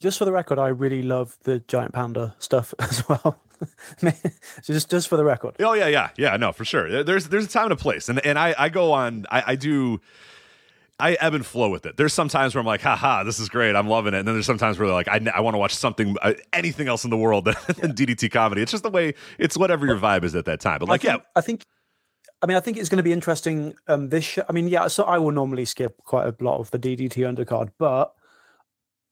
Just 0.00 0.18
for 0.18 0.24
the 0.26 0.32
record, 0.32 0.58
I 0.58 0.68
really 0.68 1.02
love 1.02 1.36
the 1.44 1.60
giant 1.60 1.94
panda 1.94 2.34
stuff 2.38 2.74
as 2.78 3.08
well. 3.08 3.38
so 3.98 4.12
just 4.64 4.90
just 4.90 5.08
for 5.08 5.16
the 5.16 5.24
record. 5.24 5.54
Oh 5.60 5.72
yeah, 5.72 5.86
yeah, 5.86 6.10
yeah. 6.18 6.36
No, 6.36 6.52
for 6.52 6.64
sure. 6.64 7.02
There's 7.04 7.28
there's 7.28 7.46
a 7.46 7.48
time 7.48 7.64
and 7.64 7.72
a 7.72 7.76
place, 7.76 8.08
and 8.08 8.18
and 8.26 8.38
I 8.38 8.54
I 8.58 8.68
go 8.68 8.92
on. 8.92 9.24
I, 9.30 9.42
I 9.52 9.56
do. 9.56 10.00
I 11.00 11.14
ebb 11.14 11.34
and 11.34 11.44
flow 11.44 11.70
with 11.70 11.86
it. 11.86 11.96
There's 11.96 12.12
some 12.12 12.28
times 12.28 12.54
where 12.54 12.60
I'm 12.60 12.66
like, 12.66 12.80
haha, 12.80 13.24
this 13.24 13.40
is 13.40 13.48
great. 13.48 13.74
I'm 13.74 13.88
loving 13.88 14.14
it. 14.14 14.18
And 14.18 14.28
then 14.28 14.36
there's 14.36 14.46
sometimes 14.46 14.78
where 14.78 14.86
they're 14.86 14.94
like, 14.94 15.08
I, 15.08 15.20
I 15.34 15.40
want 15.40 15.54
to 15.54 15.58
watch 15.58 15.74
something, 15.74 16.16
uh, 16.22 16.34
anything 16.52 16.86
else 16.86 17.02
in 17.02 17.10
the 17.10 17.16
world 17.16 17.44
than, 17.46 17.56
than 17.80 17.92
DDT 17.94 18.30
comedy. 18.30 18.62
It's 18.62 18.70
just 18.70 18.84
the 18.84 18.90
way, 18.90 19.14
it's 19.38 19.56
whatever 19.56 19.86
your 19.86 19.98
vibe 19.98 20.22
is 20.24 20.34
at 20.36 20.44
that 20.44 20.60
time. 20.60 20.78
But 20.78 20.88
like, 20.88 21.04
I 21.04 21.08
think, 21.08 21.22
yeah, 21.22 21.28
I 21.36 21.40
think. 21.40 21.62
I 22.42 22.46
mean, 22.46 22.56
I 22.58 22.60
think 22.60 22.76
it's 22.76 22.90
going 22.90 22.98
to 22.98 23.02
be 23.02 23.12
interesting. 23.12 23.74
Um, 23.88 24.10
this 24.10 24.24
show. 24.24 24.44
I 24.48 24.52
mean, 24.52 24.68
yeah. 24.68 24.86
So 24.88 25.04
I 25.04 25.18
will 25.18 25.32
normally 25.32 25.64
skip 25.64 25.96
quite 26.04 26.26
a 26.26 26.44
lot 26.44 26.60
of 26.60 26.70
the 26.70 26.78
DDT 26.78 27.16
undercard, 27.16 27.70
but 27.78 28.12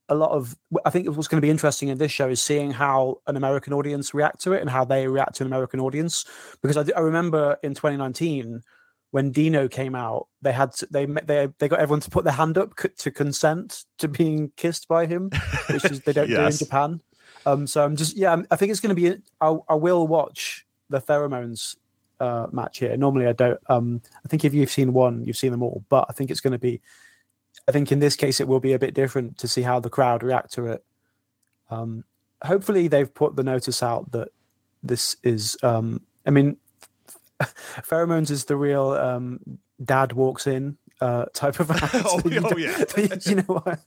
a 0.08 0.14
lot 0.14 0.32
of. 0.32 0.54
I 0.84 0.90
think 0.90 1.08
what's 1.08 1.28
going 1.28 1.40
to 1.40 1.44
be 1.44 1.50
interesting 1.50 1.88
in 1.88 1.96
this 1.96 2.12
show 2.12 2.28
is 2.28 2.42
seeing 2.42 2.72
how 2.72 3.20
an 3.26 3.36
American 3.36 3.72
audience 3.72 4.12
react 4.12 4.40
to 4.42 4.52
it 4.52 4.60
and 4.60 4.68
how 4.68 4.84
they 4.84 5.08
react 5.08 5.36
to 5.36 5.44
an 5.44 5.46
American 5.46 5.80
audience. 5.80 6.26
Because 6.62 6.76
I, 6.76 6.84
I 6.94 7.00
remember 7.00 7.56
in 7.62 7.72
2019 7.74 8.60
when 9.12 9.30
Dino 9.30 9.68
came 9.68 9.94
out, 9.94 10.26
they 10.40 10.52
had 10.52 10.72
to, 10.72 10.88
they 10.90 11.04
they 11.04 11.48
they 11.58 11.68
got 11.68 11.78
everyone 11.78 12.00
to 12.00 12.10
put 12.10 12.24
their 12.24 12.32
hand 12.32 12.58
up 12.58 12.72
c- 12.80 12.88
to 12.88 13.10
consent 13.10 13.84
to 13.98 14.08
being 14.08 14.50
kissed 14.56 14.88
by 14.88 15.06
him, 15.06 15.30
which 15.70 15.84
is 15.84 16.00
they 16.00 16.14
don't 16.14 16.28
do 16.28 16.40
in 16.40 16.52
Japan. 16.52 17.00
Um, 17.44 17.66
so 17.66 17.84
I'm 17.84 17.94
just 17.94 18.16
yeah, 18.16 18.42
I 18.50 18.56
think 18.56 18.70
it's 18.70 18.80
going 18.80 18.94
to 18.96 19.00
be. 19.00 19.22
I, 19.40 19.56
I 19.68 19.74
will 19.74 20.06
watch 20.08 20.66
the 20.88 21.00
pheromones 21.00 21.76
uh, 22.20 22.46
match 22.52 22.78
here. 22.78 22.96
Normally 22.96 23.26
I 23.26 23.32
don't. 23.32 23.60
Um, 23.68 24.00
I 24.24 24.28
think 24.28 24.46
if 24.46 24.54
you've 24.54 24.70
seen 24.70 24.94
one, 24.94 25.24
you've 25.24 25.36
seen 25.36 25.52
them 25.52 25.62
all. 25.62 25.84
But 25.90 26.06
I 26.08 26.14
think 26.14 26.30
it's 26.30 26.40
going 26.40 26.52
to 26.52 26.58
be. 26.58 26.80
I 27.68 27.72
think 27.72 27.92
in 27.92 27.98
this 27.98 28.16
case 28.16 28.40
it 28.40 28.48
will 28.48 28.60
be 28.60 28.72
a 28.72 28.78
bit 28.78 28.94
different 28.94 29.36
to 29.38 29.46
see 29.46 29.62
how 29.62 29.78
the 29.78 29.90
crowd 29.90 30.22
react 30.22 30.54
to 30.54 30.66
it. 30.68 30.84
Um, 31.70 32.04
hopefully 32.42 32.88
they've 32.88 33.12
put 33.12 33.36
the 33.36 33.42
notice 33.42 33.82
out 33.82 34.10
that 34.12 34.28
this 34.82 35.16
is. 35.22 35.58
Um, 35.62 36.00
I 36.24 36.30
mean, 36.30 36.56
pheromones 37.82 38.30
is 38.30 38.44
the 38.46 38.56
real 38.56 38.90
um, 38.90 39.40
dad 39.84 40.12
walks 40.12 40.46
in 40.46 40.78
uh, 41.00 41.26
type 41.34 41.60
of 41.60 41.70
act. 41.70 41.94
Oh, 41.94 42.20
You 42.24 42.40
oh, 42.44 42.56
yeah. 42.56 42.84
you 43.26 43.36
know 43.36 43.42
what? 43.42 43.80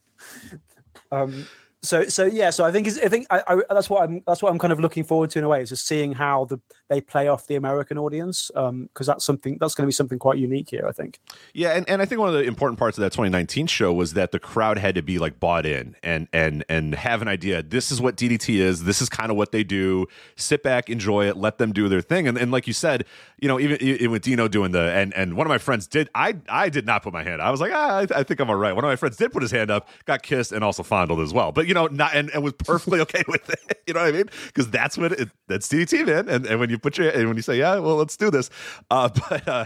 Um, 1.11 1.47
so 1.85 2.05
so 2.05 2.25
yeah, 2.25 2.49
so 2.49 2.65
I 2.65 2.71
think 2.71 2.87
I 2.87 3.07
think 3.07 3.27
I, 3.29 3.41
I, 3.47 3.73
that's 3.73 3.89
what 3.89 4.03
I'm 4.03 4.21
that's 4.27 4.41
what 4.41 4.51
I'm 4.51 4.59
kind 4.59 4.73
of 4.73 4.79
looking 4.79 5.03
forward 5.03 5.29
to 5.31 5.39
in 5.39 5.45
a 5.45 5.49
way 5.49 5.61
is 5.61 5.69
just 5.69 5.87
seeing 5.87 6.13
how 6.13 6.45
the 6.45 6.59
they 6.89 7.01
play 7.01 7.27
off 7.27 7.47
the 7.47 7.55
American 7.55 7.97
audience 7.97 8.51
because 8.53 9.07
that's 9.07 9.25
something 9.25 9.57
that's 9.59 9.75
going 9.75 9.85
to 9.85 9.87
be 9.87 9.93
something 9.93 10.19
quite 10.19 10.37
unique 10.37 10.69
here. 10.69 10.85
I 10.87 10.91
think. 10.91 11.19
Yeah, 11.53 11.71
and, 11.71 11.87
and 11.89 12.01
I 12.01 12.05
think 12.05 12.19
one 12.19 12.29
of 12.29 12.35
the 12.35 12.43
important 12.43 12.79
parts 12.79 12.97
of 12.97 13.01
that 13.01 13.11
2019 13.11 13.67
show 13.67 13.93
was 13.93 14.13
that 14.13 14.31
the 14.31 14.39
crowd 14.39 14.77
had 14.77 14.95
to 14.95 15.01
be 15.01 15.19
like 15.19 15.39
bought 15.39 15.65
in 15.65 15.95
and 16.03 16.27
and 16.33 16.65
and 16.69 16.95
have 16.95 17.21
an 17.21 17.27
idea. 17.27 17.63
This 17.63 17.91
is 17.91 18.01
what 18.01 18.17
DDT 18.17 18.55
is. 18.55 18.83
This 18.83 19.01
is 19.01 19.09
kind 19.09 19.31
of 19.31 19.37
what 19.37 19.51
they 19.51 19.63
do. 19.63 20.07
Sit 20.35 20.63
back, 20.63 20.89
enjoy 20.89 21.27
it, 21.27 21.37
let 21.37 21.57
them 21.57 21.71
do 21.71 21.87
their 21.87 22.01
thing. 22.01 22.27
And, 22.27 22.37
and 22.37 22.51
like 22.51 22.67
you 22.67 22.73
said, 22.73 23.05
you 23.39 23.47
know, 23.47 23.59
even, 23.59 23.81
even 23.81 24.11
with 24.11 24.23
Dino 24.23 24.47
doing 24.47 24.71
the 24.71 24.91
and 24.91 25.13
and 25.13 25.35
one 25.35 25.45
of 25.45 25.49
my 25.49 25.57
friends 25.57 25.87
did. 25.87 26.09
I 26.15 26.35
I 26.49 26.69
did 26.69 26.85
not 26.85 27.03
put 27.03 27.13
my 27.13 27.23
hand. 27.23 27.41
Up. 27.41 27.47
I 27.47 27.51
was 27.51 27.61
like, 27.61 27.71
ah, 27.73 27.97
I, 27.99 28.19
I 28.19 28.23
think 28.23 28.39
I'm 28.39 28.49
all 28.49 28.55
right. 28.55 28.73
One 28.73 28.83
of 28.83 28.89
my 28.89 28.95
friends 28.95 29.17
did 29.17 29.31
put 29.31 29.41
his 29.41 29.51
hand 29.51 29.69
up, 29.69 29.87
got 30.05 30.23
kissed, 30.23 30.51
and 30.51 30.63
also 30.63 30.83
fondled 30.83 31.19
as 31.19 31.33
well. 31.33 31.51
But 31.51 31.67
you 31.67 31.73
know, 31.75 31.87
not 31.87 32.15
and, 32.15 32.29
and 32.31 32.43
was 32.43 32.53
perfectly 32.53 32.99
okay 33.01 33.23
with 33.27 33.49
it. 33.49 33.83
You 33.85 33.93
know 33.93 34.01
what 34.01 34.09
I 34.09 34.11
mean? 34.11 34.29
Because 34.47 34.69
that's 34.69 34.97
what 34.97 35.11
it, 35.11 35.29
that's 35.47 35.67
DDT, 35.67 36.07
man. 36.07 36.29
And 36.29 36.45
and 36.45 36.59
when 36.59 36.69
you 36.69 36.79
put 36.79 36.97
your 36.97 37.09
and 37.09 37.27
when 37.27 37.37
you 37.37 37.43
say, 37.43 37.57
yeah, 37.57 37.77
well, 37.79 37.95
let's 37.95 38.17
do 38.17 38.31
this. 38.31 38.49
Uh, 38.89 39.09
but 39.29 39.47
uh, 39.47 39.65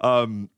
um. 0.00 0.50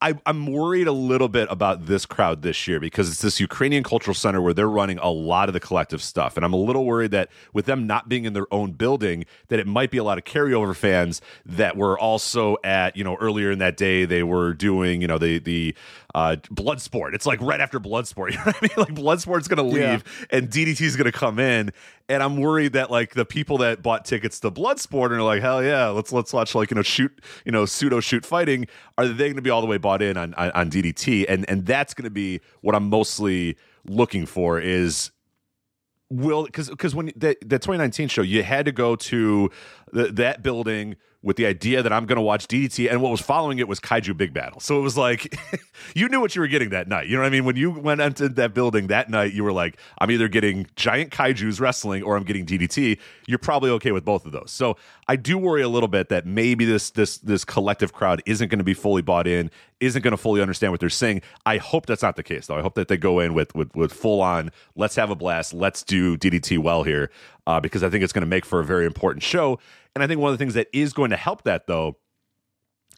I, 0.00 0.14
I'm 0.26 0.46
worried 0.46 0.86
a 0.86 0.92
little 0.92 1.28
bit 1.28 1.48
about 1.50 1.86
this 1.86 2.06
crowd 2.06 2.42
this 2.42 2.68
year 2.68 2.78
because 2.78 3.10
it's 3.10 3.20
this 3.20 3.40
Ukrainian 3.40 3.82
cultural 3.82 4.14
center 4.14 4.40
where 4.40 4.54
they're 4.54 4.68
running 4.68 4.98
a 4.98 5.10
lot 5.10 5.48
of 5.48 5.54
the 5.54 5.60
collective 5.60 6.02
stuff, 6.02 6.36
and 6.36 6.44
I'm 6.44 6.52
a 6.52 6.56
little 6.56 6.84
worried 6.84 7.10
that 7.10 7.30
with 7.52 7.66
them 7.66 7.88
not 7.88 8.08
being 8.08 8.24
in 8.24 8.32
their 8.32 8.46
own 8.54 8.72
building, 8.72 9.24
that 9.48 9.58
it 9.58 9.66
might 9.66 9.90
be 9.90 9.98
a 9.98 10.04
lot 10.04 10.16
of 10.16 10.22
carryover 10.22 10.76
fans 10.76 11.20
that 11.44 11.76
were 11.76 11.98
also 11.98 12.58
at 12.62 12.96
you 12.96 13.02
know 13.02 13.16
earlier 13.16 13.50
in 13.50 13.58
that 13.58 13.76
day 13.76 14.04
they 14.04 14.22
were 14.22 14.54
doing 14.54 15.02
you 15.02 15.08
know 15.08 15.18
the 15.18 15.40
the 15.40 15.74
uh, 16.18 16.36
blood 16.50 16.80
sport. 16.80 17.14
It's 17.14 17.26
like 17.26 17.40
right 17.40 17.60
after 17.60 17.78
Bloodsport. 17.78 18.30
you 18.32 18.38
know 18.38 18.44
what 18.44 18.56
I 18.56 18.62
mean? 18.62 18.70
Like 18.76 18.94
Bloodsport's 18.94 19.46
going 19.46 19.58
to 19.58 19.62
leave 19.62 19.82
Yeah. 19.82 20.26
and 20.30 20.48
DDT 20.50 20.80
is 20.80 20.96
going 20.96 21.10
to 21.10 21.16
come 21.16 21.38
in, 21.38 21.72
and 22.08 22.22
I'm 22.22 22.38
worried 22.38 22.72
that 22.72 22.90
like 22.90 23.14
the 23.14 23.24
people 23.24 23.58
that 23.58 23.82
bought 23.82 24.04
tickets 24.04 24.40
to 24.40 24.50
Bloodsport 24.50 25.06
and 25.06 25.14
are 25.14 25.22
like, 25.22 25.40
hell 25.42 25.62
yeah, 25.62 25.88
let's 25.88 26.12
let's 26.12 26.32
watch 26.32 26.54
like 26.54 26.70
you 26.70 26.74
know 26.74 26.82
shoot 26.82 27.12
you 27.44 27.52
know 27.52 27.66
pseudo 27.66 28.00
shoot 28.00 28.26
fighting. 28.26 28.66
Are 28.96 29.06
they 29.06 29.26
going 29.26 29.36
to 29.36 29.42
be 29.42 29.50
all 29.50 29.60
the 29.60 29.66
way 29.68 29.78
bought 29.78 30.02
in 30.02 30.16
on 30.16 30.34
on, 30.34 30.50
on 30.52 30.70
DDT? 30.70 31.26
And 31.28 31.48
and 31.48 31.64
that's 31.64 31.94
going 31.94 32.04
to 32.04 32.10
be 32.10 32.40
what 32.62 32.74
I'm 32.74 32.88
mostly 32.88 33.56
looking 33.86 34.26
for 34.26 34.60
is 34.60 35.12
will 36.10 36.44
because 36.44 36.68
because 36.70 36.94
when 36.94 37.06
the, 37.16 37.36
the 37.42 37.58
2019 37.58 38.08
show 38.08 38.22
you 38.22 38.42
had 38.42 38.64
to 38.64 38.72
go 38.72 38.96
to 38.96 39.50
the, 39.92 40.06
that 40.12 40.42
building 40.42 40.96
with 41.22 41.36
the 41.36 41.46
idea 41.46 41.82
that 41.82 41.92
I'm 41.92 42.06
going 42.06 42.16
to 42.16 42.22
watch 42.22 42.46
DDT 42.46 42.88
and 42.88 43.02
what 43.02 43.10
was 43.10 43.20
following 43.20 43.58
it 43.58 43.66
was 43.66 43.80
Kaiju 43.80 44.16
Big 44.16 44.32
Battel. 44.32 44.62
So 44.62 44.78
it 44.78 44.82
was 44.82 44.96
like 44.96 45.36
you 45.94 46.08
knew 46.08 46.20
what 46.20 46.36
you 46.36 46.40
were 46.40 46.46
getting 46.46 46.70
that 46.70 46.86
night. 46.86 47.08
You 47.08 47.16
know 47.16 47.22
what 47.22 47.26
I 47.26 47.30
mean? 47.30 47.44
When 47.44 47.56
you 47.56 47.72
went 47.72 48.00
into 48.00 48.28
that 48.28 48.54
building 48.54 48.86
that 48.86 49.10
night, 49.10 49.32
you 49.32 49.42
were 49.42 49.52
like, 49.52 49.78
I'm 49.98 50.12
either 50.12 50.28
getting 50.28 50.66
giant 50.76 51.10
kaijus 51.10 51.60
wrestling 51.60 52.04
or 52.04 52.16
I'm 52.16 52.22
getting 52.22 52.46
DDT. 52.46 52.98
You're 53.26 53.38
probably 53.38 53.70
okay 53.70 53.90
with 53.90 54.04
both 54.04 54.26
of 54.26 54.32
those. 54.32 54.52
So 54.52 54.76
I 55.08 55.16
do 55.16 55.38
worry 55.38 55.62
a 55.62 55.68
little 55.68 55.88
bit 55.88 56.08
that 56.10 56.24
maybe 56.24 56.64
this 56.64 56.90
this 56.90 57.18
this 57.18 57.44
collective 57.44 57.92
crowd 57.92 58.22
isn't 58.24 58.48
going 58.48 58.58
to 58.58 58.64
be 58.64 58.74
fully 58.74 59.02
bought 59.02 59.26
in, 59.26 59.50
isn't 59.80 60.02
going 60.02 60.12
to 60.12 60.16
fully 60.16 60.40
understand 60.40 60.72
what 60.72 60.78
they're 60.78 60.88
saying. 60.88 61.22
I 61.44 61.56
hope 61.56 61.86
that's 61.86 62.02
not 62.02 62.14
the 62.14 62.22
case 62.22 62.46
though. 62.46 62.56
I 62.56 62.62
hope 62.62 62.74
that 62.76 62.86
they 62.86 62.96
go 62.96 63.18
in 63.18 63.34
with 63.34 63.56
with 63.56 63.74
with 63.74 63.92
full 63.92 64.20
on, 64.20 64.52
let's 64.76 64.94
have 64.94 65.10
a 65.10 65.16
blast, 65.16 65.52
let's 65.52 65.82
do 65.82 66.16
DDT 66.16 66.58
well 66.58 66.84
here, 66.84 67.10
uh, 67.48 67.58
because 67.58 67.82
I 67.82 67.90
think 67.90 68.04
it's 68.04 68.12
going 68.12 68.22
to 68.22 68.28
make 68.28 68.44
for 68.44 68.60
a 68.60 68.64
very 68.64 68.86
important 68.86 69.24
show. 69.24 69.58
And 69.98 70.04
I 70.04 70.06
think 70.06 70.20
one 70.20 70.32
of 70.32 70.38
the 70.38 70.42
things 70.42 70.54
that 70.54 70.68
is 70.72 70.92
going 70.92 71.10
to 71.10 71.16
help 71.16 71.42
that 71.42 71.66
though 71.66 71.96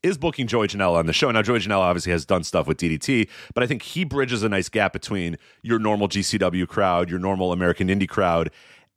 is 0.02 0.18
booking 0.18 0.46
Joey 0.46 0.68
Janela 0.68 0.96
on 0.96 1.06
the 1.06 1.12
show. 1.12 1.30
Now, 1.30 1.42
Joey 1.42 1.60
Janela 1.60 1.80
obviously 1.80 2.12
has 2.12 2.24
done 2.24 2.44
stuff 2.44 2.66
with 2.66 2.78
DDT, 2.78 3.28
but 3.54 3.62
I 3.62 3.66
think 3.66 3.82
he 3.82 4.04
bridges 4.04 4.42
a 4.42 4.48
nice 4.48 4.68
gap 4.68 4.92
between 4.92 5.36
your 5.62 5.78
normal 5.78 6.08
GCW 6.08 6.66
crowd, 6.68 7.10
your 7.10 7.18
normal 7.18 7.52
American 7.52 7.88
indie 7.88 8.08
crowd, 8.08 8.50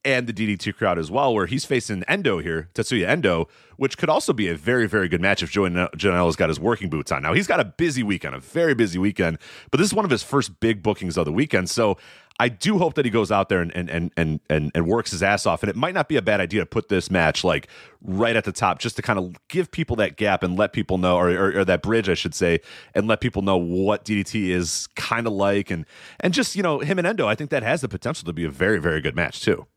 and 0.05 0.27
the 0.27 0.33
DDT 0.33 0.75
crowd 0.75 0.99
as 0.99 1.09
well, 1.09 1.33
where 1.33 1.45
he's 1.45 1.65
facing 1.65 2.03
Endo 2.03 2.39
here, 2.39 2.69
Tetsuya 2.73 3.07
Endo, 3.07 3.47
which 3.77 3.97
could 3.97 4.09
also 4.09 4.33
be 4.33 4.49
a 4.49 4.55
very, 4.55 4.85
very 4.87 5.07
good 5.07 5.21
match 5.21 5.41
if 5.41 5.51
Joey 5.51 5.69
Janela's 5.69 6.35
got 6.35 6.49
his 6.49 6.59
working 6.59 6.89
boots 6.89 7.11
on. 7.11 7.21
Now, 7.21 7.33
he's 7.33 7.47
got 7.47 7.59
a 7.59 7.65
busy 7.65 8.03
weekend, 8.03 8.35
a 8.35 8.39
very 8.39 8.73
busy 8.73 8.99
weekend, 8.99 9.39
but 9.71 9.77
this 9.77 9.87
is 9.87 9.93
one 9.93 10.05
of 10.05 10.11
his 10.11 10.23
first 10.23 10.59
big 10.59 10.83
bookings 10.83 11.17
of 11.17 11.25
the 11.25 11.31
weekend. 11.31 11.69
So 11.69 11.97
I 12.39 12.49
do 12.49 12.77
hope 12.77 12.95
that 12.95 13.05
he 13.05 13.11
goes 13.11 13.31
out 13.31 13.49
there 13.49 13.61
and 13.61 13.71
and 13.75 13.89
and 13.89 14.11
and 14.17 14.39
and, 14.49 14.71
and 14.73 14.87
works 14.87 15.11
his 15.11 15.21
ass 15.21 15.45
off. 15.45 15.61
And 15.61 15.69
it 15.69 15.75
might 15.75 15.93
not 15.93 16.07
be 16.09 16.15
a 16.15 16.21
bad 16.21 16.39
idea 16.39 16.61
to 16.61 16.65
put 16.65 16.89
this 16.89 17.11
match 17.11 17.43
like 17.43 17.67
right 18.01 18.35
at 18.35 18.43
the 18.43 18.51
top, 18.51 18.79
just 18.79 18.95
to 18.95 19.01
kind 19.01 19.19
of 19.19 19.35
give 19.49 19.71
people 19.71 19.95
that 19.97 20.17
gap 20.17 20.43
and 20.43 20.57
let 20.57 20.73
people 20.73 20.97
know, 20.97 21.17
or, 21.17 21.29
or, 21.29 21.59
or 21.59 21.65
that 21.65 21.81
bridge, 21.83 22.09
I 22.09 22.15
should 22.15 22.33
say, 22.33 22.59
and 22.95 23.07
let 23.07 23.21
people 23.21 23.41
know 23.41 23.57
what 23.57 24.03
DDT 24.03 24.49
is 24.49 24.87
kind 24.95 25.27
of 25.27 25.33
like, 25.33 25.69
and 25.69 25.85
and 26.19 26.33
just 26.33 26.55
you 26.55 26.63
know 26.63 26.79
him 26.79 26.97
and 26.97 27.07
Endo. 27.07 27.27
I 27.27 27.35
think 27.35 27.49
that 27.51 27.63
has 27.63 27.81
the 27.81 27.89
potential 27.89 28.25
to 28.25 28.33
be 28.33 28.45
a 28.45 28.49
very 28.49 28.79
very 28.79 29.01
good 29.01 29.15
match 29.15 29.41
too. 29.41 29.67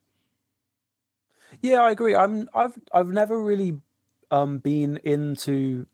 Yeah, 1.60 1.82
I 1.82 1.90
agree. 1.90 2.16
I'm 2.16 2.48
I've 2.54 2.78
I've 2.92 3.08
never 3.08 3.40
really 3.40 3.80
um 4.30 4.58
been 4.58 4.98
into 5.04 5.86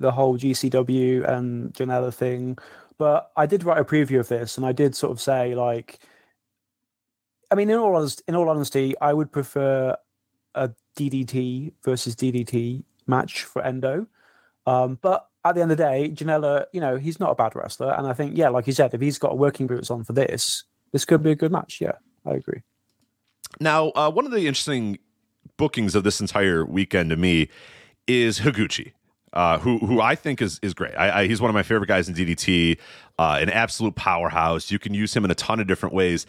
the 0.00 0.10
whole 0.10 0.36
GCW 0.36 1.28
and 1.28 1.72
Janela 1.72 2.12
thing, 2.12 2.58
but 2.98 3.30
I 3.36 3.46
did 3.46 3.64
write 3.64 3.78
a 3.78 3.84
preview 3.84 4.20
of 4.20 4.28
this 4.28 4.56
and 4.56 4.66
I 4.66 4.72
did 4.72 4.94
sort 4.94 5.12
of 5.12 5.20
say 5.20 5.54
like 5.54 5.98
I 7.50 7.54
mean 7.54 7.70
in 7.70 7.78
all 7.78 7.94
honest, 7.96 8.22
in 8.26 8.34
all 8.34 8.48
honesty, 8.48 8.94
I 9.00 9.12
would 9.12 9.32
prefer 9.32 9.96
a 10.54 10.70
DDT 10.96 11.72
versus 11.84 12.14
DDT 12.14 12.84
match 13.06 13.44
for 13.44 13.62
Endo. 13.62 14.06
Um, 14.66 14.98
but 15.02 15.28
at 15.44 15.54
the 15.54 15.62
end 15.62 15.72
of 15.72 15.76
the 15.76 15.84
day, 15.84 16.10
Janela, 16.10 16.66
you 16.72 16.80
know, 16.80 16.96
he's 16.96 17.20
not 17.20 17.30
a 17.30 17.34
bad 17.34 17.54
wrestler, 17.54 17.92
and 17.92 18.06
I 18.06 18.14
think, 18.14 18.36
yeah, 18.36 18.48
like 18.48 18.66
you 18.66 18.72
said, 18.72 18.94
if 18.94 19.00
he's 19.00 19.18
got 19.18 19.36
working 19.36 19.66
boots 19.66 19.90
on 19.90 20.04
for 20.04 20.14
this, 20.14 20.64
this 20.92 21.04
could 21.04 21.22
be 21.22 21.32
a 21.32 21.34
good 21.34 21.52
match. 21.52 21.80
Yeah, 21.80 21.92
I 22.24 22.32
agree. 22.32 22.62
Now, 23.60 23.90
uh, 23.90 24.10
one 24.10 24.24
of 24.24 24.32
the 24.32 24.46
interesting 24.46 24.98
bookings 25.56 25.94
of 25.94 26.02
this 26.02 26.20
entire 26.20 26.64
weekend 26.64 27.10
to 27.10 27.16
me 27.16 27.48
is 28.06 28.40
Higuchi. 28.40 28.92
Uh, 29.34 29.58
who 29.58 29.78
who 29.78 30.00
I 30.00 30.14
think 30.14 30.40
is 30.40 30.60
is 30.62 30.74
great. 30.74 30.94
I, 30.94 31.20
I, 31.20 31.26
he's 31.26 31.40
one 31.40 31.50
of 31.50 31.54
my 31.54 31.64
favorite 31.64 31.88
guys 31.88 32.08
in 32.08 32.14
DDT, 32.14 32.78
uh, 33.18 33.38
an 33.40 33.50
absolute 33.50 33.96
powerhouse. 33.96 34.70
You 34.70 34.78
can 34.78 34.94
use 34.94 35.14
him 35.14 35.24
in 35.24 35.30
a 35.30 35.34
ton 35.34 35.58
of 35.58 35.66
different 35.66 35.94
ways. 35.94 36.24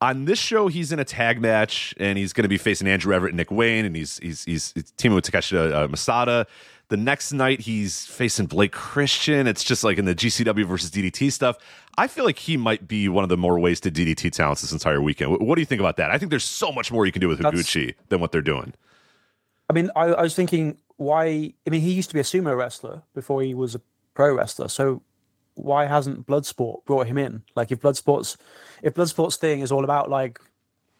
On 0.00 0.24
this 0.24 0.38
show, 0.38 0.68
he's 0.68 0.90
in 0.90 0.98
a 0.98 1.04
tag 1.04 1.42
match, 1.42 1.92
and 1.98 2.16
he's 2.16 2.32
going 2.32 2.44
to 2.44 2.48
be 2.48 2.56
facing 2.56 2.88
Andrew 2.88 3.12
Everett 3.12 3.32
and 3.32 3.36
Nick 3.36 3.50
Wayne, 3.50 3.84
and 3.84 3.94
he's 3.94 4.18
he's 4.18 4.44
he's, 4.44 4.72
he's 4.72 4.90
teaming 4.92 5.16
with 5.16 5.24
Takeshi 5.24 5.58
uh, 5.58 5.88
Masada. 5.88 6.46
The 6.88 6.96
next 6.96 7.32
night 7.32 7.60
he's 7.60 8.06
facing 8.06 8.46
Blake 8.46 8.72
Christian. 8.72 9.46
It's 9.46 9.62
just 9.62 9.84
like 9.84 9.98
in 9.98 10.06
the 10.06 10.14
GCW 10.14 10.64
versus 10.64 10.90
DDT 10.90 11.30
stuff. 11.30 11.58
I 11.98 12.06
feel 12.06 12.24
like 12.24 12.38
he 12.38 12.56
might 12.56 12.88
be 12.88 13.10
one 13.10 13.24
of 13.24 13.28
the 13.28 13.36
more 13.36 13.58
wasted 13.58 13.94
DDT 13.94 14.32
talents 14.32 14.62
this 14.62 14.72
entire 14.72 15.02
weekend. 15.02 15.36
What 15.38 15.56
do 15.56 15.60
you 15.60 15.66
think 15.66 15.80
about 15.80 15.98
that? 15.98 16.10
I 16.10 16.16
think 16.16 16.30
there's 16.30 16.44
so 16.44 16.72
much 16.72 16.90
more 16.90 17.04
you 17.04 17.12
can 17.12 17.20
do 17.20 17.28
with 17.28 17.40
Higuchi 17.40 17.94
than 18.08 18.20
what 18.20 18.32
they're 18.32 18.40
doing. 18.40 18.72
I 19.68 19.74
mean, 19.74 19.90
I, 19.94 20.04
I 20.04 20.22
was 20.22 20.34
thinking 20.34 20.78
why. 20.98 21.54
I 21.66 21.70
mean, 21.70 21.80
he 21.80 21.92
used 21.92 22.10
to 22.10 22.14
be 22.14 22.20
a 22.20 22.24
sumo 22.24 22.56
wrestler 22.56 23.02
before 23.14 23.42
he 23.42 23.54
was 23.54 23.74
a 23.74 23.80
pro 24.14 24.34
wrestler. 24.34 24.68
So 24.68 25.02
why 25.54 25.86
hasn't 25.86 26.26
Bloodsport 26.26 26.84
brought 26.84 27.06
him 27.06 27.18
in? 27.18 27.42
Like, 27.56 27.72
if 27.72 27.80
Bloodsport's 27.80 28.36
if 28.82 28.94
Bloodsport's 28.94 29.36
thing 29.36 29.60
is 29.60 29.72
all 29.72 29.84
about 29.84 30.10
like 30.10 30.38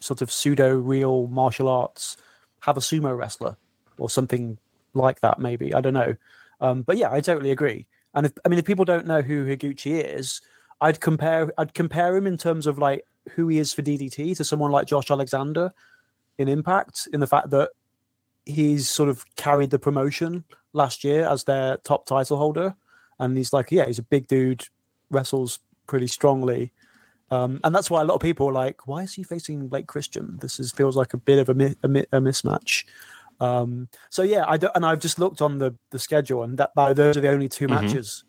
sort 0.01 0.23
of 0.23 0.33
pseudo 0.33 0.75
real 0.75 1.27
martial 1.27 1.69
arts, 1.69 2.17
have 2.61 2.77
a 2.77 2.81
sumo 2.81 3.17
wrestler 3.17 3.57
or 3.99 4.09
something 4.09 4.59
like 4.95 5.21
that. 5.21 5.39
Maybe 5.39 5.75
I 5.75 5.81
don't 5.81 5.95
know. 5.95 6.15
Um, 6.61 6.83
but 6.83 6.97
yeah, 6.97 7.13
I 7.13 7.21
totally 7.21 7.51
agree. 7.51 7.87
And 8.15 8.27
if, 8.27 8.33
I 8.45 8.49
mean, 8.49 8.59
if 8.59 8.65
people 8.65 8.85
don't 8.85 9.07
know 9.07 9.23
who 9.23 9.45
Higuchi 9.45 10.03
is, 10.03 10.41
I'd 10.81 11.01
compare 11.01 11.53
I'd 11.59 11.75
compare 11.75 12.17
him 12.17 12.27
in 12.27 12.37
terms 12.37 12.67
of 12.67 12.79
like 12.79 13.05
who 13.31 13.49
he 13.49 13.59
is 13.59 13.73
for 13.73 13.83
DDT 13.83 14.37
to 14.37 14.45
someone 14.45 14.71
like 14.71 14.87
Josh 14.87 15.11
Alexander 15.11 15.73
in 16.39 16.49
Impact, 16.49 17.09
in 17.13 17.21
the 17.21 17.27
fact 17.27 17.51
that 17.51 17.71
he's 18.49 18.89
sort 18.89 19.09
of 19.09 19.25
carried 19.37 19.71
the 19.71 19.79
promotion 19.79 20.43
last 20.73 21.05
year 21.05 21.29
as 21.29 21.45
their 21.45 21.77
top 21.79 22.07
title 22.07 22.37
holder, 22.37 22.75
and 23.19 23.37
he's 23.37 23.53
like, 23.53 23.71
yeah, 23.71 23.87
he's 23.87 23.99
a 24.01 24.03
big 24.03 24.27
dude, 24.27 24.67
wrestles 25.11 25.61
pretty 25.87 26.07
strongly, 26.07 26.73
um, 27.31 27.61
and 27.63 27.75
that's 27.75 27.91
why 27.91 28.01
a 28.01 28.05
lot 28.05 28.15
of 28.15 28.21
people 28.21 28.49
are 28.49 28.53
like, 28.53 28.87
why 28.87 29.03
is 29.03 29.15
he 29.15 29.23
facing 29.23 29.69
Blake 29.69 29.87
Christian? 29.87 30.39
This 30.41 30.59
is 30.59 30.73
feels 30.73 30.97
like 30.97 31.13
a 31.15 31.19
bit 31.19 31.39
of 31.39 31.49
a, 31.51 31.55
mi- 31.55 31.77
a, 31.83 31.89
mi- 31.89 32.07
a 32.13 32.21
mismatch. 32.21 32.85
Um, 33.41 33.89
so 34.11 34.23
yeah, 34.23 34.45
I 34.49 34.57
do, 34.57 34.69
and 34.75 34.85
I've 34.85 34.99
just 35.01 35.19
looked 35.19 35.41
on 35.43 35.59
the 35.59 35.75
the 35.91 35.99
schedule, 35.99 36.43
and 36.43 36.59
that 36.59 36.73
those 36.75 37.17
are 37.17 37.21
the 37.21 37.31
only 37.31 37.49
2 37.49 37.67
Mhm. 37.67 37.71
matches 37.71 38.25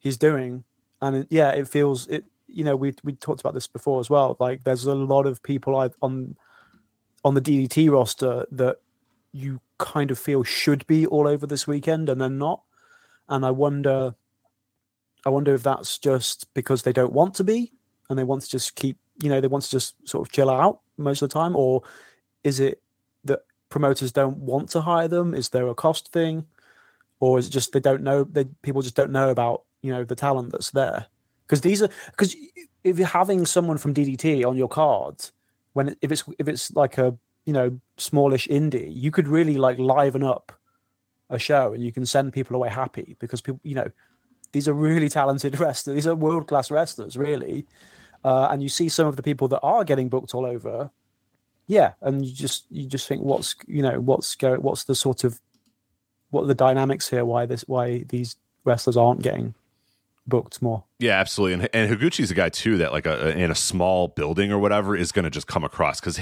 he's 0.00 0.16
doing, 0.16 0.64
and 1.00 1.16
it, 1.16 1.26
yeah, 1.30 1.50
it 1.50 1.68
feels 1.68 2.08
it. 2.08 2.24
You 2.48 2.64
know, 2.64 2.74
we 2.76 2.92
we 3.04 3.12
talked 3.14 3.40
about 3.40 3.54
this 3.54 3.66
before 3.68 4.00
as 4.00 4.10
well. 4.10 4.36
Like, 4.40 4.64
there's 4.64 4.84
a 4.84 4.94
lot 4.94 5.26
of 5.26 5.42
people 5.42 5.76
I, 5.76 5.90
on 6.02 6.36
on 7.24 7.34
the 7.34 7.40
DDT 7.40 7.88
roster 7.90 8.46
that 8.50 8.78
you 9.32 9.60
kind 9.78 10.10
of 10.10 10.18
feel 10.18 10.42
should 10.42 10.86
be 10.86 11.06
all 11.06 11.26
over 11.26 11.46
this 11.46 11.66
weekend, 11.66 12.08
and 12.08 12.20
they're 12.20 12.28
not. 12.28 12.62
And 13.28 13.44
I 13.44 13.50
wonder, 13.50 14.14
I 15.24 15.30
wonder 15.30 15.54
if 15.54 15.62
that's 15.62 15.98
just 15.98 16.52
because 16.54 16.82
they 16.82 16.92
don't 16.92 17.12
want 17.12 17.34
to 17.36 17.44
be, 17.44 17.72
and 18.10 18.18
they 18.18 18.24
want 18.24 18.42
to 18.42 18.50
just 18.50 18.74
keep, 18.74 18.98
you 19.22 19.28
know, 19.28 19.40
they 19.40 19.48
want 19.48 19.64
to 19.64 19.70
just 19.70 19.94
sort 20.08 20.26
of 20.26 20.32
chill 20.32 20.50
out 20.50 20.80
most 20.98 21.22
of 21.22 21.28
the 21.28 21.34
time, 21.34 21.56
or 21.56 21.82
is 22.44 22.60
it 22.60 22.82
that 23.24 23.40
promoters 23.68 24.12
don't 24.12 24.36
want 24.38 24.68
to 24.70 24.80
hire 24.80 25.08
them? 25.08 25.34
Is 25.34 25.48
there 25.48 25.68
a 25.68 25.74
cost 25.74 26.12
thing, 26.12 26.46
or 27.20 27.38
is 27.38 27.48
it 27.48 27.50
just 27.50 27.72
they 27.72 27.80
don't 27.80 28.02
know? 28.02 28.24
They 28.24 28.44
people 28.62 28.82
just 28.82 28.96
don't 28.96 29.12
know 29.12 29.30
about 29.30 29.62
you 29.82 29.92
know 29.92 30.04
the 30.04 30.16
talent 30.16 30.52
that's 30.52 30.70
there 30.70 31.06
because 31.46 31.60
these 31.60 31.82
are 31.82 31.90
because 32.10 32.34
if 32.84 32.98
you're 32.98 33.06
having 33.06 33.46
someone 33.46 33.78
from 33.78 33.94
DDT 33.94 34.46
on 34.46 34.56
your 34.56 34.68
card 34.68 35.16
when 35.72 35.96
if 36.00 36.10
it's 36.10 36.24
if 36.38 36.48
it's 36.48 36.70
like 36.72 36.98
a 36.98 37.16
you 37.44 37.52
know 37.52 37.78
smallish 37.96 38.46
indie, 38.48 38.92
you 38.94 39.10
could 39.10 39.28
really 39.28 39.56
like 39.56 39.78
liven 39.78 40.22
up 40.22 40.52
a 41.30 41.38
show 41.38 41.72
and 41.72 41.82
you 41.82 41.92
can 41.92 42.04
send 42.04 42.32
people 42.32 42.54
away 42.54 42.68
happy 42.68 43.16
because 43.18 43.40
people 43.40 43.60
you 43.62 43.74
know 43.74 43.90
these 44.52 44.68
are 44.68 44.74
really 44.74 45.08
talented 45.08 45.58
wrestlers. 45.60 45.94
These 45.94 46.06
are 46.06 46.14
world 46.14 46.46
class 46.46 46.70
wrestlers, 46.70 47.16
really. 47.16 47.66
Uh, 48.24 48.48
and 48.50 48.62
you 48.62 48.68
see 48.68 48.88
some 48.88 49.06
of 49.06 49.16
the 49.16 49.22
people 49.22 49.48
that 49.48 49.60
are 49.60 49.84
getting 49.84 50.08
booked 50.08 50.34
all 50.34 50.46
over. 50.46 50.90
Yeah, 51.66 51.92
and 52.00 52.24
you 52.24 52.32
just 52.32 52.66
you 52.70 52.86
just 52.86 53.08
think 53.08 53.22
what's 53.22 53.54
you 53.66 53.82
know 53.82 54.00
what's 54.00 54.34
go 54.34 54.56
what's 54.56 54.84
the 54.84 54.94
sort 54.94 55.24
of 55.24 55.40
what 56.30 56.42
are 56.42 56.46
the 56.46 56.54
dynamics 56.54 57.08
here? 57.08 57.24
Why 57.24 57.46
this 57.46 57.62
why 57.66 58.04
these 58.08 58.36
wrestlers 58.64 58.96
aren't 58.96 59.22
getting 59.22 59.54
booked 60.26 60.60
more? 60.60 60.84
Yeah, 60.98 61.18
absolutely. 61.18 61.54
And, 61.54 61.68
and 61.74 62.00
Higuchi's 62.00 62.30
a 62.30 62.34
guy 62.34 62.48
too 62.48 62.78
that 62.78 62.92
like 62.92 63.06
a, 63.06 63.36
in 63.36 63.50
a 63.50 63.54
small 63.54 64.08
building 64.08 64.52
or 64.52 64.58
whatever 64.58 64.96
is 64.96 65.12
going 65.12 65.24
to 65.24 65.30
just 65.30 65.46
come 65.46 65.64
across 65.64 66.00
because 66.00 66.18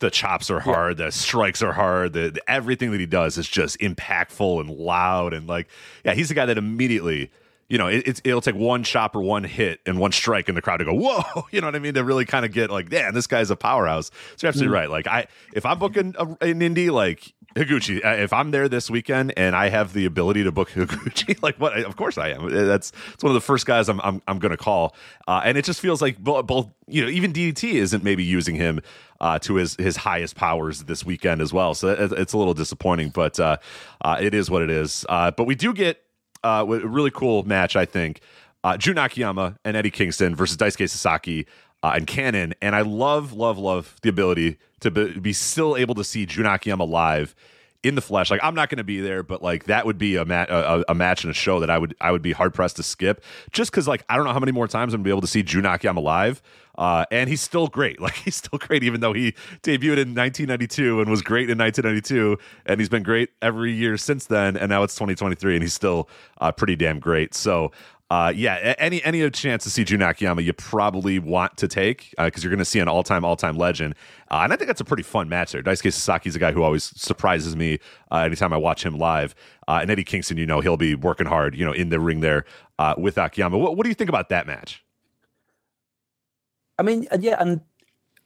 the 0.00 0.10
chops 0.10 0.50
are 0.50 0.60
hard, 0.60 0.96
the 0.96 1.10
strikes 1.12 1.62
are 1.62 1.72
hard, 1.72 2.12
the, 2.12 2.30
the- 2.30 2.50
everything 2.50 2.90
that 2.90 3.00
he 3.00 3.06
does 3.06 3.38
is 3.38 3.48
just 3.48 3.78
impactful 3.78 4.60
and 4.60 4.70
loud 4.70 5.32
and 5.32 5.46
like 5.46 5.68
yeah, 6.04 6.14
he's 6.14 6.28
the 6.28 6.34
guy 6.34 6.46
that 6.46 6.58
immediately. 6.58 7.30
You 7.68 7.78
know, 7.78 7.86
it, 7.86 8.02
it's, 8.08 8.20
it'll 8.24 8.40
take 8.40 8.56
one 8.56 8.82
chop 8.82 9.14
or 9.14 9.22
one 9.22 9.44
hit 9.44 9.78
and 9.86 10.00
one 10.00 10.10
strike 10.10 10.48
in 10.48 10.56
the 10.56 10.60
crowd 10.60 10.78
to 10.78 10.84
go, 10.84 10.92
whoa, 10.92 11.22
you 11.52 11.60
know 11.60 11.68
what 11.68 11.76
I 11.76 11.78
mean? 11.78 11.94
To 11.94 12.02
really 12.02 12.24
kind 12.24 12.44
of 12.44 12.50
get 12.50 12.68
like, 12.68 12.90
yeah, 12.92 13.12
this 13.12 13.28
guy's 13.28 13.48
a 13.52 13.54
powerhouse. 13.54 14.10
So 14.36 14.44
you're 14.44 14.48
absolutely 14.48 14.74
Mm. 14.76 14.80
right. 14.80 14.90
Like, 14.90 15.06
I, 15.06 15.28
if 15.54 15.64
I'm 15.64 15.78
booking 15.78 16.16
a, 16.18 16.24
an 16.40 16.58
indie, 16.58 16.90
like 16.90 17.32
Higuchi, 17.54 18.04
uh, 18.04 18.20
if 18.24 18.32
I'm 18.32 18.50
there 18.50 18.68
this 18.68 18.90
weekend 18.90 19.34
and 19.36 19.54
I 19.54 19.68
have 19.68 19.92
the 19.92 20.04
ability 20.04 20.42
to 20.42 20.50
book 20.50 20.68
Higuchi, 20.74 21.40
like 21.44 21.60
what? 21.60 21.74
Of 21.78 21.94
course 21.94 22.18
I 22.18 22.30
am. 22.30 22.46
Uh, 22.46 22.48
That's 22.64 22.90
it's 23.14 23.22
one 23.22 23.30
of 23.30 23.34
the 23.34 23.40
first 23.40 23.66
guys 23.66 23.88
I'm 23.88 24.00
I'm, 24.00 24.20
I'm 24.26 24.40
going 24.40 24.50
to 24.50 24.56
call, 24.56 24.96
uh, 25.28 25.42
and 25.44 25.56
it 25.56 25.64
just 25.64 25.78
feels 25.80 26.02
like 26.02 26.18
both, 26.18 26.46
both 26.48 26.70
you 26.88 27.04
know 27.04 27.08
even 27.08 27.32
DDT 27.32 27.74
isn't 27.74 28.02
maybe 28.02 28.24
using 28.24 28.56
him 28.56 28.80
uh, 29.20 29.38
to 29.40 29.54
his 29.56 29.76
his 29.76 29.96
highest 29.96 30.36
powers 30.36 30.84
this 30.84 31.04
weekend 31.04 31.40
as 31.40 31.52
well. 31.52 31.74
So 31.74 31.88
it, 31.88 32.12
it's 32.12 32.32
a 32.32 32.38
little 32.38 32.54
disappointing, 32.54 33.10
but 33.10 33.38
uh, 33.38 33.58
uh, 34.02 34.18
it 34.20 34.34
is 34.34 34.50
what 34.50 34.62
it 34.62 34.70
is. 34.70 35.04
Uh, 35.08 35.30
but 35.30 35.44
we 35.44 35.54
do 35.54 35.72
get 35.72 36.02
uh, 36.42 36.64
a 36.66 36.86
really 36.86 37.10
cool 37.10 37.42
match, 37.44 37.76
I 37.76 37.84
think. 37.84 38.20
Uh, 38.62 38.76
Jun 38.76 38.98
Akiyama 38.98 39.58
and 39.64 39.76
Eddie 39.76 39.90
Kingston 39.90 40.34
versus 40.34 40.56
Daisuke 40.56 40.88
Sasaki 40.88 41.46
and 41.82 42.06
Kanon. 42.06 42.52
And 42.60 42.76
I 42.76 42.82
love, 42.82 43.32
love, 43.32 43.56
love 43.56 43.96
the 44.02 44.10
ability 44.10 44.58
to 44.80 44.90
be, 44.90 45.18
be 45.18 45.32
still 45.32 45.78
able 45.78 45.94
to 45.94 46.04
see 46.04 46.26
Jun 46.26 46.44
Akiyama 46.44 46.84
live 46.84 47.34
in 47.82 47.94
the 47.94 48.02
flesh. 48.02 48.30
Like 48.30 48.40
I'm 48.42 48.54
not 48.54 48.68
going 48.68 48.78
to 48.78 48.84
be 48.84 49.00
there, 49.00 49.22
but 49.22 49.42
like 49.42 49.64
that 49.64 49.86
would 49.86 49.98
be 49.98 50.16
a, 50.16 50.24
ma- 50.24 50.46
a, 50.48 50.84
a 50.88 50.94
match 50.94 51.24
and 51.24 51.30
a 51.30 51.34
show 51.34 51.60
that 51.60 51.70
I 51.70 51.78
would 51.78 51.94
I 52.00 52.12
would 52.12 52.22
be 52.22 52.32
hard 52.32 52.54
pressed 52.54 52.76
to 52.76 52.82
skip. 52.82 53.22
Just 53.52 53.70
because 53.70 53.88
like 53.88 54.04
I 54.08 54.16
don't 54.16 54.24
know 54.26 54.32
how 54.32 54.40
many 54.40 54.52
more 54.52 54.68
times 54.68 54.92
I'm 54.94 55.00
gonna 55.00 55.04
be 55.04 55.10
able 55.10 55.22
to 55.22 55.26
see 55.26 55.42
Jun 55.42 55.66
Akiyama 55.66 56.00
live. 56.00 56.42
Uh, 56.78 57.04
and 57.10 57.28
he's 57.28 57.42
still 57.42 57.66
great. 57.66 58.00
Like 58.10 58.14
he's 58.14 58.36
still 58.36 58.58
great, 58.58 58.82
even 58.82 59.00
though 59.00 59.12
he 59.12 59.32
debuted 59.62 59.98
in 59.98 60.14
1992 60.14 61.00
and 61.00 61.10
was 61.10 61.22
great 61.22 61.50
in 61.50 61.58
1992, 61.58 62.38
and 62.64 62.80
he's 62.80 62.88
been 62.88 63.02
great 63.02 63.28
every 63.42 63.72
year 63.72 63.96
since 63.96 64.26
then. 64.26 64.56
And 64.56 64.70
now 64.70 64.82
it's 64.82 64.94
2023, 64.94 65.54
and 65.54 65.62
he's 65.62 65.74
still 65.74 66.08
uh, 66.40 66.52
pretty 66.52 66.76
damn 66.76 66.98
great. 66.98 67.34
So. 67.34 67.72
Uh, 68.10 68.32
yeah, 68.34 68.74
any 68.78 69.00
any 69.04 69.30
chance 69.30 69.62
to 69.62 69.70
see 69.70 69.84
Jun 69.84 70.02
Akiyama, 70.02 70.42
you 70.42 70.52
probably 70.52 71.20
want 71.20 71.56
to 71.58 71.68
take 71.68 72.12
because 72.18 72.42
you're 72.42 72.50
going 72.50 72.58
to 72.58 72.64
see 72.64 72.80
an 72.80 72.88
all 72.88 73.04
time 73.04 73.24
all 73.24 73.36
time 73.36 73.56
legend, 73.56 73.94
uh, 74.32 74.40
and 74.42 74.52
I 74.52 74.56
think 74.56 74.66
that's 74.66 74.80
a 74.80 74.84
pretty 74.84 75.04
fun 75.04 75.28
match 75.28 75.52
there. 75.52 75.62
Daisuke 75.62 75.92
Sasaki's 75.92 76.34
a 76.34 76.40
guy 76.40 76.50
who 76.50 76.64
always 76.64 76.82
surprises 77.00 77.54
me 77.54 77.78
uh, 78.10 78.16
anytime 78.16 78.52
I 78.52 78.56
watch 78.56 78.84
him 78.84 78.98
live, 78.98 79.36
uh, 79.68 79.78
and 79.80 79.90
Eddie 79.92 80.02
Kingston, 80.02 80.38
you 80.38 80.46
know, 80.46 80.60
he'll 80.60 80.76
be 80.76 80.96
working 80.96 81.26
hard, 81.28 81.54
you 81.54 81.64
know, 81.64 81.72
in 81.72 81.90
the 81.90 82.00
ring 82.00 82.18
there 82.18 82.44
uh, 82.80 82.94
with 82.98 83.16
Akiyama. 83.16 83.56
What, 83.56 83.76
what 83.76 83.84
do 83.84 83.90
you 83.90 83.94
think 83.94 84.10
about 84.10 84.28
that 84.30 84.44
match? 84.44 84.84
I 86.80 86.82
mean, 86.82 87.06
yeah, 87.20 87.36
and 87.38 87.60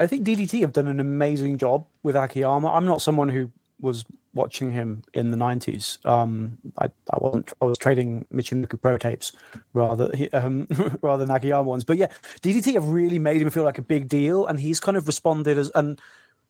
I 0.00 0.06
think 0.06 0.26
DDT 0.26 0.62
have 0.62 0.72
done 0.72 0.86
an 0.86 0.98
amazing 0.98 1.58
job 1.58 1.86
with 2.02 2.16
Akiyama. 2.16 2.68
I'm 2.68 2.86
not 2.86 3.02
someone 3.02 3.28
who 3.28 3.50
was 3.80 4.04
watching 4.34 4.72
him 4.72 5.02
in 5.14 5.30
the 5.30 5.36
90s. 5.36 6.04
Um, 6.06 6.58
I, 6.78 6.86
I 6.86 7.18
wasn't. 7.18 7.52
I 7.60 7.64
was 7.64 7.78
trading 7.78 8.26
Michinoku 8.32 8.80
Pro 8.80 8.98
tapes 8.98 9.32
rather 9.72 10.10
um, 10.32 10.66
rather 11.02 11.24
than 11.24 11.34
Akiyama 11.34 11.68
ones. 11.68 11.84
But 11.84 11.98
yeah, 11.98 12.08
DDT 12.42 12.74
have 12.74 12.88
really 12.88 13.18
made 13.18 13.42
him 13.42 13.50
feel 13.50 13.64
like 13.64 13.78
a 13.78 13.82
big 13.82 14.08
deal, 14.08 14.46
and 14.46 14.58
he's 14.58 14.80
kind 14.80 14.96
of 14.96 15.06
responded 15.06 15.58
as 15.58 15.70
and 15.74 16.00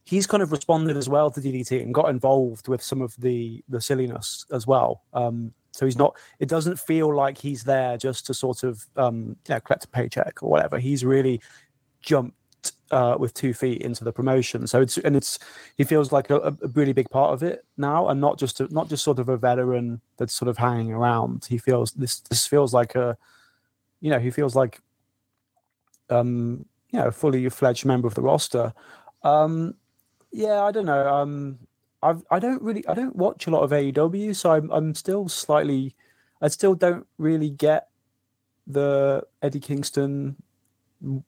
he's 0.05 0.27
kind 0.27 0.43
of 0.43 0.53
responded 0.53 0.97
as 0.97 1.09
well 1.09 1.31
to 1.31 1.41
DDT 1.41 1.83
and 1.83 1.95
got 1.95 2.11
involved 2.11 2.69
with 2.69 2.83
some 2.83 3.01
of 3.01 3.17
the 3.17 3.65
the 3.69 3.81
silliness 3.81 4.47
as 4.53 4.67
well. 4.67 5.03
Um, 5.13 5.53
so 5.73 5.87
he's 5.87 5.99
not. 5.99 6.17
It 6.39 6.49
doesn't 6.49 6.79
feel 6.79 7.15
like 7.15 7.39
he's 7.39 7.65
there 7.65 7.97
just 7.97 8.27
to 8.27 8.35
sort 8.35 8.63
of 8.63 8.87
um, 8.97 9.37
you 9.49 9.55
know, 9.55 9.61
collect 9.61 9.85
a 9.85 9.89
paycheck 9.89 10.43
or 10.43 10.51
whatever. 10.51 10.79
He's 10.79 11.05
really 11.05 11.41
jumped 12.01 12.37
uh, 12.91 13.17
with 13.19 13.35
two 13.35 13.55
feet 13.55 13.83
into 13.83 14.05
the 14.05 14.13
promotion. 14.13 14.67
So 14.67 14.81
it's 14.81 14.99
and 14.99 15.17
it's 15.17 15.39
he 15.77 15.85
feels 15.85 16.13
like 16.13 16.31
a, 16.31 16.39
a 16.39 16.69
really 16.75 16.93
big 16.93 17.11
part 17.11 17.33
of 17.33 17.43
it 17.43 17.65
now, 17.77 18.09
and 18.09 18.21
not 18.21 18.39
just 18.39 18.61
a, 18.61 18.73
not 18.73 18.89
just 18.89 19.05
sort 19.05 19.19
of 19.19 19.29
a 19.29 19.37
veteran 19.37 20.01
that's 20.17 20.35
sort 20.35 20.49
of 20.49 20.59
hanging 20.59 20.93
around. 20.93 21.47
He 21.49 21.59
feels 21.59 21.93
this 21.93 22.21
this 22.21 22.47
feels 22.47 22.75
like 22.75 22.95
a 22.95 23.17
you 24.01 24.11
know 24.11 24.19
he 24.19 24.31
feels 24.31 24.55
like 24.55 24.81
um 26.11 26.67
you 26.91 26.99
know 26.99 27.07
a 27.07 27.13
fully 27.13 27.49
fledged 27.49 27.85
member 27.85 28.07
of 28.07 28.15
the 28.15 28.23
roster. 28.23 28.73
Um 29.23 29.75
yeah, 30.33 30.63
I 30.63 30.71
don't 30.71 30.87
know. 30.87 31.09
Um 31.09 31.59
I've 32.03 32.23
I 32.31 32.39
don't 32.39 32.63
really 32.63 32.87
I 32.87 32.95
don't 32.95 33.17
watch 33.17 33.47
a 33.47 33.51
lot 33.51 33.63
of 33.63 33.71
AEW, 33.71 34.37
so 34.37 34.53
I'm 34.53 34.71
I'm 34.71 34.95
still 34.95 35.29
slightly 35.29 35.95
I 36.43 36.49
still 36.49 36.75
don't 36.75 37.07
really 37.19 37.51
get 37.51 37.89
the 38.67 39.23
Eddie 39.43 39.61
Kingston 39.61 40.37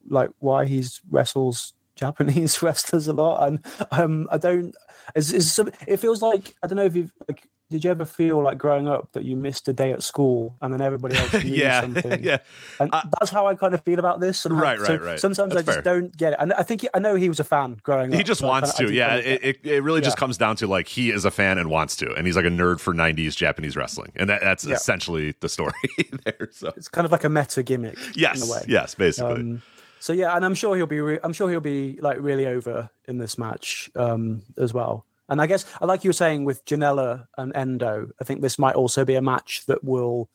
like 0.08 0.30
why 0.38 0.66
he's 0.66 1.00
wrestles 1.10 1.72
Japanese 1.96 2.62
wrestlers 2.62 3.08
a 3.08 3.14
lot, 3.14 3.46
and 3.46 3.64
um, 3.90 4.28
I 4.30 4.36
don't. 4.36 4.74
It's, 5.14 5.30
it's 5.30 5.58
it 5.58 5.96
feels 5.96 6.20
like 6.20 6.54
I 6.62 6.66
don't 6.66 6.76
know 6.76 6.84
if 6.84 6.94
you've 6.94 7.12
like 7.26 7.48
did 7.70 7.82
you 7.84 7.90
ever 7.90 8.04
feel 8.04 8.40
like 8.42 8.58
growing 8.58 8.86
up 8.86 9.10
that 9.12 9.24
you 9.24 9.34
missed 9.36 9.66
a 9.66 9.72
day 9.72 9.90
at 9.92 10.02
school 10.02 10.54
and 10.62 10.72
then 10.72 10.80
everybody 10.80 11.16
else 11.16 11.32
knew 11.44 11.52
yeah, 11.52 11.80
something? 11.80 12.22
yeah. 12.22 12.38
And 12.78 12.92
that's 13.18 13.30
how 13.32 13.48
I 13.48 13.56
kind 13.56 13.74
of 13.74 13.82
feel 13.82 13.98
about 13.98 14.20
this. 14.20 14.44
And 14.46 14.54
how- 14.54 14.62
Right, 14.62 14.78
so 14.78 14.84
right, 14.92 15.00
right. 15.02 15.20
Sometimes 15.20 15.52
That's 15.52 15.68
I 15.68 15.72
just 15.72 15.84
fair. 15.84 16.00
don't 16.00 16.16
get 16.16 16.32
it. 16.34 16.38
And 16.40 16.52
I 16.52 16.62
think 16.62 16.82
he, 16.82 16.88
I 16.94 17.00
know 17.00 17.16
he 17.16 17.28
was 17.28 17.40
a 17.40 17.44
fan 17.44 17.78
growing 17.82 18.12
up. 18.12 18.16
He 18.18 18.22
just 18.22 18.40
wants 18.42 18.74
to. 18.74 18.92
Yeah, 18.92 19.16
it, 19.16 19.44
it, 19.44 19.58
it 19.66 19.82
really 19.82 20.00
just 20.00 20.16
comes 20.16 20.38
down 20.38 20.54
to 20.56 20.66
like 20.68 20.86
he 20.86 21.10
is 21.10 21.24
a 21.24 21.30
fan 21.32 21.58
and 21.58 21.68
wants 21.68 21.96
to, 21.96 22.12
and 22.14 22.24
he's 22.26 22.36
like 22.36 22.44
a 22.44 22.50
nerd 22.50 22.78
for 22.78 22.94
'90s 22.94 23.34
Japanese 23.36 23.76
wrestling, 23.76 24.12
and 24.16 24.30
that, 24.30 24.42
that's 24.42 24.64
Yeah. 24.64 24.74
essentially 24.76 25.34
the 25.40 25.48
story 25.48 25.72
there. 26.24 26.48
So 26.52 26.72
It's 26.76 26.88
kind 26.88 27.04
of 27.04 27.10
like 27.10 27.24
a 27.24 27.28
meta 27.28 27.62
gimmick. 27.64 27.98
yes, 28.14 28.42
in 28.42 28.48
a 28.48 28.52
way. 28.52 28.64
yes, 28.68 28.94
basically. 28.94 29.40
Um, 29.40 29.62
so 29.98 30.12
yeah, 30.12 30.36
and 30.36 30.44
I'm 30.44 30.54
sure 30.54 30.76
he'll 30.76 30.86
be. 30.86 31.00
Re- 31.00 31.18
I'm 31.24 31.32
sure 31.32 31.50
he'll 31.50 31.58
be 31.60 31.98
like 32.00 32.18
really 32.20 32.46
over 32.46 32.90
in 33.08 33.18
this 33.18 33.38
match 33.38 33.90
um, 33.96 34.42
as 34.56 34.72
well. 34.72 35.04
And 35.28 35.40
I 35.40 35.46
guess, 35.46 35.64
I 35.80 35.86
like 35.86 36.04
you 36.04 36.10
were 36.10 36.14
saying 36.14 36.44
with 36.44 36.64
Janela 36.64 37.26
and 37.36 37.54
Endo, 37.56 38.10
I 38.20 38.24
think 38.24 38.42
this 38.42 38.58
might 38.58 38.74
also 38.74 39.04
be 39.04 39.14
a 39.14 39.22
match 39.22 39.64
that 39.66 39.82
will. 39.82 40.28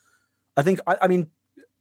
I 0.57 0.63
think. 0.63 0.79
I, 0.85 0.97
I 1.03 1.07
mean, 1.07 1.27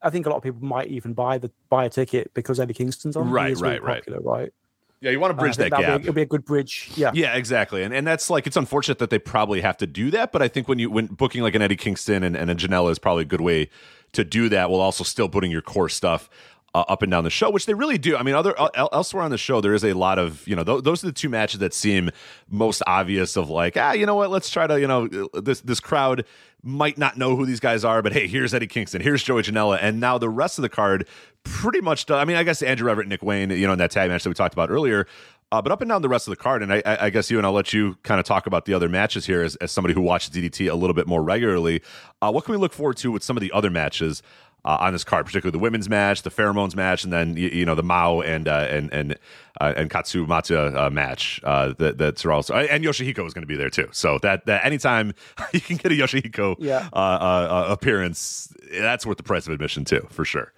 I 0.00 0.10
think 0.10 0.26
a 0.26 0.30
lot 0.30 0.36
of 0.36 0.42
people 0.42 0.64
might 0.64 0.88
even 0.88 1.12
buy 1.12 1.38
the 1.38 1.50
buy 1.68 1.84
a 1.84 1.90
ticket 1.90 2.32
because 2.34 2.60
Eddie 2.60 2.74
Kingston's 2.74 3.16
on. 3.16 3.30
Right, 3.30 3.52
is 3.52 3.60
really 3.60 3.74
right, 3.74 3.82
right. 3.82 4.04
Popular, 4.04 4.20
right? 4.20 4.52
yeah, 5.00 5.10
you 5.10 5.18
want 5.18 5.32
to 5.32 5.36
Uh, 5.36 5.40
bridge 5.40 5.56
think 5.56 5.70
that 5.70 5.80
gap. 5.80 6.00
Be, 6.00 6.02
it'll 6.04 6.14
be 6.14 6.22
a 6.22 6.26
good 6.26 6.44
bridge. 6.44 6.90
Yeah. 6.94 7.10
Yeah, 7.14 7.34
exactly. 7.34 7.82
And 7.82 7.94
and 7.94 8.06
that's 8.06 8.28
like 8.30 8.46
it's 8.46 8.56
unfortunate 8.56 8.98
that 8.98 9.10
they 9.10 9.18
probably 9.18 9.60
have 9.62 9.76
to 9.78 9.86
do 9.86 10.10
that, 10.10 10.30
but 10.30 10.42
I 10.42 10.48
think 10.48 10.68
when 10.68 10.78
you 10.78 10.90
when 10.90 11.06
booking 11.06 11.42
like 11.42 11.54
an 11.54 11.62
Eddie 11.62 11.76
Kingston 11.76 12.22
and, 12.22 12.36
and 12.36 12.50
a 12.50 12.54
Janela 12.54 12.90
is 12.90 12.98
probably 12.98 13.22
a 13.22 13.26
good 13.26 13.40
way 13.40 13.70
to 14.12 14.24
do 14.24 14.48
that 14.50 14.70
while 14.70 14.80
also 14.80 15.04
still 15.04 15.28
putting 15.28 15.50
your 15.50 15.62
core 15.62 15.88
stuff 15.88 16.28
uh, 16.74 16.84
up 16.88 17.02
and 17.02 17.10
down 17.10 17.24
the 17.24 17.30
show, 17.30 17.50
which 17.50 17.66
they 17.66 17.74
really 17.74 17.98
do. 17.98 18.16
I 18.16 18.22
mean, 18.22 18.34
other 18.34 18.54
el- 18.58 18.90
elsewhere 18.92 19.22
on 19.22 19.30
the 19.30 19.38
show, 19.38 19.60
there 19.60 19.74
is 19.74 19.84
a 19.84 19.92
lot 19.92 20.18
of 20.18 20.46
you 20.46 20.54
know 20.54 20.64
th- 20.64 20.84
those 20.84 21.02
are 21.02 21.08
the 21.08 21.12
two 21.12 21.28
matches 21.28 21.60
that 21.60 21.74
seem 21.74 22.10
most 22.48 22.82
obvious 22.86 23.36
of 23.36 23.50
like 23.50 23.76
ah 23.76 23.92
you 23.92 24.06
know 24.06 24.14
what 24.14 24.30
let's 24.30 24.50
try 24.50 24.66
to 24.66 24.80
you 24.80 24.86
know 24.86 25.08
this 25.34 25.60
this 25.62 25.80
crowd 25.80 26.24
might 26.62 26.98
not 26.98 27.16
know 27.16 27.36
who 27.36 27.46
these 27.46 27.60
guys 27.60 27.84
are, 27.84 28.02
but 28.02 28.12
hey, 28.12 28.26
here's 28.26 28.52
Eddie 28.52 28.66
Kingston, 28.66 29.00
here's 29.00 29.22
Joey 29.22 29.42
Janela, 29.42 29.78
and 29.80 29.98
now 29.98 30.18
the 30.18 30.28
rest 30.28 30.58
of 30.58 30.62
the 30.62 30.68
card 30.68 31.06
pretty 31.42 31.80
much. 31.80 32.06
Does, 32.06 32.16
I 32.16 32.24
mean, 32.24 32.36
I 32.36 32.42
guess 32.42 32.62
Andrew 32.62 32.90
Everett, 32.90 33.08
Nick 33.08 33.22
Wayne, 33.22 33.50
you 33.50 33.66
know, 33.66 33.72
in 33.72 33.78
that 33.78 33.90
tag 33.90 34.10
match 34.10 34.22
that 34.24 34.30
we 34.30 34.34
talked 34.34 34.54
about 34.54 34.70
earlier. 34.70 35.06
Uh, 35.52 35.60
but 35.60 35.72
up 35.72 35.80
and 35.80 35.88
down 35.88 36.00
the 36.00 36.08
rest 36.08 36.28
of 36.28 36.30
the 36.30 36.36
card, 36.36 36.62
and 36.62 36.72
I, 36.72 36.80
I, 36.86 37.06
I 37.06 37.10
guess 37.10 37.28
you 37.28 37.36
and 37.36 37.44
I'll 37.44 37.52
let 37.52 37.72
you 37.72 37.96
kind 38.04 38.20
of 38.20 38.26
talk 38.26 38.46
about 38.46 38.66
the 38.66 38.74
other 38.74 38.88
matches 38.88 39.26
here 39.26 39.42
as, 39.42 39.56
as 39.56 39.72
somebody 39.72 39.94
who 39.94 40.00
watches 40.00 40.30
DDT 40.30 40.70
a 40.70 40.76
little 40.76 40.94
bit 40.94 41.08
more 41.08 41.24
regularly. 41.24 41.82
Uh, 42.22 42.30
what 42.30 42.44
can 42.44 42.52
we 42.52 42.58
look 42.58 42.72
forward 42.72 42.96
to 42.98 43.10
with 43.10 43.24
some 43.24 43.36
of 43.36 43.40
the 43.40 43.50
other 43.50 43.68
matches 43.68 44.22
uh, 44.64 44.76
on 44.80 44.92
this 44.92 45.04
card, 45.04 45.26
particularly 45.26 45.52
the 45.52 45.58
women's 45.58 45.88
match, 45.88 46.22
the 46.22 46.30
pheromones 46.30 46.76
match, 46.76 47.04
and 47.04 47.12
then 47.12 47.36
you, 47.36 47.48
you 47.48 47.64
know 47.64 47.74
the 47.74 47.82
Mao 47.82 48.20
and 48.20 48.46
uh, 48.48 48.66
and 48.70 48.92
and 48.92 49.16
uh, 49.60 49.72
and 49.76 49.88
Katsu 49.90 50.26
Matsuya 50.26 50.74
uh, 50.76 50.90
match 50.90 51.40
uh, 51.44 51.72
that 51.78 51.98
that's 51.98 52.24
also 52.26 52.54
and 52.54 52.84
Yoshihiko 52.84 53.26
is 53.26 53.32
going 53.34 53.42
to 53.42 53.46
be 53.46 53.56
there 53.56 53.70
too. 53.70 53.88
So 53.92 54.18
that 54.22 54.46
that 54.46 54.64
anytime 54.64 55.14
you 55.52 55.60
can 55.60 55.76
get 55.76 55.92
a 55.92 55.94
Yoshihiko 55.94 56.56
Yeah. 56.58 56.88
uh, 56.92 56.96
uh, 56.96 57.66
uh, 57.68 57.72
appearance, 57.72 58.52
that's 58.72 59.06
worth 59.06 59.16
the 59.16 59.22
price 59.22 59.46
of 59.46 59.52
admission 59.52 59.84
too, 59.84 60.06
for 60.10 60.24
sure. 60.24 60.52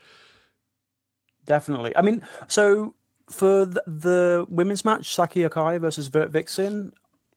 Definitely. 1.45 1.97
I 1.97 2.03
mean, 2.03 2.23
so 2.49 2.95
for 3.31 3.65
the, 3.67 3.83
the 3.87 4.47
women's 4.49 4.85
match, 4.85 5.15
Saki 5.15 5.41
Akai 5.41 5.81
versus 5.81 6.09
Vert 6.09 6.31
Vixen. 6.31 6.93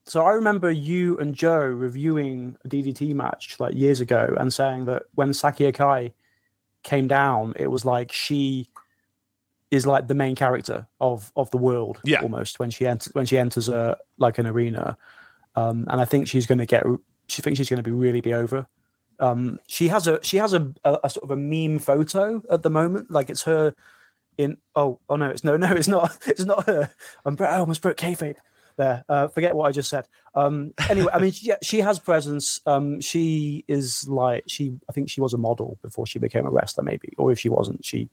So 0.06 0.24
I 0.24 0.32
remember 0.34 0.70
you 0.70 1.18
and 1.18 1.34
Joe 1.34 1.58
reviewing 1.58 2.58
a 2.64 2.68
DDT 2.70 3.16
match 3.16 3.56
like 3.60 3.74
years 3.74 4.02
ago 4.02 4.36
and 4.40 4.54
saying 4.54 4.86
that 4.86 5.04
when 5.16 5.34
Saki 5.34 5.72
Akai 5.72 6.14
came 6.86 7.08
down, 7.10 7.54
it 7.58 7.68
was 7.68 7.84
like 7.84 8.14
she 8.14 8.70
is 9.72 9.86
like 9.86 10.08
the 10.08 10.14
main 10.14 10.36
character 10.36 10.88
of 11.02 11.32
of 11.36 11.50
the 11.52 11.58
world 11.58 12.00
Yeah. 12.06 12.22
almost 12.22 12.60
when 12.60 12.70
she 12.70 12.88
enters 12.88 13.12
when 13.14 13.26
she 13.26 13.38
enters 13.38 13.68
a 13.68 13.98
like 14.18 14.38
an 14.38 14.48
arena. 14.48 14.96
Um 15.56 15.86
and 15.90 16.00
i 16.00 16.06
think 16.06 16.28
she's 16.28 16.46
going 16.48 16.60
to 16.60 16.66
get 16.66 16.84
she 17.28 17.42
thinks 17.42 17.58
she's 17.58 17.70
going 17.70 17.84
to 17.84 17.90
be 17.92 17.92
really 18.06 18.22
be 18.22 18.34
over. 18.34 18.68
Um 19.20 19.60
she 19.68 19.88
has 19.90 20.08
a 20.08 20.20
she 20.24 20.38
has 20.38 20.54
a, 20.54 20.72
a, 20.86 21.00
a 21.06 21.10
sort 21.10 21.24
of 21.24 21.32
a 21.32 21.36
meme 21.36 21.80
photo 21.80 22.42
at 22.50 22.62
the 22.64 22.70
moment 22.70 23.10
like 23.12 23.30
it's 23.30 23.44
her 23.44 23.74
in 24.38 24.58
oh 24.76 25.00
oh 25.10 25.16
no 25.16 25.30
it's 25.30 25.44
no 25.44 25.58
no 25.58 25.72
it's 25.74 25.88
not 25.88 26.18
it's 26.28 26.46
not 26.46 26.66
her. 26.68 26.90
I'm 27.26 27.36
I 27.40 27.58
almost 27.58 27.82
broke 27.82 27.98
kayfabe 27.98 28.36
there 28.78 29.04
uh 29.10 29.28
forget 29.28 29.56
what 29.56 29.68
i 29.68 29.72
just 29.72 29.90
said 29.90 30.06
um 30.36 30.74
anyway 30.90 31.08
i 31.14 31.20
mean 31.20 31.32
she, 31.32 31.48
yeah, 31.48 31.56
she 31.64 31.80
has 31.80 32.00
presence 32.00 32.60
um 32.66 33.00
she 33.02 33.64
is 33.68 34.08
like 34.08 34.44
she 34.48 34.74
i 34.90 34.92
think 34.94 35.10
she 35.10 35.22
was 35.22 35.34
a 35.34 35.38
model 35.38 35.78
before 35.82 36.06
she 36.06 36.20
became 36.20 36.46
a 36.46 36.50
wrestler 36.50 36.84
maybe 36.84 37.10
or 37.18 37.32
if 37.32 37.40
she 37.40 37.50
wasn't 37.50 37.84
she 37.86 38.10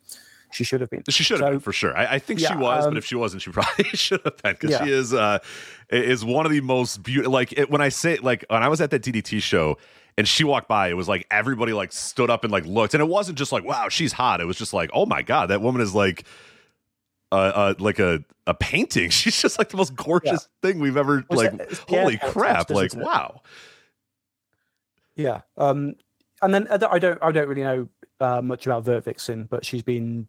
she 0.55 0.65
should 0.65 0.83
have 0.83 0.91
been 0.91 1.03
She 1.09 1.23
should 1.25 1.41
have 1.41 1.47
So- 1.47 1.51
been 1.53 1.61
for 1.61 1.73
sure. 1.73 1.97
I, 1.97 2.17
I 2.17 2.19
think 2.19 2.39
she 2.39 2.55
was, 2.55 2.85
um, 2.85 2.91
but 2.93 2.99
if 2.99 3.07
she 3.07 3.15
wasn't, 3.15 3.41
she 3.41 3.51
probably 3.51 3.85
should 3.95 4.21
have 4.23 4.37
been 4.43 4.53
because 4.53 4.73
Yeah. 4.73 4.85
she 4.85 4.91
is 4.91 5.15
uh 5.15 5.39
is 5.89 6.27
one 6.27 6.45
of 6.45 6.53
the 6.53 6.61
most 6.61 7.03
beautiful. 7.03 7.33
Like 7.33 7.53
it, 7.55 7.71
when 7.71 7.81
I 7.81 7.89
say 7.89 8.19
like 8.19 8.45
when 8.51 8.63
I 8.63 8.69
was 8.69 8.83
at 8.83 8.91
that 8.91 9.03
DDT 9.03 9.41
show 9.41 9.79
and 10.19 10.29
she 10.29 10.45
walked 10.45 10.69
by, 10.69 10.89
it 10.89 10.93
was 10.93 11.09
like 11.09 11.27
everybody 11.31 11.73
like 11.73 11.91
stood 11.91 12.29
up 12.29 12.45
and 12.45 12.53
like 12.53 12.67
looked, 12.67 12.93
and 12.93 13.01
it 13.01 13.09
wasn't 13.09 13.39
just 13.39 13.51
like 13.51 13.65
wow 13.65 13.89
she's 13.89 14.13
hot. 14.13 14.43
It 14.43 14.45
was 14.45 14.59
just 14.59 14.75
like 14.75 14.91
oh 14.93 15.07
my 15.07 15.23
god 15.23 15.47
that 15.49 15.63
woman 15.63 15.81
is 15.81 15.95
like. 15.95 16.25
Uh, 17.33 17.35
uh, 17.35 17.75
like 17.79 17.99
a 17.99 18.23
a 18.47 18.53
painting. 18.53 19.09
She's 19.11 19.41
just 19.41 19.59
like 19.59 19.71
the 19.71 19.79
most 19.79 19.97
gorgeous 19.97 20.49
thing 20.61 20.81
we've 20.81 20.99
ever 20.99 21.25
Well, 21.31 21.39
like. 21.39 21.73
Holy 21.89 22.19
Pierre 22.19 22.31
crap! 22.31 22.71
Like 22.71 22.95
wow. 22.95 23.41
Yeah. 25.17 25.41
Um, 25.57 25.95
and 26.41 26.53
then 26.53 26.67
I 26.69 26.77
don't, 26.77 27.19
I 27.23 27.31
don't, 27.31 27.49
really 27.49 27.63
know 27.63 27.89
uh, 28.21 28.43
much 28.43 28.67
about 28.67 28.85
Vert 28.85 29.05
Vixen, 29.05 29.45
but 29.45 29.65
she's 29.65 29.83
been 29.83 30.27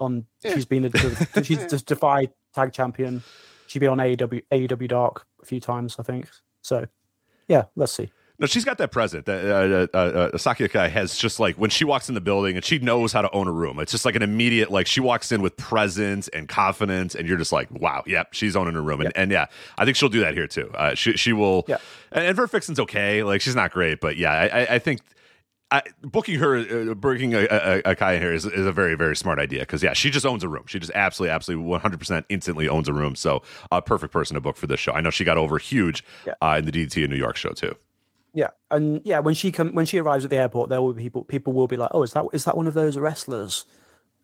on, 0.00 0.26
she's 0.42 0.64
been 0.64 0.86
a, 0.86 1.42
she's 1.42 1.64
just 1.66 1.86
defied 1.86 2.30
tag 2.54 2.72
champion. 2.72 3.22
She's 3.66 3.80
been 3.80 3.90
on 3.90 3.98
AEW, 3.98 4.42
AEW 4.50 4.88
Dark 4.88 5.26
a 5.42 5.46
few 5.46 5.60
times, 5.60 5.96
I 5.98 6.02
think. 6.02 6.28
So, 6.62 6.86
yeah, 7.48 7.64
let's 7.76 7.92
see. 7.92 8.10
No, 8.38 8.46
she's 8.46 8.64
got 8.66 8.76
that 8.78 8.92
present. 8.92 9.24
That 9.26 9.44
uh, 9.44 9.96
uh, 9.96 9.98
uh, 9.98 10.30
Asaki 10.32 10.68
has 10.90 11.16
just 11.16 11.40
like 11.40 11.56
when 11.56 11.70
she 11.70 11.84
walks 11.84 12.08
in 12.08 12.14
the 12.14 12.20
building 12.20 12.54
and 12.56 12.64
she 12.64 12.78
knows 12.78 13.12
how 13.12 13.22
to 13.22 13.30
own 13.30 13.48
a 13.48 13.52
room. 13.52 13.78
It's 13.78 13.92
just 13.92 14.04
like 14.04 14.14
an 14.14 14.22
immediate 14.22 14.70
like 14.70 14.86
she 14.86 15.00
walks 15.00 15.32
in 15.32 15.40
with 15.40 15.56
presence 15.56 16.28
and 16.28 16.46
confidence, 16.48 17.14
and 17.14 17.26
you're 17.26 17.38
just 17.38 17.52
like, 17.52 17.70
wow, 17.70 18.02
yep, 18.06 18.34
she's 18.34 18.54
owning 18.54 18.74
her 18.74 18.82
room. 18.82 19.00
And, 19.00 19.12
and 19.16 19.30
yeah, 19.30 19.46
I 19.78 19.84
think 19.86 19.96
she'll 19.96 20.10
do 20.10 20.20
that 20.20 20.34
here 20.34 20.46
too. 20.46 20.70
Uh, 20.74 20.94
she 20.94 21.16
she 21.16 21.32
will. 21.32 21.64
Yeah. 21.66 21.78
And, 22.12 22.38
and 22.38 22.50
Vixen's 22.50 22.78
okay. 22.80 23.22
Like 23.22 23.40
she's 23.40 23.56
not 23.56 23.72
great, 23.72 24.00
but 24.00 24.16
yeah, 24.16 24.32
I, 24.32 24.74
I, 24.74 24.78
think. 24.78 25.00
I, 25.72 25.82
booking 26.00 26.38
her, 26.38 26.90
uh, 26.90 26.94
booking 26.94 27.34
a, 27.34 27.40
a, 27.50 27.82
a 27.90 27.96
Kai 27.96 28.12
in 28.12 28.22
here 28.22 28.32
is, 28.32 28.46
is 28.46 28.66
a 28.66 28.70
very, 28.70 28.94
very 28.94 29.16
smart 29.16 29.40
idea 29.40 29.60
because 29.60 29.82
yeah, 29.82 29.94
she 29.94 30.10
just 30.10 30.24
owns 30.24 30.44
a 30.44 30.48
room. 30.48 30.62
She 30.68 30.78
just 30.78 30.92
absolutely, 30.94 31.32
absolutely, 31.34 31.66
one 31.66 31.80
hundred 31.80 31.98
percent, 31.98 32.24
instantly 32.28 32.68
owns 32.68 32.88
a 32.88 32.92
room. 32.92 33.16
So, 33.16 33.42
a 33.72 33.82
perfect 33.82 34.12
person 34.12 34.36
to 34.36 34.40
book 34.40 34.56
for 34.56 34.68
this 34.68 34.78
show. 34.78 34.92
I 34.92 35.00
know 35.00 35.10
she 35.10 35.24
got 35.24 35.38
over 35.38 35.58
huge 35.58 36.04
Yeah. 36.24 36.34
uh, 36.40 36.54
in 36.58 36.66
the 36.66 36.70
DDT 36.72 37.02
in 37.02 37.10
New 37.10 37.16
York 37.16 37.34
show 37.36 37.50
too. 37.50 37.74
Yeah, 38.36 38.50
and 38.70 39.00
yeah, 39.02 39.20
when 39.20 39.34
she 39.34 39.50
come 39.50 39.72
when 39.72 39.86
she 39.86 39.96
arrives 39.98 40.22
at 40.24 40.30
the 40.30 40.36
airport, 40.36 40.68
there 40.68 40.82
will 40.82 40.92
be 40.92 41.02
people. 41.02 41.24
People 41.24 41.54
will 41.54 41.66
be 41.66 41.78
like, 41.78 41.88
"Oh, 41.94 42.02
is 42.02 42.12
that 42.12 42.26
is 42.34 42.44
that 42.44 42.54
one 42.54 42.66
of 42.66 42.74
those 42.74 42.98
wrestlers?" 42.98 43.64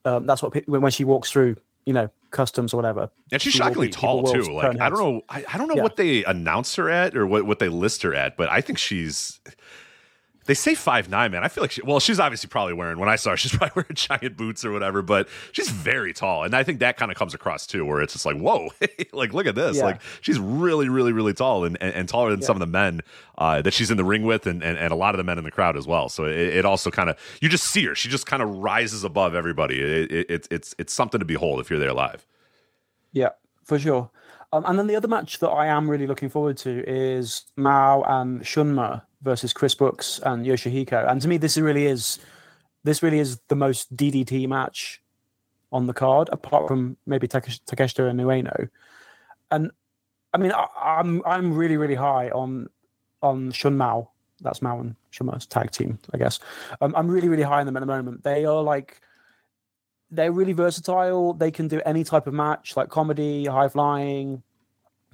Um, 0.05 0.27
that's 0.27 0.43
what 0.43 0.53
pe- 0.53 0.65
when 0.67 0.83
when 0.83 0.93
she 0.93 1.03
walks 1.03 1.31
through, 1.31 1.57
you 1.87 1.95
know, 1.95 2.11
customs 2.31 2.75
or 2.75 2.77
whatever. 2.77 3.09
And 3.33 3.41
she's 3.41 3.55
she 3.55 3.59
shockingly 3.59 3.87
be- 3.87 3.93
tall 3.95 4.25
too. 4.25 4.43
Like 4.53 4.79
I 4.79 4.91
don't 4.91 4.99
know, 4.99 5.23
I, 5.31 5.45
I 5.55 5.57
don't 5.57 5.67
know 5.67 5.77
Yeah. 5.77 5.83
what 5.83 5.97
they 5.97 6.25
announce 6.25 6.75
her 6.77 6.91
at 6.91 7.17
or 7.17 7.27
what, 7.27 7.47
what 7.47 7.59
they 7.59 7.71
list 7.71 8.03
her 8.03 8.15
at, 8.15 8.37
but 8.37 8.51
I 8.51 8.61
think 8.61 8.77
she's. 8.79 9.41
They 10.47 10.55
say 10.55 10.75
five 10.75 11.09
nine, 11.09 11.31
man. 11.31 11.45
I 11.45 11.49
feel 11.49 11.63
like 11.63 11.71
she, 11.71 11.83
well, 11.83 12.01
she's 12.01 12.19
obviously 12.19 12.49
probably 12.49 12.75
wearing. 12.75 12.99
When 12.99 13.09
I 13.09 13.17
saw 13.17 13.31
her, 13.31 13.37
she's 13.39 13.53
probably 13.53 13.73
wearing 13.77 13.95
giant 13.95 14.37
boots 14.37 14.65
or 14.65 14.73
whatever. 14.73 15.03
But 15.03 15.29
she's 15.53 15.71
very 15.71 16.13
tall, 16.13 16.45
and 16.45 16.55
I 16.55 16.63
think 16.63 16.81
that 16.81 16.97
kind 16.97 17.13
of 17.13 17.17
comes 17.17 17.35
across 17.35 17.67
too, 17.67 17.85
where 17.85 18.01
it's 18.01 18.13
just 18.13 18.27
like, 18.27 18.39
whoa, 18.39 18.71
like 19.13 19.33
look 19.33 19.47
at 19.47 19.55
this. 19.55 19.77
Yeah. 19.77 19.85
Like 19.85 20.01
she's 20.21 20.39
really, 20.39 20.89
really, 20.89 21.13
really 21.13 21.35
tall, 21.35 21.65
and 21.65 21.77
and, 21.81 21.95
and 21.95 22.09
taller 22.09 22.31
than 22.31 22.43
some 22.43 22.57
of 22.57 22.61
the 22.61 22.67
men 22.67 23.03
uh, 23.39 23.63
that 23.63 23.73
she's 23.73 23.91
in 23.91 23.97
the 23.97 24.05
ring 24.05 24.25
with, 24.25 24.47
and, 24.47 24.63
and 24.63 24.77
and 24.79 24.93
a 24.93 24.97
lot 24.97 25.15
of 25.15 25.19
the 25.19 25.25
men 25.25 25.39
in 25.39 25.45
the 25.45 25.51
crowd 25.51 25.77
as 25.77 25.87
well. 25.87 26.09
So 26.09 26.25
it, 26.25 26.37
it 26.37 26.65
also 26.65 26.91
kind 26.91 27.11
of 27.11 27.19
you 27.41 27.49
just 27.49 27.65
see 27.65 27.85
her. 27.87 27.95
She 27.95 28.09
just 28.09 28.27
kind 28.27 28.43
of 28.43 28.49
rises 28.49 29.05
above 29.05 29.35
everybody. 29.35 29.81
It, 29.81 30.13
it, 30.13 30.27
it's 30.29 30.49
it's 30.51 30.75
it's 30.79 30.93
something 30.93 31.21
to 31.21 31.25
behold 31.25 31.61
if 31.61 31.71
you're 31.71 31.79
there 31.79 31.93
live. 31.93 32.27
Yeah, 33.13 33.31
for 33.65 33.79
sure. 33.79 34.11
Um, 34.53 34.65
and 34.67 34.79
then 34.79 34.87
the 34.87 34.97
other 34.97 35.09
match 35.09 35.39
that 35.39 35.49
I 35.49 35.67
am 35.69 35.91
really 35.91 36.07
looking 36.07 36.29
forward 36.29 36.59
to 36.59 36.85
is 36.87 37.45
Mao 37.57 38.03
and 38.03 38.43
Shunma 38.43 39.03
versus 39.23 39.53
Chris 39.53 39.75
Brooks 39.75 40.21
and 40.25 40.45
Yoshihiko. 40.45 41.11
And 41.11 41.21
to 41.23 41.29
me, 41.29 41.37
this 41.37 41.57
really 41.57 41.87
is 41.87 42.19
this 42.85 43.03
really 43.03 43.19
is 43.19 43.39
the 43.49 43.55
most 43.55 43.95
DDT 43.97 44.49
match 44.49 45.01
on 45.71 45.87
the 45.87 45.93
card, 45.93 46.29
apart 46.33 46.69
from 46.69 46.97
maybe 47.07 47.29
Takesh- 47.29 47.61
Takeshita 47.65 48.11
and 48.11 48.21
Ueno. 48.21 48.69
And 49.51 49.71
I 50.33 50.39
mean, 50.39 50.53
I, 50.53 50.67
I'm 50.83 51.23
I'm 51.25 51.55
really 51.55 51.77
really 51.77 51.95
high 51.95 52.31
on 52.31 52.69
on 53.23 53.53
Shun 53.53 53.77
Mao. 53.77 54.11
That's 54.41 54.61
Mao 54.61 54.81
and 54.81 54.97
Shunma's 55.13 55.47
tag 55.47 55.71
team, 55.71 55.99
I 56.13 56.19
guess. 56.19 56.41
Um, 56.81 56.93
I'm 56.97 57.09
really 57.09 57.29
really 57.29 57.45
high 57.45 57.61
on 57.61 57.67
them 57.67 57.77
at 57.77 57.81
the 57.81 57.87
moment. 57.87 58.25
They 58.25 58.45
are 58.45 58.63
like 58.63 59.01
they're 60.11 60.33
really 60.33 60.53
versatile. 60.53 61.33
They 61.33 61.51
can 61.51 61.69
do 61.69 61.81
any 61.87 62.05
type 62.05 62.27
of 62.27 62.35
match, 62.35 62.77
like 62.77 62.91
comedy, 62.91 63.47
high 63.47 63.69
flying, 63.69 64.43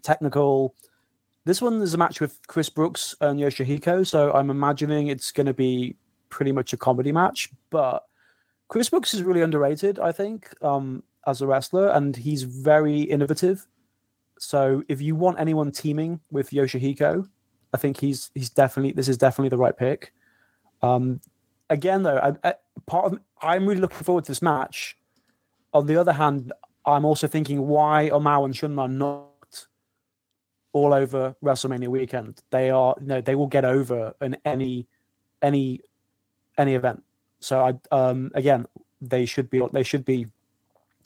technical. 0.02 0.74
This 1.48 1.62
one 1.62 1.80
is 1.80 1.94
a 1.94 1.96
match 1.96 2.20
with 2.20 2.46
Chris 2.46 2.68
Brooks 2.68 3.14
and 3.22 3.40
Yoshihiko, 3.40 4.06
so 4.06 4.34
I'm 4.34 4.50
imagining 4.50 5.06
it's 5.06 5.32
going 5.32 5.46
to 5.46 5.54
be 5.54 5.96
pretty 6.28 6.52
much 6.52 6.74
a 6.74 6.76
comedy 6.76 7.10
match. 7.10 7.48
But 7.70 8.04
Chris 8.68 8.90
Brooks 8.90 9.14
is 9.14 9.22
really 9.22 9.40
underrated, 9.40 9.98
I 9.98 10.12
think, 10.12 10.52
um, 10.62 11.02
as 11.26 11.40
a 11.40 11.46
wrestler, 11.46 11.88
and 11.88 12.14
he's 12.14 12.42
very 12.42 13.00
innovative. 13.00 13.66
So 14.38 14.82
if 14.90 15.00
you 15.00 15.14
want 15.16 15.40
anyone 15.40 15.72
teaming 15.72 16.20
with 16.30 16.50
Yoshihiko, 16.50 17.26
I 17.72 17.76
think 17.78 17.98
he's 17.98 18.30
he's 18.34 18.50
definitely 18.50 18.92
this 18.92 19.08
is 19.08 19.16
definitely 19.16 19.48
the 19.48 19.56
right 19.56 19.74
pick. 19.74 20.12
Um, 20.82 21.18
again, 21.70 22.02
though, 22.02 22.18
I, 22.18 22.48
I, 22.50 22.54
part 22.86 23.06
of 23.06 23.18
I'm 23.40 23.66
really 23.66 23.80
looking 23.80 24.04
forward 24.04 24.24
to 24.24 24.32
this 24.32 24.42
match. 24.42 24.98
On 25.72 25.86
the 25.86 25.96
other 25.96 26.12
hand, 26.12 26.52
I'm 26.84 27.06
also 27.06 27.26
thinking 27.26 27.66
why 27.66 28.10
are 28.10 28.20
Mao 28.20 28.44
and 28.44 28.52
Shunma 28.52 28.92
not 28.92 29.27
all 30.72 30.92
over 30.92 31.34
WrestleMania 31.42 31.88
weekend? 31.88 32.42
They 32.50 32.70
are, 32.70 32.94
you 33.00 33.06
know, 33.06 33.20
they 33.20 33.34
will 33.34 33.46
get 33.46 33.64
over 33.64 34.14
in 34.20 34.36
any 34.44 34.86
any 35.42 35.80
any 36.56 36.74
event. 36.74 37.02
So 37.40 37.64
I 37.64 37.74
um 37.94 38.30
again, 38.34 38.66
they 39.00 39.26
should 39.26 39.50
be 39.50 39.62
they 39.72 39.82
should 39.82 40.04
be 40.04 40.26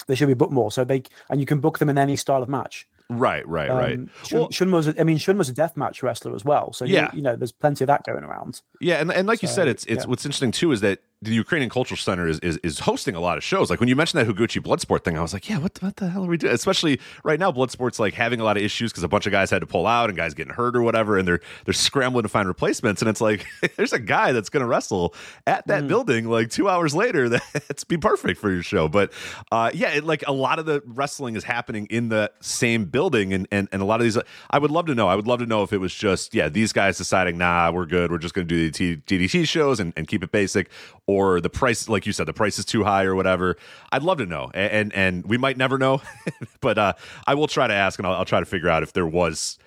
they 0.06 0.14
should 0.14 0.28
be 0.28 0.34
booked 0.34 0.52
more. 0.52 0.70
So 0.72 0.84
they 0.84 1.02
and 1.30 1.40
you 1.40 1.46
can 1.46 1.60
book 1.60 1.78
them 1.78 1.88
in 1.88 1.98
any 1.98 2.16
style 2.16 2.42
of 2.42 2.48
match. 2.48 2.86
Right, 3.08 3.46
right, 3.46 3.70
right. 3.70 3.98
Um, 3.98 4.10
Shun, 4.24 4.38
well, 4.38 4.48
Shunma's, 4.48 4.94
I 4.98 5.04
mean, 5.04 5.18
Shunma's 5.18 5.50
a 5.50 5.52
deathmatch 5.52 6.02
wrestler 6.02 6.34
as 6.34 6.44
well. 6.44 6.72
So 6.72 6.86
yeah, 6.86 7.10
you, 7.12 7.18
you 7.18 7.22
know, 7.22 7.36
there's 7.36 7.52
plenty 7.52 7.84
of 7.84 7.88
that 7.88 8.04
going 8.04 8.24
around. 8.24 8.62
Yeah, 8.80 9.00
and, 9.00 9.12
and 9.12 9.28
like 9.28 9.40
so, 9.40 9.46
you 9.46 9.52
said, 9.52 9.68
it's 9.68 9.84
it's 9.84 10.04
yeah. 10.04 10.08
what's 10.08 10.24
interesting 10.24 10.50
too 10.50 10.72
is 10.72 10.80
that 10.80 11.00
the 11.22 11.32
Ukrainian 11.32 11.70
Cultural 11.70 11.96
Center 11.96 12.26
is, 12.26 12.40
is 12.40 12.56
is 12.58 12.80
hosting 12.80 13.14
a 13.14 13.20
lot 13.20 13.38
of 13.38 13.44
shows. 13.44 13.70
Like 13.70 13.78
when 13.78 13.88
you 13.88 13.94
mentioned 13.94 14.20
that 14.20 14.34
Higuchi 14.34 14.60
Bloodsport 14.60 15.04
thing, 15.04 15.16
I 15.16 15.22
was 15.22 15.32
like, 15.32 15.48
yeah, 15.48 15.58
what, 15.58 15.80
what 15.80 15.96
the 15.96 16.08
hell 16.08 16.24
are 16.24 16.28
we 16.28 16.36
doing? 16.36 16.52
Especially 16.52 17.00
right 17.22 17.38
now, 17.38 17.52
Bloodsport's 17.52 18.00
like 18.00 18.14
having 18.14 18.40
a 18.40 18.44
lot 18.44 18.56
of 18.56 18.62
issues 18.64 18.90
because 18.90 19.04
a 19.04 19.08
bunch 19.08 19.26
of 19.26 19.32
guys 19.32 19.48
had 19.48 19.60
to 19.60 19.66
pull 19.66 19.86
out 19.86 20.10
and 20.10 20.16
guys 20.16 20.34
getting 20.34 20.52
hurt 20.52 20.74
or 20.74 20.82
whatever, 20.82 21.16
and 21.16 21.26
they're 21.26 21.40
they're 21.64 21.74
scrambling 21.74 22.24
to 22.24 22.28
find 22.28 22.48
replacements. 22.48 23.02
And 23.02 23.08
it's 23.08 23.20
like 23.20 23.46
there's 23.76 23.92
a 23.92 24.00
guy 24.00 24.32
that's 24.32 24.48
going 24.48 24.62
to 24.62 24.66
wrestle 24.66 25.14
at 25.46 25.64
that 25.68 25.84
mm. 25.84 25.88
building 25.88 26.28
like 26.28 26.50
two 26.50 26.68
hours 26.68 26.94
later. 26.94 27.28
That's 27.52 27.84
be 27.84 27.96
perfect 27.96 28.40
for 28.40 28.50
your 28.50 28.62
show. 28.62 28.88
But 28.88 29.12
uh, 29.52 29.70
yeah, 29.72 29.90
it, 29.90 30.04
like 30.04 30.24
a 30.26 30.32
lot 30.32 30.58
of 30.58 30.66
the 30.66 30.82
wrestling 30.86 31.36
is 31.36 31.44
happening 31.44 31.86
in 31.86 32.08
the 32.08 32.32
same 32.40 32.86
building, 32.86 33.32
and 33.32 33.46
and 33.52 33.68
and 33.70 33.80
a 33.80 33.84
lot 33.84 34.00
of 34.00 34.04
these, 34.04 34.18
I 34.50 34.58
would 34.58 34.70
love 34.70 34.86
to 34.86 34.94
know. 34.94 35.08
I 35.08 35.14
would 35.14 35.26
love 35.26 35.38
to 35.38 35.46
know 35.46 35.62
if 35.62 35.72
it 35.72 35.78
was 35.78 35.94
just 35.94 36.34
yeah, 36.34 36.48
these 36.48 36.72
guys 36.72 36.98
deciding, 36.98 37.38
nah, 37.38 37.70
we're 37.70 37.86
good, 37.86 38.10
we're 38.10 38.18
just 38.18 38.34
going 38.34 38.48
to 38.48 38.70
do 38.70 38.70
the 38.70 38.96
DDT 38.96 39.46
shows 39.46 39.78
and, 39.78 39.92
and 39.96 40.08
keep 40.08 40.24
it 40.24 40.32
basic, 40.32 40.70
or 41.12 41.40
the 41.40 41.50
price 41.50 41.88
like 41.88 42.06
you 42.06 42.12
said, 42.12 42.26
the 42.26 42.32
price 42.32 42.58
is 42.58 42.64
too 42.64 42.84
high 42.84 43.04
or 43.04 43.14
whatever. 43.14 43.56
I'd 43.90 44.02
love 44.02 44.18
to 44.18 44.26
know, 44.26 44.50
and 44.54 44.72
and, 44.72 44.94
and 44.94 45.26
we 45.26 45.38
might 45.38 45.56
never 45.56 45.78
know, 45.78 46.02
but 46.60 46.78
uh, 46.78 46.92
I 47.26 47.34
will 47.34 47.48
try 47.48 47.66
to 47.66 47.74
ask, 47.74 47.98
and 47.98 48.06
I'll, 48.06 48.14
I'll 48.14 48.24
try 48.24 48.40
to 48.40 48.46
figure 48.46 48.68
out 48.68 48.82
if 48.82 48.92
there 48.92 49.06
was 49.06 49.58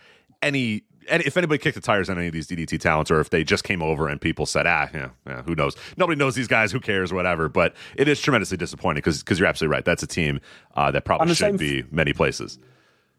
any 0.42 0.84
if 1.08 1.38
anybody 1.38 1.60
kicked 1.60 1.76
the 1.76 1.82
tires 1.82 2.10
on 2.10 2.18
any 2.18 2.28
of 2.28 2.34
these 2.34 2.48
DDT 2.48 2.80
talents, 2.80 3.12
or 3.12 3.20
if 3.20 3.30
they 3.30 3.44
just 3.44 3.64
came 3.64 3.82
over 3.82 4.08
and 4.08 4.20
people 4.20 4.46
said, 4.46 4.66
ah, 4.66 4.90
yeah, 4.94 5.10
yeah 5.28 5.44
who 5.44 5.56
knows? 5.56 5.76
Nobody 5.98 6.18
knows 6.18 6.36
these 6.36 6.48
guys. 6.48 6.72
Who 6.72 6.80
cares? 6.80 7.14
Whatever. 7.14 7.50
But 7.50 7.76
it 7.96 8.08
is 8.08 8.20
tremendously 8.20 8.58
disappointing 8.58 9.00
because 9.00 9.22
because 9.22 9.40
you're 9.40 9.48
absolutely 9.48 9.74
right. 9.74 9.86
That's 9.86 10.04
a 10.04 10.08
team 10.08 10.42
uh, 10.76 10.92
that 10.92 11.06
probably 11.06 11.34
should 11.36 11.58
be 11.58 11.84
many 11.92 12.14
places. 12.14 12.60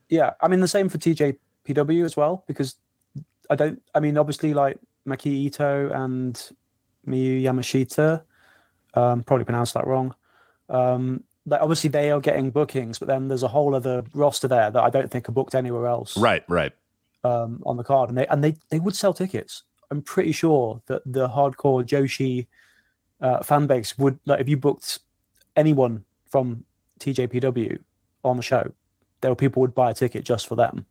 Yeah, 0.08 0.32
I 0.40 0.48
mean 0.48 0.60
the 0.60 0.68
same 0.68 0.88
for 0.88 0.98
TJPW 0.98 2.04
as 2.04 2.16
well 2.16 2.44
because 2.46 2.76
I 3.50 3.56
don't. 3.56 3.82
I 3.94 4.00
mean, 4.00 4.18
obviously, 4.18 4.54
like 4.54 4.78
Maki 5.06 5.26
Ito 5.26 5.90
and 5.92 6.50
Miyu 7.06 7.42
Yamashita 7.42 8.22
um, 8.94 9.22
probably 9.22 9.44
pronounced 9.44 9.74
that 9.74 9.86
wrong. 9.86 10.14
Um, 10.68 11.22
like 11.44 11.60
obviously 11.60 11.88
they 11.90 12.10
are 12.10 12.20
getting 12.20 12.50
bookings, 12.50 12.98
but 12.98 13.06
then 13.06 13.28
there's 13.28 13.44
a 13.44 13.48
whole 13.48 13.74
other 13.74 14.02
roster 14.12 14.48
there 14.48 14.70
that 14.70 14.82
I 14.82 14.90
don't 14.90 15.10
think 15.10 15.28
are 15.28 15.32
booked 15.32 15.54
anywhere 15.54 15.86
else. 15.86 16.16
Right, 16.16 16.42
right. 16.48 16.72
Um, 17.22 17.62
on 17.66 17.76
the 17.76 17.84
card, 17.84 18.08
and 18.08 18.18
they 18.18 18.26
and 18.26 18.42
they 18.42 18.56
they 18.70 18.78
would 18.78 18.96
sell 18.96 19.12
tickets. 19.12 19.62
I'm 19.90 20.02
pretty 20.02 20.32
sure 20.32 20.80
that 20.86 21.02
the 21.06 21.28
hardcore 21.28 21.84
Joshi 21.84 22.46
uh, 23.20 23.42
fan 23.42 23.66
base 23.66 23.96
would 23.98 24.18
like 24.26 24.40
if 24.40 24.48
you 24.48 24.56
booked 24.56 24.98
anyone 25.54 26.04
from 26.30 26.64
TJPW 27.00 27.78
on 28.24 28.36
the 28.36 28.42
show, 28.42 28.72
there 29.20 29.30
were 29.30 29.36
people 29.36 29.60
would 29.60 29.74
buy 29.74 29.90
a 29.90 29.94
ticket 29.94 30.24
just 30.24 30.46
for 30.46 30.54
them. 30.54 30.86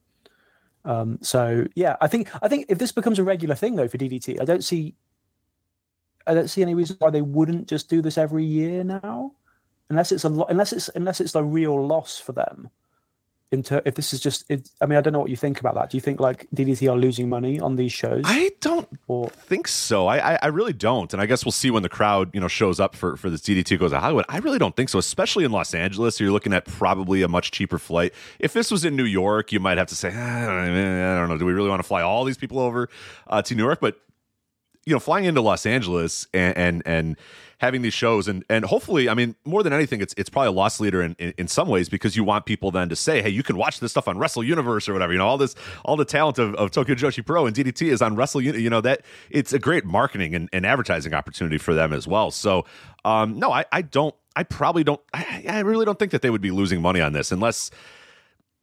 Um, 0.83 1.19
so 1.21 1.65
yeah, 1.75 1.95
I 2.01 2.07
think 2.07 2.29
I 2.41 2.47
think 2.47 2.67
if 2.69 2.77
this 2.77 2.91
becomes 2.91 3.19
a 3.19 3.23
regular 3.23 3.55
thing 3.55 3.75
though 3.75 3.87
for 3.87 3.97
DDT, 3.97 4.41
I 4.41 4.45
don't 4.45 4.63
see 4.63 4.93
I 6.27 6.33
don't 6.33 6.49
see 6.49 6.61
any 6.61 6.73
reason 6.73 6.95
why 6.99 7.09
they 7.09 7.21
wouldn't 7.21 7.67
just 7.67 7.89
do 7.89 8.01
this 8.01 8.17
every 8.17 8.45
year 8.45 8.83
now, 8.83 9.33
unless 9.89 10.11
it's 10.11 10.23
a 10.23 10.29
lot, 10.29 10.49
unless 10.49 10.73
it's 10.73 10.89
unless 10.89 11.21
it's 11.21 11.35
a 11.35 11.43
real 11.43 11.85
loss 11.85 12.19
for 12.19 12.31
them. 12.31 12.69
Into 13.51 13.81
if 13.85 13.93
this 13.93 14.11
is 14.11 14.19
just, 14.19 14.43
it, 14.49 14.67
I 14.81 14.87
mean, 14.87 14.97
I 14.97 15.01
don't 15.01 15.13
know 15.13 15.19
what 15.19 15.29
you 15.29 15.35
think 15.35 15.59
about 15.59 15.75
that. 15.75 15.91
Do 15.91 15.97
you 15.97 16.01
think 16.01 16.19
like 16.19 16.47
DDT 16.53 16.91
are 16.91 16.97
losing 16.97 17.29
money 17.29 17.59
on 17.59 17.75
these 17.75 17.93
shows? 17.93 18.23
I 18.25 18.51
don't 18.59 18.89
or, 19.07 19.29
think 19.29 19.67
so. 19.67 20.07
I, 20.07 20.33
I, 20.33 20.39
I 20.41 20.47
really 20.47 20.73
don't, 20.73 21.13
and 21.13 21.21
I 21.21 21.27
guess 21.27 21.45
we'll 21.45 21.51
see 21.51 21.69
when 21.69 21.83
the 21.83 21.89
crowd 21.89 22.31
you 22.33 22.41
know 22.41 22.47
shows 22.47 22.79
up 22.79 22.95
for 22.95 23.15
for 23.17 23.29
this 23.29 23.41
DDT 23.41 23.77
goes 23.77 23.91
to 23.91 23.99
Hollywood. 23.99 24.25
I 24.29 24.39
really 24.39 24.57
don't 24.57 24.75
think 24.75 24.89
so, 24.89 24.97
especially 24.97 25.45
in 25.45 25.51
Los 25.51 25.75
Angeles. 25.75 26.19
You're 26.19 26.31
looking 26.31 26.53
at 26.53 26.65
probably 26.65 27.21
a 27.21 27.27
much 27.27 27.51
cheaper 27.51 27.77
flight. 27.77 28.15
If 28.39 28.53
this 28.53 28.71
was 28.71 28.83
in 28.83 28.95
New 28.95 29.05
York, 29.05 29.51
you 29.51 29.59
might 29.59 29.77
have 29.77 29.87
to 29.87 29.95
say, 29.95 30.11
ah, 30.11 30.63
I 30.63 30.65
don't 30.65 31.29
know, 31.29 31.37
do 31.37 31.45
we 31.45 31.53
really 31.53 31.69
want 31.69 31.83
to 31.83 31.87
fly 31.87 32.01
all 32.01 32.23
these 32.23 32.37
people 32.37 32.57
over 32.57 32.89
uh, 33.27 33.43
to 33.43 33.53
New 33.53 33.63
York? 33.63 33.79
But 33.79 33.99
you 34.85 34.93
know, 34.93 34.99
flying 34.99 35.25
into 35.25 35.41
Los 35.41 35.65
Angeles 35.65 36.27
and 36.33 36.57
and, 36.57 36.83
and 36.85 37.17
having 37.59 37.81
these 37.81 37.93
shows 37.93 38.27
and 38.27 38.43
and 38.49 38.65
hopefully, 38.65 39.09
I 39.09 39.13
mean, 39.13 39.35
more 39.43 39.63
than 39.63 39.73
anything, 39.73 40.01
it's 40.01 40.13
it's 40.17 40.29
probably 40.29 40.49
a 40.49 40.51
loss 40.51 40.79
leader 40.79 41.01
in, 41.01 41.15
in, 41.17 41.33
in 41.37 41.47
some 41.47 41.67
ways 41.67 41.89
because 41.89 42.15
you 42.15 42.23
want 42.23 42.45
people 42.45 42.69
then 42.71 42.89
to 42.89 42.95
say, 42.95 43.21
hey, 43.21 43.29
you 43.29 43.43
can 43.43 43.57
watch 43.57 43.79
this 43.79 43.91
stuff 43.91 44.07
on 44.07 44.17
Wrestle 44.17 44.43
Universe 44.43 44.87
or 44.87 44.93
whatever. 44.93 45.11
You 45.11 45.19
know, 45.19 45.27
all 45.27 45.37
this 45.37 45.55
all 45.83 45.95
the 45.95 46.05
talent 46.05 46.37
of, 46.37 46.53
of 46.55 46.71
Tokyo 46.71 46.95
Joshi 46.95 47.25
Pro 47.25 47.45
and 47.47 47.55
DDT 47.55 47.87
is 47.87 48.01
on 48.01 48.15
Wrestle. 48.15 48.41
You 48.41 48.69
know 48.69 48.81
that 48.81 49.01
it's 49.29 49.53
a 49.53 49.59
great 49.59 49.85
marketing 49.85 50.35
and, 50.35 50.49
and 50.53 50.65
advertising 50.65 51.13
opportunity 51.13 51.57
for 51.57 51.73
them 51.73 51.91
as 51.91 52.07
well. 52.07 52.29
So, 52.29 52.65
um, 53.03 53.39
no, 53.39 53.51
I 53.51 53.65
I 53.71 53.81
don't. 53.81 54.15
I 54.35 54.43
probably 54.43 54.83
don't. 54.83 55.01
I, 55.13 55.45
I 55.47 55.59
really 55.61 55.85
don't 55.85 55.97
think 55.97 56.11
that 56.11 56.21
they 56.21 56.29
would 56.29 56.41
be 56.41 56.51
losing 56.51 56.81
money 56.81 57.01
on 57.01 57.13
this 57.13 57.31
unless 57.31 57.71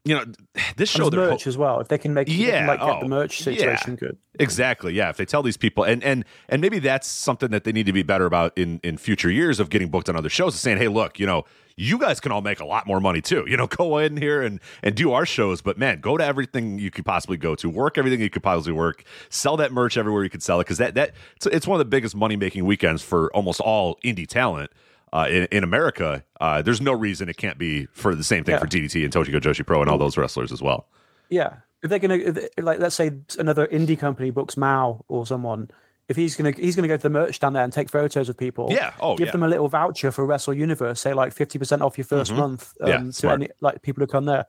you 0.05 0.15
know, 0.15 0.25
this 0.77 0.89
show 0.91 1.11
their 1.11 1.31
merch 1.31 1.45
ho- 1.45 1.49
as 1.49 1.57
well. 1.57 1.81
If 1.81 1.89
they 1.89 1.99
can 1.99 2.15
make, 2.15 2.29
yeah, 2.29 2.61
can, 2.61 2.67
like, 2.67 2.81
get 2.81 2.89
oh, 2.89 3.01
the 3.01 3.09
merch 3.09 3.43
situation 3.43 3.93
yeah, 3.93 3.97
good. 3.97 4.19
Exactly. 4.39 4.95
Yeah. 4.95 5.11
If 5.11 5.17
they 5.17 5.25
tell 5.25 5.43
these 5.43 5.57
people, 5.57 5.85
and 5.85 6.03
and 6.03 6.25
and 6.49 6.61
maybe 6.61 6.79
that's 6.79 7.07
something 7.09 7.51
that 7.51 7.65
they 7.65 7.73
need 7.73 7.87
to 7.87 7.93
be 7.93 8.03
better 8.03 8.27
about 8.27 8.57
in 8.57 8.81
in 8.83 8.97
future 8.99 9.31
years 9.31 9.61
of 9.61 9.71
getting 9.71 9.89
booked 9.89 10.09
on 10.09 10.17
other 10.17 10.29
shows. 10.29 10.55
Is 10.55 10.61
saying, 10.61 10.79
hey, 10.79 10.89
look, 10.89 11.21
you 11.21 11.27
know, 11.27 11.45
you 11.77 11.99
guys 11.99 12.21
can 12.21 12.33
all 12.33 12.43
make 12.43 12.61
a 12.61 12.65
lot 12.65 12.87
more 12.87 13.01
money 13.01 13.21
too. 13.21 13.45
You 13.47 13.57
know, 13.57 13.67
go 13.69 13.99
in 13.99 14.17
here 14.17 14.43
and 14.43 14.61
and 14.83 14.95
do 14.95 15.13
our 15.13 15.27
shows, 15.27 15.63
but 15.63 15.79
man, 15.79 16.01
go 16.01 16.17
to 16.17 16.25
everything 16.25 16.79
you 16.79 16.91
could 16.91 17.05
possibly 17.05 17.37
go 17.37 17.55
to, 17.57 17.69
work 17.69 17.99
everything 17.99 18.21
you 18.21 18.31
could 18.31 18.43
possibly 18.43 18.73
work, 18.73 19.05
sell 19.29 19.57
that 19.59 19.73
merch 19.73 19.97
everywhere 19.97 20.25
you 20.25 20.31
could 20.31 20.43
sell 20.43 20.61
it, 20.61 20.65
because 20.65 20.79
that 20.79 20.95
that 20.95 21.13
it's, 21.37 21.47
it's 21.47 21.67
one 21.67 21.77
of 21.77 21.85
the 21.87 21.91
biggest 21.91 22.17
money 22.17 22.37
making 22.37 22.65
weekends 22.65 23.03
for 23.03 23.31
almost 23.35 23.61
all 23.61 23.97
indie 24.05 24.27
talent 24.27 24.71
uh, 25.13 25.27
in, 25.29 25.47
in 25.51 25.65
America, 25.65 26.25
uh, 26.41 26.63
there's 26.63 26.81
no 26.81 26.93
reason 26.93 27.29
it 27.29 27.37
can't 27.37 27.59
be 27.59 27.87
for 27.93 28.15
the 28.15 28.25
same 28.25 28.45
thing 28.45 28.55
yeah. 28.55 28.61
for 28.61 28.67
DDT 28.67 29.05
and 29.05 29.13
Tokyo 29.13 29.39
Joshi 29.41 29.65
Pro 29.65 29.81
and 29.83 29.91
all 29.91 29.99
those 29.99 30.17
wrestlers 30.17 30.53
as 30.53 30.63
well. 30.63 30.89
Yeah, 31.29 31.57
if 31.83 31.91
they're 31.91 31.99
gonna 31.99 32.15
if 32.15 32.35
they, 32.35 32.63
like, 32.63 32.79
let's 32.79 32.95
say 32.95 33.13
another 33.39 33.67
indie 33.67 33.99
company 33.99 34.31
books 34.31 34.57
Mao 34.57 35.05
or 35.09 35.27
someone, 35.27 35.71
if 36.09 36.17
he's 36.17 36.37
gonna 36.37 36.53
he's 36.53 36.77
gonna 36.77 36.89
go 36.89 36.97
to 36.97 37.03
the 37.03 37.11
merch 37.11 37.37
stand 37.37 37.57
there 37.57 37.65
and 37.65 37.73
take 37.73 37.91
photos 37.91 38.29
of 38.29 38.37
people. 38.37 38.69
Yeah, 38.71 38.93
oh, 39.01 39.17
give 39.17 39.27
yeah. 39.27 39.33
them 39.33 39.43
a 39.43 39.49
little 39.49 39.69
voucher 39.69 40.11
for 40.13 40.25
Wrestle 40.25 40.55
Universe, 40.55 41.01
say 41.01 41.13
like 41.13 41.33
fifty 41.33 41.59
percent 41.59 41.83
off 41.83 41.99
your 41.99 42.07
1st 42.07 42.29
mm-hmm. 42.29 42.37
month 42.37 42.73
um, 42.81 42.89
yeah, 42.89 43.11
to 43.11 43.31
any 43.31 43.49
like 43.61 43.83
people 43.83 44.03
who 44.03 44.07
come 44.07 44.25
there. 44.25 44.47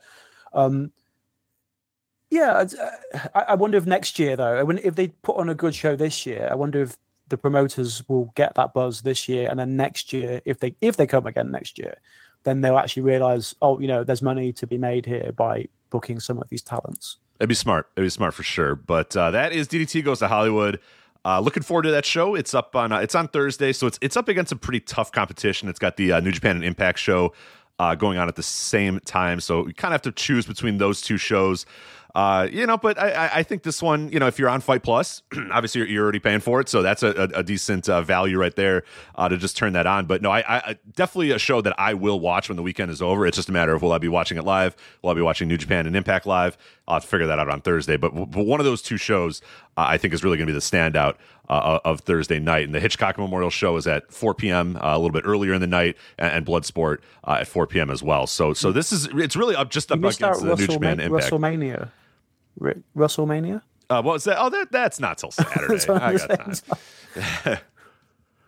Um, 0.53 0.91
yeah, 2.29 2.65
I, 3.35 3.41
I 3.49 3.55
wonder 3.55 3.77
if 3.77 3.85
next 3.85 4.17
year 4.17 4.35
though, 4.35 4.69
if 4.69 4.95
they 4.95 5.09
put 5.09 5.37
on 5.37 5.49
a 5.49 5.55
good 5.55 5.75
show 5.75 5.95
this 5.95 6.25
year, 6.25 6.47
I 6.49 6.55
wonder 6.55 6.81
if 6.81 6.97
the 7.29 7.37
promoters 7.37 8.07
will 8.07 8.31
get 8.35 8.55
that 8.55 8.73
buzz 8.73 9.01
this 9.01 9.27
year, 9.27 9.47
and 9.49 9.59
then 9.59 9.75
next 9.75 10.13
year, 10.13 10.41
if 10.45 10.59
they 10.59 10.75
if 10.81 10.97
they 10.97 11.07
come 11.07 11.25
again 11.25 11.51
next 11.51 11.77
year, 11.77 11.95
then 12.43 12.61
they'll 12.61 12.77
actually 12.77 13.03
realize, 13.03 13.55
oh, 13.61 13.79
you 13.79 13.87
know, 13.87 14.03
there's 14.03 14.21
money 14.21 14.51
to 14.53 14.67
be 14.67 14.77
made 14.77 15.05
here 15.05 15.31
by 15.35 15.67
booking 15.89 16.19
some 16.19 16.37
of 16.39 16.49
these 16.49 16.61
talents. 16.61 17.17
It'd 17.39 17.49
be 17.49 17.55
smart. 17.55 17.89
It'd 17.95 18.05
be 18.05 18.09
smart 18.09 18.33
for 18.33 18.43
sure. 18.43 18.75
But 18.75 19.15
uh, 19.15 19.31
that 19.31 19.53
is 19.53 19.67
DDT 19.67 20.03
goes 20.03 20.19
to 20.19 20.27
Hollywood. 20.27 20.79
Uh, 21.25 21.39
looking 21.39 21.63
forward 21.63 21.83
to 21.83 21.91
that 21.91 22.05
show. 22.05 22.35
It's 22.35 22.53
up 22.53 22.75
on 22.75 22.91
uh, 22.91 22.99
it's 22.99 23.15
on 23.15 23.29
Thursday, 23.29 23.71
so 23.71 23.87
it's 23.87 23.97
it's 24.01 24.17
up 24.17 24.27
against 24.27 24.51
a 24.51 24.57
pretty 24.57 24.81
tough 24.81 25.11
competition. 25.11 25.69
It's 25.69 25.79
got 25.79 25.95
the 25.95 26.11
uh, 26.11 26.19
New 26.19 26.31
Japan 26.31 26.57
and 26.57 26.65
Impact 26.65 26.99
show 26.99 27.33
uh, 27.79 27.95
going 27.95 28.17
on 28.17 28.27
at 28.27 28.35
the 28.35 28.43
same 28.43 28.99
time, 29.05 29.39
so 29.39 29.65
you 29.65 29.73
kind 29.73 29.93
of 29.93 30.03
have 30.03 30.13
to 30.13 30.21
choose 30.21 30.45
between 30.45 30.77
those 30.77 31.01
two 31.01 31.17
shows. 31.17 31.65
Uh, 32.15 32.47
you 32.51 32.67
know, 32.67 32.77
but 32.77 32.99
I, 32.99 33.29
I 33.35 33.43
think 33.43 33.63
this 33.63 33.81
one, 33.81 34.11
you 34.11 34.19
know, 34.19 34.27
if 34.27 34.37
you're 34.37 34.49
on 34.49 34.61
FITE 34.61 34.83
Plus, 34.83 35.23
obviously 35.51 35.79
you're, 35.79 35.87
you're 35.87 36.03
already 36.03 36.19
paying 36.19 36.41
for 36.41 36.61
it, 36.61 36.69
so 36.69 36.83
that's 36.83 37.01
a, 37.01 37.09
a, 37.09 37.39
a 37.39 37.43
decent 37.43 37.89
uh, 37.89 38.03
value 38.03 38.37
right 38.37 38.55
there 38.55 38.83
uh, 39.15 39.27
to 39.27 39.37
just 39.37 39.57
turn 39.57 39.73
that 39.73 39.87
on. 39.87 40.05
But 40.05 40.21
no, 40.21 40.29
I, 40.29 40.43
I, 40.47 40.77
definitely 40.95 41.31
a 41.31 41.39
show 41.39 41.61
that 41.61 41.73
I 41.79 41.95
will 41.95 42.19
watch 42.19 42.49
when 42.49 42.55
the 42.55 42.61
weekend 42.61 42.91
is 42.91 43.01
over. 43.01 43.25
It's 43.25 43.37
just 43.37 43.49
a 43.49 43.51
matter 43.51 43.73
of 43.73 43.81
will 43.81 43.93
I 43.93 43.97
be 43.97 44.07
watching 44.07 44.37
it 44.37 44.43
live? 44.43 44.75
Will 45.01 45.09
I 45.09 45.15
be 45.15 45.21
watching 45.21 45.47
New 45.47 45.57
Japan 45.57 45.87
and 45.87 45.95
Impact 45.95 46.27
live? 46.27 46.55
I'll 46.87 46.95
have 46.95 47.03
to 47.03 47.09
figure 47.09 47.25
that 47.27 47.39
out 47.39 47.49
on 47.49 47.61
Thursday. 47.61 47.97
But, 47.97 48.13
but 48.13 48.45
one 48.45 48.59
of 48.59 48.65
those 48.65 48.83
two 48.83 48.97
shows 48.97 49.41
uh, 49.75 49.85
I 49.87 49.97
think 49.97 50.13
is 50.13 50.23
really 50.23 50.37
going 50.37 50.47
to 50.47 50.53
be 50.53 50.59
the 50.59 50.59
standout 50.59 51.15
uh, 51.49 51.79
of 51.83 52.01
Thursday 52.01 52.39
night. 52.39 52.65
And 52.65 52.75
the 52.75 52.79
Hitchcock 52.79 53.17
Memorial 53.17 53.49
Show 53.49 53.75
is 53.77 53.87
at 53.87 54.11
4 54.13 54.35
p.m. 54.35 54.75
Uh, 54.75 54.79
a 54.83 54.97
little 54.97 55.11
bit 55.11 55.23
earlier 55.25 55.53
in 55.53 55.61
the 55.61 55.67
night, 55.67 55.97
and, 56.19 56.31
and 56.31 56.45
Bloodsport 56.45 56.99
uh, 57.23 57.37
at 57.39 57.47
4 57.47 57.65
p.m. 57.65 57.89
as 57.89 58.03
well. 58.03 58.27
So 58.27 58.53
so 58.53 58.71
this 58.71 58.91
is 58.91 59.07
it's 59.13 59.35
really 59.35 59.55
up 59.55 59.71
just 59.71 59.91
up 59.91 59.97
against 59.97 60.19
the 60.19 60.55
New 60.55 60.67
Japan 60.67 60.99
Impact. 60.99 61.31
WrestleMania. 61.31 61.89
WrestleMania. 62.59 63.61
Uh, 63.89 64.01
what 64.01 64.13
was 64.13 64.23
that? 64.23 64.37
Oh, 64.39 64.49
that 64.49 64.71
that's 64.71 64.99
not 64.99 65.17
till 65.17 65.31
Saturday. 65.31 65.83
I 65.89 66.17
got 66.17 66.61
time. 67.15 67.57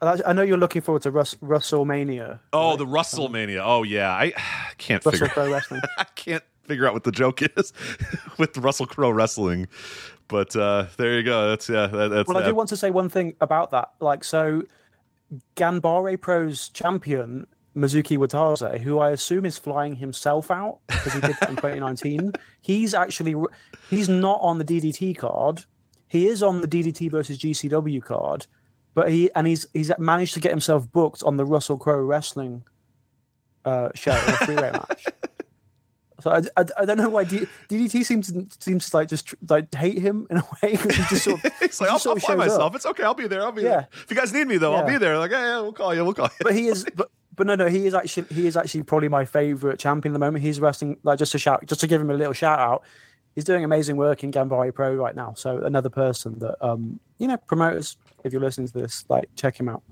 I 0.01 0.34
know 0.34 0.42
you're 0.42 0.58
looking 0.58 0.82
forward 0.82 1.01
to 1.03 1.11
Rus- 1.11 1.35
WrestleMania. 1.35 2.40
Oh, 2.53 2.69
right? 2.69 2.77
the 2.77 2.85
WrestleMania. 2.85 3.61
Oh, 3.64 3.84
yeah. 3.84 4.11
I 4.11 4.34
can't 4.77 5.06
Russell 5.06 5.27
figure. 5.27 5.82
I 5.98 6.03
can't 6.16 6.43
figure 6.64 6.88
out 6.88 6.93
what 6.93 7.03
the 7.03 7.11
joke 7.11 7.42
is 7.42 7.74
with 8.38 8.58
Russell 8.58 8.85
Crowe 8.85 9.11
wrestling. 9.11 9.67
But 10.27 10.56
uh, 10.56 10.88
there 10.98 11.16
you 11.17 11.24
go. 11.24 11.50
That's 11.50 11.69
yeah. 11.69 11.88
That, 11.88 12.09
that's 12.09 12.27
Well, 12.27 12.38
I 12.38 12.45
do 12.45 12.56
want 12.56 12.69
to 12.69 12.77
say 12.77 12.92
one 12.92 13.09
thing 13.09 13.35
about 13.42 13.72
that. 13.72 13.92
Like, 14.00 14.24
so 14.24 14.64
Ganbare 15.56 16.19
Pro's 16.19 16.69
champion 16.69 17.48
Mizuki 17.76 18.18
Watase, 18.18 18.80
who 18.82 19.00
I 19.00 19.12
assume 19.12 19.45
is 19.45 19.58
flying 19.58 19.95
himself 19.95 20.50
out 20.50 20.80
because 20.88 21.14
he 21.14 21.20
did 21.22 21.36
that 21.42 21.50
in 21.50 21.56
2019, 21.58 22.32
he's 22.62 22.94
actually 22.94 23.36
he's 23.90 24.08
not 24.10 24.40
on 24.42 24.58
the 24.58 24.66
DDT 24.66 25.18
card. 25.18 25.66
He 26.08 26.28
is 26.28 26.42
on 26.42 26.62
the 26.62 26.68
DDT 26.68 27.12
versus 27.12 27.38
GCW 27.38 28.02
card, 28.02 28.48
but 28.94 29.12
he 29.12 29.30
and 29.36 29.45
he's 29.48 29.68
he's 29.74 29.92
managed 30.00 30.34
to 30.36 30.40
get 30.40 30.52
himself 30.52 30.90
booked 30.92 31.24
on 31.24 31.36
the 31.38 31.44
Russell 31.45 31.78
Crowe 31.78 32.00
wrestling 32.02 32.64
uh, 33.66 33.90
show, 33.95 34.12
a 34.12 34.45
three-way 34.45 34.72
match. 34.72 35.06
So 36.22 36.32
I, 36.32 36.38
I, 36.60 36.66
I 36.80 36.86
don't 36.86 36.98
know 36.98 37.10
why 37.10 37.26
D, 37.26 37.45
DDT 37.70 38.04
seems 38.04 38.34
seems 38.58 38.94
like 38.95 39.10
just 39.10 39.36
like 39.48 39.72
hate 39.76 40.00
him 40.00 40.26
in 40.32 40.38
a 40.38 40.44
way. 40.64 40.72
he 40.76 40.88
just 40.88 41.26
sort 41.26 41.44
of, 41.45 41.52
It's 41.62 41.80
like 41.80 41.90
I'll, 41.90 41.95
I'll 41.95 42.00
sort 42.00 42.22
fly 42.22 42.34
shows 42.36 42.42
up. 42.42 42.48
myself. 42.48 42.76
It's 42.78 42.86
okay. 42.88 43.04
I'll 43.04 43.14
be 43.14 43.28
there. 43.28 43.44
I'll 43.44 43.52
be 43.52 43.62
Yeah. 43.64 43.70
there. 43.70 43.88
If 43.92 44.06
you 44.10 44.16
guys 44.16 44.34
need 44.34 44.48
me 44.48 44.58
though, 44.58 44.74
I'll 44.74 44.88
be 44.88 44.98
there. 44.98 45.20
Like, 45.20 45.30
yeah, 45.32 45.44
yeah, 45.45 45.60
we'll 45.62 45.74
call 45.74 45.94
you. 45.94 46.04
We'll 46.04 46.14
call 46.16 46.28
you. 46.40 46.44
but 46.44 46.56
he 46.56 46.68
is 46.68 46.86
but 46.95 47.12
but 47.35 47.47
no 47.47 47.55
no 47.55 47.67
he 47.67 47.85
is 47.85 47.93
actually 47.93 48.27
he 48.33 48.47
is 48.47 48.57
actually 48.57 48.83
probably 48.83 49.09
my 49.09 49.25
favorite 49.25 49.80
champion 49.80 50.14
at 50.14 50.15
the 50.15 50.19
moment. 50.19 50.43
He's 50.43 50.59
wrestling 50.59 50.97
like 51.03 51.19
just 51.19 51.31
to 51.33 51.39
shout 51.39 51.65
just 51.65 51.81
to 51.81 51.88
give 51.88 52.01
him 52.01 52.09
a 52.09 52.14
little 52.14 52.33
shout 52.33 52.59
out 52.59 52.83
he's 53.35 53.43
doing 53.43 53.64
amazing 53.64 53.97
work 53.97 54.23
in 54.23 54.31
Ganbare 54.31 54.73
Pro 54.73 54.95
right 54.95 55.15
now. 55.15 55.33
So 55.35 55.64
another 55.64 55.89
person 55.89 56.39
that 56.39 56.55
um 56.65 56.99
you 57.17 57.27
know 57.27 57.38
promoters 57.38 57.97
if 58.23 58.31
you're 58.31 58.41
listening 58.41 58.67
to 58.67 58.73
this 58.73 59.05
like 59.09 59.30
check 59.35 59.59
him 59.59 59.69
out 59.69 59.83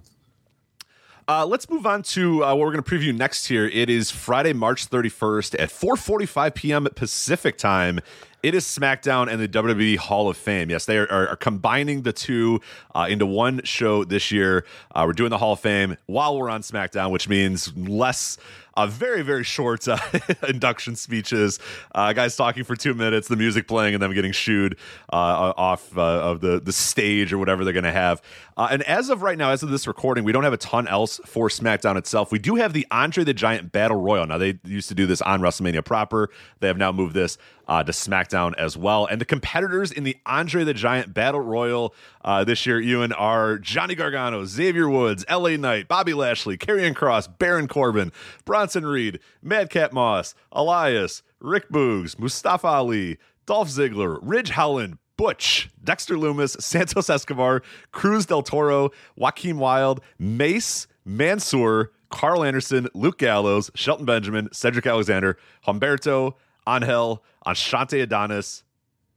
Uh, 1.28 1.46
let's 1.46 1.70
move 1.70 1.86
on 1.86 2.04
to 2.04 2.44
uh, 2.44 2.50
what 2.50 2.60
we're 2.60 2.72
going 2.72 2.84
to 2.84 2.90
preview 2.90 3.16
next 3.16 3.48
here. 3.48 3.66
It 3.66 3.90
is 3.90 4.12
Friday, 4.12 4.52
March 4.52 4.90
31st 4.90 5.56
at 5.58 5.70
4:45 5.70 6.56
p.m. 6.56 6.88
Pacific 6.96 7.58
time. 7.58 8.02
It 8.42 8.54
is 8.54 8.66
SmackDown 8.66 9.32
and 9.32 9.40
the 9.40 9.48
WWE 9.48 9.96
Hall 9.96 10.30
of 10.30 10.36
Fame. 10.36 10.70
Yes, 10.70 10.84
they 10.84 10.98
are, 10.98 11.10
are, 11.10 11.30
are 11.30 11.36
combining 11.38 12.02
the 12.02 12.12
two 12.12 12.60
uh, 12.94 13.08
into 13.10 13.26
one 13.26 13.62
show 13.64 14.04
this 14.04 14.34
year. 14.34 14.66
Uh, 14.94 15.04
we're 15.08 15.14
doing 15.14 15.30
the 15.30 15.38
Hall 15.38 15.54
of 15.54 15.62
Fame 15.62 15.96
while 16.08 16.38
we're 16.38 16.50
on 16.50 16.62
SmackDown, 16.62 17.12
which 17.12 17.30
means 17.30 17.76
less. 17.78 18.38
Uh, 18.76 18.88
very 18.88 19.22
very 19.22 19.44
short 19.44 19.88
uh, 19.88 19.98
induction 20.48 20.96
speeches. 20.96 21.60
Uh, 21.94 22.14
guys 22.14 22.36
talking 22.36 22.64
for 22.64 22.76
two 22.76 22.94
minutes, 22.94 23.28
the 23.28 23.36
music 23.36 23.68
playing, 23.68 23.94
and 23.94 24.02
them 24.02 24.14
getting 24.14 24.32
shooed 24.32 24.78
uh, 25.12 25.54
off 25.56 25.96
uh, 25.98 26.02
of 26.02 26.42
the 26.42 26.60
the 26.60 26.74
stage 26.74 27.32
or 27.32 27.38
whatever 27.38 27.64
they're 27.64 27.74
going 27.74 27.84
to 27.84 27.92
have. 27.92 28.22
And 28.56 28.84
as 28.84 29.10
of 29.10 29.24
right 29.24 29.38
now, 29.38 29.50
as 29.50 29.64
of 29.64 29.70
this 29.70 29.88
recording, 29.88 30.24
we 30.24 30.32
don't 30.32 30.44
have 30.44 30.54
a 30.54 30.58
ton 30.58 30.88
else 30.88 31.20
for 31.26 31.50
SmackDown 31.50 31.98
itself. 31.98 32.32
We 32.32 32.40
do 32.40 32.56
have 32.56 32.74
the 32.74 32.86
Andre 32.92 33.24
the 33.24 33.34
Giant 33.34 33.72
Battle 33.72 34.00
Royal. 34.00 34.26
Now 34.28 34.38
they 34.38 34.60
used 34.64 34.90
to 34.90 34.96
do 34.96 35.06
this 35.06 35.22
on 35.22 35.42
WrestleMania 35.42 35.84
proper. 35.84 36.30
They 36.60 36.68
have 36.68 36.78
now 36.78 36.92
moved 36.92 37.14
this 37.14 37.38
uh, 37.68 37.84
to 37.84 37.92
SmackDown 37.92 38.54
as 38.58 38.78
well. 38.78 39.06
And 39.06 39.20
the 39.22 39.26
competitors 39.26 39.92
in 39.92 40.04
the 40.04 40.18
Andre 40.26 40.64
the 40.64 40.74
Giant 40.74 41.14
Battle 41.14 41.42
Royal 41.42 41.94
uh, 42.24 42.44
this 42.44 42.66
year, 42.66 42.80
Ewan, 42.80 43.14
are 43.14 43.58
Johnny 43.58 43.96
Gargano, 43.96 44.46
Xavier 44.46 44.90
Woods, 44.90 45.26
LA 45.30 45.56
Knight, 45.56 45.88
Bobby 45.88 46.14
Lashley, 46.14 46.58
Karrion 46.58 46.94
Kross, 46.94 47.28
Baron 47.38 47.68
Corbin, 47.68 48.12
Bronson 48.46 48.86
Reed, 48.86 49.20
Madcap 49.42 49.94
Moss, 49.94 50.36
Elias, 50.52 51.24
Rick 51.40 51.70
Boogs, 51.70 52.18
Mustafa 52.18 52.68
Ali, 52.68 53.18
Dolph 53.46 53.70
Ziggler, 53.70 54.20
Ridge 54.22 54.52
Holland, 54.52 54.98
Butch, 55.18 55.70
Dexter 55.84 56.16
Lumis, 56.16 56.60
Santos 56.62 57.10
Escobar, 57.10 57.62
Cruz 57.92 58.26
del 58.26 58.44
Toro, 58.44 58.92
Joaquin 59.16 59.58
Wilde, 59.58 60.02
Mace, 60.18 60.88
Mansoor, 61.06 61.92
Karl 62.10 62.44
Anderson, 62.44 62.88
Luke 62.94 63.18
Gallows, 63.18 63.72
Shelton 63.74 64.06
Benjamin, 64.06 64.48
Cedric 64.52 64.86
Alexander, 64.86 65.38
Humberto, 65.68 66.36
Angel, 66.68 67.24
Ashante 67.46 68.02
Adonis, 68.02 68.64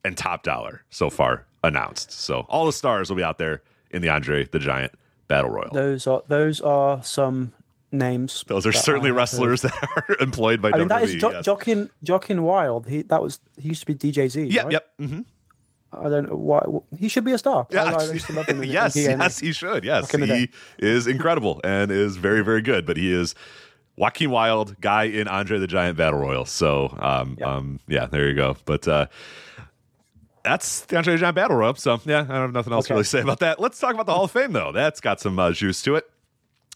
and 0.05 0.17
Top 0.17 0.43
Dollar 0.43 0.83
so 0.91 1.11
far 1.11 1.47
announced. 1.63 2.13
So 2.13 2.47
all 2.49 2.67
the 2.67 2.73
stars 2.73 3.09
will 3.11 3.17
be 3.17 3.23
out 3.25 3.39
there 3.39 3.63
in 3.91 4.03
the 4.03 4.09
Andre 4.09 4.45
the 4.45 4.59
Giant 4.59 4.93
Battle 5.29 5.51
Royal. 5.51 5.71
those 5.73 6.07
are 6.07 6.23
those 6.29 6.61
are 6.61 7.03
some 7.03 7.53
names 7.93 8.45
Those 8.47 8.67
are 8.67 8.73
certainly 8.73 9.11
wrestlers 9.11 9.63
that 9.63 9.73
are 9.97 10.17
employed 10.21 10.61
by 10.61 10.71
I 10.71 10.79
mean 10.79 10.89
that 10.89 11.03
WWE. 11.03 11.05
is 11.05 11.15
jo- 11.17 11.31
yes. 11.31 11.45
Jockin 11.45 11.91
Jockin 12.05 12.41
Wild 12.43 12.87
he 12.87 13.03
that 13.03 13.23
was 13.23 13.41
he 13.59 13.69
used 13.69 13.87
to 13.87 13.87
be 13.87 13.95
DJZ 13.95 14.53
Yep, 14.53 14.65
right? 14.65 14.73
yep. 14.73 14.87
Mm-hmm. 15.01 15.21
I 15.93 16.09
don't 16.09 16.29
know 16.29 16.37
why 16.37 16.65
he 16.99 17.09
should 17.09 17.25
be 17.25 17.33
a 17.33 17.39
star 17.39 17.67
I, 17.73 17.77
I 17.77 18.13
used 18.13 18.27
to 18.27 18.33
love 18.35 18.47
him 18.47 18.63
in, 18.63 18.69
yes, 18.71 18.95
yes, 18.97 19.39
he 19.39 19.53
should. 19.53 19.85
Yes, 19.85 20.11
he 20.11 20.51
is 20.79 21.07
incredible 21.07 21.61
and 21.65 21.91
is 21.91 22.17
very, 22.17 22.45
very 22.45 22.61
good. 22.61 22.85
But 22.85 22.97
he 22.97 23.13
is 23.13 23.35
Joaquin 23.97 24.31
Wilde, 24.31 24.79
guy 24.81 25.05
in 25.05 25.27
Andre 25.27 25.59
the 25.59 25.67
Giant 25.67 25.97
Battle 25.97 26.21
Royal. 26.21 26.45
So, 26.45 26.97
um, 27.01 27.39
um, 27.43 27.81
yeah, 27.89 28.07
there 28.07 28.29
you 28.29 28.35
go. 28.35 28.57
But 28.65 28.87
uh, 28.87 29.07
that's 30.45 30.81
the 30.83 30.97
Andre 30.97 31.15
the 31.15 31.21
Giant 31.21 31.35
Battle 31.35 31.57
Royal. 31.57 31.75
So, 31.75 32.01
yeah, 32.05 32.21
I 32.21 32.25
don't 32.25 32.29
have 32.29 32.53
nothing 32.53 32.73
else 32.73 32.87
to 32.89 32.95
really 32.95 33.05
say 33.05 33.21
about 33.21 33.41
that. 33.41 33.59
Let's 33.59 33.79
talk 33.79 33.95
about 33.95 34.07
the 34.07 34.13
Hall 34.13 34.25
of 34.25 34.31
Fame, 34.31 34.53
though. 34.53 34.73
That's 34.73 35.01
got 35.01 35.21
some 35.21 35.39
uh, 35.39 35.53
juice 35.53 35.83
to 35.83 35.95
it. 35.95 36.09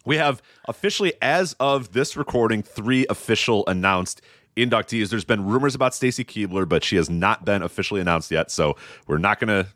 We 0.06 0.16
have 0.16 0.40
officially, 0.66 1.12
as 1.20 1.54
of 1.60 1.92
this 1.92 2.16
recording, 2.16 2.62
three 2.62 3.06
official 3.10 3.66
announced 3.66 4.22
inductees. 4.56 5.10
There's 5.10 5.26
been 5.26 5.44
rumors 5.44 5.74
about 5.74 5.94
Stacy 5.94 6.24
Keibler, 6.24 6.66
but 6.66 6.82
she 6.82 6.96
has 6.96 7.10
not 7.10 7.44
been 7.44 7.62
officially 7.62 8.00
announced 8.00 8.30
yet. 8.30 8.50
So 8.50 8.76
we're 9.06 9.18
not 9.18 9.40
going 9.40 9.48
to. 9.48 9.70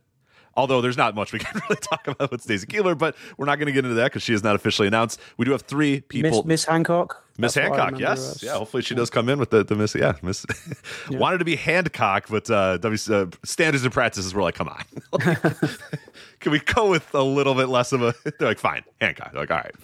Although 0.56 0.80
there's 0.80 0.96
not 0.96 1.14
much 1.14 1.32
we 1.32 1.38
can 1.40 1.60
really 1.68 1.80
talk 1.80 2.06
about 2.06 2.30
with 2.30 2.42
Stacy 2.42 2.66
Keibler, 2.66 2.96
but 2.96 3.16
we're 3.36 3.46
not 3.46 3.56
going 3.56 3.66
to 3.66 3.72
get 3.72 3.84
into 3.84 3.94
that 3.96 4.04
because 4.04 4.22
she 4.22 4.34
is 4.34 4.42
not 4.42 4.54
officially 4.54 4.88
announced. 4.88 5.20
We 5.36 5.44
do 5.44 5.52
have 5.52 5.62
three 5.62 6.00
people. 6.00 6.30
Miss, 6.30 6.44
Miss 6.44 6.64
Hancock 6.66 7.24
Miss 7.36 7.54
That's 7.54 7.76
Hancock, 7.76 7.98
yes, 7.98 8.36
as. 8.36 8.42
yeah. 8.44 8.52
Hopefully 8.52 8.82
she 8.82 8.94
does 8.94 9.10
come 9.10 9.28
in 9.28 9.40
with 9.40 9.50
the 9.50 9.64
the 9.64 9.74
Miss. 9.74 9.94
Yeah, 9.94 10.12
Miss 10.22 10.46
wanted 11.10 11.38
to 11.38 11.44
be 11.44 11.56
Hancock, 11.56 12.26
but 12.30 12.48
uh, 12.48 12.76
w, 12.76 12.96
uh, 13.10 13.26
standards 13.44 13.82
and 13.82 13.92
practices 13.92 14.32
were 14.32 14.42
like, 14.42 14.54
come 14.54 14.68
on, 14.68 14.84
can 16.40 16.52
we 16.52 16.60
go 16.60 16.88
with 16.88 17.12
a 17.12 17.22
little 17.22 17.56
bit 17.56 17.68
less 17.68 17.92
of 17.92 18.02
a? 18.02 18.14
They're 18.38 18.48
like, 18.48 18.60
fine, 18.60 18.84
Hancock. 19.00 19.32
They're 19.32 19.42
like, 19.42 19.50
all 19.50 19.56
right, 19.56 19.74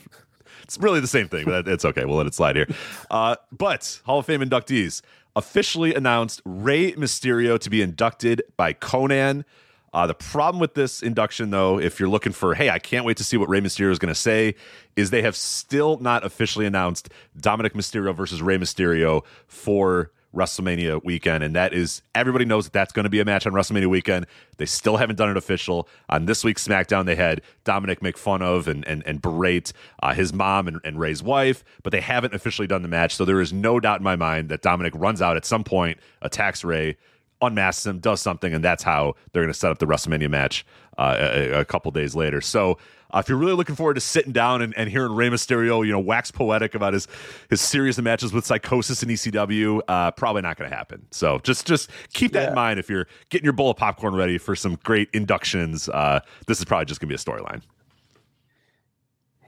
it's 0.62 0.78
really 0.78 1.00
the 1.00 1.08
same 1.08 1.26
thing, 1.26 1.44
but 1.44 1.66
it's 1.66 1.84
okay. 1.84 2.04
We'll 2.04 2.18
let 2.18 2.26
it 2.26 2.34
slide 2.34 2.54
here. 2.54 2.68
Uh, 3.10 3.34
but 3.50 4.00
Hall 4.04 4.20
of 4.20 4.26
Fame 4.26 4.42
inductees 4.42 5.02
officially 5.34 5.92
announced 5.92 6.40
Rey 6.44 6.92
Mysterio 6.92 7.58
to 7.58 7.68
be 7.68 7.82
inducted 7.82 8.42
by 8.56 8.74
Konnan. 8.74 9.44
Uh, 9.92 10.06
the 10.06 10.14
problem 10.14 10.60
with 10.60 10.74
this 10.74 11.02
induction, 11.02 11.50
though, 11.50 11.78
if 11.80 11.98
you're 11.98 12.08
looking 12.08 12.32
for, 12.32 12.54
hey, 12.54 12.70
I 12.70 12.78
can't 12.78 13.04
wait 13.04 13.16
to 13.16 13.24
see 13.24 13.36
what 13.36 13.48
Rey 13.48 13.60
Mysterio 13.60 13.90
is 13.90 13.98
going 13.98 14.14
to 14.14 14.20
say, 14.20 14.54
is 14.96 15.10
they 15.10 15.22
have 15.22 15.34
still 15.34 15.98
not 15.98 16.24
officially 16.24 16.66
announced 16.66 17.08
Dominic 17.38 17.74
Mysterio 17.74 18.14
versus 18.14 18.40
Rey 18.40 18.56
Mysterio 18.56 19.24
for 19.46 20.12
WrestleMania 20.34 21.02
weekend. 21.04 21.42
And 21.42 21.56
that 21.56 21.72
is, 21.72 22.02
everybody 22.14 22.44
knows 22.44 22.64
that 22.64 22.72
that's 22.72 22.92
going 22.92 23.04
to 23.04 23.10
be 23.10 23.18
a 23.18 23.24
match 23.24 23.46
on 23.46 23.52
WrestleMania 23.52 23.88
weekend. 23.88 24.26
They 24.58 24.66
still 24.66 24.96
haven't 24.96 25.16
done 25.16 25.28
it 25.28 25.36
official. 25.36 25.88
On 26.08 26.26
this 26.26 26.44
week's 26.44 26.66
SmackDown, 26.66 27.04
they 27.04 27.16
had 27.16 27.40
Dominic 27.64 28.00
make 28.00 28.16
fun 28.16 28.42
of 28.42 28.68
and, 28.68 28.86
and, 28.86 29.02
and 29.06 29.20
berate 29.20 29.72
uh, 30.02 30.14
his 30.14 30.32
mom 30.32 30.68
and, 30.68 30.80
and 30.84 31.00
Rey's 31.00 31.22
wife, 31.22 31.64
but 31.82 31.90
they 31.90 32.00
haven't 32.00 32.32
officially 32.32 32.68
done 32.68 32.82
the 32.82 32.88
match. 32.88 33.16
So 33.16 33.24
there 33.24 33.40
is 33.40 33.52
no 33.52 33.80
doubt 33.80 33.98
in 33.98 34.04
my 34.04 34.14
mind 34.14 34.50
that 34.50 34.62
Dominic 34.62 34.92
runs 34.94 35.20
out 35.20 35.36
at 35.36 35.44
some 35.44 35.64
point, 35.64 35.98
attacks 36.22 36.62
Ray, 36.62 36.96
unmasks 37.42 37.86
him, 37.86 37.98
does 37.98 38.20
something, 38.20 38.52
and 38.52 38.64
that's 38.64 38.82
how 38.82 39.14
they're 39.32 39.42
going 39.42 39.52
to 39.52 39.58
set 39.58 39.70
up 39.70 39.78
the 39.78 39.86
WrestleMania 39.86 40.30
match 40.30 40.64
uh, 40.98 41.16
a, 41.18 41.60
a 41.60 41.64
couple 41.64 41.90
days 41.90 42.14
later. 42.14 42.40
So 42.40 42.78
uh, 43.12 43.18
if 43.18 43.28
you're 43.28 43.38
really 43.38 43.54
looking 43.54 43.74
forward 43.74 43.94
to 43.94 44.00
sitting 44.00 44.32
down 44.32 44.62
and, 44.62 44.76
and 44.76 44.90
hearing 44.90 45.14
Rey 45.14 45.28
Mysterio, 45.30 45.84
you 45.84 45.92
know, 45.92 45.98
wax 45.98 46.30
poetic 46.30 46.74
about 46.74 46.92
his 46.92 47.08
his 47.48 47.60
series 47.60 47.98
of 47.98 48.04
matches 48.04 48.32
with 48.32 48.44
Psicosis 48.44 49.02
and 49.02 49.10
ECW, 49.10 49.80
uh, 49.88 50.10
probably 50.12 50.42
not 50.42 50.56
going 50.56 50.70
to 50.70 50.76
happen. 50.76 51.06
So 51.10 51.38
just 51.40 51.66
just 51.66 51.90
keep 52.12 52.32
that 52.32 52.50
in 52.50 52.54
mind 52.54 52.78
if 52.78 52.88
you're 52.88 53.06
getting 53.30 53.44
your 53.44 53.52
bowl 53.52 53.70
of 53.70 53.76
popcorn 53.76 54.14
ready 54.14 54.38
for 54.38 54.54
some 54.54 54.78
great 54.84 55.08
inductions. 55.12 55.88
Uh, 55.88 56.20
this 56.46 56.58
is 56.58 56.64
probably 56.64 56.86
just 56.86 57.00
going 57.00 57.08
to 57.08 57.12
be 57.12 57.16
a 57.16 57.18
storyline. 57.18 57.62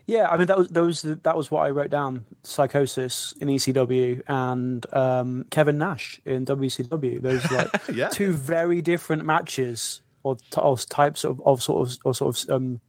Yeah, 0.07 0.29
I 0.29 0.37
mean 0.37 0.47
that 0.49 0.59
was 0.59 0.69
those 0.69 1.03
that 1.03 1.37
was 1.37 1.51
what 1.51 1.61
I 1.67 1.71
wrote 1.71 1.91
down. 1.91 2.25
Psicosis 2.43 3.35
in 3.41 3.49
ECW 3.49 4.23
and 4.27 4.85
um, 4.95 5.47
Kevin 5.51 5.79
Nash 5.79 6.21
in 6.25 6.45
WCW. 6.45 7.23
Those 7.23 7.49
like 7.51 7.69
Yeah. 7.95 8.09
two 8.09 8.33
very 8.33 8.83
different 8.83 9.25
matches 9.25 10.03
or, 10.25 10.37
t- 10.37 10.61
or 10.61 10.77
types 10.77 11.25
of, 11.25 11.41
of 11.47 11.63
sort 11.63 11.89
of 11.89 11.97
or 12.05 12.15
sort 12.15 12.37
of 12.47 12.51
um, 12.51 12.81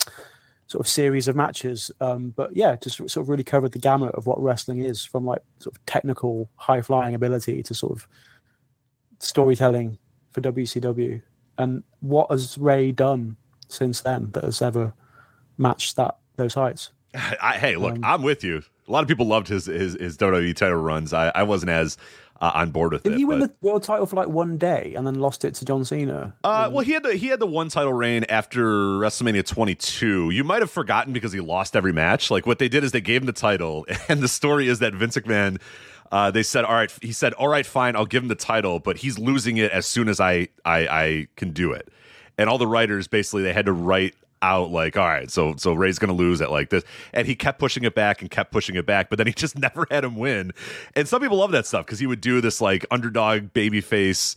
sort 0.67 0.79
of 0.85 0.87
series 0.89 1.27
of 1.27 1.35
matches. 1.35 1.91
Um, 2.01 2.29
but 2.35 2.55
yeah, 2.55 2.75
just 2.77 2.97
sort 2.97 3.17
of 3.17 3.29
really 3.29 3.43
covered 3.43 3.73
the 3.73 3.79
gamut 3.79 4.15
of 4.15 4.25
what 4.25 4.41
wrestling 4.41 4.79
is, 4.79 5.05
from 5.05 5.23
like 5.25 5.41
sort 5.59 5.75
of 5.75 5.85
technical 5.85 6.49
high 6.55 6.81
flying 6.81 7.13
ability 7.13 7.61
to 7.63 7.73
sort 7.75 7.91
of 7.91 8.07
storytelling 9.19 9.97
for 10.31 10.41
WCW. 10.41 11.21
And 11.57 11.83
what 11.99 12.31
has 12.31 12.57
Rey 12.57 12.91
done 12.91 13.37
since 13.67 14.01
then 14.01 14.31
that 14.31 14.43
has 14.43 14.61
ever 14.61 14.93
matched 15.57 15.95
that 15.97 16.17
those 16.37 16.55
heights? 16.55 16.91
I, 17.41 17.57
hey, 17.57 17.75
look, 17.75 17.97
I'm 18.03 18.21
with 18.23 18.43
you. 18.43 18.63
A 18.87 18.91
lot 18.91 19.01
of 19.03 19.07
people 19.07 19.27
loved 19.27 19.47
his 19.47 19.65
his, 19.65 19.93
his 19.99 20.17
WWE 20.17 20.55
title 20.55 20.77
runs. 20.77 21.13
I, 21.13 21.29
I 21.29 21.43
wasn't 21.43 21.69
as 21.71 21.97
uh, 22.41 22.51
on 22.55 22.71
board 22.71 22.91
with 22.91 23.03
Didn't 23.03 23.15
it. 23.15 23.19
he 23.19 23.25
win 23.25 23.39
but- 23.39 23.59
the 23.61 23.67
world 23.67 23.83
title 23.83 24.05
for 24.05 24.15
like 24.15 24.27
one 24.27 24.57
day 24.57 24.93
and 24.97 25.07
then 25.07 25.15
lost 25.15 25.45
it 25.45 25.53
to 25.55 25.65
John 25.65 25.85
Cena? 25.85 26.33
Uh, 26.43 26.69
well, 26.71 26.83
he 26.83 26.91
had 26.91 27.03
the 27.03 27.15
he 27.15 27.27
had 27.27 27.39
the 27.39 27.47
one 27.47 27.69
title 27.69 27.93
reign 27.93 28.25
after 28.29 28.63
WrestleMania 28.65 29.45
22. 29.45 30.31
You 30.31 30.43
might 30.43 30.61
have 30.61 30.71
forgotten 30.71 31.13
because 31.13 31.31
he 31.31 31.39
lost 31.39 31.75
every 31.75 31.93
match. 31.93 32.29
Like 32.31 32.45
what 32.45 32.59
they 32.59 32.67
did 32.67 32.83
is 32.83 32.91
they 32.91 33.01
gave 33.01 33.21
him 33.21 33.27
the 33.27 33.31
title, 33.33 33.85
and 34.09 34.21
the 34.21 34.27
story 34.27 34.67
is 34.67 34.79
that 34.79 34.93
Vince 34.93 35.15
McMahon. 35.15 35.61
Uh, 36.11 36.29
they 36.29 36.43
said, 36.43 36.63
"All 36.65 36.75
right." 36.75 36.91
He 37.01 37.11
said, 37.11 37.33
"All 37.33 37.47
right, 37.47 37.65
fine. 37.65 37.95
I'll 37.95 38.05
give 38.05 38.21
him 38.21 38.29
the 38.29 38.35
title, 38.35 38.79
but 38.79 38.97
he's 38.97 39.17
losing 39.17 39.57
it 39.57 39.71
as 39.71 39.85
soon 39.85 40.09
as 40.09 40.19
I 40.19 40.49
I, 40.65 40.79
I 40.87 41.27
can 41.35 41.51
do 41.51 41.71
it." 41.71 41.89
and 42.35 42.49
all 42.49 42.57
the 42.57 42.65
writers 42.65 43.07
basically 43.07 43.43
they 43.43 43.53
had 43.53 43.67
to 43.67 43.71
write 43.71 44.15
out 44.43 44.69
like 44.71 44.97
all 44.97 45.07
right 45.07 45.31
so 45.31 45.55
so 45.57 45.73
rey's 45.73 45.97
gonna 45.97 46.13
lose 46.13 46.41
at 46.41 46.51
like 46.51 46.69
this. 46.69 46.83
And 47.13 47.25
he 47.25 47.33
kept 47.35 47.57
pushing 47.57 47.83
it 47.85 47.95
back 47.95 48.21
and 48.21 48.29
kept 48.29 48.51
pushing 48.51 48.75
it 48.75 48.85
back 48.85 49.09
but 49.09 49.17
then 49.17 49.25
he 49.27 49.33
just 49.43 49.57
never 49.57 49.87
had 49.89 50.03
him 50.03 50.15
win. 50.17 50.51
And 50.95 51.07
some 51.07 51.21
people 51.21 51.37
love 51.37 51.51
that 51.51 51.65
stuff 51.65 51.85
because 51.85 51.99
he 51.99 52.05
would 52.07 52.21
do 52.21 52.41
this 52.41 52.61
like 52.61 52.85
underdog 52.91 53.53
baby 53.53 53.81
face 53.81 54.35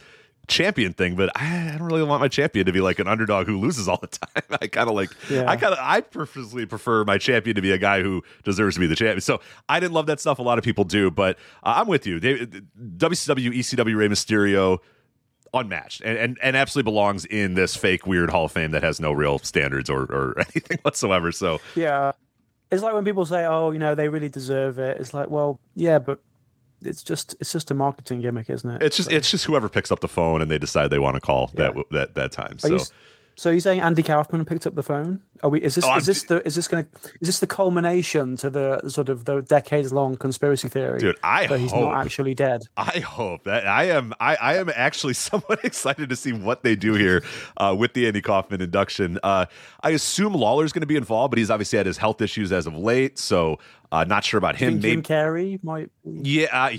champion 0.49 0.93
thing 0.93 1.17
but 1.17 1.29
I, 1.35 1.71
I 1.75 1.77
don't 1.77 1.89
really 1.89 2.05
want 2.05 2.21
my 2.21 2.29
champion 2.29 2.67
to 2.67 2.73
be 2.73 2.81
like 2.81 3.01
an 3.01 3.09
underdog 3.09 3.49
who 3.49 3.59
loses 3.59 3.89
all 3.89 3.99
the 4.01 4.07
time. 4.07 4.45
I 4.63 4.69
kind 4.69 4.89
of 4.89 4.95
like 4.95 5.11
Yeah. 5.29 5.51
i 5.51 5.57
kind 5.57 5.73
of 5.73 5.79
i 5.83 6.01
purposely 6.01 6.67
prefer 6.67 7.03
my 7.05 7.19
champion 7.19 7.57
to 7.57 7.63
be 7.63 7.73
a 7.73 7.79
guy 7.79 8.01
who 8.01 8.23
deserves 8.45 8.77
to 8.77 8.81
be 8.81 8.87
the 8.87 8.95
champion. 8.95 9.21
So 9.23 9.41
i 9.69 9.81
didn't 9.81 9.95
love 9.95 10.07
that 10.07 10.21
stuff. 10.21 10.39
A 10.39 10.43
lot 10.43 10.57
of 10.57 10.63
people 10.63 10.85
do 10.85 11.11
but 11.11 11.37
uh, 11.65 11.75
i'm 11.79 11.89
with 11.89 12.07
you. 12.07 12.21
They, 12.21 12.47
wcw 12.47 13.59
ecw 13.59 13.97
Rey 13.97 14.09
mysterio 14.09 14.79
unmatched 15.59 16.03
and, 16.05 16.19
and 16.19 16.39
and 16.43 16.57
absolutely 16.57 16.91
belongs 16.91 17.25
in 17.25 17.55
this 17.55 17.77
fake 17.77 18.07
weird 18.07 18.31
hall 18.31 18.45
of 18.45 18.53
fame 18.53 18.71
that 18.71 18.83
has 18.83 19.01
no 19.01 19.13
real 19.13 19.39
standards 19.39 19.91
or 19.91 20.03
or 20.03 20.35
anything 20.55 20.79
whatsoever 20.83 21.33
so 21.33 21.61
Yeah. 21.75 22.13
It's 22.69 22.83
like 22.83 22.95
when 22.95 23.05
people 23.05 23.25
say, 23.25 23.47
"Oh, 23.47 23.71
you 23.71 23.79
know, 23.79 23.95
they 23.95 24.09
really 24.09 24.29
deserve 24.29 24.81
it." 24.81 25.01
It's 25.01 25.15
like, 25.15 25.31
well, 25.31 25.61
yeah, 25.77 26.01
but 26.01 26.19
it's 26.83 27.03
just 27.03 27.37
it's 27.41 27.53
just 27.53 27.71
a 27.71 27.75
marketing 27.75 28.21
gimmick, 28.21 28.51
isn't 28.51 28.69
it? 28.69 28.83
it's 28.83 28.97
just 28.97 29.11
it's 29.11 29.31
just 29.31 29.45
whoever 29.45 29.69
picks 29.69 29.93
up 29.93 30.01
the 30.01 30.09
phone 30.09 30.43
and 30.43 30.51
they 30.51 30.59
decide 30.59 30.91
they 30.91 30.99
want 30.99 31.15
to 31.15 31.21
call 31.21 31.51
that 31.55 31.75
that 31.93 32.15
that 32.15 32.33
time 32.33 32.57
Are 32.65 32.69
so 32.69 32.75
you, 32.75 32.81
so 33.37 33.51
you're 33.51 33.61
saying 33.61 33.81
Andy 33.81 34.03
Kaufman 34.03 34.45
picked 34.45 34.67
up 34.67 34.75
the 34.75 34.83
phone? 34.83 35.21
Are 35.43 35.51
we? 35.51 35.63
Is 35.63 35.75
this 35.75 35.85
Oh, 35.85 35.97
is 35.97 36.07
this 36.07 36.23
the 36.25 36.45
is 36.47 36.55
this 36.55 36.67
going 36.67 36.85
to 36.85 36.91
is 37.21 37.29
this 37.29 37.41
the 37.41 37.47
culmination 37.47 38.37
to 38.39 38.49
the 38.49 38.89
sort 38.89 39.11
of 39.11 39.27
the 39.27 39.43
decades 39.43 39.93
long 39.93 40.17
conspiracy 40.17 40.69
theory? 40.69 40.99
Dude, 40.99 41.17
I 41.23 41.47
that 41.47 41.61
he's 41.61 41.71
hope. 41.71 41.93
not 41.93 42.05
actually 42.07 42.35
dead. 42.35 42.63
I 42.77 43.01
hope 43.01 43.45
that 43.45 43.67
I 43.67 43.85
am. 43.85 44.15
I, 44.19 44.37
I 44.37 44.57
am 44.57 44.71
actually 44.75 45.13
somewhat 45.29 45.63
excited 45.65 46.09
to 46.09 46.17
see 46.17 46.33
what 46.33 46.63
they 46.63 46.75
do 46.75 46.95
here 46.95 47.23
uh, 47.59 47.77
with 47.79 47.93
the 47.93 48.07
Andy 48.07 48.23
Kaufman 48.23 48.63
induction. 48.63 49.19
Uh, 49.23 49.45
I 49.83 49.91
assume 49.91 50.33
Lawler's 50.33 50.73
going 50.73 50.81
to 50.81 50.87
be 50.87 50.97
involved, 50.97 51.31
but 51.33 51.39
he's 51.39 51.51
obviously 51.51 51.77
had 51.77 51.87
his 51.87 51.99
health 51.99 52.23
issues 52.23 52.51
as 52.53 52.67
of 52.67 52.75
late, 52.75 53.19
so 53.19 53.59
uh, 53.93 54.05
not 54.05 54.25
sure 54.25 54.39
about 54.39 54.57
him. 54.57 54.81
think 54.81 54.83
Jim 54.83 54.91
Maybe, 54.99 55.03
Carrey 55.03 55.65
might. 55.65 55.91
yeah, 56.05 56.47
uh, 56.53 56.71
I 56.73 56.79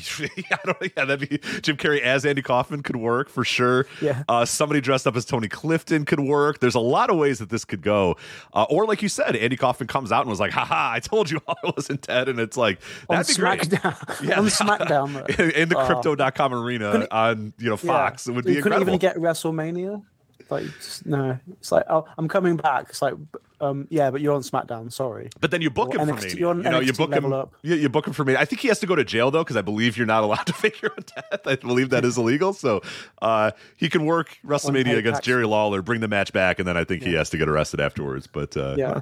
don't. 0.66 0.78
Yeah, 0.98 1.06
that'd 1.06 1.30
be 1.30 1.38
Jim 1.62 1.78
Carrey 1.78 2.00
as 2.02 2.26
Andy 2.26 2.42
Kaufman 2.42 2.84
could 2.84 2.96
work 2.98 3.30
for 3.30 3.44
sure. 3.44 3.86
Yeah. 4.02 4.24
uh, 4.30 4.46
somebody 4.46 4.82
dressed 4.82 5.08
up 5.08 5.16
as 5.16 5.26
Tony 5.26 5.48
Clifton 5.48 6.06
could 6.06 6.20
work. 6.20 6.60
There's 6.60 6.76
a 6.76 6.80
lot 6.80 7.10
of 7.10 7.18
ways 7.18 7.40
that 7.40 7.50
this 7.50 7.66
could 7.66 7.82
go, 7.82 8.18
uh, 8.54 8.66
or 8.70 8.86
like 8.86 9.02
you 9.02 9.10
said, 9.10 9.36
Andy 9.36 9.58
Kaufman 9.58 9.88
comes 9.88 10.12
out 10.12 10.22
and 10.22 10.30
was 10.30 10.40
like, 10.40 10.52
"Haha, 10.52 10.92
I 10.94 11.00
told 11.00 11.30
you 11.32 11.40
I 11.48 11.56
wasn't 11.76 12.02
dead," 12.02 12.30
and 12.30 12.40
it's 12.40 12.58
like 12.58 12.80
On 13.10 13.24
be 13.26 13.34
great. 13.34 13.62
SmackDown, 13.62 14.22
Yeah. 14.28 14.40
on 14.40 14.46
SmackDown, 14.48 15.40
in, 15.40 15.52
in 15.52 15.70
the 15.70 15.78
Oh. 15.78 15.86
crypto.com 15.86 16.54
arena 16.54 17.08
on 17.12 17.54
you 17.58 17.70
know 17.70 17.78
Fox. 17.78 18.26
Yeah. 18.28 18.32
It 18.32 18.36
would 18.36 18.46
be. 18.46 18.54
you 18.54 18.62
couldn't 18.62 18.82
even 18.82 18.98
get 18.98 19.16
WrestleMania. 19.18 20.04
Like, 20.50 20.66
just, 20.78 21.06
no, 21.06 21.38
it's 21.52 21.74
like, 21.74 21.84
oh, 21.90 22.06
I'm 22.18 22.30
coming 22.30 22.56
back. 22.56 22.86
It's 22.90 23.02
like, 23.02 23.16
um, 23.62 23.88
yeah, 23.90 24.12
but 24.12 24.22
you're 24.22 24.34
on 24.34 24.42
SmackDown. 24.42 24.92
Sorry. 24.92 25.30
but 25.40 25.52
then 25.52 25.62
you 25.62 25.70
book 25.70 25.96
Or 25.96 26.00
him 26.00 26.08
for 26.16 26.24
me. 26.24 26.30
you're 26.32 26.40
You 26.40 26.48
on 26.50 26.62
know, 26.62 26.80
you 26.80 26.92
NXT 26.94 26.98
book 26.98 27.14
him. 27.14 27.34
up. 27.34 27.54
You, 27.64 27.76
you 27.76 27.90
book 27.90 28.06
him 28.08 28.14
for 28.14 28.24
me. 28.24 28.36
I 28.36 28.46
think 28.46 28.62
he 28.62 28.68
has 28.68 28.80
to 28.80 28.88
go 28.88 28.96
to 28.96 29.04
jail 29.04 29.32
though, 29.32 29.44
because 29.44 29.56
I 29.58 29.62
believe 29.62 29.98
you're 29.98 30.06
not 30.08 30.24
allowed 30.28 30.46
to 30.48 30.54
fake 30.54 30.82
your 30.82 30.92
own 30.92 31.04
death. 31.16 31.42
I 31.48 31.56
believe 31.56 31.90
that 31.90 32.06
is 32.06 32.18
illegal. 32.20 32.54
So 32.54 32.82
uh, 33.22 33.52
he 33.78 33.90
can 33.90 34.06
work 34.06 34.38
WrestleMania 34.46 34.98
against. 34.98 35.24
Jerry 35.24 35.46
Lawler, 35.48 35.82
bring 35.82 36.02
the 36.02 36.08
match 36.08 36.32
back, 36.34 36.60
and 36.60 36.68
then 36.68 36.78
I 36.78 36.84
think 36.84 37.04
he 37.04 37.14
has 37.14 37.30
to 37.32 37.38
get 37.38 37.50
arrested 37.50 37.80
afterwards. 37.80 38.28
But 38.28 38.56
uh, 38.56 38.76
Yeah. 38.78 39.02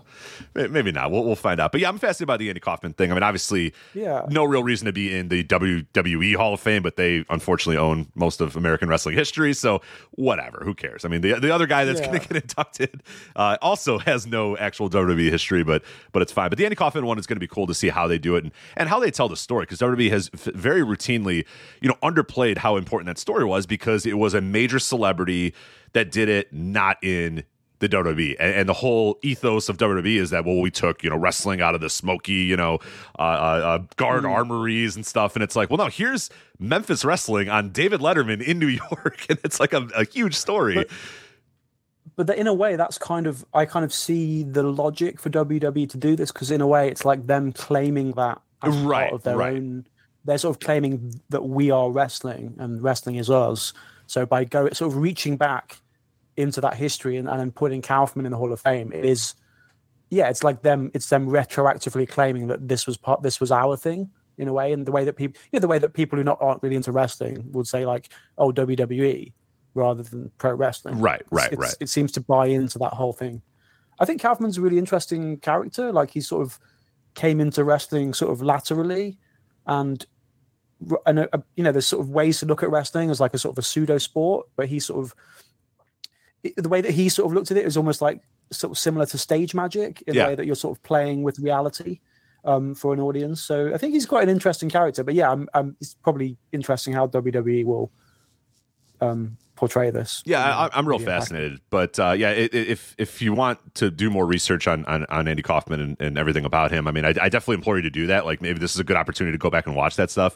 may- 0.54 0.68
maybe 0.68 0.92
not. 0.92 1.12
We'll, 1.12 1.24
we'll 1.26 1.36
find 1.36 1.60
out. 1.60 1.72
But 1.72 1.82
yeah, 1.82 1.90
I'm 1.90 1.98
fascinated 2.00 2.28
by 2.28 2.38
the 2.38 2.48
Andy 2.50 2.62
Kaufman 2.62 2.94
thing. 2.94 3.12
I 3.12 3.14
mean, 3.14 3.24
obviously, 3.24 3.74
Yeah. 3.94 4.26
no 4.30 4.44
real 4.46 4.64
reason 4.64 4.86
to 4.86 4.94
be 4.94 5.16
in 5.16 5.28
the 5.30 5.44
WWE 5.44 6.36
Hall 6.36 6.54
of 6.54 6.60
Fame, 6.60 6.82
but 6.84 6.96
they 6.96 7.26
unfortunately 7.30 7.78
own 7.78 8.08
most 8.16 8.40
of 8.42 8.56
American 8.56 8.88
wrestling 8.90 9.16
history. 9.16 9.54
So 9.54 9.82
whatever, 10.12 10.62
who 10.64 10.74
cares? 10.74 11.04
I 11.06 11.10
mean, 11.10 11.22
the 11.22 11.34
the 11.40 11.54
other 11.54 11.68
guy 11.68 11.86
that's 11.86 12.00
Yeah. 12.00 12.08
going 12.08 12.20
to 12.22 12.28
get 12.28 12.44
inducted 12.44 13.04
uh, 13.36 13.58
also 13.62 13.98
has 14.00 14.26
no 14.26 14.45
actual 14.60 14.90
WWE 14.90 15.30
history, 15.30 15.64
but 15.64 15.84
but 16.12 16.22
it's 16.22 16.32
fine. 16.32 16.50
But 16.50 16.58
the 16.58 16.66
Andy 16.66 16.76
Kaufman 16.76 17.06
one 17.06 17.18
is 17.18 17.26
going 17.26 17.38
to 17.38 17.42
be 17.42 17.48
cool 17.48 17.68
to 17.68 17.74
see 17.74 17.90
how 17.90 18.08
they 18.08 18.18
do 18.18 18.36
it 18.36 18.44
and, 18.44 18.54
and 18.78 18.90
how 18.90 19.00
they 19.00 19.12
tell 19.12 19.28
the 19.28 19.38
story 19.38 19.64
because 19.64 19.80
WWE 19.80 20.10
has 20.12 20.30
very 20.34 20.82
routinely, 20.82 21.46
you 21.82 21.90
know, 21.90 21.98
underplayed 22.04 22.58
how 22.58 22.78
important 22.78 23.08
that 23.08 23.18
story 23.18 23.46
was 23.46 23.66
because 23.66 24.06
it 24.06 24.18
was 24.18 24.34
a 24.34 24.42
major 24.42 24.80
celebrity 24.80 25.54
that 25.94 26.12
did 26.12 26.30
it 26.30 26.54
not 26.54 26.98
in 27.04 27.44
the 27.80 27.90
WWE 27.90 28.36
and, 28.40 28.56
and 28.56 28.70
the 28.70 28.74
whole 28.74 29.20
ethos 29.22 29.68
of 29.68 29.78
WWE 29.78 30.18
is 30.18 30.30
that 30.30 30.46
well 30.46 30.62
we 30.62 30.72
took 30.72 31.04
you 31.04 31.10
know 31.10 31.18
wrestling 31.18 31.62
out 31.62 31.76
of 31.76 31.82
the 31.82 31.90
smoky 31.90 32.34
you 32.34 32.56
know 32.56 32.80
uh, 33.20 33.22
uh, 33.22 33.26
uh, 33.26 33.78
guard 33.98 34.26
armories 34.26 34.96
and 34.96 35.06
stuff. 35.06 35.36
And 35.36 35.44
it's 35.44 35.56
like 35.56 35.70
well 35.70 35.78
no 35.78 35.88
here's 35.88 36.30
Memphis 36.58 37.04
wrestling 37.04 37.50
on 37.50 37.72
David 37.72 38.00
Letterman 38.00 38.42
in 38.42 38.60
New 38.60 38.68
York. 38.92 39.26
And 39.30 39.40
it's 39.44 39.60
like 39.60 39.74
a, 39.74 39.88
a 39.96 40.06
huge 40.06 40.36
story. 40.36 40.76
But 40.76 40.90
that 42.18 42.38
in 42.38 42.48
a 42.48 42.54
way 42.54 42.76
that's 42.76 42.98
kind 42.98 43.28
of 43.28 43.46
i 43.54 43.66
kind 43.66 43.84
of 43.84 43.94
see 43.94 44.44
the 44.44 44.64
logic 44.64 45.20
for 45.20 45.30
wwe 45.30 45.90
to 45.90 45.98
do 45.98 46.16
this 46.16 46.32
because 46.32 46.52
in 46.52 46.62
a 46.62 46.68
way 46.68 46.90
it's 46.90 47.04
like 47.06 47.26
them 47.28 47.52
claiming 47.52 48.12
that 48.14 48.42
as 48.64 48.76
Right, 48.78 49.10
part 49.10 49.14
of 49.14 49.24
their 49.24 49.38
right. 49.38 49.56
own 49.56 49.86
they're 50.24 50.38
sort 50.38 50.56
of 50.56 50.60
claiming 50.60 51.22
that 51.30 51.44
we 51.44 51.70
are 51.70 51.92
wrestling 51.92 52.56
and 52.58 52.82
wrestling 52.82 53.18
is 53.18 53.30
us. 53.30 53.74
So 54.08 54.26
by 54.26 54.44
go 54.44 54.68
sort 54.72 54.92
of 54.92 54.98
reaching 54.98 55.38
back 55.38 55.78
into 56.36 56.60
that 56.62 56.74
history 56.74 57.18
and, 57.18 57.30
and 57.30 57.40
then 57.40 57.52
putting 57.52 57.82
kaufman 57.82 58.26
in 58.26 58.32
the 58.32 58.38
hall 58.38 58.52
of 58.52 58.60
fame 58.60 58.92
it 58.92 59.06
is 59.06 59.36
yeah 60.10 60.28
it's 60.28 60.44
like 60.44 60.64
them 60.64 60.92
it's 60.94 61.10
them 61.10 61.28
retroactively 61.28 62.10
claiming 62.10 62.48
that 62.48 62.68
this 62.68 62.86
was 62.86 62.98
part 62.98 63.22
this 63.22 63.40
was 63.40 63.52
our 63.52 63.78
thing 63.78 64.10
in 64.38 64.48
a 64.48 64.54
way. 64.54 64.74
And 64.74 64.86
the 64.86 64.92
way 64.92 65.06
that 65.06 65.14
people 65.14 65.40
you 65.52 65.58
know, 65.58 65.62
the 65.62 65.68
way 65.68 65.80
that 65.80 65.94
people 65.94 66.18
who 66.18 66.24
not 66.24 66.38
aren't 66.42 66.62
really 66.62 66.76
into 66.76 66.92
wrestling 66.92 67.52
would 67.52 67.68
say 67.68 67.86
like 67.86 68.10
oh 68.38 68.52
wwe 68.52 69.32
rather 69.76 70.02
than 70.02 70.32
pro 70.40 70.54
wrestling 70.54 71.00
Right, 71.00 71.22
It's- 71.22 71.32
right, 71.32 71.52
it's- 71.54 71.60
right. 71.70 71.78
It 71.80 71.90
seems 71.90 72.12
to 72.14 72.22
buy 72.22 72.48
into 72.48 72.80
that 72.80 72.94
whole 72.94 73.14
thing. 73.14 73.42
I 74.00 74.06
think 74.06 74.22
Kaufman's 74.22 74.58
a 74.58 74.62
really 74.62 74.78
interesting 74.80 75.38
character. 75.38 75.92
Like 75.92 76.12
he 76.12 76.20
sort 76.22 76.42
of 76.42 76.60
came 77.14 77.40
into 77.40 77.64
wrestling 77.64 78.14
sort 78.14 78.32
of 78.32 78.42
laterally, 78.42 79.18
and 79.68 80.06
and 81.06 81.20
uh, 81.20 81.28
you 81.56 81.64
know 81.64 81.72
there's 81.72 81.88
sort 81.88 82.02
of 82.02 82.10
ways 82.10 82.40
to 82.40 82.46
look 82.46 82.62
at 82.64 82.70
wrestling 82.72 83.10
as 83.10 83.20
like 83.22 83.34
a 83.34 83.38
sort 83.38 83.54
of 83.54 83.60
a 83.60 83.62
pseudo 83.62 83.98
sport, 83.98 84.48
but 84.58 84.68
he 84.68 84.80
sort 84.80 85.04
of 85.06 85.16
the 86.58 86.68
way 86.70 86.82
that 86.82 86.92
he 86.92 87.08
sort 87.10 87.26
of 87.28 87.34
looked 87.34 87.52
at 87.52 87.58
it 87.58 87.66
is 87.66 87.78
almost 87.78 88.02
like 88.02 88.22
sort 88.52 88.72
of 88.72 88.78
similar 88.78 89.06
to 89.06 89.18
stage 89.18 89.56
magic 89.56 90.04
in 90.08 90.14
Yeah. 90.14 90.24
the 90.24 90.30
way 90.32 90.36
that 90.36 90.46
you're 90.46 90.56
sort 90.56 90.78
of 90.78 90.84
playing 90.84 91.24
with 91.24 91.40
reality. 91.40 92.00
Um, 92.44 92.76
for 92.76 92.94
an 92.94 93.00
audience, 93.00 93.42
so 93.42 93.74
I 93.74 93.78
think 93.80 93.94
he's 93.96 94.06
quite 94.06 94.22
an 94.22 94.30
interesting 94.30 94.70
character. 94.70 95.04
But 95.04 95.16
yeah, 95.16 95.32
I'm, 95.32 95.50
I'm, 95.56 95.76
it's 95.82 95.96
probably 95.96 96.38
interesting 96.52 96.94
how 96.94 97.08
WWE 97.08 97.66
will 97.66 97.92
um, 99.02 99.36
portray 99.56 99.90
this. 99.90 100.22
Yeah, 100.26 100.44
I, 100.44 100.70
I'm 100.74 100.88
real 100.88 101.00
fascinated. 101.00 101.60
But 101.70 102.00
uh, 102.00 102.12
yeah, 102.12 102.32
if 102.32 102.96
if 102.98 103.22
you 103.22 103.34
want 103.34 103.76
to 103.76 103.90
do 103.90 104.10
more 104.10 104.26
research 104.26 104.68
on 104.68 104.86
on, 104.86 105.06
on 105.06 105.28
Andy 105.28 105.42
Kaufman 105.42 105.80
and, 105.80 106.02
and 106.02 106.18
everything 106.18 106.46
about 106.46 106.72
him, 106.72 106.88
I 106.88 106.92
mean, 106.92 107.06
I, 107.06 107.10
I 107.10 107.30
definitely 107.30 107.56
implore 107.56 107.78
you 107.78 107.84
to 107.84 107.90
do 107.90 108.08
that. 108.08 108.26
Like, 108.26 108.42
maybe 108.42 108.60
this 108.60 108.74
is 108.74 108.80
a 108.80 108.84
good 108.84 108.98
opportunity 108.98 109.34
to 109.36 109.42
go 109.42 109.50
back 109.50 109.66
and 109.68 109.76
watch 109.76 109.96
that 109.96 110.12
stuff. 110.12 110.36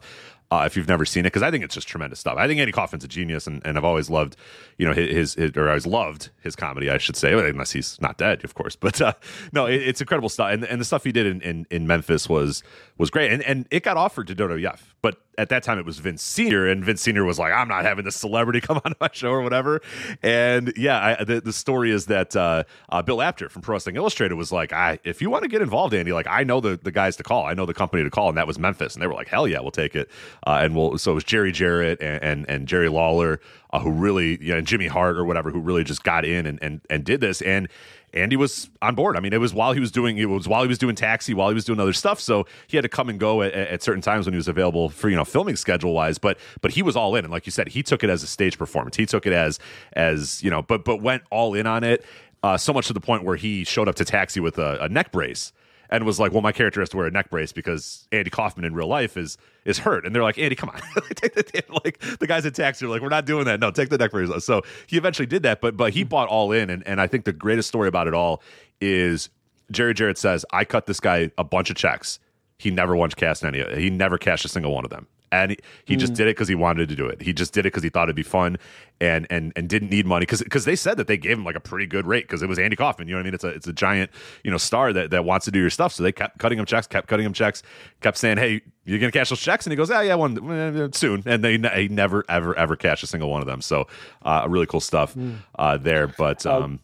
Uh, 0.52 0.64
if 0.66 0.76
you've 0.76 0.88
never 0.88 1.06
seen 1.06 1.22
it, 1.22 1.30
because 1.30 1.44
I 1.44 1.52
think 1.52 1.64
it's 1.64 1.76
just 1.76 1.88
tremendous 1.88 2.20
stuff. 2.20 2.36
I 2.36 2.48
think 2.48 2.60
Andy 2.60 2.72
Kaufman's 2.72 3.04
a 3.04 3.08
genius, 3.08 3.46
and, 3.46 3.62
and 3.64 3.78
I've 3.78 3.86
always 3.86 4.10
loved, 4.10 4.36
you 4.80 4.88
know, 4.88 4.94
his, 4.94 5.36
his 5.36 5.56
or 5.56 5.68
I 5.68 5.70
always 5.70 5.86
loved 5.86 6.32
his 6.42 6.56
comedy. 6.56 6.90
I 6.90 6.98
should 6.98 7.16
say, 7.16 7.34
unless 7.34 7.72
he's 7.72 8.02
not 8.02 8.18
dead, 8.18 8.44
of 8.44 8.56
course. 8.56 8.76
But 8.80 9.00
uh, 9.00 9.14
no, 9.54 9.68
it, 9.68 9.76
it's 9.84 10.02
incredible 10.02 10.30
stuff, 10.30 10.52
and, 10.52 10.64
and 10.66 10.82
the 10.82 10.86
stuff 10.86 11.04
he 11.04 11.12
did 11.12 11.28
in, 11.28 11.42
in, 11.42 11.68
in 11.70 11.86
Memphis 11.86 12.28
was 12.28 12.64
was 12.98 13.12
great, 13.12 13.32
and 13.32 13.44
and 13.44 13.68
it 13.70 13.84
got 13.84 13.96
offered 13.96 14.26
to 14.28 14.36
WWF, 14.36 14.80
but 15.04 15.22
at 15.40 15.50
that 15.50 15.64
time 15.64 15.80
it 15.80 15.86
was 15.86 16.00
Vince 16.00 16.22
Senior, 16.22 16.68
and 16.68 16.84
Vince 16.84 17.02
Senior 17.02 17.24
was 17.24 17.40
like, 17.40 17.54
"I'm 17.54 17.68
not 17.68 17.86
having 17.86 18.06
this 18.06 18.16
celebrity 18.16 18.62
come 18.70 18.82
on 18.84 18.94
my 19.00 19.10
show 19.12 19.32
or 19.32 19.42
whatever." 19.42 19.82
And 20.22 20.74
yeah, 20.76 21.18
I, 21.20 21.24
the 21.24 21.42
the 21.42 21.54
story 21.54 21.92
is 21.92 22.08
that 22.08 22.36
uh, 22.36 22.66
uh, 22.90 23.02
Bill 23.02 23.22
Apter 23.22 23.50
from 23.50 23.62
Pro 23.62 23.76
Wrestling 23.76 23.96
Illustrated 23.96 24.36
was 24.36 24.52
like, 24.52 24.74
"I 24.74 25.00
if 25.04 25.22
you 25.22 25.30
want 25.30 25.44
to 25.44 25.50
get 25.50 25.62
involved, 25.62 25.94
Andy, 25.94 26.12
like 26.12 26.28
I 26.28 26.44
know 26.44 26.60
the 26.60 26.78
the 26.82 26.92
guys 26.92 27.16
to 27.18 27.24
call, 27.24 27.46
I 27.46 27.54
know 27.54 27.66
the 27.66 27.74
company 27.74 28.04
to 28.04 28.10
call," 28.10 28.30
and 28.30 28.38
that 28.38 28.48
was 28.48 28.60
Memphis, 28.60 28.94
and 28.94 29.02
they 29.02 29.08
were 29.08 29.14
like, 29.14 29.30
"Hell 29.30 29.48
yeah, 29.48 29.60
we'll 29.62 29.72
take 29.72 29.96
it," 29.96 30.10
uh, 30.46 30.60
and 30.62 30.76
we'll 30.76 30.98
so 30.98 31.12
it 31.12 31.16
was 31.16 31.24
Jerry 31.24 31.52
Jarrett 31.52 32.02
and 32.02 32.22
and, 32.22 32.50
and 32.50 32.68
Jerry 32.68 32.90
Lawler 32.90 33.40
uh, 33.72 33.80
who 33.80 33.92
really 33.92 34.42
you 34.44 34.52
know 34.52 34.58
and 34.58 34.68
Jimmy 34.68 34.88
Hart 34.88 35.18
or 35.18 35.26
whatever 35.26 35.52
who 35.52 35.60
really 35.60 35.84
just 35.84 36.04
got 36.04 36.26
in 36.26 36.46
and 36.46 36.60
and 36.62 36.82
and 36.90 37.04
did 37.04 37.22
this 37.22 37.42
and. 37.42 37.70
Andy 38.14 38.36
was 38.36 38.70
on 38.82 38.96
board. 38.96 39.16
I 39.16 39.20
mean, 39.20 39.34
it 39.34 39.40
was 39.40 39.54
while 39.54 39.74
he 39.74 39.80
was 39.80 39.92
doing 39.92 40.18
it 40.18 40.26
was 40.26 40.48
while 40.48 40.62
he 40.62 40.68
was 40.68 40.78
doing 40.78 40.96
taxi, 40.96 41.34
while 41.34 41.50
he 41.50 41.56
was 41.56 41.66
doing 41.66 41.80
other 41.80 41.94
stuff. 41.94 42.20
So 42.20 42.46
he 42.68 42.78
had 42.78 42.84
to 42.84 42.90
come 42.90 43.10
and 43.10 43.20
go 43.20 43.42
at, 43.42 43.54
at 43.54 43.84
certain 43.84 44.02
times 44.02 44.26
when 44.26 44.34
he 44.34 44.38
was 44.38 44.48
available 44.48 44.90
for 44.90 45.10
you 45.10 45.16
know 45.16 45.26
filming 45.26 45.56
schedule 45.56 45.94
wise. 45.94 46.18
But 46.18 46.38
but 46.62 46.72
he 46.72 46.82
was 46.82 46.96
all 46.96 47.16
in, 47.16 47.26
and 47.26 47.32
like 47.32 47.46
you 47.46 47.52
said, 47.52 47.70
he 47.70 47.84
took 47.84 48.04
it 48.04 48.10
as 48.10 48.24
a 48.24 48.28
stage 48.28 48.58
performance. 48.58 48.96
He 48.96 49.06
took 49.06 49.26
it 49.26 49.34
as 49.34 49.60
as 49.94 50.44
you 50.44 50.50
know, 50.50 50.62
but 50.62 50.84
but 50.86 51.02
went 51.02 51.24
all 51.32 51.54
in 51.54 51.68
on 51.68 51.84
it. 51.84 52.06
Uh, 52.42 52.58
so 52.58 52.72
much 52.72 52.88
to 52.88 52.94
the 52.94 53.02
point 53.02 53.24
where 53.24 53.36
he 53.36 53.66
showed 53.66 53.90
up 53.90 53.96
to 53.96 54.06
taxi 54.06 54.40
with 54.40 54.58
a, 54.58 54.78
a 54.82 54.88
neck 54.88 55.12
brace 55.12 55.52
and 55.90 56.06
was 56.06 56.20
like, 56.20 56.32
"Well, 56.32 56.42
my 56.42 56.52
character 56.52 56.80
has 56.80 56.90
to 56.90 56.98
wear 56.98 57.08
a 57.08 57.12
neck 57.12 57.30
brace 57.30 57.52
because 57.52 58.08
Andy 58.12 58.30
Kaufman 58.30 58.66
in 58.66 58.74
real 58.74 58.88
life 58.88 59.18
is 59.18 59.38
is 59.66 59.80
hurt." 59.80 60.06
And 60.06 60.16
they're 60.16 60.24
like, 60.24 60.38
"Andy, 60.38 60.56
come 60.56 60.70
on, 60.70 60.80
take 61.16 61.34
the 61.34 61.44
damn-" 61.44 61.76
like 61.84 62.00
the 62.20 62.28
guys 62.28 62.46
at 62.46 62.56
Taxi 62.56 62.86
are 62.86 62.90
like, 62.90 63.02
"We're 63.02 63.10
not 63.10 63.26
doing 63.26 63.46
that. 63.46 63.60
No, 63.60 63.72
take 63.72 63.90
the 63.90 63.98
neck 63.98 64.12
brace." 64.12 64.30
So 64.46 64.62
he 64.88 64.98
eventually 64.98 65.26
did 65.26 65.44
that, 65.44 65.62
but 65.62 65.76
but 65.78 65.94
he 65.94 66.04
hmm. 66.04 66.10
bought 66.10 66.30
all 66.30 66.52
in, 66.52 66.70
and 66.70 66.86
and 66.88 67.02
I 67.02 67.08
think 67.08 67.26
the 67.26 67.34
greatest 67.34 67.68
story 67.68 67.88
about 67.88 68.08
it 68.08 68.14
all 68.14 68.42
is 68.82 69.30
Jerry 69.72 69.94
Jarrett 69.94 70.18
says, 70.18 70.46
"I 70.52 70.66
cut 70.66 70.86
this 70.86 71.00
guy 71.00 71.32
a 71.38 71.44
bunch 71.44 71.70
of 71.70 71.76
checks. 71.76 72.20
He 72.58 72.72
never 72.72 72.96
once 72.96 73.16
cashed 73.16 73.44
any. 73.44 73.64
He 73.80 73.90
never 73.90 74.18
cashed 74.18 74.46
a 74.46 74.50
single 74.50 74.74
one 74.74 74.84
of 74.84 74.90
them." 74.90 75.08
And 75.32 75.52
he, 75.52 75.58
he 75.86 75.96
Mm. 75.96 76.00
just 76.00 76.14
did 76.14 76.28
it 76.28 76.36
because 76.36 76.48
he 76.48 76.56
wanted 76.56 76.90
to 76.90 76.96
do 76.96 77.06
it. 77.08 77.22
He 77.22 77.34
just 77.34 77.54
did 77.54 77.62
it 77.62 77.72
because 77.74 77.84
he 77.84 77.90
thought 77.90 78.04
it'd 78.04 78.16
be 78.16 78.24
fun, 78.24 78.58
and 79.02 79.28
and 79.30 79.54
and 79.56 79.68
didn't 79.70 79.90
need 79.90 80.06
money 80.06 80.24
because 80.24 80.42
because 80.42 80.66
they 80.66 80.76
said 80.76 80.98
that 80.98 81.08
they 81.08 81.18
gave 81.18 81.38
him 81.38 81.44
like 81.46 81.56
a 81.56 81.60
pretty 81.60 81.86
good 81.86 82.06
rate 82.06 82.26
because 82.26 82.42
it 82.42 82.50
was 82.50 82.58
Andy 82.60 82.76
Kaufman. 82.76 83.08
You 83.08 83.14
know 83.14 83.20
what 83.20 83.22
I 83.22 83.26
mean? 83.26 83.34
It's 83.36 83.44
a 83.44 83.48
it's 83.50 83.68
a 83.68 83.74
giant 83.74 84.12
you 84.44 84.52
know 84.52 84.58
star 84.58 84.92
that 84.94 85.12
that 85.12 85.26
wants 85.26 85.46
to 85.46 85.52
do 85.52 85.60
your 85.60 85.70
stuff. 85.70 85.94
So 85.94 86.04
they 86.04 86.12
kept 86.12 86.38
cutting 86.40 86.58
him 86.60 86.66
checks, 86.66 86.88
kept 86.88 87.08
cutting 87.08 87.26
him 87.26 87.34
checks, 87.34 87.64
kept 88.02 88.18
saying, 88.18 88.38
"Hey, 88.38 88.62
you're 88.86 89.00
gonna 89.00 89.12
cash 89.12 89.30
those 89.30 89.40
checks," 89.42 89.66
and 89.66 89.72
he 89.72 89.78
goes, 89.78 89.90
"Yeah, 89.90 90.02
yeah, 90.02 90.16
one 90.16 90.52
eh, 90.52 90.88
soon." 90.94 91.24
And 91.26 91.44
they 91.44 91.58
he 91.82 91.88
never 91.90 92.26
ever 92.30 92.58
ever 92.58 92.76
cashed 92.76 93.04
a 93.04 93.08
single 93.08 93.30
one 93.30 93.42
of 93.42 93.48
them. 93.48 93.62
So 93.62 93.88
uh, 94.24 94.46
really 94.50 94.66
cool 94.66 94.82
stuff 94.82 95.16
uh, 95.58 95.78
there, 95.78 96.08
but. 96.08 96.46
um 96.46 96.80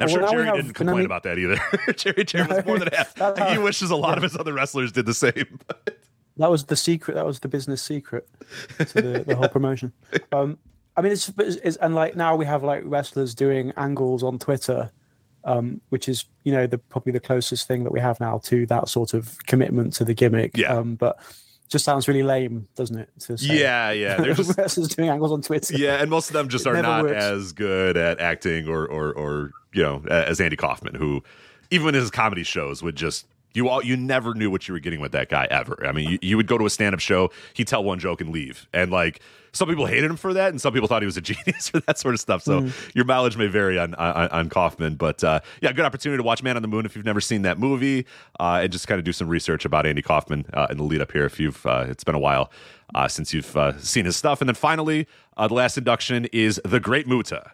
I'm 0.00 0.06
well, 0.08 0.16
sure 0.16 0.30
Jerry 0.30 0.46
have 0.46 0.56
didn't 0.56 0.72
complain 0.72 0.96
Konami- 0.96 1.04
about 1.04 1.22
that 1.24 1.38
either. 1.38 1.60
Jerry 1.96 2.24
Jerry 2.24 2.48
was 2.48 2.64
more 2.66 2.78
than 2.78 2.88
half. 2.92 3.14
He 3.52 3.58
wishes 3.58 3.90
a 3.90 3.94
lot 3.94 4.16
of 4.16 4.24
his 4.24 4.36
other 4.36 4.52
wrestlers 4.52 4.90
did 4.90 5.06
the 5.06 5.14
same. 5.14 5.60
That 6.38 6.50
was 6.50 6.64
the 6.64 6.76
secret. 6.76 7.14
That 7.14 7.26
was 7.26 7.40
the 7.40 7.48
business 7.48 7.82
secret 7.82 8.28
to 8.78 9.02
the, 9.02 9.24
the 9.26 9.36
whole 9.36 9.48
promotion. 9.48 9.92
Um, 10.32 10.58
I 10.96 11.00
mean, 11.00 11.12
it's, 11.12 11.30
it's 11.38 11.76
and 11.78 11.94
like 11.94 12.16
now 12.16 12.36
we 12.36 12.44
have 12.44 12.62
like 12.62 12.82
wrestlers 12.84 13.34
doing 13.34 13.72
angles 13.76 14.22
on 14.22 14.38
Twitter, 14.38 14.90
um, 15.44 15.80
which 15.88 16.08
is 16.08 16.26
you 16.44 16.52
know 16.52 16.66
the 16.66 16.76
probably 16.78 17.12
the 17.12 17.20
closest 17.20 17.66
thing 17.66 17.84
that 17.84 17.92
we 17.92 18.00
have 18.00 18.20
now 18.20 18.38
to 18.44 18.66
that 18.66 18.88
sort 18.88 19.14
of 19.14 19.38
commitment 19.46 19.94
to 19.94 20.04
the 20.04 20.12
gimmick. 20.14 20.56
Yeah. 20.56 20.74
Um, 20.76 20.94
but 20.96 21.18
just 21.68 21.86
sounds 21.86 22.06
really 22.08 22.22
lame, 22.22 22.68
doesn't 22.76 22.98
it? 22.98 23.08
Yeah, 23.40 23.90
yeah. 23.92 24.16
They're 24.16 24.34
just 24.42 24.58
wrestlers 24.58 24.88
doing 24.88 25.08
angles 25.08 25.32
on 25.32 25.40
Twitter. 25.40 25.74
yeah, 25.74 25.96
and 26.02 26.10
most 26.10 26.28
of 26.28 26.34
them 26.34 26.48
just 26.48 26.66
It 26.66 26.74
are 26.76 26.82
not 26.82 27.04
works. 27.04 27.22
as 27.24 27.52
good 27.52 27.96
at 27.96 28.20
acting 28.20 28.68
or 28.68 28.86
or 28.86 29.12
or 29.14 29.50
you 29.72 29.82
know 29.82 30.02
as 30.10 30.40
Andy 30.40 30.56
Kaufman, 30.56 30.94
who 30.94 31.22
even 31.70 31.88
in 31.88 31.94
his 31.94 32.10
comedy 32.10 32.42
shows 32.42 32.82
would 32.82 32.96
just 32.96 33.26
you 33.54 33.68
all 33.68 33.84
you 33.84 33.96
never 33.96 34.34
knew 34.34 34.50
what 34.50 34.68
you 34.68 34.74
were 34.74 34.80
getting 34.80 35.00
with 35.00 35.12
that 35.12 35.28
guy 35.28 35.46
ever. 35.50 35.84
I 35.86 35.92
mean, 35.92 36.10
you, 36.10 36.18
you 36.22 36.36
would 36.36 36.46
go 36.46 36.58
to 36.58 36.66
a 36.66 36.70
stand 36.70 36.94
up 36.94 37.00
show, 37.00 37.30
he'd 37.54 37.68
tell 37.68 37.84
one 37.84 37.98
joke 37.98 38.20
and 38.20 38.30
leave, 38.30 38.68
and 38.72 38.90
like 38.90 39.20
some 39.52 39.68
people 39.68 39.84
hated 39.86 40.10
him 40.10 40.16
for 40.16 40.32
that, 40.32 40.48
and 40.50 40.60
some 40.60 40.72
people 40.72 40.88
thought 40.88 41.02
he 41.02 41.06
was 41.06 41.16
a 41.16 41.20
genius 41.22 41.68
for 41.68 41.80
that 41.80 41.98
sort 41.98 42.14
of 42.14 42.20
stuff. 42.20 42.42
So 42.42 42.68
your 42.94 43.04
mileage 43.04 43.36
may 43.36 43.46
vary 43.46 43.78
on 43.78 43.94
on, 43.94 44.28
on 44.28 44.48
Kaufman, 44.48 44.96
but 44.96 45.22
uh, 45.22 45.40
yeah, 45.60 45.72
good 45.72 45.84
opportunity 45.84 46.18
to 46.18 46.22
watch 46.22 46.42
Man 46.42 46.56
on 46.56 46.62
the 46.62 46.68
Moon 46.68 46.86
if 46.86 46.96
you've 46.96 47.04
never 47.04 47.20
seen 47.20 47.42
that 47.42 47.58
movie, 47.58 48.06
uh, 48.40 48.60
and 48.62 48.72
just 48.72 48.88
kind 48.88 48.98
of 48.98 49.04
do 49.04 49.12
some 49.12 49.28
research 49.28 49.64
about 49.64 49.86
Andy 49.86 50.02
Kaufman 50.02 50.46
uh, 50.54 50.66
in 50.70 50.78
the 50.78 50.84
lead 50.84 51.00
up 51.00 51.12
here. 51.12 51.24
If 51.24 51.38
you've 51.38 51.64
uh, 51.66 51.86
it's 51.88 52.04
been 52.04 52.14
a 52.14 52.20
while 52.20 52.50
uh, 52.94 53.08
since 53.08 53.32
you've 53.34 53.56
uh, 53.56 53.78
seen 53.78 54.04
his 54.06 54.16
stuff, 54.16 54.40
and 54.40 54.48
then 54.48 54.54
finally 54.54 55.06
uh, 55.36 55.48
the 55.48 55.54
last 55.54 55.76
induction 55.76 56.26
is 56.32 56.60
the 56.64 56.80
Great 56.80 57.06
Muta. 57.06 57.52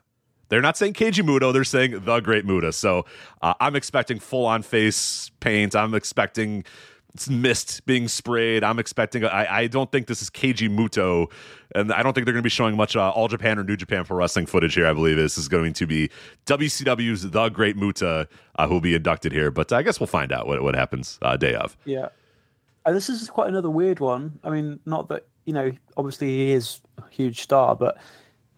They're 0.48 0.62
not 0.62 0.76
saying 0.76 0.94
Keiji 0.94 1.24
Muto, 1.24 1.52
they're 1.52 1.64
saying 1.64 2.00
the 2.04 2.20
Great 2.20 2.44
Muta. 2.44 2.72
So 2.72 3.04
uh, 3.42 3.54
I'm 3.60 3.76
expecting 3.76 4.18
full 4.18 4.46
on 4.46 4.62
face 4.62 5.30
paint. 5.40 5.76
I'm 5.76 5.94
expecting 5.94 6.64
mist 7.28 7.84
being 7.86 8.06
sprayed. 8.06 8.62
I'm 8.62 8.78
expecting. 8.78 9.24
I, 9.24 9.60
I 9.60 9.66
don't 9.66 9.90
think 9.90 10.06
this 10.06 10.22
is 10.22 10.30
Keiji 10.30 10.68
Muto, 10.68 11.30
and 11.74 11.92
I 11.92 12.02
don't 12.02 12.12
think 12.12 12.26
they're 12.26 12.34
going 12.34 12.42
to 12.42 12.46
be 12.46 12.50
showing 12.50 12.76
much 12.76 12.96
uh, 12.96 13.10
All 13.10 13.28
Japan 13.28 13.58
or 13.58 13.64
New 13.64 13.76
Japan 13.76 14.04
Pro 14.04 14.16
Wrestling 14.16 14.46
footage 14.46 14.74
here. 14.74 14.86
I 14.86 14.92
believe 14.92 15.16
this 15.16 15.38
is 15.38 15.48
going 15.48 15.72
to 15.74 15.86
be 15.86 16.10
WCW's 16.46 17.30
The 17.30 17.48
Great 17.48 17.76
Muta 17.76 18.28
uh, 18.56 18.66
who 18.66 18.74
will 18.74 18.80
be 18.80 18.94
inducted 18.94 19.32
here. 19.32 19.50
But 19.50 19.72
I 19.72 19.82
guess 19.82 19.98
we'll 19.98 20.06
find 20.06 20.32
out 20.32 20.46
what, 20.46 20.62
what 20.62 20.74
happens 20.74 21.18
uh, 21.22 21.36
day 21.36 21.54
of. 21.54 21.76
Yeah. 21.84 22.08
This 22.86 23.10
is 23.10 23.28
quite 23.28 23.48
another 23.48 23.68
weird 23.68 24.00
one. 24.00 24.38
I 24.42 24.48
mean, 24.48 24.80
not 24.86 25.08
that, 25.08 25.26
you 25.44 25.52
know, 25.52 25.72
obviously 25.98 26.28
he 26.28 26.52
is 26.52 26.80
a 26.96 27.02
huge 27.10 27.42
star, 27.42 27.76
but 27.76 27.98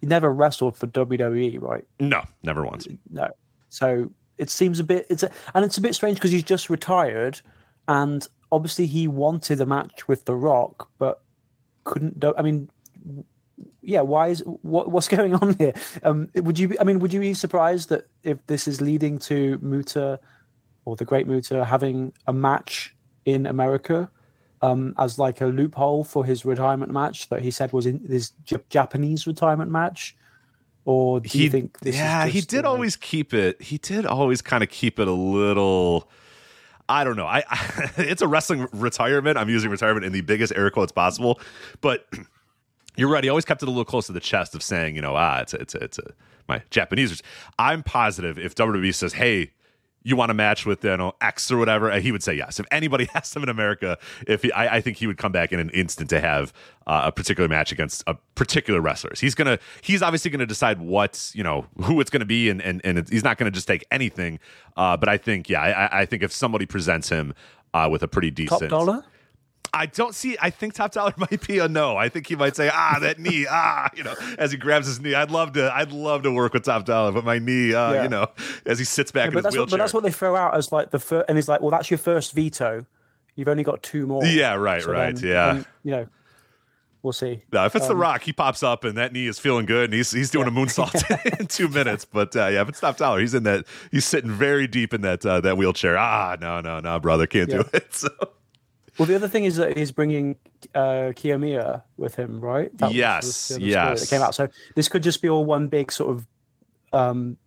he 0.01 0.07
never 0.07 0.33
wrestled 0.33 0.77
for 0.77 0.87
WWE, 0.87 1.61
right? 1.61 1.85
No, 1.99 2.25
never 2.43 2.65
once. 2.65 2.89
No. 3.11 3.29
So 3.69 4.11
it 4.39 4.51
seems 4.51 4.81
a 4.81 4.85
bit, 4.85 5.07
it's 5.11 5.23
a, 5.23 5.31
and 5.55 5.65
it's 5.65 5.79
a 5.79 5.81
bit 5.81 5.95
strange 5.95 6.17
because 6.17 6.31
he's 6.31 6.43
just 6.43 6.71
retired 6.71 7.41
and 7.87 8.27
obviously 8.51 8.87
he 8.87 9.07
wanted 9.09 9.61
a 9.61 9.67
match 9.67 10.09
with 10.09 10.25
The 10.25 10.35
Rock, 10.35 10.89
but 10.99 11.23
couldn't 11.85 12.19
do, 12.19 12.35
I 12.37 12.43
mean, 12.43 12.71
yeah, 13.83 14.01
why 14.01 14.29
is, 14.29 14.43
what, 14.63 14.91
what's 14.91 15.09
going 15.17 15.35
on 15.35 15.57
here? 15.59 15.75
Um, 16.03 16.31
would 16.35 16.59
you, 16.59 16.69
be, 16.69 16.81
I 16.81 16.85
mean, 16.85 16.99
would 17.01 17.13
you 17.13 17.21
be 17.21 17.35
surprised 17.35 17.91
that 17.91 18.07
if 18.23 18.45
this 18.47 18.67
is 18.67 18.81
leading 18.81 19.19
to 19.21 19.59
Muta 19.61 20.19
or 20.85 20.97
the 20.97 21.05
Great 21.05 21.27
Muta 21.27 21.65
having 21.65 22.13
a 22.27 22.33
match 22.33 22.95
in 23.27 23.47
America? 23.47 24.11
Um, 24.63 24.95
as 24.99 25.19
like 25.19 25.41
a 25.41 25.47
loophole 25.47 26.05
for 26.05 26.25
his 26.25 26.45
retirement 26.45 26.93
match 26.93 27.29
that 27.29 27.43
he 27.43 27.51
said 27.51 27.73
was 27.73 27.87
in 27.87 28.01
his 28.01 28.33
Japanese 28.69 29.27
retirement 29.27 29.71
match, 29.71 30.17
or 30.85 31.21
do 31.21 31.39
you 31.39 31.51
think 31.51 31.79
this? 31.81 31.97
yeah, 31.97 32.27
he 32.27 32.41
did 32.41 32.65
always 32.65 32.97
keep 32.97 33.33
it. 33.33 33.61
He 33.61 33.79
did 33.79 34.07
always 34.07 34.43
kind 34.43 34.63
of 34.63 34.71
keep 34.71 34.99
it 34.99 35.09
a 35.09 35.13
little. 35.13 36.11
I 36.89 37.05
don't 37.05 37.17
know. 37.17 37.27
I, 37.27 37.45
I 37.49 37.91
it's 37.99 38.23
a 38.23 38.29
wrestling 38.29 38.67
retirement. 38.73 39.39
I'm 39.39 39.49
using 39.49 39.71
retirement 39.71 40.05
in 40.05 40.13
the 40.13 40.23
biggest 40.23 40.53
air 40.57 40.71
quotes 40.71 40.93
possible, 40.93 41.41
but 41.81 42.07
you're 42.97 43.09
right. 43.09 43.25
He 43.25 43.31
always 43.31 43.45
kept 43.45 43.63
it 43.63 43.67
a 43.67 43.71
little 43.71 43.85
close 43.85 44.07
to 44.07 44.13
the 44.13 44.21
chest 44.21 44.55
of 44.55 44.63
saying, 44.63 44.97
you 44.97 45.03
know, 45.03 45.15
ah, 45.17 45.41
it's 45.41 45.55
a, 45.55 45.61
it's 45.61 45.75
a, 45.75 45.79
it's 45.79 45.99
a 45.99 46.13
my 46.49 46.63
Japanese. 46.71 47.23
I'm 47.59 47.83
positive 47.83 48.39
if 48.39 48.55
WWE 48.55 48.95
says, 48.95 49.15
hey. 49.15 49.53
You 50.03 50.17
want 50.17 50.31
to 50.31 50.35
match 50.35 50.65
with 50.65 50.83
you 50.85 50.97
know 50.97 51.15
X 51.21 51.51
or 51.53 51.59
whatever? 51.59 51.91
uh, 51.91 52.01
He 52.01 52.11
would 52.11 52.23
say 52.23 52.35
yes. 52.35 52.59
If 52.59 52.67
anybody 52.71 53.09
asked 53.15 53.37
him 53.37 53.43
in 53.43 53.49
America, 53.49 53.99
if 54.27 54.43
he, 54.43 54.53
I, 54.53 54.77
I 54.77 54.81
think 54.81 54.97
he 54.97 55.07
would 55.07 55.19
come 55.19 55.33
back 55.33 55.53
in 55.53 55.61
an 55.61 55.71
instant 55.71 56.09
to 56.11 56.21
have 56.21 56.53
uh, 56.87 57.03
a 57.07 57.13
particular 57.13 57.49
match 57.49 57.71
against 57.73 58.03
a 58.07 58.15
particular 58.35 58.81
wrestlers. 58.81 59.21
He's 59.21 59.35
gonna, 59.35 59.59
he's 59.83 60.03
obviously 60.03 60.31
gonna 60.31 60.47
decide 60.47 60.81
what's 60.81 61.35
you 61.35 61.43
know 61.43 61.67
who 61.83 62.01
it's 62.01 62.11
gonna 62.11 62.25
be, 62.25 62.49
and 62.49 62.63
and 62.63 62.81
and 62.85 62.99
it's, 62.99 63.11
he's 63.11 63.25
not 63.25 63.37
gonna 63.37 63.51
just 63.51 63.69
take 63.69 63.85
anything. 63.91 64.39
Uh, 64.77 64.97
but 64.97 65.09
I 65.09 65.19
think, 65.19 65.49
yeah, 65.51 65.61
I, 65.61 66.01
I 66.01 66.07
think 66.07 66.23
if 66.23 66.33
somebody 66.33 66.65
presents 66.65 67.09
him 67.11 67.35
uh, 67.75 67.89
with 67.91 68.03
a 68.03 68.09
pretty 68.09 68.31
decent 68.31 68.61
top 68.63 68.71
dollar. 68.71 69.05
I 69.73 69.87
don't 69.87 70.15
see. 70.15 70.37
I 70.43 70.51
think 70.51 70.75
top 70.75 70.93
dollar 70.93 71.15
might 71.17 71.47
be 71.47 71.59
a 71.59 71.69
no. 71.69 71.97
I 71.97 72.09
think 72.09 72.27
he 72.27 72.35
might 72.37 72.57
say, 72.57 72.71
ah, 72.73 72.99
that 73.01 73.19
knee, 73.19 73.47
ah, 73.49 73.89
you 73.97 74.03
know, 74.03 74.15
as 74.39 74.51
he 74.53 74.59
grabs 74.59 74.87
his 74.87 75.01
knee. 75.01 75.15
I'd 75.15 75.31
love 75.31 75.53
to. 75.53 75.73
I'd 75.75 75.93
love 75.93 76.23
to 76.25 76.33
work 76.33 76.55
with 76.55 76.65
top 76.65 76.85
dollar, 76.85 77.13
but 77.13 77.25
my 77.25 77.39
knee, 77.39 77.73
uh, 77.75 77.93
Yeah. 77.93 78.03
you 78.03 78.09
know, 78.09 78.27
as 78.67 78.79
he 78.79 78.85
sits 78.85 79.13
back 79.13 79.27
Yeah, 79.27 79.29
in 79.29 79.35
his 79.37 79.43
that's 79.45 79.55
what, 79.57 79.61
wheelchair. 79.63 79.79
but 79.79 79.83
that's 79.85 79.95
what 79.95 80.03
they 80.03 80.11
throw 80.13 80.35
out 80.37 80.57
as 80.57 80.73
like 80.73 80.91
the 80.91 80.99
first, 80.99 81.27
and 81.29 81.39
he's 81.39 81.49
like, 81.49 81.61
well, 81.61 81.71
that's 81.71 81.91
your 81.91 81.99
first 81.99 82.33
veto. 82.33 82.85
You've 83.37 83.49
only 83.49 83.63
got 83.63 83.83
two 83.83 84.07
more. 84.07 84.25
Yeah, 84.25 84.55
right, 84.55 84.83
So 84.83 84.91
right, 84.93 85.15
then- 85.17 85.25
yeah. 85.29 85.53
then, 85.55 85.67
you 85.85 85.91
know, 85.93 86.07
we'll 87.03 87.13
see. 87.13 87.43
No, 87.53 87.65
if 87.65 87.77
it's 87.77 87.87
The 87.87 87.93
Um, 87.95 88.01
Rock, 88.01 88.23
he 88.23 88.33
pops 88.33 88.63
up 88.65 88.83
and 88.85 88.99
that 88.99 89.13
knee 89.13 89.29
is 89.29 89.39
feeling 89.39 89.67
good, 89.67 89.85
and 89.85 89.95
he's 89.95 90.11
he's 90.11 90.31
doing 90.31 90.49
a 90.49 90.51
moonsault 90.59 91.39
in 91.41 91.47
two 91.47 91.69
minutes. 91.69 92.05
But 92.05 92.35
uh, 92.35 92.49
yeah, 92.49 92.63
if 92.63 92.69
it's 92.69 92.81
top 92.81 92.97
dollar, 92.97 93.21
he's 93.21 93.35
in 93.35 93.45
that. 93.45 93.67
He's 93.93 94.05
sitting 94.05 94.31
very 94.33 94.67
deep 94.67 94.93
in 94.93 95.03
that 95.03 95.25
uh, 95.25 95.41
that 95.43 95.57
wheelchair. 95.57 95.97
Ah, 95.97 96.37
no, 96.41 96.61
no, 96.61 96.81
no, 96.81 96.99
brother, 96.99 97.27
can't 97.29 97.49
do 97.49 97.65
it. 97.73 97.95
So. 97.95 98.09
Well, 99.01 99.07
the 99.07 99.15
other 99.15 99.29
thing 99.29 99.47
is 99.47 99.57
that 99.57 99.79
he's 99.79 99.93
bringing 99.93 100.37
uh, 100.75 101.17
Kiyomiya 101.17 101.83
with 101.97 102.15
him, 102.17 102.39
right? 102.39 102.71
That 102.77 102.93
Yes, 102.93 103.25
was 103.25 103.49
the 103.49 103.55
other 103.55 103.61
story 103.61 103.71
yes. 103.71 104.01
That 104.03 104.15
came 104.15 104.23
out. 104.23 104.35
So 104.35 104.47
this 104.75 104.89
could 104.89 105.03
just 105.03 105.23
be 105.23 105.31
all 105.31 105.47
one 105.47 105.69
big 105.69 105.91
sort 105.91 106.11
of 106.11 106.27
um, 106.93 107.39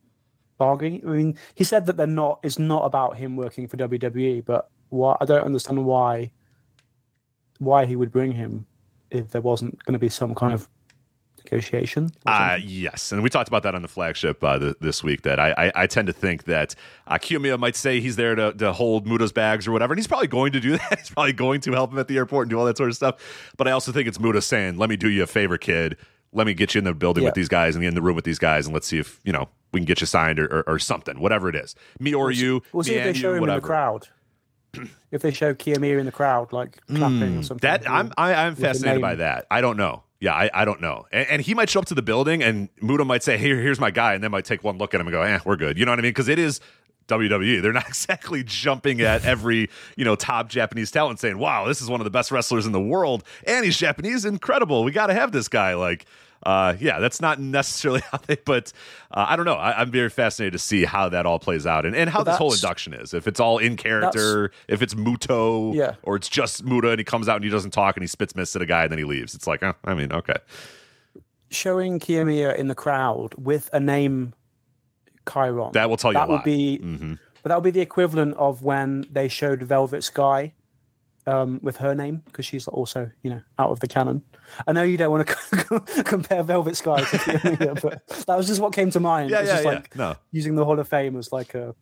bargaining. 0.57 1.07
I 1.07 1.11
mean, 1.11 1.37
he 1.53 1.63
said 1.63 1.85
that 1.85 1.95
they're 1.95 2.07
not. 2.07 2.39
It's 2.41 2.57
not 2.57 2.85
about 2.85 3.17
him 3.17 3.35
working 3.35 3.67
for 3.67 3.77
WWE, 3.77 4.43
but 4.43 4.71
why? 4.89 5.15
I 5.21 5.25
don't 5.25 5.45
understand 5.45 5.85
why. 5.85 6.31
Why 7.59 7.85
he 7.85 7.95
would 7.95 8.11
bring 8.11 8.31
him 8.31 8.65
if 9.11 9.29
there 9.29 9.41
wasn't 9.41 9.77
going 9.85 9.93
to 9.93 9.99
be 9.99 10.09
some 10.09 10.33
kind 10.33 10.53
of 10.53 10.67
negotiation. 11.45 12.11
Uh, 12.25 12.57
yes, 12.63 13.11
and 13.11 13.23
we 13.23 13.29
talked 13.29 13.47
about 13.47 13.63
that 13.63 13.75
on 13.75 13.81
the 13.81 13.87
flagship 13.87 14.43
uh, 14.43 14.57
th- 14.59 14.75
this 14.81 15.03
week. 15.03 15.23
That 15.23 15.39
I, 15.39 15.51
I, 15.57 15.71
I 15.83 15.87
tend 15.87 16.07
to 16.07 16.13
think 16.13 16.45
that 16.45 16.75
uh, 17.07 17.15
Kiyomiya 17.15 17.59
might 17.59 17.75
say 17.75 17.99
he's 17.99 18.15
there 18.15 18.35
to, 18.35 18.53
to 18.53 18.73
hold 18.73 19.05
Muta's 19.07 19.31
bags 19.31 19.67
or 19.67 19.71
whatever, 19.71 19.93
and 19.93 19.99
he's 19.99 20.07
probably 20.07 20.27
going 20.27 20.51
to 20.53 20.59
do 20.59 20.71
that. 20.77 20.99
He's 20.99 21.09
probably 21.09 21.33
going 21.33 21.61
to 21.61 21.71
help 21.71 21.91
him 21.91 21.99
at 21.99 22.07
the 22.07 22.17
airport 22.17 22.45
and 22.45 22.49
do 22.51 22.59
all 22.59 22.65
that 22.65 22.77
sort 22.77 22.89
of 22.89 22.95
stuff. 22.95 23.51
But 23.57 23.67
I 23.67 23.71
also 23.71 23.91
think 23.91 24.07
it's 24.07 24.19
Muta 24.19 24.41
saying, 24.41 24.77
"Let 24.77 24.89
me 24.89 24.95
do 24.97 25.09
you 25.09 25.23
a 25.23 25.27
favor, 25.27 25.57
kid. 25.57 25.97
Let 26.35 26.47
me 26.47 26.53
get 26.55 26.73
you 26.73 26.79
in 26.79 26.85
the 26.85 26.93
building 26.95 27.23
with 27.23 27.35
these 27.35 27.47
guys 27.47 27.75
and 27.75 27.83
in 27.85 27.93
the 27.93 28.01
room 28.01 28.15
with 28.15 28.25
these 28.25 28.39
guys, 28.39 28.65
and 28.65 28.73
let's 28.73 28.87
see 28.87 28.97
if 28.97 29.19
you 29.23 29.31
know 29.31 29.49
we 29.71 29.79
can 29.79 29.85
get 29.85 30.01
you 30.01 30.07
signed 30.07 30.39
or, 30.39 30.45
or, 30.45 30.63
or 30.67 30.79
something, 30.79 31.19
whatever 31.19 31.47
it 31.49 31.55
is. 31.55 31.75
Me 31.99 32.13
or 32.13 32.31
you, 32.31 32.61
We'll 32.71 32.83
see 32.83 32.95
if 32.95 33.03
they 33.03 33.13
show 33.13 33.29
you, 33.29 33.35
him 33.35 33.41
whatever. 33.41 33.57
in 33.57 33.61
the 33.61 33.67
crowd. 33.67 34.07
if 35.11 35.21
they 35.21 35.31
show 35.31 35.53
Kiyomiya 35.53 35.99
in 35.99 36.05
the 36.07 36.11
crowd, 36.11 36.51
like 36.51 36.79
clapping 36.87 37.37
or 37.37 37.43
something. 37.43 37.69
Hmm. 37.69 37.83
That 37.83 37.89
I'm 37.89 38.11
I, 38.17 38.33
I'm 38.33 38.55
fascinated 38.55 39.01
by 39.01 39.15
that. 39.15 39.45
I 39.51 39.61
don't 39.61 39.77
know. 39.77 40.01
Yeah, 40.23 40.33
I, 40.35 40.49
I 40.53 40.63
don't 40.63 40.79
know. 40.79 41.05
And, 41.11 41.27
and 41.27 41.41
he 41.41 41.53
might 41.53 41.69
show 41.69 41.81
up 41.81 41.85
to 41.87 41.93
the 41.93 42.01
building 42.01 42.41
and 42.41 42.69
Muta 42.81 43.03
might 43.03 43.23
say, 43.23 43.37
"Hey, 43.37 43.49
here's 43.49 43.77
my 43.77 43.91
guy," 43.91 44.13
and 44.13 44.23
then 44.23 44.31
might 44.31 44.45
take 44.45 44.63
one 44.63 44.77
look 44.77 44.93
at 44.93 45.01
him 45.01 45.07
and 45.07 45.11
go, 45.11 45.21
"Eh, 45.21 45.39
we're 45.43 45.57
good." 45.57 45.77
You 45.77 45.83
know 45.83 45.91
what 45.91 45.99
I 45.99 46.01
mean? 46.01 46.11
Because 46.11 46.29
it 46.29 46.39
is 46.39 46.61
WWE. 47.09 47.61
They're 47.61 47.73
not 47.73 47.87
exactly 47.89 48.41
jumping 48.41 49.01
at 49.01 49.25
every 49.25 49.69
you 49.97 50.05
know 50.05 50.15
top 50.15 50.47
Japanese 50.47 50.91
talent 50.91 51.19
saying, 51.19 51.39
"Wow, 51.39 51.67
this 51.67 51.81
is 51.81 51.89
one 51.89 51.99
of 51.99 52.05
the 52.05 52.09
best 52.09 52.31
wrestlers 52.31 52.65
in 52.65 52.71
the 52.71 52.79
world, 52.79 53.25
and 53.45 53.65
he's 53.65 53.75
Japanese, 53.75 54.23
incredible. 54.23 54.85
We 54.85 54.93
got 54.93 55.07
to 55.07 55.13
have 55.13 55.33
this 55.33 55.49
guy." 55.49 55.73
Like. 55.73 56.05
Uh, 56.45 56.75
yeah, 56.79 56.99
that's 56.99 57.21
not 57.21 57.39
necessarily 57.39 58.01
how 58.11 58.17
they, 58.27 58.35
but 58.43 58.73
uh, 59.11 59.25
I 59.29 59.35
don't 59.37 59.45
know. 59.45 59.53
I, 59.55 59.79
I'm 59.79 59.91
very 59.91 60.09
fascinated 60.09 60.53
to 60.53 60.59
see 60.59 60.83
how 60.83 61.07
that 61.09 61.25
all 61.25 61.39
plays 61.39 61.65
out 61.65 61.85
and, 61.85 61.95
and 61.95 62.09
how 62.09 62.19
But 62.19 62.31
this 62.31 62.37
whole 62.37 62.53
induction 62.53 62.93
is. 62.93 63.13
If 63.13 63.27
it's 63.27 63.39
all 63.39 63.57
in 63.59 63.77
character, 63.77 64.51
if 64.67 64.81
it's 64.81 64.93
Muto, 64.93 65.73
Yeah. 65.73 65.95
or 66.03 66.15
it's 66.17 66.27
just 66.27 66.65
Muta 66.65 66.89
and 66.89 66.99
he 66.99 67.05
comes 67.05 67.29
out 67.29 67.37
and 67.37 67.45
he 67.45 67.49
doesn't 67.49 67.71
talk 67.71 67.95
and 67.95 68.03
he 68.03 68.07
spits 68.07 68.35
mist 68.35 68.55
at 68.57 68.61
a 68.61 68.65
guy 68.65 68.83
and 68.83 68.91
then 68.91 68.99
he 68.99 69.05
leaves. 69.05 69.33
It's 69.35 69.47
like, 69.47 69.63
oh, 69.63 69.73
I 69.85 69.93
mean, 69.93 70.11
okay. 70.11 70.35
showing 71.49 71.99
Kiyomiya 71.99 72.55
in 72.57 72.67
the 72.67 72.75
crowd 72.75 73.33
with 73.37 73.69
a 73.73 73.79
name 73.79 74.33
chyron. 75.25 75.71
That 75.73 75.89
will 75.89 75.97
tell 75.97 76.11
you 76.11 76.15
that 76.19 76.25
a 76.25 76.27
would 76.27 76.35
lot. 76.37 76.45
be 76.45 76.79
Mhm. 76.83 77.19
but 77.41 77.49
that 77.49 77.55
would 77.55 77.63
be 77.63 77.71
the 77.71 77.81
equivalent 77.81 78.35
of 78.37 78.63
when 78.63 79.05
they 79.11 79.27
showed 79.27 79.61
Velvet 79.63 80.03
Sky 80.03 80.53
um, 81.27 81.59
with 81.63 81.77
her 81.77 81.95
name 81.95 82.21
because 82.25 82.45
she's 82.45 82.67
also 82.67 83.09
you 83.23 83.29
know 83.29 83.41
out 83.59 83.69
of 83.71 83.79
the 83.79 83.87
canon. 83.87 84.21
I 84.67 84.71
know 84.71 84.83
you 84.83 84.97
don't 84.97 85.11
want 85.11 85.27
to 85.27 85.79
compare 86.03 86.43
Velvet 86.43 86.75
Sky 86.75 87.01
to 87.03 87.79
but 87.81 88.07
that 88.27 88.37
was 88.37 88.47
just 88.47 88.61
what 88.61 88.73
came 88.73 88.91
to 88.91 88.99
mind. 88.99 89.29
Yeah, 89.31 89.39
It's 89.39 89.47
yeah, 89.47 89.53
just 89.53 89.65
yeah. 89.65 89.71
like 89.71 89.95
No. 89.95 90.15
using 90.31 90.55
the 90.55 90.65
Hall 90.65 90.79
of 90.79 90.87
Fame 90.87 91.17
as 91.17 91.31
like 91.31 91.55
a 91.55 91.73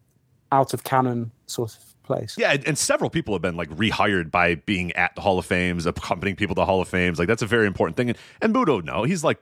out 0.51 0.73
of 0.73 0.83
canon 0.83 1.31
sort 1.47 1.75
of 1.75 1.95
place. 2.03 2.35
Yeah, 2.37 2.57
and- 2.65 2.77
several 2.77 3.09
people 3.09 3.33
have 3.33 3.41
been 3.41 3.55
like 3.55 3.69
rehired 3.69 4.31
by 4.31 4.55
being 4.55 4.91
at 4.93 5.15
the 5.15 5.21
Hall 5.21 5.39
of 5.39 5.45
Fames, 5.45 5.85
accompanying 5.85 6.35
people 6.35 6.55
to 6.55 6.65
Hall 6.65 6.81
of 6.81 6.87
Fames. 6.87 7.17
Like 7.19 7.27
that's 7.27 7.41
a 7.41 7.47
very 7.47 7.67
important 7.67 7.97
thing. 7.97 8.09
And, 8.09 8.17
and 8.41 8.53
no, 8.85 9.03
he's 9.03 9.23
like 9.23 9.41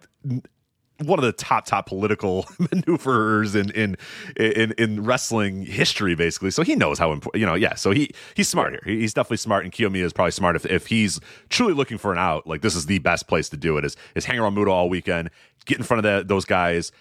one 1.00 1.18
of 1.20 1.24
the 1.24 1.32
top 1.32 1.66
top 1.66 1.86
political 1.88 2.46
maneuverers 2.72 3.56
in 3.56 3.72
in 3.72 3.98
in 4.36 4.74
in 4.78 5.04
wrestling 5.04 5.66
history, 5.66 6.16
basically. 6.16 6.52
So 6.52 6.64
he 6.64 6.76
knows 6.76 7.00
how 7.00 7.12
important. 7.12 7.40
You 7.40 7.46
know, 7.46 7.56
yeah. 7.56 7.76
So 7.76 7.92
he 7.92 8.12
he's 8.36 8.48
smart 8.48 8.72
here. 8.72 8.82
He's 8.86 9.14
definitely 9.14 9.38
smart, 9.38 9.64
and 9.64 9.74
Kiyomiya 9.74 10.04
is 10.04 10.14
probably 10.14 10.32
smart 10.32 10.56
if 10.56 10.66
if 10.66 10.88
he's 10.88 11.20
truly 11.50 11.74
looking 11.74 11.98
for 11.98 12.12
an 12.12 12.18
out. 12.18 12.48
Like 12.48 12.62
this 12.62 12.76
is 12.76 12.86
the 12.86 13.00
best 13.00 13.28
place 13.28 13.50
to 13.50 13.58
do 13.58 13.78
it. 13.78 13.86
Is 13.86 13.96
is 14.16 14.26
hang 14.26 14.40
around 14.40 14.56
Muto 14.56 14.70
all 14.70 14.90
weekend, 14.90 15.30
get 15.66 15.78
in 15.78 15.84
front 15.84 16.00
of 16.00 16.04
that, 16.04 16.28
those 16.28 16.46
guys, 16.46 16.92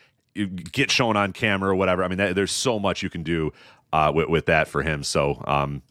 get 0.73 0.91
shown 0.91 1.17
on 1.17 1.33
camera 1.33 1.71
or 1.71 1.75
whatever. 1.75 2.05
I 2.05 2.09
mean, 2.09 2.19
that, 2.19 2.35
there's 2.35 2.53
so 2.53 2.79
much 2.79 3.03
you 3.03 3.11
can 3.11 3.23
do 3.23 3.53
uh, 3.93 4.13
with 4.15 4.29
with 4.29 4.47
that 4.47 4.69
for 4.69 4.83
him. 4.83 5.03
So 5.03 5.43
um, 5.47 5.83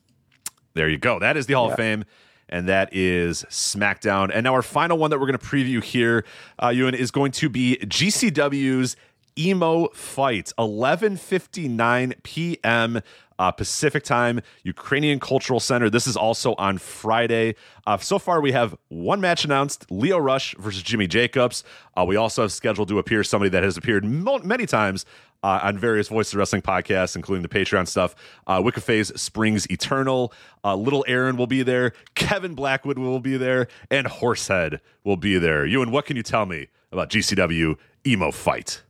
there 0.73 0.89
you 0.89 0.97
go. 0.97 1.19
That 1.19 1.37
is 1.37 1.45
the 1.45 1.53
Hall 1.53 1.71
of 1.71 1.75
Fame. 1.75 2.05
And 2.49 2.67
that 2.69 2.89
is 2.93 3.43
SmackDown. 3.49 4.31
And 4.33 4.43
now 4.43 4.53
our 4.53 4.61
final 4.61 4.97
one 4.97 5.09
that 5.11 5.19
we're 5.19 5.27
going 5.27 5.37
to 5.37 5.45
preview 5.45 5.83
here, 5.83 6.23
uh, 6.61 6.69
Ewan, 6.69 6.95
is 6.95 7.11
going 7.11 7.31
to 7.33 7.49
be 7.49 7.77
GCW's 7.81 8.95
Emo 9.37 9.89
Fight, 9.89 10.51
11:59 10.57 12.23
p.m. 12.23 13.01
Uh, 13.39 13.51
Pacific 13.51 14.03
Time, 14.03 14.41
Ukrainian 14.63 15.19
Cultural 15.19 15.59
Center. 15.59 15.89
This 15.89 16.07
is 16.07 16.15
also 16.15 16.55
on 16.55 16.77
Friday. 16.77 17.55
Uh, 17.85 17.97
so 17.97 18.19
far, 18.19 18.41
we 18.41 18.51
have 18.51 18.75
one 18.89 19.21
match 19.21 19.45
announced: 19.45 19.89
Leo 19.91 20.17
Rush 20.17 20.55
versus 20.57 20.81
Jimmy 20.81 21.07
Jacobs. 21.07 21.63
Uh, 21.95 22.05
we 22.05 22.15
also 22.15 22.43
have 22.43 22.51
scheduled 22.51 22.87
to 22.89 22.99
appear 22.99 23.23
somebody 23.23 23.49
that 23.49 23.63
has 23.63 23.77
appeared 23.77 24.03
mo- 24.05 24.39
many 24.39 24.65
times 24.65 25.05
uh, 25.43 25.59
on 25.63 25.77
various 25.77 26.07
Voice 26.07 26.31
of 26.33 26.37
Wrestling 26.37 26.61
podcasts, 26.61 27.15
including 27.15 27.41
the 27.41 27.49
Patreon 27.49 27.87
stuff. 27.87 28.15
Uh, 28.45 28.69
Phase 28.71 29.19
Springs 29.19 29.69
Eternal. 29.71 30.33
Uh, 30.63 30.75
Lil 30.75 31.03
Aaron 31.07 31.37
will 31.37 31.47
be 31.47 31.63
there. 31.63 31.93
Kevin 32.15 32.53
Blackwood 32.53 32.97
will 32.97 33.19
be 33.19 33.37
there. 33.37 33.67
And 33.89 34.07
Horsehead 34.07 34.81
will 35.03 35.17
be 35.17 35.37
there. 35.37 35.65
Ewan, 35.65 35.91
what 35.91 36.05
can 36.05 36.17
you 36.17 36.23
tell 36.23 36.45
me 36.45 36.67
about 36.91 37.09
GCW 37.09 37.77
Emo 38.05 38.31
Fight? 38.31 38.83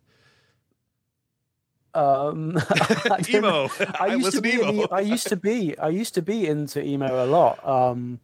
Um, 1.98 2.58
I 2.70 3.24
Emo. 3.30 3.70
I 4.00 4.08
I 4.08 4.16
used 4.16 4.32
to 4.34 4.42
be. 4.42 4.52
to 4.52 4.62
in 4.62 4.76
emo. 4.76 4.84
e- 4.84 4.88
I 4.92 5.00
used 5.02 5.28
to 5.28 5.36
be. 5.36 5.78
I 5.80 5.90
used 5.90 6.14
to 6.16 6.22
be 6.22 6.48
into 6.48 6.82
emo 6.84 7.26
a 7.26 7.28
lot. 7.28 7.66
Um, 7.68 8.20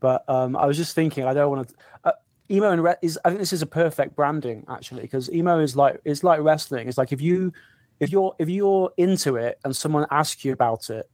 but 0.00 0.28
um, 0.28 0.56
I 0.56 0.66
was 0.66 0.76
just 0.76 0.94
thinking. 0.94 1.24
I 1.24 1.34
don't 1.34 1.50
want 1.50 1.68
to. 1.68 1.74
Uh, 2.04 2.12
emo 2.50 2.70
and 2.70 2.82
re- 2.84 2.96
is. 3.02 3.18
I 3.24 3.30
think 3.30 3.40
this 3.40 3.52
is 3.52 3.62
a 3.62 3.66
perfect 3.66 4.14
branding 4.14 4.64
actually 4.68 5.02
because 5.02 5.30
emo 5.32 5.58
is 5.58 5.74
like 5.76 6.00
it's 6.04 6.22
like 6.22 6.40
wrestling. 6.40 6.88
It's 6.88 6.98
like 6.98 7.12
if 7.12 7.20
you 7.20 7.52
if 8.00 8.10
you're 8.10 8.34
if 8.38 8.48
you're 8.48 8.92
into 8.96 9.36
it 9.36 9.58
and 9.64 9.74
someone 9.74 10.06
asks 10.10 10.44
you 10.44 10.52
about 10.52 10.90
it 10.90 11.08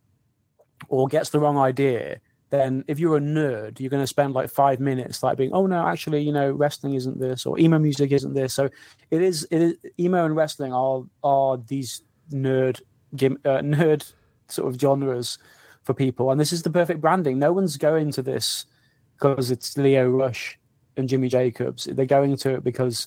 or 0.89 1.07
gets 1.09 1.31
the 1.31 1.39
wrong 1.39 1.59
idea 1.59 2.21
then 2.51 2.85
if 2.89 2.99
you're 2.99 3.17
a 3.17 3.21
nerd 3.21 3.81
you're 3.81 3.91
going 3.91 4.03
to 4.03 4.07
spend 4.07 4.35
like 4.35 4.51
five 4.51 4.81
minutes 4.81 5.23
like 5.23 5.39
being 5.39 5.53
oh 5.53 5.67
no 5.67 5.87
actually 5.87 6.21
you 6.21 6.33
know 6.33 6.51
wrestling 6.51 6.95
isn't 6.95 7.19
this 7.19 7.47
or 7.47 7.59
emo 7.59 7.79
music 7.79 8.13
isn't 8.13 8.35
this. 8.35 8.55
So 8.55 8.69
it 9.11 9.23
is 9.23 9.47
it 9.51 9.63
is 9.63 9.77
emo 9.99 10.25
and 10.25 10.37
wrestling 10.37 10.73
are 10.73 11.03
are 11.23 11.57
these 11.57 12.03
nerd 12.33 12.81
uh, 13.15 13.63
nerd 13.63 14.13
sort 14.49 14.73
of 14.73 14.81
genres 14.81 15.39
for 15.85 15.95
people 15.95 16.31
and 16.31 16.41
this 16.41 16.53
is 16.53 16.63
the 16.63 16.71
perfect 16.71 17.01
branding. 17.01 17.39
No 17.39 17.53
one's 17.53 17.77
going 17.77 18.11
to 18.13 18.23
this 18.23 18.67
because 19.15 19.51
it's 19.51 19.77
leo 19.77 20.09
rush 20.09 20.59
and 20.97 21.09
jimmy 21.09 21.29
jacobs. 21.29 21.85
They're 21.85 22.07
going 22.07 22.37
to 22.37 22.55
it 22.55 22.65
because 22.65 23.07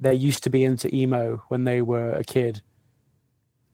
they 0.00 0.14
used 0.14 0.42
to 0.44 0.50
be 0.50 0.64
into 0.64 0.94
emo 0.94 1.42
when 1.48 1.64
they 1.64 1.82
were 1.82 2.12
a 2.12 2.24
kid 2.24 2.62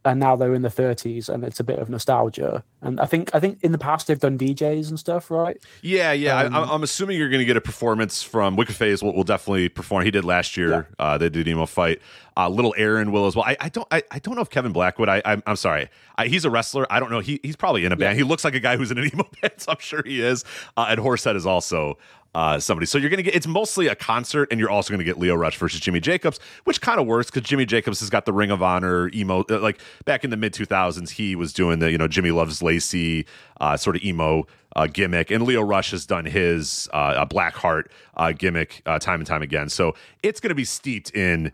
and 0.05 0.19
now 0.19 0.35
they're 0.37 0.55
in 0.55 0.63
the 0.63 0.69
30s 0.69 1.29
and 1.29 1.45
it's 1.45 1.61
a 1.61 1.65
bit 1.65 1.79
of 1.79 1.89
nostalgia 1.89 2.65
and 2.81 2.99
i 3.01 3.07
think 3.07 3.31
i 3.35 3.41
think 3.41 3.59
in 3.63 3.71
the 3.73 3.79
past 3.79 4.07
they've 4.09 4.19
done 4.19 4.37
djs 4.37 4.89
and 4.89 4.99
stuff 4.99 5.31
right 5.31 5.59
Yeah, 5.83 6.13
yeah. 6.13 6.41
Um, 6.41 6.55
I, 6.55 6.63
I'm 6.75 6.83
assuming 6.83 7.19
you're 7.19 7.29
going 7.29 7.41
to 7.41 7.45
get 7.45 7.57
a 7.57 7.61
performance 7.61 8.23
from 8.23 8.57
Wicca 8.57 8.73
Phase. 8.73 9.03
Will, 9.03 9.15
will 9.15 9.25
definitely 9.25 9.69
perform. 9.69 10.05
He 10.05 10.11
did 10.11 10.25
last 10.25 10.57
year. 10.57 10.89
Uh, 10.99 11.19
they 11.19 11.29
did 11.29 11.47
an 11.47 11.53
emo 11.53 11.67
fight. 11.67 12.01
Uh, 12.37 12.49
Lil 12.49 12.73
Aaron 12.77 13.13
will 13.13 13.27
as 13.27 13.37
well. 13.37 13.45
I, 13.45 13.57
I 13.61 13.69
don't. 13.69 13.87
I, 13.91 14.03
I 14.11 14.19
don't 14.19 14.35
know 14.37 14.41
if 14.43 14.49
Kevin 14.51 14.73
Blackwood. 14.73 15.09
I, 15.09 15.21
I'm, 15.25 15.43
I'm 15.47 15.57
sorry. 15.57 15.89
I, 16.17 16.29
he's 16.29 16.45
a 16.45 16.51
wrestler. 16.51 16.87
I 16.91 16.99
don't 17.01 17.11
know. 17.11 17.21
He, 17.21 17.41
he's 17.43 17.57
probably 17.57 17.85
in 17.85 17.93
a 17.93 17.97
band. 17.97 18.17
He 18.17 18.25
looks 18.25 18.45
like 18.45 18.55
a 18.55 18.61
guy 18.61 18.77
who's 18.77 18.91
in 18.91 18.99
an 18.99 19.05
emo 19.13 19.29
band. 19.43 19.55
So 19.59 19.73
I'm 19.73 19.81
sure 19.81 20.03
he 20.05 20.21
is. 20.21 20.45
Uh, 20.77 20.87
and 20.89 20.99
Horsehead 21.01 21.37
is 21.37 21.47
also 21.47 21.99
uh, 22.35 22.59
somebody. 22.59 22.87
So 22.87 22.99
you're 22.99 23.11
going 23.11 23.19
to 23.19 23.23
get. 23.23 23.35
It's 23.35 23.47
mostly 23.47 23.89
a 23.89 23.95
concert, 23.95 24.49
and 24.51 24.59
you're 24.59 24.71
also 24.71 24.91
going 24.91 24.99
to 24.99 25.05
get 25.05 25.19
Leo 25.19 25.35
Rush 25.35 25.57
versus 25.59 25.81
Jimmy 25.81 26.01
Jacobs, 26.01 26.41
which 26.65 26.81
kind 26.81 26.99
of 26.99 27.07
works 27.07 27.31
because 27.31 27.49
Jimmy 27.49 27.67
Jacobs 27.67 28.01
has 28.01 28.11
got 28.11 28.25
the 28.25 28.33
Ring 28.33 28.51
of 28.51 28.63
Honor 28.63 29.11
emo. 29.15 29.45
uh, 29.51 29.59
Like 29.61 29.81
back 30.05 30.25
in 30.25 30.31
the 30.31 30.37
mid 30.37 30.55
2000s, 30.55 31.11
he 31.11 31.37
was 31.37 31.53
doing 31.53 31.79
the 31.79 31.91
you 31.91 31.99
know 31.99 32.09
Jimmy 32.09 32.31
loves 32.31 32.63
Lacey 32.63 33.27
uh, 33.61 33.77
sort 33.77 33.97
of 33.97 34.03
emo 34.03 34.47
uh, 34.77 34.87
gimmick, 34.87 35.31
and 35.31 35.45
Leo 35.45 35.63
Rush 35.63 35.91
has 35.91 36.07
done 36.07 36.25
his 36.25 36.89
uh, 36.93 37.15
a 37.19 37.27
Blackheart 37.27 37.87
uh, 38.17 38.33
gimmick 38.33 38.83
uh, 38.87 38.99
time 38.99 39.21
and 39.21 39.27
time 39.27 39.43
again. 39.43 39.69
So 39.69 39.95
it's 40.23 40.41
going 40.41 40.51
to 40.51 40.55
be 40.55 40.65
steeped 40.65 41.11
in 41.15 41.53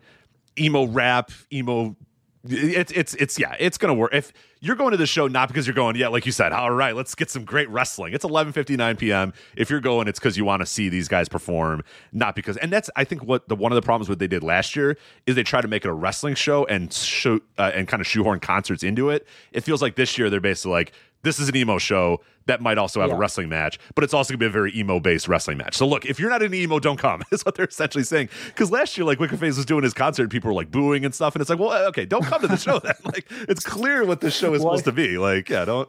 emo 0.58 0.86
rap, 0.86 1.31
emo. 1.52 1.97
It's 2.44 2.92
it's 2.92 3.15
it's 3.15 3.39
yeah, 3.39 3.57
it's 3.58 3.78
gonna 3.78 3.94
work. 3.94 4.15
If 4.15 4.33
you're 4.60 4.76
going 4.76 4.92
to 4.92 4.97
the 4.97 5.07
show 5.07 5.26
not 5.28 5.49
because 5.49 5.67
you're 5.67 5.75
going, 5.75 5.97
yeah, 5.97 6.08
like 6.08 6.25
you 6.26 6.33
said, 6.33 6.52
all 6.52 6.70
right, 6.70 6.94
let's 6.94 7.15
get 7.15 7.31
some 7.31 7.44
great 7.44 7.68
wrestling. 7.68 8.15
It's 8.15 8.25
11:59 8.25 8.99
p.m. 8.99 9.33
If 9.57 9.70
you're 9.70 9.81
going, 9.81 10.08
it's 10.08 10.18
because 10.18 10.36
you 10.36 10.44
want 10.44 10.60
to 10.60 10.67
see 10.67 10.89
these 10.89 11.08
guys 11.08 11.28
perform, 11.28 11.83
not 12.12 12.34
because. 12.34 12.57
And 12.57 12.73
that's 12.73 12.91
I 12.97 13.05
think 13.05 13.25
what 13.25 13.49
the 13.49 13.57
one 13.57 13.73
of 13.73 13.76
the 13.76 13.83
problems 13.83 14.08
what 14.08 14.18
they 14.18 14.28
did 14.28 14.42
last 14.42 14.76
year 14.76 14.97
is 15.26 15.34
they 15.34 15.42
tried 15.42 15.62
to 15.62 15.68
make 15.68 15.84
it 15.84 15.89
a 15.89 15.92
wrestling 15.92 16.34
show 16.34 16.65
and 16.67 16.92
show 16.92 17.41
uh, 17.58 17.73
and 17.75 17.89
kind 17.89 18.00
of 18.00 18.07
shoehorn 18.07 18.41
concerts 18.41 18.83
into 18.83 19.10
it. 19.10 19.26
It 19.52 19.62
feels 19.62 19.83
like 19.83 19.97
this 19.97 20.17
year 20.17 20.31
they're 20.31 20.41
basically 20.41 20.73
like 20.73 20.92
this 21.22 21.38
is 21.38 21.48
an 21.48 21.56
emo 21.56 21.78
show 21.78 22.20
that 22.47 22.60
might 22.62 22.78
also 22.78 23.00
have 23.00 23.10
a 23.10 23.14
wrestling 23.16 23.48
match, 23.48 23.78
but 23.94 24.05
it's 24.05 24.14
also 24.14 24.32
gonna 24.32 24.38
be 24.38 24.47
a 24.47 24.50
very 24.50 24.74
emo 24.76 25.00
based 25.00 25.28
wrestling 25.28 25.58
match. 25.58 25.76
So 25.76 25.86
look, 25.86 26.06
if 26.06 26.18
you're 26.18 26.30
not 26.30 26.42
an 26.42 26.55
emo, 26.55 26.78
don't 26.78 26.97
come. 26.97 27.22
Is 27.32 27.44
what 27.44 27.55
they're 27.56 27.66
essentially 27.66 28.05
saying. 28.05 28.28
Because 28.47 28.70
last 28.70 28.97
year, 28.97 29.05
like 29.05 29.20
Wicca 29.20 29.36
Phase 29.36 29.56
was 29.56 29.66
doing 29.66 29.82
his 29.84 29.92
concert, 29.94 30.22
and 30.22 30.30
people 30.30 30.48
were 30.48 30.55
like 30.55 30.70
booing 30.70 31.05
and 31.05 31.14
stuff, 31.14 31.34
and 31.34 31.40
it's 31.42 31.50
like, 31.50 31.58
well, 31.58 31.86
okay, 31.88 32.06
don't 32.06 32.24
come 32.24 32.40
to 32.40 32.48
the 32.48 32.56
show 32.56 32.78
then. 32.78 32.94
Like 33.05 33.26
it's 33.48 33.64
clear 33.64 34.05
what 34.05 34.20
this 34.20 34.36
show 34.36 34.55
is 34.55 34.62
Why- 34.62 34.70
supposed 34.76 34.84
to 34.86 34.92
be. 34.92 35.18
Like, 35.18 35.48
yeah, 35.48 35.64
don't. 35.64 35.88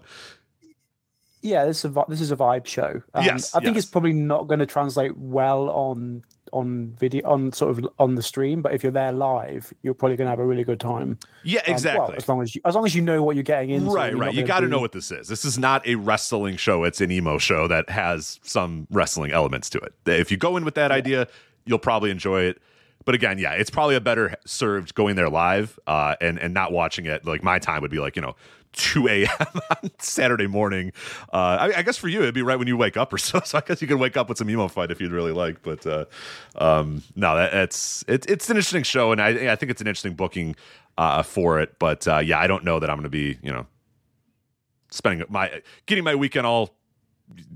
yeah 1.42 1.66
this 1.66 1.86
is 1.86 1.96
a 1.96 2.06
this 2.10 2.20
is 2.22 2.32
a 2.32 2.36
vibe 2.36 2.66
show 2.66 3.02
um, 3.14 3.24
Yes, 3.24 3.56
i 3.56 3.60
think 3.62 3.76
yes. 3.76 3.84
it's 3.86 3.92
probably 3.92 4.12
not 4.14 4.48
going 4.48 4.60
to 4.60 4.66
translate 4.66 5.18
well 5.18 5.70
on 5.70 6.24
on 6.54 6.94
video 7.00 7.28
on 7.30 7.52
sort 7.54 7.72
of 7.78 7.88
on 8.00 8.16
the 8.16 8.22
stream 8.22 8.62
but 8.62 8.74
if 8.74 8.84
you're 8.84 8.92
there 8.92 9.12
live 9.12 9.74
you're 9.82 9.94
probably 9.94 10.16
going 10.18 10.26
to 10.26 10.30
have 10.30 10.40
a 10.40 10.46
really 10.46 10.64
good 10.64 10.80
time 10.80 11.18
Yeah, 11.44 11.60
Um, 11.60 11.64
well, 11.68 11.76
exactly. 11.76 12.16
as 12.18 12.28
long 12.28 12.42
as 12.42 12.56
you 12.56 12.62
as 12.66 12.76
long 12.76 12.86
as 12.86 12.96
you 12.96 13.02
know 13.02 13.24
what 13.24 13.36
you're 13.36 13.44
getting 13.44 13.70
into 13.72 13.90
Right, 13.92 14.16
right. 14.16 14.34
You 14.34 14.44
got 14.44 14.60
to 14.62 14.66
be- 14.68 14.72
know 14.72 14.80
what 14.80 14.92
this 14.92 15.12
is. 15.12 15.28
This 15.28 15.46
is 15.46 15.58
not 15.58 15.86
a 15.88 15.96
wrestling 15.96 16.58
show. 16.58 16.84
It's 16.84 17.02
an 17.02 17.12
emo 17.12 17.38
show 17.38 17.68
that 17.68 17.90
has 17.90 18.40
some 18.44 18.88
wrestling 18.92 19.32
elements 19.32 19.70
to 19.72 19.80
it. 19.80 19.94
If 20.06 20.32
you 20.32 20.38
go 20.38 20.58
in 20.58 20.66
with 20.66 20.76
that 20.76 20.92
idea, 20.92 21.28
you'll 21.66 21.80
probably 21.80 22.12
enjoy 22.12 22.42
it. 22.44 22.62
But 23.06 23.16
again, 23.16 23.40
yeah, 23.40 23.54
it's 23.54 23.70
probably 23.70 23.96
a 23.96 24.02
better 24.02 24.36
served 24.46 24.94
going 24.94 25.16
there 25.16 25.30
live 25.30 25.80
uh, 25.88 26.16
and 26.20 26.38
and 26.38 26.54
not 26.54 26.72
watching 26.72 27.06
it. 27.06 27.26
Like 27.26 27.42
my 27.44 27.58
time 27.58 27.82
would 27.82 27.92
be 27.92 28.00
like 28.00 28.16
you 28.16 28.22
know. 28.22 28.36
2 28.74 29.08
a.m. 29.08 29.28
on 29.84 29.92
Saturday 30.00 30.48
morning. 30.48 30.92
Uh, 31.34 31.58
I, 31.60 31.78
I 31.78 31.82
guess 31.82 31.98
for 31.98 32.08
you, 32.08 32.22
it'd 32.22 32.36
be 32.36 32.42
right 32.42 32.58
when 32.58 32.68
you 32.68 32.78
wake 32.78 32.98
up 32.98 33.12
or 33.14 33.18
so. 33.20 33.42
So 33.44 33.58
I 33.58 33.62
guess 33.62 33.82
you 33.82 33.88
could 33.88 34.00
wake 34.00 34.18
up 34.18 34.30
with 34.30 34.38
some 34.38 34.50
emo 34.50 34.68
fight 34.68 34.92
if 34.92 35.02
you'd 35.02 35.12
really 35.12 35.32
like. 35.32 35.62
But 35.62 35.86
uh, 35.86 36.06
um, 36.58 37.04
no, 37.16 37.36
that, 37.36 37.54
it's 37.54 38.04
it, 38.08 38.30
it's 38.30 38.50
an 38.50 38.58
interesting 38.58 38.84
show, 38.84 39.12
and 39.12 39.22
I, 39.22 39.52
I 39.52 39.56
think 39.56 39.72
it's 39.72 39.82
an 39.82 39.88
interesting 39.88 40.14
booking 40.14 40.56
uh, 40.98 41.24
for 41.24 41.60
it. 41.60 41.78
But 41.80 42.08
uh, 42.08 42.20
yeah, 42.20 42.40
I 42.40 42.48
don't 42.48 42.64
know 42.64 42.80
that 42.80 42.90
I'm 42.90 42.98
going 42.98 43.04
to 43.04 43.10
be 43.10 43.38
you 43.42 43.52
know 43.52 43.66
spending 44.92 45.26
my 45.30 45.62
getting 45.86 46.04
my 46.04 46.16
weekend 46.16 46.46
all 46.46 46.76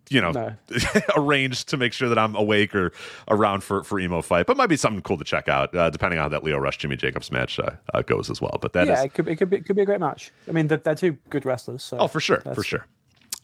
you 0.09 0.21
know 0.21 0.31
No. 0.31 0.53
arranged 1.17 1.69
to 1.69 1.77
make 1.77 1.93
sure 1.93 2.09
that 2.09 2.17
I'm 2.19 2.35
awake 2.35 2.75
or 2.75 2.91
around 3.29 3.63
for 3.63 3.83
for 3.83 3.99
emo 3.99 4.21
fight, 4.21 4.45
but 4.45 4.57
might 4.57 4.67
be 4.67 4.75
something 4.77 5.01
cool 5.01 5.17
to 5.17 5.23
check 5.23 5.47
out 5.47 5.75
uh, 5.75 5.89
depending 5.89 6.19
on 6.19 6.23
how 6.23 6.29
that 6.29 6.43
Leo 6.43 6.57
Rush 6.57 6.77
Jimmy 6.77 6.95
Jacobs 6.95 7.31
match 7.31 7.59
uh, 7.59 7.71
uh, 7.93 8.01
goes 8.01 8.29
as 8.29 8.41
well. 8.41 8.57
But 8.61 8.73
that 8.73 8.87
yeah 8.87 9.03
it 9.03 9.13
could, 9.13 9.25
be, 9.25 9.31
it 9.31 9.35
could 9.37 9.49
be 9.49 9.57
it 9.57 9.65
could 9.65 9.75
be 9.75 9.81
a 9.81 9.85
great 9.85 9.99
match 9.99 10.31
i 10.47 10.51
mean 10.51 10.67
they're, 10.67 10.77
they're 10.77 10.95
two 10.95 11.13
good 11.29 11.45
wrestlers 11.45 11.83
so 11.83 11.97
oh 11.97 12.07
for 12.07 12.19
sure 12.19 12.41
for 12.53 12.63
sure. 12.63 12.85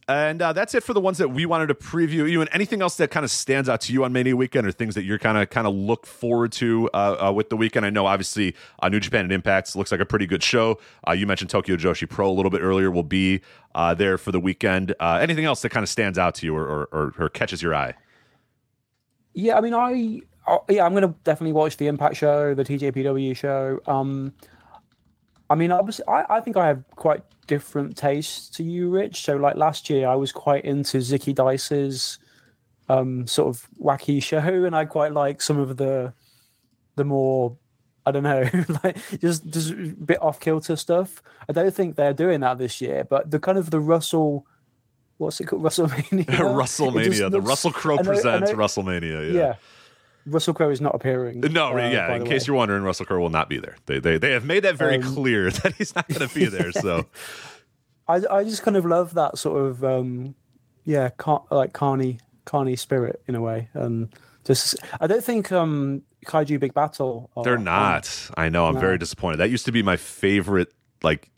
And 0.09 0.41
uh, 0.41 0.53
that's 0.53 0.73
it 0.73 0.81
for 0.81 0.95
the 0.95 0.99
ones 0.99 1.19
that 1.19 1.29
we 1.29 1.45
wanted 1.45 1.67
to 1.67 1.75
preview. 1.75 2.27
You 2.27 2.41
and 2.41 2.49
anything 2.51 2.81
else 2.81 2.97
that 2.97 3.11
kind 3.11 3.23
of 3.23 3.29
stands 3.29 3.69
out 3.69 3.81
to 3.81 3.93
you 3.93 4.03
on 4.03 4.11
Mania 4.11 4.35
weekend, 4.35 4.65
or 4.65 4.71
things 4.71 4.95
that 4.95 5.03
you're 5.03 5.19
kind 5.19 5.37
of 5.37 5.51
kind 5.51 5.67
of 5.67 5.75
look 5.75 6.07
forward 6.07 6.51
to 6.53 6.89
uh, 6.95 7.27
uh, 7.27 7.31
with 7.31 7.51
the 7.51 7.55
weekend. 7.55 7.85
I 7.85 7.91
know 7.91 8.07
obviously 8.07 8.55
uh, 8.81 8.89
New 8.89 8.99
Japan 8.99 9.21
and 9.21 9.31
Impact 9.31 9.75
looks 9.75 9.91
like 9.91 10.01
a 10.01 10.07
pretty 10.07 10.25
good 10.25 10.41
show. 10.41 10.79
Uh, 11.07 11.11
you 11.11 11.27
mentioned 11.27 11.51
Tokyo 11.51 11.75
Joshi 11.75 12.09
Pro 12.09 12.27
a 12.27 12.33
little 12.33 12.49
bit 12.49 12.61
earlier. 12.61 12.89
Will 12.89 13.03
be 13.03 13.41
uh, 13.75 13.93
there 13.93 14.17
for 14.17 14.31
the 14.31 14.39
weekend. 14.39 14.95
Anything 14.99 15.45
else 15.45 15.61
that 15.61 15.69
kind 15.69 15.83
of 15.83 15.89
stands 15.89 16.17
out 16.17 16.33
to 16.35 16.45
you 16.47 16.55
or, 16.55 16.65
or, 16.65 16.89
or, 16.91 17.13
or 17.19 17.29
catches 17.29 17.61
your 17.61 17.75
eye? 17.75 17.93
Yeah, 19.35 19.59
I 19.59 19.61
mean, 19.61 19.75
I, 19.75 20.21
I 20.47 20.57
yeah, 20.69 20.87
I'm 20.87 20.95
gonna 20.95 21.13
definitely 21.23 21.53
watch 21.53 21.77
the 21.77 21.85
Impact 21.85 22.17
show, 22.17 22.55
the 22.55 22.63
TJPW 22.63 23.37
show. 23.37 23.79
Um, 23.85 24.33
I 25.49 25.55
mean, 25.55 25.71
obviously, 25.71 26.05
I, 26.07 26.37
I 26.37 26.39
think 26.41 26.57
I 26.57 26.67
have 26.67 26.83
quite 26.95 27.23
different 27.47 27.97
tastes 27.97 28.49
to 28.57 28.63
you, 28.63 28.89
Rich. 28.89 29.23
So, 29.23 29.35
like 29.37 29.55
last 29.55 29.89
year, 29.89 30.07
I 30.07 30.15
was 30.15 30.31
quite 30.31 30.65
into 30.65 30.97
Zicky 30.97 31.33
Dice's 31.33 32.19
um, 32.87 33.25
sort 33.27 33.49
of 33.49 33.67
wacky 33.81 34.21
show, 34.21 34.37
and 34.37 34.75
I 34.75 34.85
quite 34.85 35.13
like 35.13 35.41
some 35.41 35.59
of 35.59 35.77
the 35.77 36.13
the 36.95 37.03
more 37.05 37.57
I 38.05 38.11
don't 38.11 38.23
know, 38.23 38.49
like 38.83 38.97
just 39.19 39.47
just 39.47 39.71
a 39.71 39.75
bit 39.75 40.21
off 40.21 40.39
kilter 40.39 40.75
stuff. 40.75 41.21
I 41.47 41.53
don't 41.53 41.73
think 41.73 41.95
they're 41.95 42.13
doing 42.13 42.39
that 42.41 42.57
this 42.57 42.81
year, 42.81 43.03
but 43.03 43.29
the 43.29 43.39
kind 43.39 43.57
of 43.57 43.69
the 43.69 43.79
Russell, 43.79 44.45
what's 45.17 45.39
it 45.39 45.45
called, 45.45 45.61
WrestleMania? 45.63 46.25
WrestleMania, 46.25 47.29
the 47.29 47.41
Russell 47.41 47.71
Crowe 47.71 47.97
presents 47.97 48.51
WrestleMania. 48.51 49.33
Yeah. 49.33 49.39
yeah. 49.39 49.55
Russell 50.25 50.53
Crowe 50.53 50.69
is 50.69 50.81
not 50.81 50.93
appearing. 50.95 51.39
No, 51.41 51.73
uh, 51.77 51.89
yeah. 51.89 52.15
In 52.15 52.23
case 52.25 52.43
way. 52.43 52.47
you're 52.47 52.55
wondering, 52.57 52.83
Russell 52.83 53.05
Crowe 53.05 53.19
will 53.19 53.29
not 53.29 53.49
be 53.49 53.57
there. 53.59 53.75
They 53.85 53.99
they 53.99 54.17
they 54.17 54.31
have 54.31 54.45
made 54.45 54.63
that 54.63 54.75
very 54.75 54.95
Um, 54.95 55.01
clear 55.15 55.49
that 55.63 55.75
he's 55.75 55.95
not 55.95 56.07
going 56.07 56.27
to 56.27 56.33
be 56.35 56.45
there. 56.45 56.71
So 56.71 57.05
I 58.07 58.21
I 58.29 58.43
just 58.43 58.61
kind 58.63 58.77
of 58.77 58.85
love 58.85 59.13
that 59.15 59.37
sort 59.37 59.61
of 59.65 59.83
um 59.83 60.35
yeah, 60.85 61.09
car- 61.09 61.43
like 61.51 61.73
carny 61.73 62.19
carny 62.45 62.75
spirit 62.75 63.21
in 63.27 63.35
a 63.35 63.41
way, 63.41 63.69
and 63.73 64.09
just 64.45 64.75
I 64.99 65.07
don't 65.07 65.23
think 65.23 65.51
um 65.51 66.03
Kaiju 66.25 66.59
Big 66.59 66.73
Battel. 66.73 67.29
are 67.35 67.43
they're 67.43 67.57
not. 67.57 68.29
I 68.35 68.49
know. 68.49 68.65
I'm 68.67 68.75
No. 68.75 68.79
very 68.81 68.97
disappointed. 68.97 69.37
That 69.37 69.49
used 69.49 69.65
to 69.65 69.71
be 69.71 69.83
my 69.83 69.97
favorite. 69.97 70.73
Like 71.01 71.29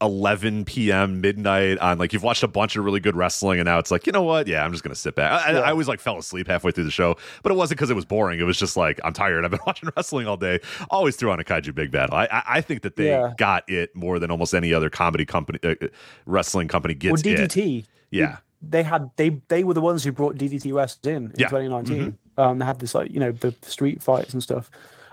11 0.00 0.64
p.m. 0.64 1.20
midnight 1.20 1.78
on 1.78 1.98
like 1.98 2.12
you've 2.12 2.22
watched 2.22 2.42
a 2.42 2.48
bunch 2.48 2.76
of 2.76 2.84
really 2.84 3.00
good 3.00 3.16
wrestling 3.16 3.58
and 3.60 3.66
now 3.66 3.78
it's 3.78 3.90
like 3.90 4.06
you 4.06 4.12
know 4.12 4.22
what 4.22 4.46
yeah 4.46 4.64
I'm 4.64 4.72
just 4.72 4.82
gonna 4.82 4.94
sit 4.94 5.14
back 5.14 5.46
I, 5.46 5.52
Yeah. 5.52 5.58
I 5.60 5.70
always 5.70 5.88
like 5.88 6.00
fell 6.00 6.18
asleep 6.18 6.46
halfway 6.48 6.72
through 6.72 6.84
the 6.84 6.90
show 6.90 7.16
but 7.42 7.52
it 7.52 7.54
wasn't 7.54 7.78
because 7.78 7.90
it 7.90 7.94
was 7.94 8.04
boring 8.04 8.40
it 8.40 8.42
was 8.42 8.58
just 8.58 8.76
like 8.76 9.00
I'm 9.04 9.12
tired 9.12 9.44
I've 9.44 9.50
been 9.52 9.60
watching 9.66 9.88
wrestling 9.96 10.26
all 10.26 10.36
day 10.36 10.58
always 10.90 11.16
threw 11.16 11.30
on 11.30 11.38
a 11.40 11.44
kaiju 11.44 11.74
big 11.74 11.92
battel 11.92 12.12
I 12.12 12.24
I, 12.30 12.42
I 12.56 12.60
think 12.60 12.82
that 12.82 12.96
they 12.96 13.08
Yeah. 13.08 13.32
got 13.38 13.68
it 13.70 13.94
more 13.94 14.18
than 14.18 14.30
almost 14.30 14.52
any 14.52 14.74
other 14.74 14.90
comedy 14.90 15.24
company 15.24 15.58
uh, 15.62 15.74
uh, 15.80 15.86
wrestling 16.26 16.68
company 16.68 16.94
Well, 17.02 17.14
gets 17.14 17.22
it 17.26 17.50
DDT. 17.50 17.86
yeah 18.10 18.38
They 18.60 18.82
had 18.82 19.10
they 19.16 19.40
they 19.48 19.62
were 19.64 19.74
the 19.74 19.80
ones 19.80 20.02
who 20.04 20.10
brought 20.12 20.36
DDT 20.36 20.72
West 20.72 21.06
in 21.06 21.26
in 21.26 21.32
Yeah. 21.38 21.48
2019. 21.48 22.18
Um, 22.36 22.58
they 22.58 22.64
had 22.64 22.80
this 22.80 22.94
like 22.96 23.10
you 23.12 23.20
know 23.20 23.30
the 23.30 23.54
street 23.62 24.02
fights 24.02 24.32
and 24.34 24.42
stuff. 24.42 24.70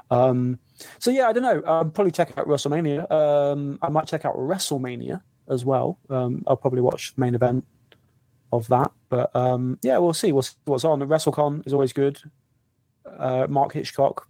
Um, 0.10 0.58
so 1.00 1.12
yeah, 1.12 1.28
I 1.28 1.34
don't 1.34 1.44
know. 1.44 1.62
I'll 1.66 1.86
probably 1.86 2.12
check 2.12 2.38
out 2.38 2.48
WrestleMania. 2.48 3.10
Um, 3.12 3.80
I 3.82 3.90
might 3.90 4.08
check 4.08 4.26
out 4.26 4.36
WrestleMania 4.36 5.22
as 5.50 5.66
well. 5.66 6.00
Um, 6.10 6.44
I'll 6.48 6.58
probably 6.58 6.82
watch 6.82 7.16
the 7.16 7.22
main 7.22 7.36
event 7.36 7.66
of 8.54 8.68
that. 8.70 8.92
But 9.10 9.36
um, 9.36 9.80
yeah, 9.82 9.98
we'll 9.98 10.14
see. 10.14 10.32
We'll 10.32 10.42
see 10.44 10.56
what's 10.66 10.84
on. 10.84 11.00
The 11.00 11.06
WrestleCon 11.06 11.66
is 11.66 11.74
always 11.74 11.94
good. 11.94 12.20
Uh, 13.18 13.48
Mark 13.50 13.74
Hitchcock 13.74 14.28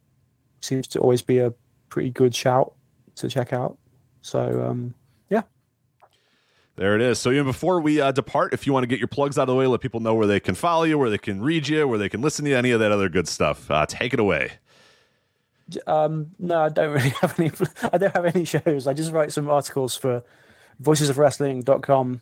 seems 0.62 0.88
to 0.88 1.00
always 1.00 1.22
be 1.22 1.40
a 1.40 1.54
pretty 1.90 2.10
good 2.10 2.34
shout 2.34 2.74
to 3.16 3.30
check 3.30 3.52
out. 3.54 3.78
So 4.22 4.66
um, 4.68 4.94
yeah, 5.30 5.42
There 6.76 6.96
it 6.96 7.02
is. 7.02 7.20
So 7.20 7.32
even 7.32 7.46
before 7.46 7.82
we 7.82 8.00
uh, 8.00 8.12
depart, 8.12 8.54
if 8.54 8.66
you 8.66 8.74
want 8.74 8.84
to 8.84 8.88
get 8.88 9.00
your 9.00 9.08
plugs 9.08 9.38
out 9.38 9.44
of 9.44 9.48
the 9.50 9.56
way, 9.56 9.68
let 9.68 9.82
people 9.82 10.00
know 10.00 10.16
where 10.16 10.28
they 10.28 10.40
can 10.40 10.56
follow 10.56 10.84
you, 10.84 10.98
where 10.98 11.10
they 11.10 11.18
can 11.18 11.42
read 11.42 11.68
you, 11.68 11.88
where 11.88 12.00
they 12.00 12.10
can 12.10 12.22
listen 12.22 12.46
to 12.46 12.52
you, 12.52 12.58
any 12.58 12.72
of 12.72 12.80
that 12.80 12.92
other 12.92 13.10
good 13.10 13.28
stuff. 13.28 13.70
Uh, 13.70 13.86
take 13.86 14.14
it 14.14 14.20
away. 14.20 14.54
Um, 15.88 16.32
no, 16.40 16.62
I 16.62 16.70
don't 16.70 16.94
really 16.94 17.10
have 17.22 17.40
any. 17.40 17.52
I 17.92 17.98
don't 17.98 18.16
have 18.16 18.36
any 18.36 18.46
shows. 18.46 18.88
I 18.88 18.94
just 18.94 19.12
write 19.12 19.32
some 19.32 19.50
articles 19.50 19.96
for 19.96 20.24
voicesofwrestling.com 20.82 22.22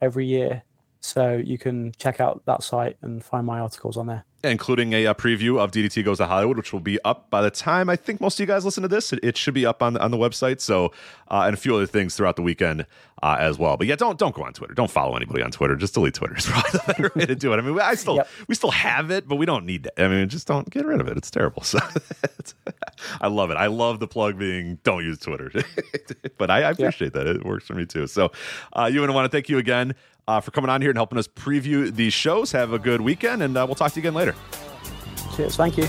every 0.00 0.26
year, 0.26 0.62
so 1.00 1.36
you 1.42 1.58
can 1.58 1.92
check 1.98 2.20
out 2.20 2.42
that 2.46 2.62
site 2.62 2.96
and 3.02 3.24
find 3.24 3.46
my 3.46 3.58
articles 3.60 3.96
on 3.96 4.06
there. 4.06 4.24
including 4.44 4.92
a, 4.92 5.06
uh 5.06 5.14
preview 5.14 5.58
of 5.58 5.70
DDT 5.70 6.04
Goes 6.04 6.18
to 6.18 6.26
Hollywood, 6.26 6.56
which 6.56 6.72
will 6.72 6.80
be 6.80 6.98
up 7.04 7.28
by 7.30 7.40
the 7.42 7.50
time 7.50 7.88
I 7.90 7.96
think 7.96 8.20
most 8.20 8.34
of 8.38 8.40
you 8.40 8.46
guys 8.46 8.64
listen 8.64 8.82
to 8.82 8.88
this. 8.88 9.12
It, 9.12 9.20
it 9.22 9.36
should 9.36 9.54
be 9.54 9.66
up 9.66 9.82
on 9.82 9.94
the, 9.94 10.00
on 10.02 10.10
the 10.10 10.16
website. 10.18 10.60
So, 10.60 10.92
uh, 11.30 11.44
and 11.46 11.54
a 11.54 11.56
few 11.56 11.74
other 11.74 11.86
things 11.86 12.16
throughout 12.16 12.36
the 12.36 12.42
weekend 12.42 12.86
uh, 13.22 13.36
as 13.38 13.58
well. 13.58 13.76
But 13.76 13.86
yeah, 13.86 13.96
don't 13.96 14.18
don't 14.18 14.34
go 14.34 14.42
on 14.42 14.52
Twitter. 14.52 14.72
Don't 14.74 14.90
follow 14.90 15.14
anybody 15.16 15.42
on 15.42 15.50
Twitter. 15.50 15.76
Just 15.76 15.94
delete 15.94 16.14
Twitter. 16.14 16.34
It's 16.38 16.46
probably 16.48 16.70
the 16.72 16.84
better 16.86 17.12
way 17.16 17.26
to 17.26 17.34
do 17.34 17.52
it. 17.52 17.58
I 17.58 17.60
mean, 17.62 17.78
I 17.80 17.94
still 17.94 18.16
Yep. 18.16 18.28
we 18.48 18.54
still 18.54 18.70
have 18.70 19.10
it, 19.10 19.28
but 19.28 19.36
we 19.36 19.46
don't 19.46 19.64
need 19.66 19.86
it. 19.86 19.92
I 19.98 20.08
mean, 20.08 20.28
just 20.28 20.46
don't 20.46 20.68
get 20.70 20.84
rid 20.86 21.00
of 21.00 21.08
it. 21.08 21.16
It's 21.16 21.30
terrible. 21.30 21.62
So, 21.70 21.78
I 23.20 23.28
love 23.28 23.50
it. 23.50 23.54
I 23.56 23.66
love 23.66 23.98
the 24.00 24.06
plug 24.08 24.38
being 24.38 24.78
don't 24.84 25.02
use 25.04 25.18
Twitter. 25.18 25.50
but 26.38 26.50
I, 26.50 26.62
I 26.64 26.70
appreciate 26.70 27.12
that. 27.14 27.26
It 27.26 27.44
works 27.44 27.64
for 27.66 27.74
me 27.74 27.86
too. 27.86 28.06
So, 28.06 28.30
uh, 28.74 28.90
you 28.92 29.02
and 29.02 29.10
I 29.10 29.14
want 29.14 29.24
to 29.30 29.34
thank 29.34 29.48
you 29.48 29.58
again. 29.58 29.94
Uh, 30.30 30.40
for 30.40 30.52
coming 30.52 30.70
on 30.70 30.80
here 30.80 30.90
and 30.90 30.96
helping 30.96 31.18
us 31.18 31.26
preview 31.26 31.92
these 31.92 32.12
shows. 32.12 32.52
Have 32.52 32.72
a 32.72 32.78
good 32.78 33.00
weekend, 33.00 33.42
and 33.42 33.56
uh, 33.56 33.64
we'll 33.66 33.74
talk 33.74 33.90
to 33.90 33.96
you 33.96 34.02
again 34.02 34.14
later. 34.14 34.36
Cheers. 35.34 35.56
Thank 35.56 35.76
you. 35.76 35.88